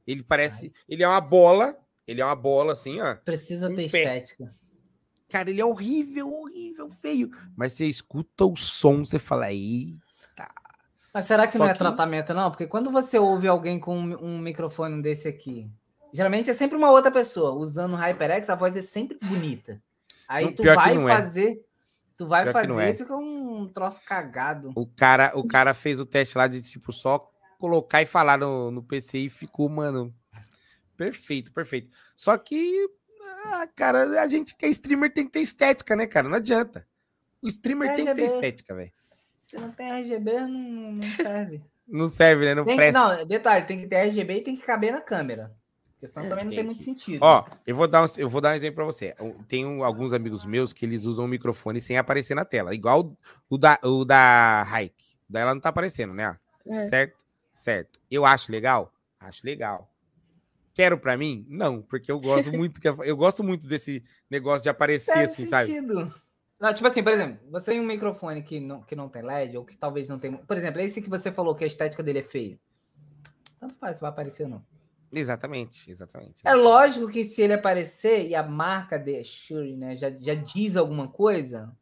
Ele 0.07 0.23
parece. 0.25 0.73
Ele 0.89 1.03
é 1.05 1.09
uma 1.09 1.21
bola. 1.21 1.77
Ele 2.07 2.21
é 2.21 2.25
uma 2.25 2.35
bola 2.35 2.73
assim, 2.73 3.01
ó. 3.01 3.15
Precisa 3.15 3.69
Um 3.69 3.77
ter 3.77 3.89
pé. 3.89 4.19
estética. 4.19 4.51
Cara, 5.29 5.49
ele 5.51 5.61
é 5.61 5.65
horrível, 5.65 6.33
horrível, 6.33 6.91
feio. 6.91 7.31
Mas 7.57 7.75
você 7.75 7.87
escuta 7.87 8.45
o 8.45 8.57
som, 8.57 9.05
você 9.05 9.21
fala, 9.21 9.45
aí. 9.47 9.97
Mas 11.13 11.25
será 11.25 11.47
que 11.47 11.55
Só 11.57 11.65
não 11.65 11.71
é 11.71 11.73
que- 11.73 11.79
tratamento, 11.79 12.33
não? 12.35 12.51
Porque 12.51 12.67
quando 12.67 12.91
você 12.91 13.19
ouve 13.19 13.49
alguém 13.49 13.79
com 13.81 13.97
um, 13.99 14.39
microfone 14.39 15.03
desse 15.03 15.27
aqui, 15.29 15.69
geralmente 16.13 16.49
é 16.51 16.53
sempre 16.53 16.77
uma 16.77 16.91
outra 16.91 17.11
pessoa. 17.11 17.53
Usando 17.53 17.95
o 17.95 17.97
HyperX, 17.97 18.49
a 18.49 18.55
voz 18.55 18.77
é 18.77 18.81
sempre 18.81 19.19
bonita. 19.23 19.83
Aí 20.29 20.45
Não, 20.47 20.53
tu 20.53 20.63
vai 20.63 20.97
é. 20.97 21.01
fazer. 21.01 21.65
Tu 22.17 22.27
vai 22.27 22.45
Pior 22.45 22.61
que 22.61 22.67
não 22.69 22.75
fazer 22.77 22.89
é. 22.89 22.91
e 22.91 22.95
fica 22.95 23.17
um 23.17 23.69
troço 23.69 24.01
cagado. 24.05 24.73
O 24.77 24.87
cara, 24.87 25.33
o 25.35 25.47
cara 25.47 25.73
fez 25.75 25.99
o 25.99 26.07
teste 26.07 26.37
lá 26.37 26.47
de 26.47 26.61
tipo 26.61 26.93
só 26.93 27.29
colocar 27.59 28.03
e 28.03 28.07
falar 28.07 28.39
no, 28.39 28.71
no 28.71 28.83
PC 28.83 29.19
e 29.19 29.29
ficou, 29.31 29.69
mano. 29.69 30.15
Perfeito, 30.97 31.51
perfeito. 31.53 31.89
Só 32.15 32.37
que, 32.37 32.89
ah, 33.47 33.67
cara, 33.75 34.21
a 34.23 34.27
gente 34.27 34.55
que 34.55 34.67
é 34.67 34.69
streamer 34.69 35.13
tem 35.13 35.25
que 35.25 35.33
ter 35.33 35.41
estética, 35.41 35.97
né, 35.97 36.07
cara? 36.07 36.29
Não 36.29 36.37
adianta. 36.37 36.87
O 37.43 37.49
streamer 37.49 37.97
tem 37.97 38.05
que 38.07 38.15
ter 38.15 38.25
estética, 38.25 38.75
velho. 38.75 38.93
Se 39.41 39.57
não 39.57 39.73
tem 39.73 39.91
RGB, 39.91 40.33
não, 40.41 40.93
não 40.93 41.03
serve. 41.03 41.63
Não 41.93 42.09
serve, 42.09 42.45
né? 42.45 42.55
Não 42.55 42.65
Tem 42.65 42.77
que- 42.77 42.83
presta. 42.83 43.17
não, 43.19 43.27
detalhe, 43.27 43.65
tem 43.67 43.81
que 43.81 43.89
ter 43.89 43.97
RGB 43.97 44.35
e 44.37 44.41
tem 44.45 44.55
que 44.57 44.63
caber 44.63 44.93
na 44.93 45.01
câmera. 45.01 45.53
Porque 45.95 46.07
senão 46.07 46.29
também 46.29 46.45
não 46.45 46.51
Tem 46.51 46.59
tem 46.59 46.65
muito 46.65 46.79
que- 46.79 46.85
sentido. 46.85 47.19
Ó, 47.21 47.45
eu 47.67 47.75
vou 47.75 47.89
dar 47.89 48.05
um, 48.05 48.09
eu 48.17 48.29
vou 48.29 48.41
dar 48.41 48.51
um 48.53 48.55
exemplo 48.55 48.77
pra 48.77 48.85
você. 48.85 49.13
Tem 49.49 49.67
um- 49.67 49.83
alguns 49.83 50.13
amigos 50.13 50.45
meus 50.45 50.73
que 50.73 50.87
eles 50.87 51.05
usam 51.05 51.25
o 51.25 51.29
microfone 51.29 51.81
sem 51.81 51.99
aparecer 51.99 52.37
na 52.37 52.45
tela, 52.45 52.73
igual 52.77 53.17
o 53.49 53.59
da 53.59 53.77
o 53.83 54.05
da 54.05 54.63
Hike. 54.73 55.05
O 55.29 55.33
dela 55.33 55.53
não 55.53 55.61
tá 55.61 55.71
aparecendo, 55.71 56.15
né? 56.15 56.39
É. 56.69 56.87
Certo? 56.87 57.25
Certo. 57.51 57.99
Eu 58.09 58.25
acho 58.25 58.53
legal? 58.53 58.93
Acho 59.19 59.45
legal. 59.45 59.91
Quero 60.73 60.97
pra 60.97 61.17
mim? 61.17 61.45
Não, 61.49 61.83
porque 61.83 62.13
eu 62.13 62.21
gosto 62.21 62.53
muito 62.57 62.81
que 62.81 62.87
eu 62.89 63.17
gosto 63.17 63.43
muito 63.43 63.67
desse 63.67 64.05
negócio 64.31 64.63
de 64.63 64.69
aparecer 64.69 65.13
Faz 65.13 65.33
assim, 65.33 65.47
sabe? 65.47 65.73
Não, 66.61 66.75
tipo 66.75 66.87
assim, 66.87 67.03
por 67.03 67.13
exemplo, 67.13 67.39
você 67.51 67.71
tem 67.71 67.81
um 67.81 67.87
microfone 67.87 68.43
que 68.43 68.61
não, 68.61 68.83
que 68.83 68.95
não 68.95 69.09
tem 69.09 69.23
LED, 69.23 69.57
ou 69.57 69.65
que 69.65 69.77
talvez 69.77 70.09
não 70.09 70.19
tenha. 70.19 70.37
Por 70.37 70.57
exemplo, 70.57 70.81
esse 70.81 71.01
que 71.01 71.09
você 71.09 71.33
falou 71.33 71.55
que 71.55 71.65
a 71.65 71.67
estética 71.67 72.03
dele 72.03 72.19
é 72.19 72.23
feio. 72.23 72.59
Tanto 73.59 73.75
faz 73.77 73.97
se 73.97 74.01
vai 74.03 74.11
aparecer 74.11 74.43
ou 74.45 74.51
não. 74.51 74.65
Exatamente, 75.13 75.91
exatamente. 75.91 76.43
É 76.45 76.55
lógico 76.55 77.09
que 77.09 77.25
se 77.25 77.43
ele 77.43 77.55
aparecer 77.55 78.29
e 78.29 78.35
a 78.35 78.43
marca 78.43 78.99
de 78.99 79.25
Shure, 79.25 79.75
né, 79.77 79.97
já, 79.97 80.11
já 80.11 80.35
diz 80.35 80.77
alguma 80.77 81.09
coisa, 81.09 81.75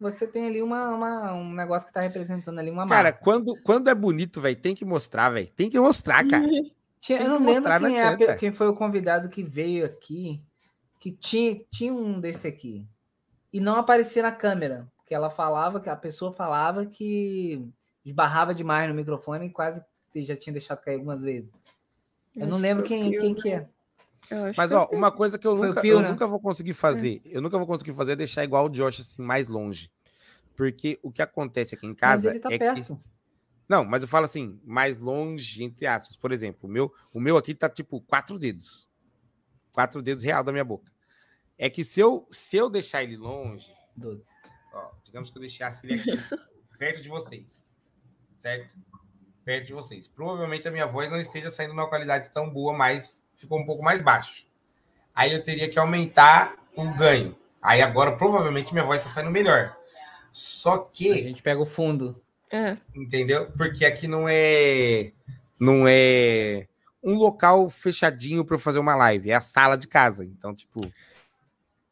você 0.00 0.26
tem 0.26 0.46
ali 0.46 0.62
uma, 0.62 0.88
uma- 0.90 1.34
um 1.34 1.52
negócio 1.54 1.86
que 1.86 1.94
tá 1.94 2.00
representando 2.00 2.58
ali 2.58 2.70
uma 2.70 2.86
Cara, 2.86 3.10
marca. 3.10 3.20
quando, 3.22 3.54
quando 3.62 3.88
é 3.88 3.94
bonito, 3.94 4.40
velho, 4.40 4.56
tem 4.56 4.74
que 4.74 4.84
mostrar, 4.84 5.30
velho. 5.30 5.48
Tem 5.54 5.70
que 5.70 5.78
mostrar, 5.78 6.26
cara. 6.26 6.44
Tinha- 7.00 7.20
eu 7.20 7.28
não 7.28 7.36
lembro 7.38 7.54
mostrar, 7.54 7.78
não 7.80 7.88
quem, 7.90 7.98
é 8.00 8.02
pe- 8.16 8.24
adianta. 8.24 8.36
quem 8.36 8.52
foi 8.52 8.68
o 8.68 8.74
convidado 8.74 9.28
que 9.28 9.42
veio 9.42 9.84
aqui, 9.86 10.42
que 10.98 11.12
tinha, 11.12 11.60
tinha 11.70 11.92
um 11.94 12.18
desse 12.18 12.46
aqui. 12.48 12.84
E 13.56 13.60
não 13.60 13.76
aparecia 13.76 14.22
na 14.22 14.30
câmera. 14.32 14.86
Porque 14.98 15.14
ela 15.14 15.30
falava, 15.30 15.80
que 15.80 15.88
a 15.88 15.96
pessoa 15.96 16.30
falava 16.30 16.84
que 16.84 17.66
esbarrava 18.04 18.54
demais 18.54 18.86
no 18.86 18.94
microfone 18.94 19.46
e 19.46 19.50
quase 19.50 19.82
já 20.14 20.36
tinha 20.36 20.52
deixado 20.52 20.82
cair 20.82 20.96
algumas 20.96 21.22
vezes. 21.22 21.50
Eu 22.34 22.46
não 22.46 22.58
lembro 22.58 22.84
que 22.84 22.90
quem, 22.90 23.10
Pio, 23.12 23.20
quem 23.20 23.32
né? 23.32 23.40
que 23.40 23.48
é. 23.50 23.68
Eu 24.30 24.44
acho 24.44 24.60
Mas, 24.60 24.68
que 24.68 24.76
ó, 24.76 24.88
uma 24.92 25.10
coisa 25.10 25.38
que 25.38 25.46
eu 25.46 25.56
Foi 25.56 25.68
nunca, 25.68 25.80
Pio, 25.80 25.92
eu 25.92 26.02
né? 26.02 26.10
nunca 26.10 26.26
vou 26.26 26.38
conseguir 26.38 26.74
fazer, 26.74 27.22
eu 27.24 27.40
nunca 27.40 27.56
vou 27.56 27.66
conseguir 27.66 27.94
fazer 27.94 28.12
é 28.12 28.16
deixar 28.16 28.44
igual 28.44 28.66
o 28.66 28.68
Josh, 28.68 29.00
assim, 29.00 29.22
mais 29.22 29.48
longe. 29.48 29.90
Porque 30.54 30.98
o 31.02 31.10
que 31.10 31.22
acontece 31.22 31.74
aqui 31.74 31.86
em 31.86 31.90
Mas 31.90 32.00
casa 32.00 32.28
ele 32.28 32.40
tá 32.40 32.50
é 32.50 32.52
que... 32.52 32.58
perto. 32.58 32.98
Não, 33.66 33.86
mas 33.86 34.02
eu 34.02 34.08
falo 34.08 34.26
assim, 34.26 34.60
mais 34.64 34.98
longe, 34.98 35.64
entre 35.64 35.86
aspas. 35.86 36.14
Por 36.14 36.30
exemplo, 36.30 36.68
o 36.68 36.72
meu, 36.72 36.92
o 37.14 37.18
meu 37.18 37.38
aqui 37.38 37.54
tá 37.54 37.70
tipo 37.70 38.02
quatro 38.02 38.38
dedos. 38.38 38.86
Quatro 39.72 40.02
dedos 40.02 40.22
real 40.22 40.44
da 40.44 40.52
minha 40.52 40.64
boca. 40.64 40.92
É 41.58 41.70
que 41.70 41.84
se 41.84 42.00
eu, 42.00 42.26
se 42.30 42.56
eu 42.56 42.68
deixar 42.68 43.02
ele 43.02 43.16
longe, 43.16 43.66
12. 43.96 44.28
ó, 44.72 44.90
digamos 45.04 45.30
que 45.30 45.36
eu 45.36 45.40
deixasse 45.40 45.86
ele 45.86 45.94
aqui, 46.00 46.10
perto 46.78 47.02
de 47.02 47.08
vocês, 47.08 47.72
certo? 48.36 48.74
Perto 49.44 49.66
de 49.66 49.72
vocês. 49.72 50.06
Provavelmente 50.06 50.68
a 50.68 50.70
minha 50.70 50.86
voz 50.86 51.10
não 51.10 51.18
esteja 51.18 51.50
saindo 51.50 51.70
numa 51.70 51.88
qualidade 51.88 52.30
tão 52.30 52.50
boa, 52.50 52.72
mas 52.72 53.22
ficou 53.36 53.58
um 53.58 53.64
pouco 53.64 53.82
mais 53.82 54.02
baixo. 54.02 54.46
Aí 55.14 55.32
eu 55.32 55.42
teria 55.42 55.68
que 55.68 55.78
aumentar 55.78 56.56
o 56.76 56.88
ganho. 56.94 57.36
Aí 57.62 57.80
agora 57.80 58.16
provavelmente 58.16 58.72
minha 58.72 58.84
voz 58.84 58.98
está 59.00 59.10
saindo 59.10 59.30
melhor. 59.30 59.76
Só 60.30 60.74
A 60.74 60.84
que 60.90 61.22
gente 61.22 61.42
pega 61.42 61.60
o 61.60 61.66
fundo. 61.66 62.22
É. 62.52 62.76
entendeu? 62.94 63.50
Porque 63.56 63.84
aqui 63.84 64.06
não 64.06 64.28
é 64.28 65.12
não 65.58 65.84
é 65.88 66.68
um 67.02 67.14
local 67.14 67.68
fechadinho 67.70 68.44
para 68.44 68.56
eu 68.56 68.60
fazer 68.60 68.78
uma 68.78 68.94
live, 68.94 69.30
é 69.30 69.34
a 69.34 69.40
sala 69.40 69.76
de 69.76 69.88
casa. 69.88 70.24
Então, 70.24 70.54
tipo, 70.54 70.80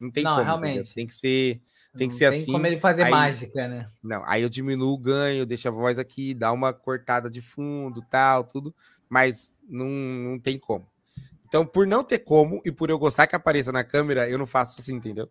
não 0.04 0.10
tem 0.10 0.22
Não, 0.24 0.34
como, 0.34 0.44
realmente. 0.44 0.74
entendeu? 0.78 0.94
Tem 0.94 1.06
que 1.06 1.14
ser, 1.14 1.60
tem 1.96 2.08
que 2.08 2.14
Não 2.14 2.18
ser 2.18 2.30
tem 2.30 2.40
assim. 2.42 2.52
como 2.52 2.66
ele 2.66 2.78
fazer 2.78 3.02
aí- 3.04 3.10
mágica, 3.10 3.66
né? 3.68 3.88
Não, 4.02 4.22
aí 4.26 4.42
eu 4.42 4.48
diminuo 4.48 4.92
o 4.92 4.98
ganho, 4.98 5.44
deixo 5.46 5.68
a 5.68 5.70
voz 5.70 5.98
aqui, 5.98 6.34
dá 6.34 6.52
uma 6.52 6.72
cortada 6.72 7.30
de 7.30 7.40
fundo, 7.40 8.02
tal, 8.10 8.44
tudo, 8.44 8.74
mas 9.08 9.54
não, 9.68 9.86
não 9.86 10.38
tem 10.38 10.58
como. 10.58 10.86
Então, 11.46 11.64
por 11.64 11.86
não 11.86 12.02
ter 12.02 12.18
como 12.18 12.60
e 12.64 12.72
por 12.72 12.90
eu 12.90 12.98
gostar 12.98 13.26
que 13.28 13.36
apareça 13.36 13.70
na 13.70 13.84
câmera, 13.84 14.28
eu 14.28 14.36
não 14.38 14.46
faço 14.46 14.80
assim, 14.80 14.94
entendeu? 14.96 15.28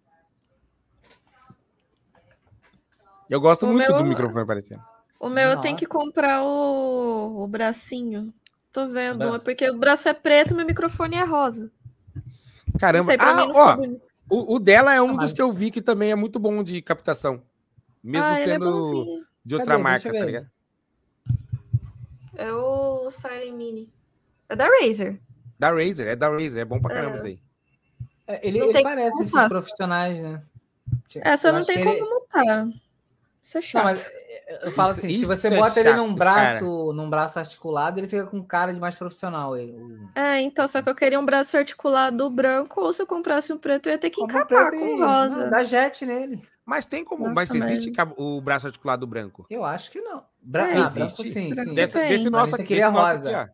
Eu 3.29 3.39
gosto 3.41 3.65
O 3.65 3.71
muito 3.71 3.89
meu- 3.89 3.97
do 3.97 4.05
microfone 4.05 4.43
aparecendo. 4.43 4.83
O 5.19 5.29
meu 5.29 5.49
eu 5.51 5.61
tenho 5.61 5.77
que 5.77 5.85
Nossa. 5.87 5.97
comprar 5.97 6.43
o, 6.43 7.43
o 7.43 7.47
bracinho. 7.47 8.33
Tô 8.71 8.87
vendo, 8.87 9.19
braço. 9.19 9.35
é 9.35 9.39
porque 9.39 9.69
o 9.69 9.77
braço 9.77 10.09
é 10.09 10.13
preto 10.13 10.51
e 10.51 10.53
meu 10.53 10.65
microfone 10.65 11.15
é 11.15 11.23
rosa. 11.23 11.71
Caramba, 12.79 13.05
sei, 13.05 13.17
ah, 13.19 13.45
ó, 13.53 13.75
bonito. 13.77 14.01
O, 14.33 14.55
o 14.55 14.59
dela 14.59 14.93
é 14.93 15.01
um 15.01 15.11
Ah, 15.11 15.17
dos 15.23 15.33
que 15.33 15.41
eu 15.41 15.51
vi 15.51 15.69
que 15.69 15.81
também 15.81 16.11
é 16.11 16.15
muito 16.15 16.39
bom 16.39 16.63
de 16.63 16.81
captação. 16.81 17.41
Mesmo 18.03 18.27
ah, 18.27 18.39
é 18.39 18.47
sendo 18.47 18.65
bonzinho. 18.71 19.25
de 19.45 19.55
outra 19.55 19.71
Cadê? 19.71 19.83
marca, 19.83 20.11
tá 20.11 20.25
ligado? 20.25 20.47
É 22.35 22.51
o 22.51 23.09
Silent 23.09 23.53
Mini. 23.53 23.89
É 24.49 24.55
da 24.55 24.67
Razer. 24.67 25.19
Da 25.59 25.69
Razer, 25.69 26.07
é 26.07 26.15
da 26.15 26.29
Razer, 26.29 26.57
é 26.61 26.65
bom 26.65 26.79
pra 26.81 26.93
caramba 26.95 27.15
É. 27.15 27.17
isso 27.17 27.25
aí. 27.27 27.39
É, 28.25 28.47
Ele, 28.47 28.59
ele 28.59 28.73
tem 28.73 28.83
parece 28.83 29.21
esses 29.21 29.31
faço. 29.31 29.49
profissionais, 29.49 30.17
né? 30.21 30.41
É, 31.15 31.37
só 31.37 31.49
Eu 31.49 31.53
não 31.53 31.65
tem 31.65 31.83
como 31.83 31.89
ele- 31.95 32.01
montar. 32.01 32.67
Isso 33.41 33.57
é 33.57 33.61
chato. 33.61 33.83
Não, 33.83 33.89
mas 33.89 34.11
eu 34.63 34.71
falo 34.71 34.91
assim, 34.91 35.09
se 35.09 35.15
Isso 35.21 35.25
você 35.27 35.47
é 35.47 35.57
bota 35.57 35.79
ele 35.79 35.89
chato, 35.89 35.97
num 35.97 36.13
braço, 36.13 36.93
num 36.93 37.09
braço 37.09 37.39
articulado, 37.39 37.99
ele 37.99 38.07
fica 38.07 38.25
com 38.27 38.43
cara 38.43 38.73
de 38.73 38.79
mais 38.79 38.95
profissional. 38.95 39.55
Ele, 39.57 39.75
É, 40.15 40.41
então, 40.41 40.67
só 40.67 40.81
que 40.81 40.89
eu 40.89 40.95
queria 40.95 41.19
um 41.19 41.25
braço 41.25 41.55
articulado 41.57 42.29
branco, 42.29 42.81
ou 42.81 42.91
se 42.93 43.01
eu 43.01 43.07
comprasse 43.07 43.51
um 43.53 43.57
preto, 43.57 43.87
eu 43.87 43.93
ia 43.93 43.97
ter 43.97 44.09
que 44.09 44.21
Compra 44.21 44.37
encapar 44.41 44.71
com 44.71 44.77
e- 44.97 45.01
rosa. 45.01 45.49
Dá 45.49 45.63
jet 45.63 46.05
nele. 46.05 46.41
Mas 46.65 46.85
tem 46.85 47.03
como, 47.03 47.23
Nossa, 47.23 47.35
mas 47.35 47.51
existe 47.51 47.91
o 48.17 48.39
braço 48.41 48.67
articulado 48.67 49.05
branco. 49.05 49.45
Eu 49.49 49.63
acho 49.65 49.91
que 49.91 49.99
não. 50.01 50.23
Bra 50.41 50.69
É, 50.69 50.73
ah, 50.77 50.79
existe. 50.87 50.95
branco 50.97 51.21
sim, 51.21 51.31
sim. 51.55 51.73
Desse 51.75 51.97
Mas 51.97 52.23
nosso 52.31 52.45
esse 52.47 52.55
aqui, 52.55 52.63
aqui 52.63 52.73
é 52.75 52.77
esse 52.85 52.91
nosso 52.91 53.15
rosa. 53.17 53.37
aqui. 53.41 53.51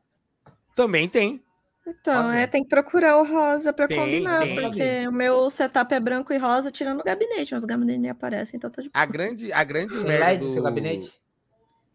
Também 0.75 1.09
tem. 1.09 1.43
Então, 1.89 2.23
Rosa. 2.23 2.35
é, 2.35 2.47
tem 2.47 2.63
que 2.63 2.69
procurar 2.69 3.17
o 3.17 3.23
rosa 3.25 3.73
pra 3.73 3.87
Tem, 3.87 3.97
combinar, 3.97 4.41
tem. 4.41 4.55
porque 4.61 5.07
o 5.07 5.11
meu 5.11 5.49
setup 5.49 5.93
é 5.93 5.99
branco 5.99 6.31
e 6.33 6.37
rosa, 6.37 6.71
tirando 6.71 6.99
o 6.99 7.03
gabinete, 7.03 7.53
mas 7.53 7.63
o 7.63 7.67
gabinete 7.67 7.99
nem 7.99 8.11
aparece, 8.11 8.55
então 8.55 8.69
tá 8.69 8.81
de 8.81 8.89
A 8.93 9.05
grande, 9.05 9.51
a 9.53 9.63
grande 9.63 9.97
Tem 9.97 10.03
merda 10.05 10.25
LED 10.25 10.39
do... 10.39 10.53
seu 10.53 10.63
gabinete? 10.63 11.19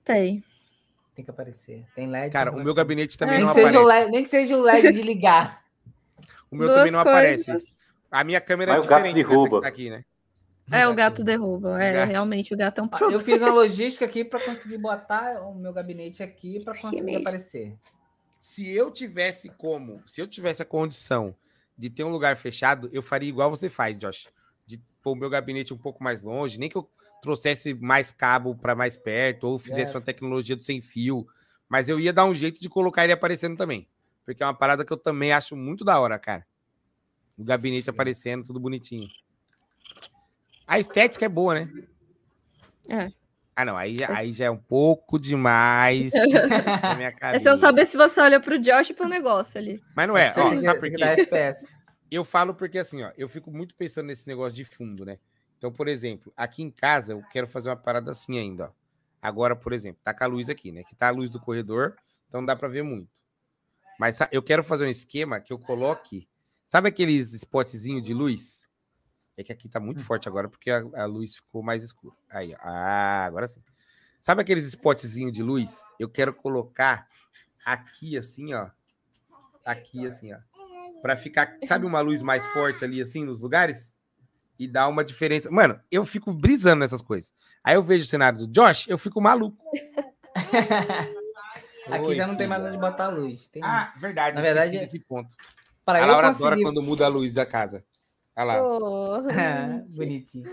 Tem. 0.05 0.43
Tem 1.15 1.25
que 1.25 1.31
aparecer. 1.31 1.87
Tem 1.95 2.09
LED. 2.09 2.33
Cara, 2.33 2.53
o 2.53 2.63
meu 2.63 2.75
gabinete 2.75 3.17
também 3.19 3.37
É, 3.37 3.39
nem 3.39 3.47
não 3.47 3.55
que, 3.55 3.55
seja 3.55 3.81
o 3.81 3.83
aparece. 3.83 3.87
LED, 3.87 4.11
nem 4.11 4.23
que 4.23 4.29
seja 4.29 4.57
o 4.57 4.63
LED 4.63 4.93
de 4.93 5.03
ligar. 5.03 5.63
O 6.51 6.57
meu 6.57 6.69
Duas 6.69 6.77
também 6.77 6.93
não 6.93 7.01
aparece. 7.01 7.45
coisas. 7.47 7.85
A 8.11 8.25
minha 8.25 8.41
câmera 8.41 8.73
Mas 8.73 8.77
é 8.77 8.81
o 8.81 8.87
gato 8.87 9.13
diferente 9.13 9.27
dessa 9.29 9.29
derruba. 9.29 9.51
que 9.51 9.61
tá 9.61 9.69
aqui, 9.69 9.91
né? 9.91 10.05
É, 10.71 10.89
o 10.89 10.95
gato 10.95 11.23
derruba. 11.25 11.83
É, 11.83 11.93
gato. 11.93 12.09
realmente, 12.09 12.55
o 12.55 12.57
gato 12.57 12.81
é 12.81 12.85
um 12.85 12.89
problema. 12.89 13.13
Eu 13.13 13.21
fiz 13.21 13.43
uma 13.43 13.53
logística 13.53 14.05
aqui 14.05 14.25
para 14.25 14.41
conseguir 14.41 14.79
botar 14.79 15.43
o 15.43 15.55
meu 15.55 15.73
gabinete 15.73 16.23
aqui 16.23 16.61
para 16.61 16.75
conseguir 16.75 17.03
mesmo. 17.03 17.21
aparecer. 17.21 17.79
Se 18.45 18.69
eu 18.69 18.91
tivesse 18.91 19.49
como, 19.49 20.03
se 20.05 20.21
eu 20.21 20.27
tivesse 20.27 20.61
a 20.61 20.67
condição 20.67 21.35
de 21.79 21.89
ter 21.89 22.05
um 22.05 22.11
lugar 22.11 22.37
fechado, 22.37 22.91
eu 22.93 23.03
faria 23.03 23.27
igual 23.27 23.49
você 23.49 23.71
faz, 23.71 23.97
Josh. 23.97 24.27
De 24.67 24.77
pôr 25.03 25.13
o 25.13 25.17
meu 25.17 25.31
gabinete 25.31 25.73
um 25.73 25.79
pouco 25.79 26.05
mais 26.05 26.21
longe, 26.21 26.59
nem 26.59 26.69
que 26.69 26.77
eu 26.77 26.87
trouxesse 27.23 27.73
mais 27.73 28.13
cabo 28.13 28.55
para 28.55 28.75
mais 28.75 28.99
perto, 28.99 29.45
ou 29.45 29.59
fizesse 29.59 29.93
É. 29.93 29.95
uma 29.97 30.03
tecnologia 30.03 30.55
do 30.55 30.63
sem 30.63 30.83
fio. 30.83 31.27
Mas 31.71 31.89
eu 31.89 31.99
ia 31.99 32.13
dar 32.13 32.27
um 32.27 32.35
jeito 32.35 32.61
de 32.61 32.69
colocar 32.69 33.05
ele 33.05 33.15
aparecendo 33.15 33.57
também. 33.57 33.89
Porque 34.27 34.43
é 34.43 34.47
uma 34.47 34.53
parada 34.53 34.85
que 34.85 34.93
eu 34.93 34.99
também 34.99 35.33
acho 35.33 35.57
muito 35.57 35.83
da 35.83 35.99
hora, 35.99 36.19
cara. 36.19 36.47
O 37.39 37.45
gabinete 37.45 37.89
aparecendo, 37.89 38.45
tudo 38.45 38.61
bonitinho. 38.61 39.09
A 40.67 40.79
estética 40.79 41.25
é 41.25 41.31
boa, 41.31 41.55
né? 41.55 41.73
É. 42.91 43.11
Ah, 43.57 43.65
não. 43.65 43.77
Aí, 43.77 43.97
já- 43.99 44.09
aí 44.17 44.33
já 44.33 44.47
é 44.47 44.51
um 44.51 44.57
pouco 44.57 45.19
demais 45.19 46.13
na 46.13 46.95
minha 46.97 47.09
É 47.11 47.13
cabeça. 47.13 47.45
você 47.45 47.51
não 47.51 47.57
saber 47.57 47.87
se 47.87 47.97
você 47.97 48.21
olha 48.21 48.41
pro 48.41 48.59
Josh 48.59 48.91
e 48.91 48.95
pro 48.95 49.09
negócio 49.09 49.59
ali. 49.59 49.83
Mas 49.95 50.09
não 50.09 50.17
é, 50.17 50.33
ó, 50.37 50.61
sabe 50.61 50.81
por 50.81 50.91
quê? 50.91 51.29
Eu 52.11 52.25
falo 52.25 52.55
porque 52.55 52.79
assim, 52.79 53.03
ó, 53.03 53.13
eu 53.17 53.29
fico 53.29 53.51
muito 53.51 53.75
pensando 53.75 54.07
nesse 54.07 54.27
negócio 54.27 54.53
de 54.53 54.65
fundo, 54.65 55.05
né? 55.05 55.19
Então, 55.59 55.73
por 55.73 55.89
exemplo, 55.89 56.33
aqui 56.37 56.63
em 56.63 56.71
casa 56.71 57.13
eu 57.13 57.23
quero 57.33 57.47
fazer 57.47 57.69
uma 57.71 57.77
parada 57.77 58.11
assim 58.11 58.39
ainda, 58.39 58.67
ó. 58.69 58.71
Agora, 59.23 59.57
por 59.57 59.73
exemplo, 59.73 60.01
tá 60.05 60.13
com 60.13 60.23
a 60.25 60.27
luz 60.27 60.49
aqui, 60.51 60.71
né? 60.71 60.83
Que 60.83 60.95
tá 60.95 61.09
a 61.09 61.11
luz 61.11 61.31
do 61.31 61.41
corredor, 61.41 61.97
então 62.29 62.41
não 62.41 62.47
dá 62.47 62.55
para 62.55 62.69
ver 62.69 62.83
muito. 62.83 63.09
Mas 63.99 64.19
eu 64.31 64.43
quero 64.43 64.63
fazer 64.63 64.85
um 64.85 64.91
esquema 64.91 65.41
que 65.41 65.53
eu 65.53 65.59
coloque, 65.59 66.29
sabe 66.67 66.89
aqueles 66.89 67.33
spotzinhos 67.33 68.03
de 68.03 68.13
luz? 68.13 68.64
É 69.37 69.43
que 69.43 69.53
aqui 69.53 69.69
tá 69.69 69.81
muito 69.81 70.03
forte 70.03 70.29
agora 70.29 70.49
porque 70.49 70.71
a, 70.71 70.83
a 70.95 71.05
luz 71.07 71.37
ficou 71.37 71.63
mais 71.63 71.83
escura. 71.83 72.15
Aí, 72.31 72.55
ó. 72.55 72.59
Ah, 72.61 73.25
agora 73.25 73.49
sim. 73.49 73.63
Sabe 74.23 74.43
aqueles 74.43 74.65
spotzinhos 74.67 75.33
de 75.33 75.43
luz? 75.43 75.83
Eu 75.99 76.09
quero 76.09 76.33
colocar 76.33 77.09
aqui 77.65 78.17
assim, 78.17 78.55
ó. 78.55 78.71
Aqui 79.65 80.07
assim, 80.07 80.33
ó 80.33 80.39
para 81.05 81.19
ficar, 81.19 81.59
sabe, 81.65 81.85
uma 81.85 82.01
luz 82.01 82.23
mais 82.23 82.47
forte 82.47 82.83
ali, 82.83 82.99
assim, 83.03 83.27
nos 83.27 83.43
lugares? 83.43 83.93
E 84.59 84.67
dar 84.67 84.89
uma 84.89 85.05
diferença. 85.05 85.51
Mano, 85.51 85.79
eu 85.91 86.03
fico 86.07 86.33
brisando 86.33 86.77
nessas 86.77 87.03
coisas. 87.03 87.31
Aí 87.63 87.75
eu 87.75 87.83
vejo 87.83 88.05
o 88.05 88.07
cenário 88.07 88.39
do 88.39 88.47
Josh, 88.47 88.89
eu 88.89 88.97
fico 88.97 89.21
maluco. 89.21 89.63
Aqui 91.91 92.07
Oi, 92.07 92.15
já 92.15 92.27
não 92.27 92.37
tem 92.37 92.47
filha. 92.47 92.59
mais 92.59 92.65
onde 92.65 92.79
botar 92.79 93.05
a 93.05 93.11
luz. 93.11 93.49
Tem... 93.49 93.63
Ah, 93.63 93.93
verdade. 93.99 94.35
Na 94.35 94.41
verdade, 94.41 94.79
desse 94.79 94.99
ponto. 94.99 95.35
para 95.85 96.03
A 96.03 96.07
Laura 96.07 96.29
adora 96.29 96.57
conseguir 96.57 96.63
quando 96.63 96.83
muda 96.83 97.05
a 97.05 97.09
luz 97.09 97.35
da 97.35 97.45
casa. 97.45 97.85
Olha 98.37 98.45
lá. 98.45 98.63
Oh, 98.63 99.17
É, 99.31 99.83
bonitinho. 99.97 100.51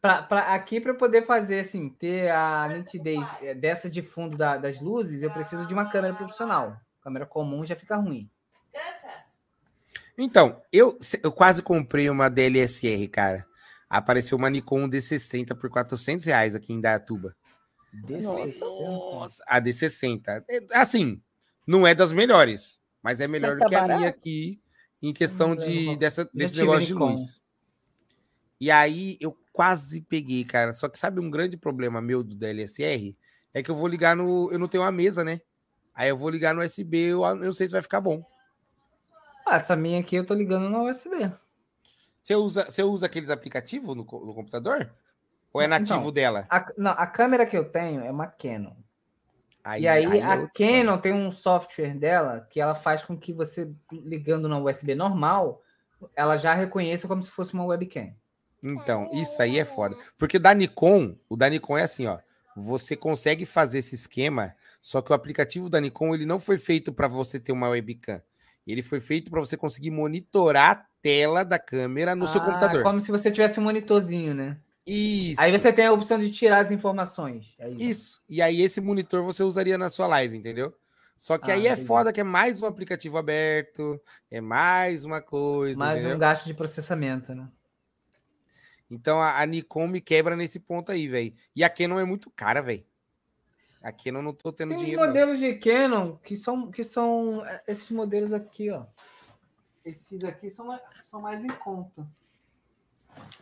Pra, 0.00 0.22
pra- 0.22 0.54
aqui 0.54 0.80
para 0.80 0.94
poder 0.94 1.26
fazer 1.26 1.60
assim, 1.60 1.90
ter 1.90 2.30
a 2.30 2.68
nitidez 2.68 3.36
eh, 3.42 3.54
dessa 3.54 3.88
de 3.90 4.00
fundo 4.02 4.36
da- 4.36 4.56
das 4.56 4.80
luzes, 4.80 5.22
eu 5.22 5.30
preciso 5.30 5.66
de 5.66 5.74
uma 5.74 5.88
câmera 5.90 6.14
profissional. 6.14 6.76
Câmera 7.02 7.26
comum 7.26 7.64
já 7.64 7.76
fica 7.76 7.96
ruim. 7.96 8.30
Então, 10.16 10.60
eu, 10.72 10.98
eu 11.22 11.32
quase 11.32 11.62
comprei 11.62 12.08
uma 12.10 12.28
DLSR, 12.28 13.08
cara. 13.08 13.46
Apareceu 13.88 14.38
uma 14.38 14.48
Nikon 14.50 14.88
D60 14.88 15.54
por 15.54 15.68
400 15.70 16.24
reais 16.26 16.54
aqui 16.54 16.72
em 16.72 16.80
Dayatuba. 16.80 17.34
Nossa, 18.22 19.42
a 19.48 19.60
D60. 19.60 20.44
É, 20.48 20.60
Assim, 20.78 21.20
não 21.66 21.86
é 21.86 21.94
das 21.94 22.12
melhores, 22.12 22.80
mas 23.02 23.20
é 23.20 23.26
melhor 23.26 23.50
Mas 23.50 23.58
do 23.58 23.62
tá 23.64 23.68
que 23.68 23.74
a 23.74 23.80
barato? 23.80 23.98
minha 23.98 24.10
aqui 24.10 24.59
em 25.02 25.12
questão 25.12 25.56
de, 25.56 25.96
dessa, 25.96 26.28
desse 26.32 26.56
negócio 26.56 26.86
de 26.86 26.94
luz. 26.94 27.40
E 28.60 28.70
aí 28.70 29.16
eu 29.20 29.36
quase 29.52 30.02
peguei, 30.02 30.44
cara. 30.44 30.72
Só 30.72 30.88
que 30.88 30.98
sabe 30.98 31.20
um 31.20 31.30
grande 31.30 31.56
problema 31.56 32.00
meu 32.00 32.22
do 32.22 32.34
DLSR? 32.34 33.16
É 33.54 33.62
que 33.62 33.70
eu 33.70 33.76
vou 33.76 33.88
ligar 33.88 34.14
no. 34.14 34.52
Eu 34.52 34.58
não 34.58 34.68
tenho 34.68 34.84
uma 34.84 34.92
mesa, 34.92 35.24
né? 35.24 35.40
Aí 35.94 36.08
eu 36.08 36.16
vou 36.16 36.30
ligar 36.30 36.54
no 36.54 36.62
USB, 36.62 36.98
eu 36.98 37.24
eu 37.24 37.36
não 37.36 37.54
sei 37.54 37.66
se 37.66 37.72
vai 37.72 37.82
ficar 37.82 38.00
bom. 38.00 38.24
Ah, 39.46 39.56
essa 39.56 39.74
minha 39.74 40.00
aqui 40.00 40.16
eu 40.16 40.24
tô 40.24 40.34
ligando 40.34 40.68
no 40.68 40.88
USB. 40.88 41.32
Você 42.20 42.36
usa, 42.36 42.64
você 42.66 42.82
usa 42.82 43.06
aqueles 43.06 43.30
aplicativos 43.30 43.96
no, 43.96 44.02
no 44.02 44.34
computador? 44.34 44.94
Ou 45.52 45.60
é 45.60 45.66
nativo 45.66 46.04
Não. 46.04 46.12
dela? 46.12 46.46
A, 46.48 46.72
não, 46.76 46.92
a 46.92 47.06
câmera 47.06 47.46
que 47.46 47.56
eu 47.56 47.64
tenho 47.64 48.02
é 48.02 48.10
uma 48.10 48.26
Canon. 48.26 48.74
Aí, 49.62 49.82
e 49.82 49.88
aí, 49.88 50.06
aí 50.06 50.18
é 50.20 50.24
a. 50.24 50.48
Canon 50.48 50.98
tem 50.98 51.12
um 51.12 51.30
software 51.30 51.94
dela 51.94 52.46
que 52.50 52.60
ela 52.60 52.74
faz 52.74 53.04
com 53.04 53.16
que 53.16 53.32
você, 53.32 53.70
ligando 53.92 54.48
no 54.48 54.66
USB 54.68 54.94
normal, 54.94 55.62
ela 56.16 56.36
já 56.36 56.54
reconheça 56.54 57.06
como 57.06 57.22
se 57.22 57.30
fosse 57.30 57.52
uma 57.52 57.64
webcam. 57.64 58.14
Então, 58.62 59.08
isso 59.12 59.40
aí 59.40 59.58
é 59.58 59.64
foda. 59.64 59.96
Porque 60.18 60.36
o 60.36 60.40
da 60.40 60.52
Nikon, 60.52 61.16
o 61.28 61.36
da 61.36 61.48
Nikon 61.48 61.78
é 61.78 61.82
assim, 61.82 62.06
ó. 62.06 62.18
Você 62.56 62.96
consegue 62.96 63.46
fazer 63.46 63.78
esse 63.78 63.94
esquema, 63.94 64.54
só 64.80 65.00
que 65.00 65.12
o 65.12 65.14
aplicativo 65.14 65.70
da 65.70 65.80
Nikon 65.80 66.14
ele 66.14 66.26
não 66.26 66.38
foi 66.38 66.58
feito 66.58 66.92
para 66.92 67.08
você 67.08 67.38
ter 67.38 67.52
uma 67.52 67.68
webcam. 67.68 68.20
Ele 68.66 68.82
foi 68.82 69.00
feito 69.00 69.30
para 69.30 69.40
você 69.40 69.56
conseguir 69.56 69.90
monitorar 69.90 70.70
a 70.70 70.86
tela 71.00 71.44
da 71.44 71.58
câmera 71.58 72.14
no 72.14 72.26
seu 72.26 72.40
Ah, 72.40 72.44
computador. 72.44 72.82
Como 72.82 73.00
se 73.00 73.10
você 73.10 73.30
tivesse 73.30 73.58
um 73.58 73.62
monitorzinho, 73.62 74.34
né? 74.34 74.56
Isso. 74.92 75.40
Aí 75.40 75.52
você 75.52 75.72
tem 75.72 75.86
a 75.86 75.92
opção 75.92 76.18
de 76.18 76.30
tirar 76.30 76.58
as 76.60 76.70
informações. 76.70 77.54
É 77.58 77.68
isso. 77.70 77.82
Isso. 77.82 78.22
E 78.28 78.42
aí 78.42 78.60
esse 78.62 78.80
monitor 78.80 79.22
você 79.22 79.42
usaria 79.42 79.78
na 79.78 79.88
sua 79.90 80.06
live, 80.06 80.36
entendeu? 80.36 80.74
Só 81.16 81.36
que 81.38 81.50
Ah, 81.50 81.54
aí 81.54 81.66
é 81.66 81.72
entendi. 81.72 81.86
foda 81.86 82.12
que 82.12 82.20
é 82.20 82.24
mais 82.24 82.62
um 82.62 82.66
aplicativo 82.66 83.18
aberto, 83.18 84.00
é 84.30 84.40
mais 84.40 85.04
uma 85.04 85.20
coisa, 85.20 85.78
Mais 85.78 85.98
entendeu? 85.98 86.16
um 86.16 86.18
gasto 86.18 86.46
de 86.46 86.54
processamento, 86.54 87.34
né? 87.34 87.48
Então 88.90 89.20
a, 89.20 89.38
a 89.40 89.46
Nikon 89.46 89.86
me 89.86 90.00
quebra 90.00 90.34
nesse 90.34 90.58
ponto 90.58 90.90
aí, 90.90 91.06
velho. 91.06 91.34
E 91.54 91.62
a 91.62 91.70
Canon 91.70 92.00
é 92.00 92.04
muito 92.04 92.30
cara, 92.30 92.60
velho. 92.60 92.84
A 93.82 93.92
Canon 93.92 94.22
não 94.22 94.32
tô 94.34 94.52
tendo 94.52 94.70
Tem 94.70 94.78
dinheiro. 94.78 95.00
não. 95.00 95.06
modelos 95.08 95.38
de 95.38 95.54
Canon 95.54 96.16
que 96.16 96.36
são, 96.36 96.70
que 96.70 96.82
são 96.82 97.44
é, 97.46 97.62
esses 97.68 97.90
modelos 97.90 98.32
aqui, 98.32 98.70
ó. 98.70 98.86
Esses 99.84 100.24
aqui 100.24 100.50
são, 100.50 100.66
mais- 100.66 100.82
são 101.02 101.20
mais 101.20 101.44
em 101.44 101.48
conta. 101.50 102.06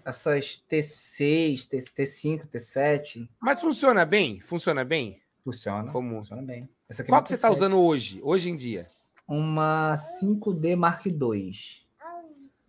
Essas 0.04 0.62
T6, 0.70 1.66
T, 1.68 1.78
T5, 1.78 2.46
T7. 2.46 3.28
Mas 3.40 3.60
funciona 3.60 4.04
bem? 4.04 4.40
Funciona 4.40 4.84
bem? 4.84 5.20
Funciona. 5.44 5.92
Como? 5.92 6.16
Funciona 6.18 6.42
bem. 6.42 6.68
É 6.88 6.94
Qual 7.02 7.18
uma 7.18 7.22
que 7.22 7.28
você 7.28 7.38
tá 7.38 7.48
T7. 7.48 7.52
usando 7.52 7.78
hoje? 7.78 8.20
Hoje 8.22 8.48
em 8.50 8.56
dia? 8.56 8.86
Uma 9.26 9.94
5D 10.20 10.74
Mark 10.76 11.04
II. 11.04 11.52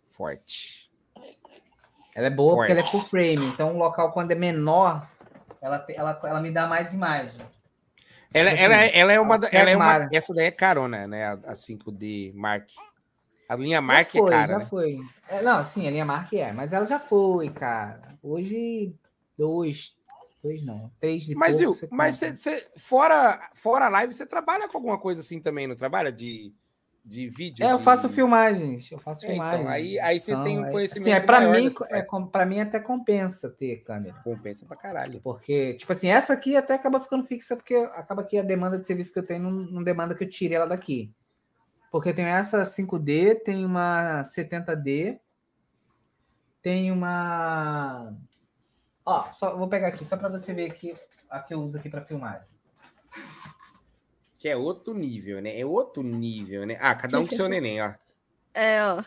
Forte. 0.04 0.90
Ela 2.14 2.28
é 2.28 2.30
boa 2.30 2.56
porque 2.58 2.72
ela 2.72 2.82
é 2.82 2.84
Forte. 2.84 2.92
full 2.92 3.10
frame. 3.10 3.46
Então, 3.48 3.74
o 3.76 3.78
local, 3.78 4.12
quando 4.12 4.32
é 4.32 4.36
menor, 4.36 5.08
ela, 5.62 5.86
ela, 5.90 6.20
ela 6.24 6.42
me 6.42 6.52
dá 6.52 6.68
mais 6.68 6.94
imagem. 6.94 7.40
Ela, 8.34 8.50
Assim, 8.52 8.60
ela, 8.62 8.76
é- 8.76 9.00
ela 9.00 9.14
é 9.14 9.20
uma. 9.20 9.36
Ela 9.52 9.70
é 9.70 9.76
uma- 9.78 10.10
essa 10.12 10.34
daí 10.34 10.46
é 10.48 10.52
carona, 10.52 11.08
né? 11.08 11.26
A, 11.26 11.32
a 11.32 11.56
5D 11.56 12.32
Mark. 12.36 12.70
A 13.50 13.56
linha 13.56 13.82
Mark 13.82 14.14
já 14.14 14.20
foi, 14.22 14.28
é 14.28 14.38
cara, 14.38 14.48
já 14.48 14.60
né? 14.60 14.66
foi. 14.66 15.00
É, 15.28 15.42
não, 15.42 15.64
sim, 15.64 15.88
a 15.88 15.90
linha 15.92 16.06
Mark 16.06 16.32
é, 16.34 16.54
mas 16.54 16.72
ela 16.72 16.86
já 16.86 17.00
foi, 17.00 17.50
cara. 17.50 18.00
Hoje, 18.22 18.94
dois, 19.36 19.96
dois 20.44 20.64
não, 20.64 20.92
três 21.00 21.24
de 21.24 21.36
Mas, 21.36 21.58
pouco, 21.58 21.88
mas 21.90 22.16
você, 22.18 22.36
você- 22.38 22.68
fora, 22.78 23.50
fora 23.56 23.86
a 23.88 23.90
live, 23.90 24.14
você 24.14 24.24
trabalha 24.28 24.70
com 24.70 24.78
alguma 24.78 25.00
coisa 25.00 25.22
assim 25.22 25.42
também, 25.42 25.66
não 25.66 25.76
trabalha? 25.76 26.12
De, 26.12 26.54
de 27.04 27.28
vídeo? 27.28 27.66
É, 27.66 27.72
eu 27.72 27.80
de- 27.80 27.84
faço 27.84 28.08
filmagens, 28.08 28.92
eu 28.92 29.00
faço 29.00 29.26
É, 29.26 29.34
então, 29.34 29.40
filmagens. 29.40 29.68
aí- 29.68 30.00
aí 30.00 30.20
você 30.20 30.36
tem 30.44 30.60
um 30.60 30.62
edição, 30.62 30.72
conhecimento 30.72 31.08
Assim, 31.08 31.12
é, 31.12 31.20
pra 31.20 31.42
mim, 31.42 31.72
é, 31.90 32.04
pra 32.32 32.46
mim 32.46 32.60
até 32.60 32.80
compensa 32.80 33.50
ter 33.50 33.78
câmera. 33.84 34.20
Compensa 34.24 34.64
pra 34.68 34.78
caralho. 34.78 35.20
Porque, 35.22 35.74
tipo 35.74 35.92
assim, 35.92 36.10
essa 36.10 36.34
aqui 36.34 36.56
até 36.56 36.76
acaba 36.76 37.00
ficando 37.00 37.24
fixa, 37.26 37.56
porque 37.56 37.74
acaba 37.74 38.24
que 38.24 38.38
a 38.38 38.44
demanda 38.44 38.78
de 38.78 38.86
serviço 38.86 39.12
que 39.12 39.18
eu 39.18 39.26
tenho 39.26 39.42
não, 39.42 39.52
não 39.52 39.84
demanda 39.84 40.14
que 40.14 40.24
eu 40.24 40.30
tire 40.30 40.54
ela 40.54 40.68
daqui. 40.68 41.12
Porque 41.92 42.14
tenho 42.14 42.28
essa 42.28 42.62
5D, 42.64 43.44
tem 43.44 43.66
uma 43.66 44.22
70D, 44.22 45.20
tem 46.62 46.92
uma. 46.92 48.16
Ó, 49.06 49.24
só, 49.34 49.58
vou 49.58 49.68
pegar 49.68 49.88
aqui, 49.88 50.06
só 50.06 50.16
para 50.16 50.30
você 50.30 50.54
ver 50.54 50.70
aqui 50.70 50.96
a 51.30 51.40
que 51.40 51.54
eu 51.54 51.62
uso 51.62 51.78
aqui 51.78 51.90
para 51.90 52.06
filmagem. 52.06 52.48
Que 54.38 54.50
é 54.50 54.56
outro 54.56 54.94
nível, 54.94 55.42
né? 55.42 55.60
É 55.60 55.66
outro 55.66 56.04
nível, 56.04 56.66
né? 56.66 56.78
Ah, 56.80 56.96
cada 56.96 57.20
um 57.20 57.26
com 57.28 57.36
seu 57.36 57.48
neném, 57.50 57.82
ó. 57.82 57.94
É, 58.54 58.84
ó. 58.86 59.04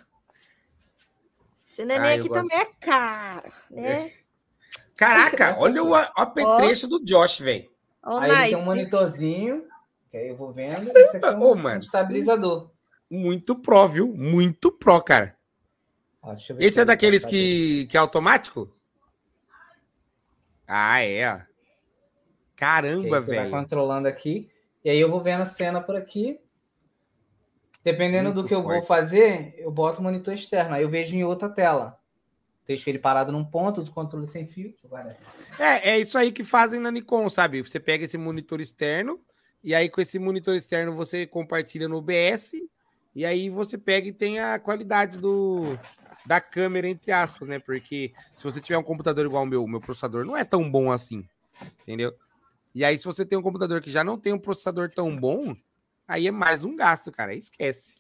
Esse 1.67 1.85
neném 1.85 2.11
Ah, 2.11 2.15
aqui 2.19 2.29
gosto. 2.29 2.49
também 2.49 2.59
é 2.59 2.67
caro, 2.81 3.53
né? 3.71 4.13
Caraca, 4.97 5.45
Essa 5.47 5.61
olha 5.63 5.83
o 5.83 5.95
apetrecho 5.95 6.87
do 6.89 7.03
Josh, 7.03 7.39
velho. 7.39 7.71
Aí 8.03 8.51
tem 8.51 8.57
um 8.57 8.65
monitorzinho, 8.65 9.67
que 10.11 10.17
aí 10.17 10.29
eu 10.29 10.37
vou 10.37 10.53
vendo. 10.53 10.91
Esse 10.95 11.17
aqui 11.17 11.27
é 11.27 11.31
um, 11.31 11.43
Ô, 11.43 11.53
um 11.53 11.57
mano. 11.57 11.81
estabilizador. 11.81 12.72
Muito 13.15 13.55
pró, 13.55 13.87
viu? 13.87 14.15
Muito 14.15 14.73
pró, 14.73 15.01
cara. 15.01 15.37
Ó, 16.23 16.33
Esse 16.33 16.47
se 16.47 16.53
é 16.53 16.67
ele 16.67 16.85
daqueles 16.87 17.23
tá- 17.25 17.29
que, 17.29 17.87
que 17.87 17.97
é 17.97 18.01
automático? 18.01 18.75
Ah, 20.67 21.03
é. 21.05 21.45
Caramba, 22.57 23.21
você 23.21 23.35
vai 23.35 23.39
velho. 23.41 23.51
controlando 23.51 24.09
aqui. 24.09 24.49
E 24.85 24.89
aí 24.91 24.99
eu 24.99 25.11
vou 25.11 25.21
vendo 25.21 25.43
a 25.43 25.45
cena 25.45 25.81
por 25.81 25.95
aqui. 25.95 26.41
Dependendo 27.85 28.31
do 28.31 28.37
Muito 28.37 28.49
que 28.49 28.55
eu 28.55 28.63
vou 28.63 28.73
forte. 28.75 28.87
fazer, 28.87 29.55
eu 29.59 29.71
boto 29.71 30.01
o 30.01 30.03
monitor 30.03 30.33
externo. 30.33 30.75
Aí 30.75 30.83
eu 30.83 30.89
vejo 30.89 31.17
em 31.17 31.25
outra 31.25 31.49
tela. 31.49 31.99
Deixo 32.65 32.89
ele 32.89 32.99
parado 32.99 33.33
num 33.33 33.45
ponto, 33.45 33.79
uso 33.81 33.91
o 33.91 33.95
controle 33.95 34.27
sem 34.27 34.47
fio. 34.47 34.73
Aqui. 34.93 35.17
É, 35.61 35.91
é 35.91 35.99
isso 35.99 36.17
aí 36.17 36.31
que 36.31 36.45
fazem 36.45 36.79
na 36.79 36.91
Nikon, 36.93 37.29
sabe? 37.29 37.61
Você 37.61 37.81
pega 37.81 38.05
esse 38.05 38.17
monitor 38.17 38.61
externo 38.61 39.21
e 39.63 39.75
aí 39.75 39.89
com 39.91 40.01
esse 40.01 40.19
monitor 40.19 40.55
externo 40.55 40.95
você 40.95 41.27
compartilha 41.27 41.89
no 41.89 41.97
OBS 41.99 42.53
e 43.15 43.25
aí 43.27 43.51
você 43.51 43.77
pega 43.77 44.09
e 44.09 44.13
tem 44.13 44.41
a 44.41 44.59
qualidade 44.59 45.19
do 45.19 45.79
da 46.25 46.41
câmera 46.41 46.89
entre 46.89 47.11
aspas, 47.11 47.49
né? 47.49 47.59
Porque 47.59 48.13
se 48.37 48.45
você 48.45 48.61
tiver 48.61 48.79
um 48.79 48.83
computador 48.83 49.27
igual 49.27 49.43
o 49.43 49.47
meu, 49.47 49.65
o 49.65 49.69
meu 49.69 49.81
processador 49.81 50.25
não 50.25 50.37
é 50.37 50.45
tão 50.45 50.71
bom 50.71 50.93
assim, 50.93 51.27
entendeu? 51.83 52.15
E 52.75 52.85
aí 52.85 52.99
se 52.99 53.05
você 53.05 53.25
tem 53.27 53.39
um 53.39 53.43
computador 53.43 53.81
que 53.81 53.91
já 53.91 54.05
não 54.05 54.17
tem 54.19 54.33
um 54.33 54.39
processador 54.39 54.89
tão 54.89 55.17
bom, 55.17 55.55
aí 56.07 56.29
é 56.29 56.31
mais 56.31 56.65
um 56.65 56.77
gasto, 56.77 57.11
cara. 57.11 57.33
Aí 57.33 57.39
esquece. 57.39 57.95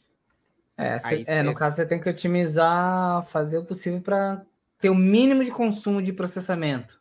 É, 0.77 0.99
cê- 0.99 1.07
Aí 1.09 1.25
é, 1.27 1.43
no 1.43 1.51
esquece. 1.51 1.55
caso 1.59 1.77
você 1.77 1.87
tem 1.87 2.01
que 2.01 2.09
otimizar, 2.09 3.23
fazer 3.25 3.59
o 3.59 3.65
possível 3.65 4.01
para 4.01 4.43
ter 4.81 4.89
o 4.91 4.95
mínimo 4.95 5.45
de 5.45 5.51
consumo 5.51 6.01
de 6.01 6.13
processamento. 6.13 7.01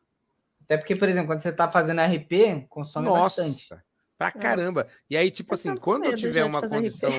Até 0.63 0.77
porque, 0.77 0.95
por 0.95 1.07
exemplo, 1.09 1.27
quando 1.27 1.41
você 1.41 1.49
está 1.49 1.69
fazendo 1.69 1.99
RP, 2.01 2.65
consome 2.69 3.07
Nossa, 3.07 3.41
bastante. 3.43 3.69
pra 4.17 4.31
caramba. 4.31 4.83
Nossa. 4.83 4.95
E 5.09 5.17
aí, 5.17 5.29
tipo 5.29 5.53
Eu 5.53 5.55
assim, 5.55 5.75
quando 5.75 6.05
eu 6.05 6.15
tiver 6.15 6.43
uma 6.43 6.61
condição. 6.67 7.11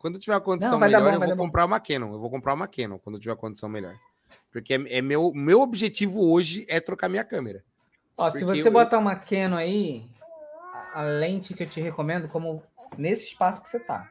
Quando 0.00 0.18
tiver 0.18 0.32
uma 0.34 0.40
condição 0.40 0.72
Não, 0.72 0.78
vai 0.80 0.88
melhor, 0.88 1.02
bom, 1.02 1.06
eu 1.06 1.10
vai 1.10 1.18
vou 1.20 1.28
dar 1.28 1.36
bom. 1.36 1.44
comprar 1.44 1.64
uma 1.66 1.78
Canon. 1.78 2.12
Eu 2.14 2.18
vou 2.18 2.30
comprar 2.30 2.54
uma 2.54 2.66
Canon 2.66 2.98
quando 2.98 3.20
tiver 3.20 3.32
uma 3.32 3.36
condição 3.36 3.68
melhor. 3.68 3.94
Porque 4.50 4.72
é, 4.74 4.96
é 4.98 5.02
meu, 5.02 5.30
meu 5.34 5.60
objetivo 5.60 6.20
hoje 6.32 6.64
é 6.68 6.80
trocar 6.80 7.08
minha 7.08 7.22
câmera. 7.22 7.62
Ó, 8.16 8.28
se 8.30 8.42
você 8.42 8.66
eu- 8.66 8.72
botar 8.72 8.98
uma 8.98 9.14
Canon 9.14 9.56
aí, 9.56 10.08
a- 10.94 11.02
lente 11.02 11.52
que 11.52 11.64
eu 11.64 11.68
te 11.68 11.82
recomendo, 11.82 12.28
como 12.28 12.62
nesse 12.96 13.26
espaço 13.26 13.62
que 13.62 13.68
você 13.68 13.78
tá. 13.78 14.10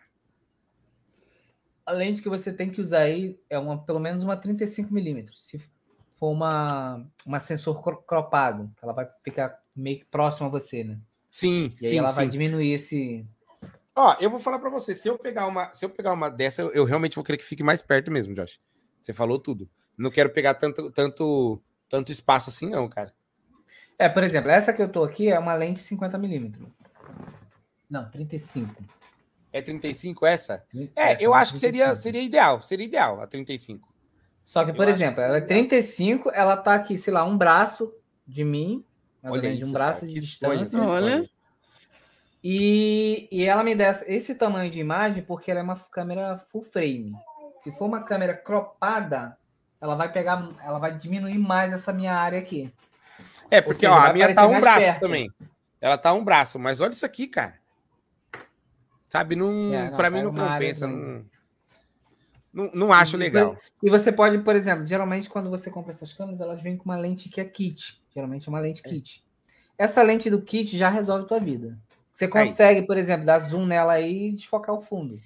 A 1.85 1.91
lente 1.91 2.21
que 2.21 2.29
você 2.29 2.53
tem 2.53 2.69
que 2.69 2.79
usar 2.79 2.99
aí 2.99 3.39
é 3.49 3.57
uma, 3.57 3.77
pelo 3.83 3.99
menos 3.99 4.23
uma 4.23 4.37
35mm. 4.37 5.29
Se 5.35 5.57
for 6.19 6.29
uma, 6.29 7.03
uma 7.25 7.39
sensor 7.39 7.81
cro- 7.81 8.03
cropado, 8.03 8.71
que 8.77 8.85
ela 8.85 8.93
vai 8.93 9.07
ficar 9.23 9.59
meio 9.75 9.97
que 9.99 10.05
próxima 10.05 10.45
a 10.47 10.51
você, 10.51 10.83
né? 10.83 10.99
Sim, 11.31 11.73
E 11.81 11.85
aí 11.85 11.91
sim, 11.93 11.97
ela 11.97 12.11
vai 12.11 12.25
sim. 12.25 12.31
diminuir 12.31 12.73
esse. 12.73 13.25
Ó, 14.01 14.15
eu 14.21 14.29
vou 14.29 14.39
falar 14.39 14.59
pra 14.59 14.69
você, 14.69 14.95
se 14.95 15.09
eu 15.09 15.19
pegar 15.19 15.45
uma, 15.45 15.73
se 15.73 15.83
eu 15.83 15.89
pegar 15.89 16.13
uma 16.13 16.29
dessa, 16.29 16.61
eu, 16.61 16.71
eu 16.71 16.85
realmente 16.85 17.15
vou 17.15 17.23
querer 17.23 17.37
que 17.37 17.43
fique 17.43 17.61
mais 17.61 17.81
perto 17.81 18.09
mesmo, 18.09 18.33
Josh. 18.33 18.57
Você 19.01 19.11
falou 19.11 19.37
tudo. 19.37 19.69
Não 19.97 20.09
quero 20.09 20.29
pegar 20.29 20.53
tanto, 20.53 20.89
tanto, 20.89 21.61
tanto 21.89 22.09
espaço 22.09 22.49
assim, 22.49 22.69
não, 22.69 22.87
cara. 22.87 23.13
É, 23.97 24.07
por 24.07 24.23
exemplo, 24.23 24.49
essa 24.49 24.71
que 24.71 24.81
eu 24.81 24.87
tô 24.87 25.03
aqui 25.03 25.29
é 25.29 25.37
uma 25.37 25.53
lente 25.53 25.81
50mm. 25.81 26.65
Não, 27.89 28.09
35. 28.09 28.81
É 29.51 29.61
35 29.61 30.25
essa? 30.25 30.63
Essa 30.73 30.91
É, 30.95 31.17
eu 31.21 31.31
uma 31.31 31.39
acho 31.39 31.51
que 31.51 31.59
seria, 31.59 31.87
35. 31.87 32.01
seria 32.01 32.21
ideal, 32.21 32.61
seria 32.61 32.85
ideal 32.85 33.19
a 33.19 33.27
35. 33.27 33.85
Só 34.45 34.63
que, 34.63 34.71
Eu 34.71 34.75
por 34.75 34.87
acho 34.87 34.91
exemplo, 34.91 35.15
que 35.15 35.21
ela 35.23 35.31
é 35.31 35.41
legal. 35.41 35.47
35, 35.49 36.31
ela 36.33 36.55
tá 36.55 36.73
aqui, 36.73 36.97
sei 36.97 37.11
lá, 37.11 37.25
um 37.25 37.37
braço 37.37 37.93
de 38.25 38.45
mim, 38.45 38.81
mais 39.21 39.33
ou 39.33 39.39
Olha 39.39 39.41
menos 39.41 39.57
de 39.57 39.63
um 39.65 39.67
isso, 39.67 39.73
braço 39.73 39.99
cara, 39.99 40.13
de 40.13 40.19
distância. 40.21 40.81
Olha. 40.83 41.29
E, 42.43 43.27
e 43.31 43.45
ela 43.45 43.63
me 43.63 43.75
dá 43.75 43.89
esse 44.07 44.35
tamanho 44.35 44.71
de 44.71 44.79
imagem 44.79 45.23
porque 45.23 45.51
ela 45.51 45.59
é 45.59 45.63
uma 45.63 45.75
câmera 45.75 46.37
full 46.37 46.63
frame. 46.63 47.13
se 47.61 47.71
for 47.71 47.85
uma 47.85 48.03
câmera 48.03 48.33
cropada, 48.33 49.37
ela 49.81 49.95
vai 49.95 50.11
pegar, 50.11 50.49
ela 50.63 50.79
vai 50.79 50.95
diminuir 50.95 51.37
mais 51.37 51.73
essa 51.73 51.91
minha 51.91 52.13
área 52.13 52.39
aqui. 52.39 52.73
É, 53.51 53.61
porque 53.61 53.85
seja, 53.85 53.93
ó, 53.93 53.99
a 53.99 54.13
minha 54.13 54.33
tá 54.33 54.47
um 54.47 54.59
braço 54.59 54.79
perto. 54.79 54.99
também. 54.99 55.29
Ela 55.81 55.97
tá 55.97 56.13
um 56.13 56.23
braço, 56.23 56.59
mas 56.59 56.79
olha 56.79 56.91
isso 56.91 57.05
aqui, 57.05 57.27
cara. 57.27 57.59
Sabe, 59.07 59.35
não, 59.35 59.73
É, 59.73 59.89
não, 59.89 59.97
pra 59.97 60.09
mim 60.09 60.17
pega 60.17 60.31
não 60.31 60.47
compensa. 60.47 60.87
Não, 60.87 61.25
não, 62.53 62.71
não 62.73 62.93
acho 62.93 63.17
legal. 63.17 63.57
E 63.81 63.89
você 63.89 64.11
pode, 64.11 64.37
por 64.39 64.55
exemplo, 64.55 64.85
geralmente 64.85 65.29
quando 65.29 65.49
você 65.49 65.69
compra 65.69 65.91
essas 65.91 66.13
câmeras, 66.13 66.41
elas 66.41 66.61
vêm 66.61 66.77
com 66.77 66.85
uma 66.85 66.97
lente 66.97 67.29
que 67.29 67.41
é 67.41 67.45
kit. 67.45 68.01
Geralmente 68.13 68.47
é 68.47 68.49
uma 68.49 68.59
lente 68.59 68.83
kit. 68.83 69.23
Essa 69.77 70.01
lente 70.03 70.29
do 70.29 70.41
kit 70.41 70.77
já 70.77 70.89
resolve 70.89 71.27
tua 71.27 71.39
vida. 71.39 71.77
Você 72.19 72.27
consegue, 72.27 72.85
por 72.85 72.97
exemplo, 72.97 73.25
dar 73.25 73.39
zoom 73.39 73.65
nela 73.65 73.93
aí 73.93 74.27
e 74.27 74.33
desfocar 74.33 74.75
o 74.75 74.81
fundo. 74.81 75.17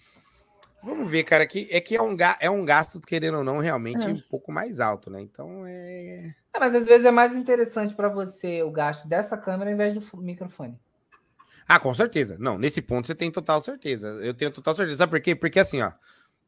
Vamos 0.83 1.09
ver, 1.09 1.23
cara, 1.23 1.47
que 1.47 1.67
é 1.71 1.81
que 1.81 1.95
é 1.95 2.01
um, 2.01 2.15
é 2.39 2.49
um 2.51 2.63
gasto, 2.63 3.01
querendo 3.01 3.39
ou 3.39 3.43
não, 3.43 3.57
realmente 3.57 4.03
É. 4.03 4.09
um 4.09 4.21
pouco 4.29 4.51
mais 4.51 4.79
alto, 4.79 5.09
né? 5.09 5.19
Então 5.19 5.65
é. 5.65 6.35
É, 6.53 6.59
mas 6.59 6.75
às 6.75 6.85
vezes 6.85 7.07
é 7.07 7.09
mais 7.09 7.33
interessante 7.33 7.95
para 7.95 8.09
você 8.09 8.61
o 8.61 8.69
gasto 8.69 9.07
dessa 9.07 9.35
câmera 9.35 9.71
ao 9.71 9.73
invés 9.73 9.95
do 9.95 10.21
microfone. 10.21 10.79
Ah, 11.67 11.79
com 11.79 11.95
certeza. 11.95 12.37
Não, 12.39 12.59
nesse 12.59 12.79
ponto 12.79 13.07
você 13.07 13.15
tem 13.15 13.31
total 13.31 13.59
certeza. 13.63 14.07
Eu 14.21 14.35
tenho 14.35 14.51
total 14.51 14.75
certeza. 14.75 14.97
Sabe 14.97 15.09
por 15.09 15.21
quê? 15.21 15.33
Porque 15.33 15.59
assim, 15.59 15.81
ó. 15.81 15.91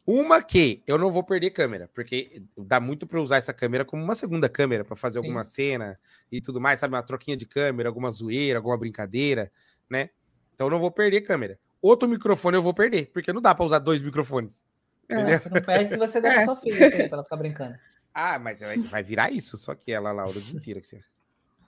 Uma 0.06 0.44
que 0.44 0.84
eu 0.86 1.00
não 1.00 1.12
vou 1.12 1.24
perder 1.24 1.50
câmera, 1.50 1.90
porque 1.92 2.44
dá 2.56 2.80
muito 2.80 3.08
para 3.08 3.20
usar 3.20 3.38
essa 3.38 3.52
câmera 3.52 3.84
como 3.84 4.04
uma 4.04 4.14
segunda 4.14 4.48
câmera 4.48 4.86
para 4.86 4.96
fazer 4.96 5.18
alguma 5.18 5.44
cena 5.44 6.00
e 6.32 6.40
tudo 6.40 6.62
mais, 6.62 6.80
sabe? 6.80 6.94
Uma 6.94 7.02
troquinha 7.02 7.36
de 7.36 7.48
câmera, 7.48 7.90
alguma 7.90 8.12
zoeira, 8.12 8.60
alguma 8.60 8.78
brincadeira, 8.78 9.52
né? 9.90 10.12
Então 10.56 10.68
eu 10.68 10.72
não 10.72 10.80
vou 10.80 10.90
perder 10.90 11.22
câmera. 11.22 11.60
Outro 11.82 12.08
microfone 12.10 12.56
eu 12.58 12.64
vou 12.64 12.74
perder, 12.74 13.12
porque 13.14 13.32
não 13.34 13.42
dá 13.42 13.54
para 13.54 13.66
usar 13.66 13.80
dois 13.80 14.02
microfones. 14.02 14.64
Entendeu? 15.04 15.38
Você 15.38 15.50
não 15.50 15.62
perde 15.62 15.90
se 15.92 15.98
você 15.98 16.20
der 16.22 16.32
É. 16.42 16.46
pra 16.46 16.46
sua 16.46 16.56
filha 16.56 16.88
assim, 16.88 16.98
pra 17.08 17.18
ela 17.18 17.24
ficar 17.24 17.36
brincando. 17.38 17.76
Ah, 18.14 18.40
mas 18.40 18.62
vai, 18.62 19.04
virar 19.04 19.30
isso, 19.32 19.58
só 19.58 19.76
que 19.76 19.92
ela 19.92 20.12
lá 20.12 20.26
o 20.26 20.34
dia 20.34 20.56
inteiro. 20.58 20.80
Assim. 20.80 20.96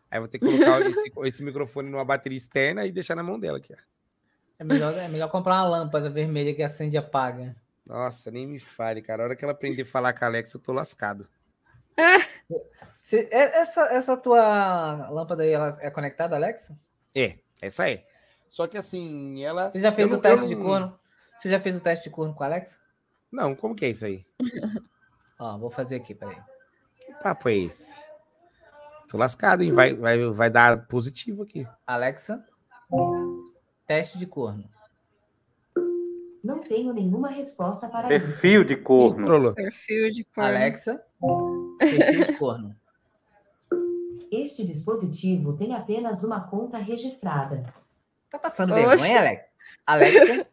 Aí 0.10 0.18
eu 0.18 0.22
vou 0.22 0.28
ter 0.30 0.40
que 0.40 0.46
colocar 0.46 0.82
esse, 0.88 1.12
esse 1.26 1.44
microfone 1.44 1.90
numa 1.90 2.06
bateria 2.06 2.38
externa 2.38 2.86
e 2.86 2.92
deixar 2.92 3.16
na 3.16 3.22
mão 3.22 3.38
dela 3.38 3.58
aqui. 3.58 3.74
ó. 3.74 3.78
É 4.58 4.64
melhor, 4.64 4.98
é 4.98 5.08
melhor 5.08 5.30
comprar 5.30 5.56
uma 5.56 5.68
lâmpada 5.68 6.10
vermelha 6.10 6.56
que 6.56 6.64
acende 6.64 6.96
e 6.96 6.98
apaga. 6.98 7.56
Nossa, 7.86 8.32
nem 8.32 8.48
me 8.48 8.60
fale, 8.60 9.02
cara. 9.04 9.22
A 9.22 9.26
hora 9.26 9.36
que 9.36 9.46
ela 9.46 9.52
aprender 9.52 9.84
a 9.84 9.86
falar 9.86 10.14
com 10.14 10.26
a 10.26 10.28
Alexa, 10.30 10.58
eu 10.58 10.62
tô 10.62 10.72
lascado. 10.74 11.28
Você- 13.04 13.28
é- 13.32 13.60
essa, 13.62 13.82
essa 13.94 14.18
tua 14.18 15.10
lâmpada 15.10 15.44
aí, 15.44 15.52
ela 15.52 15.78
é 15.82 15.92
conectada, 15.92 16.36
Alexa? 16.36 16.78
É, 17.16 17.38
essa 17.62 17.90
é. 17.90 18.06
Só 18.50 18.68
que 18.68 18.78
assim, 18.78 19.44
ela. 19.44 19.70
Você 19.70 19.80
já 19.80 19.92
fez 19.92 20.08
eu 20.10 20.14
o 20.14 20.16
não- 20.18 20.22
teste 20.22 20.48
de 20.48 20.56
não- 20.56 20.64
corno? 20.64 21.00
Você 21.38 21.50
já 21.50 21.60
fez 21.60 21.76
o 21.76 21.82
teste 21.82 22.10
de 22.10 22.16
corno 22.16 22.34
com 22.34 22.44
a 22.44 22.48
Alexa? 22.48 22.78
Não, 23.32 23.54
como 23.56 23.76
que 23.76 23.86
é 23.86 23.90
isso 23.90 24.06
aí? 24.06 24.26
Ó, 25.40 25.58
vou 25.58 25.70
fazer 25.70 25.98
aqui, 25.98 26.16
peraí. 26.16 26.38
Que 27.00 27.14
papo 27.22 27.50
é 27.50 27.56
esse? 27.56 27.94
Tô 29.10 29.18
lascado, 29.18 29.62
hein? 29.64 29.72
Vai, 29.72 29.94
vai, 29.96 30.18
vai 30.32 30.50
dar 30.50 30.88
positivo 30.88 31.44
aqui. 31.44 31.66
Alexa, 31.86 32.44
teste 33.86 34.18
de 34.18 34.26
corno. 34.26 34.68
Não 36.44 36.60
tenho 36.60 36.94
nenhuma 36.94 37.30
resposta 37.30 37.88
para 37.88 38.08
isso. 38.16 38.26
Perfil 38.26 38.64
de 38.64 38.74
Ih, 38.74 38.78
corno. 38.78 39.24
trollou. 39.24 39.54
Perfil 39.54 40.12
de 40.12 40.24
corno. 40.24 40.50
Alexa, 40.50 41.04
perfil 41.80 42.26
de 42.26 42.34
corno. 42.34 42.76
Este 44.32 44.66
dispositivo 44.66 45.56
tem 45.56 45.74
apenas 45.76 46.24
uma 46.24 46.42
conta 46.48 46.78
registrada. 46.78 47.64
Tá 48.30 48.40
passando 48.40 48.74
Oxe. 48.74 48.86
vergonha, 48.86 49.20
Alexa? 49.20 49.46
Alexa, 49.86 50.48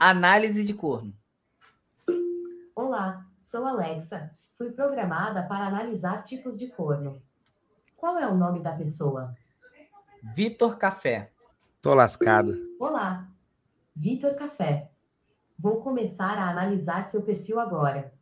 análise 0.00 0.64
de 0.64 0.74
corno. 0.74 1.12
Olá, 2.74 3.26
sou 3.40 3.66
Alexa. 3.66 4.30
Fui 4.56 4.70
programada 4.70 5.42
para 5.44 5.66
analisar 5.66 6.22
tipos 6.22 6.58
de 6.58 6.68
corno. 6.68 7.20
Qual 7.96 8.18
é 8.18 8.26
o 8.28 8.34
nome 8.36 8.60
da 8.60 8.72
pessoa? 8.72 9.34
Vitor 10.34 10.76
Café. 10.78 11.32
Tô 11.80 11.94
lascado. 11.94 12.56
Olá, 12.78 13.28
Vitor 13.94 14.34
Café. 14.36 14.90
Vou 15.58 15.80
começar 15.82 16.38
a 16.38 16.48
analisar 16.50 17.06
seu 17.06 17.22
perfil 17.22 17.58
agora. 17.58 18.12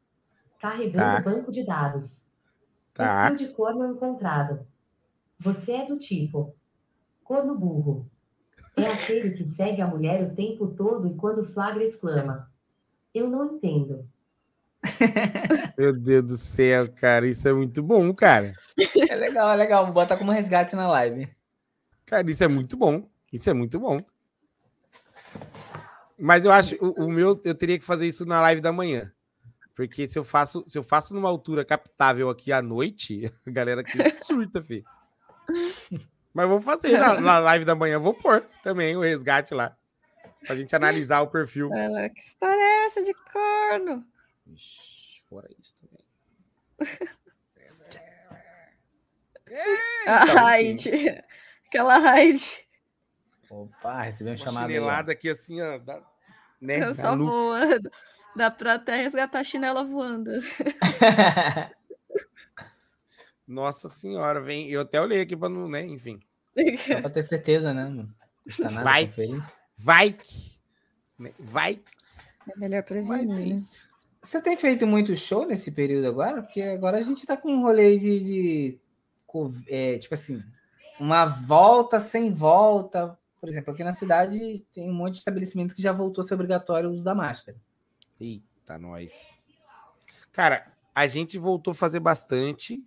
Carregando 0.58 1.22
Tá. 1.22 1.30
banco 1.30 1.52
de 1.52 1.64
dados. 1.64 2.26
Tá. 2.94 3.28
Perfil 3.28 3.48
de 3.48 3.54
corno 3.54 3.86
encontrado. 3.92 4.66
Você 5.38 5.72
é 5.72 5.86
do 5.86 5.98
tipo 5.98 6.54
corno 7.24 7.54
burro. 7.56 8.09
É 8.84 8.92
aquele 8.92 9.30
que 9.30 9.48
segue 9.48 9.80
a 9.80 9.86
mulher 9.86 10.22
o 10.22 10.34
tempo 10.34 10.68
todo 10.68 11.06
e 11.08 11.14
quando 11.14 11.44
flagra 11.44 11.84
exclama. 11.84 12.50
Eu 13.14 13.28
não 13.28 13.56
entendo. 13.56 14.08
Meu 15.76 15.92
Deus 15.92 16.24
do 16.24 16.36
céu, 16.36 16.90
cara. 16.92 17.26
Isso 17.26 17.46
é 17.46 17.52
muito 17.52 17.82
bom, 17.82 18.12
cara. 18.14 18.52
É 19.08 19.14
legal, 19.16 19.50
é 19.50 19.56
legal. 19.56 19.92
Bota 19.92 20.16
como 20.16 20.32
resgate 20.32 20.74
na 20.74 20.88
live. 20.88 21.28
Cara, 22.06 22.28
isso 22.30 22.42
é 22.42 22.48
muito 22.48 22.76
bom. 22.76 23.08
Isso 23.32 23.50
é 23.50 23.52
muito 23.52 23.78
bom. 23.78 23.98
Mas 26.18 26.44
eu 26.44 26.52
acho, 26.52 26.76
o, 26.76 27.06
o 27.06 27.10
meu, 27.10 27.40
eu 27.44 27.54
teria 27.54 27.78
que 27.78 27.84
fazer 27.84 28.06
isso 28.06 28.26
na 28.26 28.40
live 28.40 28.60
da 28.60 28.72
manhã. 28.72 29.12
Porque 29.74 30.06
se 30.06 30.18
eu 30.18 30.24
faço, 30.24 30.64
se 30.66 30.76
eu 30.76 30.82
faço 30.82 31.14
numa 31.14 31.28
altura 31.28 31.64
captável 31.64 32.28
aqui 32.28 32.52
à 32.52 32.60
noite, 32.60 33.30
a 33.46 33.50
galera 33.50 33.80
aqui 33.80 33.98
surta, 34.22 34.62
filho. 34.62 34.84
Mas 36.32 36.48
vou 36.48 36.60
fazer 36.60 36.96
na, 36.98 37.18
na 37.20 37.38
live 37.38 37.64
da 37.64 37.74
manhã, 37.74 37.98
vou 37.98 38.14
pôr 38.14 38.44
também 38.62 38.96
o 38.96 39.00
resgate 39.00 39.52
lá. 39.54 39.76
Pra 40.46 40.56
gente 40.56 40.74
analisar 40.74 41.20
o 41.20 41.28
perfil. 41.28 41.70
Ela, 41.74 42.08
que 42.08 42.20
história 42.20 42.60
é 42.60 42.86
essa 42.86 43.02
de 43.02 43.12
corno? 43.14 44.04
Ixi, 44.46 45.26
fora 45.28 45.48
isso 45.58 45.74
também. 45.80 46.00
A 50.06 50.22
então, 50.24 50.34
Raid. 50.36 50.90
Aquela 51.66 51.98
Raid. 51.98 52.68
Opa, 53.50 54.02
recebi 54.02 54.30
um 54.30 54.34
Uma 54.34 54.36
chamado. 54.38 54.62
chinelada 54.68 55.12
aqui 55.12 55.28
assim, 55.28 55.60
ó. 55.60 55.78
da- 55.78 56.00
né, 56.60 56.82
Eu 56.82 56.94
só 56.94 57.16
voando. 57.16 57.90
Dá 58.36 58.50
pra 58.50 58.74
até 58.74 58.96
resgatar 58.96 59.40
a 59.40 59.44
chinela 59.44 59.82
voando. 59.82 60.30
Nossa 63.50 63.88
senhora, 63.88 64.40
vem. 64.40 64.70
Eu 64.70 64.82
até 64.82 65.00
olhei 65.00 65.22
aqui 65.22 65.36
pra 65.36 65.48
não, 65.48 65.68
né? 65.68 65.84
Enfim. 65.84 66.20
Só 66.86 67.00
pra 67.00 67.10
ter 67.10 67.24
certeza, 67.24 67.74
né? 67.74 68.06
Nada 68.60 68.84
Vai. 68.84 69.12
Vai. 69.76 70.16
né, 71.18 71.32
Vai. 71.36 71.80
É 72.48 72.56
melhor 72.56 72.84
prevenir. 72.84 73.26
né? 73.26 73.42
isso. 73.42 73.88
Você 74.22 74.40
tem 74.40 74.56
feito 74.56 74.86
muito 74.86 75.16
show 75.16 75.44
nesse 75.44 75.72
período 75.72 76.06
agora? 76.06 76.42
Porque 76.42 76.62
agora 76.62 76.98
a 76.98 77.00
gente 77.00 77.26
tá 77.26 77.36
com 77.36 77.52
um 77.52 77.62
rolê 77.62 77.98
de, 77.98 78.20
de 78.20 78.80
é, 79.66 79.98
tipo 79.98 80.14
assim, 80.14 80.40
uma 81.00 81.24
volta 81.24 81.98
sem 81.98 82.32
volta. 82.32 83.18
Por 83.40 83.48
exemplo, 83.48 83.72
aqui 83.72 83.82
na 83.82 83.92
cidade 83.92 84.64
tem 84.72 84.88
um 84.88 84.94
monte 84.94 85.14
de 85.14 85.18
estabelecimento 85.18 85.74
que 85.74 85.82
já 85.82 85.90
voltou 85.90 86.22
a 86.22 86.24
ser 86.24 86.34
obrigatório 86.34 86.88
o 86.88 86.92
uso 86.92 87.02
da 87.02 87.16
máscara. 87.16 87.58
Eita, 88.20 88.78
nós. 88.78 89.34
Cara, 90.30 90.72
a 90.94 91.08
gente 91.08 91.36
voltou 91.36 91.72
a 91.72 91.74
fazer 91.74 91.98
bastante 91.98 92.80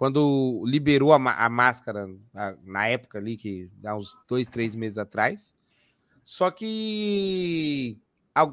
quando 0.00 0.64
liberou 0.64 1.12
a, 1.12 1.16
a 1.16 1.50
máscara 1.50 2.08
na, 2.32 2.56
na 2.64 2.86
época 2.88 3.18
ali, 3.18 3.36
que 3.36 3.68
dá 3.74 3.94
uns 3.94 4.16
dois, 4.26 4.48
três 4.48 4.74
meses 4.74 4.96
atrás. 4.96 5.54
Só 6.24 6.50
que 6.50 8.00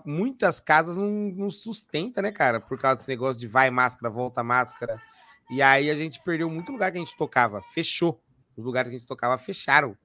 muitas 0.06 0.60
casas 0.60 0.98
não, 0.98 1.08
não 1.08 1.50
sustenta, 1.50 2.22
né, 2.22 2.34
cara? 2.34 2.60
Por 2.60 2.78
causa 2.78 2.98
desse 2.98 3.08
negócio 3.08 3.40
de 3.40 3.48
vai 3.48 3.70
máscara, 3.70 4.14
volta 4.14 4.44
máscara. 4.44 5.02
E 5.50 5.62
aí 5.62 5.90
a 5.90 5.96
gente 5.96 6.22
perdeu 6.22 6.50
muito 6.50 6.70
lugar 6.70 6.92
que 6.92 6.98
a 6.98 7.00
gente 7.00 7.16
tocava. 7.16 7.62
Fechou. 7.72 8.22
Os 8.58 8.66
lugares 8.66 8.90
que 8.90 8.98
a 8.98 9.00
gente 9.00 9.08
tocava 9.08 9.38
fecharam. 9.38 9.98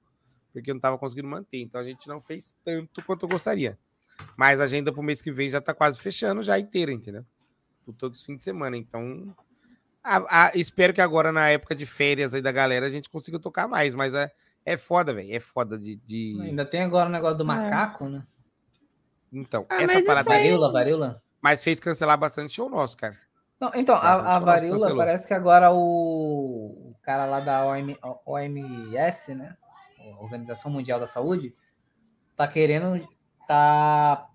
Porque 0.53 0.71
não 0.71 0.79
tava 0.79 0.97
conseguindo 0.97 1.27
manter. 1.27 1.59
Então 1.59 1.81
a 1.81 1.83
gente 1.83 2.07
não 2.07 2.21
fez 2.21 2.55
tanto 2.63 3.03
quanto 3.03 3.23
eu 3.25 3.29
gostaria. 3.29 3.77
Mas 4.37 4.61
a 4.61 4.63
agenda 4.63 4.93
pro 4.93 5.03
mês 5.03 5.21
que 5.21 5.29
vem 5.29 5.49
já 5.49 5.59
tá 5.59 5.73
quase 5.73 5.99
fechando, 5.99 6.41
já 6.41 6.57
inteira, 6.57 6.93
entendeu? 6.93 7.25
Por 7.83 7.93
todos 7.93 8.21
os 8.21 8.25
fins 8.25 8.37
de 8.37 8.43
semana. 8.45 8.77
Então, 8.77 9.35
a- 10.03 10.45
a- 10.47 10.51
espero 10.55 10.93
que 10.93 11.01
agora, 11.01 11.31
na 11.31 11.49
época 11.49 11.73
de 11.75 11.85
férias 11.85 12.33
aí 12.33 12.41
da 12.41 12.51
galera, 12.51 12.85
a 12.85 12.89
gente 12.89 13.09
consiga 13.09 13.39
tocar 13.39 13.67
mais. 13.67 13.95
Mas 13.95 14.13
é, 14.13 14.31
é 14.65 14.75
foda, 14.77 15.13
velho. 15.13 15.33
É 15.33 15.39
foda 15.39 15.77
de. 15.77 15.95
de- 15.97 16.39
Ainda 16.41 16.65
tem 16.65 16.81
agora 16.81 17.07
o 17.09 17.11
negócio 17.11 17.37
do 17.37 17.45
macaco, 17.45 18.07
né? 18.09 18.23
Então, 19.31 19.65
Ah, 19.69 19.81
essa 19.81 19.93
mas 19.93 20.05
parada. 20.05 20.31
aí- 20.31 20.37
Varíola, 20.43 20.71
varíola. 20.71 21.23
Mas 21.41 21.63
fez 21.63 21.79
cancelar 21.79 22.17
bastante 22.17 22.53
show 22.53 22.69
nosso, 22.69 22.95
cara. 22.97 23.17
Não, 23.59 23.71
então, 23.75 23.95
Mas 23.95 24.03
a 24.05 24.31
a, 24.35 24.39
varíola 24.39 24.73
cancelou. 24.79 24.97
parece 24.97 25.27
que 25.27 25.33
agora 25.33 25.71
o, 25.71 26.91
o 26.91 26.95
cara 27.01 27.25
lá 27.25 27.39
da 27.39 27.65
OM, 27.65 27.97
OMS, 28.25 29.33
né? 29.35 29.55
Organização 30.19 30.69
Mundial 30.69 30.99
da 30.99 31.05
Saúde, 31.05 31.55
tá 32.35 32.45
querendo, 32.47 33.07
tá 33.47 34.27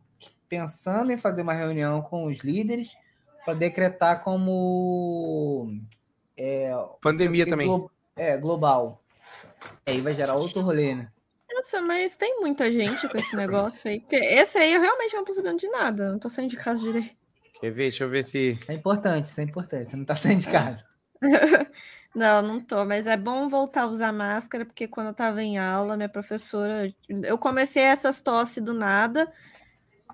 pensando 0.49 1.13
em 1.13 1.17
fazer 1.19 1.43
uma 1.43 1.53
reunião 1.53 2.01
com 2.01 2.25
os 2.25 2.39
líderes 2.39 2.97
para 3.45 3.55
decretar 3.55 4.23
como 4.23 5.73
é, 6.37 6.71
Pandemia 7.01 7.47
também. 7.47 7.67
glo- 7.67 7.91
é, 8.17 8.37
global. 8.37 9.03
Aí 9.87 10.01
vai 10.01 10.13
gerar 10.13 10.35
outro 10.35 10.61
rolê, 10.61 10.95
né? 10.95 11.09
Nossa, 11.53 11.81
mas 11.81 12.15
tem 12.15 12.39
muita 12.41 12.71
gente 12.71 13.09
com 13.09 13.17
esse 13.19 13.35
negócio 13.35 13.91
aí. 13.91 14.01
Porque 14.01 14.17
esse 14.17 14.59
aí 14.59 14.73
eu 14.75 14.81
realmente 14.81 15.15
não 15.17 15.25
tô 15.25 15.33
sabendo 15.35 15.59
de 15.59 15.69
nada. 15.69 16.13
Não 16.13 16.19
tô 16.19 16.29
saindo 16.29 16.51
de 16.51 16.57
casa 16.57 16.81
direito. 16.81 17.17
Quer 17.61 17.71
ver? 17.71 17.83
Deixa 17.85 18.05
eu 18.05 18.09
ver 18.09 18.23
se. 18.23 18.59
É 18.69 18.75
importante, 18.75 19.27
isso 19.27 19.41
é 19.41 19.45
importante. 19.45 19.91
Você 19.91 19.97
não 19.97 20.05
tá 20.05 20.15
saindo 20.15 20.43
de 20.43 20.49
casa. 20.49 20.85
Não, 22.15 22.41
não 22.41 22.59
tô, 22.59 22.85
mas 22.87 23.07
é 23.07 23.17
bom 23.19 23.49
voltar 23.51 23.83
a 23.83 23.87
usar 23.87 24.13
máscara, 24.13 24.65
porque 24.65 24.89
quando 24.89 25.09
eu 25.09 25.15
tava 25.15 25.43
em 25.43 25.59
aula, 25.59 25.95
minha 25.97 26.09
professora. 26.09 26.93
Eu 27.09 27.37
comecei 27.37 27.83
essas 27.83 28.21
tosse 28.21 28.61
do 28.63 28.73
nada. 28.73 29.31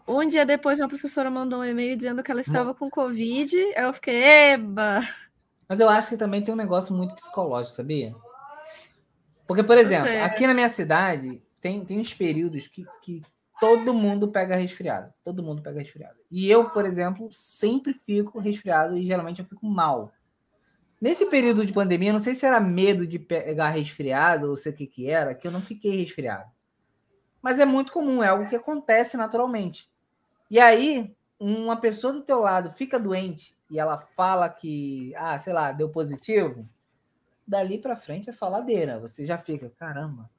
Um 0.07 0.27
dia 0.27 0.45
depois, 0.45 0.79
minha 0.79 0.89
professora 0.89 1.31
mandou 1.31 1.61
um 1.61 1.65
e-mail 1.65 1.97
dizendo 1.97 2.23
que 2.23 2.31
ela 2.31 2.43
estava 2.43 2.75
com 2.75 2.91
Covid. 2.91 3.57
Aí 3.57 3.85
eu 3.85 3.93
fiquei, 3.93 4.23
eba! 4.53 5.01
Mas 5.67 5.81
eu 5.81 5.89
acho 5.89 6.11
que 6.11 6.17
também 6.17 6.43
tem 6.43 6.53
um 6.53 6.57
negócio 6.57 6.95
muito 6.95 7.15
psicológico, 7.15 7.77
sabia? 7.77 8.15
Porque, 9.47 9.63
por 9.63 9.79
exemplo, 9.79 10.11
aqui 10.23 10.47
na 10.47 10.55
minha 10.55 10.69
cidade, 10.69 11.43
tem, 11.61 11.85
tem 11.85 11.99
uns 11.99 12.13
períodos 12.13 12.69
que, 12.69 12.85
que 13.03 13.23
todo 13.59 13.95
mundo 13.95 14.29
pega 14.29 14.57
resfriado. 14.57 15.13
Todo 15.25 15.43
mundo 15.43 15.63
pega 15.63 15.81
resfriado. 15.81 16.17
E 16.31 16.51
eu, 16.51 16.69
por 16.69 16.85
exemplo, 16.85 17.29
sempre 17.31 17.95
fico 17.95 18.39
resfriado 18.39 18.97
e 18.97 19.05
geralmente 19.05 19.41
eu 19.41 19.47
fico 19.47 19.67
mal. 19.67 20.13
Nesse 21.01 21.27
período 21.27 21.65
de 21.65 21.73
pandemia, 21.73 22.13
não 22.13 22.19
sei 22.19 22.35
se 22.35 22.47
era 22.47 22.61
medo 22.61 23.07
de 23.07 23.19
pegar 23.19 23.71
resfriado 23.71 24.49
ou 24.49 24.57
sei 24.57 24.73
o 24.73 24.75
que 24.75 24.87
que 24.87 25.11
era, 25.11 25.35
que 25.35 25.47
eu 25.47 25.53
não 25.53 25.61
fiquei 25.61 25.97
resfriado. 26.03 26.51
Mas 27.43 27.59
é 27.59 27.65
muito 27.65 27.93
comum, 27.93 28.23
é 28.23 28.29
algo 28.29 28.49
que 28.49 28.57
acontece 28.57 29.17
naturalmente. 29.17 29.91
E 30.55 30.61
aí, 30.61 31.13
uma 31.37 31.75
pessoa 31.75 32.13
do 32.13 32.21
teu 32.21 32.39
lado 32.39 32.71
fica 32.71 32.97
doente 32.97 33.57
e 33.69 33.77
ela 33.77 33.99
fala 33.99 34.49
que, 34.49 35.13
ah, 35.17 35.37
sei 35.37 35.53
lá, 35.53 35.73
deu 35.73 35.89
positivo, 35.89 36.65
dali 37.45 37.77
pra 37.77 37.97
frente 37.97 38.31
é 38.31 38.33
só 38.33 38.49
ladeira. 38.49 39.01
Você 39.01 39.25
já 39.25 39.37
fica, 39.37 39.69
caramba. 39.77 40.31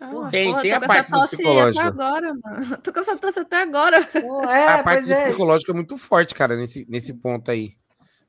Ah, 0.00 0.28
Tem- 0.28 0.52
pô, 0.52 0.60
tem 0.60 0.72
a 0.72 0.80
com 0.80 0.86
parte. 0.88 1.12
Até 1.14 1.82
agora, 1.82 2.34
mano. 2.34 2.78
Tô 2.82 2.92
com 2.92 2.98
essa 2.98 3.16
tosse 3.16 3.38
até 3.38 3.62
agora. 3.62 4.04
Pô, 4.04 4.42
é, 4.50 4.66
a 4.66 4.82
parte 4.82 5.12
é. 5.12 5.26
psicológica 5.26 5.70
é 5.70 5.74
muito 5.76 5.96
forte, 5.96 6.34
cara, 6.34 6.56
nesse, 6.56 6.84
nesse 6.90 7.14
ponto 7.14 7.48
aí. 7.48 7.76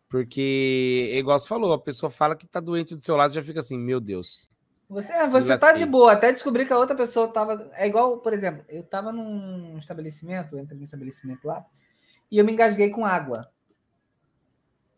Porque, 0.08 1.12
igual 1.16 1.40
você 1.40 1.48
falou, 1.48 1.74
a 1.74 1.82
pessoa 1.82 2.12
fala 2.12 2.36
que 2.36 2.46
tá 2.46 2.60
doente 2.60 2.94
do 2.94 3.02
seu 3.02 3.16
lado 3.16 3.34
já 3.34 3.42
fica 3.42 3.62
assim, 3.62 3.80
meu 3.80 4.00
Deus. 4.00 4.48
Você, 4.92 5.14
é, 5.14 5.26
você 5.26 5.58
tá 5.58 5.72
de 5.72 5.86
boa, 5.86 6.12
até 6.12 6.34
descobrir 6.34 6.66
que 6.66 6.74
a 6.74 6.78
outra 6.78 6.94
pessoa 6.94 7.26
tava. 7.30 7.72
É 7.76 7.88
igual, 7.88 8.18
por 8.18 8.34
exemplo, 8.34 8.66
eu 8.68 8.84
tava 8.84 9.10
num 9.10 9.78
estabelecimento, 9.78 10.54
eu 10.54 10.60
entrei 10.60 10.78
num 10.78 10.84
estabelecimento 10.84 11.48
lá, 11.48 11.66
e 12.30 12.38
eu 12.38 12.44
me 12.44 12.52
engasguei 12.52 12.90
com 12.90 13.06
água. 13.06 13.50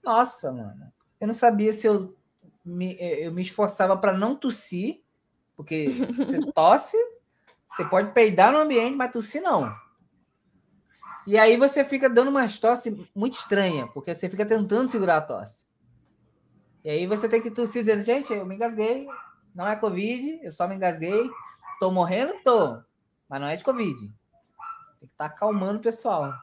Nossa, 0.03 0.51
mano. 0.51 0.91
Eu 1.21 1.27
não 1.27 1.33
sabia 1.33 1.71
se 1.71 1.85
eu 1.85 2.17
me, 2.65 2.97
eu 2.99 3.31
me 3.31 3.43
esforçava 3.43 3.95
para 3.95 4.11
não 4.17 4.35
tossir, 4.35 5.03
porque 5.55 5.85
você 6.17 6.39
tosse, 6.51 6.97
você 7.67 7.85
pode 7.85 8.13
peidar 8.13 8.51
no 8.51 8.57
ambiente, 8.57 8.95
mas 8.95 9.11
tossir 9.11 9.43
não. 9.43 9.71
E 11.27 11.37
aí 11.37 11.55
você 11.55 11.85
fica 11.85 12.09
dando 12.09 12.29
umas 12.29 12.57
tosse 12.57 13.07
muito 13.13 13.35
estranha, 13.35 13.87
porque 13.89 14.15
você 14.15 14.27
fica 14.27 14.43
tentando 14.43 14.87
segurar 14.87 15.17
a 15.17 15.21
tosse. 15.21 15.67
E 16.83 16.89
aí 16.89 17.05
você 17.05 17.29
tem 17.29 17.39
que 17.39 17.51
tossir 17.51 17.83
dizendo, 17.83 18.01
gente, 18.01 18.33
eu 18.33 18.43
me 18.43 18.55
engasguei, 18.55 19.07
não 19.53 19.67
é 19.67 19.75
Covid, 19.75 20.39
eu 20.43 20.51
só 20.51 20.67
me 20.67 20.75
engasguei. 20.75 21.29
Tô 21.79 21.91
morrendo? 21.91 22.33
Tô. 22.43 22.81
Mas 23.29 23.41
não 23.41 23.47
é 23.47 23.55
de 23.55 23.63
Covid. 23.63 23.99
Tem 23.99 24.09
que 24.99 25.05
estar 25.05 25.25
acalmando 25.25 25.79
o 25.79 25.81
pessoal. 25.81 26.33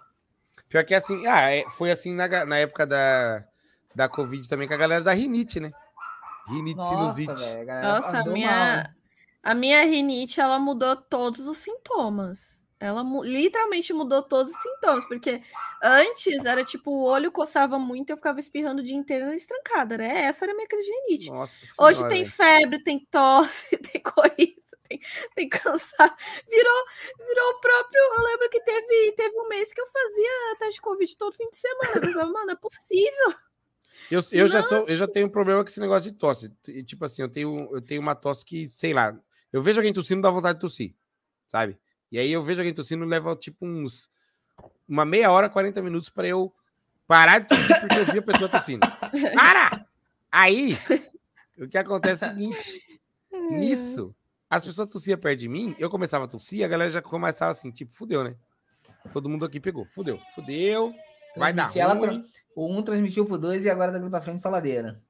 Pior 0.68 0.84
que 0.84 0.94
é 0.94 0.98
assim, 0.98 1.26
ah, 1.26 1.50
é- 1.50 1.68
foi 1.70 1.90
assim 1.90 2.14
na, 2.14 2.28
na 2.46 2.58
época 2.58 2.86
da, 2.86 3.44
da 3.94 4.08
Covid 4.08 4.48
também 4.48 4.68
com 4.68 4.74
a 4.74 4.78
galera 4.78 5.02
da 5.02 5.12
rinite, 5.12 5.58
né? 5.60 5.72
Rinite, 6.46 6.76
Nossa, 6.76 7.14
sinusite. 7.14 7.48
velho. 7.48 7.70
a 7.72 7.82
Nossa, 7.82 8.18
a 8.18 8.24
minha, 8.24 8.76
mal. 8.84 8.94
a 9.42 9.54
minha 9.54 9.84
rinite, 9.84 10.40
ela 10.40 10.58
mudou 10.58 10.96
todos 10.96 11.46
os 11.46 11.56
sintomas. 11.56 12.59
Ela 12.80 13.04
mu- 13.04 13.22
literalmente 13.22 13.92
mudou 13.92 14.22
todos 14.22 14.50
os 14.50 14.62
sintomas, 14.62 15.06
porque 15.06 15.42
antes 15.82 16.44
era 16.46 16.64
tipo, 16.64 16.90
o 16.90 17.04
olho 17.04 17.30
coçava 17.30 17.78
muito 17.78 18.08
e 18.08 18.12
eu 18.12 18.16
ficava 18.16 18.40
espirrando 18.40 18.80
o 18.80 18.84
dia 18.84 18.96
inteiro 18.96 19.26
na 19.26 19.36
estrancada, 19.36 19.98
né? 19.98 20.22
Essa 20.22 20.46
era 20.46 20.52
a 20.52 20.56
minha. 20.56 20.66
Nossa 21.30 21.60
Hoje 21.78 22.08
tem 22.08 22.24
febre, 22.24 22.82
tem 22.82 23.06
tosse, 23.10 23.76
tem 23.92 24.00
coriza, 24.00 24.78
tem, 24.88 24.98
tem 25.34 25.48
cansaço. 25.48 26.14
Virou, 26.48 26.84
virou 27.18 27.50
o 27.50 27.60
próprio. 27.60 28.00
Eu 28.00 28.24
lembro 28.24 28.48
que 28.48 28.60
teve, 28.62 29.12
teve 29.12 29.38
um 29.38 29.48
mês 29.48 29.72
que 29.74 29.80
eu 29.80 29.86
fazia 29.86 30.56
teste 30.58 30.74
de 30.76 30.80
Covid 30.80 31.16
todo 31.18 31.36
fim 31.36 31.50
de 31.50 31.56
semana. 31.58 32.06
Eu 32.06 32.12
falava, 32.12 32.32
mano, 32.32 32.50
é 32.52 32.56
possível. 32.56 33.34
Eu, 34.10 34.20
eu, 34.32 34.48
já 34.48 34.62
sou, 34.62 34.86
eu 34.88 34.96
já 34.96 35.06
tenho 35.06 35.26
um 35.26 35.30
problema 35.30 35.62
com 35.62 35.68
esse 35.68 35.80
negócio 35.80 36.10
de 36.10 36.16
tosse. 36.16 36.50
E, 36.66 36.82
Tipo 36.82 37.04
assim, 37.04 37.20
eu 37.22 37.30
tenho, 37.30 37.56
eu 37.74 37.82
tenho 37.82 38.00
uma 38.00 38.14
tosse 38.14 38.44
que, 38.44 38.68
sei 38.70 38.94
lá, 38.94 39.14
eu 39.52 39.62
vejo 39.62 39.78
alguém 39.78 39.92
tossindo, 39.92 40.22
dá 40.22 40.30
vontade 40.30 40.54
de 40.58 40.60
tossir, 40.62 40.94
sabe? 41.46 41.78
E 42.10 42.18
aí 42.18 42.32
eu 42.32 42.42
vejo 42.42 42.60
alguém 42.60 42.74
tossindo, 42.74 43.04
leva 43.04 43.36
tipo 43.36 43.64
uns 43.64 44.08
uma 44.88 45.04
meia 45.04 45.30
hora, 45.30 45.48
40 45.48 45.80
minutos 45.82 46.10
para 46.10 46.26
eu 46.26 46.52
parar 47.06 47.38
de 47.38 47.48
tossir 47.48 47.80
porque 47.80 47.98
eu 47.98 48.04
vi 48.06 48.18
a 48.18 48.22
pessoa 48.22 48.48
tossindo. 48.48 48.86
Para! 49.34 49.86
Aí, 50.30 50.76
o 51.58 51.68
que 51.68 51.78
acontece 51.78 52.24
é 52.24 52.28
o 52.28 52.30
seguinte: 52.30 53.00
nisso, 53.50 54.14
as 54.48 54.64
pessoas 54.64 54.88
tossiam 54.88 55.18
perto 55.18 55.40
de 55.40 55.48
mim, 55.48 55.74
eu 55.78 55.88
começava 55.88 56.24
a 56.24 56.28
tossir, 56.28 56.64
a 56.64 56.68
galera 56.68 56.90
já 56.90 57.00
começava 57.00 57.52
assim, 57.52 57.70
tipo, 57.70 57.92
fudeu, 57.92 58.24
né? 58.24 58.36
Todo 59.12 59.28
mundo 59.28 59.44
aqui 59.44 59.60
pegou, 59.60 59.86
fudeu, 59.86 60.20
fudeu, 60.34 60.92
vai 61.36 61.52
dar 61.52 61.68
ruim. 61.68 62.24
O 62.54 62.66
um 62.66 62.82
transmitiu 62.82 63.24
pro 63.24 63.38
dois 63.38 63.64
e 63.64 63.70
agora 63.70 63.92
daqui 63.92 64.10
pra 64.10 64.20
frente 64.20 64.40
só 64.40 64.50
ladeira. 64.50 65.00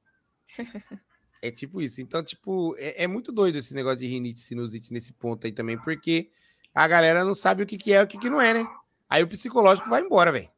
É 1.41 1.49
tipo 1.49 1.81
isso. 1.81 2.01
Então, 2.01 2.23
tipo, 2.23 2.75
é, 2.77 3.03
é 3.03 3.07
muito 3.07 3.31
doido 3.31 3.57
esse 3.57 3.73
negócio 3.73 3.97
de 3.97 4.05
rinite, 4.05 4.39
sinusite 4.39 4.93
nesse 4.93 5.11
ponto 5.11 5.47
aí 5.47 5.51
também, 5.51 5.75
porque 5.75 6.29
a 6.73 6.87
galera 6.87 7.23
não 7.23 7.33
sabe 7.33 7.63
o 7.63 7.65
que, 7.65 7.77
que 7.77 7.93
é 7.93 7.99
e 7.99 8.03
o 8.03 8.07
que, 8.07 8.17
que 8.17 8.29
não 8.29 8.41
é, 8.41 8.53
né? 8.53 8.65
Aí 9.09 9.23
o 9.23 9.27
psicológico 9.27 9.89
vai 9.89 10.01
embora, 10.01 10.31
velho. 10.31 10.49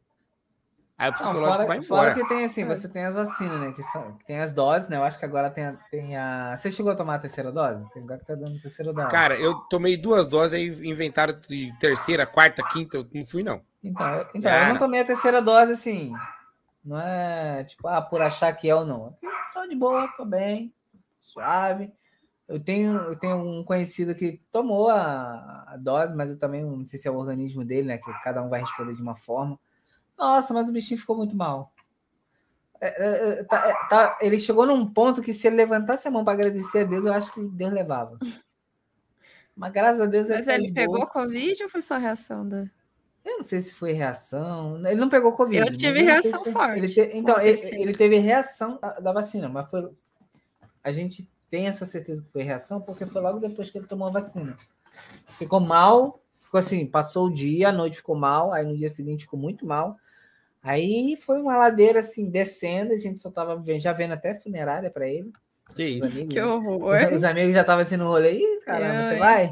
Aí 0.95 1.09
o 1.09 1.11
Não, 1.11 1.17
psicológico 1.17 1.53
fora, 1.53 1.65
vai 1.67 1.81
fora 1.81 2.11
embora. 2.11 2.13
que 2.13 2.27
tem 2.27 2.45
assim, 2.45 2.65
você 2.65 2.87
tem 2.87 3.05
as 3.05 3.15
vacinas, 3.15 3.59
né? 3.59 3.71
Que, 3.71 3.81
são, 3.81 4.13
que 4.15 4.25
tem 4.25 4.39
as 4.39 4.53
doses, 4.53 4.89
né? 4.89 4.97
Eu 4.97 5.03
acho 5.03 5.17
que 5.17 5.25
agora 5.25 5.49
tem 5.49 5.65
a, 5.65 5.73
tem 5.89 6.15
a. 6.15 6.55
Você 6.55 6.71
chegou 6.71 6.91
a 6.91 6.95
tomar 6.95 7.15
a 7.15 7.19
terceira 7.19 7.51
dose? 7.51 7.89
Tem 7.91 8.01
lugar 8.03 8.19
que 8.19 8.25
tá 8.25 8.35
dando 8.35 8.55
a 8.55 8.61
terceira 8.61 8.93
dose. 8.93 9.09
Cara, 9.09 9.35
eu 9.35 9.55
tomei 9.55 9.97
duas 9.97 10.27
doses, 10.27 10.53
aí 10.53 10.67
inventaram 10.87 11.33
de 11.49 11.73
terceira, 11.79 12.27
quarta, 12.27 12.63
quinta, 12.67 12.97
eu 12.97 13.07
não 13.11 13.25
fui, 13.25 13.41
não. 13.43 13.61
Então, 13.83 14.07
eu, 14.07 14.27
então 14.35 14.51
eu 14.51 14.67
não 14.67 14.77
tomei 14.77 15.01
a 15.01 15.05
terceira 15.05 15.41
dose 15.41 15.71
assim. 15.71 16.13
Não 16.85 16.99
é 16.99 17.63
tipo, 17.63 17.87
ah, 17.87 18.01
por 18.01 18.21
achar 18.21 18.53
que 18.53 18.69
é 18.69 18.75
ou 18.75 18.85
não. 18.85 19.17
Eu 19.21 19.31
Tô 19.51 19.67
de 19.67 19.75
boa, 19.75 20.07
tô 20.15 20.25
bem, 20.25 20.73
suave. 21.19 21.91
Eu 22.47 22.59
tenho, 22.59 22.97
eu 22.97 23.17
tenho 23.17 23.37
um 23.37 23.63
conhecido 23.63 24.13
que 24.13 24.41
tomou 24.51 24.89
a, 24.89 25.63
a 25.67 25.77
dose, 25.77 26.13
mas 26.15 26.29
eu 26.29 26.37
também 26.37 26.61
não 26.63 26.85
sei 26.85 26.99
se 26.99 27.07
é 27.07 27.11
o 27.11 27.15
organismo 27.15 27.63
dele, 27.63 27.87
né? 27.87 27.97
Que 27.97 28.11
cada 28.21 28.41
um 28.43 28.49
vai 28.49 28.59
responder 28.61 28.93
de 28.95 29.01
uma 29.01 29.15
forma. 29.15 29.57
Nossa, 30.17 30.53
mas 30.53 30.67
o 30.69 30.73
bichinho 30.73 30.99
ficou 30.99 31.15
muito 31.17 31.35
mal. 31.35 31.71
É, 32.81 32.87
é, 32.87 33.29
é, 33.39 33.43
tá- 33.45 33.67
é, 33.69 33.73
tá- 33.87 34.17
ele 34.21 34.37
chegou 34.39 34.65
num 34.65 34.85
ponto 34.85 35.21
que 35.21 35.33
se 35.33 35.47
ele 35.47 35.55
levantasse 35.55 36.05
a 36.07 36.11
mão 36.11 36.23
para 36.23 36.33
agradecer 36.33 36.79
a 36.79 36.83
Deus, 36.83 37.05
eu 37.05 37.13
acho 37.13 37.33
que 37.33 37.47
Deus 37.47 37.71
levava. 37.71 38.19
Mas 39.55 39.71
graças 39.71 40.01
a 40.01 40.05
Deus 40.05 40.27
Mas 40.29 40.45
tá 40.47 40.55
ele 40.55 40.67
de 40.67 40.73
pegou 40.73 40.95
boa. 40.95 41.07
Covid 41.07 41.63
ou 41.63 41.69
foi 41.69 41.81
só 41.81 41.97
reação 41.97 42.47
da. 42.47 42.65
Eu 43.23 43.37
não 43.37 43.43
sei 43.43 43.61
se 43.61 43.73
foi 43.73 43.93
reação. 43.93 44.77
Ele 44.85 44.99
não 44.99 45.07
pegou 45.07 45.31
Covid. 45.31 45.59
Eu 45.61 45.67
mas 45.69 45.77
tive 45.77 46.01
reação 46.01 46.43
foi- 46.43 46.51
forte 46.51 46.77
Ele 46.79 46.89
te- 46.89 47.11
Então, 47.13 47.39
ele, 47.39 47.61
ele 47.81 47.93
teve 47.95 48.17
reação 48.17 48.77
da, 48.81 48.99
da 48.99 49.13
vacina, 49.13 49.47
mas 49.47 49.69
foi. 49.69 49.89
A 50.83 50.91
gente 50.91 51.29
tem 51.53 51.67
essa 51.67 51.85
certeza 51.85 52.19
que 52.23 52.31
foi 52.31 52.41
reação 52.41 52.81
porque 52.81 53.05
foi 53.05 53.21
logo 53.21 53.37
depois 53.37 53.69
que 53.69 53.77
ele 53.77 53.85
tomou 53.85 54.07
a 54.07 54.11
vacina. 54.11 54.57
Ficou 55.37 55.59
mal, 55.59 56.19
ficou 56.39 56.57
assim, 56.57 56.83
passou 56.83 57.27
o 57.27 57.31
dia, 57.31 57.69
a 57.69 57.71
noite 57.71 57.97
ficou 57.97 58.15
mal, 58.15 58.51
aí 58.51 58.65
no 58.65 58.75
dia 58.75 58.89
seguinte 58.89 59.25
ficou 59.25 59.37
muito 59.39 59.63
mal. 59.63 59.95
Aí 60.63 61.15
foi 61.15 61.39
uma 61.39 61.55
ladeira 61.55 61.99
assim, 61.99 62.27
descendo, 62.27 62.91
a 62.91 62.97
gente 62.97 63.19
só 63.19 63.29
tava 63.29 63.61
já 63.77 63.93
vendo 63.93 64.13
até 64.13 64.33
funerária 64.33 64.89
para 64.89 65.07
ele. 65.07 65.31
Que 65.75 65.83
Os 65.83 65.89
isso? 65.89 66.05
amigos, 66.05 66.33
Que 66.33 66.41
os, 66.41 66.47
horror. 66.49 67.13
os 67.13 67.23
amigos 67.23 67.53
já 67.53 67.61
estavam 67.61 67.83
assim 67.83 67.97
no 67.97 68.07
rolê. 68.07 68.31
Ih, 68.31 68.61
caramba, 68.65 69.03
você 69.03 69.13
Ai. 69.13 69.19
vai? 69.19 69.51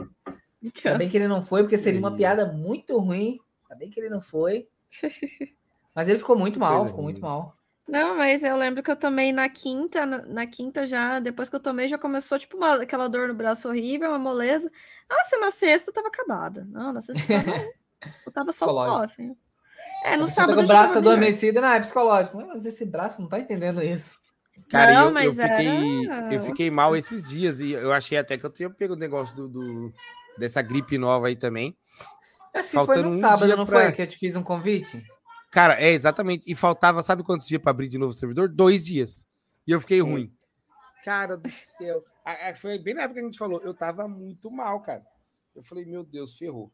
Que 0.73 0.87
Ainda 0.87 0.97
bem 0.97 1.07
que 1.07 1.17
ele 1.17 1.27
não 1.27 1.43
foi, 1.43 1.61
porque 1.61 1.77
seria 1.77 1.99
uma 1.99 2.15
piada 2.15 2.51
muito 2.51 2.97
ruim. 2.97 3.37
Ainda 3.69 3.75
bem 3.77 3.91
que 3.91 3.99
ele 3.99 4.09
não 4.09 4.21
foi. 4.21 4.67
Mas 5.93 6.09
ele 6.09 6.17
ficou 6.17 6.35
muito 6.35 6.59
mal, 6.59 6.87
ficou 6.87 7.03
muito 7.03 7.21
mal. 7.21 7.55
Não, 7.87 8.15
mas 8.15 8.43
eu 8.43 8.55
lembro 8.55 8.81
que 8.81 8.89
eu 8.89 8.95
tomei 8.95 9.33
na 9.33 9.49
quinta, 9.49 10.05
na, 10.05 10.25
na 10.25 10.47
quinta 10.47 10.87
já, 10.87 11.19
depois 11.19 11.49
que 11.49 11.55
eu 11.55 11.59
tomei, 11.59 11.87
já 11.87 11.97
começou, 11.97 12.39
tipo, 12.39 12.55
uma- 12.55 12.81
aquela 12.81 13.09
dor 13.09 13.27
no 13.27 13.33
braço 13.33 13.67
horrível, 13.67 14.09
uma 14.09 14.19
moleza. 14.19 14.71
Nossa, 15.09 15.37
na 15.39 15.51
sexta 15.51 15.89
eu 15.89 15.93
tava 15.93 16.07
acabada. 16.07 16.65
Não, 16.69 16.93
na 16.93 17.01
sexta 17.01 17.21
eu 17.33 17.43
tava, 17.43 17.57
eu 18.27 18.31
tava 18.31 18.51
só 18.53 18.65
pó, 18.67 19.03
assim. 19.03 19.35
É, 20.05 20.15
no 20.15 20.27
Você 20.27 20.35
sábado 20.35 20.51
tá 20.51 20.55
com 20.55 20.61
eu 20.61 20.65
o 20.65 20.67
braço 20.67 20.97
adormecido, 20.97 21.59
não, 21.61 21.67
é 21.69 21.79
psicológico. 21.79 22.37
Mas 22.37 22.65
esse 22.65 22.85
braço 22.85 23.21
não 23.21 23.27
tá 23.27 23.39
entendendo 23.39 23.83
isso. 23.83 24.15
Cara, 24.69 24.93
Não, 24.93 25.01
eu, 25.01 25.07
eu 25.07 25.11
mas 25.13 25.35
fiquei, 25.37 26.07
era- 26.07 26.33
eu 26.33 26.39
fiquei 26.45 26.71
mal 26.71 26.95
esses 26.95 27.23
dias 27.23 27.59
e 27.59 27.71
eu 27.71 27.91
achei 27.91 28.17
até 28.17 28.37
que 28.37 28.45
eu 28.45 28.49
tinha 28.49 28.69
pego 28.69 28.93
o 28.93 28.97
negócio 28.97 29.35
do, 29.35 29.47
do- 29.49 29.93
dessa 30.37 30.61
gripe 30.61 30.97
nova 30.97 31.27
aí 31.27 31.35
também. 31.35 31.75
Eu 32.53 32.59
Acho 32.59 32.69
que 32.69 32.75
Faltando 32.75 32.99
foi 33.01 33.09
um 33.09 33.15
no 33.15 33.19
sábado, 33.21 33.45
dia 33.45 33.55
não 33.55 33.65
pra- 33.65 33.81
foi? 33.83 33.91
Que 33.91 34.01
eu 34.01 34.07
te 34.07 34.17
fiz 34.17 34.35
um 34.35 34.43
convite? 34.43 35.03
Cara, 35.51 35.79
é 35.81 35.91
exatamente. 35.91 36.49
E 36.49 36.55
faltava, 36.55 37.03
sabe 37.03 37.23
quantos 37.23 37.45
dias 37.47 37.61
para 37.61 37.71
abrir 37.71 37.89
de 37.89 37.97
novo 37.97 38.11
o 38.11 38.15
servidor? 38.15 38.47
Dois 38.47 38.85
dias. 38.85 39.27
E 39.67 39.71
eu 39.71 39.81
fiquei 39.81 39.97
Sim. 39.99 40.03
ruim. 40.09 40.33
Cara 41.03 41.35
do 41.37 41.49
céu. 41.49 42.03
A- 42.23 42.49
a- 42.49 42.55
Foi 42.55 42.79
bem 42.79 42.93
na 42.93 43.01
época 43.01 43.15
que 43.19 43.25
a 43.25 43.29
gente 43.29 43.37
falou. 43.37 43.59
Eu 43.61 43.73
tava 43.73 44.07
muito 44.07 44.49
mal, 44.49 44.79
cara. 44.81 45.05
Eu 45.55 45.61
falei, 45.63 45.85
meu 45.85 46.03
Deus, 46.03 46.37
ferrou. 46.37 46.71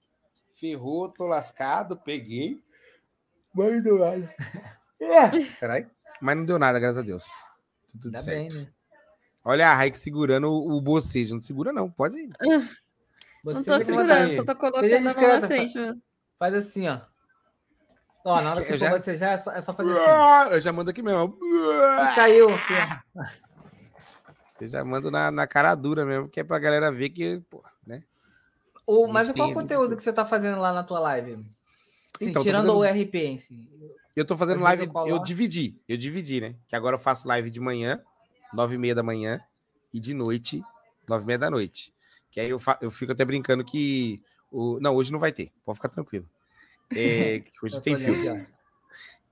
Ferrou, 0.60 1.10
tô 1.10 1.26
lascado, 1.26 1.98
peguei. 1.98 2.62
Mas 3.54 3.84
não 3.84 3.98
nada. 3.98 4.36
É. 5.00 5.44
Caralho. 5.60 5.92
Mas 6.20 6.38
não 6.38 6.46
deu 6.46 6.58
nada, 6.58 6.80
graças 6.80 6.98
a 6.98 7.02
Deus. 7.04 7.26
Tudo 7.92 8.08
Ainda 8.08 8.22
certo. 8.22 8.54
bem, 8.56 8.64
né? 8.64 8.72
Olha 9.46 9.70
a 9.70 9.74
Raik 9.76 9.98
segurando 10.00 10.50
o, 10.52 10.76
o 10.78 10.82
bocejo. 10.82 11.36
Não 11.36 11.42
segura, 11.42 11.72
não. 11.72 11.90
Pode 11.90 12.18
ir. 12.18 12.30
Não 12.42 12.68
Você 13.44 13.64
tô 13.72 13.80
segurando, 13.80 14.36
só 14.36 14.44
tô 14.44 14.56
colocando 14.56 14.92
a 14.94 15.00
mão 15.00 15.40
na 15.40 15.48
frente. 15.48 15.78
mano. 15.78 16.02
Faz 16.40 16.54
assim, 16.56 16.88
ó. 16.88 17.00
Ó, 18.30 18.42
na 18.42 18.52
hora 18.52 18.62
que 18.62 18.68
você 18.68 18.78
já- 18.78 18.90
bocejar, 18.90 19.32
é 19.32 19.38
só, 19.38 19.52
é 19.54 19.62
só 19.62 19.74
fazer 19.74 19.92
assim. 19.92 20.54
Eu 20.54 20.62
já 20.62 20.74
mando 20.74 20.90
aqui 20.90 21.02
mesmo. 21.02 21.38
Caiu 22.16 22.50
aqui, 22.54 22.74
ó. 23.16 23.24
Eu 24.60 24.68
já 24.68 24.84
mando 24.84 25.10
na, 25.12 25.32
na 25.32 25.46
cara 25.48 25.74
dura 25.76 26.04
mesmo, 26.06 26.28
que 26.28 26.40
é 26.40 26.44
pra 26.44 26.60
galera 26.60 26.92
ver 26.92 27.10
que, 27.10 27.40
pô, 27.50 27.64
né? 27.86 28.04
O, 28.86 29.08
mas 29.08 29.30
qual 29.32 29.48
esse 29.50 29.54
conteúdo 29.54 29.84
tipo- 29.90 29.98
que 29.98 30.04
você 30.04 30.12
tá 30.12 30.26
fazendo 30.26 30.60
lá 30.60 30.74
na 30.74 30.84
tua 30.84 31.00
live? 31.00 31.34
Assim, 32.16 32.30
Então, 32.30 32.42
tirando 32.42 32.66
fazendo- 32.68 32.78
o 32.80 32.84
RP 32.84 33.16
em 33.28 33.38
si. 33.38 33.70
Eu 34.16 34.26
tô 34.26 34.36
fazendo 34.36 34.58
Às 34.58 34.64
live, 34.64 34.90
eu 34.94 35.08
eu, 35.08 35.20
dividi, 35.24 35.80
eu 35.88 35.96
dividi, 35.96 36.42
né? 36.42 36.56
Que 36.68 36.76
agora 36.76 36.96
eu 36.96 37.00
faço 37.00 37.28
live 37.28 37.52
de 37.52 37.60
manhã, 37.60 38.02
nove 38.52 38.76
e 38.76 38.78
meia 38.78 38.96
da 38.96 39.04
manhã, 39.04 39.40
e 39.94 40.00
de 40.00 40.14
noite, 40.14 40.62
nove 41.08 41.24
e 41.24 41.28
meia 41.28 41.38
da 41.40 41.52
noite. 41.52 41.94
Que 42.32 42.40
aí 42.40 42.50
eu, 42.50 42.58
fa- 42.60 42.80
eu 42.82 42.90
fico 42.90 43.12
até 43.12 43.24
brincando 43.24 43.64
que. 43.64 44.22
O... 44.52 44.80
Não, 44.82 44.96
hoje 44.96 45.12
não 45.12 45.20
vai 45.20 45.32
ter, 45.32 45.52
pode 45.64 45.78
ficar 45.78 45.90
tranquilo. 45.90 46.28
É, 46.96 47.44
hoje 47.62 47.82
tem 47.82 47.98
filme. 47.98 48.20
aqui, 48.20 48.30
ó. 48.30 48.34
Hoje 48.34 48.48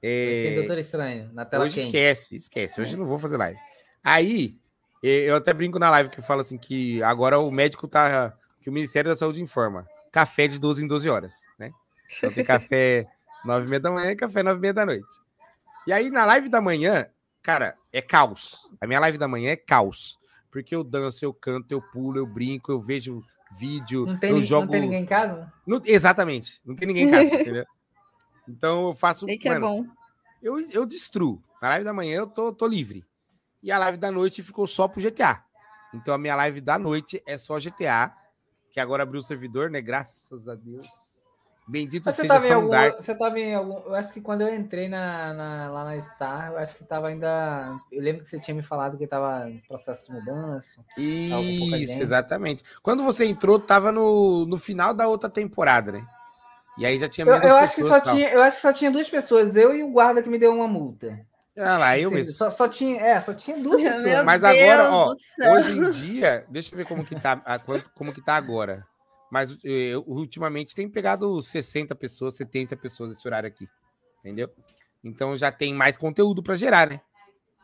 tem 0.02 0.52
É, 0.52 0.56
Doutor 0.56 0.78
Estranho, 0.78 1.32
na 1.34 1.46
tela 1.46 1.66
hoje 1.66 1.76
quente. 1.76 1.88
esquece, 1.88 2.36
esquece. 2.36 2.82
Hoje 2.82 2.94
eu 2.94 3.00
não 3.00 3.06
vou 3.06 3.18
fazer 3.18 3.38
live. 3.38 3.60
Aí, 4.04 4.60
eu 5.02 5.36
até 5.36 5.54
brinco 5.54 5.80
na 5.80 5.90
live 5.90 6.10
que 6.10 6.20
eu 6.20 6.24
falo 6.24 6.42
assim 6.42 6.58
que 6.58 7.02
agora 7.02 7.40
o 7.40 7.50
médico 7.50 7.88
tá. 7.88 8.38
Que 8.60 8.70
o 8.70 8.74
Ministério 8.74 9.10
da 9.10 9.18
Saúde 9.18 9.42
informa. 9.42 9.88
Café 10.12 10.48
de 10.48 10.60
12 10.60 10.84
em 10.84 10.88
12 10.88 11.10
horas, 11.10 11.34
né? 11.58 11.72
Então 12.18 12.32
tem 12.32 12.44
café 12.44 13.08
9 13.46 13.66
e 13.66 13.70
meia 13.70 13.80
da 13.80 13.92
manhã 13.92 14.12
e 14.12 14.16
café 14.16 14.44
9 14.44 14.58
e 14.58 14.62
meia 14.62 14.74
da 14.74 14.86
noite. 14.86 15.08
E 15.88 15.94
aí, 15.94 16.10
na 16.10 16.26
live 16.26 16.50
da 16.50 16.60
manhã, 16.60 17.08
cara, 17.42 17.76
é 17.94 18.02
caos. 18.02 18.70
A 18.82 18.88
minha 18.88 19.00
live 19.00 19.18
da 19.18 19.28
manhã 19.28 19.52
é 19.52 19.56
caos. 19.56 20.18
Porque 20.52 20.74
eu 20.76 20.84
danço, 20.84 21.24
eu 21.24 21.34
canto, 21.34 21.72
eu 21.72 21.82
pulo, 21.82 22.18
eu 22.18 22.26
brinco, 22.26 22.72
eu 22.72 22.82
vejo 22.82 23.22
vídeo, 23.56 24.06
Não 24.06 24.18
tem, 24.18 24.30
eu 24.32 24.42
jogo. 24.42 24.66
não 24.66 24.72
tem 24.72 24.82
ninguém 24.82 25.04
em 25.04 25.06
casa? 25.06 25.52
Não- 25.66 25.82
exatamente. 25.86 26.62
Não 26.66 26.76
tem 26.76 26.88
ninguém 26.88 27.08
em 27.08 27.12
casa, 27.12 27.26
entendeu? 27.34 27.66
Então 28.48 28.90
eu 28.90 28.96
faço. 28.96 29.26
Sei 29.26 29.40
que 29.40 29.48
é 29.48 29.54
mano, 29.54 29.66
bom. 29.66 29.86
eu, 30.40 30.60
eu 30.70 30.86
destruo. 30.86 31.42
Na 31.60 31.70
live 31.70 31.84
da 31.84 31.92
manhã 31.92 32.18
eu 32.18 32.28
tô, 32.28 32.54
tô 32.54 32.68
livre. 32.68 33.04
E 33.64 33.72
a 33.72 33.80
live 33.80 33.98
da 33.98 34.12
noite 34.12 34.44
ficou 34.44 34.68
só 34.68 34.88
pro 34.88 35.02
GTA. 35.02 35.44
Então 35.92 36.14
a 36.14 36.18
minha 36.20 36.36
live 36.36 36.62
da 36.62 36.78
noite 36.78 37.24
é 37.26 37.40
só 37.40 37.58
GTA, 37.58 38.16
que 38.72 38.80
agora 38.80 39.02
abriu 39.02 39.20
o 39.20 39.24
servidor, 39.24 39.72
né? 39.72 39.82
Graças 39.82 40.48
a 40.48 40.54
Deus. 40.54 41.15
Bendito 41.68 42.06
Mas 42.06 42.16
você 42.16 42.22
seja 42.22 42.34
tava, 42.34 42.48
São 42.48 42.56
algum, 42.58 42.70
Dark. 42.70 42.96
você 42.98 43.16
tava 43.16 43.40
em 43.40 43.56
algum. 43.56 43.74
Eu 43.88 43.96
acho 43.96 44.14
que 44.14 44.22
quando 44.22 44.42
eu 44.42 44.54
entrei 44.54 44.88
na, 44.88 45.34
na- 45.34 45.70
lá 45.72 45.84
na 45.86 46.00
Star, 46.00 46.52
eu 46.52 46.58
acho 46.58 46.76
que 46.78 46.84
tava 46.84 47.08
ainda. 47.08 47.80
Eu 47.92 48.02
lembro 48.02 48.22
que 48.22 48.28
você 48.30 48.40
tinha 48.40 48.54
me 48.54 48.62
falado 48.62 48.98
que 48.98 49.08
tava 49.08 49.50
em 49.50 49.58
processo 49.68 50.06
de 50.06 50.12
mudança. 50.14 50.80
Isso, 50.98 52.02
exatamente. 52.04 52.64
Quando 52.84 53.04
você 53.04 53.26
entrou, 53.26 53.60
tava 53.60 53.92
no, 53.92 54.46
no 54.46 54.58
final 54.58 54.94
da 54.94 55.08
outra 55.08 55.30
temporada, 55.30 55.92
né? 55.92 56.06
E 56.78 56.86
aí 56.86 57.00
já 57.00 57.08
tinha 57.08 57.26
Eu, 57.26 57.34
menos 57.34 57.50
eu 57.50 57.58
acho 57.58 57.76
que 57.76 57.82
pessoas 57.82 57.94
só 57.94 57.98
e 57.98 58.02
tal. 58.04 58.16
tinha, 58.16 58.30
eu 58.30 58.42
acho 58.44 58.56
que 58.58 58.62
só 58.62 58.74
tinha 58.74 58.92
duas 58.92 59.10
pessoas, 59.10 59.56
eu 59.56 59.76
e 59.76 59.82
o 59.84 59.90
guarda 59.90 60.22
que 60.22 60.30
me 60.30 60.38
deu 60.38 60.54
uma 60.54 60.68
multa. 60.68 61.20
Ah 61.58 61.78
lá, 61.78 61.98
eu 61.98 62.10
Assim, 62.10 62.16
mesmo. 62.16 62.34
Só, 62.34 62.50
só 62.50 62.68
tinha, 62.68 63.02
é, 63.02 63.20
só 63.22 63.34
tinha 63.34 63.58
duas 63.58 63.82
Meu 63.82 63.92
pessoas. 63.94 64.26
Mas 64.26 64.42
Deus 64.42 64.58
agora, 64.58 64.92
ó. 64.92 65.12
Hoje 65.50 65.72
em 65.72 65.90
dia, 65.90 66.46
deixa 66.50 66.74
eu 66.74 66.78
ver 66.78 66.86
como 66.86 67.04
que 67.04 67.16
tá, 67.16 67.42
como 67.96 68.14
que 68.14 68.22
tá 68.22 68.36
agora. 68.36 68.86
Mas 69.36 69.58
eu, 69.66 70.02
ultimamente 70.08 70.74
tem 70.74 70.88
pegado 70.88 71.42
60 71.44 71.94
pessoas, 71.94 72.36
70 72.36 72.78
pessoas 72.78 73.12
esse 73.12 73.28
horário 73.28 73.48
aqui. 73.50 73.68
Entendeu? 74.22 74.50
Então 75.04 75.36
já 75.36 75.52
tem 75.52 75.74
mais 75.74 75.98
conteúdo 75.98 76.42
para 76.42 76.56
gerar, 76.56 76.90
né? 76.90 77.02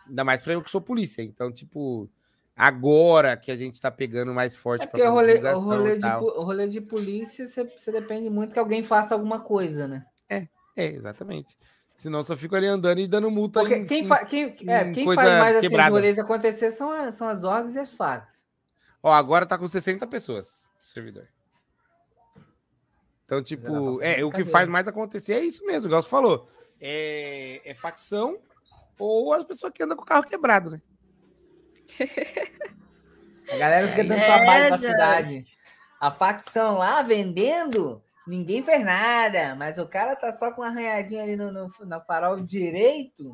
Ainda 0.05 0.25
mais 0.25 0.41
para 0.43 0.51
eu 0.51 0.61
que 0.61 0.69
sou 0.69 0.81
polícia. 0.81 1.21
Então, 1.21 1.49
tipo, 1.49 2.09
agora 2.57 3.37
que 3.37 3.49
a 3.53 3.55
gente 3.55 3.79
tá 3.79 3.89
pegando 3.89 4.33
mais 4.33 4.53
forte 4.53 4.83
É 4.83 4.85
porque 4.85 5.01
o 5.01 5.11
rolê, 5.11 5.39
o, 5.39 5.59
rolê 5.61 5.97
de, 5.97 6.05
o 6.07 6.43
rolê 6.43 6.67
de 6.67 6.81
polícia, 6.81 7.47
você, 7.47 7.63
você 7.63 7.89
depende 7.89 8.29
muito 8.29 8.51
que 8.51 8.59
alguém 8.59 8.83
faça 8.83 9.15
alguma 9.15 9.39
coisa, 9.39 9.87
né? 9.87 10.05
É, 10.29 10.49
exatamente. 10.75 11.57
Senão 11.95 12.21
só 12.21 12.35
fico 12.35 12.53
ali 12.53 12.67
andando 12.67 12.99
e 12.99 13.07
dando 13.07 13.31
multa. 13.31 13.61
Porque 13.61 13.75
em- 13.75 13.85
quem, 13.85 14.03
em- 14.03 14.07
fa, 14.07 14.25
quem, 14.25 14.43
é, 14.67 14.89
em 14.89 14.91
quem 14.91 15.05
faz 15.15 15.39
mais 15.39 15.55
assim, 15.55 15.67
os 15.67 15.71
quebrada. 15.71 15.91
rolês 15.95 16.19
acontecer 16.19 16.69
são 16.71 16.91
as, 16.91 17.15
são 17.15 17.29
as 17.29 17.45
orgs 17.45 17.75
e 17.75 17.79
as 17.79 17.93
facas. 17.93 18.45
Ó, 19.01 19.09
agora 19.09 19.45
tá 19.45 19.57
com 19.57 19.65
60 19.69 20.05
pessoas 20.05 20.69
servidor. 20.81 21.27
Então, 23.31 23.41
tipo, 23.41 24.01
é, 24.01 24.25
o 24.25 24.29
que 24.29 24.43
faz 24.43 24.67
mais 24.67 24.85
acontecer 24.89 25.35
é 25.35 25.39
isso 25.39 25.65
mesmo, 25.65 25.87
igual 25.87 26.03
você 26.03 26.09
falou. 26.09 26.49
É, 26.81 27.61
é 27.63 27.73
facção 27.73 28.37
ou 28.99 29.31
as 29.31 29.45
pessoas 29.45 29.71
que 29.71 29.81
andam 29.81 29.95
com 29.95 30.03
o 30.03 30.05
carro 30.05 30.23
quebrado, 30.25 30.69
né? 30.69 30.81
A 33.49 33.55
galera 33.57 33.87
fica 33.87 34.03
dando 34.03 34.19
É, 34.19 34.25
trabalho 34.25 34.69
Just. 34.71 34.85
cidade. 34.85 35.43
A 36.01 36.11
facção 36.11 36.77
lá 36.77 37.01
vendendo, 37.03 38.03
ninguém 38.27 38.61
fez 38.63 38.83
nada, 38.83 39.55
mas 39.55 39.77
o 39.77 39.87
cara 39.87 40.13
tá 40.13 40.33
só 40.33 40.51
com 40.51 40.59
uma 40.61 40.67
arranhadinha 40.67 41.23
ali 41.23 41.37
no, 41.37 41.53
no, 41.53 41.69
no 41.79 42.01
farol 42.01 42.35
direito. 42.35 43.33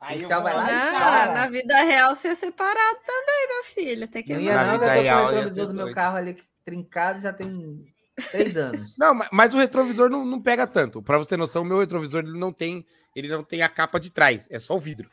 Aí 0.00 0.24
o 0.24 0.28
vai 0.28 0.54
lá 0.54 0.72
e 0.72 0.74
Ah, 0.74 0.92
para. 0.98 1.34
na 1.34 1.46
vida 1.50 1.76
real 1.82 2.14
você 2.16 2.28
é 2.28 2.34
separado 2.34 3.00
também, 3.04 3.48
meu 3.48 3.64
filho. 3.64 4.08
Tem 4.08 4.22
que 4.22 4.34
Não 4.34 4.42
Na 4.54 4.64
não, 4.64 4.72
vida 4.78 4.86
eu 4.86 4.88
tô 4.88 4.96
com 4.96 5.02
real, 5.02 5.24
o 5.24 5.26
retrovisor 5.28 5.66
do 5.66 5.74
meu 5.74 5.84
doido. 5.84 5.94
carro 5.94 6.16
ali 6.16 6.42
trincado 6.64 7.20
já 7.20 7.34
tem 7.34 7.84
três 8.26 8.56
anos. 8.56 8.96
Não, 8.98 9.14
ma- 9.14 9.28
mas 9.32 9.54
o 9.54 9.58
retrovisor 9.58 10.08
não, 10.10 10.24
não 10.24 10.40
pega 10.40 10.66
tanto. 10.66 11.02
Pra 11.02 11.18
você 11.18 11.30
ter 11.30 11.36
noção, 11.36 11.62
o 11.62 11.64
meu 11.64 11.78
retrovisor 11.80 12.22
ele 12.22 12.38
não 12.38 12.52
tem, 12.52 12.84
ele 13.14 13.28
não 13.28 13.42
tem 13.44 13.62
a 13.62 13.68
capa 13.68 13.98
de 14.00 14.10
trás, 14.10 14.46
é 14.50 14.58
só 14.58 14.76
o 14.76 14.80
vidro. 14.80 15.10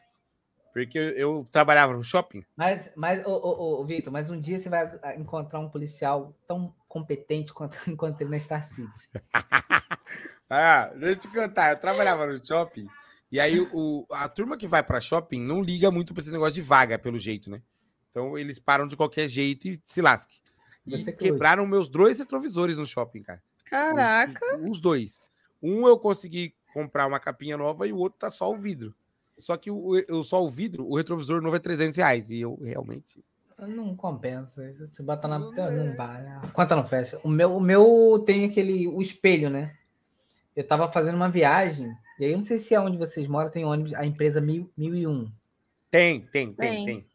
Porque 0.73 0.97
eu, 0.97 1.09
eu 1.11 1.47
trabalhava 1.51 1.93
no 1.93 2.03
shopping. 2.03 2.43
Mas, 2.55 2.91
mas 2.95 3.25
ô, 3.25 3.31
ô, 3.31 3.81
ô, 3.81 3.85
Vitor, 3.85 4.13
mas 4.13 4.29
um 4.29 4.39
dia 4.39 4.59
você 4.59 4.69
vai 4.69 4.87
encontrar 5.17 5.59
um 5.59 5.69
policial 5.69 6.35
tão 6.47 6.71
competente 6.87 7.51
quanto 7.51 7.75
eu 7.87 7.93
encontrei 7.93 8.27
na 8.27 8.37
Star 8.39 8.61
City. 8.63 9.09
Ah, 10.49 10.91
deixa 10.95 11.11
eu 11.11 11.15
te 11.17 11.27
contar. 11.27 11.71
Eu 11.71 11.77
trabalhava 11.77 12.25
no 12.25 12.41
shopping. 12.41 12.87
E 13.29 13.39
aí 13.39 13.59
o, 13.59 14.05
a 14.11 14.29
turma 14.29 14.55
que 14.57 14.65
vai 14.67 14.81
pra 14.81 15.01
shopping 15.01 15.41
não 15.41 15.61
liga 15.61 15.91
muito 15.91 16.13
pra 16.13 16.21
esse 16.21 16.31
negócio 16.31 16.53
de 16.53 16.61
vaga, 16.61 16.97
pelo 16.97 17.19
jeito, 17.19 17.49
né? 17.49 17.61
Então 18.09 18.37
eles 18.37 18.57
param 18.57 18.87
de 18.87 18.95
qualquer 18.95 19.27
jeito 19.27 19.67
e 19.67 19.77
se 19.83 20.01
lasquem. 20.01 20.37
E 20.87 21.11
quebraram 21.13 21.65
meus 21.65 21.89
dois 21.89 22.19
retrovisores 22.19 22.77
no 22.77 22.85
shopping, 22.85 23.21
cara. 23.23 23.41
Caraca. 23.65 24.57
Os, 24.57 24.69
os 24.71 24.81
dois. 24.81 25.21
Um 25.61 25.87
eu 25.87 25.97
consegui 25.99 26.53
comprar 26.73 27.07
uma 27.07 27.19
capinha 27.19 27.57
nova 27.57 27.87
e 27.87 27.91
o 27.93 27.97
outro 27.97 28.19
tá 28.19 28.29
só 28.29 28.51
o 28.51 28.57
vidro. 28.57 28.93
Só 29.37 29.55
que 29.57 29.69
o, 29.69 29.91
o- 30.09 30.23
só 30.23 30.43
o 30.43 30.49
vidro, 30.49 30.87
o 30.89 30.95
retrovisor 30.95 31.41
novo 31.41 31.55
é 31.55 31.59
300 31.59 31.97
reais. 31.97 32.29
E 32.31 32.39
eu 32.41 32.57
realmente. 32.61 33.23
Não 33.59 33.95
compensa. 33.95 34.73
Você 34.79 35.01
bota 35.01 35.27
na. 35.27 35.39
Não, 35.39 35.95
vai. 35.95 36.25
A 36.27 36.47
conta 36.53 36.75
não 36.75 36.85
fecha. 36.85 37.19
O 37.23 37.29
meu, 37.29 37.55
o 37.55 37.59
meu 37.59 38.21
tem 38.25 38.45
aquele. 38.45 38.87
O 38.87 39.01
espelho, 39.01 39.49
né? 39.49 39.75
Eu 40.55 40.65
tava 40.65 40.87
fazendo 40.91 41.15
uma 41.15 41.29
viagem. 41.29 41.91
E 42.19 42.25
aí, 42.25 42.31
eu 42.31 42.37
não 42.37 42.43
sei 42.43 42.57
se 42.57 42.73
é 42.73 42.79
onde 42.79 42.97
vocês 42.97 43.27
moram, 43.27 43.49
tem 43.49 43.63
ônibus, 43.65 43.93
a 43.93 44.05
empresa 44.05 44.39
1000, 44.41 44.71
1001. 44.77 45.31
Tem, 45.91 46.21
tem, 46.21 46.53
tem, 46.53 46.53
Tem. 46.53 46.85
tem. 46.85 47.05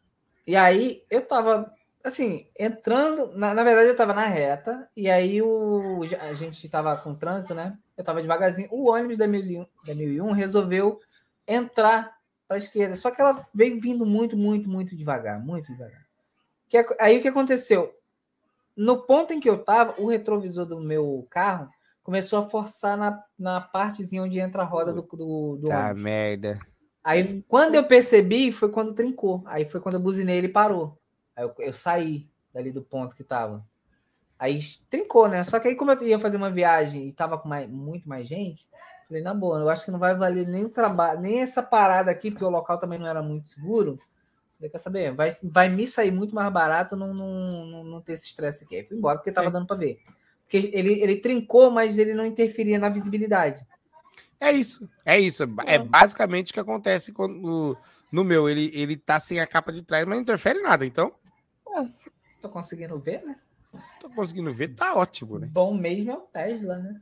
E 0.47 0.55
aí, 0.55 1.03
eu 1.09 1.21
tava, 1.25 1.69
assim, 2.03 2.47
entrando. 2.59 3.31
Na, 3.37 3.53
na 3.53 3.63
verdade, 3.63 3.89
eu 3.89 3.95
tava 3.95 4.13
na 4.13 4.25
reta. 4.27 4.89
E 4.95 5.09
aí, 5.09 5.41
o, 5.41 6.01
a 6.19 6.33
gente 6.33 6.67
tava 6.69 6.95
com 6.97 7.15
trânsito, 7.15 7.53
né? 7.55 7.77
Eu 7.97 8.03
tava 8.03 8.21
devagarzinho. 8.21 8.67
O 8.71 8.91
ônibus 8.91 9.17
da 9.17 9.27
1001, 9.27 9.65
da 9.85 9.93
1001 9.95 10.31
resolveu 10.31 10.99
entrar 11.47 12.15
para 12.47 12.57
a 12.57 12.59
esquerda. 12.59 12.95
Só 12.95 13.11
que 13.11 13.21
ela 13.21 13.47
veio 13.53 13.79
vindo 13.79 14.05
muito, 14.05 14.35
muito, 14.37 14.69
muito 14.69 14.95
devagar. 14.95 15.39
Muito 15.43 15.71
devagar. 15.71 16.01
Que, 16.69 16.77
ac- 16.77 16.95
aí, 16.99 17.17
o 17.17 17.21
que 17.21 17.27
aconteceu? 17.27 17.93
No 18.75 19.03
ponto 19.05 19.31
em 19.33 19.39
que 19.39 19.49
eu 19.49 19.63
tava, 19.63 19.93
o 20.01 20.07
retrovisor 20.07 20.65
do 20.65 20.79
meu 20.79 21.27
carro 21.29 21.69
começou 22.01 22.39
a 22.39 22.49
forçar 22.49 22.97
na, 22.97 23.23
na 23.37 23.61
partezinha 23.61 24.23
onde 24.23 24.39
entra 24.39 24.63
a 24.63 24.65
roda 24.65 24.91
do, 24.93 25.01
do, 25.03 25.57
do 25.61 25.67
Tá, 25.69 25.85
ônibus. 25.85 26.01
merda. 26.03 26.59
Aí, 27.03 27.43
quando 27.47 27.75
eu 27.75 27.83
percebi, 27.85 28.51
foi 28.51 28.69
quando 28.71 28.93
trincou. 28.93 29.43
Aí 29.45 29.65
foi 29.65 29.79
quando 29.81 29.95
eu 29.95 30.01
buzinei, 30.01 30.37
ele 30.37 30.49
parou. 30.49 30.97
Aí 31.35 31.43
eu, 31.43 31.53
eu 31.59 31.73
saí 31.73 32.27
dali 32.53 32.71
do 32.71 32.81
ponto 32.83 33.15
que 33.15 33.23
tava. 33.23 33.65
Aí 34.37 34.59
trincou, 34.89 35.27
né? 35.27 35.43
Só 35.43 35.59
que 35.59 35.67
aí, 35.69 35.75
como 35.75 35.91
eu 35.91 36.03
ia 36.03 36.19
fazer 36.19 36.37
uma 36.37 36.51
viagem 36.51 37.07
e 37.07 37.13
tava 37.13 37.37
com 37.37 37.47
mais- 37.47 37.69
muito 37.69 38.07
mais 38.09 38.27
gente, 38.27 38.67
falei, 39.07 39.21
na 39.23 39.33
boa, 39.33 39.59
eu 39.59 39.69
acho 39.69 39.85
que 39.85 39.91
não 39.91 39.99
vai 39.99 40.15
valer 40.15 40.47
nem 40.47 40.65
o 40.65 40.69
trabalho, 40.69 41.21
nem 41.21 41.41
essa 41.41 41.63
parada 41.63 42.11
aqui, 42.11 42.29
porque 42.31 42.43
o 42.45 42.49
local 42.49 42.77
também 42.79 42.99
não 42.99 43.07
era 43.07 43.21
muito 43.21 43.49
seguro. 43.49 43.95
Falei, 44.57 44.69
quer 44.69 44.79
saber? 44.79 45.13
Vai, 45.13 45.29
vai 45.43 45.69
me 45.69 45.87
sair 45.87 46.11
muito 46.11 46.35
mais 46.35 46.51
barato 46.51 46.95
não, 46.95 47.13
não, 47.13 47.65
não, 47.65 47.83
não 47.85 48.01
ter 48.01 48.13
esse 48.13 48.27
estresse 48.27 48.65
aqui. 48.65 48.77
Aí 48.77 48.83
fui 48.85 48.97
embora, 48.97 49.17
porque 49.17 49.31
tava 49.31 49.47
É. 49.47 49.51
dando 49.51 49.67
pra 49.67 49.75
ver. 49.77 50.01
Porque 50.43 50.71
ele, 50.73 51.01
ele 51.01 51.17
trincou, 51.17 51.71
mas 51.71 51.97
ele 51.97 52.13
não 52.13 52.25
interferia 52.25 52.77
na 52.79 52.89
visibilidade. 52.89 53.65
É 54.39 54.51
isso, 54.51 54.89
é 55.05 55.19
isso. 55.19 55.43
É 55.65 55.79
basicamente 55.79 56.51
o 56.51 56.53
que 56.53 56.59
acontece 56.59 57.11
quando 57.13 57.77
no 58.11 58.23
meu 58.23 58.49
ele, 58.49 58.69
ele 58.73 58.97
tá 58.97 59.19
sem 59.19 59.39
a 59.39 59.47
capa 59.47 59.71
de 59.71 59.81
trás, 59.81 60.05
mas 60.05 60.15
não 60.15 60.21
interfere 60.21 60.61
nada. 60.61 60.85
Então, 60.85 61.13
Tô 62.41 62.49
conseguindo 62.49 62.97
ver, 62.99 63.23
né? 63.23 63.35
tô 63.99 64.09
conseguindo 64.09 64.53
ver, 64.53 64.69
tá 64.75 64.95
ótimo, 64.95 65.39
né? 65.39 65.47
Bom 65.51 65.73
mesmo 65.73 66.11
é 66.11 66.15
o 66.15 66.21
Tesla, 66.21 66.77
né? 66.77 67.01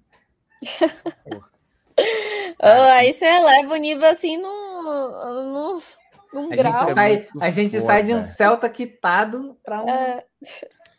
Ah, 2.60 2.94
aí 2.96 3.12
você 3.14 3.26
eleva 3.26 3.74
o 3.74 3.78
nível 3.78 4.08
assim 4.08 4.38
no, 4.38 4.84
no, 4.84 5.82
num 6.34 6.52
A 6.52 6.56
grau. 6.56 6.74
gente, 6.74 6.90
é 6.90 6.94
sai, 6.94 7.28
a 7.40 7.50
gente 7.50 7.82
sai 7.82 8.04
de 8.04 8.14
um. 8.14 8.22
Celta 8.22 8.70
quitado 8.70 9.58
para 9.64 9.84
um 9.84 9.90
É, 9.90 10.26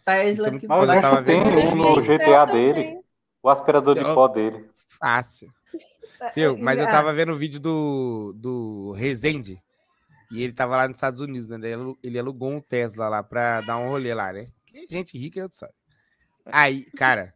Tesla 0.04 0.48
é 0.48 0.58
que 0.58 0.66
Mas 0.66 0.78
Quando 0.78 0.92
eu 0.92 0.98
o 0.98 1.00
tava 1.00 1.20
Neto 1.20 1.26
tem 1.26 1.42
vendo- 1.44 1.58
um 1.60 1.76
no 1.76 2.02
GTA 2.02 2.44
dele, 2.46 2.74
também. 2.74 3.04
o 3.42 3.48
aspirador 3.48 3.94
de 3.94 4.00
Eu- 4.02 4.14
pó 4.14 4.26
dele. 4.28 4.68
Fácil. 5.00 5.52
Viu? 6.34 6.58
Mas 6.58 6.78
eu 6.78 6.86
Ah, 6.86 6.90
tava 6.90 7.12
vendo 7.12 7.32
o 7.32 7.38
vídeo 7.38 7.60
do, 7.60 8.32
do 8.36 8.92
Rezende. 8.92 9.62
E 10.32 10.42
ele 10.42 10.52
tava 10.52 10.76
lá 10.76 10.88
nos 10.88 10.96
Estados 10.96 11.20
Unidos, 11.20 11.48
né? 11.48 11.56
Ele 11.56 11.74
alu- 11.74 11.98
ele 12.02 12.18
alugou 12.18 12.50
um 12.50 12.60
Tesla 12.60 13.08
lá 13.08 13.22
pra 13.22 13.60
dar 13.60 13.76
um 13.78 13.88
rolê 13.90 14.14
lá, 14.14 14.32
né? 14.32 14.46
Que 14.66 14.86
gente 14.86 15.18
rica, 15.18 15.40
eu 15.40 15.50
sabe. 15.50 15.72
Aí, 16.46 16.84
cara, 16.96 17.34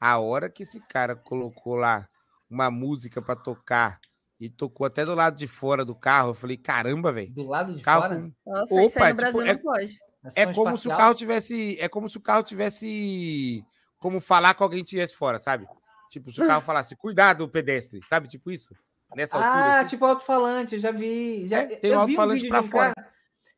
a 0.00 0.18
hora 0.18 0.48
que 0.48 0.62
esse 0.62 0.80
cara 0.80 1.16
colocou 1.16 1.74
lá 1.74 2.08
uma 2.48 2.70
música 2.70 3.20
pra 3.20 3.34
tocar 3.34 4.00
e 4.38 4.48
tocou 4.48 4.86
até 4.86 5.04
do 5.04 5.14
lado 5.14 5.36
de 5.36 5.46
fora 5.46 5.84
do 5.84 5.94
carro, 5.94 6.30
eu 6.30 6.34
falei, 6.34 6.56
caramba, 6.56 7.12
velho. 7.12 7.32
Do 7.32 7.44
lado 7.46 7.74
de 7.74 7.82
Carro 7.82 8.02
fora. 8.02 8.14
com- 8.20 8.32
Nossa, 8.50 8.64
isso 8.84 8.98
aí 8.98 9.04
Opa, 9.04 9.08
no 9.10 9.16
Brasil 9.16 9.40
tipo, 9.40 9.50
é- 9.50 9.54
não 9.54 9.62
pode. 9.62 9.98
É 10.34 10.44
como 10.46 10.54
se 10.54 10.60
o 10.60 10.68
espacial. 10.70 10.96
carro 10.98 11.14
tivesse. 11.14 11.80
É 11.80 11.88
como 11.88 12.08
se 12.08 12.16
o 12.16 12.20
carro 12.20 12.42
tivesse. 12.42 13.64
Como 13.98 14.20
falar 14.20 14.54
com 14.54 14.64
alguém 14.64 14.80
que 14.80 14.86
estivesse 14.86 15.14
fora, 15.14 15.38
sabe? 15.38 15.66
Tipo, 16.10 16.30
se 16.32 16.40
o 16.42 16.46
carro 16.46 16.60
falasse, 16.66 16.94
cuidado, 16.96 17.48
pedestre, 17.48 18.00
sabe? 18.08 18.28
Tipo 18.28 18.50
isso. 18.50 18.74
Nessa 19.16 19.36
altura. 19.36 19.52
Ah, 19.54 19.80
assim. 19.80 19.88
tipo 19.88 20.04
alto-falante, 20.04 20.78
já 20.78 20.90
vi. 20.92 21.48
Já, 21.48 21.62
É, 21.62 21.66
tem 21.76 21.90
um 21.90 21.94
vi 21.94 21.96
um 21.96 22.00
alto-falante 22.00 22.42
vídeo 22.42 22.48
pra 22.50 22.60
de 22.60 22.66
um 22.66 22.70
fora. 22.70 22.94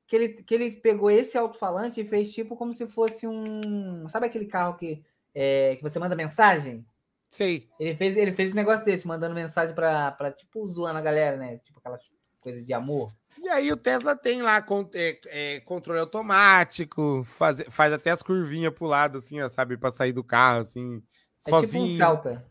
que 0.07 0.17
ele, 0.17 0.29
que 0.29 0.55
ele 0.55 0.71
pegou 0.71 1.11
esse 1.11 1.37
alto-falante 1.37 2.01
e 2.01 2.05
fez 2.09 2.33
tipo 2.33 2.57
como 2.57 2.73
se 2.73 2.87
fosse 2.87 3.27
um. 3.27 4.09
Sabe 4.09 4.27
aquele 4.27 4.47
carro 4.47 4.77
que, 4.77 5.03
é, 5.35 5.75
que 5.75 5.83
você 5.83 5.99
manda 5.99 6.15
mensagem? 6.15 6.87
Sei. 7.29 7.69
Ele 7.79 7.95
fez, 7.97 8.17
ele 8.17 8.33
fez 8.33 8.51
esse 8.51 8.57
negócio 8.57 8.85
desse, 8.85 9.07
mandando 9.07 9.35
mensagem 9.35 9.75
pra, 9.75 10.13
pra 10.13 10.31
tipo, 10.31 10.67
zoando 10.67 10.99
a 10.99 11.03
galera, 11.03 11.37
né? 11.37 11.59
Tipo 11.59 11.81
aquela 11.81 11.99
coisa 12.41 12.63
de 12.65 12.73
amor. 12.73 13.13
E 13.43 13.49
aí 13.49 13.71
o 13.73 13.77
Tesla 13.77 14.17
tem 14.17 14.41
lá 14.41 14.65
é, 14.95 15.21
é, 15.27 15.61
controle 15.61 16.01
automático, 16.01 17.25
faz, 17.25 17.63
faz 17.69 17.93
até 17.93 18.11
as 18.13 18.23
curvinhas 18.23 18.73
pro 18.73 18.87
lado, 18.87 19.19
assim, 19.19 19.41
ó, 19.43 19.49
sabe? 19.49 19.77
Pra 19.77 19.93
sair 19.93 20.13
do 20.13 20.25
carro, 20.25 20.61
assim, 20.61 21.03
É 21.47 21.51
sozinho. 21.51 21.85
tipo 21.85 21.95
um 21.95 21.97
Celta. 21.97 22.47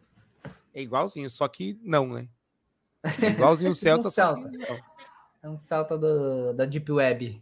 É 0.74 0.82
igualzinho, 0.82 1.30
só 1.30 1.48
que 1.48 1.80
não, 1.82 2.08
né? 2.14 2.27
É 3.22 3.30
igualzinho 3.30 3.72
o 3.72 3.74
Tipo 3.74 3.88
um 3.88 3.90
Celta, 3.90 4.11
Celta. 4.11 4.52
É 5.44 5.50
um 5.50 5.58
Celta 5.58 5.98
do, 5.98 6.53
da 6.53 6.66
Deep 6.66 6.92
Web. 6.92 7.42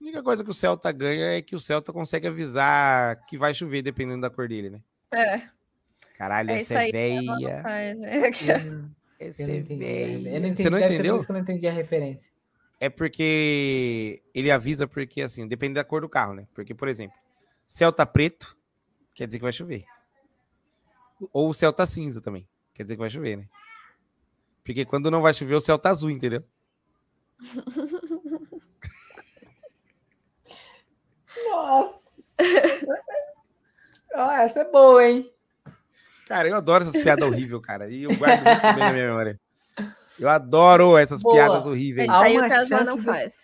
A 0.00 0.04
única 0.04 0.22
coisa 0.22 0.44
que 0.44 0.50
o 0.50 0.54
Celta 0.54 0.92
ganha 0.92 1.36
é 1.36 1.42
que 1.42 1.56
o 1.56 1.60
Celta 1.60 1.92
consegue 1.92 2.26
avisar 2.26 3.24
que 3.26 3.38
vai 3.38 3.54
chover, 3.54 3.82
dependendo 3.82 4.20
da 4.22 4.30
cor 4.30 4.48
dele, 4.48 4.70
né? 4.70 4.80
É, 5.12 5.48
Caralho, 6.16 6.50
é 6.50 6.60
essa 6.60 6.86
isso 6.86 6.96
é 6.96 7.62
faz, 7.62 7.96
né? 7.98 8.28
Eu, 8.28 8.84
Essa 9.18 9.42
é 9.42 9.56
entendi. 9.56 9.74
a 9.74 9.86
véia. 9.86 10.06
referência. 10.06 10.28
Eu 10.28 10.40
não 10.40 10.48
entendi, 10.48 10.62
Você 10.62 10.70
não 10.70 10.78
deve 10.78 10.92
ser 10.92 10.96
por 10.98 11.04
entendeu? 11.06 11.16
eu 11.16 11.32
não 11.32 11.40
entendi 11.40 11.68
a 11.68 11.72
referência. 11.72 12.32
É 12.80 12.88
porque 12.90 14.22
ele 14.34 14.50
avisa 14.50 14.86
porque, 14.86 15.22
assim, 15.22 15.46
depende 15.46 15.74
da 15.74 15.84
cor 15.84 16.02
do 16.02 16.08
carro, 16.08 16.34
né? 16.34 16.46
Porque, 16.54 16.74
por 16.74 16.88
exemplo, 16.88 17.16
Celta 17.66 18.04
preto 18.04 18.56
quer 19.14 19.26
dizer 19.26 19.38
que 19.38 19.44
vai 19.44 19.52
chover. 19.52 19.84
Ou 21.32 21.48
o 21.48 21.54
Celta 21.54 21.86
cinza 21.86 22.20
também 22.20 22.46
quer 22.74 22.82
dizer 22.82 22.96
que 22.96 23.00
vai 23.00 23.08
chover, 23.10 23.38
né? 23.38 23.48
Porque 24.64 24.84
quando 24.84 25.10
não 25.10 25.20
vai 25.20 25.34
chover, 25.34 25.54
o 25.54 25.60
Celta 25.60 25.90
azul, 25.90 26.10
entendeu? 26.10 26.42
Nossa! 31.50 32.42
Ó, 34.14 34.30
essa 34.32 34.60
é 34.60 34.70
boa, 34.70 35.04
hein? 35.04 35.30
Cara, 36.26 36.48
eu 36.48 36.56
adoro 36.56 36.84
essas 36.84 37.02
piadas 37.02 37.28
horríveis, 37.28 37.60
cara. 37.60 37.90
E 37.90 38.04
eu 38.04 38.16
guardo 38.16 38.42
muito 38.42 38.62
bem 38.62 38.78
na 38.78 38.92
minha 38.92 39.06
memória. 39.08 39.38
Eu 40.18 40.28
adoro 40.28 40.96
essas 40.96 41.22
Boa. 41.22 41.34
piadas 41.34 41.66
horríveis. 41.66 42.08
Isso 42.08 42.16
aí 42.16 42.36
Há 42.36 42.40
uma 42.40 42.48
chance 42.48 42.84
não 42.84 43.02
faz. 43.02 43.34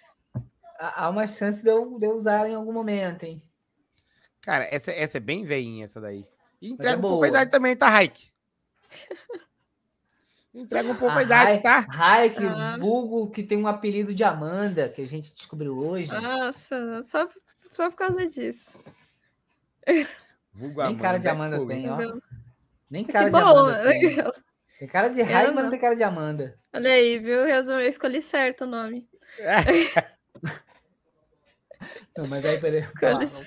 Há 0.78 1.04
há 1.04 1.10
uma 1.10 1.26
chance 1.26 1.62
de 1.62 1.70
eu, 1.70 1.98
de 1.98 2.06
eu 2.06 2.12
usar 2.12 2.48
em 2.48 2.54
algum 2.54 2.72
momento, 2.72 3.24
hein? 3.24 3.42
Cara, 4.40 4.64
essa, 4.70 4.90
essa 4.90 5.18
é 5.18 5.20
bem 5.20 5.44
veinha, 5.44 5.84
essa 5.84 6.00
daí. 6.00 6.24
E 6.62 6.68
é 6.68 6.70
entrega 6.70 6.98
um 6.98 7.02
pouco 7.02 7.24
a 7.24 7.28
idade 7.28 7.50
também, 7.50 7.76
tá, 7.76 7.88
Raik? 7.88 8.30
Entrega 10.52 10.90
um 10.90 10.96
pouco 10.96 11.16
a 11.16 11.22
idade, 11.22 11.62
tá? 11.62 11.86
Raik, 11.88 12.36
Ah. 12.44 12.76
vulgo 12.78 13.30
que 13.30 13.42
tem 13.42 13.56
um 13.56 13.68
apelido 13.68 14.12
de 14.12 14.24
Amanda, 14.24 14.88
que 14.88 15.00
a 15.00 15.06
gente 15.06 15.32
descobriu 15.32 15.76
hoje. 15.78 16.10
Nossa, 16.12 17.04
só, 17.04 17.28
só 17.72 17.88
por 17.90 17.96
causa 17.96 18.26
disso. 18.26 18.72
Vulgo 20.52 20.82
Nem 20.82 20.96
cara 20.96 21.18
de 21.18 21.28
é 21.28 21.30
Amanda 21.30 21.56
hein? 21.56 21.66
tem, 21.68 21.88
ó. 21.90 21.98
Nem 22.90 23.04
Que 23.04 23.12
cara 23.12 23.26
de 23.26 23.30
bom. 23.30 23.38
Amanda 23.38 23.82
tem. 23.88 24.16
Tem 24.80 24.88
cara 24.88 25.08
de 25.10 25.20
Eu 25.20 25.26
mas 25.26 25.54
não 25.54 25.68
tem 25.68 25.78
cara 25.78 25.94
de 25.94 26.02
Amanda. 26.02 26.58
Olha 26.72 26.90
aí, 26.90 27.18
viu? 27.18 27.44
Resumo, 27.44 27.78
eu 27.78 27.86
escolhi 27.86 28.22
certo 28.22 28.64
o 28.64 28.66
nome. 28.66 29.06
Não, 32.16 32.26
mas 32.26 32.44
aí, 32.46 32.58
peraí, 32.58 32.82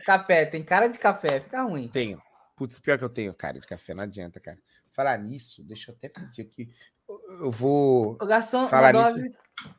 café, 0.06 0.46
tem 0.46 0.64
cara 0.64 0.88
de 0.88 1.00
café, 1.00 1.40
fica 1.40 1.64
ruim. 1.64 1.88
Tenho. 1.88 2.22
Putz, 2.56 2.80
pior 2.80 2.98
que 3.00 3.04
eu 3.04 3.10
tenho, 3.10 3.34
cara, 3.34 3.60
de 3.60 3.66
café, 3.68 3.94
não 3.96 4.04
adianta, 4.04 4.40
cara. 4.40 4.60
Falar 4.94 5.18
nisso, 5.18 5.64
deixa 5.64 5.92
eu 5.92 5.96
até 5.96 6.08
pedir 6.08 6.42
aqui. 6.44 6.70
Eu- 7.08 7.52
vou. 7.52 8.14
O 8.22 8.26
garçom, 8.26 8.68
Falar 8.68 8.94
nisso. 8.94 9.34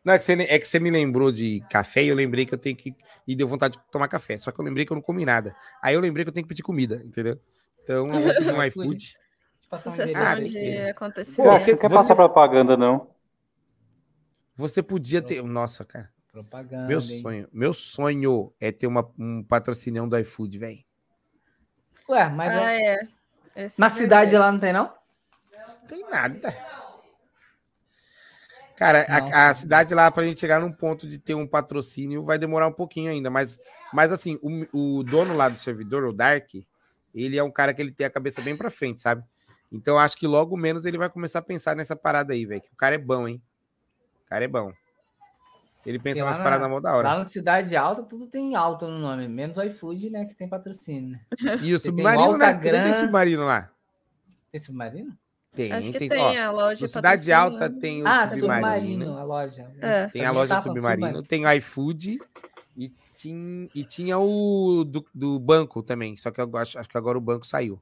Não, 0.04 0.14
é 0.14 0.18
que, 0.18 0.24
você, 0.24 0.32
é 0.34 0.58
que 0.58 0.66
você 0.66 0.78
me 0.78 0.90
lembrou 0.90 1.32
de 1.32 1.60
café 1.70 2.02
e 2.04 2.08
eu 2.08 2.14
lembrei 2.14 2.44
que 2.46 2.54
eu 2.54 2.58
tenho 2.58 2.76
que. 2.76 2.94
E 3.26 3.34
deu 3.34 3.46
vontade 3.48 3.76
de 3.78 3.82
tomar 3.90 4.08
café. 4.08 4.36
Só 4.36 4.50
que 4.52 4.60
eu 4.60 4.64
lembrei 4.64 4.84
que 4.86 4.92
eu 4.92 4.96
não 4.96 5.02
comi 5.02 5.24
nada. 5.24 5.54
Aí 5.82 5.94
eu 5.94 6.00
lembrei 6.00 6.24
que 6.24 6.28
eu 6.28 6.32
tenho 6.34 6.44
que 6.44 6.48
pedir 6.48 6.62
comida, 6.62 7.00
entendeu? 7.04 7.40
Então 7.82 7.96
eu 7.96 8.06
vou 8.08 8.34
pedir 8.34 8.52
um 8.52 8.62
iFood. 8.66 9.16
Sucessão 9.72 10.22
Ah, 10.22 10.34
de 10.36 10.42
que- 10.42 10.52
você- 10.52 10.92
não 11.42 11.58
quer 11.80 11.88
você- 11.88 11.94
passar 11.94 12.14
propaganda, 12.14 12.76
não. 12.76 13.10
Você 14.56 14.82
podia 14.82 15.20
ter. 15.20 15.42
Nossa, 15.42 15.84
cara. 15.84 16.12
Propaganda. 16.30 16.86
Meu 16.86 16.98
hein? 17.00 17.20
sonho. 17.22 17.48
Meu 17.52 17.72
sonho 17.72 18.52
é 18.60 18.70
ter 18.72 18.86
uma, 18.86 19.08
um 19.18 19.42
patrocinão 19.42 20.08
do 20.08 20.16
iFood, 20.18 20.58
velho. 20.58 20.84
Ué, 22.08 22.28
mas 22.28 22.54
Ah, 22.54 22.72
é- 22.72 22.94
é. 23.56 23.68
Na 23.78 23.86
é 23.86 23.88
cidade 23.88 24.36
lá 24.36 24.50
não 24.52 24.58
tem, 24.58 24.72
não? 24.72 24.92
Não 25.84 25.88
tem 25.88 26.08
nada. 26.08 26.48
Cara, 28.76 29.06
a- 29.08 29.50
a, 29.50 29.54
cidade 29.54 29.94
lá, 29.94 30.10
pra 30.10 30.24
gente 30.24 30.40
chegar 30.40 30.60
num 30.60 30.72
ponto 30.72 31.06
de 31.06 31.18
ter 31.18 31.34
um 31.34 31.46
patrocínio, 31.46 32.24
vai 32.24 32.38
demorar 32.38 32.66
um 32.66 32.72
pouquinho 32.72 33.10
ainda. 33.10 33.30
Mas, 33.30 33.58
mas 33.92 34.10
assim, 34.10 34.38
o, 34.42 34.98
o 34.98 35.04
dono 35.04 35.36
lá 35.36 35.48
do 35.48 35.58
servidor, 35.58 36.04
o 36.04 36.12
Dark, 36.12 36.48
ele 37.14 37.38
é 37.38 37.42
um 37.44 37.50
cara 37.52 37.72
que 37.72 37.80
ele 37.80 37.92
tem 37.92 38.06
a 38.06 38.10
cabeça 38.10 38.40
bem 38.42 38.56
pra 38.56 38.70
frente, 38.70 39.00
sabe? 39.00 39.22
Então, 39.70 39.98
acho 39.98 40.16
que 40.16 40.26
logo 40.26 40.56
menos 40.56 40.84
ele 40.86 40.98
vai 40.98 41.08
começar 41.10 41.38
a 41.40 41.42
pensar 41.42 41.76
nessa 41.76 41.94
parada 41.94 42.32
aí, 42.32 42.44
velho. 42.46 42.60
Que 42.62 42.72
o 42.72 42.76
cara 42.76 42.94
é 42.94 42.98
bom, 42.98 43.28
hein? 43.28 43.40
O 44.24 44.28
cara 44.28 44.44
é 44.44 44.48
bom. 44.48 44.72
Ele 45.86 45.98
pensa 45.98 46.24
nas 46.24 46.38
na- 46.38 46.42
paradas 46.44 46.68
mó 46.68 46.80
da 46.80 46.96
hora. 46.96 47.08
Lá 47.08 47.18
na 47.18 47.24
cidade 47.24 47.76
alta, 47.76 48.02
tudo 48.02 48.26
tem 48.26 48.56
alto 48.56 48.86
no 48.88 48.98
nome, 48.98 49.28
menos 49.28 49.56
o 49.58 49.62
iFood, 49.62 50.10
né, 50.10 50.24
que 50.24 50.34
tem 50.34 50.48
patrocínio. 50.48 51.10
né? 51.10 51.20
E 51.60 51.74
o 51.74 51.78
tem 51.80 51.90
submarino, 51.90 52.38
né? 52.38 52.54
Cadê 52.54 52.70
Gran- 52.70 52.90
esse 52.90 53.00
submarino 53.00 53.44
lá? 53.44 53.70
Tem 54.50 54.60
submarino? 54.60 55.16
Tem, 55.54 55.70
Acho 55.72 55.92
que 55.92 55.98
tem. 56.00 56.08
tem, 56.08 56.18
ó, 56.20 56.48
a 56.48 56.50
loja. 56.50 56.88
Cidade 56.88 57.32
Alta 57.32 57.52
patrocina. 57.58 57.80
tem 57.80 58.02
o 58.02 58.06
ah, 58.08 58.26
submarino. 58.26 58.60
submarino, 59.06 59.18
a 59.18 59.22
loja. 59.24 59.70
É. 59.80 60.06
Tem 60.08 60.24
a 60.24 60.32
loja 60.32 60.60
falando 60.60 60.78
submarino, 60.80 61.22
tem 61.22 61.46
o 61.46 61.52
iFood 61.52 62.18
e 62.76 62.88
tinha, 63.14 63.68
e 63.72 63.84
tinha 63.84 64.18
o 64.18 64.84
do, 64.84 65.04
do 65.14 65.38
banco 65.38 65.80
também. 65.82 66.16
Só 66.16 66.30
que 66.32 66.40
eu 66.40 66.50
acho, 66.56 66.76
acho 66.78 66.88
que 66.88 66.98
agora 66.98 67.16
o 67.16 67.20
banco 67.20 67.46
saiu. 67.46 67.80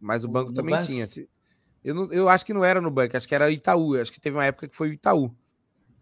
Mas 0.00 0.24
o 0.24 0.28
O 0.28 0.30
banco 0.30 0.52
também 0.52 0.74
Nubank? 0.74 0.86
tinha. 0.86 1.06
Se- 1.06 1.28
Eu, 1.84 1.94
não, 1.94 2.10
eu 2.12 2.28
acho 2.28 2.44
que 2.46 2.54
não 2.54 2.64
era 2.64 2.80
no 2.80 2.90
banco, 2.90 3.16
acho 3.16 3.28
que 3.28 3.34
era 3.34 3.50
Itaú. 3.50 3.94
Acho 4.00 4.10
que 4.12 4.20
teve 4.20 4.36
uma 4.36 4.44
época 4.44 4.66
que 4.66 4.74
foi 4.76 4.88
o 4.90 4.92
Itaú. 4.94 5.30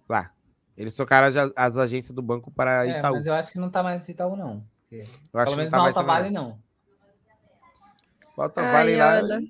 Lá. 0.08 0.30
Eles 0.76 0.94
trocaram 0.94 1.26
as, 1.26 1.52
as 1.56 1.76
agências 1.76 2.14
do 2.14 2.22
banco 2.22 2.50
para 2.52 2.86
É, 2.86 2.98
Itaú. 2.98 3.14
mas 3.14 3.26
eu 3.26 3.34
acho 3.34 3.50
que 3.52 3.58
não 3.58 3.70
tá 3.70 3.82
mais 3.82 4.08
Itaú, 4.08 4.36
não. 4.36 4.64
Porque, 4.82 5.04
Eu 5.32 5.40
acho 5.40 5.46
pelo 5.46 5.56
menos 5.56 5.70
que 5.72 5.76
na 5.76 5.84
não 5.84 5.92
tá 5.92 6.00
Alta 6.00 6.02
mais 6.04 6.22
Vale, 6.22 6.34
não. 6.34 6.48
não. 6.48 8.44
Alta 8.44 8.62
Vale 8.62 8.96
lá. 8.96 9.14
olha. 9.16 9.40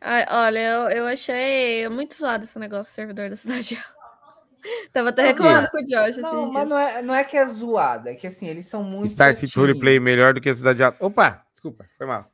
Ai, 0.00 0.26
olha, 0.30 0.58
eu, 0.58 0.88
eu 0.90 1.06
achei 1.06 1.88
muito 1.88 2.14
zoado 2.14 2.44
esse 2.44 2.58
negócio 2.58 2.92
do 2.92 2.94
servidor 2.94 3.30
da 3.30 3.36
cidade. 3.36 3.78
Tava 4.92 5.08
até 5.10 5.28
reclamando 5.28 5.68
com 5.70 5.78
o 5.78 5.84
Josh 5.84 6.18
Não, 6.18 6.50
dias. 6.50 6.52
mas 6.52 6.68
não 6.68 6.78
é, 6.78 7.02
não 7.02 7.14
é 7.14 7.24
que 7.24 7.36
é 7.36 7.46
zoado, 7.46 8.08
é 8.08 8.14
que 8.14 8.26
assim, 8.26 8.46
eles 8.46 8.66
são 8.66 8.82
muito. 8.82 9.12
Star 9.12 9.34
City. 9.34 9.58
Roleplay 9.58 9.98
melhor 9.98 10.34
do 10.34 10.40
que 10.40 10.48
a 10.48 10.54
Cidade 10.54 10.82
Alta. 10.82 11.04
Opa, 11.04 11.44
desculpa, 11.52 11.86
foi 11.96 12.06
mal. 12.06 12.24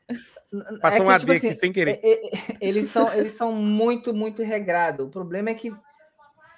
Passou 0.81 0.99
é 0.99 1.02
um 1.02 1.07
que, 1.07 1.12
AD 1.12 1.20
tipo 1.20 1.33
aqui 1.33 1.47
assim, 1.49 1.59
sem 1.59 1.73
querer. 1.73 2.01
é- 2.02 2.26
é- 2.26 2.31
eles, 2.60 2.89
são, 2.89 3.12
eles 3.12 3.33
são 3.33 3.52
muito, 3.52 4.12
muito 4.12 4.43
regrados. 4.43 5.07
O 5.07 5.10
problema 5.10 5.51
é 5.51 5.55
que 5.55 5.75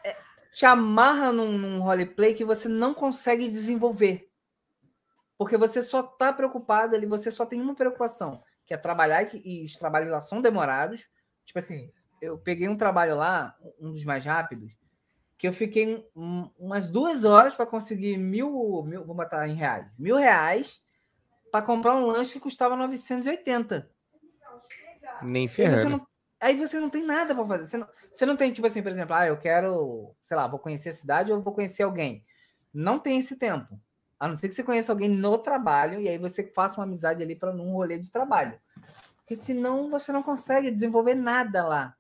é, 0.04 0.16
te 0.52 0.66
amarra 0.66 1.32
num, 1.32 1.56
num 1.56 1.80
roleplay 1.80 2.34
que 2.34 2.44
você 2.44 2.68
não 2.68 2.92
consegue 2.92 3.48
desenvolver. 3.48 4.28
Porque 5.38 5.56
você 5.56 5.82
só 5.82 6.02
tá 6.02 6.32
preocupado 6.32 6.96
ali, 6.96 7.06
você 7.06 7.30
só 7.30 7.44
tem 7.44 7.60
uma 7.60 7.74
preocupação, 7.74 8.42
que 8.66 8.74
é 8.74 8.76
trabalhar, 8.76 9.22
e, 9.34 9.62
e 9.62 9.64
os 9.64 9.74
trabalhos 9.76 10.10
lá 10.10 10.20
são 10.20 10.42
demorados. 10.42 11.06
Tipo 11.44 11.58
assim, 11.58 11.90
eu 12.20 12.36
peguei 12.38 12.68
um 12.68 12.76
trabalho 12.76 13.16
lá, 13.16 13.56
um 13.80 13.90
dos 13.92 14.04
mais 14.04 14.24
rápidos, 14.24 14.72
que 15.38 15.46
eu 15.46 15.52
fiquei 15.52 16.04
um- 16.14 16.50
umas 16.58 16.90
duas 16.90 17.24
horas 17.24 17.54
para 17.54 17.66
conseguir 17.66 18.16
mil, 18.16 18.82
mil, 18.84 19.04
vou 19.04 19.14
botar 19.14 19.46
em 19.48 19.54
reais, 19.54 19.86
mil 19.98 20.16
reais 20.16 20.82
para 21.52 21.64
comprar 21.64 21.94
um 21.94 22.06
lanche 22.06 22.32
que 22.34 22.40
custava 22.40 22.76
980. 22.76 23.90
Nem 25.22 25.44
E 25.44 25.48
ferrando. 25.48 26.06
Aí 26.38 26.54
você 26.56 26.78
não 26.78 26.90
tem 26.90 27.02
nada 27.04 27.34
para 27.34 27.46
fazer. 27.46 27.66
Você 27.66 27.76
não, 27.78 27.88
você 28.12 28.26
não 28.26 28.36
tem, 28.36 28.52
tipo 28.52 28.66
assim, 28.66 28.82
por 28.82 28.92
exemplo, 28.92 29.14
ah, 29.14 29.26
eu 29.26 29.38
quero, 29.38 30.14
sei 30.20 30.36
lá, 30.36 30.46
vou 30.46 30.58
conhecer 30.58 30.90
a 30.90 30.92
cidade 30.92 31.32
ou 31.32 31.40
vou 31.40 31.54
conhecer 31.54 31.82
alguém. 31.82 32.24
Não 32.74 32.98
tem 32.98 33.18
esse 33.18 33.36
tempo. 33.36 33.80
A 34.18 34.28
não 34.28 34.36
ser 34.36 34.48
que 34.48 34.54
você 34.54 34.62
conheça 34.62 34.92
alguém 34.92 35.08
no 35.08 35.38
trabalho 35.38 36.00
e 36.00 36.08
aí 36.08 36.18
você 36.18 36.44
faça 36.54 36.80
uma 36.80 36.84
amizade 36.84 37.22
ali 37.22 37.34
para 37.36 37.52
num 37.52 37.72
rolê 37.72 37.98
de 37.98 38.10
trabalho. 38.10 38.58
Porque 39.18 39.36
senão 39.36 39.90
você 39.90 40.12
não 40.12 40.22
consegue 40.22 40.70
desenvolver 40.70 41.14
nada 41.14 41.66
lá. 41.66 41.94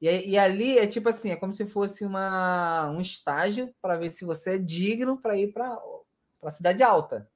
E, 0.00 0.30
e 0.30 0.38
ali 0.38 0.78
é 0.78 0.86
tipo 0.86 1.08
assim, 1.08 1.30
é 1.30 1.36
como 1.36 1.52
se 1.52 1.66
fosse 1.66 2.04
uma, 2.04 2.88
um 2.90 3.00
estágio 3.00 3.74
para 3.82 3.96
ver 3.96 4.10
se 4.10 4.24
você 4.24 4.54
é 4.54 4.58
digno 4.58 5.18
para 5.20 5.36
ir 5.36 5.52
para 5.52 5.76
a 6.42 6.50
cidade 6.50 6.82
alta. 6.82 7.28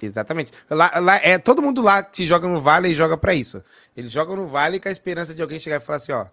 Exatamente. 0.00 0.52
Lá, 0.68 0.90
lá, 0.98 1.16
é, 1.16 1.38
todo 1.38 1.62
mundo 1.62 1.80
lá 1.80 2.02
que 2.02 2.24
joga 2.24 2.48
no 2.48 2.60
Vale 2.60 2.88
e 2.88 2.94
joga 2.94 3.16
para 3.16 3.34
isso. 3.34 3.62
Eles 3.96 4.10
jogam 4.10 4.36
no 4.36 4.48
Vale 4.48 4.80
com 4.80 4.88
a 4.88 4.92
esperança 4.92 5.34
de 5.34 5.42
alguém 5.42 5.60
chegar 5.60 5.76
e 5.76 5.80
falar 5.80 5.98
assim, 5.98 6.12
ó, 6.12 6.26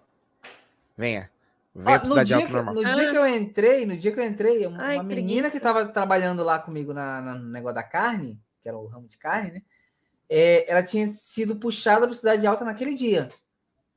venha. 0.96 1.30
Ó, 1.76 1.82
pra 1.82 1.98
no 2.00 2.24
dia, 2.24 2.46
que, 2.46 2.52
no 2.52 2.84
dia 2.84 3.10
que 3.10 3.16
eu 3.16 3.26
entrei, 3.26 3.86
no 3.86 3.96
dia 3.96 4.12
que 4.12 4.18
eu 4.20 4.24
entrei, 4.24 4.66
uma 4.66 4.82
Ai, 4.82 5.02
menina 5.02 5.24
preguiça. 5.24 5.50
que 5.50 5.56
estava 5.56 5.86
trabalhando 5.86 6.42
lá 6.42 6.58
comigo 6.58 6.92
na, 6.92 7.20
na- 7.20 7.34
no 7.36 7.48
negócio 7.48 7.76
da 7.76 7.82
carne, 7.82 8.40
que 8.60 8.68
era 8.68 8.76
o 8.76 8.86
ramo 8.86 9.06
de 9.06 9.16
carne, 9.16 9.52
né? 9.52 9.62
É, 10.28 10.70
ela 10.70 10.82
tinha 10.82 11.06
sido 11.08 11.56
puxada 11.56 12.06
para 12.06 12.16
cidade 12.16 12.46
alta 12.46 12.64
naquele 12.64 12.94
dia. 12.94 13.28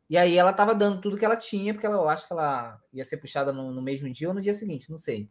E 0.10 0.18
aí 0.18 0.38
ela 0.38 0.52
estava 0.52 0.76
dando 0.76 1.02
tudo 1.02 1.18
que 1.18 1.26
ela 1.26 1.36
tinha, 1.36 1.74
porque 1.74 1.86
ela, 1.86 1.96
eu 1.96 2.10
acho 2.10 2.28
que 2.28 2.34
ela 2.34 2.80
ia 2.92 3.04
ser 3.06 3.18
puxada 3.18 3.52
no, 3.52 3.72
no 3.72 3.82
mesmo 3.82 4.10
dia 4.12 4.28
ou 4.28 4.34
no 4.34 4.42
dia 4.42 4.54
seguinte, 4.54 4.90
não 4.90 4.98
sei. 4.98 5.28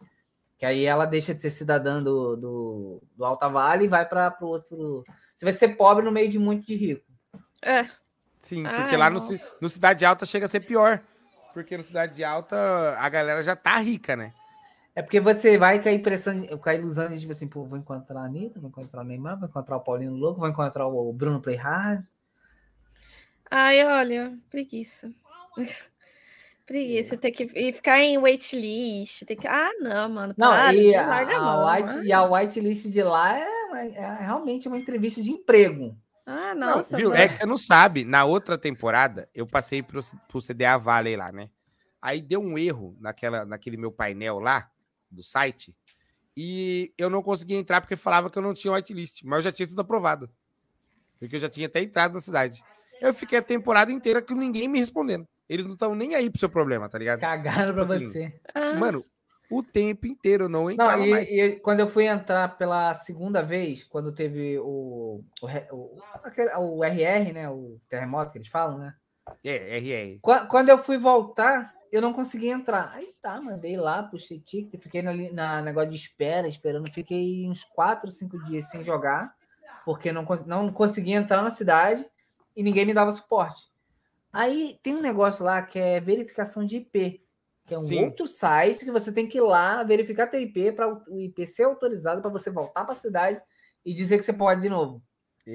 Que 0.58 0.66
aí 0.66 0.84
ela 0.84 1.06
deixa 1.06 1.34
de 1.34 1.40
ser 1.40 1.50
cidadã 1.50 2.02
do, 2.02 2.36
do, 2.36 3.02
do 3.16 3.24
Alta 3.24 3.48
Vale 3.48 3.84
e 3.84 3.88
vai 3.88 4.08
para 4.08 4.36
o 4.40 4.46
outro. 4.46 5.04
Você 5.34 5.44
vai 5.44 5.52
ser 5.52 5.76
pobre 5.76 6.04
no 6.04 6.12
meio 6.12 6.28
de 6.28 6.38
muito 6.38 6.66
de 6.66 6.74
rico. 6.74 7.04
É. 7.60 7.84
Sim, 8.40 8.64
Ai, 8.66 8.74
porque 8.82 8.96
lá 8.96 9.08
no, 9.10 9.20
no 9.60 9.68
Cidade 9.68 10.04
Alta 10.04 10.26
chega 10.26 10.46
a 10.46 10.48
ser 10.48 10.60
pior. 10.60 11.00
Porque 11.52 11.76
no 11.76 11.84
Cidade 11.84 12.22
Alta 12.24 12.96
a 12.98 13.08
galera 13.08 13.42
já 13.42 13.54
tá 13.54 13.76
rica, 13.78 14.16
né? 14.16 14.32
É 14.94 15.00
porque 15.00 15.20
você 15.20 15.56
vai 15.56 15.82
com 15.82 15.88
a 15.88 15.92
impressão, 15.92 16.46
com 16.46 16.68
a 16.68 16.74
ilusão 16.74 17.08
de 17.08 17.18
tipo 17.18 17.32
assim, 17.32 17.48
pô, 17.48 17.64
vou 17.64 17.78
encontrar 17.78 18.20
a 18.20 18.24
Anitta, 18.24 18.60
vou 18.60 18.68
encontrar 18.68 19.00
o 19.00 19.04
Neymar, 19.04 19.38
vou 19.38 19.48
encontrar 19.48 19.76
o 19.76 19.80
Paulinho 19.80 20.12
Louco, 20.12 20.40
vou 20.40 20.48
encontrar 20.48 20.86
o 20.86 21.12
Bruno 21.12 21.40
Playhard. 21.40 22.06
Ai, 23.50 23.84
olha, 23.84 24.38
preguiça. 24.50 25.10
Preguiça, 26.64 27.16
ter 27.16 27.32
que 27.32 27.50
e 27.54 27.72
ficar 27.72 27.98
em 27.98 28.16
waitlist, 28.18 29.24
ter 29.24 29.36
que. 29.36 29.48
Ah, 29.48 29.72
não, 29.80 30.08
mano. 30.08 30.34
Não, 30.38 30.50
para, 30.50 30.72
e, 30.72 30.94
a, 30.94 31.18
a 31.18 31.40
mão, 31.40 31.68
white, 31.68 31.86
mano. 31.86 32.04
e 32.04 32.12
a 32.12 32.22
whitelist 32.22 32.86
de 32.86 33.02
lá 33.02 33.36
é, 33.36 33.88
é 33.94 34.16
realmente 34.20 34.68
uma 34.68 34.78
entrevista 34.78 35.20
de 35.20 35.32
emprego. 35.32 35.96
Ah, 36.24 36.54
Não, 36.54 36.76
nossa, 36.76 36.96
viu? 36.96 37.10
mano. 37.10 37.20
É 37.20 37.28
que 37.28 37.36
você 37.36 37.46
não 37.46 37.56
sabe. 37.56 38.04
Na 38.04 38.24
outra 38.24 38.56
temporada, 38.56 39.28
eu 39.34 39.46
passei 39.46 39.82
pro, 39.82 40.00
pro 40.28 40.40
CDA 40.40 40.78
Valley 40.78 41.16
lá, 41.16 41.32
né? 41.32 41.50
Aí 42.00 42.20
deu 42.20 42.40
um 42.40 42.58
erro 42.58 42.96
naquela, 43.00 43.44
naquele 43.44 43.76
meu 43.76 43.92
painel 43.92 44.38
lá, 44.38 44.70
do 45.10 45.22
site, 45.22 45.74
e 46.36 46.92
eu 46.96 47.10
não 47.10 47.22
consegui 47.22 47.54
entrar 47.54 47.80
porque 47.80 47.96
falava 47.96 48.30
que 48.30 48.38
eu 48.38 48.42
não 48.42 48.54
tinha 48.54 48.72
whitelist, 48.72 49.22
mas 49.24 49.38
eu 49.38 49.42
já 49.44 49.52
tinha 49.52 49.66
sido 49.66 49.80
aprovado. 49.80 50.30
Porque 51.18 51.36
eu 51.36 51.40
já 51.40 51.48
tinha 51.48 51.66
até 51.66 51.80
entrado 51.80 52.14
na 52.14 52.20
cidade. 52.20 52.64
Eu 53.00 53.12
fiquei 53.12 53.38
a 53.38 53.42
temporada 53.42 53.92
inteira 53.92 54.22
com 54.22 54.34
ninguém 54.34 54.68
me 54.68 54.78
respondendo. 54.78 55.28
Eles 55.48 55.66
não 55.66 55.74
estão 55.74 55.94
nem 55.94 56.14
aí 56.14 56.30
pro 56.30 56.38
seu 56.38 56.48
problema, 56.48 56.88
tá 56.88 56.98
ligado? 56.98 57.20
Cagaram 57.20 57.74
pra 57.74 57.84
assim, 57.84 58.06
você. 58.06 58.40
Ah, 58.54 58.74
Mano, 58.74 59.04
o 59.58 59.62
tempo 59.62 60.06
inteiro 60.06 60.48
não 60.48 60.70
entrava 60.70 60.96
Não, 60.98 61.06
mais. 61.06 61.28
e, 61.28 61.40
e 61.40 61.56
quando 61.60 61.80
eu 61.80 61.88
fui 61.88 62.06
entrar 62.06 62.56
pela 62.56 62.94
segunda 62.94 63.42
vez, 63.42 63.84
quando 63.84 64.12
teve 64.12 64.58
o, 64.58 65.22
o, 65.40 65.46
o, 65.72 65.98
aquele- 66.24 66.54
o 66.56 66.82
RR, 66.84 67.32
né? 67.32 67.48
O 67.48 67.78
terremoto 67.88 68.32
que 68.32 68.38
eles 68.38 68.48
falam, 68.48 68.78
né? 68.78 68.94
É, 69.44 69.76
RR. 69.78 70.18
Qua- 70.20 70.46
Quando 70.46 70.68
eu 70.68 70.78
fui 70.78 70.98
voltar, 70.98 71.74
eu 71.90 72.00
não 72.02 72.12
consegui 72.12 72.48
entrar. 72.48 72.90
Aí 72.94 73.14
tá, 73.22 73.40
mandei 73.40 73.76
lá, 73.76 74.02
puxei 74.02 74.40
ticket, 74.40 74.82
fiquei 74.82 75.02
na, 75.02 75.12
na 75.32 75.62
negócio 75.62 75.90
de 75.90 75.96
espera, 75.96 76.48
esperando. 76.48 76.90
Fiquei 76.90 77.48
uns 77.48 77.64
4, 77.64 78.10
5 78.10 78.42
dias 78.44 78.68
sem 78.68 78.82
jogar, 78.82 79.34
porque 79.84 80.10
não, 80.12 80.26
não 80.46 80.68
consegui 80.70 81.12
entrar 81.12 81.42
na 81.42 81.50
cidade 81.50 82.04
e 82.56 82.62
ninguém 82.62 82.84
me 82.86 82.94
dava 82.94 83.12
suporte. 83.12 83.70
Aí 84.32 84.78
tem 84.82 84.96
um 84.96 85.00
negócio 85.02 85.44
lá 85.44 85.60
que 85.60 85.78
é 85.78 86.00
verificação 86.00 86.64
de 86.64 86.78
IP, 86.78 87.22
que 87.66 87.74
é 87.74 87.78
um 87.78 87.82
Sim. 87.82 88.04
outro 88.04 88.26
site 88.26 88.84
que 88.84 88.90
você 88.90 89.12
tem 89.12 89.26
que 89.28 89.38
ir 89.38 89.42
lá 89.42 89.82
verificar 89.82 90.26
teu 90.26 90.40
IP 90.40 90.72
para 90.72 90.92
o 90.92 91.20
IP 91.20 91.46
ser 91.46 91.64
autorizado 91.64 92.20
para 92.20 92.30
você 92.30 92.50
voltar 92.50 92.84
para 92.84 92.92
a 92.92 92.96
cidade 92.96 93.40
e 93.84 93.94
dizer 93.94 94.18
que 94.18 94.24
você 94.24 94.32
pode 94.32 94.60
de 94.60 94.68
novo. 94.68 95.02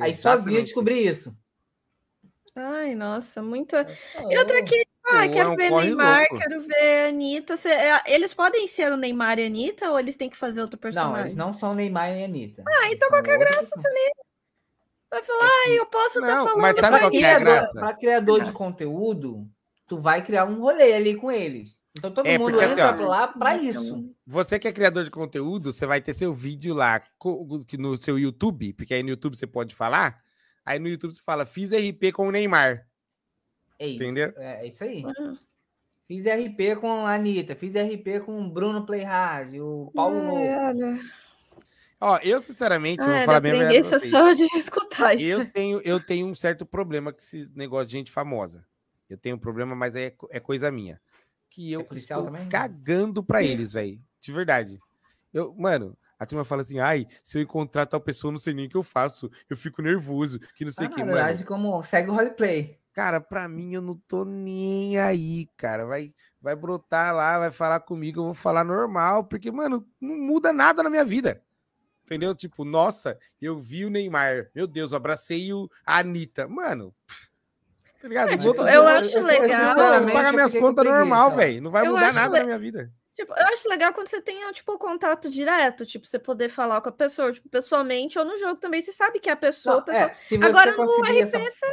Aí 0.02 0.14
sozinho 0.14 0.58
eu 0.58 0.62
Exatamente. 0.62 0.66
descobri 0.66 1.08
isso. 1.08 1.38
Ai, 2.56 2.96
nossa, 2.96 3.42
muito. 3.42 3.76
E 3.76 4.38
outra 4.40 4.64
que, 4.64 4.84
ah, 5.06 5.26
é 5.26 5.30
quero 5.30 5.52
um 5.52 5.56
ver 5.56 5.70
Neymar, 5.70 6.26
louco. 6.28 6.44
quero 6.44 6.60
ver 6.62 7.10
Anitta. 7.10 7.54
É, 7.70 8.14
eles 8.14 8.34
podem 8.34 8.68
ser 8.68 8.92
o 8.92 8.98
Neymar 8.98 9.38
e 9.40 9.44
a 9.44 9.46
Anitta 9.46 9.92
ou 9.92 10.00
eles 10.00 10.16
têm 10.16 10.30
que 10.30 10.38
fazer 10.38 10.62
outro 10.62 10.78
Não, 10.78 10.82
personagem? 10.82 11.22
eles 11.22 11.36
não 11.36 11.54
são 11.54 11.76
Neymar 11.76 12.10
e 12.12 12.24
Anitta. 12.24 12.64
Ah, 12.68 12.92
então 12.92 13.10
qual 13.10 13.22
que 13.22 13.30
é 13.30 13.36
a 13.36 13.38
graça, 13.38 13.76
Vai 15.10 15.24
falar, 15.24 15.40
ai, 15.68 15.80
eu 15.80 15.86
posso 15.86 16.20
estar 16.20 16.36
Não, 16.36 16.46
falando. 16.48 16.62
mas 16.62 16.76
sabe 16.76 17.00
qual 17.00 17.12
que 17.12 17.24
é 17.24 17.34
a 17.34 17.40
graça? 17.40 17.74
Para 17.80 17.94
criador 17.94 18.44
de 18.44 18.52
conteúdo, 18.52 19.48
tu 19.88 19.98
vai 19.98 20.22
criar 20.22 20.46
um 20.46 20.60
rolê 20.60 20.94
ali 20.94 21.16
com 21.16 21.32
eles. 21.32 21.77
Então 21.98 22.12
todo 22.12 22.26
É, 22.26 22.38
mundo 22.38 22.52
porque 22.52 22.66
assim, 22.66 22.82
entra 22.82 23.04
ó, 23.06 23.08
lá 23.08 23.28
para 23.28 23.56
Então, 23.56 23.70
isso. 23.70 24.16
Você 24.26 24.60
que 24.60 24.68
é 24.68 24.72
criador 24.72 25.04
de 25.04 25.12
conteúdo, 25.12 25.74
você 25.74 25.86
vai 25.86 26.00
ter 26.02 26.14
seu 26.14 26.34
vídeo 26.34 26.74
lá 26.74 27.02
no 27.78 27.98
seu 27.98 28.18
YouTube, 28.20 28.74
porque 28.74 28.94
aí 28.94 29.04
no 29.04 29.10
YouTube 29.10 29.36
você 29.36 29.48
pode 29.48 29.74
falar. 29.76 30.22
Aí 30.66 30.80
no 30.80 30.88
YouTube 30.88 31.16
você 31.16 31.22
fala, 31.22 31.46
fiz 31.46 31.72
RP 31.72 32.12
com 32.14 32.28
o 32.28 32.32
Neymar. 32.32 32.88
É 33.80 33.88
isso. 33.88 34.04
Entendeu? 34.04 34.34
É, 34.38 34.66
é 34.66 34.68
isso 34.68 34.84
aí. 34.84 35.04
Ah. 35.06 35.34
Fiz 36.08 36.26
RP 36.26 36.78
com 36.80 37.06
a 37.06 37.16
Anitta, 37.16 37.54
fiz 37.56 37.74
RP 37.76 38.22
com 38.26 38.42
o 38.42 38.50
Bruno 38.50 38.86
Playhard, 38.86 39.60
o 39.60 39.92
Paulo 39.94 40.22
Louco. 40.26 40.38
Ai, 40.38 40.70
olha. 40.70 41.00
Ó, 42.00 42.18
eu 42.24 42.40
sinceramente, 42.42 43.02
Ai, 43.02 43.18
vou 43.18 43.26
falar 43.26 43.40
bem 43.42 43.52
verdade 43.54 43.84
vocês. 43.84 44.10
só 44.10 44.32
de 44.32 44.44
escutar 44.56 45.16
isso. 45.16 45.26
Eu 45.26 45.52
tenho, 45.52 45.82
eu 45.84 46.00
tenho 46.00 46.28
um 46.28 46.36
certo 46.36 46.66
problema 46.66 47.12
com 47.12 47.20
esse 47.20 47.50
negócio 47.56 47.88
de 47.88 47.94
gente 47.94 48.12
famosa. 48.12 48.66
Eu 49.10 49.18
tenho 49.18 49.36
um 49.36 49.40
problema, 49.40 49.76
mas 49.76 49.96
é, 49.96 50.14
é 50.30 50.40
coisa 50.40 50.72
minha. 50.72 51.02
Que 51.58 51.72
eu 51.72 51.82
É 51.90 51.96
estou 51.96 52.26
também? 52.26 52.48
cagando 52.50 53.24
pra 53.24 53.42
eles, 53.42 53.74
velho. 53.74 54.00
De 54.22 54.32
verdade. 54.32 54.78
Eu, 55.34 55.56
mano, 55.58 55.98
a 56.20 56.24
turma 56.24 56.46
fala 56.46 56.62
assim, 56.62 56.78
ai, 56.78 57.08
se 57.24 57.36
eu 57.36 57.42
encontrar 57.42 57.88
tal 57.88 58.00
pessoa, 58.00 58.32
não 58.32 58.38
sei 58.38 58.54
nem 58.54 58.68
o 58.68 58.70
que 58.70 58.78
eu 58.78 58.84
faço. 58.84 59.28
Eu 59.50 59.58
fico 59.58 59.82
nervoso, 59.82 60.40
que 60.56 60.64
não 60.64 60.72
sei 60.72 60.86
o 60.86 60.90
Ah, 60.92 60.94
que, 60.94 61.04
mano. 61.04 61.18
age 61.18 61.44
como 61.44 61.82
segue 61.82 62.12
o 62.12 62.14
roleplay. 62.14 62.80
Cara, 62.94 63.20
pra 63.20 63.48
mim 63.48 63.74
eu 63.74 63.82
não 63.82 63.96
tô 63.96 64.24
nem 64.24 65.00
aí, 65.00 65.48
cara. 65.58 65.88
Vai, 65.88 66.14
vai 66.40 66.56
brotar 66.56 67.16
lá, 67.16 67.40
vai 67.40 67.50
falar 67.50 67.80
comigo, 67.80 68.20
eu 68.20 68.26
vou 68.26 68.34
falar 68.36 68.64
normal, 68.64 69.24
porque, 69.24 69.52
mano, 69.52 69.84
não 70.00 70.16
muda 70.16 70.54
nada 70.54 70.84
na 70.84 70.92
minha 70.92 71.06
vida. 71.06 71.42
Entendeu? 72.04 72.36
Tipo, 72.36 72.64
nossa, 72.64 73.18
eu 73.42 73.60
vi 73.60 73.84
o 73.84 73.90
Neymar. 73.90 74.52
Meu 74.54 74.68
Deus, 74.68 74.92
eu 74.92 74.98
abracei 74.98 75.52
o, 75.52 75.68
a 75.84 75.98
Anitta. 75.98 76.48
Mano, 76.48 76.94
pff, 77.08 77.30
tá 78.02 78.08
ligado? 78.08 78.30
É, 78.30 78.38
tipo, 78.38 78.62
eu 78.68 78.88
acho 78.88 79.20
legal. 79.22 79.78
Eu 79.94 80.02
vou 80.04 80.12
pagar 80.14 80.30
eu 80.30 80.34
minhas 80.34 80.56
contas 80.56 80.86
normal, 80.86 81.36
velho. 81.36 81.62
Não 81.62 81.72
vai 81.72 81.86
Eu 81.88 81.92
mudar 81.94 82.14
nada 82.14 82.34
le- 82.34 82.40
na 82.40 82.46
minha 82.46 82.60
vida. 82.60 82.92
Tipo, 83.14 83.34
eu 83.34 83.48
acho 83.48 83.68
legal 83.68 83.92
quando 83.94 84.08
você 84.08 84.22
tem, 84.22 84.52
tipo, 84.54 84.72
o 84.74 84.78
contato 84.78 85.28
direto, 85.28 85.86
tipo, 85.88 86.06
você 86.06 86.20
poder 86.20 86.50
falar 86.50 86.80
com 86.82 86.90
a 86.90 86.92
pessoa, 86.92 87.32
tipo, 87.34 87.50
pessoalmente 87.50 88.20
ou 88.20 88.24
no 88.24 88.38
jogo 88.38 88.58
também, 88.58 88.80
você 88.82 88.92
sabe 88.92 89.20
que 89.20 89.28
é 89.28 89.34
a 89.34 89.36
pessoa, 89.36 89.78
Não, 89.78 89.82
a 89.82 89.86
pessoa... 90.10 90.40
é, 90.40 90.46
Agora 90.46 90.72
no 90.78 90.84
RP, 90.84 91.20
essa- 91.22 91.40
você, 91.40 91.66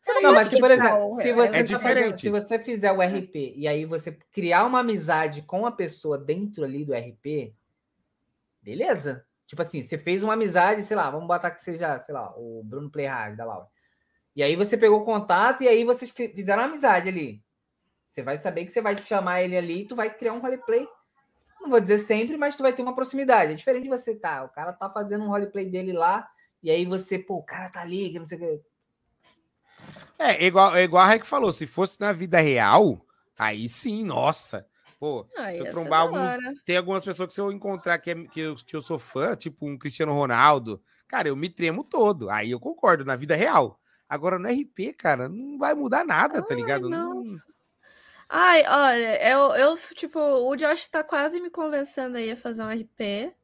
você 0.00 0.12
não, 0.14 0.22
Não, 0.22 0.32
mas 0.32 0.48
se, 0.48 0.58
por 0.58 0.70
exemplo, 0.70 1.10
se 1.20 1.32
você, 1.32 1.56
É 1.58 1.62
tá 1.62 2.16
se 2.18 2.28
você 2.30 2.58
fizer 2.58 2.90
o 2.90 3.00
RP 3.00 3.54
e 3.56 3.68
aí 3.68 3.84
você 3.84 4.18
criar 4.32 4.64
uma 4.64 4.80
amizade 4.80 5.42
com 5.42 5.64
a 5.64 5.70
pessoa 5.70 6.18
dentro 6.18 6.64
ali 6.64 6.84
do 6.84 6.92
RP, 6.92 7.54
beleza. 8.62 9.24
Tipo 9.46 9.62
assim, 9.62 9.82
você 9.82 9.98
fez 9.98 10.22
uma 10.22 10.34
amizade, 10.34 10.82
sei 10.82 10.96
lá, 10.96 11.10
vamos 11.10 11.26
botar 11.26 11.50
que 11.50 11.62
seja, 11.62 11.98
sei 11.98 12.14
lá, 12.14 12.32
o 12.36 12.62
Bruno 12.64 12.90
Playhard 12.90 13.36
da 13.36 13.44
Laura. 13.44 13.66
E 14.34 14.42
aí 14.42 14.56
você 14.56 14.76
pegou 14.76 15.00
o 15.00 15.04
contato 15.04 15.62
e 15.62 15.68
aí 15.68 15.84
vocês 15.84 16.10
fi- 16.10 16.28
fizeram 16.28 16.62
uma 16.62 16.68
amizade 16.68 17.08
ali. 17.08 17.42
Você 18.06 18.22
vai 18.22 18.38
saber 18.38 18.64
que 18.64 18.72
você 18.72 18.80
vai 18.80 18.96
chamar 18.98 19.42
ele 19.42 19.56
ali 19.56 19.82
e 19.82 19.86
tu 19.86 19.94
vai 19.96 20.12
criar 20.12 20.32
um 20.32 20.40
roleplay. 20.40 20.86
Não 21.60 21.70
vou 21.70 21.80
dizer 21.80 21.98
sempre, 21.98 22.36
mas 22.36 22.56
tu 22.56 22.62
vai 22.62 22.72
ter 22.72 22.82
uma 22.82 22.94
proximidade. 22.94 23.52
É 23.52 23.54
diferente 23.54 23.84
de 23.84 23.88
você, 23.90 24.14
tá? 24.16 24.44
O 24.44 24.48
cara 24.48 24.72
tá 24.72 24.90
fazendo 24.90 25.24
um 25.24 25.28
roleplay 25.28 25.66
dele 25.70 25.92
lá, 25.92 26.28
e 26.62 26.70
aí 26.70 26.84
você, 26.86 27.18
pô, 27.18 27.36
o 27.36 27.44
cara 27.44 27.68
tá 27.70 27.82
ali, 27.82 28.10
que 28.10 28.18
não 28.18 28.26
sei 28.26 28.38
o 28.38 28.40
que. 28.40 28.60
É, 30.18 30.44
igual, 30.44 30.74
é 30.76 30.82
igual 30.82 31.02
a 31.02 31.06
Rec 31.08 31.24
falou, 31.24 31.52
se 31.52 31.66
fosse 31.66 31.98
na 32.00 32.12
vida 32.12 32.38
real, 32.40 33.04
aí 33.38 33.68
sim, 33.68 34.04
nossa. 34.04 34.66
Pô, 34.98 35.26
Ah, 35.36 35.52
se 35.52 35.60
eu 35.60 35.70
trombar 35.70 36.02
alguns, 36.02 36.36
tem 36.66 36.76
algumas 36.76 37.02
pessoas 37.02 37.28
que 37.28 37.34
se 37.34 37.40
eu 37.40 37.50
encontrar 37.50 37.98
que, 37.98 38.10
é- 38.10 38.24
que, 38.24 38.40
eu, 38.40 38.54
que 38.54 38.76
eu 38.76 38.82
sou 38.82 38.98
fã, 38.98 39.34
tipo 39.34 39.66
um 39.66 39.78
Cristiano 39.78 40.12
Ronaldo, 40.12 40.82
cara, 41.08 41.28
eu 41.28 41.36
me 41.36 41.48
tremo 41.48 41.82
todo. 41.84 42.28
Aí 42.28 42.50
eu 42.50 42.60
concordo, 42.60 43.04
na 43.04 43.16
vida 43.16 43.34
real. 43.34 43.79
Agora 44.10 44.38
no 44.40 44.48
RP, 44.48 44.92
cara, 44.92 45.28
não 45.28 45.56
vai 45.56 45.74
mudar 45.74 46.04
nada, 46.04 46.42
tá 46.42 46.54
ligado? 46.54 46.90
Não- 46.90 47.14
Nossa. 47.14 47.44
Ai, 48.28 48.64
olha, 48.66 49.28
eu, 49.28 49.50
eu, 49.56 49.78
tipo, 49.94 50.18
o 50.20 50.56
Josh 50.56 50.88
tá 50.88 51.02
quase 51.04 51.40
me 51.40 51.50
convencendo 51.50 52.16
aí 52.16 52.30
a 52.30 52.36
fazer 52.36 52.62
um 52.62 52.70
RP. 52.70 53.34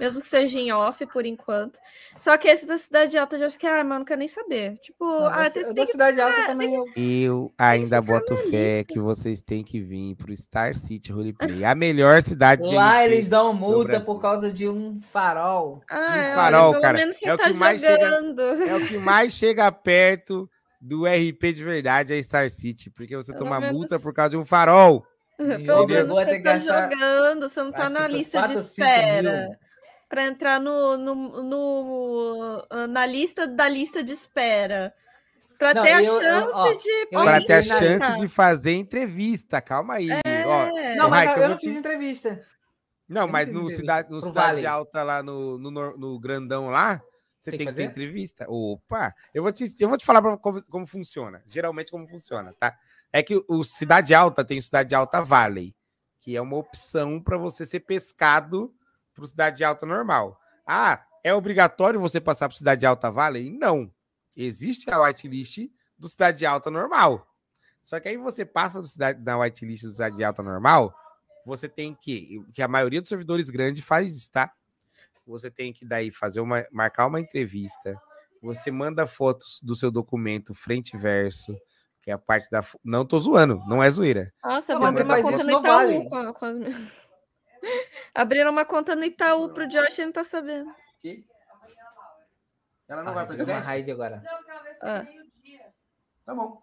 Mesmo 0.00 0.20
que 0.20 0.26
seja 0.26 0.58
em 0.58 0.72
off 0.72 1.04
por 1.06 1.26
enquanto. 1.26 1.78
Só 2.18 2.36
que 2.38 2.48
esse 2.48 2.64
da 2.66 2.78
Cidade 2.78 3.18
Alta 3.18 3.36
eu 3.36 3.40
já 3.40 3.50
fiquei, 3.50 3.68
ah, 3.68 3.84
mano, 3.84 3.98
não 4.00 4.04
quero 4.06 4.18
nem 4.18 4.28
saber. 4.28 4.78
Tipo, 4.78 5.04
Não, 5.04 5.26
ah, 5.26 5.42
da- 5.44 5.50
tem, 5.50 5.74
da 5.74 5.84
que 5.86 5.92
cidade 5.92 6.20
alta 6.20 6.46
também 6.46 6.74
eu 6.74 6.84
Eu 6.96 7.52
ainda 7.58 8.00
ficar 8.00 8.14
boto 8.14 8.34
fé 8.50 8.78
lista. 8.78 8.94
que 8.94 8.98
vocês 8.98 9.40
têm 9.42 9.62
que 9.62 9.78
vir 9.78 10.16
pro 10.16 10.34
Star 10.34 10.74
City 10.74 11.12
Roleplay. 11.12 11.64
A 11.64 11.74
melhor 11.74 12.22
cidade 12.22 12.62
de 12.66 12.74
Lá 12.74 13.04
eles 13.04 13.28
dão 13.28 13.52
multa 13.52 14.00
por 14.00 14.20
causa 14.22 14.50
de 14.50 14.66
um 14.68 14.98
farol. 15.12 15.82
Ah, 15.90 15.96
de 15.96 16.18
olha, 16.18 16.34
farol, 16.34 16.70
pelo 16.72 16.82
cara. 16.82 16.98
menos 16.98 17.16
você 17.16 17.28
É 17.28 17.34
o 17.34 17.36
tá 17.36 17.44
que 17.44 17.52
mais 17.54 17.80
chega- 17.82 18.04
jogando. 18.10 18.40
É 18.40 18.76
o 18.76 18.86
que 18.86 18.98
mais 18.98 19.32
chega 19.34 19.70
perto 19.70 20.48
do 20.80 21.04
RP 21.04 21.52
de 21.52 21.62
verdade, 21.62 22.14
é 22.18 22.22
Star 22.22 22.48
City. 22.48 22.88
Porque 22.88 23.14
você 23.14 23.32
Pelo 23.32 23.44
toma 23.44 23.60
menos- 23.60 23.76
multa 23.76 24.00
por 24.00 24.14
causa 24.14 24.30
de 24.30 24.38
um 24.38 24.46
farol. 24.46 25.04
Pelo 25.66 25.86
menos 25.86 26.08
você 26.08 26.38
tá 26.40 26.52
gastar- 26.54 26.90
jogando, 26.90 27.48
você 27.48 27.62
não 27.62 27.72
tá 27.72 27.82
acho 27.84 27.92
na 27.92 28.08
lista 28.08 28.38
de 28.38 28.44
quatro 28.48 28.56
ou 28.58 28.62
cinco 28.62 28.70
espera. 28.88 29.58
Pra 30.10 30.26
entrar 30.26 30.60
no, 30.60 30.96
no, 30.98 31.42
no- 31.44 32.66
na 32.88 33.06
lista 33.06 33.46
da 33.46 33.68
lista 33.68 34.02
de 34.02 34.12
espera. 34.12 34.92
Pra 35.56 35.72
Não, 35.72 35.82
ter 35.84 35.92
a 35.92 36.02
eu- 36.02 36.14
eu- 36.14 36.20
chance 36.20 36.52
ó, 36.54 36.72
de 36.72 36.88
eu 37.12 37.18
alguém 37.20 37.46
ter 37.46 37.52
a 37.52 37.62
chance 37.62 38.20
de 38.20 38.28
fazer 38.28 38.72
entrevista. 38.74 39.60
Calma 39.62 39.94
aí. 39.94 40.08
Ó, 40.10 40.78
É. 40.78 40.96
Não, 40.96 41.08
mas 41.08 41.30
eu, 41.36 41.42
eu 41.44 41.48
não 41.50 41.56
te- 41.56 41.68
fiz 41.68 41.76
entrevista. 41.76 42.44
Não, 43.08 43.22
Eu 43.22 43.28
mas 43.28 43.46
no 43.46 43.52
entrevista 43.60 43.80
cidade, 43.80 44.10
no 44.10 44.18
pro 44.20 44.28
cidade 44.28 44.54
Vale. 44.56 44.66
alta 44.66 45.02
lá 45.04 45.22
no, 45.22 45.58
no, 45.58 45.70
no 45.96 46.18
grandão 46.18 46.70
lá, 46.70 47.00
você 47.40 47.50
Tem 47.52 47.58
tem, 47.58 47.66
que 47.68 47.72
que 47.72 47.76
ter 47.76 47.82
fazer? 47.82 47.82
entrevista. 47.84 48.46
Opa, 48.48 49.14
eu 49.32 49.42
vou 49.44 49.52
te, 49.52 49.72
eu 49.78 49.88
vou 49.88 49.96
te 49.96 50.04
falar 50.04 50.36
como, 50.38 50.60
como 50.66 50.86
funciona. 50.86 51.40
Geralmente 51.48 51.90
como 51.92 52.08
funciona, 52.08 52.52
tá? 52.58 52.76
É 53.12 53.22
que 53.22 53.40
o 53.48 53.62
cidade 53.62 54.12
alta 54.12 54.44
tem 54.44 54.58
o 54.58 54.62
cidade 54.62 54.92
alta 54.94 55.22
Valley, 55.22 55.72
que 56.20 56.34
é 56.36 56.40
uma 56.40 56.56
opção 56.56 57.20
para 57.22 57.36
você 57.38 57.64
ser 57.64 57.80
pescado 57.80 58.74
para 59.20 59.28
cidade 59.28 59.62
alta 59.64 59.86
normal. 59.86 60.38
Ah, 60.66 61.04
é 61.22 61.34
obrigatório 61.34 62.00
você 62.00 62.20
passar 62.20 62.48
para 62.48 62.56
cidade 62.58 62.84
alta 62.86 63.10
Valley? 63.10 63.50
Não. 63.50 63.90
Existe 64.36 64.90
a 64.90 65.00
whitelist 65.02 65.68
do 65.98 66.08
cidade 66.08 66.46
alta 66.46 66.70
normal. 66.70 67.26
Só 67.82 67.98
que 68.00 68.08
aí 68.08 68.16
você 68.16 68.44
passa 68.44 68.80
do 68.80 68.86
cidade, 68.86 69.22
na 69.22 69.38
whitelist 69.38 69.84
do 69.84 69.92
cidade 69.92 70.22
alta 70.24 70.42
normal, 70.42 70.94
você 71.44 71.68
tem 71.68 71.94
que, 71.94 72.42
que 72.52 72.62
a 72.62 72.68
maioria 72.68 73.00
dos 73.00 73.08
servidores 73.08 73.50
grandes 73.50 73.84
faz 73.84 74.14
isso, 74.14 74.30
tá? 74.30 74.52
Você 75.26 75.50
tem 75.50 75.72
que 75.72 75.84
daí 75.84 76.10
fazer 76.10 76.40
uma, 76.40 76.66
marcar 76.72 77.06
uma 77.06 77.20
entrevista. 77.20 78.00
Você 78.42 78.70
manda 78.70 79.06
fotos 79.06 79.60
do 79.62 79.76
seu 79.76 79.90
documento 79.90 80.54
frente 80.54 80.94
e 80.94 80.98
verso, 80.98 81.54
que 82.02 82.10
é 82.10 82.14
a 82.14 82.18
parte 82.18 82.50
da. 82.50 82.64
Não 82.82 83.04
tô 83.04 83.18
zoando, 83.18 83.62
não 83.66 83.82
é 83.82 83.90
zoeira. 83.90 84.32
Nossa, 84.42 84.72
vou 84.74 84.82
mas 84.82 84.96
abrir 84.96 85.04
uma 85.04 85.22
conta 85.22 85.44
no 85.44 85.52
no 85.52 85.58
Itaú. 85.60 85.62
Vale. 85.62 86.08
com 86.08 86.16
a- 86.16 86.32
com 86.34 86.44
a- 86.46 86.52
Abriram 88.14 88.50
uma 88.50 88.64
conta 88.64 88.94
no 88.96 89.04
Itaú 89.04 89.48
pro 89.52 89.68
Josh 89.68 89.98
e 89.98 90.04
não 90.04 90.12
tá 90.12 90.24
sabendo. 90.24 90.72
Ela 92.88 93.02
Ah, 93.08 93.22
recebi 93.22 93.42
uma 93.44 93.60
raid 93.60 93.90
agora. 93.92 94.22
Não, 94.24 94.36
porque 94.38 94.50
ela 94.50 94.62
vai 94.62 94.74
ser 94.74 94.80
Ah. 94.86 95.02
meio-dia. 95.04 95.72
Tá 96.26 96.34
bom. 96.34 96.62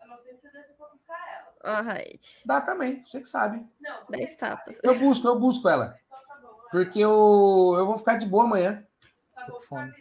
Eu 0.00 0.08
não 0.08 0.18
sei 0.22 0.34
se 0.36 0.50
você 0.50 0.74
for 0.74 0.90
buscar 0.90 1.18
ela. 1.62 1.78
Ó, 1.78 1.82
Raid. 1.82 2.20
Dá 2.46 2.60
também, 2.60 3.04
você 3.04 3.20
que 3.20 3.28
sabe. 3.28 3.66
Não, 3.80 4.06
Dez 4.08 4.36
tapas. 4.36 4.78
Eu 4.82 4.98
busco, 4.98 5.26
eu 5.26 5.38
busco 5.38 5.68
ela. 5.68 5.98
Então 6.06 6.18
tá 6.26 6.36
bom. 6.40 6.60
Porque 6.70 6.98
eu, 7.00 7.74
eu 7.76 7.86
vou 7.86 7.98
ficar 7.98 8.16
de 8.16 8.24
boa 8.26 8.44
amanhã. 8.44 8.86
Tá 9.34 9.46
bom, 9.48 9.60
fome. 9.62 9.90
vai. 9.90 10.00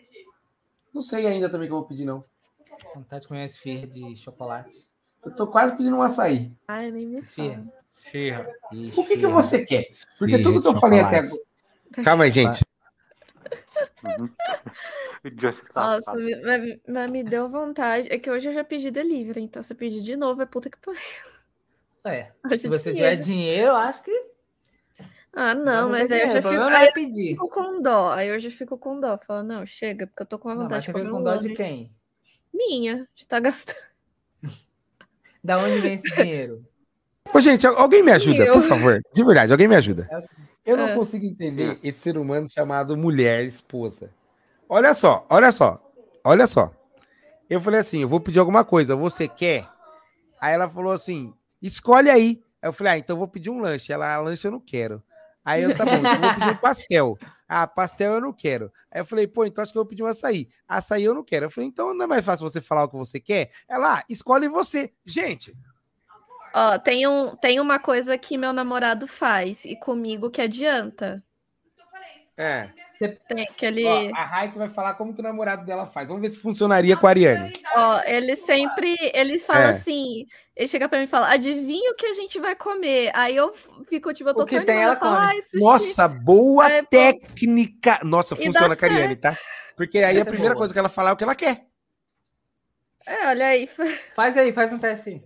Não 0.94 1.02
sei 1.02 1.28
ainda 1.28 1.50
também 1.50 1.68
que 1.68 1.74
eu 1.74 1.80
vou 1.80 1.88
pedir, 1.88 2.06
não. 2.06 2.24
Vontade 2.94 3.24
de 3.24 3.28
comer 3.28 3.44
esfirra 3.46 3.86
de 3.88 4.16
chocolate. 4.16 4.88
Eu 5.26 5.36
tô 5.36 5.48
quase 5.48 5.76
pedindo 5.76 5.98
um 5.98 6.02
açaí. 6.02 6.54
Ai, 6.68 6.92
nem 6.92 7.08
me 7.08 7.24
fala. 7.24 7.68
Esfirra. 7.98 8.48
O 8.96 9.06
que, 9.06 9.18
que 9.18 9.28
você 9.28 9.66
quer? 9.66 9.88
Porque 10.18 10.42
tudo 10.42 10.62
que 10.62 10.68
eu 10.68 10.76
falei 10.76 11.00
até 11.00 11.18
agora. 11.18 11.42
Calma 12.04 12.24
aí, 12.26 12.32
gente. 12.32 12.64
Uhum. 14.04 14.30
Nossa, 15.76 16.14
me- 16.14 16.42
mas, 16.44 16.80
mas 16.88 17.12
me 17.12 17.24
deu 17.24 17.50
vontade. 17.50 18.08
É 18.12 18.18
que 18.20 18.30
hoje 18.30 18.50
eu 18.50 18.54
já 18.54 18.64
pedi 18.64 18.92
delivery, 18.92 19.42
então 19.42 19.62
se 19.64 19.74
eu 19.74 19.78
pedir 19.78 20.02
de 20.02 20.16
novo, 20.16 20.42
é 20.42 20.46
puta 20.46 20.70
que 20.70 20.78
pariu. 20.78 21.00
É, 22.04 22.32
se 22.58 22.68
você 22.68 22.94
tiver 22.94 23.16
dinheiro. 23.16 23.24
dinheiro, 23.24 23.68
eu 23.70 23.76
acho 23.76 24.04
que. 24.04 24.26
Ah, 25.34 25.54
não, 25.54 25.90
mas 25.90 26.10
tem 26.10 26.22
aí 26.22 26.28
eu 26.28 26.42
já 26.42 26.42
dinheiro. 26.42 26.66
Fico, 26.66 26.76
aí 26.78 26.86
é 26.86 26.90
eu 26.90 26.94
pedir. 26.94 27.30
fico 27.32 27.50
com 27.50 27.82
dó. 27.82 28.10
Aí 28.12 28.28
eu 28.30 28.40
já 28.40 28.50
fico 28.50 28.78
com 28.78 29.00
dó. 29.00 29.18
Falo, 29.26 29.44
não, 29.44 29.66
chega, 29.66 30.08
porque 30.08 30.22
eu 30.24 30.28
tô 30.28 30.40
com 30.40 30.48
uma 30.48 30.56
Não, 30.56 30.64
mas 30.64 30.86
vontade 30.86 30.86
você 30.86 30.92
de 30.92 30.94
comer 30.94 31.04
fica 31.06 31.14
com 31.14 31.20
um 31.20 31.24
dó 31.24 31.36
de 31.36 31.50
quem? 31.54 31.92
Minha, 32.54 32.96
de 33.14 33.22
estar 33.22 33.40
gastando. 33.42 33.84
Da 35.44 35.60
onde 35.60 35.80
vem 35.82 35.94
esse 35.94 36.10
dinheiro? 36.16 36.66
Ô, 37.34 37.40
gente, 37.42 37.66
al- 37.68 37.78
alguém 37.78 38.04
me 38.04 38.12
ajuda, 38.12 38.52
por 38.52 38.62
favor. 38.64 39.02
De 39.14 39.24
verdade, 39.24 39.52
alguém 39.52 39.68
me 39.68 39.76
ajuda. 39.76 40.08
Eu 40.66 40.78
não 40.78 40.88
É. 40.90 40.96
consigo 40.96 41.26
entender 41.26 41.80
esse 41.84 42.00
ser 42.00 42.18
humano 42.18 42.50
chamado 42.50 42.98
mulher 42.98 43.44
esposa. 43.46 44.10
Olha 44.68 44.94
só, 44.94 45.26
olha 45.30 45.52
só, 45.52 45.80
olha 46.24 46.48
só. 46.48 46.72
Eu 47.50 47.62
falei 47.62 47.80
assim: 47.82 48.02
eu 48.02 48.08
vou 48.10 48.20
pedir 48.20 48.40
alguma 48.40 48.64
coisa, 48.64 48.96
você 48.96 49.28
quer? 49.28 49.68
Aí 50.42 50.54
ela 50.54 50.68
falou 50.70 50.92
assim: 50.94 51.34
escolhe 51.62 52.10
aí. 52.10 52.42
Aí 52.62 52.70
eu 52.70 52.74
falei: 52.74 52.94
ah, 52.94 52.98
então 52.98 53.16
eu 53.16 53.20
vou 53.20 53.28
pedir 53.28 53.50
um 53.52 53.60
lanche. 53.60 53.92
Ela, 53.94 54.12
ah, 54.16 54.20
lanche 54.22 54.48
eu 54.48 54.52
não 54.52 54.60
quero. 54.60 55.04
Aí 55.44 55.62
eu, 55.62 55.76
tá 55.76 55.86
bom, 55.86 55.92
então 55.94 56.14
eu 56.16 56.20
vou 56.22 56.34
pedir 56.34 56.50
um 56.52 56.58
pastel. 56.58 57.18
Ah, 57.48 57.68
pastel 57.68 58.14
eu 58.14 58.22
não 58.22 58.34
quero. 58.34 58.72
Aí 58.92 59.02
eu 59.02 59.06
falei, 59.06 59.28
pô, 59.28 59.46
então 59.46 59.62
acho 59.62 59.72
que 59.72 59.78
eu 59.78 59.84
vou 59.84 59.88
pedir 59.88 60.02
um 60.02 60.08
açaí. 60.08 60.50
Açaí 60.68 61.04
eu 61.04 61.14
não 61.14 61.24
quero. 61.24 61.46
Eu 61.46 61.52
falei, 61.52 61.70
então 61.70 61.94
não 61.94 62.06
é 62.06 62.08
mais 62.08 62.26
fácil 62.26 62.50
você 62.50 62.60
falar 62.60 62.86
o 62.86 62.90
que 62.90 62.98
você 62.98 63.20
quer? 63.20 63.52
Ela, 63.70 64.00
ah, 64.00 64.04
escolhe 64.10 64.50
você. 64.50 64.92
Gente, 65.06 65.56
Ó, 66.58 66.80
tem, 66.80 67.06
um, 67.06 67.36
tem 67.36 67.60
uma 67.60 67.78
coisa 67.80 68.18
que 68.18 68.38
meu 68.38 68.54
namorado 68.54 69.08
faz 69.08 69.66
e 69.66 69.76
comigo 69.76 70.30
que 70.30 70.42
adianta. 70.42 71.22
É. 72.38 72.70
Tem 73.28 73.44
aquele. 73.44 73.86
Ó, 73.86 74.10
a 74.16 74.24
Raik 74.24 74.58
vai 74.58 74.70
falar 74.70 74.94
como 74.94 75.14
que 75.14 75.20
o 75.20 75.24
namorado 75.24 75.66
dela 75.66 75.86
faz. 75.86 76.08
Vamos 76.08 76.22
ver 76.22 76.34
se 76.34 76.40
funcionaria 76.40 76.96
com 76.96 77.06
a 77.06 77.10
Ariane. 77.10 77.52
Ó, 77.76 78.02
ele 78.06 78.38
sempre, 78.38 78.96
ele 79.14 79.38
fala 79.38 79.66
É. 79.66 79.70
assim, 79.72 80.26
ele 80.56 80.68
chega 80.70 80.88
pra 80.88 80.98
mim 80.98 81.04
e 81.04 81.08
fala, 81.08 81.30
adivinha 81.30 81.92
o 81.92 81.96
que 81.96 82.06
a 82.06 82.14
gente 82.14 82.40
vai 82.40 82.56
comer? 82.56 83.12
Aí 83.14 83.36
eu 83.36 83.54
fico, 83.90 84.14
tipo, 84.14 84.30
eu 84.30 84.34
tô 84.34 84.44
O 84.44 84.46
que 84.46 84.56
tão 84.56 84.66
tem, 84.66 84.82
animada, 84.82 85.06
ela 85.06 85.42
sushi. 85.42 85.60
Nossa, 85.60 86.08
boa 86.08 86.72
É, 86.72 86.84
técnica. 86.84 88.00
Nossa, 88.02 88.34
E 88.40 88.46
funciona 88.46 88.78
com 88.78 88.86
a 88.86 88.88
Ariane, 88.88 89.18
tá? 89.18 89.38
Porque 89.76 89.98
aí 89.98 90.06
a 90.06 90.10
Essa 90.12 90.22
é 90.22 90.24
primeira 90.24 90.54
boa. 90.54 90.62
coisa 90.62 90.74
que 90.74 90.80
ela 90.80 90.88
falar 90.88 91.10
é 91.10 91.14
o 91.14 91.18
que 91.18 91.24
ela 91.26 91.36
quer. 91.36 91.66
É, 93.06 93.28
olha 93.28 93.46
aí, 93.48 93.68
Faz 94.16 94.36
aí, 94.38 94.52
faz 94.52 94.74
um 94.74 94.80
teste 94.80 95.10
aí. 95.10 95.24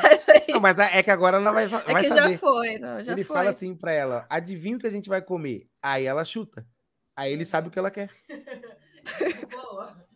faz 0.00 0.28
aí. 0.28 0.44
Não, 0.48 0.60
mas 0.60 0.78
é 0.78 1.02
que 1.02 1.10
agora 1.10 1.36
ela 1.36 1.52
vai, 1.52 1.64
É 1.64 1.68
vai 1.68 2.02
que 2.02 2.08
saber. 2.08 2.32
já 2.32 2.38
foi, 2.38 2.78
não, 2.78 3.02
já 3.04 3.12
ele 3.12 3.22
foi. 3.24 3.36
fala 3.36 3.50
assim 3.50 3.74
pra 3.74 3.92
ela: 3.92 4.26
adivinha 4.30 4.76
o 4.76 4.80
que 4.80 4.86
a 4.86 4.90
gente 4.90 5.08
vai 5.08 5.20
comer. 5.20 5.66
Aí 5.82 6.06
ela 6.06 6.24
chuta. 6.24 6.66
Aí 7.14 7.32
ele 7.32 7.44
sabe 7.44 7.68
o 7.68 7.70
que 7.70 7.78
ela 7.78 7.90
quer. 7.90 8.08
Boa. 9.50 10.08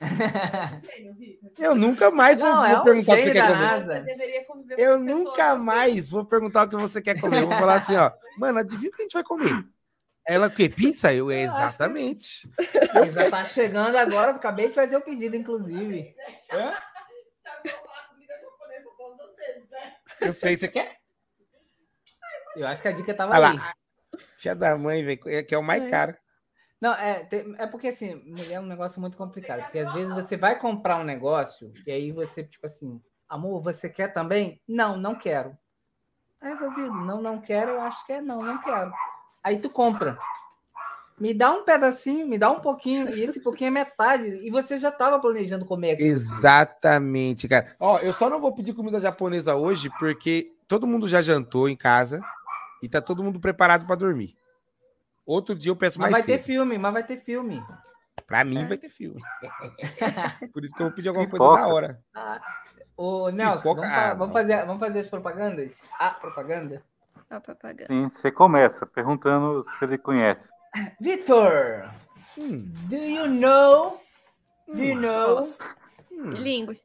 Eu 1.58 1.74
nunca 1.74 2.10
mais 2.10 2.40
vou, 2.40 2.48
Não, 2.48 2.56
vou 2.56 2.66
é 2.66 2.78
um 2.80 2.82
perguntar 2.82 3.12
o 3.12 3.16
que 3.16 3.22
você 3.22 3.32
quer 3.32 4.46
comer. 4.46 4.74
Eu 4.78 4.98
nunca 4.98 5.52
assim. 5.52 5.64
mais 5.64 6.10
vou 6.10 6.24
perguntar 6.24 6.62
o 6.64 6.68
que 6.68 6.76
você 6.76 7.00
quer 7.00 7.20
comer. 7.20 7.42
Eu 7.42 7.48
vou 7.48 7.58
falar 7.58 7.82
assim, 7.82 7.96
ó. 7.96 8.10
Mano, 8.38 8.58
adivinha 8.58 8.90
o 8.90 8.92
que 8.94 9.02
a 9.02 9.04
gente 9.04 9.12
vai 9.14 9.22
comer? 9.22 9.64
Ela 10.26 10.46
o 10.46 10.50
quê? 10.50 10.68
Pizza? 10.68 11.12
Eu, 11.12 11.30
exatamente. 11.30 12.48
Ele 12.94 13.10
já 13.10 13.28
tá 13.30 13.44
chegando 13.44 13.96
agora, 13.96 14.32
acabei 14.32 14.68
de 14.68 14.74
fazer 14.74 14.96
o 14.96 15.00
pedido, 15.00 15.34
inclusive. 15.36 16.12
Sabe 16.12 17.62
que 17.62 17.68
eu 17.68 17.72
vou 17.74 17.86
falar 17.86 18.08
comida 18.08 18.34
japonesa 18.38 18.88
todas 18.96 19.20
as 19.20 19.36
vezes, 19.36 19.70
né? 19.70 19.96
Eu 20.20 20.32
sei, 20.32 20.56
você 20.56 20.68
quer? 20.68 20.98
Eu 22.54 22.66
acho 22.66 22.82
que 22.82 22.88
a 22.88 22.92
dica 22.92 23.14
tava 23.14 23.34
Olha 23.34 23.48
ali. 23.48 23.58
lá. 23.58 23.72
Filha 24.36 24.54
da 24.54 24.76
mãe, 24.76 25.04
velho, 25.04 25.46
que 25.46 25.54
é 25.54 25.58
o 25.58 25.62
mais 25.62 25.82
É. 25.82 25.88
caro. 25.88 26.16
Não, 26.80 26.92
é, 26.94 27.28
é 27.58 27.66
porque 27.68 27.88
assim, 27.88 28.16
mulher 28.26 28.54
é 28.54 28.60
um 28.60 28.66
negócio 28.66 29.00
muito 29.00 29.16
complicado. 29.16 29.62
Porque 29.62 29.78
às 29.78 29.92
vezes 29.92 30.12
você 30.12 30.36
vai 30.36 30.58
comprar 30.58 30.98
um 30.98 31.04
negócio 31.04 31.72
e 31.86 31.92
aí 31.92 32.10
você, 32.12 32.42
tipo 32.44 32.66
assim, 32.66 33.00
amor, 33.28 33.62
você 33.62 33.88
quer 33.88 34.08
também? 34.12 34.60
Não, 34.68 34.96
não 34.96 35.14
quero. 35.14 35.56
Tá 36.40 36.48
resolvido. 36.48 36.92
Não, 36.92 37.22
não 37.22 37.40
quero, 37.40 37.70
eu 37.70 37.80
acho 37.80 38.04
que 38.04 38.12
é 38.12 38.20
não, 38.20 38.42
não 38.42 38.60
quero. 38.60 38.92
Aí 39.42 39.58
tu 39.58 39.68
compra. 39.70 40.18
Me 41.18 41.32
dá 41.34 41.50
um 41.52 41.62
pedacinho, 41.64 42.26
me 42.26 42.36
dá 42.38 42.50
um 42.50 42.60
pouquinho, 42.60 43.08
e 43.14 43.22
esse 43.22 43.40
pouquinho 43.40 43.68
é 43.68 43.70
metade. 43.70 44.26
E 44.46 44.50
você 44.50 44.76
já 44.78 44.88
estava 44.88 45.18
planejando 45.20 45.64
comer 45.64 45.92
aqui. 45.92 46.02
Exatamente, 46.04 47.46
cara. 47.48 47.76
Ó, 47.78 47.98
eu 47.98 48.12
só 48.12 48.28
não 48.28 48.40
vou 48.40 48.52
pedir 48.54 48.72
comida 48.72 49.00
japonesa 49.00 49.54
hoje 49.54 49.90
porque 49.98 50.52
todo 50.66 50.86
mundo 50.86 51.06
já 51.06 51.22
jantou 51.22 51.68
em 51.68 51.76
casa 51.76 52.20
e 52.82 52.88
tá 52.88 53.00
todo 53.00 53.22
mundo 53.22 53.38
preparado 53.38 53.86
pra 53.86 53.94
dormir. 53.94 54.34
Outro 55.24 55.54
dia 55.54 55.70
eu 55.70 55.76
peço 55.76 56.00
Mas 56.00 56.10
mais 56.10 56.24
vai 56.24 56.32
ter 56.32 56.38
cedo. 56.42 56.46
filme, 56.46 56.78
mas 56.78 56.92
vai 56.92 57.04
ter 57.04 57.16
filme. 57.18 57.62
Pra 58.26 58.42
mim 58.44 58.66
vai 58.66 58.76
ter 58.78 58.88
filme. 58.88 59.20
Por 60.52 60.64
isso 60.64 60.74
que 60.74 60.82
eu 60.82 60.86
vou 60.86 60.94
pedir 60.94 61.08
alguma 61.08 61.28
coisa 61.28 61.44
Pipoca. 61.44 61.60
da 61.62 61.68
hora. 61.68 62.00
Ô, 62.96 63.28
Nelson, 63.30 63.74
Pipoca? 63.74 63.80
vamos, 63.82 63.94
fa- 63.94 64.02
Ah, 64.10 64.14
vamos 64.14 64.26
não. 64.26 64.32
fazer, 64.32 64.66
vamos 64.66 64.80
fazer 64.80 64.98
as 65.00 65.08
propagandas? 65.08 65.78
A 65.98 66.10
propaganda? 66.10 66.82
Ó, 67.32 67.40
propaganda. 67.40 67.86
Sim, 67.92 68.08
você 68.08 68.30
começa 68.30 68.84
perguntando 68.86 69.64
se 69.64 69.84
ele 69.84 69.96
conhece. 69.98 70.50
Vitor, 71.00 71.90
Hum, 72.38 72.56
do 72.88 72.96
you 72.96 73.26
know? 73.28 74.00
Do 74.66 74.82
you 74.82 75.00
know? 75.00 75.54
hum. 76.10 76.30
Bilíngue. 76.30 76.80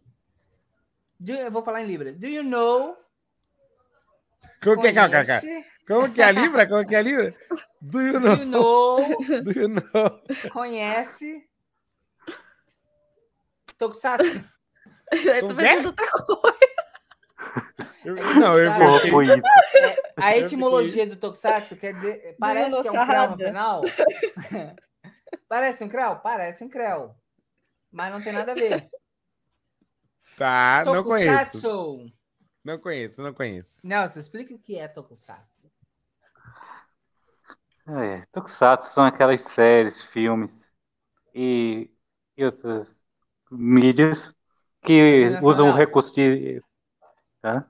do- 1.19 1.31
eu 1.33 1.51
vou 1.51 1.63
falar 1.63 1.81
em 1.81 1.85
Libras. 1.87 2.17
Do 2.17 2.27
you 2.27 2.43
know? 2.43 2.97
O 4.65 4.77
que, 4.81 4.91
cara? 4.93 5.09
Conhece? 5.09 5.65
Como 5.87 6.11
que 6.11 6.21
é 6.21 6.25
a 6.25 6.31
Libra? 6.31 6.67
Como 6.67 6.85
que 6.85 6.95
é 6.95 6.99
a 6.99 7.01
Libra? 7.01 7.33
Do 7.81 8.01
you 8.01 8.19
know? 8.19 8.35
You 8.35 8.45
know, 8.45 9.17
Do 9.43 9.51
you 9.59 9.67
know? 9.69 10.21
conhece. 10.51 11.47
Tokusatsu. 13.77 14.43
Isso 15.13 15.31
aí 15.31 15.41
Como 15.41 15.55
tá 15.55 15.63
é? 15.63 15.75
vendo 15.75 15.85
outra 15.87 16.05
coisa. 16.11 16.66
Eu- 18.07 18.15
não, 18.39 18.57
eu 18.57 18.71
foi 19.09 19.25
isso. 19.25 19.47
A 20.15 20.37
etimologia 20.37 21.05
do 21.05 21.17
Tokusatsu 21.17 21.75
quer 21.75 21.93
dizer. 21.93 22.37
Parece 22.39 22.81
que 22.81 22.87
é 22.87 22.91
um 22.91 23.05
creu 23.05 23.29
no 23.29 23.35
Dinossarada. 23.35 23.47
final. 23.47 23.81
Parece 25.49 25.83
um 25.83 25.89
creu? 25.89 26.15
Parece 26.15 26.63
um 26.63 26.69
creu. 26.69 27.13
Mas 27.91 28.13
não 28.13 28.21
tem 28.21 28.31
nada 28.31 28.53
a 28.53 28.55
ver. 28.55 28.87
Tá, 30.37 30.85
não 30.85 31.03
conheço. 31.03 31.51
Tokusatsu. 31.51 32.11
Não 32.63 32.77
conheço, 32.77 33.21
não 33.21 33.33
conheço. 33.33 33.85
Nelson, 33.85 34.19
explica 34.19 34.53
o 34.53 34.59
que 34.59 34.77
é 34.77 34.87
Tokusatsu. 34.87 35.69
É, 37.87 38.25
Tokusatsu 38.31 38.89
são 38.93 39.03
aquelas 39.03 39.41
séries, 39.41 40.01
filmes 40.01 40.71
e, 41.33 41.89
e 42.37 42.45
outras 42.45 43.03
mídias 43.51 44.33
que 44.81 44.93
é 44.93 45.43
usam 45.43 45.69
o 45.69 45.73
recurso 45.73 46.13
de. 46.15 46.61
Hã? 47.43 47.69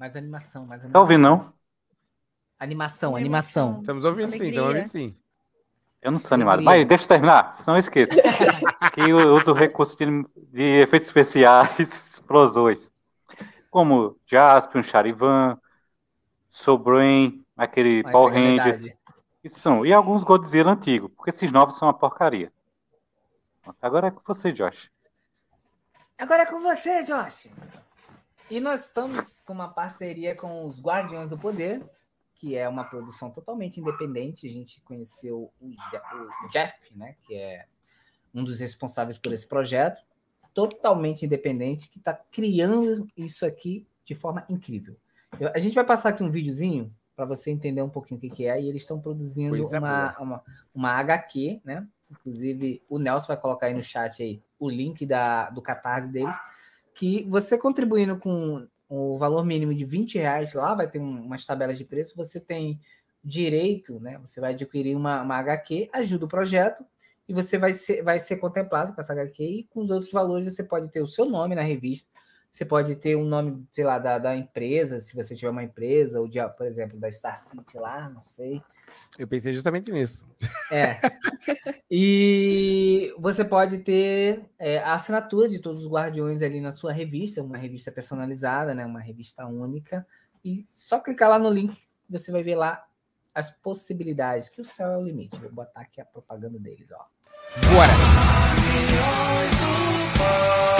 Mais 0.00 0.16
animação, 0.16 0.64
mais 0.64 0.82
animação. 0.82 0.92
Tá 0.92 1.00
ouvindo, 1.00 1.20
não? 1.20 1.52
Animação, 2.58 3.16
animação. 3.16 3.80
Estamos 3.80 4.06
ouvindo 4.06 4.32
sim, 4.32 4.48
estamos 4.48 4.74
ouvindo 4.74 4.88
sim. 4.88 5.16
Eu 6.00 6.10
não 6.10 6.18
sou 6.18 6.34
animado. 6.36 6.62
Mas 6.62 6.88
deixa 6.88 7.04
eu 7.04 7.08
terminar, 7.08 7.52
senão 7.52 7.76
eu 7.76 7.80
esqueço. 7.80 8.12
que 8.94 9.12
usa 9.12 9.50
o 9.50 9.54
recurso 9.54 9.98
de, 9.98 10.06
de 10.54 10.80
efeitos 10.80 11.10
especiais, 11.10 11.78
explosões. 11.78 12.90
Como 13.70 14.18
Jaspion, 14.24 14.82
Charivan, 14.82 15.60
Soul 16.50 16.78
Brain, 16.78 17.44
aquele 17.54 18.02
Olha, 18.02 18.10
Power 18.10 18.34
é 18.34 18.38
Rangers. 18.38 18.94
Isso 19.44 19.60
são. 19.60 19.84
E 19.84 19.92
alguns 19.92 20.24
Godzilla 20.24 20.72
antigos, 20.72 21.10
porque 21.14 21.28
esses 21.28 21.52
novos 21.52 21.76
são 21.76 21.86
uma 21.86 21.92
porcaria. 21.92 22.50
Agora 23.82 24.06
é 24.06 24.10
com 24.10 24.22
você, 24.26 24.50
Josh. 24.50 24.90
Agora 26.16 26.44
é 26.44 26.46
com 26.46 26.60
você, 26.60 27.04
Josh. 27.04 27.50
E 28.50 28.58
nós 28.60 28.86
estamos 28.86 29.40
com 29.42 29.52
uma 29.52 29.68
parceria 29.68 30.34
com 30.34 30.66
os 30.66 30.80
Guardiões 30.80 31.30
do 31.30 31.38
Poder, 31.38 31.82
que 32.34 32.56
é 32.56 32.68
uma 32.68 32.84
produção 32.84 33.30
totalmente 33.30 33.80
independente. 33.80 34.46
A 34.46 34.50
gente 34.50 34.80
conheceu 34.80 35.52
o 35.60 35.70
Je- 35.70 36.02
o 36.44 36.48
Jeff, 36.50 36.74
né, 36.96 37.14
que 37.26 37.34
é 37.34 37.66
um 38.34 38.42
dos 38.42 38.58
responsáveis 38.60 39.18
por 39.18 39.32
esse 39.32 39.46
projeto, 39.46 40.02
totalmente 40.52 41.24
independente, 41.24 41.88
que 41.88 41.98
está 41.98 42.12
criando 42.12 43.06
isso 43.16 43.46
aqui 43.46 43.86
de 44.04 44.14
forma 44.14 44.44
incrível. 44.48 44.96
Eu- 45.38 45.52
a 45.54 45.58
gente 45.60 45.74
vai 45.74 45.84
passar 45.84 46.08
aqui 46.08 46.22
um 46.22 46.30
videozinho 46.30 46.92
para 47.14 47.24
você 47.24 47.50
entender 47.50 47.82
um 47.82 47.88
pouquinho 47.88 48.18
o 48.18 48.20
que, 48.20 48.30
que 48.30 48.46
é. 48.46 48.60
E 48.60 48.68
eles 48.68 48.82
estão 48.82 49.00
produzindo 49.00 49.50
Coisa 49.56 49.78
uma, 49.78 50.18
uma, 50.18 50.42
uma 50.74 50.90
HQ, 50.92 51.60
né? 51.64 51.86
Inclusive, 52.10 52.82
o 52.88 52.98
Nelson 52.98 53.28
vai 53.28 53.36
colocar 53.36 53.66
aí 53.66 53.74
no 53.74 53.82
chat 53.82 54.20
aí 54.22 54.42
o 54.58 54.68
link 54.68 55.06
da, 55.06 55.50
do 55.50 55.62
Catarse 55.62 56.10
deles, 56.10 56.34
que 56.94 57.24
você 57.28 57.56
contribuindo 57.58 58.18
com 58.18 58.66
o 58.88 59.16
valor 59.18 59.44
mínimo 59.44 59.72
de 59.72 59.84
20 59.84 60.18
reais 60.18 60.52
lá, 60.54 60.74
vai 60.74 60.90
ter 60.90 60.98
um- 61.00 61.22
umas 61.24 61.46
tabelas 61.46 61.78
de 61.78 61.84
preço, 61.84 62.16
você 62.16 62.40
tem 62.40 62.80
direito, 63.22 64.00
né? 64.00 64.18
Você 64.18 64.40
vai 64.40 64.52
adquirir 64.52 64.96
uma, 64.96 65.22
uma 65.22 65.36
HQ, 65.36 65.88
ajuda 65.92 66.24
o 66.24 66.28
projeto, 66.28 66.84
e 67.28 67.32
você 67.32 67.56
vai 67.58 67.72
ser, 67.72 68.02
vai 68.02 68.18
ser 68.18 68.36
contemplado 68.38 68.92
com 68.92 69.00
essa 69.00 69.12
HQ, 69.12 69.44
e 69.44 69.64
com 69.64 69.80
os 69.80 69.90
outros 69.90 70.10
valores 70.10 70.52
você 70.52 70.64
pode 70.64 70.90
ter 70.90 71.00
o 71.00 71.06
seu 71.06 71.26
nome 71.26 71.54
na 71.54 71.62
revista, 71.62 72.08
você 72.50 72.64
pode 72.64 72.96
ter 72.96 73.14
o 73.16 73.24
nome, 73.24 73.66
sei 73.72 73.84
lá, 73.84 73.98
da, 73.98 74.18
da 74.18 74.36
empresa, 74.36 74.98
se 74.98 75.14
você 75.14 75.34
tiver 75.34 75.50
uma 75.50 75.62
empresa, 75.62 76.20
ou 76.20 76.28
de, 76.28 76.38
por 76.56 76.66
exemplo, 76.66 76.98
da 76.98 77.10
Star 77.10 77.38
City 77.38 77.78
lá, 77.78 78.08
não 78.08 78.20
sei. 78.20 78.60
Eu 79.18 79.28
pensei 79.28 79.52
justamente 79.52 79.92
nisso. 79.92 80.26
É. 80.70 80.96
E 81.92 83.12
você 83.18 83.44
pode 83.44 83.78
ter 83.78 84.44
é, 84.56 84.78
a 84.78 84.94
assinatura 84.94 85.48
de 85.48 85.58
todos 85.58 85.84
os 85.84 85.90
guardiões 85.90 86.40
ali 86.40 86.60
na 86.60 86.70
sua 86.70 86.92
revista, 86.92 87.42
uma 87.42 87.58
revista 87.58 87.90
personalizada, 87.90 88.72
né? 88.72 88.86
Uma 88.86 89.00
revista 89.00 89.44
única. 89.44 90.06
E 90.44 90.62
só 90.68 91.00
clicar 91.00 91.28
lá 91.28 91.36
no 91.36 91.50
link, 91.50 91.76
você 92.08 92.30
vai 92.30 92.44
ver 92.44 92.54
lá 92.54 92.86
as 93.34 93.50
possibilidades, 93.50 94.48
que 94.48 94.60
o 94.60 94.64
céu 94.64 94.92
é 94.92 94.98
o 94.98 95.02
limite. 95.02 95.36
Vou 95.40 95.50
botar 95.50 95.80
aqui 95.80 96.00
a 96.00 96.04
propaganda 96.04 96.60
deles, 96.60 96.86
ó. 96.92 97.06
Bora! 97.74 97.92
A 100.22 100.79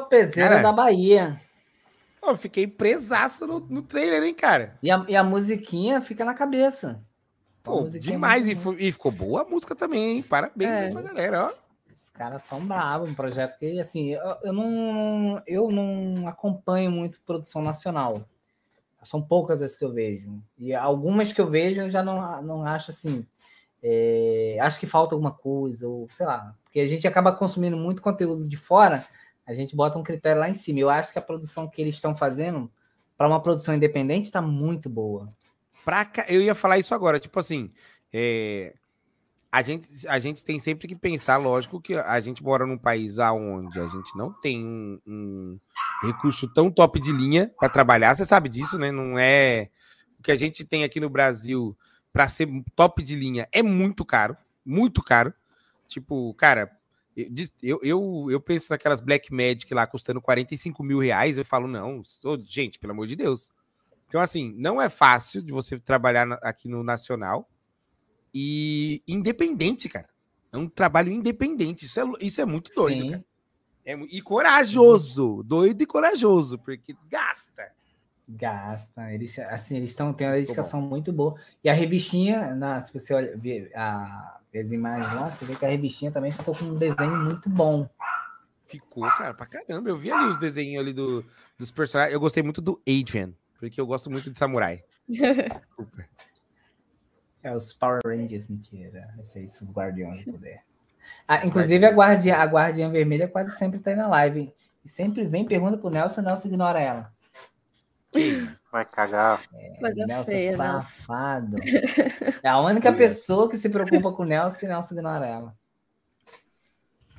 Topezeira 0.00 0.50
Cara. 0.50 0.62
da 0.62 0.72
Bahia. 0.72 1.40
Eu 2.22 2.36
fiquei 2.36 2.66
presaço 2.66 3.46
no, 3.46 3.60
no 3.60 3.82
trailer, 3.82 4.22
hein, 4.22 4.34
cara? 4.34 4.76
E 4.82 4.90
a, 4.90 5.04
e 5.08 5.16
a 5.16 5.22
musiquinha 5.24 6.00
fica 6.00 6.24
na 6.24 6.34
cabeça. 6.34 7.00
Pô, 7.62 7.86
é 7.86 7.90
demais. 7.98 8.42
E, 8.46 8.54
muito 8.54 8.60
fu- 8.60 8.76
e 8.78 8.92
ficou 8.92 9.12
boa 9.12 9.42
a 9.42 9.44
música 9.44 9.74
também, 9.74 10.16
hein? 10.16 10.22
Parabéns 10.22 10.70
É. 10.70 10.90
pra 10.90 11.02
galera, 11.02 11.46
ó. 11.46 11.68
Os 11.94 12.10
caras 12.10 12.42
são 12.42 12.60
bravos, 12.64 13.10
um 13.10 13.14
projeto 13.14 13.58
que, 13.58 13.78
assim, 13.80 14.10
eu, 14.10 14.36
eu 14.42 14.52
não, 14.52 15.42
eu 15.46 15.70
não 15.70 16.28
acompanho 16.28 16.90
muito 16.90 17.20
produção 17.22 17.60
nacional. 17.62 18.20
São 19.04 19.22
poucas 19.22 19.62
as 19.62 19.76
que 19.76 19.84
eu 19.84 19.92
vejo. 19.92 20.40
E 20.58 20.74
algumas 20.74 21.32
que 21.32 21.40
eu 21.40 21.48
vejo 21.48 21.80
eu 21.82 21.88
já 21.88 22.02
não, 22.02 22.42
não 22.42 22.64
acho 22.64 22.90
assim. 22.90 23.26
é, 23.82 24.58
acho 24.60 24.78
que 24.78 24.86
falta 24.86 25.14
alguma 25.14 25.30
coisa, 25.32 25.88
ou 25.88 26.06
sei 26.10 26.26
lá. 26.26 26.54
Porque 26.64 26.80
a 26.80 26.86
gente 26.86 27.06
acaba 27.06 27.32
consumindo 27.32 27.76
muito 27.76 28.02
conteúdo 28.02 28.46
de 28.48 28.56
fora, 28.56 29.04
a 29.48 29.54
gente 29.54 29.74
bota 29.74 29.98
um 29.98 30.02
critério 30.02 30.40
lá 30.40 30.50
em 30.50 30.54
cima. 30.54 30.78
Eu 30.78 30.90
acho 30.90 31.10
que 31.10 31.18
a 31.18 31.22
produção 31.22 31.66
que 31.66 31.80
eles 31.80 31.94
estão 31.94 32.14
fazendo, 32.14 32.70
para 33.16 33.26
uma 33.26 33.42
produção 33.42 33.74
independente, 33.74 34.26
está 34.26 34.42
muito 34.42 34.90
boa. 34.90 35.32
Pra 35.86 36.06
Eu 36.28 36.42
ia 36.42 36.54
falar 36.54 36.76
isso 36.76 36.94
agora, 36.94 37.18
tipo 37.18 37.40
assim, 37.40 37.72
é, 38.12 38.74
a, 39.50 39.62
gente, 39.62 40.06
a 40.06 40.18
gente 40.18 40.44
tem 40.44 40.60
sempre 40.60 40.86
que 40.86 40.94
pensar, 40.94 41.38
lógico, 41.38 41.80
que 41.80 41.94
a 41.94 42.20
gente 42.20 42.42
mora 42.42 42.66
num 42.66 42.76
país 42.76 43.16
onde 43.16 43.80
a 43.80 43.86
gente 43.86 44.14
não 44.14 44.30
tem 44.30 44.62
um, 44.62 45.00
um 45.06 45.58
recurso 46.02 46.46
tão 46.52 46.70
top 46.70 47.00
de 47.00 47.10
linha 47.10 47.50
para 47.58 47.70
trabalhar, 47.70 48.14
você 48.14 48.26
sabe 48.26 48.50
disso, 48.50 48.78
né? 48.78 48.92
Não 48.92 49.18
é. 49.18 49.70
O 50.18 50.22
que 50.22 50.30
a 50.30 50.36
gente 50.36 50.62
tem 50.62 50.84
aqui 50.84 51.00
no 51.00 51.08
Brasil 51.08 51.74
para 52.12 52.28
ser 52.28 52.46
top 52.76 53.02
de 53.02 53.14
linha 53.14 53.48
é 53.50 53.62
muito 53.62 54.04
caro, 54.04 54.36
muito 54.62 55.02
caro. 55.02 55.32
Tipo, 55.88 56.34
cara, 56.34 56.77
eu, 57.62 57.80
eu, 57.82 58.26
eu, 58.30 58.40
penso 58.40 58.70
naquelas 58.70 59.00
Black 59.00 59.32
Magic 59.32 59.72
lá 59.74 59.86
custando 59.86 60.20
45 60.20 60.82
mil 60.84 61.00
reais, 61.00 61.36
eu 61.36 61.44
falo, 61.44 61.66
não, 61.66 62.02
ô, 62.24 62.38
gente, 62.44 62.78
pelo 62.78 62.92
amor 62.92 63.06
de 63.06 63.16
Deus. 63.16 63.50
Então, 64.06 64.20
assim, 64.20 64.54
não 64.56 64.80
é 64.80 64.88
fácil 64.88 65.42
de 65.42 65.52
você 65.52 65.78
trabalhar 65.78 66.32
aqui 66.42 66.68
no 66.68 66.82
Nacional 66.82 67.48
e 68.34 69.02
independente, 69.06 69.88
cara. 69.88 70.08
É 70.52 70.56
um 70.56 70.68
trabalho 70.68 71.10
independente. 71.10 71.84
Isso 71.84 72.00
é, 72.00 72.04
isso 72.20 72.40
é 72.40 72.46
muito 72.46 72.72
doido, 72.74 73.02
Sim. 73.02 73.10
cara. 73.10 73.24
É 73.84 73.94
e 74.10 74.20
corajoso. 74.20 75.42
Doido 75.42 75.82
e 75.82 75.86
corajoso, 75.86 76.58
porque 76.58 76.96
gasta. 77.08 77.72
Gasta. 78.28 79.12
Eles, 79.12 79.38
assim, 79.38 79.76
eles 79.76 79.90
estão 79.90 80.12
tendo 80.12 80.28
uma 80.28 80.36
dedicação 80.36 80.80
muito 80.80 81.12
boa. 81.12 81.40
E 81.64 81.68
a 81.68 81.72
revistinha, 81.72 82.54
na, 82.54 82.80
se 82.80 82.92
você 82.92 83.14
olha, 83.14 83.38
a, 83.74 84.37
as 84.54 84.72
imagens 84.72 85.12
lá, 85.14 85.30
você 85.30 85.44
vê 85.44 85.54
que 85.54 85.64
a 85.64 85.68
revistinha 85.68 86.10
também 86.10 86.30
ficou 86.30 86.54
com 86.54 86.64
um 86.64 86.74
desenho 86.74 87.16
muito 87.16 87.48
bom. 87.48 87.88
Ficou, 88.66 89.08
cara, 89.08 89.34
pra 89.34 89.46
caramba. 89.46 89.88
Eu 89.88 89.96
vi 89.96 90.10
ali 90.10 90.28
os 90.28 90.38
desenhos 90.38 90.80
ali 90.80 90.92
do, 90.92 91.24
dos 91.58 91.70
personagens. 91.70 92.12
Eu 92.12 92.20
gostei 92.20 92.42
muito 92.42 92.60
do 92.60 92.80
Adrian, 92.86 93.32
porque 93.58 93.80
eu 93.80 93.86
gosto 93.86 94.10
muito 94.10 94.30
de 94.30 94.38
samurai. 94.38 94.82
Desculpa. 95.08 96.04
É 97.42 97.54
os 97.54 97.72
Power 97.72 98.00
Rangers, 98.04 98.48
mentira. 98.48 99.14
Esses 99.20 99.36
aí 99.36 99.48
são 99.48 99.66
os 99.68 99.72
Guardiões 99.72 100.24
do 100.24 100.32
Poder. 100.32 100.60
Ah, 101.26 101.44
inclusive, 101.46 101.84
a 101.86 101.90
guardiã, 101.90 102.36
a 102.36 102.44
guardiã 102.44 102.90
vermelha 102.90 103.26
quase 103.28 103.56
sempre 103.56 103.78
tá 103.78 103.90
aí 103.90 103.96
na 103.96 104.06
live. 104.06 104.52
E 104.84 104.88
sempre 104.88 105.24
vem 105.24 105.46
pergunta 105.46 105.78
pro 105.78 105.90
Nelson 105.90 106.20
o 106.20 106.24
Nelson 106.24 106.48
ignora 106.48 106.80
ela. 106.80 107.12
Vai 108.70 108.84
cagar. 108.84 109.42
Coisa 109.78 110.06
Nelson 110.06 110.24
feia, 110.24 110.56
Nelson. 110.56 110.80
safado. 110.80 111.56
É 112.42 112.48
a 112.48 112.60
única 112.60 112.92
pessoa 112.92 113.48
que 113.48 113.56
se 113.56 113.68
preocupa 113.68 114.12
com 114.12 114.22
o 114.22 114.26
Nelson 114.26 114.66
e 114.66 114.68
Nelson 114.68 114.94
ignora 114.94 115.26
ela. 115.26 115.56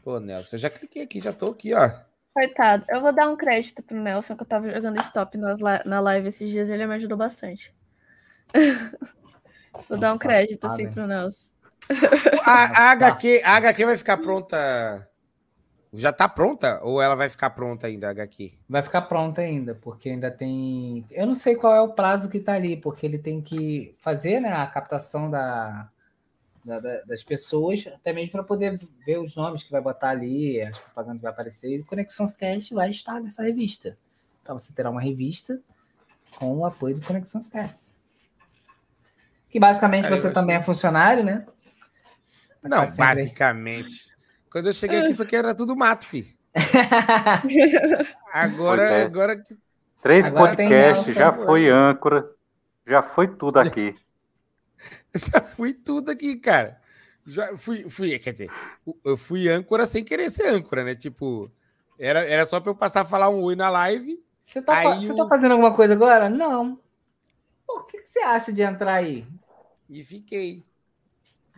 Pô, 0.04 0.20
Nelson, 0.20 0.56
eu 0.56 0.60
já 0.60 0.70
cliquei 0.70 1.04
aqui, 1.04 1.20
já 1.20 1.34
tô 1.34 1.52
aqui, 1.52 1.74
ó. 1.74 1.92
Coitado. 2.34 2.86
Eu 2.88 3.02
vou 3.02 3.14
dar 3.14 3.28
um 3.28 3.36
crédito 3.36 3.84
pro 3.84 4.00
Nelson, 4.00 4.36
que 4.36 4.44
eu 4.44 4.48
tava 4.48 4.70
jogando 4.70 5.02
stop 5.02 5.38
nas 5.38 5.60
na 5.86 6.00
live 6.00 6.30
esses 6.30 6.50
dias, 6.50 6.70
ele 6.70 6.88
me 6.88 6.96
ajudou 6.96 7.18
bastante. 7.18 7.74
vou 9.90 9.98
dar 9.98 10.10
um 10.10 10.12
Nossa, 10.12 10.20
crédito, 10.20 10.66
assim, 10.66 10.84
hein? 10.84 10.92
pro 10.92 11.06
Nelson. 11.06 11.50
A, 12.46 12.92
a 12.92 12.96
Nossa. 12.96 13.08
HQ, 13.08 13.42
a 13.44 13.56
HQ 13.58 13.86
vai 13.86 13.98
ficar 13.98 14.18
pronta. 14.18 15.09
Já 15.92 16.14
tá 16.14 16.30
pronta? 16.30 16.80
Ou 16.84 17.02
ela 17.02 17.16
vai 17.16 17.30
ficar 17.30 17.50
pronta 17.50 17.88
ainda, 17.88 18.08
a 18.08 18.12
HQ? 18.12 18.54
Vai 18.70 18.82
ficar 18.84 19.02
pronta 19.04 19.42
ainda, 19.42 19.74
porque 19.74 20.10
ainda 20.10 20.30
tem. 20.30 21.04
Eu 21.10 21.26
não 21.26 21.34
sei 21.34 21.56
qual 21.56 21.74
é 21.74 21.82
o 21.82 21.94
prazo 21.94 22.30
que 22.30 22.40
tá 22.40 22.54
ali, 22.54 22.78
porque 22.78 23.06
ele 23.06 23.18
tem 23.18 23.42
que 23.42 23.96
fazer 24.00 24.40
né, 24.40 24.54
a 24.54 24.68
captação 24.68 25.32
da, 25.32 25.90
da- 26.64 26.80
da- 26.80 27.02
das 27.02 27.24
pessoas, 27.24 27.88
até 27.88 28.14
mesmo 28.14 28.34
para 28.34 28.44
poder 28.44 28.80
ver 29.04 29.18
os 29.18 29.36
nomes 29.36 29.64
que 29.64 29.72
vai 29.72 29.82
botar 29.82 30.10
ali, 30.10 30.62
as 30.62 30.78
propagandas 30.78 31.18
que 31.18 31.24
vai 31.24 31.32
aparecer. 31.32 31.78
E 31.78 31.80
o 31.82 31.86
Conexões 31.86 32.34
Cast 32.36 32.72
vai 32.74 32.92
estar 32.92 33.20
nessa 33.20 33.42
revista. 33.42 33.98
Então 34.44 34.60
você 34.60 34.72
terá 34.74 34.92
uma 34.92 35.02
revista 35.02 35.60
com 36.38 36.56
o 36.60 36.66
apoio 36.66 37.00
do 37.00 37.06
Conexões 37.06 37.48
Cast. 37.48 37.96
Que 39.50 39.60
basicamente 39.60 40.08
você 40.08 40.32
também 40.32 40.56
é 40.56 40.62
funcionário, 40.62 41.24
né? 41.24 41.48
Não, 42.62 42.78
basicamente. 42.98 44.19
Quando 44.52 44.68
eu 44.68 44.74
cheguei 44.74 45.00
aqui, 45.00 45.12
isso 45.12 45.22
aqui 45.22 45.36
era 45.36 45.54
tudo 45.54 45.76
mato, 45.76 46.06
fi. 46.06 46.36
Agora, 48.34 48.84
é. 48.84 49.04
agora 49.04 49.36
que 49.38 49.58
Três 50.02 50.26
Agora 50.26 50.56
podcasts, 50.56 51.16
já 51.16 51.32
foi 51.32 51.70
âncora, 51.70 52.30
já 52.88 53.04
foi 53.04 53.28
tudo 53.28 53.60
aqui. 53.60 53.94
já 55.16 55.42
fui 55.42 55.74
tudo 55.74 56.12
aqui, 56.12 56.38
cara. 56.38 56.80
Já 57.26 57.56
fui, 57.58 57.90
fui, 57.90 58.18
quer 58.18 58.32
dizer, 58.32 58.50
eu 59.04 59.18
fui 59.18 59.50
âncora 59.50 59.86
sem 59.86 60.04
querer 60.04 60.32
ser 60.32 60.48
âncora, 60.48 60.84
né? 60.84 60.96
Tipo, 60.96 61.52
era, 62.00 62.26
era 62.26 62.46
só 62.46 62.60
pra 62.60 62.72
eu 62.72 62.76
passar 62.76 63.02
a 63.02 63.06
falar 63.06 63.30
um 63.30 63.42
oi 63.44 63.56
na 63.56 63.70
live. 63.70 64.24
Você 64.42 64.62
tá, 64.62 64.76
fa- 64.82 64.96
você 64.96 65.14
o- 65.14 65.16
tá 65.16 65.28
fazendo 65.28 65.52
alguma 65.52 65.74
coisa 65.76 65.94
agora? 65.94 66.30
Não. 66.30 66.80
Pô, 67.68 67.80
o 67.80 67.84
que, 67.84 68.02
que 68.02 68.10
você 68.10 68.20
acha 68.20 68.54
de 68.54 68.62
entrar 68.62 68.96
aí? 68.96 69.26
E 69.90 70.04
fiquei. 70.04 70.64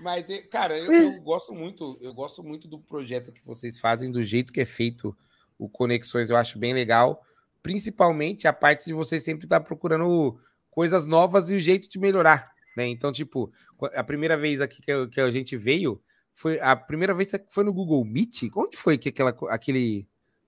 Mas, 0.01 0.25
cara, 0.49 0.77
eu, 0.77 0.91
eu 0.91 1.21
gosto 1.21 1.53
muito, 1.53 1.97
eu 2.01 2.13
gosto 2.13 2.43
muito 2.43 2.67
do 2.67 2.80
projeto 2.80 3.31
que 3.31 3.45
vocês 3.45 3.80
fazem, 3.80 4.11
do 4.11 4.23
jeito 4.23 4.51
que 4.51 4.61
é 4.61 4.65
feito 4.65 5.15
o 5.57 5.69
Conexões, 5.69 6.30
eu 6.30 6.38
acho 6.38 6.57
bem 6.57 6.73
legal. 6.73 7.23
Principalmente 7.61 8.47
a 8.47 8.53
parte 8.53 8.85
de 8.85 8.93
vocês 8.93 9.23
sempre 9.23 9.45
estar 9.45 9.59
procurando 9.59 10.39
coisas 10.71 11.05
novas 11.05 11.49
e 11.51 11.55
o 11.55 11.59
jeito 11.59 11.88
de 11.88 11.99
melhorar. 11.99 12.51
Né? 12.75 12.88
Então, 12.88 13.11
tipo, 13.11 13.51
a 13.93 14.03
primeira 14.03 14.35
vez 14.35 14.59
aqui 14.59 14.81
que, 14.81 15.07
que 15.07 15.21
a 15.21 15.30
gente 15.30 15.55
veio, 15.55 16.01
foi 16.33 16.59
a 16.59 16.75
primeira 16.75 17.13
vez 17.13 17.30
que 17.30 17.45
foi 17.49 17.63
no 17.63 17.73
Google 17.73 18.03
Meet? 18.03 18.49
Onde 18.55 18.77
foi 18.77 18.97
que 18.97 19.09
aquela, 19.09 19.35
aquele 19.49 20.07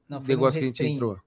Não, 0.10 0.20
negócio 0.22 0.60
que 0.60 0.66
a 0.66 0.68
gente 0.68 0.86
entrou? 0.86 1.20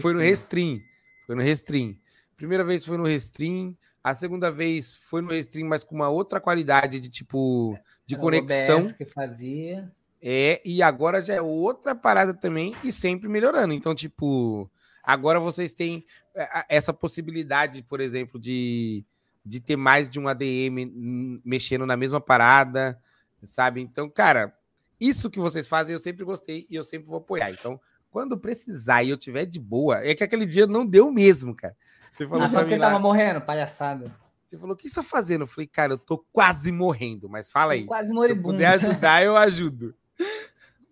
Foi 0.00 0.12
no. 0.12 0.20
Restream. 0.20 0.80
Foi 1.26 1.34
no 1.34 1.42
Restream. 1.42 1.96
Primeira 2.36 2.62
vez 2.62 2.84
foi 2.84 2.96
no 2.96 3.04
Restream. 3.04 3.76
A 4.08 4.14
segunda 4.14 4.50
vez 4.50 4.94
foi 4.94 5.20
no 5.20 5.28
Restream, 5.28 5.68
mas 5.68 5.84
com 5.84 5.94
uma 5.94 6.08
outra 6.08 6.40
qualidade 6.40 6.98
de 6.98 7.10
tipo 7.10 7.78
de 8.06 8.14
Era 8.14 8.22
o 8.22 8.24
conexão. 8.24 8.78
OBS 8.80 8.92
que 8.92 9.04
fazia. 9.04 9.92
É, 10.22 10.62
e 10.64 10.82
agora 10.82 11.20
já 11.22 11.34
é 11.34 11.42
outra 11.42 11.94
parada 11.94 12.32
também 12.32 12.74
e 12.82 12.90
sempre 12.90 13.28
melhorando. 13.28 13.74
Então, 13.74 13.94
tipo, 13.94 14.70
agora 15.02 15.38
vocês 15.38 15.74
têm 15.74 16.06
é, 16.34 16.64
essa 16.70 16.90
possibilidade, 16.90 17.82
por 17.82 18.00
exemplo, 18.00 18.40
de, 18.40 19.04
de 19.44 19.60
ter 19.60 19.76
mais 19.76 20.08
de 20.08 20.18
um 20.18 20.26
ADM 20.26 21.40
mexendo 21.44 21.84
na 21.84 21.96
mesma 21.96 22.18
parada, 22.18 22.98
sabe? 23.44 23.82
Então, 23.82 24.08
cara, 24.08 24.56
isso 24.98 25.28
que 25.28 25.38
vocês 25.38 25.68
fazem 25.68 25.92
eu 25.92 26.00
sempre 26.00 26.24
gostei 26.24 26.66
e 26.70 26.76
eu 26.76 26.82
sempre 26.82 27.06
vou 27.06 27.18
apoiar. 27.18 27.50
Então, 27.50 27.78
quando 28.10 28.38
precisar 28.38 29.02
e 29.02 29.10
eu 29.10 29.18
tiver 29.18 29.44
de 29.44 29.60
boa, 29.60 30.02
é 30.02 30.14
que 30.14 30.24
aquele 30.24 30.46
dia 30.46 30.66
não 30.66 30.86
deu 30.86 31.12
mesmo, 31.12 31.54
cara. 31.54 31.76
Você 32.12 32.26
falou 32.26 32.44
Ah, 32.44 32.48
só 32.48 32.60
lá, 32.62 32.78
tava 32.78 32.98
morrendo, 32.98 33.40
palhaçada. 33.40 34.14
você 34.46 34.56
falou, 34.58 34.74
o 34.74 34.76
que 34.76 34.88
você 34.88 34.94
tá 34.96 35.02
fazendo? 35.02 35.42
Eu 35.42 35.46
falei, 35.46 35.66
cara, 35.66 35.92
eu 35.92 35.98
tô 35.98 36.18
quase 36.32 36.72
morrendo, 36.72 37.28
mas 37.28 37.50
fala 37.50 37.72
aí. 37.74 37.84
Quase 37.84 38.08
Se 38.08 38.12
eu 38.12 38.16
moribundo. 38.16 38.52
puder 38.54 38.66
ajudar, 38.74 39.22
eu 39.22 39.36
ajudo. 39.36 39.94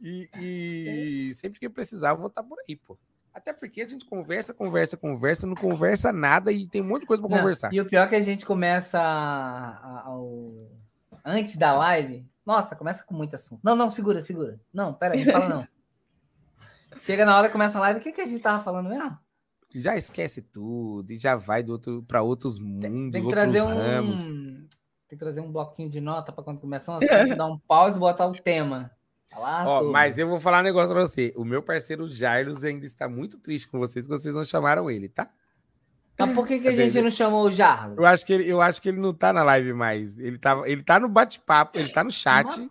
E, 0.00 0.28
e 0.38 1.30
sempre 1.34 1.58
que 1.58 1.68
precisar, 1.68 2.10
eu 2.10 2.18
vou 2.18 2.26
estar 2.28 2.42
por 2.42 2.58
aí, 2.68 2.76
pô. 2.76 2.98
Até 3.34 3.52
porque 3.52 3.82
a 3.82 3.86
gente 3.88 4.06
conversa, 4.06 4.54
conversa, 4.54 4.96
conversa, 4.96 5.46
não 5.46 5.54
conversa 5.54 6.10
nada 6.12 6.50
e 6.50 6.66
tem 6.66 6.80
um 6.80 6.86
monte 6.86 7.02
de 7.02 7.06
coisa 7.06 7.22
pra 7.22 7.30
Não, 7.30 7.38
conversar. 7.38 7.72
E 7.72 7.80
o 7.80 7.84
pior 7.84 8.04
é 8.04 8.08
que 8.08 8.14
a 8.14 8.20
gente 8.20 8.46
começa 8.46 8.98
ao- 10.04 10.70
antes 11.24 11.58
da 11.58 11.74
live. 11.76 12.26
Nossa, 12.46 12.74
começa 12.74 13.04
com 13.04 13.14
muito 13.14 13.34
assunto. 13.34 13.60
Não, 13.62 13.76
não, 13.76 13.90
segura, 13.90 14.20
segura. 14.22 14.58
Não, 14.72 14.94
pera 14.94 15.14
aí, 15.14 15.24
não 15.24 15.32
fala 15.32 15.48
não. 15.48 15.68
Chega 16.98 17.26
na 17.26 17.36
hora 17.36 17.48
que 17.48 17.52
começa 17.52 17.76
a 17.76 17.80
live, 17.82 18.00
o 18.00 18.02
que, 18.02 18.12
que 18.12 18.20
a 18.22 18.26
gente 18.26 18.40
tava 18.40 18.62
falando 18.62 18.88
mesmo? 18.88 19.18
Já 19.78 19.96
esquece 19.96 20.40
tudo 20.40 21.12
e 21.12 21.18
já 21.18 21.36
vai 21.36 21.64
outro 21.68 22.02
para 22.02 22.22
outros 22.22 22.58
mundos, 22.58 22.82
Tem 22.82 23.10
que 23.10 23.18
outros 23.18 23.32
trazer 23.32 23.62
um. 23.62 23.66
ramos. 23.66 24.24
Tem 24.24 24.68
que 25.10 25.16
trazer 25.16 25.40
um 25.40 25.52
bloquinho 25.52 25.88
de 25.88 26.00
nota 26.00 26.32
para 26.32 26.42
quando 26.42 26.60
começar 26.60 26.92
um 26.92 26.96
assunto, 26.96 27.36
dar 27.36 27.46
um 27.46 27.58
pause 27.58 27.96
e 27.96 28.00
botar 28.00 28.26
o 28.26 28.32
tema. 28.32 28.90
Falar 29.30 29.66
Ó, 29.66 29.78
sobre. 29.78 29.92
mas 29.92 30.18
eu 30.18 30.28
vou 30.28 30.40
falar 30.40 30.60
um 30.60 30.64
negócio 30.64 30.90
pra 30.90 31.02
você. 31.02 31.32
O 31.36 31.44
meu 31.44 31.62
parceiro 31.62 32.08
Jairus 32.08 32.64
ainda 32.64 32.86
está 32.86 33.08
muito 33.08 33.38
triste 33.38 33.68
com 33.68 33.78
vocês, 33.78 34.06
que 34.06 34.12
vocês 34.12 34.34
não 34.34 34.44
chamaram 34.44 34.90
ele, 34.90 35.08
tá? 35.08 35.28
Mas 36.18 36.32
por 36.32 36.46
que, 36.46 36.58
que 36.58 36.68
a 36.68 36.72
gente 36.72 37.00
não 37.02 37.10
chamou 37.10 37.44
o 37.44 37.50
Jarlo? 37.50 37.96
Eu 37.98 38.06
acho 38.06 38.24
que 38.24 38.32
ele, 38.32 38.48
eu 38.48 38.60
acho 38.62 38.80
que 38.80 38.88
ele 38.88 38.98
não 38.98 39.12
tá 39.12 39.32
na 39.32 39.42
live 39.42 39.74
mais. 39.74 40.18
Ele 40.18 40.38
tá, 40.38 40.62
ele 40.64 40.82
tá 40.82 40.98
no 40.98 41.08
bate-papo, 41.08 41.78
ele 41.78 41.90
tá 41.90 42.02
no 42.02 42.10
chat. 42.10 42.58
Mas 42.58 42.70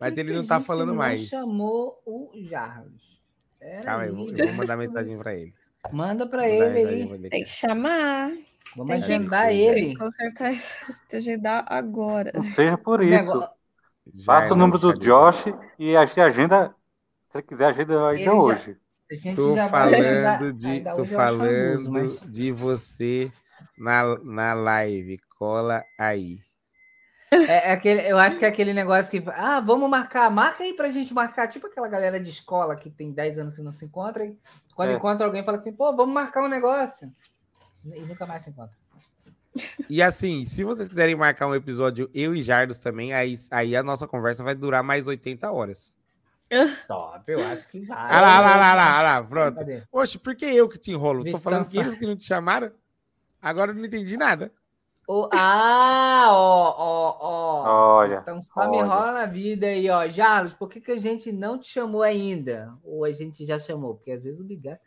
mas 0.00 0.16
ele 0.16 0.32
não 0.32 0.44
tá 0.44 0.60
falando 0.60 0.88
não 0.88 0.96
mais. 0.96 1.26
chamou 1.26 2.02
o 2.04 2.32
Jarlos. 2.34 3.20
Pera 3.58 3.82
Calma 3.82 4.04
aí, 4.04 4.08
eu 4.08 4.36
eu 4.36 4.46
vou 4.48 4.56
mandar 4.56 4.76
mensagem 4.76 5.16
pra 5.18 5.34
ele. 5.34 5.54
Manda 5.92 6.26
para 6.26 6.48
ele 6.48 6.78
aí. 6.78 7.28
Tem 7.30 7.44
que 7.44 7.50
chamar. 7.50 8.30
Vamos 8.76 8.92
Tem 8.92 8.98
que- 9.00 9.04
agendar 9.12 9.48
tem 9.48 9.56
Tem 9.58 9.68
ele. 9.68 9.86
que 9.88 9.96
consertar 9.96 10.52
isso. 10.52 10.74
Tem 10.86 10.96
que 11.08 11.16
agendar 11.16 11.64
agora. 11.68 12.30
Não 12.34 12.42
seja 12.42 12.78
por 12.78 13.00
O 13.00 13.04
isso. 13.04 13.48
Passa 14.26 14.52
o 14.52 14.56
é, 14.56 14.58
número 14.58 14.78
do 14.78 14.98
Josh 14.98 15.44
e 15.78 15.96
a 15.96 16.04
gente 16.04 16.20
agenda. 16.20 16.74
Se 17.30 17.38
ele 17.38 17.46
quiser, 17.46 17.66
agenda 17.66 18.08
ainda 18.08 18.24
já- 18.24 18.32
hoje. 18.34 18.76
A 19.10 19.14
gente 19.14 19.36
Tô 19.36 19.54
já 19.56 19.68
falando 19.68 20.52
de, 20.52 20.80
tô 20.82 21.04
falando 21.04 21.42
abuso, 21.72 21.90
mas- 21.90 22.20
de 22.20 22.52
você 22.52 23.30
na, 23.76 24.16
na 24.22 24.54
live. 24.54 25.18
Cola 25.36 25.82
aí. 25.98 26.38
É, 27.32 27.70
é 27.70 27.72
aquele, 27.72 28.02
eu 28.10 28.18
acho 28.18 28.38
que 28.38 28.44
é 28.44 28.48
aquele 28.48 28.72
negócio 28.72 29.10
que. 29.10 29.22
Ah, 29.34 29.60
vamos 29.60 29.88
marcar. 29.88 30.28
Marca 30.30 30.62
aí 30.64 30.74
pra 30.74 30.88
gente 30.88 31.14
marcar. 31.14 31.48
Tipo 31.48 31.66
aquela 31.68 31.88
galera 31.88 32.18
de 32.20 32.28
escola 32.30 32.76
que 32.76 32.90
tem 32.90 33.12
10 33.12 33.38
anos 33.38 33.54
que 33.54 33.62
não 33.62 33.72
se 33.72 33.84
encontra. 33.84 34.24
e 34.24 34.36
Quando 34.80 34.92
É. 34.92 34.94
encontra 34.94 35.26
alguém, 35.26 35.44
fala 35.44 35.58
assim: 35.58 35.74
pô, 35.74 35.94
vamos 35.94 36.14
marcar 36.14 36.42
um 36.42 36.48
negócio. 36.48 37.12
E 37.84 38.00
nunca 38.00 38.24
mais 38.24 38.42
se 38.42 38.48
encontra. 38.48 38.74
E 39.90 40.00
assim, 40.00 40.46
se 40.46 40.64
vocês 40.64 40.88
quiserem 40.88 41.14
marcar 41.14 41.48
um 41.48 41.54
episódio, 41.54 42.08
eu 42.14 42.34
e 42.34 42.42
Jardos 42.42 42.78
também, 42.78 43.12
aí, 43.12 43.38
aí 43.50 43.76
a 43.76 43.82
nossa 43.82 44.08
conversa 44.08 44.42
vai 44.42 44.54
durar 44.54 44.82
mais 44.82 45.06
80 45.06 45.52
horas. 45.52 45.94
Top, 46.88 47.30
eu 47.30 47.46
acho 47.46 47.68
que 47.68 47.80
vai. 47.80 47.98
Ah 47.98 48.20
lá, 48.22 48.38
ah 48.38 48.40
lá, 48.40 48.54
ah 48.54 48.56
lá, 48.56 48.70
ah 48.70 48.74
lá, 48.74 48.98
ah 48.98 49.02
lá, 49.02 49.22
pronto. 49.22 49.56
Cadê? 49.56 49.82
Oxe, 49.92 50.18
por 50.18 50.34
que 50.34 50.46
eu 50.46 50.66
que 50.66 50.78
te 50.78 50.92
enrolo? 50.92 51.24
Me 51.24 51.30
Tô 51.30 51.38
falando 51.38 51.68
que 51.68 51.78
eles 51.78 51.94
que 51.96 52.06
não 52.06 52.16
te 52.16 52.24
chamaram? 52.24 52.72
Agora 53.42 53.72
eu 53.72 53.74
não 53.74 53.84
entendi 53.84 54.16
nada. 54.16 54.50
O- 55.12 55.28
ah, 55.32 56.28
ó, 56.30 56.76
ó, 56.78 57.18
ó. 57.20 57.80
Olha, 57.98 58.20
Então 58.22 58.40
só 58.42 58.68
me 58.68 58.78
olha. 58.78 58.80
enrola 58.80 59.12
na 59.12 59.26
vida 59.26 59.66
aí, 59.66 59.88
ó. 59.90 60.06
Jarlos, 60.08 60.54
por 60.54 60.68
que, 60.68 60.80
que 60.80 60.92
a 60.92 60.96
gente 60.96 61.32
não 61.32 61.58
te 61.58 61.68
chamou 61.68 62.02
ainda? 62.02 62.72
Ou 62.84 63.04
a 63.04 63.10
gente 63.12 63.44
já 63.46 63.58
chamou? 63.58 63.96
Porque 63.96 64.12
às 64.12 64.24
vezes 64.24 64.40
o 64.40 64.44
Bigar 64.44 64.80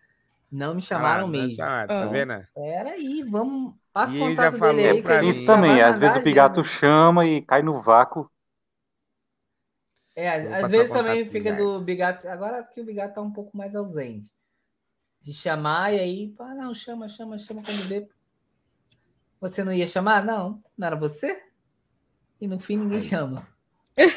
não 0.52 0.76
me 0.76 0.82
chamaram 0.82 1.26
Ah, 1.26 1.28
mesmo. 1.28 1.52
chamaram, 1.56 1.94
tá 1.98 2.06
Ah. 2.06 2.08
vendo? 2.08 2.48
Pera 2.56 2.92
aí, 2.92 3.24
vamos. 3.24 3.76
Passa 3.94 4.14
E 4.14 4.18
o 4.18 4.20
contato 4.20 4.58
falou 4.58 4.76
dele 4.76 4.88
aí 4.88 5.04
que 5.04 5.12
Isso 5.30 5.46
também, 5.46 5.82
às 5.82 5.98
vezes 5.98 6.18
o 6.18 6.20
agenda. 6.20 6.64
chama 6.64 7.26
e 7.26 7.42
cai 7.42 7.62
no 7.62 7.82
vácuo. 7.82 8.30
É, 10.16 10.30
às- 10.30 10.48
Vou 10.48 10.54
às 10.66 10.70
vezes 10.70 10.92
também 10.94 11.30
fica 11.30 11.54
do. 11.54 11.80
Bigato. 11.82 12.28
Agora 12.28 12.64
que 12.64 12.82
o 12.82 12.86
Bigato 12.86 13.16
tá 13.16 13.22
um 13.22 13.32
pouco 13.32 13.56
mais 13.58 13.76
ausente. 13.76 14.32
De 15.22 15.34
chamar 15.34 15.94
e 15.94 16.00
aí, 16.00 16.36
ah, 16.40 16.56
não, 16.56 16.74
chama, 16.74 17.08
chama, 17.10 17.40
chama 17.40 17.62
quando 17.64 17.90
vê. 17.90 18.08
Você 19.44 19.62
não 19.62 19.74
ia 19.74 19.86
chamar? 19.86 20.24
Não, 20.24 20.64
não 20.78 20.88
era 20.88 20.96
você? 20.96 21.38
E 22.40 22.48
no 22.48 22.58
fim 22.58 22.78
ninguém 22.78 23.02
chama. 23.02 23.46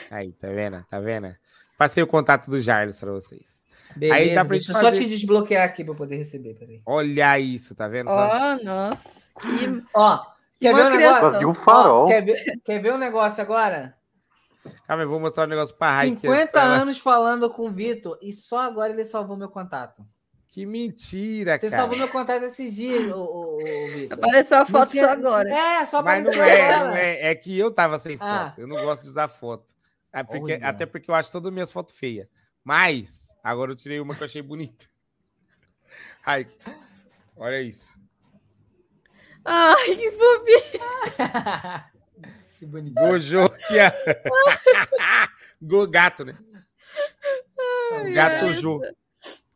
Aí, 0.08 0.30
tá 0.30 0.46
vendo? 0.46 0.86
Tá 0.88 1.00
vendo? 1.00 1.34
Passei 1.76 2.00
o 2.00 2.06
contato 2.06 2.48
do 2.48 2.62
Jardim 2.62 2.96
pra 2.96 3.10
vocês. 3.10 3.56
Beleza, 3.96 4.34
dá 4.36 4.44
pra 4.44 4.50
deixa 4.56 4.70
eu 4.70 4.74
gente 4.74 4.82
só 4.84 4.88
fazer- 4.90 5.02
te 5.02 5.08
desbloquear 5.08 5.64
aqui 5.64 5.84
pra 5.84 5.94
poder 5.96 6.16
receber, 6.16 6.55
peraí. 6.55 6.80
Olha 6.86 7.40
isso, 7.40 7.74
tá 7.74 7.88
vendo? 7.88 8.06
só? 8.08 8.14
Ó, 8.16 8.62
nossa. 8.62 9.20
Que... 9.40 9.82
Ó, 9.94 10.24
quer 10.60 10.72
ver 10.74 10.86
um 10.86 10.96
negócio? 10.96 11.48
Um 11.48 11.50
Ó, 11.50 11.55
farol. 11.55 12.06
quer, 12.06 12.24
ver, 12.24 12.60
quer 12.64 12.78
ver 12.80 12.92
um 12.94 12.98
negócio 12.98 13.42
agora? 13.42 13.96
Calma, 14.86 15.02
eu 15.02 15.08
vou 15.08 15.18
mostrar 15.18 15.42
um 15.44 15.48
negócio 15.48 15.74
pra 15.76 15.90
Raik. 15.92 16.20
50 16.20 16.60
anos 16.62 16.98
falando 17.00 17.50
com 17.50 17.66
o 17.66 17.72
Vitor 17.72 18.16
e 18.22 18.32
só 18.32 18.60
agora 18.60 18.92
ele 18.92 19.02
salvou 19.05 19.36
meu 19.36 19.48
contato. 19.48 20.06
Que 20.49 20.65
mentira, 20.65 21.58
Você 21.58 21.68
cara. 21.68 21.83
salvou 21.83 21.99
meu 21.99 22.08
contato 22.08 22.42
esses 22.44 22.75
dias, 22.75 23.12
ô, 23.12 23.18
ô, 23.25 23.57
ô, 23.57 23.58
Vitor. 23.58 24.16
Apareceu 24.18 24.57
a 24.58 24.65
foto 24.66 24.91
tinha- 24.91 25.05
só 25.05 25.10
agora. 25.12 25.49
É, 25.50 25.84
só 25.84 26.02
Mas 26.02 26.26
apareceu 26.26 26.42
não 26.42 26.49
é, 26.50 26.73
agora. 26.75 26.89
não 26.91 26.97
é, 26.97 27.31
é 27.31 27.34
que 27.34 27.58
eu 27.58 27.70
tava 27.70 27.99
sem 27.99 28.16
foto. 28.16 28.28
Ah. 28.31 28.55
Eu 28.57 28.66
não 28.66 28.76
gosto 28.83 29.02
de 29.02 29.08
usar 29.08 29.28
foto. 29.28 29.75
É 30.12 30.23
porque- 30.23 30.58
até 30.62 30.86
porque 30.86 31.10
eu 31.10 31.15
acho 31.15 31.31
todas 31.31 31.49
as 31.49 31.52
minhas 31.52 31.70
fotos 31.70 31.94
feias. 31.94 32.26
Mas, 32.65 33.28
agora 33.44 33.70
eu 33.73 33.76
tirei 33.76 34.00
uma 34.00 34.15
que 34.15 34.23
eu 34.23 34.26
achei 34.26 34.41
bonita. 34.41 34.86
Ai, 36.25 36.47
olha 37.36 37.60
isso. 37.60 37.92
Ai, 39.44 39.94
que 39.94 40.10
fofinho. 40.12 40.84
que 42.58 42.66
bonito. 42.66 42.94
Gojo 42.94 43.49
que 43.68 43.78
é. 43.78 43.92
Go 45.60 45.86
gato, 45.86 46.25
né? 46.25 46.36
Gato 48.15 48.52
Jo. 48.55 48.81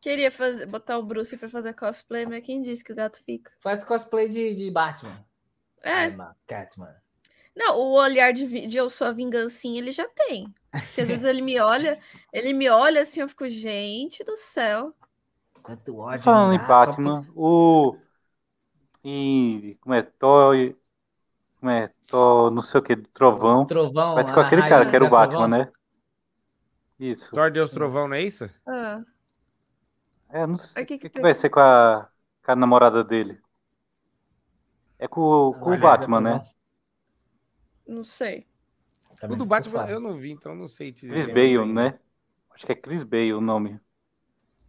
Queria 0.01 0.31
fazer, 0.31 0.67
botar 0.67 0.99
o 0.99 1.03
Bruce 1.03 1.37
pra 1.37 1.49
fazer 1.49 1.75
cosplay, 1.75 2.25
mas 2.25 2.45
quem 2.45 2.63
disse 2.63 2.83
que 2.83 2.93
o 2.93 2.97
gato 2.97 3.23
fica? 3.23 3.53
Faz 3.61 3.85
cosplay 3.85 4.29
de, 4.29 4.55
de 4.55 4.71
Batman. 4.71 5.25
É. 5.83 6.07
I'm 6.07 6.19
Catman. 6.47 6.95
Não, 7.55 7.79
o 7.79 7.93
olhar 7.93 8.33
de, 8.33 8.67
de 8.67 8.77
eu 8.77 8.89
sou 8.89 9.09
a 9.09 9.13
vingancinha 9.13 9.79
ele 9.79 9.93
já 9.93 10.09
tem. 10.09 10.53
Porque 10.71 11.03
às 11.03 11.09
vezes 11.09 11.25
ele 11.25 11.43
me 11.43 11.59
olha, 11.59 11.99
ele 12.33 12.53
me 12.53 12.69
olha 12.71 13.03
assim, 13.03 13.21
eu 13.21 13.29
fico, 13.29 13.49
gente 13.49 14.25
do 14.25 14.37
céu. 14.37 14.95
Quanto 15.63 15.99
ódio. 15.99 16.23
Falando 16.23 16.55
em 16.55 16.67
Batman, 16.67 17.27
o. 17.37 17.97
E. 19.05 19.77
Como 19.81 19.95
é? 19.95 20.03
Thor. 20.03 20.57
Como 21.59 21.71
é? 21.71 21.93
Thor, 22.07 22.51
não 22.51 22.63
sei 22.63 22.81
o 22.81 22.83
que, 22.83 22.97
do 22.97 23.09
Trovão. 23.09 23.67
Trovão. 23.67 24.15
Parece 24.15 24.33
com 24.33 24.41
aquele 24.41 24.63
cara 24.63 24.89
que 24.89 24.97
era 24.97 25.05
o 25.05 25.11
Batman, 25.11 25.49
Trovão. 25.49 25.59
né? 25.59 25.73
Isso. 26.99 27.31
Thor 27.31 27.51
Deus 27.51 27.71
Trovão, 27.71 28.09
não 28.09 28.17
é 28.17 28.23
isso? 28.23 28.49
Ah, 28.67 29.03
É, 30.33 30.47
não 30.47 30.57
sei. 30.57 30.83
O 30.83 30.87
que 30.87 30.99
que, 30.99 30.99
que 30.99 31.11
que 31.11 31.21
vai 31.21 31.35
ser 31.35 31.51
com 31.51 31.61
a, 31.61 32.09
com 32.45 32.53
a 32.53 32.57
namorada 32.57 33.03
dele? 33.05 33.41
É 34.99 35.09
com, 35.09 35.21
o- 35.21 35.55
com 35.55 35.73
o 35.75 35.79
Batman, 35.79 36.21
né? 36.21 36.41
Não 37.87 38.05
sei. 38.05 38.47
Também 39.21 39.37
O 39.37 39.39
do 39.39 39.47
Batman 39.47 39.87
eu 39.89 40.01
não 40.01 40.17
vi, 40.17 40.31
então 40.31 40.55
não 40.55 40.67
sei 40.67 40.93
te 40.93 41.07
Chris 41.07 41.27
dizer 41.27 41.35
Bale, 41.35 41.73
né? 41.73 41.99
Acho 42.55 42.67
que 42.67 42.73
é 42.73 42.75
Chris 42.77 43.05
Bale 43.05 43.35
o 43.35 43.41
nome. 43.41 43.81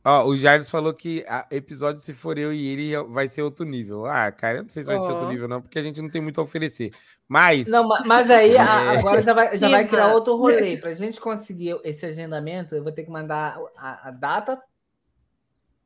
Ó, 0.03 0.25
o 0.25 0.35
Jardim 0.35 0.67
falou 0.67 0.93
que 0.95 1.23
a 1.27 1.47
episódio, 1.51 2.01
se 2.01 2.13
for 2.15 2.35
eu 2.37 2.51
e 2.51 2.67
ele, 2.67 2.97
vai 3.03 3.29
ser 3.29 3.43
outro 3.43 3.63
nível. 3.63 4.07
Ah, 4.07 4.31
cara, 4.31 4.57
eu 4.57 4.63
não 4.63 4.69
sei 4.69 4.83
se 4.83 4.87
vai 4.89 4.97
ser 4.99 5.11
outro 5.11 5.29
nível, 5.29 5.47
não, 5.47 5.61
porque 5.61 5.77
a 5.77 5.83
gente 5.83 6.01
não 6.01 6.09
tem 6.09 6.19
muito 6.21 6.41
a 6.41 6.43
oferecer. 6.43 6.89
Mas. 7.27 7.67
Não, 7.67 7.87
ma- 7.87 8.01
mas 8.07 8.29
aí 8.31 8.57
a- 8.57 8.95
É. 8.95 8.97
agora 8.97 9.21
já 9.21 9.33
vai, 9.33 9.55
já 9.55 9.69
vai 9.69 9.87
criar 9.87 10.07
outro 10.13 10.35
rolê. 10.37 10.75
Pra 10.77 10.91
gente 10.91 11.19
conseguir 11.21 11.79
esse 11.83 12.03
agendamento, 12.05 12.73
eu 12.73 12.81
vou 12.83 12.91
ter 12.91 13.03
que 13.03 13.11
mandar 13.11 13.59
a, 13.77 14.07
a 14.07 14.11
data 14.11 14.59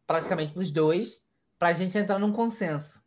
praticamente 0.05 0.53
pros 0.53 0.71
dois, 0.71 1.21
pra 1.57 1.73
gente 1.73 1.97
entrar 1.97 2.19
num 2.19 2.31
consenso. 2.31 3.03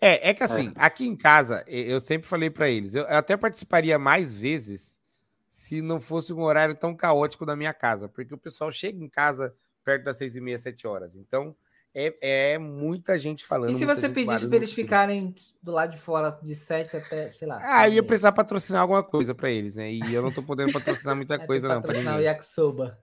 É, 0.00 0.30
é 0.30 0.34
que 0.34 0.42
assim, 0.42 0.72
aqui 0.76 1.06
em 1.06 1.14
casa, 1.14 1.64
eu 1.68 2.00
sempre 2.00 2.26
falei 2.26 2.50
pra 2.50 2.68
eles, 2.68 2.94
eu 2.94 3.06
até 3.08 3.36
participaria 3.36 3.98
mais 3.98 4.34
vezes 4.34 4.96
se 5.48 5.80
não 5.80 6.00
fosse 6.00 6.32
um 6.32 6.42
horário 6.42 6.74
tão 6.74 6.94
caótico 6.94 7.46
da 7.46 7.54
minha 7.54 7.72
casa, 7.72 8.08
porque 8.08 8.34
o 8.34 8.38
pessoal 8.38 8.70
chega 8.72 9.02
em 9.02 9.08
casa 9.08 9.54
perto 9.84 10.04
das 10.04 10.16
seis 10.16 10.34
e 10.34 10.40
meia, 10.40 10.58
sete 10.58 10.86
horas. 10.86 11.14
Então, 11.14 11.54
é, 11.94 12.52
é 12.54 12.58
muita 12.58 13.18
gente 13.18 13.44
falando. 13.44 13.70
E 13.70 13.74
se 13.74 13.84
você 13.84 14.08
pedisse 14.08 14.48
pra 14.48 14.56
eles 14.56 14.72
ficarem 14.72 15.34
do 15.62 15.70
lado 15.70 15.92
de 15.92 15.98
fora 15.98 16.30
de 16.42 16.54
sete 16.56 16.96
até, 16.96 17.30
sei 17.30 17.46
lá. 17.46 17.60
Ah, 17.62 17.88
eu 17.88 17.94
ia 17.94 18.02
precisar 18.02 18.32
patrocinar 18.32 18.82
alguma 18.82 19.02
coisa 19.02 19.34
pra 19.34 19.50
eles, 19.50 19.76
né? 19.76 19.92
E 19.92 20.14
eu 20.14 20.22
não 20.22 20.32
tô 20.32 20.42
podendo 20.42 20.72
patrocinar 20.72 21.14
muita 21.14 21.34
É, 21.42 21.46
coisa, 21.46 21.68
que 21.68 21.74
não. 21.74 21.80
Patrocinar 21.80 22.16
o. 22.18 22.20
Yakisoba. 22.22 22.98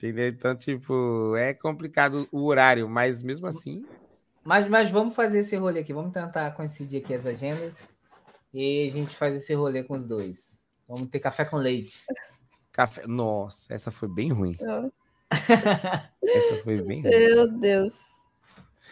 Entendeu? 0.00 0.28
Então, 0.28 0.56
tipo, 0.56 1.36
é 1.36 1.52
complicado 1.52 2.26
o 2.32 2.46
horário, 2.46 2.88
mas 2.88 3.22
mesmo 3.22 3.46
assim. 3.46 3.84
Mas, 4.42 4.66
mas 4.66 4.90
vamos 4.90 5.14
fazer 5.14 5.40
esse 5.40 5.54
rolê 5.56 5.80
aqui. 5.80 5.92
Vamos 5.92 6.10
tentar 6.14 6.50
coincidir 6.52 7.02
aqui 7.02 7.12
as 7.12 7.26
agendas. 7.26 7.86
E 8.54 8.88
a 8.88 8.90
gente 8.90 9.14
faz 9.14 9.34
esse 9.34 9.52
rolê 9.52 9.84
com 9.84 9.94
os 9.94 10.06
dois. 10.06 10.58
Vamos 10.88 11.10
ter 11.10 11.20
café 11.20 11.44
com 11.44 11.56
leite. 11.58 12.02
Café. 12.72 13.06
Nossa, 13.06 13.72
essa 13.74 13.90
foi 13.90 14.08
bem 14.08 14.32
ruim. 14.32 14.56
Ah, 14.62 14.88
Essa 16.22 16.62
foi 16.64 16.80
bem 16.80 17.02
ruim. 17.02 17.10
Meu 17.10 17.46
Deus. 17.58 17.92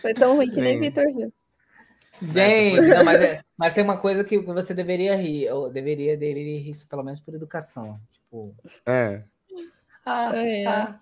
Foi 0.03 0.13
tão 0.13 0.37
ruim 0.37 0.51
que 0.51 0.61
nem. 0.61 0.79
Vitor 0.79 1.07
viu. 1.07 1.33
Gente, 2.21 2.87
não, 2.87 3.05
mas, 3.05 3.21
é- 3.23 3.41
mas 3.57 3.73
tem 3.73 3.83
uma 3.83 3.97
coisa 3.97 4.23
que 4.23 4.37
você 4.39 4.75
deveria 4.75 5.17
rir. 5.17 5.45
Eu 5.45 5.71
deveria, 5.71 6.17
deveria 6.19 6.61
rir, 6.61 6.71
isso 6.71 6.87
pelo 6.87 7.03
menos 7.03 7.19
por 7.21 7.35
educação. 7.35 7.99
Tipo. 8.13 8.55
É. 8.85 9.25
Ah, 10.09 10.37
É. 10.37 10.67
ah, 10.67 11.01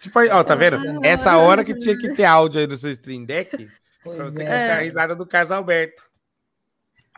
Tipo, 0.00 0.18
aí, 0.18 0.28
ó, 0.30 0.44
tá 0.44 0.54
vendo? 0.54 1.04
Essa 1.04 1.36
hora 1.38 1.64
que 1.64 1.74
tinha 1.78 1.96
que 1.96 2.14
ter 2.14 2.24
áudio 2.24 2.60
aí 2.60 2.66
no 2.66 2.76
seu 2.76 2.90
stream 2.90 3.24
deck 3.24 3.70
pois 4.02 4.16
pra 4.16 4.24
você 4.24 4.42
é. 4.42 4.44
cantar 4.44 4.78
a 4.78 4.82
risada 4.82 5.16
do 5.16 5.26
Carlos 5.26 5.50
Alberto. 5.52 6.02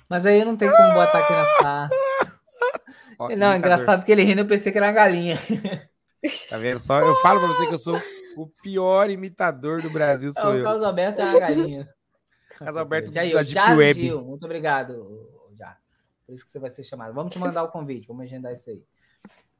Mas 0.08 0.24
aí 0.24 0.44
não 0.44 0.56
tem 0.56 0.70
como 0.70 0.94
botar 0.94 1.18
aqui 1.18 1.32
na 1.32 1.44
sala. 1.60 1.88
Ó, 3.18 3.28
Não, 3.34 3.52
é 3.52 3.56
engraçado 3.56 4.04
que 4.04 4.12
ele 4.12 4.22
rindo, 4.22 4.42
eu 4.42 4.46
pensei 4.46 4.70
que 4.70 4.78
era 4.78 4.86
uma 4.86 4.92
galinha. 4.92 5.36
Tá 6.48 6.58
vendo? 6.58 6.78
Só 6.80 7.00
eu 7.00 7.14
falo 7.16 7.40
pra 7.40 7.48
você 7.48 7.66
que 7.66 7.74
eu 7.74 7.78
sou 7.78 8.00
o 8.36 8.46
pior 8.62 9.10
imitador 9.10 9.82
do 9.82 9.90
Brasil, 9.90 10.30
Ah, 10.36 10.40
sou 10.40 10.50
o 10.52 10.54
eu. 10.56 10.64
Carlos 10.64 10.82
Alberto 10.84 11.20
é 11.20 11.24
uma 11.24 11.40
galinha. 11.40 11.88
Carlos 12.56 12.76
Alberto 12.76 13.10
da 13.10 13.20
o 13.22 13.24
Deep 13.24 13.46
Jair 13.46 13.76
Web. 13.78 14.00
Gil, 14.00 14.22
muito 14.22 14.44
obrigado, 14.44 15.28
já. 15.58 15.76
Por 16.24 16.34
isso 16.34 16.44
que 16.44 16.50
você 16.50 16.58
vai 16.60 16.70
ser 16.70 16.84
chamado. 16.84 17.12
Vamos 17.14 17.32
te 17.32 17.38
mandar 17.38 17.64
o 17.64 17.68
convite, 17.68 18.06
vamos 18.06 18.24
agendar 18.24 18.52
isso 18.52 18.70
aí. 18.70 18.82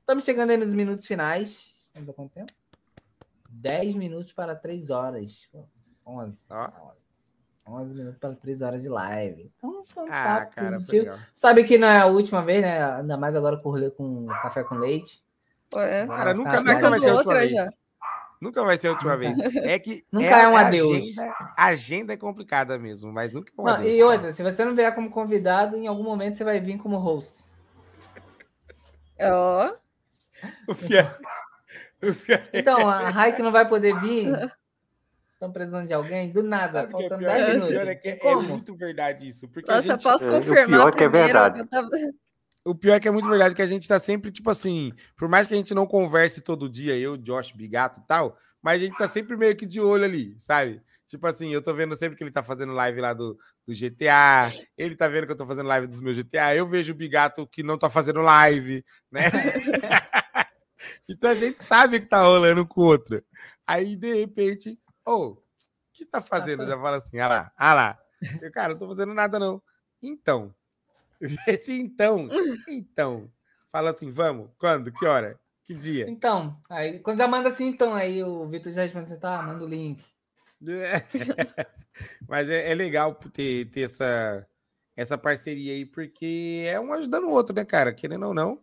Estamos 0.06 0.24
chegando 0.24 0.50
aí 0.50 0.56
nos 0.56 0.72
minutos 0.72 1.04
finais. 1.04 1.90
Estamos 1.92 2.14
quanto 2.14 2.30
tempo? 2.32 2.52
10 3.50 3.94
minutos 3.96 4.32
para 4.32 4.54
3 4.54 4.88
horas. 4.90 5.48
11. 6.06 6.44
Ó. 6.48 6.68
11 7.68 7.92
minutos 7.92 8.18
para 8.20 8.36
3 8.36 8.62
horas 8.62 8.82
de 8.82 8.88
live. 8.88 9.50
Então, 9.58 9.70
um 10.04 10.06
Ah, 10.08 10.42
papo 10.46 10.54
cara, 10.54 10.78
foi 10.78 10.98
legal. 11.00 11.18
Sabe 11.32 11.64
que 11.64 11.76
não 11.76 11.88
é 11.88 11.98
a 11.98 12.06
última 12.06 12.44
vez, 12.44 12.62
né? 12.62 12.84
Ainda 12.84 13.16
mais 13.16 13.34
agora 13.34 13.56
com 13.56 13.68
o 13.68 13.72
rolê 13.72 13.90
com 13.90 14.26
café 14.26 14.62
com 14.62 14.76
leite. 14.76 15.20
É. 15.74 16.06
Cara, 16.06 16.32
nunca, 16.32 16.50
Tá, 16.52 16.60
nunca 16.62 16.88
vai 16.90 17.00
ser 17.00 17.10
a 17.10 17.14
última 17.14 17.32
outra 17.32 17.38
vez. 17.40 17.50
já. 17.50 17.68
Nunca 18.40 18.62
vai 18.64 18.78
ser 18.78 18.86
a 18.86 18.90
última 18.92 19.16
vez. 19.16 19.36
É 19.56 19.76
que 19.80 20.04
Nunca 20.12 20.26
é 20.38 20.46
um 20.46 20.56
a 20.56 20.60
adeus. 20.68 20.96
Agenda, 21.18 21.34
agenda 21.56 22.12
é 22.12 22.16
complicada 22.16 22.78
mesmo, 22.78 23.12
mas 23.12 23.32
nunca 23.32 23.50
é 23.58 23.60
um 23.60 23.64
Não, 23.64 23.74
adeus. 23.74 23.96
e 23.98 24.02
outra, 24.04 24.32
se 24.32 24.40
você 24.44 24.64
não 24.64 24.72
vier 24.72 24.94
como 24.94 25.10
convidado, 25.10 25.76
em 25.76 25.88
algum 25.88 26.04
momento 26.04 26.36
você 26.36 26.44
vai 26.44 26.60
vir 26.60 26.78
como 26.78 26.96
host. 26.96 27.42
Ó, 29.20 29.74
O 30.68 30.73
o 32.02 32.32
é 32.32 32.50
Então, 32.52 32.89
a 32.89 33.08
Raik 33.10 33.40
não 33.42 33.52
vai 33.52 33.66
poder 33.66 33.98
vir. 34.00 34.28
Estão 35.32 35.52
precisando 35.52 35.86
de 35.86 35.92
alguém? 35.92 36.31
Do 36.31 36.42
nada, 36.42 36.81
Sabe 36.81 36.86
o 36.86 36.89
é 36.89 37.00
faltando 37.00 37.18
pior? 37.18 37.34
10 37.34 37.48
O 37.65 37.68
minutos. 37.68 37.76
é 37.76 38.00
é 38.05 38.16
como? 38.16 38.42
muito 38.42 38.74
verdade 38.74 39.28
isso. 39.28 39.48
Porque 39.48 39.70
a 39.70 39.76
nossa, 39.76 39.89
gente, 39.92 40.02
posso 40.02 40.24
É, 40.24 40.31
o 40.31 40.32
confirmar 40.34 40.66
pior 40.66 40.89
é 40.89 40.92
que 40.92 41.05
é 41.05 41.08
verdade. 41.08 41.66
Tava- 41.68 41.89
o 42.65 42.74
pior 42.74 42.94
é 42.94 43.00
que 43.00 43.06
é 43.06 43.10
muito 43.10 43.28
verdade 43.28 43.55
que 43.55 43.62
a 43.62 43.66
gente 43.66 43.86
tá 43.86 44.00
sempre, 44.00 44.31
tipo 44.32 44.50
assim, 44.50 44.92
por 45.16 45.28
mais 45.28 45.47
que 45.47 45.55
a 45.55 45.56
gente 45.56 45.73
não 45.74 45.86
converse 45.86 46.40
todo 46.40 46.68
dia, 46.68 46.97
eu, 46.98 47.16
Josh, 47.16 47.52
Bigato 47.52 48.00
e 48.00 48.06
tal, 48.08 48.36
mas 48.60 48.81
a 48.81 48.84
gente 48.84 48.97
tá 48.97 49.08
sempre 49.08 49.36
meio 49.36 49.55
que 49.55 49.65
de 49.65 49.81
olho 49.81 50.05
ali, 50.05 50.34
sabe? 50.40 50.82
Tipo 51.06 51.28
assim, 51.28 51.50
eu 51.50 51.62
tô 51.62 51.73
vendo 51.73 51.94
sempre 51.94 52.16
que 52.16 52.24
ele 52.24 52.32
tá 52.32 52.42
fazendo 52.42 52.73
live 52.73 53.00
lá 53.00 53.12
do, 53.12 53.39
do 53.65 53.73
GTA, 53.73 54.48
ele 54.76 54.97
tá 54.97 55.06
vendo 55.06 55.26
que 55.26 55.32
eu 55.32 55.36
tô 55.36 55.47
fazendo 55.47 55.68
live 55.68 55.86
dos 55.86 56.00
meus 56.00 56.16
GTA, 56.16 56.56
eu 56.56 56.66
vejo 56.66 56.92
o 56.92 56.97
Bigato 56.97 57.47
que 57.47 57.62
não 57.62 57.78
tá 57.78 57.89
fazendo 57.89 58.20
live, 58.23 58.84
né? 59.12 59.20
então 61.08 61.30
a 61.30 61.34
gente 61.34 61.64
sabe 61.64 62.00
que 62.00 62.06
tá 62.06 62.22
rolando 62.22 62.66
com 62.66 62.80
outra. 62.82 63.24
Aí, 63.66 63.96
de 63.96 64.14
repente, 64.14 64.78
ô, 65.05 65.28
o 65.28 65.36
que 65.92 66.05
você 66.05 66.10
tá 66.10 66.20
fazendo? 66.20 66.66
Já 66.66 66.78
fala 66.78 66.98
assim, 66.98 67.18
ah 67.18 67.28
lá, 67.28 67.52
ah 67.56 67.74
lá. 67.74 67.98
Eu, 68.40 68.50
cara, 68.50 68.70
não 68.70 68.78
tô 68.78 68.88
fazendo 68.88 69.14
nada 69.14 69.38
não. 69.38 69.62
Então, 70.02 70.55
esse 71.46 71.72
então, 71.72 72.28
então, 72.68 73.30
fala 73.72 73.90
assim, 73.90 74.10
vamos, 74.10 74.50
quando, 74.58 74.92
que 74.92 75.06
hora, 75.06 75.38
que 75.64 75.74
dia? 75.74 76.08
Então, 76.08 76.60
aí 76.70 77.00
quando 77.00 77.18
já 77.18 77.26
manda 77.26 77.48
assim, 77.48 77.66
então, 77.66 77.94
aí 77.94 78.22
o 78.22 78.46
Vitor 78.46 78.72
já 78.72 78.82
responde 78.82 79.10
assim, 79.10 79.20
tá, 79.20 79.42
manda 79.42 79.64
o 79.64 79.68
link. 79.68 80.02
Mas 82.28 82.48
é, 82.48 82.70
é 82.70 82.74
legal 82.74 83.14
ter, 83.14 83.70
ter 83.70 83.82
essa, 83.82 84.46
essa 84.94 85.18
parceria 85.18 85.72
aí, 85.72 85.84
porque 85.84 86.64
é 86.66 86.78
um 86.78 86.92
ajudando 86.92 87.24
o 87.24 87.32
outro, 87.32 87.55
né, 87.55 87.64
cara? 87.64 87.92
Querendo 87.92 88.26
ou 88.26 88.34
não, 88.34 88.62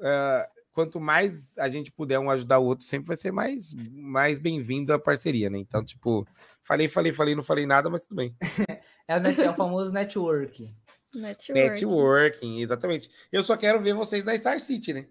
ah, 0.00 0.48
quanto 0.78 1.00
mais 1.00 1.58
a 1.58 1.68
gente 1.68 1.90
puder 1.90 2.20
um 2.20 2.30
ajudar 2.30 2.60
o 2.60 2.64
outro, 2.66 2.84
sempre 2.84 3.08
vai 3.08 3.16
ser 3.16 3.32
mais, 3.32 3.74
mais 3.90 4.38
bem-vindo 4.38 4.92
a 4.92 4.98
parceria, 4.98 5.50
né? 5.50 5.58
Então, 5.58 5.84
tipo, 5.84 6.24
falei, 6.62 6.86
falei, 6.86 7.10
falei, 7.10 7.34
não 7.34 7.42
falei 7.42 7.66
nada, 7.66 7.90
mas 7.90 8.02
tudo 8.02 8.14
bem. 8.14 8.32
É 9.08 9.16
o, 9.16 9.20
net- 9.20 9.40
é 9.40 9.50
o 9.50 9.54
famoso 9.54 9.90
network. 9.90 10.70
Network. 11.14 11.52
Networking, 11.54 12.60
exatamente. 12.60 13.10
Eu 13.32 13.42
só 13.42 13.56
quero 13.56 13.80
ver 13.80 13.94
vocês 13.94 14.22
na 14.22 14.36
Star 14.36 14.60
City, 14.60 14.92
né? 14.92 15.06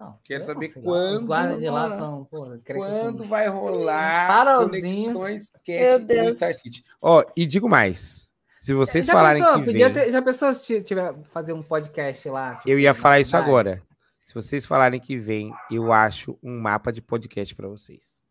Não, 0.00 0.18
Quero 0.24 0.42
eu 0.42 0.46
saber 0.46 0.72
lá, 0.74 0.82
quando- 0.82 1.16
Os 1.18 1.24
guardas 1.24 1.60
de 1.60 1.68
lá 1.68 1.88
são. 1.96 2.24
Que 2.64 2.72
Quando 2.74 3.18
tem- 3.20 3.28
vai 3.28 3.46
rolar 3.48 4.26
Farolzinho. 4.28 5.12
conexões 5.12 5.50
cast 5.62 5.98
do 6.00 6.06
Deus. 6.06 6.36
Star 6.36 6.54
City? 6.54 6.82
Ó, 7.02 7.22
e 7.36 7.44
digo 7.44 7.68
mais. 7.68 8.26
Se 8.58 8.72
vocês 8.72 9.04
Já 9.04 9.12
falarem 9.12 9.42
pensou? 9.42 9.62
que 9.62 9.72
vem, 9.72 9.92
ter- 9.92 10.10
já 10.10 10.22
pensou 10.22 10.54
se 10.54 10.80
tiver 10.82 11.14
fazer 11.24 11.52
um 11.52 11.62
podcast 11.62 12.26
lá? 12.30 12.54
tipo, 12.56 12.70
eu 12.70 12.78
ia 12.80 12.94
na 12.94 12.94
falar 12.94 13.20
isso 13.20 13.36
agora. 13.36 13.82
Se 14.24 14.32
vocês 14.34 14.64
falarem 14.66 14.98
que 14.98 15.16
vem, 15.18 15.52
eu 15.70 15.92
acho 15.92 16.38
um 16.42 16.58
mapa 16.58 16.90
de 16.90 17.00
podcast 17.02 17.54
pra 17.54 17.68
vocês. 17.68 18.22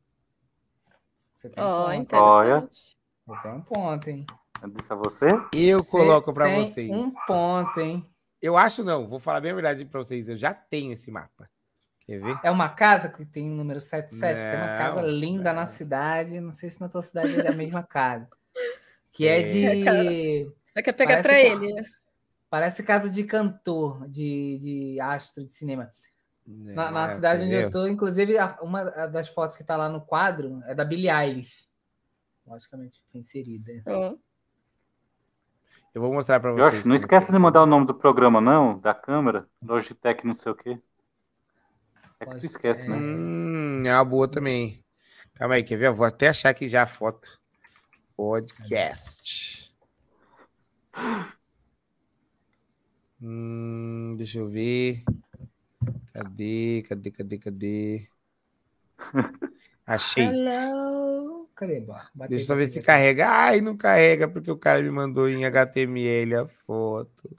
Você 1.33 1.49
tem 1.49 1.63
um 1.63 1.67
Ó, 1.67 1.85
ponto. 1.85 2.01
interessante. 2.01 2.97
Você 3.27 3.41
tem 3.43 3.51
um 3.51 3.61
ponto, 3.61 4.09
hein? 4.09 4.25
Eu 4.61 4.69
disse 4.69 4.91
a 4.91 4.95
você? 4.95 5.27
Eu 5.53 5.83
Você 5.83 5.91
coloco 5.91 6.33
pra 6.33 6.45
tem 6.45 6.65
vocês. 6.65 6.89
Um 6.89 7.11
ponto, 7.27 7.80
hein? 7.80 8.09
Eu 8.41 8.57
acho 8.57 8.83
não, 8.83 9.07
vou 9.07 9.19
falar 9.19 9.39
bem 9.39 9.51
a 9.51 9.55
verdade 9.55 9.85
pra 9.85 9.99
vocês. 10.03 10.27
Eu 10.27 10.35
já 10.35 10.53
tenho 10.53 10.93
esse 10.93 11.11
mapa. 11.11 11.49
Quer 12.05 12.19
ver? 12.22 12.38
É 12.43 12.51
uma 12.51 12.67
casa 12.69 13.07
que 13.07 13.23
tem 13.25 13.49
o 13.49 13.55
número 13.55 13.80
77, 13.80 14.38
tem 14.38 14.47
uma 14.55 14.59
Não, 14.67 14.77
casa 14.77 15.01
linda 15.01 15.53
não. 15.53 15.59
na 15.61 15.65
cidade. 15.65 16.41
Não 16.41 16.51
sei 16.51 16.69
se 16.69 16.81
na 16.81 16.89
tua 16.89 17.01
cidade 17.01 17.39
é 17.39 17.47
a 17.47 17.53
mesma 17.53 17.81
casa. 17.83 18.27
Que 19.11 19.27
é, 19.27 19.39
É, 19.39 19.43
de. 19.43 20.51
Você 20.73 20.81
quer 20.83 20.91
pegar 20.93 21.22
que- 21.22 21.30
ele. 21.30 21.73
Parece 22.53 22.83
casa 22.83 23.09
de 23.09 23.23
cantor, 23.23 24.07
de, 24.07 24.59
de 24.59 24.99
astro 24.99 25.43
de 25.43 25.51
cinema. 25.51 25.91
Na, 26.45 26.91
na 26.91 27.06
É, 27.06 27.07
cidade 27.07 27.45
onde 27.45 27.56
eu 27.56 27.72
tô, 27.72 27.88
inclusive, 27.88 28.38
a- 28.38 28.59
uma 28.61 28.83
das 29.07 29.27
fotos 29.27 29.57
que 29.57 29.64
tá 29.64 29.75
lá 29.75 29.90
no 29.90 29.99
quadro 29.99 30.61
é 30.67 30.75
da 30.75 30.85
Billie 30.85 31.09
Eilish. 31.09 31.67
Logicamente, 32.45 33.01
foi 33.11 33.22
inserida. 33.22 33.72
Ó. 33.88 34.15
Eu 35.95 36.01
vou 36.03 36.14
mostrar 36.14 36.40
pra 36.40 36.51
vocês. 36.51 36.75
Josh, 36.75 36.85
não 36.85 36.93
esquece 36.95 37.25
que 37.25 37.32
de 37.32 37.38
é. 37.38 37.40
mandar 37.40 37.64
o 37.64 37.65
nome 37.65 37.88
do 37.88 37.95
programa, 37.95 38.40
não, 38.40 38.77
da 38.77 38.93
câmera, 38.93 39.48
Logitech 39.59 40.23
não 40.23 40.35
sei 40.35 40.51
o 40.51 40.56
quê. 40.56 40.80
É 42.19 42.25
que 42.27 42.38
tu 42.38 42.45
esquece, 42.45 42.88
né? 42.88 42.95
Hum, 42.95 43.82
é 43.83 43.95
uma 43.95 44.06
boa 44.06 44.27
também. 44.27 44.80
Calma 45.33 45.56
aí, 45.56 45.64
quer 45.64 45.77
ver? 45.77 45.88
Eu 45.88 45.95
vou 45.95 46.06
até 46.06 46.27
achar 46.27 46.49
aqui 46.49 46.67
já 46.67 46.83
a 46.83 46.85
foto. 46.85 47.41
Podcast. 48.15 49.73
Hum, 53.26 54.16
deixa 54.18 54.40
eu 54.40 54.50
ver. 54.50 55.02
Cadê? 56.14 56.84
Cadê? 56.90 57.11
Cadê? 57.11 57.38
Cadê? 57.38 58.08
Achei. 59.88 60.26
Hello! 60.26 61.48
Cadê? 61.56 61.80
Bora, 61.80 62.10
bate 62.14 62.32
Deixa 62.32 62.43
eu 62.43 62.48
só 62.48 62.56
ver 62.56 62.68
se 62.68 62.82
carrega. 62.82 63.30
Ai, 63.30 63.61
não 63.61 63.77
carrega 63.77 64.27
porque 64.27 64.52
o 64.52 64.58
cara 64.58 64.82
me 64.82 64.92
mandou 64.92 65.30
em 65.30 65.45
HTML 65.45 66.35
a 66.35 66.48
foto. 66.48 67.34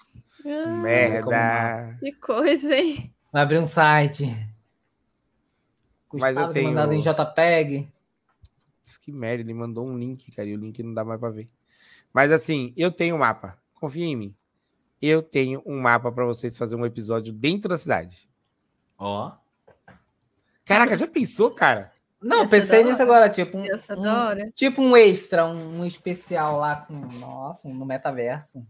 Ah, 0.46 0.66
Merda. 0.82 1.98
que 2.00 2.12
coisa, 2.12 2.74
hein? 2.74 3.12
Vai 3.30 3.42
abrir 3.42 3.58
um 3.58 3.66
site. 3.66 4.24
Mas 6.12 6.34
eu 6.36 6.44
Gustavo 6.44 6.52
tenho- 6.54 6.68
mandado 6.68 6.94
em 6.94 7.00
JPEG. 7.00 7.92
Que 9.02 9.12
merda, 9.12 9.42
ele 9.42 9.52
mandou 9.52 9.86
um 9.86 9.98
link, 9.98 10.30
cara, 10.32 10.48
e 10.48 10.54
o 10.54 10.58
link 10.60 10.82
não 10.82 10.94
dá 10.94 11.04
mais 11.04 11.20
pra 11.20 11.28
ver. 11.28 11.50
Mas 12.12 12.32
assim, 12.32 12.72
eu 12.74 12.90
tenho 12.90 13.16
um 13.16 13.18
mapa. 13.18 13.58
Confia 13.74 14.06
em 14.06 14.16
mim. 14.16 14.34
Eu 15.06 15.22
tenho 15.22 15.62
um 15.66 15.78
mapa 15.80 16.10
pra 16.10 16.24
vocês 16.24 16.56
fazer 16.56 16.74
um 16.76 16.86
episódio 16.86 17.30
dentro 17.30 17.68
da 17.68 17.76
cidade. 17.76 18.26
Ó. 18.96 19.32
Caraca, 20.64 20.96
já 20.96 21.06
pensou, 21.06 21.50
cara? 21.50 21.92
Não, 22.22 22.44
ser 22.44 22.48
pensei 22.48 22.82
nisso 22.82 23.02
agora, 23.02 23.28
tipo 23.28 23.58
um, 23.58 23.64
um- 23.64 24.50
tipo 24.52 24.80
um 24.80 24.96
extra, 24.96 25.44
um, 25.46 25.80
um 25.80 25.84
especial 25.84 26.56
lá 26.58 26.76
com, 26.76 26.94
nossa, 27.18 27.68
no 27.68 27.84
metaverso. 27.84 28.66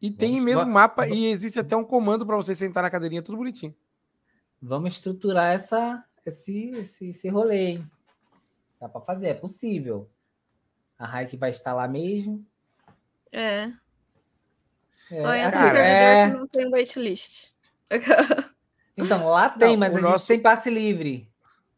E 0.00 0.10
tem 0.10 0.30
Vamos- 0.30 0.44
mesmo 0.46 0.60
va- 0.60 0.66
mapa 0.66 1.06
e 1.06 1.26
existe 1.26 1.58
até 1.58 1.76
um 1.76 1.84
comando 1.84 2.24
pra 2.24 2.36
você 2.36 2.54
sentar 2.54 2.82
na 2.82 2.88
cadeirinha, 2.88 3.20
tudo 3.20 3.36
bonitinho. 3.36 3.74
Vamos 4.62 4.94
estruturar 4.94 5.52
essa, 5.52 6.02
esse, 6.24 6.70
esse, 6.70 7.10
esse 7.10 7.28
rolê, 7.28 7.72
hein? 7.72 7.90
Dá 8.80 8.88
pra 8.88 9.02
fazer, 9.02 9.28
é 9.28 9.34
possível. 9.34 10.08
A 10.98 11.06
Raik 11.06 11.36
vai 11.36 11.50
estar 11.50 11.74
lá 11.74 11.86
mesmo. 11.86 12.42
É. 13.30 13.70
É, 15.10 15.20
Só 15.20 15.34
entra 15.34 15.50
cara, 15.52 15.64
no 15.64 15.70
servidor 15.70 15.86
é. 15.86 16.30
que 16.30 16.36
não 16.36 16.46
tem 16.46 16.70
waitlist. 16.70 17.52
Então, 18.96 19.28
lá 19.28 19.48
tem, 19.48 19.70
Não, 19.70 19.76
mas 19.78 19.96
a 19.96 20.00
nosso- 20.00 20.18
gente 20.18 20.26
tem 20.28 20.40
passe 20.40 20.68
livre. 20.70 21.30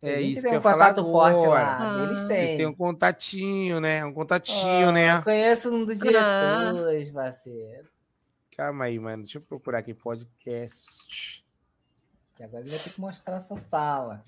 É 0.03 0.15
a 0.15 0.17
gente 0.19 0.33
isso 0.33 0.43
tem 0.43 0.51
que 0.53 0.57
eu 0.57 0.61
um 0.61 0.63
contato 0.63 1.05
forte 1.05 1.47
lá. 1.47 1.77
Ah. 1.79 2.03
Eles 2.05 2.19
Eles 2.19 2.25
têm. 2.25 2.57
têm 2.57 2.67
um 2.67 2.75
contatinho, 2.75 3.79
né? 3.81 4.03
Um 4.05 4.13
contatinho, 4.15 4.89
Ó, 4.89 4.93
né? 4.93 5.19
Eu 5.19 5.23
conheço 5.23 5.71
um 5.71 5.85
dos 5.85 5.99
diretores, 5.99 7.11
parceiro. 7.11 7.87
Calma 8.57 8.87
aí, 8.87 8.99
mano. 8.99 9.23
Deixa 9.25 9.37
eu 9.37 9.43
procurar 9.43 9.81
aqui 9.81 9.93
podcast. 9.93 11.45
Que 12.35 12.43
agora 12.43 12.63
ele 12.63 12.71
vai 12.71 12.79
ter 12.79 12.91
que 12.91 13.01
mostrar 13.01 13.37
essa 13.37 13.57
sala. 13.57 14.25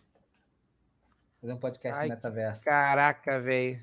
Fazer 1.40 1.54
um 1.54 1.58
podcast 1.58 2.00
Ai, 2.02 2.08
metaverso. 2.10 2.64
Caraca, 2.66 3.40
velho. 3.40 3.82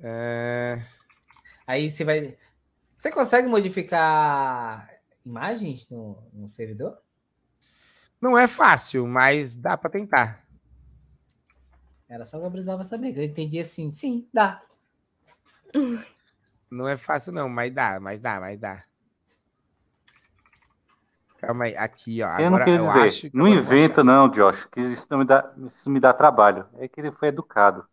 É... 0.00 0.80
Aí 1.66 1.90
você 1.90 2.04
vai. 2.04 2.38
Você 2.98 3.12
consegue 3.12 3.46
modificar 3.46 4.90
imagens 5.24 5.88
no, 5.88 6.20
no 6.32 6.48
servidor? 6.48 6.98
Não 8.20 8.36
é 8.36 8.48
fácil, 8.48 9.06
mas 9.06 9.54
dá 9.54 9.76
pra 9.76 9.88
tentar. 9.88 10.44
Era 12.08 12.24
só 12.24 12.38
o 12.38 12.40
que 12.40 12.46
eu 12.48 12.50
precisava 12.50 12.82
saber. 12.82 13.12
que 13.12 13.20
Eu 13.20 13.24
entendi 13.24 13.60
assim, 13.60 13.92
sim, 13.92 14.28
dá. 14.34 14.60
Não 16.68 16.88
é 16.88 16.98
fácil, 16.98 17.32
não, 17.32 17.48
mas 17.48 17.72
dá, 17.72 17.98
mas 17.98 18.20
dá, 18.20 18.38
mas 18.38 18.60
dá. 18.60 18.84
Calma 21.38 21.64
aí, 21.64 21.76
aqui, 21.76 22.22
ó. 22.22 22.26
Eu 22.26 22.46
Agora 22.46 22.66
não 22.66 22.90
queria 22.90 23.08
dizer, 23.08 23.30
não 23.32 23.48
inventa 23.48 24.04
não, 24.04 24.28
Josh, 24.28 24.66
que 24.66 24.80
isso 24.80 25.06
não 25.08 25.18
me 25.20 25.24
dá, 25.24 25.50
isso 25.64 25.88
me 25.88 25.98
dá 25.98 26.12
trabalho. 26.12 26.66
É 26.74 26.86
que 26.86 27.00
ele 27.00 27.10
foi 27.10 27.28
educado. 27.28 27.88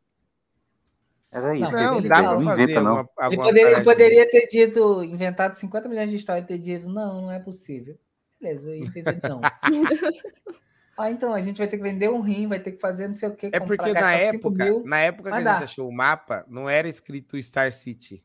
Era 1.32 1.54
isso 1.54 1.72
Não, 1.72 2.02
dá 2.02 2.24
pra 2.24 2.40
não 2.40 2.54
inventa 2.54 2.82
não. 2.82 2.98
alguma, 2.98 3.26
Ele 3.28 3.38
poderia, 3.38 3.72
ele 3.72 3.84
poderia 3.84 4.30
ter 4.30 4.48
dito, 4.48 5.04
inventado 5.04 5.56
50 5.56 5.90
milhões 5.90 6.10
de 6.10 6.16
histórias 6.16 6.46
e 6.46 6.48
ter 6.48 6.58
dito, 6.58 6.88
não, 6.88 7.24
não 7.24 7.32
é 7.32 7.40
possível. 7.40 7.98
Beleza, 8.40 8.70
eu 8.70 8.84
entendi, 8.84 9.20
não. 9.24 9.42
ah, 10.98 11.12
então, 11.12 11.34
a 11.34 11.42
gente 11.42 11.58
vai 11.58 11.68
ter 11.68 11.78
que 11.78 11.84
vender 11.84 12.10
um 12.10 12.22
rim, 12.22 12.48
vai 12.48 12.60
ter 12.60 12.72
que 12.72 12.80
fazer 12.80 13.08
não 13.08 13.16
sei 13.16 13.30
o 13.30 13.36
que. 13.36 13.48
É 13.48 13.60
porque 13.60 13.92
na 13.92 14.14
época, 14.14 14.84
na 14.86 15.00
época 15.00 15.30
que 15.32 15.36
a 15.36 15.54
gente 15.54 15.64
achou 15.64 15.90
o 15.90 15.94
mapa, 15.94 16.46
não 16.48 16.70
era 16.70 16.88
escrito 16.88 17.42
Star 17.42 17.72
City. 17.72 18.24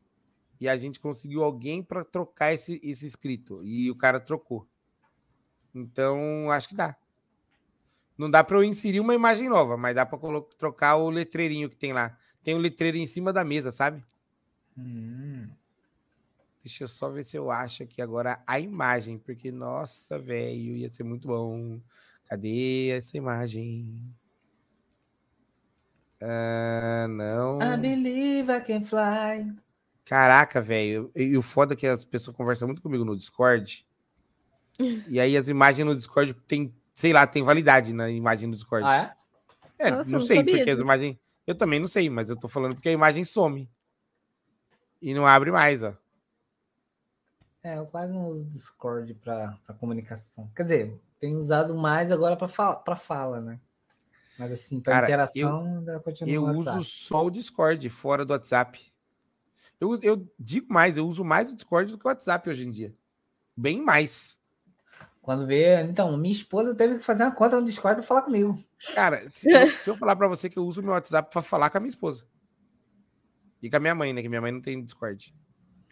E 0.59 0.69
a 0.69 0.77
gente 0.77 0.99
conseguiu 0.99 1.43
alguém 1.43 1.81
pra 1.81 2.03
trocar 2.03 2.53
esse, 2.53 2.79
esse 2.83 3.07
escrito. 3.07 3.63
E 3.63 3.89
o 3.89 3.95
cara 3.95 4.19
trocou. 4.19 4.67
Então, 5.73 6.51
acho 6.51 6.69
que 6.69 6.75
dá. 6.75 6.95
Não 8.15 8.29
dá 8.29 8.43
pra 8.43 8.57
eu 8.57 8.63
inserir 8.63 8.99
uma 8.99 9.15
imagem 9.15 9.49
nova, 9.49 9.75
mas 9.75 9.95
dá 9.95 10.05
colo- 10.05 10.47
trocar 10.59 10.97
o 10.97 11.09
letreirinho 11.09 11.67
que 11.67 11.75
tem 11.75 11.93
lá. 11.93 12.15
Tem 12.43 12.55
um 12.55 12.59
letreiro 12.59 12.97
em 12.97 13.07
cima 13.07 13.31
da 13.31 13.43
mesa, 13.43 13.71
sabe? 13.71 14.03
Hum, 14.77 15.47
Deixa 16.63 16.83
eu 16.83 16.87
só 16.87 17.09
ver 17.09 17.23
se 17.23 17.35
eu 17.37 17.49
acho 17.49 17.81
aqui 17.83 18.01
agora 18.01 18.41
a 18.45 18.59
imagem, 18.59 19.17
porque, 19.17 19.51
nossa, 19.51 20.19
velho, 20.19 20.75
ia 20.77 20.89
ser 20.89 21.03
muito 21.03 21.27
bom. 21.27 21.81
Cadê 22.25 22.89
essa 22.91 23.17
imagem? 23.17 23.99
Ah, 26.21 27.07
não. 27.09 27.59
I 27.61 27.77
believe 27.77 28.51
I 28.51 28.61
can 28.61 28.81
fly. 28.83 29.55
Caraca, 30.05 30.61
velho. 30.61 31.11
E 31.15 31.35
o 31.35 31.41
foda 31.41 31.73
é 31.73 31.75
que 31.77 31.87
as 31.87 32.05
pessoas 32.05 32.35
conversam 32.37 32.67
muito 32.67 32.81
comigo 32.81 33.03
no 33.03 33.17
Discord. 33.17 33.85
e 35.07 35.19
aí 35.19 35.35
as 35.35 35.47
imagens 35.47 35.85
no 35.85 35.95
Discord 35.95 36.33
tem, 36.47 36.73
sei 36.93 37.11
lá, 37.11 37.25
tem 37.25 37.43
validade 37.43 37.91
na 37.91 38.09
imagem 38.09 38.49
do 38.49 38.55
Discord. 38.55 38.85
Ah, 38.87 39.15
é? 39.79 39.87
É, 39.87 39.89
Nossa, 39.91 40.11
não 40.11 40.19
não 40.19 40.25
sei, 40.27 40.37
sabia 40.37 40.57
porque 40.57 40.69
as 40.69 40.75
disso. 40.77 40.85
imagens. 40.85 41.17
Eu 41.45 41.55
também 41.55 41.79
não 41.79 41.87
sei, 41.87 42.09
mas 42.09 42.29
eu 42.29 42.37
tô 42.37 42.47
falando 42.47 42.75
porque 42.75 42.89
a 42.89 42.93
imagem 42.93 43.23
some. 43.23 43.69
E 45.01 45.13
não 45.13 45.25
abre 45.25 45.51
mais, 45.51 45.81
ó. 45.83 45.95
É, 47.63 47.77
eu 47.77 47.85
quase 47.85 48.13
não 48.13 48.27
uso 48.29 48.45
Discord 48.45 49.13
para 49.15 49.57
comunicação. 49.79 50.49
Quer 50.55 50.63
dizer, 50.63 51.01
tenho 51.19 51.39
usado 51.39 51.75
mais 51.75 52.11
agora 52.11 52.35
para 52.35 52.47
fala, 52.47 52.75
pra 52.75 52.95
fala, 52.95 53.39
né? 53.39 53.59
Mas 54.37 54.51
assim, 54.51 54.79
para 54.79 55.03
interação, 55.03 55.63
ainda 55.63 55.99
continua 55.99 56.33
Eu 56.33 56.57
uso 56.57 56.83
só 56.83 57.25
o 57.25 57.29
Discord, 57.29 57.87
fora 57.89 58.25
do 58.25 58.31
WhatsApp. 58.31 58.91
Eu, 59.79 59.99
eu 60.01 60.27
digo 60.39 60.73
mais, 60.73 60.97
eu 60.97 61.07
uso 61.07 61.23
mais 61.23 61.51
o 61.51 61.55
Discord 61.55 61.91
do 61.91 61.97
que 61.99 62.05
o 62.05 62.09
WhatsApp 62.09 62.49
hoje 62.49 62.65
em 62.65 62.71
dia. 62.71 62.95
Bem 63.55 63.81
mais. 63.83 64.40
Quando 65.21 65.45
vê, 65.45 65.81
então, 65.83 66.17
minha 66.17 66.33
esposa 66.33 66.73
teve 66.75 66.95
que 66.97 67.03
fazer 67.03 67.23
uma 67.23 67.31
conta 67.35 67.59
no 67.59 67.65
Discord 67.65 67.97
para 67.99 68.07
falar 68.07 68.23
comigo. 68.23 68.57
Cara, 68.95 69.29
se 69.29 69.49
eu, 69.51 69.67
se 69.69 69.89
eu 69.89 69.95
falar 69.95 70.15
pra 70.15 70.27
você 70.27 70.49
que 70.49 70.57
eu 70.57 70.65
uso 70.65 70.81
meu 70.81 70.93
WhatsApp 70.93 71.29
pra 71.31 71.41
falar 71.43 71.69
com 71.69 71.77
a 71.77 71.81
minha 71.81 71.89
esposa. 71.91 72.25
E 73.61 73.69
com 73.69 73.77
a 73.77 73.79
minha 73.79 73.93
mãe, 73.93 74.11
né? 74.13 74.21
Que 74.23 74.29
minha 74.29 74.41
mãe 74.41 74.51
não 74.51 74.61
tem 74.61 74.83
Discord. 74.83 75.31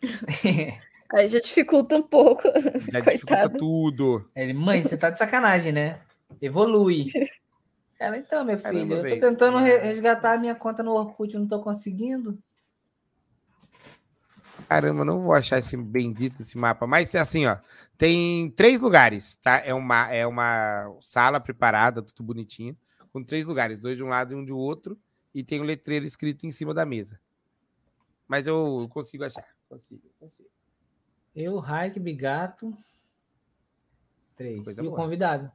Aí 1.14 1.28
já 1.28 1.40
dificulta 1.40 1.96
um 1.96 2.04
pouco. 2.04 2.44
Já 2.92 3.00
dificulta 3.00 3.50
Coitado. 3.50 3.58
tudo. 3.58 4.30
Ele, 4.36 4.54
mãe, 4.54 4.82
você 4.84 4.96
tá 4.98 5.10
de 5.10 5.18
sacanagem, 5.18 5.72
né? 5.72 6.02
Evolui. 6.42 7.08
Ela, 8.00 8.18
então, 8.18 8.46
meu 8.46 8.58
Caramba, 8.60 8.80
filho, 8.82 8.94
eu 8.96 9.02
tô 9.04 9.10
velho. 9.10 9.20
tentando 9.22 9.58
re- 9.58 9.78
resgatar 9.80 10.34
a 10.34 10.38
minha 10.38 10.56
conta 10.56 10.82
no 10.84 10.92
Orkut, 10.92 11.36
não 11.38 11.48
tô 11.48 11.62
conseguindo. 11.62 12.40
Caramba, 14.70 15.04
não 15.04 15.24
vou 15.24 15.34
achar 15.34 15.58
esse 15.58 15.76
bendito 15.76 16.44
esse 16.44 16.56
mapa. 16.56 16.86
Mas 16.86 17.14
é 17.16 17.20
assim, 17.20 17.48
ó. 17.48 17.58
Tem 17.98 18.52
três 18.52 18.80
lugares, 18.80 19.36
tá? 19.38 19.58
É 19.66 19.74
uma, 19.74 20.08
é 20.14 20.28
uma 20.28 20.96
sala 21.02 21.40
preparada, 21.40 22.04
tudo 22.04 22.22
bonitinho, 22.24 22.78
com 23.12 23.24
três 23.24 23.48
lugares, 23.48 23.80
dois 23.80 23.98
de 23.98 24.04
um 24.04 24.08
lado 24.08 24.32
e 24.32 24.36
um 24.36 24.46
do 24.46 24.56
outro, 24.56 24.96
e 25.34 25.44
tem 25.44 25.60
um 25.60 25.64
letreiro 25.64 26.06
escrito 26.06 26.46
em 26.46 26.52
cima 26.52 26.72
da 26.72 26.86
mesa. 26.86 27.20
Mas 28.28 28.46
eu 28.46 28.88
consigo 28.92 29.24
achar. 29.24 29.44
Consigo, 29.68 30.04
consigo. 30.20 30.48
Eu, 31.36 31.58
Raik, 31.58 32.00
Bigato. 32.00 32.78
Três. 34.36 34.64
Coisa 34.64 34.82
e 34.84 34.86
o 34.88 34.92
boa. 34.92 35.02
convidado. 35.02 35.52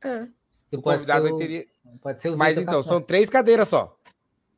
É. 0.00 0.22
O 0.72 0.80
pode 0.80 0.98
convidado 0.98 1.26
ser 1.26 1.32
o- 1.32 1.38
teria. 1.38 1.66
Pode 2.00 2.20
ser 2.20 2.30
o 2.30 2.38
Mas 2.38 2.56
então, 2.56 2.82
são 2.84 3.00
três 3.00 3.28
cadeiras 3.28 3.66
só. 3.68 3.98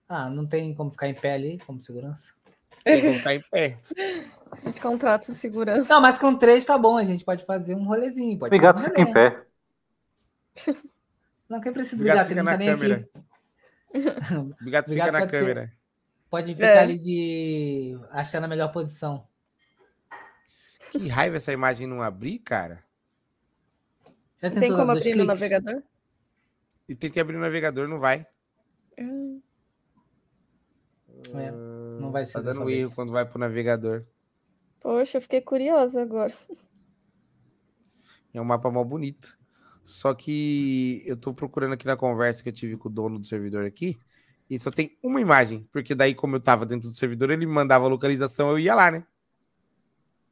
Ah, 0.06 0.28
não 0.28 0.46
tem 0.46 0.74
como 0.74 0.90
ficar 0.90 1.08
em 1.08 1.14
pé 1.14 1.32
ali, 1.34 1.58
como 1.64 1.80
segurança. 1.80 2.32
Eu 2.84 3.00
vou 3.02 3.14
ficar 3.14 3.34
em 3.34 3.40
pé. 3.42 3.76
A 4.50 4.56
gente 4.68 4.80
contrata 4.80 5.30
o 5.30 5.34
segurança. 5.34 5.92
Não, 5.92 6.00
mas 6.00 6.18
com 6.18 6.34
três 6.36 6.64
tá 6.64 6.76
bom, 6.78 6.96
a 6.96 7.04
gente 7.04 7.24
pode 7.24 7.44
fazer 7.44 7.74
um 7.74 7.84
rolezinho. 7.84 8.38
Pode 8.38 8.48
Obrigado, 8.54 8.78
fazer 8.78 8.88
um 8.88 8.90
fica 8.90 9.02
em 9.02 9.12
pé. 9.12 9.46
Não, 11.48 11.60
quem 11.60 11.72
precisa 11.72 11.96
do 11.96 12.08
ele 12.08 12.24
fica 12.24 12.42
não 12.42 12.44
tá 12.44 12.50
na 12.52 12.56
nem 12.56 12.68
câmera. 12.68 13.08
aqui. 13.92 14.38
Obrigado, 14.60 14.84
fica 14.88 15.08
Obrigado, 15.08 15.12
na 15.12 15.18
pode 15.20 15.30
ser. 15.32 15.38
câmera. 15.40 15.72
Pode 16.30 16.54
ficar 16.54 16.66
É. 16.66 16.78
ali 16.78 16.96
de 16.98 17.98
achando 18.12 18.44
a 18.44 18.48
melhor 18.48 18.70
posição. 18.72 19.26
Que 20.92 21.08
raiva 21.08 21.36
essa 21.36 21.52
imagem 21.52 21.86
não 21.88 22.00
abrir, 22.02 22.38
cara. 22.38 22.84
Já 24.40 24.48
Tem 24.50 24.70
como 24.70 24.92
abrir 24.92 25.14
no 25.16 25.24
cliques? 25.24 25.26
navegador? 25.26 25.82
E 26.88 26.94
tentei 26.94 27.20
abrir 27.20 27.36
o 27.36 27.40
navegador, 27.40 27.88
não 27.88 27.98
vai. 27.98 28.26
Hum, 28.98 29.40
É, 31.34 31.50
não 32.10 32.12
vai 32.12 32.24
ser 32.24 32.34
Tá 32.34 32.40
dando 32.40 32.68
erro 32.68 32.88
vez. 32.88 32.94
quando 32.94 33.12
vai 33.12 33.24
pro 33.24 33.38
navegador. 33.38 34.04
Poxa, 34.80 35.18
eu 35.18 35.22
fiquei 35.22 35.40
curiosa 35.40 36.02
agora. 36.02 36.34
É 38.34 38.40
um 38.40 38.44
mapa 38.44 38.70
mó 38.70 38.82
bonito. 38.82 39.38
Só 39.84 40.12
que 40.14 41.02
eu 41.06 41.16
tô 41.16 41.32
procurando 41.32 41.74
aqui 41.74 41.86
na 41.86 41.96
conversa 41.96 42.42
que 42.42 42.48
eu 42.48 42.52
tive 42.52 42.76
com 42.76 42.88
o 42.88 42.92
dono 42.92 43.18
do 43.18 43.26
servidor 43.26 43.64
aqui. 43.64 43.98
E 44.48 44.58
só 44.58 44.70
tem 44.70 44.98
uma 45.02 45.20
imagem. 45.20 45.68
Porque 45.72 45.94
daí, 45.94 46.14
como 46.14 46.36
eu 46.36 46.40
tava 46.40 46.66
dentro 46.66 46.88
do 46.90 46.96
servidor, 46.96 47.30
ele 47.30 47.46
me 47.46 47.52
mandava 47.52 47.86
a 47.86 47.88
localização, 47.88 48.50
eu 48.50 48.58
ia 48.58 48.74
lá, 48.74 48.90
né? 48.90 49.06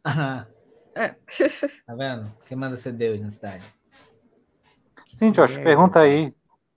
É. 0.95 1.11
tá 1.87 1.95
vendo? 1.95 2.29
Quem 2.49 2.57
manda 2.57 2.77
ser 2.77 2.91
Deus 2.91 3.21
na 3.21 3.31
cidade? 3.31 3.65
Sim, 5.15 5.31
Josh, 5.31 5.53
merda, 5.53 5.65
pergunta 5.65 6.01
aí. 6.01 6.35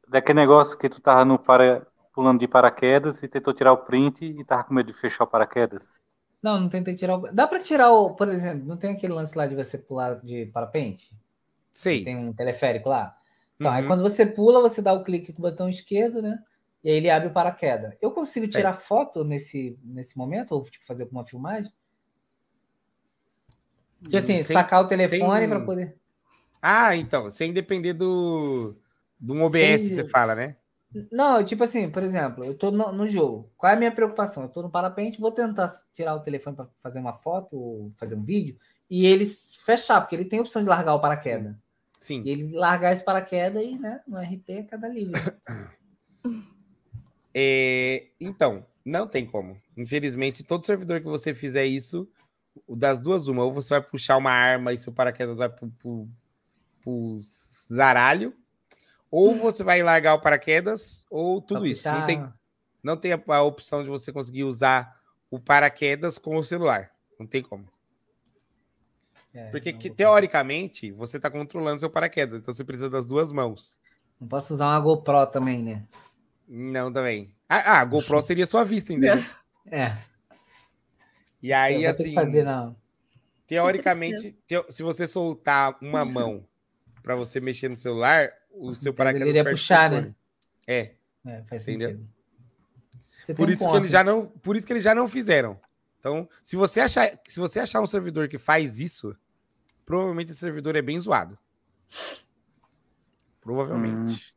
Daquele 0.07 0.39
negócio 0.39 0.77
que 0.77 0.87
tu 0.87 1.01
tava 1.01 1.25
no 1.25 1.39
para... 1.39 1.87
pulando 2.13 2.39
de 2.39 2.47
paraquedas 2.47 3.21
e 3.23 3.27
tentou 3.27 3.53
tirar 3.53 3.71
o 3.73 3.77
print 3.77 4.25
e 4.25 4.43
tava 4.43 4.63
com 4.63 4.73
medo 4.73 4.91
de 4.91 4.97
fechar 4.97 5.23
o 5.23 5.27
paraquedas. 5.27 5.91
Não, 6.41 6.59
não 6.59 6.69
tentei 6.69 6.95
tirar 6.95 7.17
o. 7.17 7.31
Dá 7.31 7.47
pra 7.47 7.59
tirar 7.59 7.91
o. 7.91 8.15
Por 8.15 8.27
exemplo, 8.29 8.65
não 8.67 8.75
tem 8.77 8.91
aquele 8.91 9.13
lance 9.13 9.37
lá 9.37 9.45
de 9.45 9.55
você 9.55 9.77
pular 9.77 10.15
de 10.21 10.47
parapente? 10.47 11.15
Sei. 11.73 12.03
Tem 12.03 12.17
um 12.17 12.33
teleférico 12.33 12.89
lá? 12.89 13.15
Então, 13.55 13.71
aí 13.71 13.83
Uhum. 13.83 13.87
quando 13.87 14.01
você 14.01 14.25
pula, 14.25 14.59
você 14.59 14.81
dá 14.81 14.91
o 14.91 15.03
clique 15.03 15.31
com 15.31 15.39
o 15.39 15.43
botão 15.43 15.69
esquerdo, 15.69 16.21
né? 16.21 16.39
E 16.83 16.89
aí 16.89 16.95
ele 16.97 17.11
abre 17.11 17.27
o 17.29 17.31
paraquedas. 17.33 17.95
Eu 18.01 18.11
consigo 18.11 18.47
tirar 18.47 18.73
foto 18.73 19.23
nesse, 19.23 19.77
nesse 19.83 20.17
momento? 20.17 20.53
Ou 20.53 20.63
tipo, 20.63 20.83
fazer 20.83 21.07
uma 21.11 21.23
filmagem? 21.23 21.71
Tipo 24.03 24.17
assim, 24.17 24.41
Sem- 24.41 24.53
sacar 24.55 24.83
o 24.83 24.87
telefone 24.87 25.41
sem- 25.41 25.49
para 25.49 25.59
poder. 25.61 25.95
Ah, 26.59 26.95
então, 26.95 27.29
sem 27.29 27.53
depender 27.53 27.93
do. 27.93 28.75
De 29.19 29.31
um 29.31 29.43
OBS, 29.43 29.81
Sem- 29.83 29.89
você 29.91 30.03
fala, 30.09 30.33
né? 30.33 30.55
Não, 31.11 31.43
tipo 31.43 31.63
assim, 31.63 31.89
por 31.89 32.03
exemplo, 32.03 32.43
eu 32.43 32.57
tô 32.57 32.69
no, 32.69 32.91
no 32.91 33.07
jogo. 33.07 33.49
Qual 33.57 33.71
é 33.71 33.75
a 33.75 33.77
minha 33.77 33.91
preocupação? 33.91 34.43
Eu 34.43 34.49
tô 34.49 34.61
no 34.61 34.69
parapente, 34.69 35.21
vou 35.21 35.31
tentar 35.31 35.69
tirar 35.93 36.15
o 36.15 36.19
telefone 36.19 36.55
para 36.55 36.67
fazer 36.79 36.99
uma 36.99 37.13
foto 37.13 37.55
ou 37.55 37.93
fazer 37.97 38.15
um 38.15 38.23
vídeo 38.23 38.57
e 38.89 39.05
ele 39.05 39.25
fechar, 39.25 40.01
porque 40.01 40.15
ele 40.15 40.25
tem 40.25 40.39
a 40.39 40.41
opção 40.41 40.61
de 40.61 40.67
largar 40.67 40.93
o 40.93 40.99
paraquedas. 40.99 41.55
Sim. 41.97 42.23
E 42.25 42.29
ele 42.29 42.51
largar 42.51 42.91
esse 42.91 43.03
paraquedas 43.03 43.63
e, 43.63 43.77
né, 43.77 44.01
no 44.05 44.17
RP 44.19 44.49
é 44.49 44.63
cada 44.63 44.87
livre. 44.87 45.19
É, 47.33 48.09
então, 48.19 48.65
não 48.83 49.07
tem 49.07 49.25
como. 49.25 49.55
Infelizmente, 49.77 50.43
todo 50.43 50.65
servidor 50.65 50.99
que 50.99 51.05
você 51.05 51.33
fizer 51.33 51.65
isso, 51.65 52.05
das 52.67 52.99
duas, 52.99 53.29
uma, 53.29 53.45
ou 53.45 53.53
você 53.53 53.69
vai 53.69 53.81
puxar 53.81 54.17
uma 54.17 54.31
arma 54.31 54.73
e 54.73 54.77
seu 54.77 54.91
paraquedas 54.91 55.37
vai 55.37 55.47
pro, 55.47 55.69
pro, 55.79 56.09
pro 56.81 57.21
zaralho, 57.73 58.33
ou 59.11 59.35
você 59.35 59.63
vai 59.63 59.83
largar 59.83 60.13
o 60.13 60.21
paraquedas, 60.21 61.05
ou 61.11 61.41
tudo 61.41 61.65
isso. 61.65 61.91
Não 61.91 62.05
tem, 62.05 62.25
não 62.81 62.97
tem 62.97 63.11
a, 63.13 63.21
a 63.27 63.41
opção 63.43 63.83
de 63.83 63.89
você 63.89 64.11
conseguir 64.11 64.45
usar 64.45 64.97
o 65.29 65.39
paraquedas 65.39 66.17
com 66.17 66.37
o 66.37 66.43
celular. 66.43 66.91
Não 67.19 67.27
tem 67.27 67.43
como. 67.43 67.65
é, 69.35 69.49
Porque 69.51 69.73
que, 69.73 69.89
teoricamente 69.89 70.91
você 70.91 71.17
está 71.17 71.29
controlando 71.29 71.79
seu 71.79 71.89
paraquedas, 71.89 72.39
então 72.39 72.53
você 72.53 72.63
precisa 72.63 72.89
das 72.89 73.05
duas 73.05 73.31
mãos. 73.31 73.77
Não 74.19 74.27
posso 74.27 74.53
usar 74.53 74.67
uma 74.67 74.79
GoPro 74.79 75.27
também, 75.27 75.61
né? 75.61 75.83
Não 76.47 76.91
também. 76.91 77.35
Ah, 77.49 77.79
a 77.81 77.85
GoPro 77.85 78.21
seria 78.23 78.47
sua 78.47 78.63
vista, 78.63 78.93
entendeu? 78.93 79.23
É. 79.69 79.93
E 81.41 81.51
aí, 81.51 81.85
assim, 81.85 82.03
que 82.03 82.13
fazer 82.13 82.45
teoricamente, 83.47 84.37
teo- 84.47 84.65
se 84.69 84.83
você 84.83 85.07
soltar 85.07 85.77
uma 85.81 86.05
mão 86.05 86.47
para 87.01 87.15
você 87.15 87.39
mexer 87.39 87.67
no 87.67 87.75
celular, 87.75 88.31
o 88.53 88.75
seu 88.75 88.91
Ele 88.91 88.97
paraquedas 88.97 89.27
iria 89.29 89.43
perde 89.43 89.59
puxar, 89.59 89.89
né? 89.91 90.15
É, 90.67 90.91
É, 91.25 91.41
faz 91.43 91.67
Entendeu? 91.67 91.89
sentido. 91.91 92.09
Você 93.21 93.33
por 93.35 93.45
tem 93.45 93.53
um 93.55 93.57
isso 93.57 93.69
que 93.71 93.77
eles 93.77 93.91
já 93.91 94.03
não, 94.03 94.25
por 94.27 94.55
isso 94.55 94.65
que 94.67 94.73
eles 94.73 94.83
já 94.83 94.95
não 94.95 95.07
fizeram. 95.07 95.59
Então, 95.99 96.27
se 96.43 96.55
você 96.55 96.79
achar, 96.81 97.11
se 97.27 97.39
você 97.39 97.59
achar 97.59 97.79
um 97.81 97.85
servidor 97.87 98.27
que 98.27 98.37
faz 98.39 98.79
isso, 98.79 99.15
provavelmente 99.85 100.31
esse 100.31 100.39
servidor 100.39 100.75
é 100.75 100.81
bem 100.81 100.97
zoado. 100.99 101.37
Provavelmente. 103.39 104.35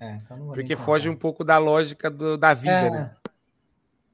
É, 0.00 0.16
então 0.16 0.48
Porque 0.52 0.76
foge 0.76 1.08
um 1.08 1.16
pouco 1.16 1.44
da 1.44 1.58
lógica 1.58 2.10
do- 2.10 2.36
da 2.36 2.54
vida, 2.54 2.72
é, 2.86 2.90
né? 2.90 3.16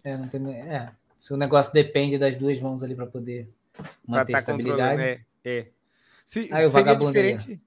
É, 0.04 0.16
não 0.16 0.28
tem. 0.28 0.50
É. 0.54 0.92
Se 1.18 1.32
o 1.32 1.36
negócio 1.36 1.72
depende 1.72 2.18
das 2.18 2.36
duas 2.36 2.60
mãos 2.60 2.82
ali 2.82 2.94
para 2.94 3.06
poder 3.06 3.50
Pra 3.72 3.84
manter 4.06 4.32
tá 4.32 4.38
estabilidade. 4.38 4.80
controlando, 4.96 5.02
é. 5.44 5.58
é. 5.58 5.68
Se, 6.24 6.48
Aí 6.52 6.64
o 6.66 6.70
seria 6.70 6.94
diferente. 6.94 7.62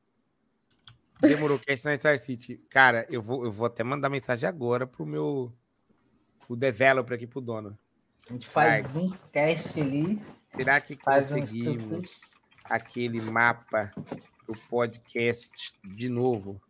Demorou 1.22 1.60
cast 1.60 1.86
na 1.86 1.96
Star 1.96 2.18
City. 2.18 2.58
Cara, 2.70 3.06
eu 3.10 3.22
vou, 3.22 3.46
eu 3.46 3.52
vou 3.52 3.68
até 3.68 3.84
mandar 3.84 4.10
mensagem 4.10 4.50
agora 4.50 4.88
pro 4.88 5.06
meu 5.06 5.54
o 6.50 6.56
developer 6.56 7.16
aqui 7.16 7.28
pro 7.28 7.40
dono. 7.40 7.78
A 8.30 8.34
gente 8.34 8.48
faz 8.48 8.96
um 8.96 9.10
cast 9.32 9.80
ali, 9.80 10.22
Será 10.56 10.82
que 10.82 10.98
conseguimos 10.98 12.34
aquele 12.66 13.22
mapa 13.22 13.94
do 14.46 14.54
podcast 14.70 15.74
de 15.84 16.10
novo? 16.10 16.62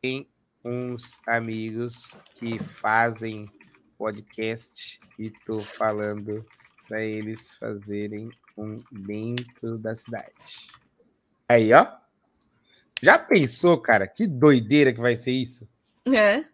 Tem 0.00 0.28
uns 0.64 1.20
amigos 1.26 2.14
que 2.36 2.58
fazem 2.58 3.50
podcast 3.98 5.00
e 5.18 5.30
tô 5.30 5.58
falando 5.58 6.46
para 6.86 7.02
eles 7.02 7.56
fazerem 7.56 8.30
um 8.56 8.78
dentro 8.92 9.76
da 9.78 9.96
cidade. 9.96 10.70
Aí, 11.48 11.72
ó. 11.72 12.03
Já 13.02 13.18
pensou, 13.18 13.78
cara? 13.78 14.06
Que 14.06 14.26
doideira 14.26 14.92
que 14.92 15.00
vai 15.00 15.16
ser 15.16 15.32
isso? 15.32 15.68
É. 16.12 16.44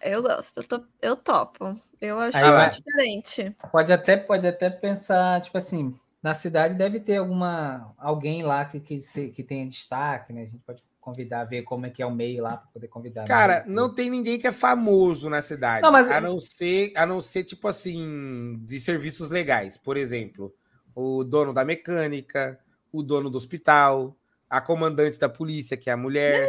Eu 0.00 0.22
gosto, 0.22 0.58
eu, 0.58 0.64
tô- 0.64 0.84
eu 1.02 1.16
topo. 1.16 1.78
Eu 2.00 2.18
acho 2.18 2.36
Aí 2.38 2.70
diferente. 2.70 3.56
Pode 3.72 3.92
até, 3.92 4.16
pode 4.16 4.46
até 4.46 4.70
pensar, 4.70 5.40
tipo 5.40 5.58
assim, 5.58 5.98
na 6.22 6.32
cidade 6.34 6.74
deve 6.74 7.00
ter 7.00 7.16
alguma 7.16 7.92
alguém 7.98 8.42
lá 8.42 8.64
que, 8.64 8.78
que, 8.78 9.00
se- 9.00 9.28
que 9.28 9.42
tenha 9.42 9.66
destaque, 9.68 10.32
né? 10.32 10.42
A 10.42 10.46
gente 10.46 10.62
pode 10.64 10.82
convidar, 11.00 11.44
ver 11.44 11.62
como 11.62 11.86
é 11.86 11.90
que 11.90 12.02
é 12.02 12.06
o 12.06 12.14
meio 12.14 12.42
lá 12.42 12.56
para 12.58 12.68
poder 12.68 12.88
convidar. 12.88 13.24
Cara, 13.26 13.60
né? 13.60 13.64
não 13.66 13.92
tem 13.92 14.10
ninguém 14.10 14.38
que 14.38 14.46
é 14.46 14.52
famoso 14.52 15.28
na 15.30 15.40
cidade. 15.42 15.82
Não, 15.82 15.90
mas- 15.90 16.08
a 16.10 16.20
não 16.20 16.38
ser, 16.38 16.92
a 16.94 17.04
não 17.06 17.20
ser 17.20 17.44
tipo 17.44 17.66
assim, 17.66 18.56
de 18.60 18.78
serviços 18.78 19.30
legais. 19.30 19.76
Por 19.76 19.96
exemplo, 19.96 20.54
o 20.94 21.24
dono 21.24 21.52
da 21.52 21.64
mecânica, 21.64 22.58
o 22.92 23.02
dono 23.02 23.28
do 23.30 23.38
hospital, 23.38 24.16
a 24.50 24.60
comandante 24.60 25.18
da 25.18 25.28
polícia, 25.28 25.76
que 25.76 25.90
é 25.90 25.92
a 25.92 25.96
mulher. 25.96 26.48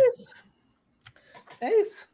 É 1.62 1.82
isso. 1.82 2.08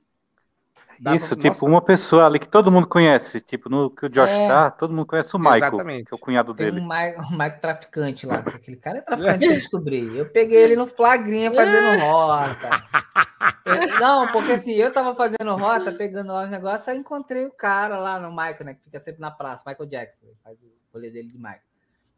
Dá 0.98 1.14
Isso, 1.14 1.28
pra- 1.28 1.36
tipo, 1.36 1.48
Nossa, 1.50 1.66
uma 1.66 1.82
pessoa 1.82 2.26
ali 2.26 2.40
que 2.40 2.48
todo 2.48 2.72
mundo 2.72 2.88
conhece. 2.88 3.42
Tipo, 3.42 3.68
no 3.70 3.90
que 3.92 4.06
o 4.06 4.10
Josh 4.10 4.30
É. 4.30 4.48
tá, 4.48 4.72
todo 4.72 4.94
mundo 4.94 5.06
conhece 5.06 5.36
o 5.36 5.40
Michael, 5.40 5.58
Exatamente. 5.58 6.06
que 6.06 6.14
é 6.14 6.16
o 6.16 6.20
cunhado 6.20 6.56
Tem 6.56 6.68
dele. 6.72 6.80
um 6.80 6.88
Mike, 6.88 7.20
um 7.34 7.60
traficante 7.60 8.26
lá. 8.26 8.42
que 8.42 8.50
Aquele 8.56 8.78
cara 8.78 9.00
é 9.00 9.02
traficante 9.02 9.40
que 9.40 9.46
eu 9.46 9.54
descobri. 9.56 10.18
Eu 10.18 10.30
peguei 10.30 10.58
ele 10.64 10.78
no 10.78 10.88
flagrinha 10.88 11.52
fazendo 11.52 12.00
rota. 12.00 12.70
Eu- 13.66 14.00
não, 14.00 14.32
porque 14.32 14.54
assim, 14.54 14.72
eu 14.72 14.90
tava 14.94 15.14
fazendo 15.16 15.54
rota, 15.58 15.92
pegando 15.92 16.32
lá 16.32 16.46
os 16.46 16.50
negócios, 16.50 16.88
aí 16.88 16.98
encontrei 16.98 17.46
o 17.46 17.52
cara 17.52 17.98
lá 17.98 18.18
no 18.18 18.30
Michael, 18.32 18.64
né? 18.64 18.74
Que 18.76 18.84
fica 18.84 19.00
sempre 19.00 19.20
na 19.20 19.32
praça, 19.32 19.64
Michael 19.68 19.90
Jackson. 19.90 20.28
Faz 20.46 20.64
o 20.64 20.72
rolê 20.94 21.10
dele 21.10 21.28
de 21.28 21.38
Michael. 21.38 21.60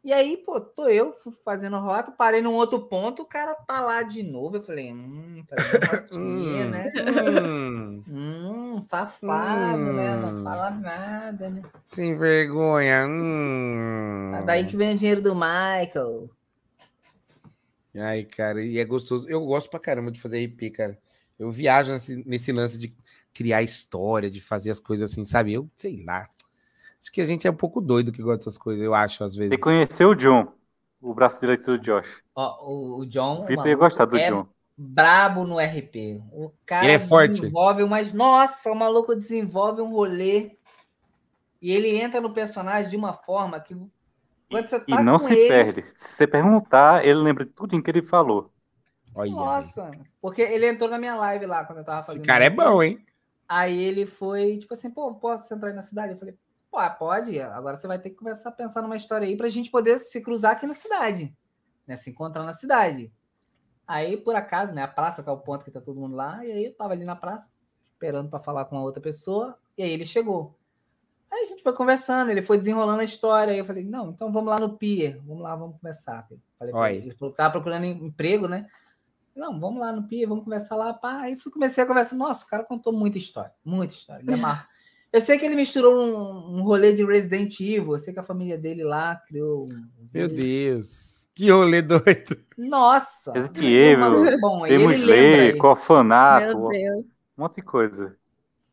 E 0.04 0.12
aí, 0.12 0.36
pô, 0.36 0.60
tô 0.60 0.88
eu 0.88 1.12
fazendo 1.44 1.78
rota, 1.78 2.10
parei 2.12 2.40
num 2.40 2.54
outro 2.54 2.88
ponto, 2.88 3.22
o 3.22 3.26
cara 3.26 3.54
tá 3.54 3.80
lá 3.80 4.02
de 4.02 4.22
novo. 4.22 4.56
Eu 4.56 4.62
falei, 4.62 4.92
hum, 4.92 5.44
fazendo 5.48 5.84
rotinha, 5.84 6.66
Hum. 6.66 6.70
né? 6.70 6.92
Hum, 7.28 8.04
Hum, 8.08 8.82
safado, 8.82 9.92
né? 9.92 10.16
Não 10.16 10.28
Hum. 10.38 10.44
fala 10.44 10.70
nada, 10.70 11.50
né? 11.50 11.62
sem 11.84 12.16
vergonha. 12.16 13.06
Hum. 13.08 14.32
É 14.34 14.42
daí 14.44 14.66
que 14.66 14.76
vem 14.76 14.94
o 14.94 14.96
dinheiro 14.96 15.20
do 15.20 15.34
Michael. 15.34 16.30
Ai, 17.96 18.24
cara, 18.24 18.62
e 18.62 18.78
é 18.78 18.84
gostoso. 18.84 19.28
Eu 19.28 19.44
gosto 19.44 19.68
pra 19.68 19.80
caramba 19.80 20.10
de 20.12 20.20
fazer 20.20 20.38
RP, 20.38 20.70
cara. 20.70 20.98
Eu 21.38 21.50
viajo 21.50 21.92
nesse, 21.92 22.16
nesse 22.24 22.52
lance 22.52 22.78
de 22.78 22.94
criar 23.34 23.62
história, 23.62 24.30
de 24.30 24.40
fazer 24.40 24.70
as 24.70 24.80
coisas 24.80 25.10
assim, 25.10 25.24
sabe? 25.24 25.52
Eu 25.54 25.68
sei 25.76 26.04
lá. 26.04 26.28
Acho 27.00 27.12
que 27.12 27.20
a 27.20 27.26
gente 27.26 27.46
é 27.46 27.50
um 27.50 27.56
pouco 27.56 27.80
doido 27.80 28.12
que 28.12 28.22
gosta 28.22 28.38
dessas 28.38 28.58
coisas, 28.58 28.84
eu 28.84 28.94
acho, 28.94 29.22
às 29.24 29.34
vezes. 29.34 29.50
Tem 29.50 29.58
que 29.58 29.64
conhecer 29.64 30.04
o 30.04 30.14
John, 30.14 30.52
o 31.00 31.14
braço 31.14 31.38
direito 31.40 31.76
do 31.76 31.78
Josh. 31.78 32.22
Ó, 32.34 32.66
o, 32.66 32.98
o 33.00 33.06
John. 33.06 33.40
O 33.42 33.46
Vitor 33.46 33.66
ia 33.68 33.76
gostar 33.76 34.04
do 34.06 34.16
é 34.16 34.30
John. 34.30 34.46
brabo 34.76 35.44
no 35.44 35.58
RP. 35.58 36.20
O 36.32 36.50
cara 36.66 36.84
Ele 36.84 36.92
é 36.94 36.98
forte. 36.98 37.40
desenvolve 37.40 37.82
umas. 37.82 38.12
Nossa, 38.12 38.70
o 38.70 38.74
maluco 38.74 39.14
desenvolve 39.14 39.80
um 39.80 39.90
rolê. 39.90 40.56
E 41.60 41.72
ele 41.72 41.96
entra 41.96 42.20
no 42.20 42.32
personagem 42.32 42.90
de 42.90 42.96
uma 42.96 43.12
forma 43.12 43.60
que. 43.60 43.76
Quando 44.50 44.66
você 44.66 44.76
E 44.76 44.90
tá 44.90 45.02
não 45.02 45.18
com 45.18 45.26
se 45.26 45.34
ele. 45.34 45.48
perde. 45.48 45.82
Se 45.86 46.08
você 46.16 46.26
perguntar, 46.26 47.04
ele 47.04 47.18
lembra 47.20 47.44
de 47.44 47.50
tudo 47.52 47.80
que 47.82 47.90
ele 47.90 48.02
falou. 48.02 48.50
Olha 49.14 49.30
aí. 49.30 49.34
Nossa, 49.34 49.90
porque 50.20 50.42
ele 50.42 50.66
entrou 50.68 50.88
na 50.88 50.98
minha 50.98 51.16
live 51.16 51.46
lá 51.46 51.64
quando 51.64 51.78
eu 51.78 51.84
tava 51.84 52.04
fazendo. 52.04 52.20
Esse 52.22 52.26
cara 52.26 52.44
é 52.44 52.50
bom, 52.50 52.82
hein? 52.82 53.04
Aí 53.48 53.78
ele 53.78 54.06
foi, 54.06 54.58
tipo 54.58 54.74
assim, 54.74 54.90
pô, 54.90 55.14
posso 55.14 55.52
entrar 55.52 55.70
aí 55.70 55.74
na 55.74 55.82
cidade? 55.82 56.12
Eu 56.12 56.18
falei, 56.18 56.34
pô, 56.70 56.78
pode. 56.98 57.40
Agora 57.40 57.76
você 57.76 57.86
vai 57.86 57.98
ter 57.98 58.10
que 58.10 58.16
começar 58.16 58.48
a 58.50 58.52
pensar 58.52 58.82
numa 58.82 58.96
história 58.96 59.26
aí 59.26 59.36
pra 59.36 59.48
gente 59.48 59.70
poder 59.70 59.98
se 59.98 60.20
cruzar 60.20 60.52
aqui 60.52 60.66
na 60.66 60.74
cidade, 60.74 61.34
né? 61.86 61.96
Se 61.96 62.10
encontrar 62.10 62.44
na 62.44 62.52
cidade. 62.52 63.12
Aí, 63.86 64.16
por 64.16 64.34
acaso, 64.36 64.74
né? 64.74 64.82
A 64.82 64.88
praça, 64.88 65.22
que 65.22 65.28
é 65.28 65.32
o 65.32 65.38
ponto 65.38 65.64
que 65.64 65.70
tá 65.70 65.80
todo 65.80 66.00
mundo 66.00 66.14
lá, 66.14 66.44
e 66.44 66.52
aí 66.52 66.64
eu 66.66 66.74
tava 66.74 66.92
ali 66.92 67.04
na 67.04 67.16
praça, 67.16 67.50
esperando 67.92 68.28
pra 68.28 68.38
falar 68.38 68.66
com 68.66 68.76
a 68.76 68.82
outra 68.82 69.02
pessoa, 69.02 69.58
e 69.76 69.82
aí 69.82 69.90
ele 69.90 70.04
chegou. 70.04 70.54
Aí 71.30 71.42
a 71.42 71.46
gente 71.46 71.62
foi 71.62 71.72
conversando, 71.74 72.30
ele 72.30 72.42
foi 72.42 72.58
desenrolando 72.58 73.00
a 73.00 73.04
história, 73.04 73.52
aí 73.52 73.58
eu 73.58 73.64
falei, 73.64 73.84
não, 73.84 74.10
então 74.10 74.30
vamos 74.30 74.50
lá 74.50 74.58
no 74.58 74.76
Pier, 74.76 75.20
vamos 75.24 75.42
lá, 75.42 75.54
vamos 75.56 75.76
conversar. 75.76 76.26
Falei 76.58 76.74
Olha 76.74 76.94
ele, 76.94 77.14
falou 77.14 77.32
que 77.32 77.36
tava 77.36 77.52
procurando 77.52 77.84
em- 77.84 78.06
emprego, 78.06 78.46
né? 78.48 78.66
Não, 79.34 79.58
vamos 79.60 79.78
lá 79.80 79.92
no 79.92 80.06
Pier, 80.06 80.28
vamos 80.28 80.44
conversar 80.44 80.74
lá, 80.76 80.92
pá. 80.92 81.20
Aí 81.20 81.36
fui, 81.36 81.52
comecei 81.52 81.82
a 81.82 81.86
conversar, 81.86 82.16
nossa, 82.16 82.44
o 82.44 82.48
cara 82.48 82.64
contou 82.64 82.92
muita 82.92 83.18
história, 83.18 83.52
muita 83.64 83.94
história. 83.94 84.22
me 84.24 84.34
amarro. 84.34 84.66
Eu 85.12 85.20
sei 85.20 85.38
que 85.38 85.46
ele 85.46 85.54
misturou 85.56 85.94
um, 85.96 86.58
um 86.58 86.62
rolê 86.62 86.92
de 86.92 87.04
Resident 87.04 87.58
Evil, 87.60 87.92
eu 87.92 87.98
sei 87.98 88.12
que 88.12 88.20
a 88.20 88.22
família 88.22 88.58
dele 88.58 88.84
lá 88.84 89.16
criou 89.26 89.64
um... 89.64 89.88
Meu 90.12 90.28
Deus. 90.28 91.28
Que 91.34 91.50
rolê 91.50 91.80
doido. 91.80 92.36
Nossa! 92.56 93.32
Evil, 93.54 93.98
maluco 93.98 94.38
bom, 94.40 94.66
Slayer, 94.66 95.54
aí. 95.54 95.60
Orfanato, 95.60 96.58
Meu 96.58 96.68
Deus. 96.68 97.04
um 97.04 97.42
monte 97.42 97.56
de 97.56 97.62
coisa. 97.62 98.16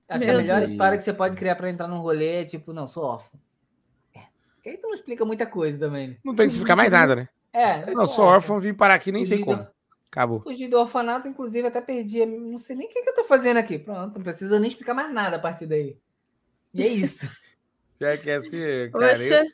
Acho 0.09 0.23
que 0.23 0.29
a 0.29 0.33
Meu 0.33 0.41
melhor 0.41 0.59
Deus. 0.59 0.71
história 0.71 0.97
que 0.97 1.03
você 1.03 1.13
pode 1.13 1.37
criar 1.37 1.55
pra 1.55 1.69
entrar 1.69 1.87
num 1.87 1.99
rolê 1.99 2.41
é 2.41 2.45
tipo, 2.45 2.73
não, 2.73 2.85
sou 2.87 3.03
órfão. 3.03 3.39
É. 4.15 4.21
Que 4.61 4.69
aí 4.69 4.77
tu 4.77 4.87
não 4.87 4.95
explica 4.95 5.23
muita 5.23 5.45
coisa 5.45 5.79
também, 5.79 6.09
né? 6.09 6.17
Não 6.23 6.35
tem 6.35 6.47
que 6.47 6.53
explicar 6.53 6.75
mais 6.75 6.89
nada, 6.91 7.15
né? 7.15 7.29
É, 7.53 7.89
eu 7.89 7.93
Não, 7.95 8.07
sou 8.07 8.25
órfão, 8.25 8.59
vim 8.59 8.73
parar 8.73 8.95
aqui, 8.95 9.11
nem 9.11 9.23
sei 9.23 9.37
Fugi 9.37 9.49
do- 9.49 9.57
como. 9.57 9.67
Acabou. 10.11 10.41
Fugi 10.41 10.67
do 10.67 10.79
orfanato, 10.79 11.27
inclusive, 11.27 11.67
até 11.67 11.79
perdi. 11.81 12.25
Não 12.25 12.57
sei 12.57 12.75
nem 12.75 12.87
o 12.87 12.89
que, 12.89 13.01
que 13.01 13.09
eu 13.09 13.15
tô 13.15 13.23
fazendo 13.25 13.57
aqui. 13.57 13.77
Pronto, 13.77 14.15
não 14.15 14.23
precisa 14.23 14.59
nem 14.59 14.69
explicar 14.69 14.93
mais 14.93 15.13
nada 15.13 15.35
a 15.37 15.39
partir 15.39 15.65
daí. 15.67 15.97
E 16.75 16.83
é 16.83 16.87
isso. 16.87 17.25
Já 17.99 18.17
que 18.17 18.29
é 18.29 18.35
assim, 18.35 18.49
cara. 18.91 19.05
eu- 19.13 19.17
Poxa, 19.17 19.45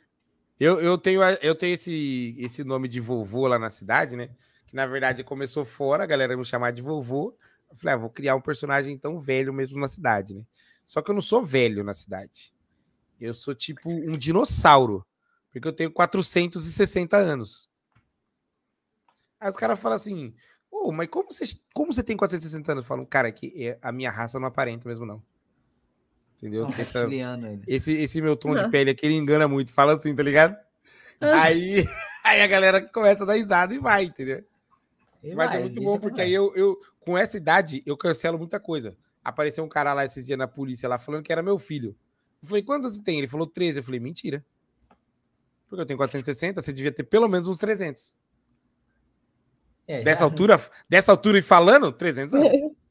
Eu, 0.60 0.80
eu 0.80 0.98
tenho, 0.98 1.20
eu 1.40 1.54
tenho 1.54 1.74
esse, 1.74 2.36
esse 2.38 2.62
nome 2.64 2.86
de 2.88 3.00
vovô 3.00 3.46
lá 3.48 3.58
na 3.58 3.70
cidade, 3.70 4.16
né? 4.16 4.30
Que 4.66 4.76
na 4.76 4.86
verdade 4.86 5.24
começou 5.24 5.64
fora, 5.64 6.04
a 6.04 6.06
galera 6.06 6.36
me 6.36 6.44
chamar 6.44 6.70
de 6.72 6.82
vovô. 6.82 7.36
Eu 7.70 7.76
falei, 7.76 7.94
ah, 7.94 7.98
vou 7.98 8.10
criar 8.10 8.36
um 8.36 8.40
personagem 8.40 8.96
tão 8.98 9.20
velho 9.20 9.52
mesmo 9.52 9.80
na 9.80 9.88
cidade, 9.88 10.34
né? 10.34 10.44
Só 10.84 11.00
que 11.00 11.10
eu 11.10 11.14
não 11.14 11.22
sou 11.22 11.44
velho 11.44 11.82
na 11.82 11.94
cidade. 11.94 12.52
Eu 13.20 13.32
sou 13.34 13.54
tipo 13.54 13.88
um 13.90 14.12
dinossauro. 14.12 15.06
Porque 15.52 15.66
eu 15.68 15.72
tenho 15.72 15.90
460 15.90 17.16
anos. 17.16 17.68
Aí 19.40 19.48
os 19.50 19.56
caras 19.56 19.78
falam 19.80 19.96
assim, 19.96 20.34
ô, 20.70 20.92
mas 20.92 21.08
como 21.08 21.32
você, 21.32 21.44
como 21.74 21.92
você 21.92 22.02
tem 22.02 22.16
460 22.16 22.72
anos? 22.72 22.84
Eu 22.84 22.88
falo, 22.88 23.06
cara, 23.06 23.28
é 23.28 23.32
que 23.32 23.64
é- 23.66 23.78
a 23.82 23.90
minha 23.92 24.10
raça 24.10 24.38
não 24.38 24.46
aparenta 24.48 24.88
mesmo, 24.88 25.04
não. 25.06 25.22
Entendeu? 26.42 26.64
Nossa, 26.64 26.82
Essa- 26.82 27.08
esse, 27.68 27.92
esse 27.92 28.20
meu 28.20 28.36
tom 28.36 28.56
de 28.56 28.68
pele 28.68 28.90
aqui, 28.90 29.06
ele 29.06 29.14
engana 29.14 29.46
muito. 29.46 29.72
Fala 29.72 29.94
assim, 29.94 30.12
tá 30.12 30.24
ligado? 30.24 30.56
Ah. 31.20 31.42
Aí, 31.42 31.84
aí 32.24 32.40
a 32.42 32.46
galera 32.48 32.80
começa 32.80 33.22
a 33.22 33.26
dar 33.26 33.34
risada 33.34 33.72
e 33.72 33.78
vai, 33.78 34.04
entendeu? 34.06 34.44
E 35.22 35.34
Mas 35.36 35.46
é 35.46 35.50
vai, 35.50 35.60
muito 35.60 35.74
deixa 35.76 35.88
bom, 35.88 35.94
que 35.96 36.00
porque 36.02 36.16
vai. 36.16 36.26
aí 36.26 36.32
eu, 36.34 36.52
eu, 36.56 36.76
com 36.98 37.16
essa 37.16 37.36
idade, 37.36 37.80
eu 37.86 37.96
cancelo 37.96 38.36
muita 38.38 38.58
coisa. 38.58 38.96
Apareceu 39.22 39.62
um 39.62 39.68
cara 39.68 39.94
lá 39.94 40.04
esse 40.04 40.20
dia 40.20 40.36
na 40.36 40.48
polícia 40.48 40.88
lá 40.88 40.98
falando 40.98 41.22
que 41.22 41.30
era 41.30 41.44
meu 41.44 41.60
filho. 41.60 41.94
Eu 42.42 42.48
falei, 42.48 42.62
quantos 42.64 42.96
você 42.96 43.02
tem? 43.04 43.18
Ele 43.18 43.28
falou 43.28 43.46
13. 43.46 43.78
Eu 43.78 43.84
falei, 43.84 44.00
mentira. 44.00 44.44
Porque 45.68 45.80
eu 45.80 45.86
tenho 45.86 45.96
460, 45.96 46.60
você 46.60 46.72
devia 46.72 46.90
ter 46.90 47.04
pelo 47.04 47.28
menos 47.28 47.46
uns 47.46 47.56
300. 47.56 48.16
É, 49.86 50.02
Dessa 50.02 50.20
já- 50.20 50.24
altura, 50.26 50.60
dessa 50.88 51.12
altura 51.12 51.38
e 51.38 51.42
falando, 51.42 51.92
300 51.92 52.34
anos. 52.34 52.50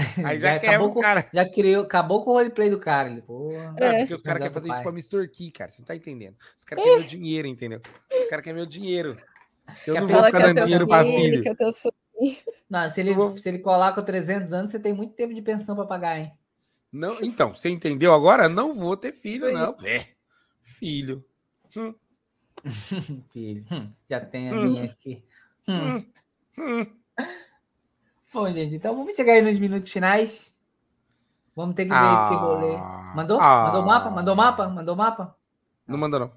Aí 0.24 0.38
já, 0.38 0.54
Já 0.54 0.58
quebra 0.58 0.88
com- 0.88 1.00
caras. 1.00 1.24
Já 1.32 1.48
criou, 1.50 1.82
acabou 1.84 2.24
com 2.24 2.30
o 2.30 2.34
roleplay 2.34 2.70
do 2.70 2.78
cara. 2.78 3.10
Ele, 3.10 3.22
porra. 3.22 3.74
É, 3.78 3.84
É. 3.86 3.98
porque 4.00 4.14
os 4.14 4.22
caras 4.22 4.40
querem 4.42 4.54
fazer 4.54 4.72
isso 4.72 4.82
pra 4.82 4.92
me 4.92 5.00
extorquir, 5.00 5.52
cara. 5.52 5.70
Você 5.70 5.82
não 5.82 5.86
tá 5.86 5.94
entendendo. 5.96 6.36
Os 6.58 6.64
caras 6.64 6.84
querem 6.84 6.98
meu 7.00 7.06
dinheiro, 7.08 7.48
entendeu? 7.48 7.80
Os 8.10 8.28
caras 8.28 8.44
querem 8.44 8.56
meu 8.56 8.66
dinheiro. 8.66 9.16
Eu 9.86 9.94
Quer 9.94 10.00
não 10.00 10.08
vou 10.08 10.22
ficar 10.24 10.38
quer 10.38 10.46
dando 10.54 10.64
dinheiro 10.64 10.88
pra 10.88 11.04
filho, 11.04 11.20
filho. 11.20 11.42
que 11.42 11.48
eu 11.48 11.56
tô 11.56 11.70
su- 11.72 11.92
Não, 12.68 12.88
se 12.88 13.00
ele, 13.00 13.14
vou- 13.14 13.36
se 13.36 13.48
ele 13.48 13.58
colar 13.60 13.94
com 13.94 14.02
300 14.02 14.52
anos, 14.52 14.70
você 14.70 14.78
tem 14.80 14.92
muito 14.92 15.14
tempo 15.14 15.32
de 15.34 15.40
pensão 15.42 15.74
pra 15.76 15.84
pagar, 15.84 16.18
hein? 16.18 16.32
Não, 16.92 17.18
então, 17.22 17.54
você 17.54 17.68
entendeu 17.68 18.12
agora? 18.12 18.48
Não 18.48 18.74
vou 18.74 18.96
ter 18.96 19.12
filho, 19.12 19.42
Foi. 19.44 19.52
não. 19.52 19.76
É, 19.84 20.04
filho. 20.60 21.24
Hum, 21.76 21.94
Filho, 23.32 23.64
hum, 23.70 23.90
já 24.08 24.20
tem 24.20 24.50
a 24.50 24.54
Hum. 24.54 24.64
minha 24.70 24.84
aqui. 24.84 25.24
Hum. 25.68 26.04
Bom, 28.32 28.50
gente, 28.52 28.74
então 28.76 28.94
vamos 28.96 29.16
chegar 29.16 29.32
aí 29.34 29.42
nos 29.42 29.58
minutos 29.58 29.90
finais. 29.90 30.56
Vamos 31.54 31.74
ter 31.74 31.84
que 31.84 31.90
ver 31.90 31.96
esse 31.96 32.34
rolê. 32.34 32.74
Ah, 32.76 33.12
Mandou? 33.14 33.40
ah. 33.40 33.64
Mandou 33.66 33.82
mapa? 33.84 34.10
Mandou 34.10 34.36
mapa? 34.36 34.68
Mandou 34.68 34.96
mapa? 34.96 35.36
Não 35.86 35.98
mandou, 35.98 36.20
não. 36.20 36.32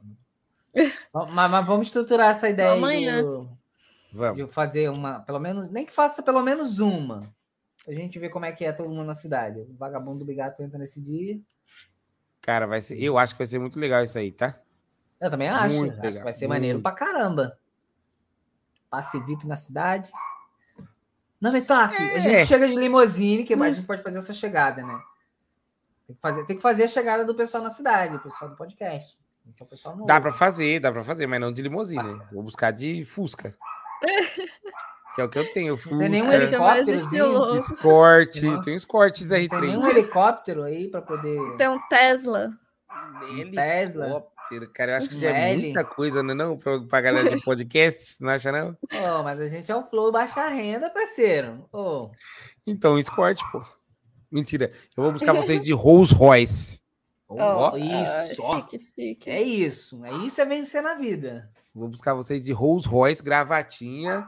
Mas, 1.31 1.51
mas 1.51 1.65
vamos 1.67 1.87
estruturar 1.87 2.29
essa 2.31 2.49
ideia 2.49 2.71
aí 2.71 2.77
amanhã. 2.77 3.21
do- 3.23 3.49
Vamos. 4.11 4.37
de 4.45 4.51
fazer 4.51 4.89
uma, 4.89 5.19
pelo 5.21 5.39
menos, 5.39 5.69
nem 5.71 5.85
que 5.85 5.91
faça 5.93 6.21
pelo 6.21 6.41
menos 6.43 6.79
uma. 6.79 7.21
Pra 7.83 7.93
gente 7.93 8.17
ver 8.19 8.29
como 8.29 8.45
é 8.45 8.51
que 8.51 8.63
é 8.63 8.71
todo 8.71 8.89
mundo 8.89 9.05
na 9.05 9.15
cidade. 9.15 9.59
O 9.61 9.75
vagabundo 9.75 10.19
do 10.19 10.25
Bigato 10.25 10.61
entra 10.61 10.77
nesse 10.79 11.01
dia. 11.01 11.39
Cara, 12.41 12.65
vai 12.67 12.79
ser, 12.81 13.01
eu 13.01 13.17
acho 13.17 13.33
que 13.33 13.39
vai 13.39 13.47
ser 13.47 13.57
muito 13.59 13.79
legal 13.79 14.03
isso 14.03 14.17
aí, 14.17 14.31
tá? 14.31 14.59
Eu 15.19 15.29
também 15.29 15.47
acho. 15.49 15.75
Muito 15.75 15.93
acho 15.93 16.01
legal, 16.01 16.17
que 16.19 16.23
vai 16.23 16.33
ser 16.33 16.47
muito. 16.47 16.57
maneiro 16.59 16.81
pra 16.81 16.91
caramba. 16.91 17.57
Passe 18.89 19.19
VIP 19.19 19.47
na 19.47 19.57
cidade. 19.57 20.11
Não, 21.43 21.51
Vetoque, 21.51 21.97
a 22.01 22.05
É. 22.15 22.19
gente 22.21 22.45
chega 22.47 22.65
de 22.69 22.75
limousine, 22.75 23.43
que 23.43 23.53
a 23.53 23.71
gente 23.71 23.85
pode 23.85 24.01
fazer 24.01 24.19
essa 24.19 24.33
chegada, 24.33 24.81
né? 24.81 24.97
Tem 26.07 26.15
que, 26.15 26.21
fazer, 26.21 26.45
tem 26.45 26.55
que 26.55 26.61
fazer 26.61 26.83
a 26.85 26.87
chegada 26.87 27.25
do 27.25 27.35
pessoal 27.35 27.61
na 27.61 27.69
cidade, 27.69 28.15
o 28.15 28.19
pessoal 28.19 28.49
do 28.51 28.55
podcast. 28.55 29.19
Então, 29.45 29.67
o 29.67 29.69
pessoal 29.69 29.93
não 29.97 30.05
Dá 30.05 30.21
pra 30.21 30.31
fazer, 30.31 30.79
dá 30.79 30.89
pra 30.89 31.03
fazer, 31.03 31.27
mas 31.27 31.41
não 31.41 31.51
de 31.51 31.61
limusine. 31.61 32.17
Vou 32.31 32.43
buscar 32.43 32.71
de 32.71 33.03
Fusca. 33.03 33.53
que 35.15 35.19
é 35.19 35.23
o 35.25 35.27
que 35.27 35.37
eu 35.37 35.51
tenho. 35.51 35.75
Fusca, 35.75 35.97
tem 35.97 36.07
nenhum 36.09 36.31
é 36.31 36.37
estiloso. 36.37 37.57
Escort, 37.57 38.41
Não. 38.41 38.61
tem 38.61 38.73
um 38.73 38.77
Escort 38.77 39.19
Não 39.19 39.27
tem 39.27 39.47
R3. 39.49 39.61
nenhum 39.61 39.87
helicóptero 39.89 40.63
aí 40.63 40.87
pra 40.87 41.01
poder. 41.01 41.57
Tem 41.57 41.67
um 41.67 41.79
Tesla. 41.89 42.53
Tesla. 43.53 44.25
Helicóptero, 44.51 44.69
cara, 44.71 44.91
eu 44.91 44.97
acho 44.97 45.09
que 45.09 45.15
Um 45.15 45.19
já 45.19 45.29
é 45.29 45.55
muita 45.55 45.83
coisa, 45.83 46.23
né? 46.23 46.33
Não, 46.33 46.57
pra, 46.57 46.79
pra 46.81 47.01
galera 47.01 47.35
de 47.35 47.43
podcast, 47.43 48.21
não 48.21 48.29
acha, 48.29 48.51
não? 48.51 48.77
Ô, 48.91 49.23
mas 49.23 49.39
a 49.39 49.47
gente 49.47 49.71
é 49.71 49.75
o 49.75 49.83
flow 49.87 50.11
baixa 50.11 50.47
renda, 50.47 50.89
parceiro. 50.89 51.67
Ô, 51.71 52.11
Então, 52.65 52.97
Escort, 52.99 53.41
pô. 53.51 53.63
Mentira. 54.31 54.71
Eu 54.95 55.03
vou 55.03 55.11
buscar 55.11 55.33
vocês 55.33 55.63
de 55.63 55.71
Rolls 55.71 56.13
Royce. 56.13 56.81
ô, 57.27 57.37
Ó, 57.37 57.77
isso, 57.77 58.43
ah, 58.45 58.55
chique, 58.55 58.79
chique. 58.79 59.29
É 59.29 59.41
isso. 59.41 60.03
É 60.05 60.11
isso 60.25 60.41
é 60.41 60.45
vencer 60.45 60.81
na 60.81 60.95
vida. 60.95 61.49
Vou 61.73 61.87
buscar 61.87 62.13
vocês 62.13 62.43
de 62.43 62.51
Rolls 62.51 62.87
Royce, 62.87 63.23
gravatinha, 63.23 64.27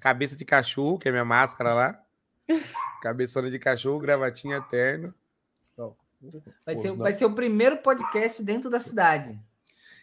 cabeça 0.00 0.36
de 0.36 0.44
cachorro, 0.44 0.98
que 0.98 1.08
é 1.08 1.12
minha 1.12 1.24
máscara 1.24 1.74
lá. 1.74 2.02
Cabeçona 3.02 3.50
de 3.50 3.58
cachorro, 3.58 3.98
gravatinha 3.98 4.60
terno. 4.62 5.14
Vai, 6.66 6.74
ser, 6.74 6.88
não. 6.88 6.96
vai 6.96 7.12
ser 7.12 7.24
o 7.26 7.32
primeiro 7.32 7.78
podcast 7.78 8.42
dentro 8.42 8.68
da 8.68 8.80
cidade. 8.80 9.38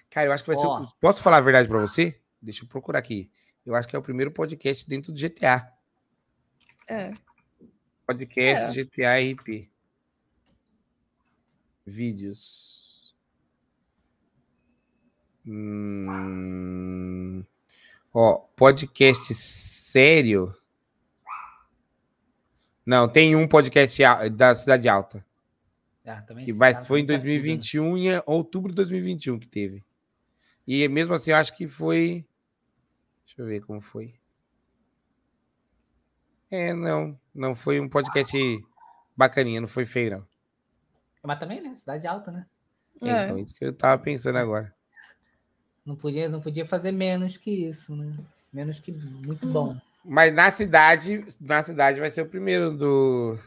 Cara, 0.09 0.27
eu 0.27 0.31
acho 0.31 0.43
que 0.43 0.49
vai 0.49 0.57
ser. 0.57 0.65
Ó. 0.65 0.85
Posso 0.99 1.21
falar 1.21 1.37
a 1.37 1.41
verdade 1.41 1.67
pra 1.67 1.79
você? 1.79 2.19
Deixa 2.41 2.63
eu 2.63 2.67
procurar 2.67 2.99
aqui. 2.99 3.31
Eu 3.65 3.75
acho 3.75 3.87
que 3.87 3.95
é 3.95 3.99
o 3.99 4.03
primeiro 4.03 4.31
podcast 4.31 4.87
dentro 4.87 5.11
do 5.11 5.19
GTA. 5.19 5.71
É. 6.87 7.11
Podcast 8.05 8.83
GTA 8.83 9.17
RP. 9.19 9.69
Vídeos. 11.85 13.15
Hum... 15.45 17.43
Ó, 18.13 18.37
podcast 18.55 19.33
sério. 19.33 20.55
Não, 22.85 23.09
tem 23.09 23.35
um 23.35 23.47
podcast 23.47 24.01
da 24.31 24.53
Cidade 24.55 24.87
Alta. 24.87 25.25
Ah, 26.05 26.21
Que 26.21 26.53
vai, 26.53 26.71
cara 26.71 26.85
foi 26.85 26.99
em 26.99 27.05
tá 27.05 27.13
tudo, 27.13 27.23
né? 27.23 27.29
2021, 27.31 27.97
em 27.97 28.21
outubro 28.27 28.69
de 28.71 28.75
2021 28.75 29.39
que 29.39 29.47
teve. 29.47 29.83
E 30.67 30.87
mesmo 30.87 31.13
assim, 31.13 31.31
eu 31.31 31.37
acho 31.37 31.55
que 31.55 31.67
foi. 31.67 32.25
Deixa 33.25 33.41
eu 33.41 33.45
ver 33.45 33.61
como 33.61 33.81
foi. 33.81 34.15
É, 36.49 36.73
não. 36.73 37.19
Não 37.33 37.55
foi 37.55 37.79
um 37.79 37.89
podcast 37.89 38.37
bacaninha, 39.15 39.61
não 39.61 39.67
foi 39.67 39.85
feio, 39.85 40.11
não. 40.11 40.27
Mas 41.23 41.39
também, 41.39 41.61
né? 41.61 41.75
Cidade 41.75 42.07
alta, 42.07 42.31
né? 42.31 42.45
É, 43.01 43.09
É. 43.09 43.23
Então, 43.23 43.37
isso 43.37 43.55
que 43.55 43.65
eu 43.65 43.73
tava 43.73 44.01
pensando 44.01 44.37
agora. 44.37 44.73
Não 45.85 45.95
podia, 45.95 46.27
não 46.27 46.41
podia 46.41 46.65
fazer 46.65 46.91
menos 46.91 47.37
que 47.37 47.51
isso, 47.51 47.95
né? 47.95 48.17
Menos 48.51 48.79
que 48.79 48.91
muito 48.91 49.45
bom. 49.45 49.79
Mas 50.03 50.33
na 50.33 50.49
cidade, 50.49 51.25
na 51.39 51.61
cidade 51.61 51.99
vai 51.99 52.09
ser 52.09 52.21
o 52.21 52.29
primeiro 52.29 52.75
do 52.75 53.37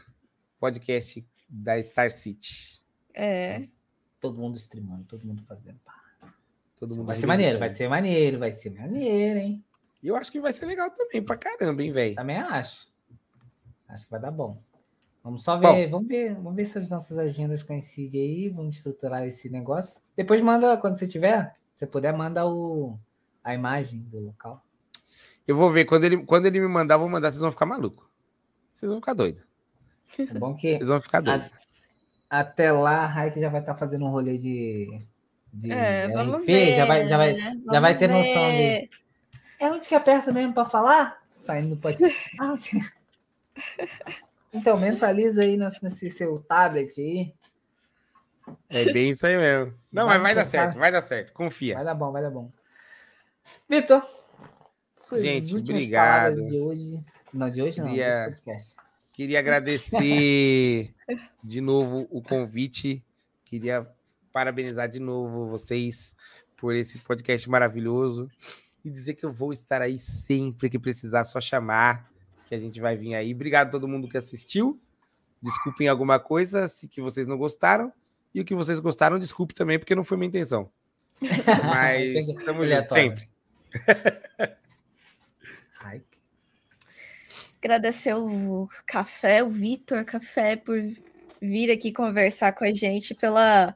podcast 0.59 1.25
da 1.49 1.81
Star 1.81 2.11
City. 2.11 2.81
É. 3.13 3.67
Todo 4.19 4.37
mundo 4.37 4.57
streamando, 4.57 5.05
todo 5.05 5.25
mundo 5.25 5.43
fazendo. 5.43 5.79
Pá, 5.79 5.98
Todo 6.79 6.95
mundo 6.95 7.05
Vai 7.07 7.17
ser 7.17 7.25
maneiro, 7.27 7.59
vai 7.59 7.67
arrebentando. 7.67 7.77
ser 7.77 7.89
maneiro, 7.89 8.39
vai 8.39 8.51
ser 8.51 8.69
maneiro, 8.71 9.39
hein? 9.39 9.63
E 10.01 10.07
eu 10.07 10.15
acho 10.15 10.31
que 10.31 10.39
vai 10.39 10.53
ser 10.53 10.65
legal 10.65 10.89
também, 10.91 11.21
pra 11.21 11.35
caramba, 11.35 11.83
hein, 11.83 11.91
velho? 11.91 12.15
Também 12.15 12.37
acho. 12.37 12.87
Acho 13.87 14.05
que 14.05 14.11
vai 14.11 14.19
dar 14.19 14.31
bom. 14.31 14.61
Vamos 15.21 15.43
só 15.43 15.57
ver, 15.57 15.89
vamos 15.89 16.07
ver, 16.07 16.33
vamos 16.35 16.55
ver 16.55 16.65
se 16.65 16.77
as 16.77 16.89
nossas 16.89 17.17
agendas 17.17 17.61
coincidem 17.61 18.21
aí, 18.21 18.49
vamos 18.49 18.77
estruturar 18.77 19.25
esse 19.27 19.49
negócio. 19.49 20.01
Depois 20.15 20.39
manda, 20.39 20.77
quando 20.77 20.97
você 20.97 21.05
tiver, 21.05 21.51
se 21.73 21.85
puder, 21.85 22.13
manda 22.15 22.47
o, 22.47 22.97
a 23.43 23.53
imagem 23.53 23.99
do 24.03 24.19
local. 24.19 24.63
Eu 25.45 25.57
vou 25.57 25.69
ver, 25.71 25.83
quando 25.83 26.05
ele, 26.05 26.23
quando 26.25 26.45
ele 26.45 26.61
me 26.61 26.67
mandar, 26.67 26.95
vou 26.97 27.09
mandar, 27.09 27.31
vocês 27.31 27.41
vão 27.41 27.51
ficar 27.51 27.65
malucos. 27.65 28.07
Vocês 28.73 28.89
vão 28.89 29.01
ficar 29.01 29.13
doidos. 29.13 29.43
É 30.17 30.25
bom 30.39 30.55
que 30.55 30.75
Vocês 30.77 30.87
vão 30.87 31.01
ficar 31.01 31.19
doidos. 31.19 31.49
até 32.29 32.71
lá 32.71 32.99
a 33.03 33.05
Raik 33.05 33.37
já 33.39 33.49
vai 33.49 33.59
estar 33.59 33.75
fazendo 33.75 34.05
um 34.05 34.09
rolê 34.09 34.37
de, 34.37 35.05
de 35.53 35.71
É, 35.71 36.07
vamos 36.09 36.37
RP, 36.41 36.45
ver. 36.45 36.75
já 36.75 36.85
vai, 36.85 37.07
já 37.07 37.17
vai, 37.17 37.33
né? 37.33 37.53
já 37.71 37.79
vai 37.79 37.97
ter 37.97 38.07
noção 38.09 38.51
de. 38.51 38.57
ver. 38.57 38.89
É 39.59 39.69
onde 39.69 39.87
que 39.87 39.95
aperta 39.95 40.31
mesmo 40.31 40.53
para 40.53 40.65
falar? 40.69 41.21
Saindo 41.29 41.75
do 41.75 41.77
podcast. 41.77 42.37
Ah, 42.39 42.55
então, 44.53 44.77
mentaliza 44.79 45.41
aí 45.41 45.57
nesse, 45.57 45.83
nesse 45.83 46.09
seu 46.09 46.39
tablet 46.39 46.99
aí. 46.99 47.33
É 48.69 48.91
bem 48.91 49.11
isso 49.11 49.25
aí 49.27 49.37
mesmo. 49.37 49.73
Não, 49.91 50.05
Vai 50.07 50.17
mas 50.17 50.23
vai 50.23 50.35
dar 50.35 50.49
certo, 50.49 50.77
vai 50.77 50.91
dar 50.91 51.01
certo. 51.01 51.33
Confia. 51.33 51.75
Vai 51.75 51.83
dar 51.85 51.93
bom, 51.93 52.11
vai 52.11 52.21
dar 52.21 52.31
bom. 52.31 52.49
Vitor, 53.69 54.01
suas 54.91 55.21
Gente, 55.21 55.53
últimas 55.53 55.83
obrigado. 55.83 56.23
palavras 56.33 56.49
de 56.49 56.57
hoje. 56.57 56.99
Não, 57.33 57.49
de 57.49 57.61
hoje 57.61 57.79
não, 57.79 57.89
Queria- 57.89 58.27
desse 58.29 58.41
podcast. 58.43 58.75
Queria 59.11 59.39
agradecer 59.39 60.95
de 61.43 61.61
novo 61.61 62.07
o 62.09 62.21
convite. 62.21 63.03
Queria 63.45 63.87
parabenizar 64.31 64.87
de 64.89 64.99
novo 64.99 65.47
vocês 65.47 66.15
por 66.55 66.75
esse 66.75 66.97
podcast 66.99 67.49
maravilhoso. 67.49 68.29
E 68.83 68.89
dizer 68.89 69.13
que 69.15 69.25
eu 69.25 69.33
vou 69.33 69.51
estar 69.51 69.81
aí 69.81 69.99
sempre 69.99 70.69
que 70.69 70.79
precisar, 70.79 71.23
só 71.23 71.39
chamar, 71.39 72.09
que 72.45 72.55
a 72.55 72.59
gente 72.59 72.79
vai 72.79 72.95
vir 72.95 73.15
aí. 73.15 73.33
Obrigado 73.33 73.67
a 73.67 73.71
todo 73.71 73.87
mundo 73.87 74.07
que 74.07 74.17
assistiu. 74.17 74.79
Desculpem 75.41 75.87
alguma 75.87 76.19
coisa 76.19 76.67
se 76.67 76.87
que 76.87 77.01
vocês 77.01 77.27
não 77.27 77.37
gostaram. 77.37 77.91
E 78.33 78.41
o 78.41 78.45
que 78.45 78.55
vocês 78.55 78.79
gostaram, 78.79 79.17
desculpe 79.17 79.53
também, 79.53 79.79
porque 79.79 79.95
não 79.95 80.03
foi 80.03 80.17
minha 80.17 80.27
intenção. 80.27 80.71
Mas 81.65 82.27
estamos 82.27 82.69
juntos, 82.69 82.89
sempre. 82.89 83.29
Ai, 85.81 86.01
Agradecer 87.61 88.13
o 88.15 88.69
Café, 88.85 89.43
o 89.43 89.49
Vitor 89.49 90.05
Café, 90.05 90.55
por 90.55 90.79
vir 91.41 91.71
aqui 91.71 91.91
conversar 91.91 92.53
com 92.53 92.63
a 92.63 92.71
gente 92.71 93.13
pela, 93.13 93.75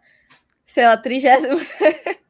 sei 0.74 0.86
lá, 0.88 0.98
trigésima. 0.98 1.60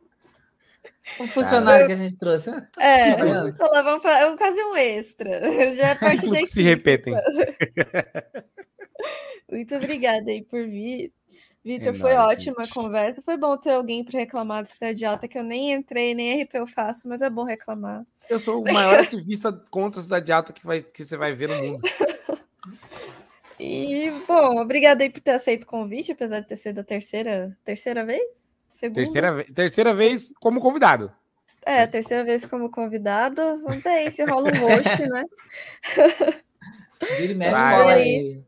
Um 1.19 1.27
funcionário 1.27 1.85
que 1.85 1.91
a 1.91 1.95
gente 1.97 2.17
trouxe. 2.17 2.49
né? 2.49 2.67
Tá 2.71 2.81
É, 2.83 3.11
funcionando. 3.11 3.43
vamos 3.43 3.57
falar, 3.57 3.81
vamos 3.83 4.01
falar, 4.03 4.21
é 4.33 4.37
quase 4.37 4.63
um 4.63 4.75
extra. 4.75 5.41
Já 5.75 5.89
é 5.89 5.95
parte 5.95 6.27
da 6.27 6.45
Se 6.47 6.61
repetem. 6.61 7.13
Muito 9.51 9.75
obrigada 9.75 10.31
aí 10.31 10.41
por 10.43 10.65
vir. 10.65 11.11
Vitor, 11.63 11.89
É 11.89 11.93
foi 11.93 12.13
nóis, 12.15 12.33
ótima 12.39 12.55
a 12.59 12.63
gente. 12.63 12.73
conversa. 12.73 13.21
Foi 13.21 13.37
bom 13.37 13.55
ter 13.57 13.71
alguém 13.71 14.03
para 14.03 14.19
reclamar 14.19 14.63
do 14.63 14.69
Cidade 14.69 15.05
Alta, 15.05 15.27
que 15.27 15.37
eu 15.37 15.43
nem 15.43 15.73
entrei, 15.73 16.15
nem 16.15 16.41
RP 16.41 16.55
eu 16.55 16.67
faço, 16.67 17.07
mas 17.07 17.21
é 17.21 17.29
bom 17.29 17.43
reclamar. 17.43 18.03
Eu 18.29 18.39
sou 18.39 18.61
o 18.61 18.73
maior 18.73 18.99
ativista 18.99 19.51
contra 19.69 19.99
a 19.99 20.03
cidade 20.03 20.31
alta 20.31 20.51
que, 20.51 20.65
vai, 20.65 20.81
que 20.81 21.05
você 21.05 21.15
vai 21.15 21.33
ver 21.33 21.49
no 21.49 21.55
mundo. 21.61 21.81
E, 23.65 24.11
bom, 24.27 24.59
obrigada 24.59 25.03
aí 25.03 25.09
por 25.09 25.21
ter 25.21 25.31
aceito 25.31 25.63
o 25.63 25.67
convite, 25.67 26.11
apesar 26.11 26.41
de 26.41 26.47
ter 26.47 26.57
sido 26.57 26.79
a 26.79 26.83
terceira, 26.83 27.57
terceira 27.63 28.05
vez? 28.05 28.57
Segunda? 28.69 28.95
Terceira, 29.01 29.45
terceira 29.53 29.93
vez 29.93 30.33
como 30.41 30.59
convidado. 30.59 31.11
É, 31.65 31.87
terceira 31.87 32.25
vez 32.25 32.45
como 32.45 32.69
convidado. 32.69 33.41
Vamos 33.63 33.81
ver 33.81 33.89
aí 33.89 34.11
se 34.11 34.25
rola 34.25 34.49
um 34.49 34.59
host, 34.59 35.07
né? 35.07 35.23
Vira 37.17 37.31
e 37.31 37.35
mexe, 37.35 37.55
aí. 37.55 38.43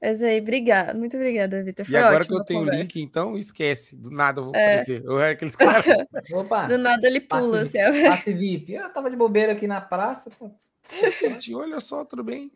Mas 0.00 0.22
aí, 0.22 0.40
obrigada. 0.40 0.94
Muito 0.94 1.16
obrigada, 1.16 1.62
Vitor. 1.62 1.86
E 1.88 1.96
agora 1.96 2.24
que 2.24 2.32
eu 2.32 2.44
tenho 2.44 2.60
o 2.60 2.70
link, 2.70 3.00
então 3.00 3.36
esquece. 3.36 3.96
Do 3.96 4.10
nada 4.10 4.40
eu 4.40 4.44
vou 4.46 4.54
É. 4.56 4.66
aparecer. 4.66 5.04
Eu 5.04 5.20
é 5.20 5.30
aqueles 5.30 5.54
caras. 5.56 5.84
Opa, 6.32 6.66
Do 6.66 6.78
nada 6.78 7.06
ele 7.06 7.20
pula. 7.20 7.62
passe, 7.64 7.78
Assim, 7.78 8.02
passe 8.04 8.32
VIP. 8.32 8.72
Eu 8.74 8.88
tava 8.92 9.10
de 9.10 9.16
bobeira 9.16 9.52
aqui 9.52 9.66
na 9.66 9.80
praça. 9.80 10.30
Pô, 10.38 10.50
Gente, 10.90 11.54
olha 11.54 11.80
só, 11.80 12.04
tudo 12.04 12.24
bem? 12.24 12.50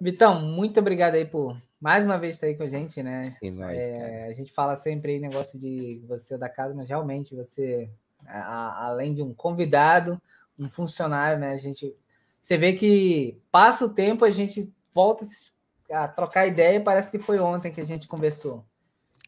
Vitão, 0.00 0.40
muito 0.40 0.78
obrigado 0.80 1.14
aí 1.16 1.24
por 1.24 1.60
mais 1.80 2.06
uma 2.06 2.18
vez 2.18 2.34
estar 2.34 2.46
aí 2.46 2.56
com 2.56 2.62
a 2.62 2.68
gente, 2.68 3.02
né? 3.02 3.36
É 3.42 3.50
nóis, 3.50 3.76
É, 3.76 4.26
a 4.26 4.32
gente 4.32 4.52
fala 4.52 4.76
sempre 4.76 5.12
aí 5.12 5.18
negócio 5.18 5.58
de 5.58 6.00
você 6.06 6.38
da 6.38 6.48
casa, 6.48 6.74
mas 6.74 6.88
realmente 6.88 7.34
você, 7.34 7.90
a- 8.26 8.86
além 8.86 9.12
de 9.14 9.22
um 9.22 9.34
convidado, 9.34 10.20
um 10.58 10.66
funcionário, 10.68 11.38
né? 11.40 11.50
A 11.50 11.56
gente, 11.56 11.94
você 12.40 12.56
vê 12.56 12.72
que 12.74 13.40
passa 13.50 13.84
o 13.84 13.90
tempo, 13.92 14.24
a 14.24 14.30
gente 14.30 14.72
volta 14.92 15.24
a 15.90 16.06
trocar 16.08 16.46
ideia 16.46 16.76
e 16.76 16.80
parece 16.84 17.10
que 17.10 17.18
foi 17.18 17.38
ontem 17.38 17.72
que 17.72 17.80
a 17.80 17.84
gente 17.84 18.06
conversou. 18.08 18.64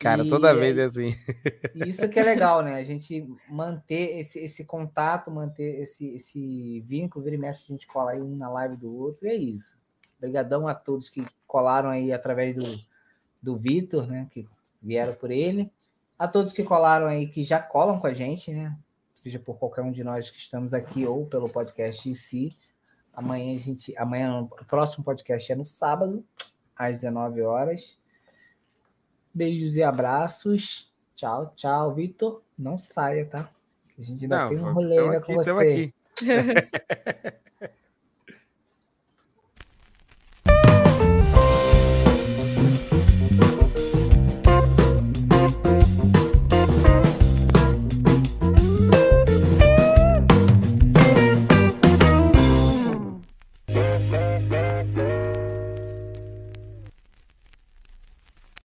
Cara, 0.00 0.24
E 0.24 0.30
toda 0.30 0.54
vez 0.54 0.78
é 0.78 0.84
assim. 0.84 1.14
Isso 1.86 2.08
que 2.08 2.18
é 2.18 2.22
legal, 2.22 2.62
né? 2.62 2.76
A 2.76 2.82
gente 2.82 3.28
manter 3.46 4.18
esse, 4.18 4.40
esse 4.40 4.64
contato, 4.64 5.30
manter 5.30 5.82
esse, 5.82 6.08
esse 6.14 6.80
vínculo, 6.80 7.22
vira 7.22 7.36
e 7.36 7.38
mexe, 7.38 7.64
a 7.68 7.72
gente 7.74 7.86
cola 7.86 8.12
aí 8.12 8.22
um 8.22 8.34
na 8.34 8.48
live 8.48 8.78
do 8.78 8.90
outro, 8.96 9.26
e 9.26 9.30
é 9.30 9.34
isso. 9.34 9.78
Obrigadão 10.16 10.66
a 10.66 10.74
todos 10.74 11.10
que 11.10 11.22
colaram 11.46 11.90
aí 11.90 12.14
através 12.14 12.54
do, 12.54 12.64
do 13.42 13.58
Vitor, 13.58 14.06
né? 14.06 14.26
Que 14.30 14.48
vieram 14.80 15.14
por 15.14 15.30
ele. 15.30 15.70
A 16.18 16.26
todos 16.26 16.54
que 16.54 16.64
colaram 16.64 17.06
aí, 17.06 17.28
que 17.28 17.44
já 17.44 17.60
colam 17.60 18.00
com 18.00 18.06
a 18.06 18.14
gente, 18.14 18.54
né? 18.54 18.74
Seja 19.14 19.38
por 19.38 19.58
qualquer 19.58 19.82
um 19.82 19.92
de 19.92 20.02
nós 20.02 20.30
que 20.30 20.38
estamos 20.38 20.72
aqui 20.72 21.04
ou 21.04 21.26
pelo 21.26 21.46
podcast 21.50 22.08
em 22.08 22.14
si. 22.14 22.56
Amanhã 23.12 23.52
a 23.52 23.58
gente. 23.58 23.94
Amanhã, 23.98 24.40
o 24.40 24.64
próximo 24.64 25.04
podcast 25.04 25.52
é 25.52 25.54
no 25.54 25.66
sábado, 25.66 26.24
às 26.74 27.02
19 27.02 27.42
horas. 27.42 27.99
Beijos 29.32 29.76
e 29.76 29.82
abraços. 29.82 30.92
Tchau, 31.14 31.52
tchau, 31.56 31.94
Vitor. 31.94 32.42
Não 32.58 32.78
saia, 32.78 33.26
tá? 33.26 33.50
Que 33.94 34.00
a 34.00 34.04
gente 34.04 34.24
ainda 34.24 34.38
Não, 34.38 34.48
tem 34.48 34.58
um 34.58 34.72
rolê 34.72 34.98
ainda 34.98 35.18
aqui, 35.18 35.26
com 35.26 35.34
você. 35.34 35.50
aqui. 35.50 35.94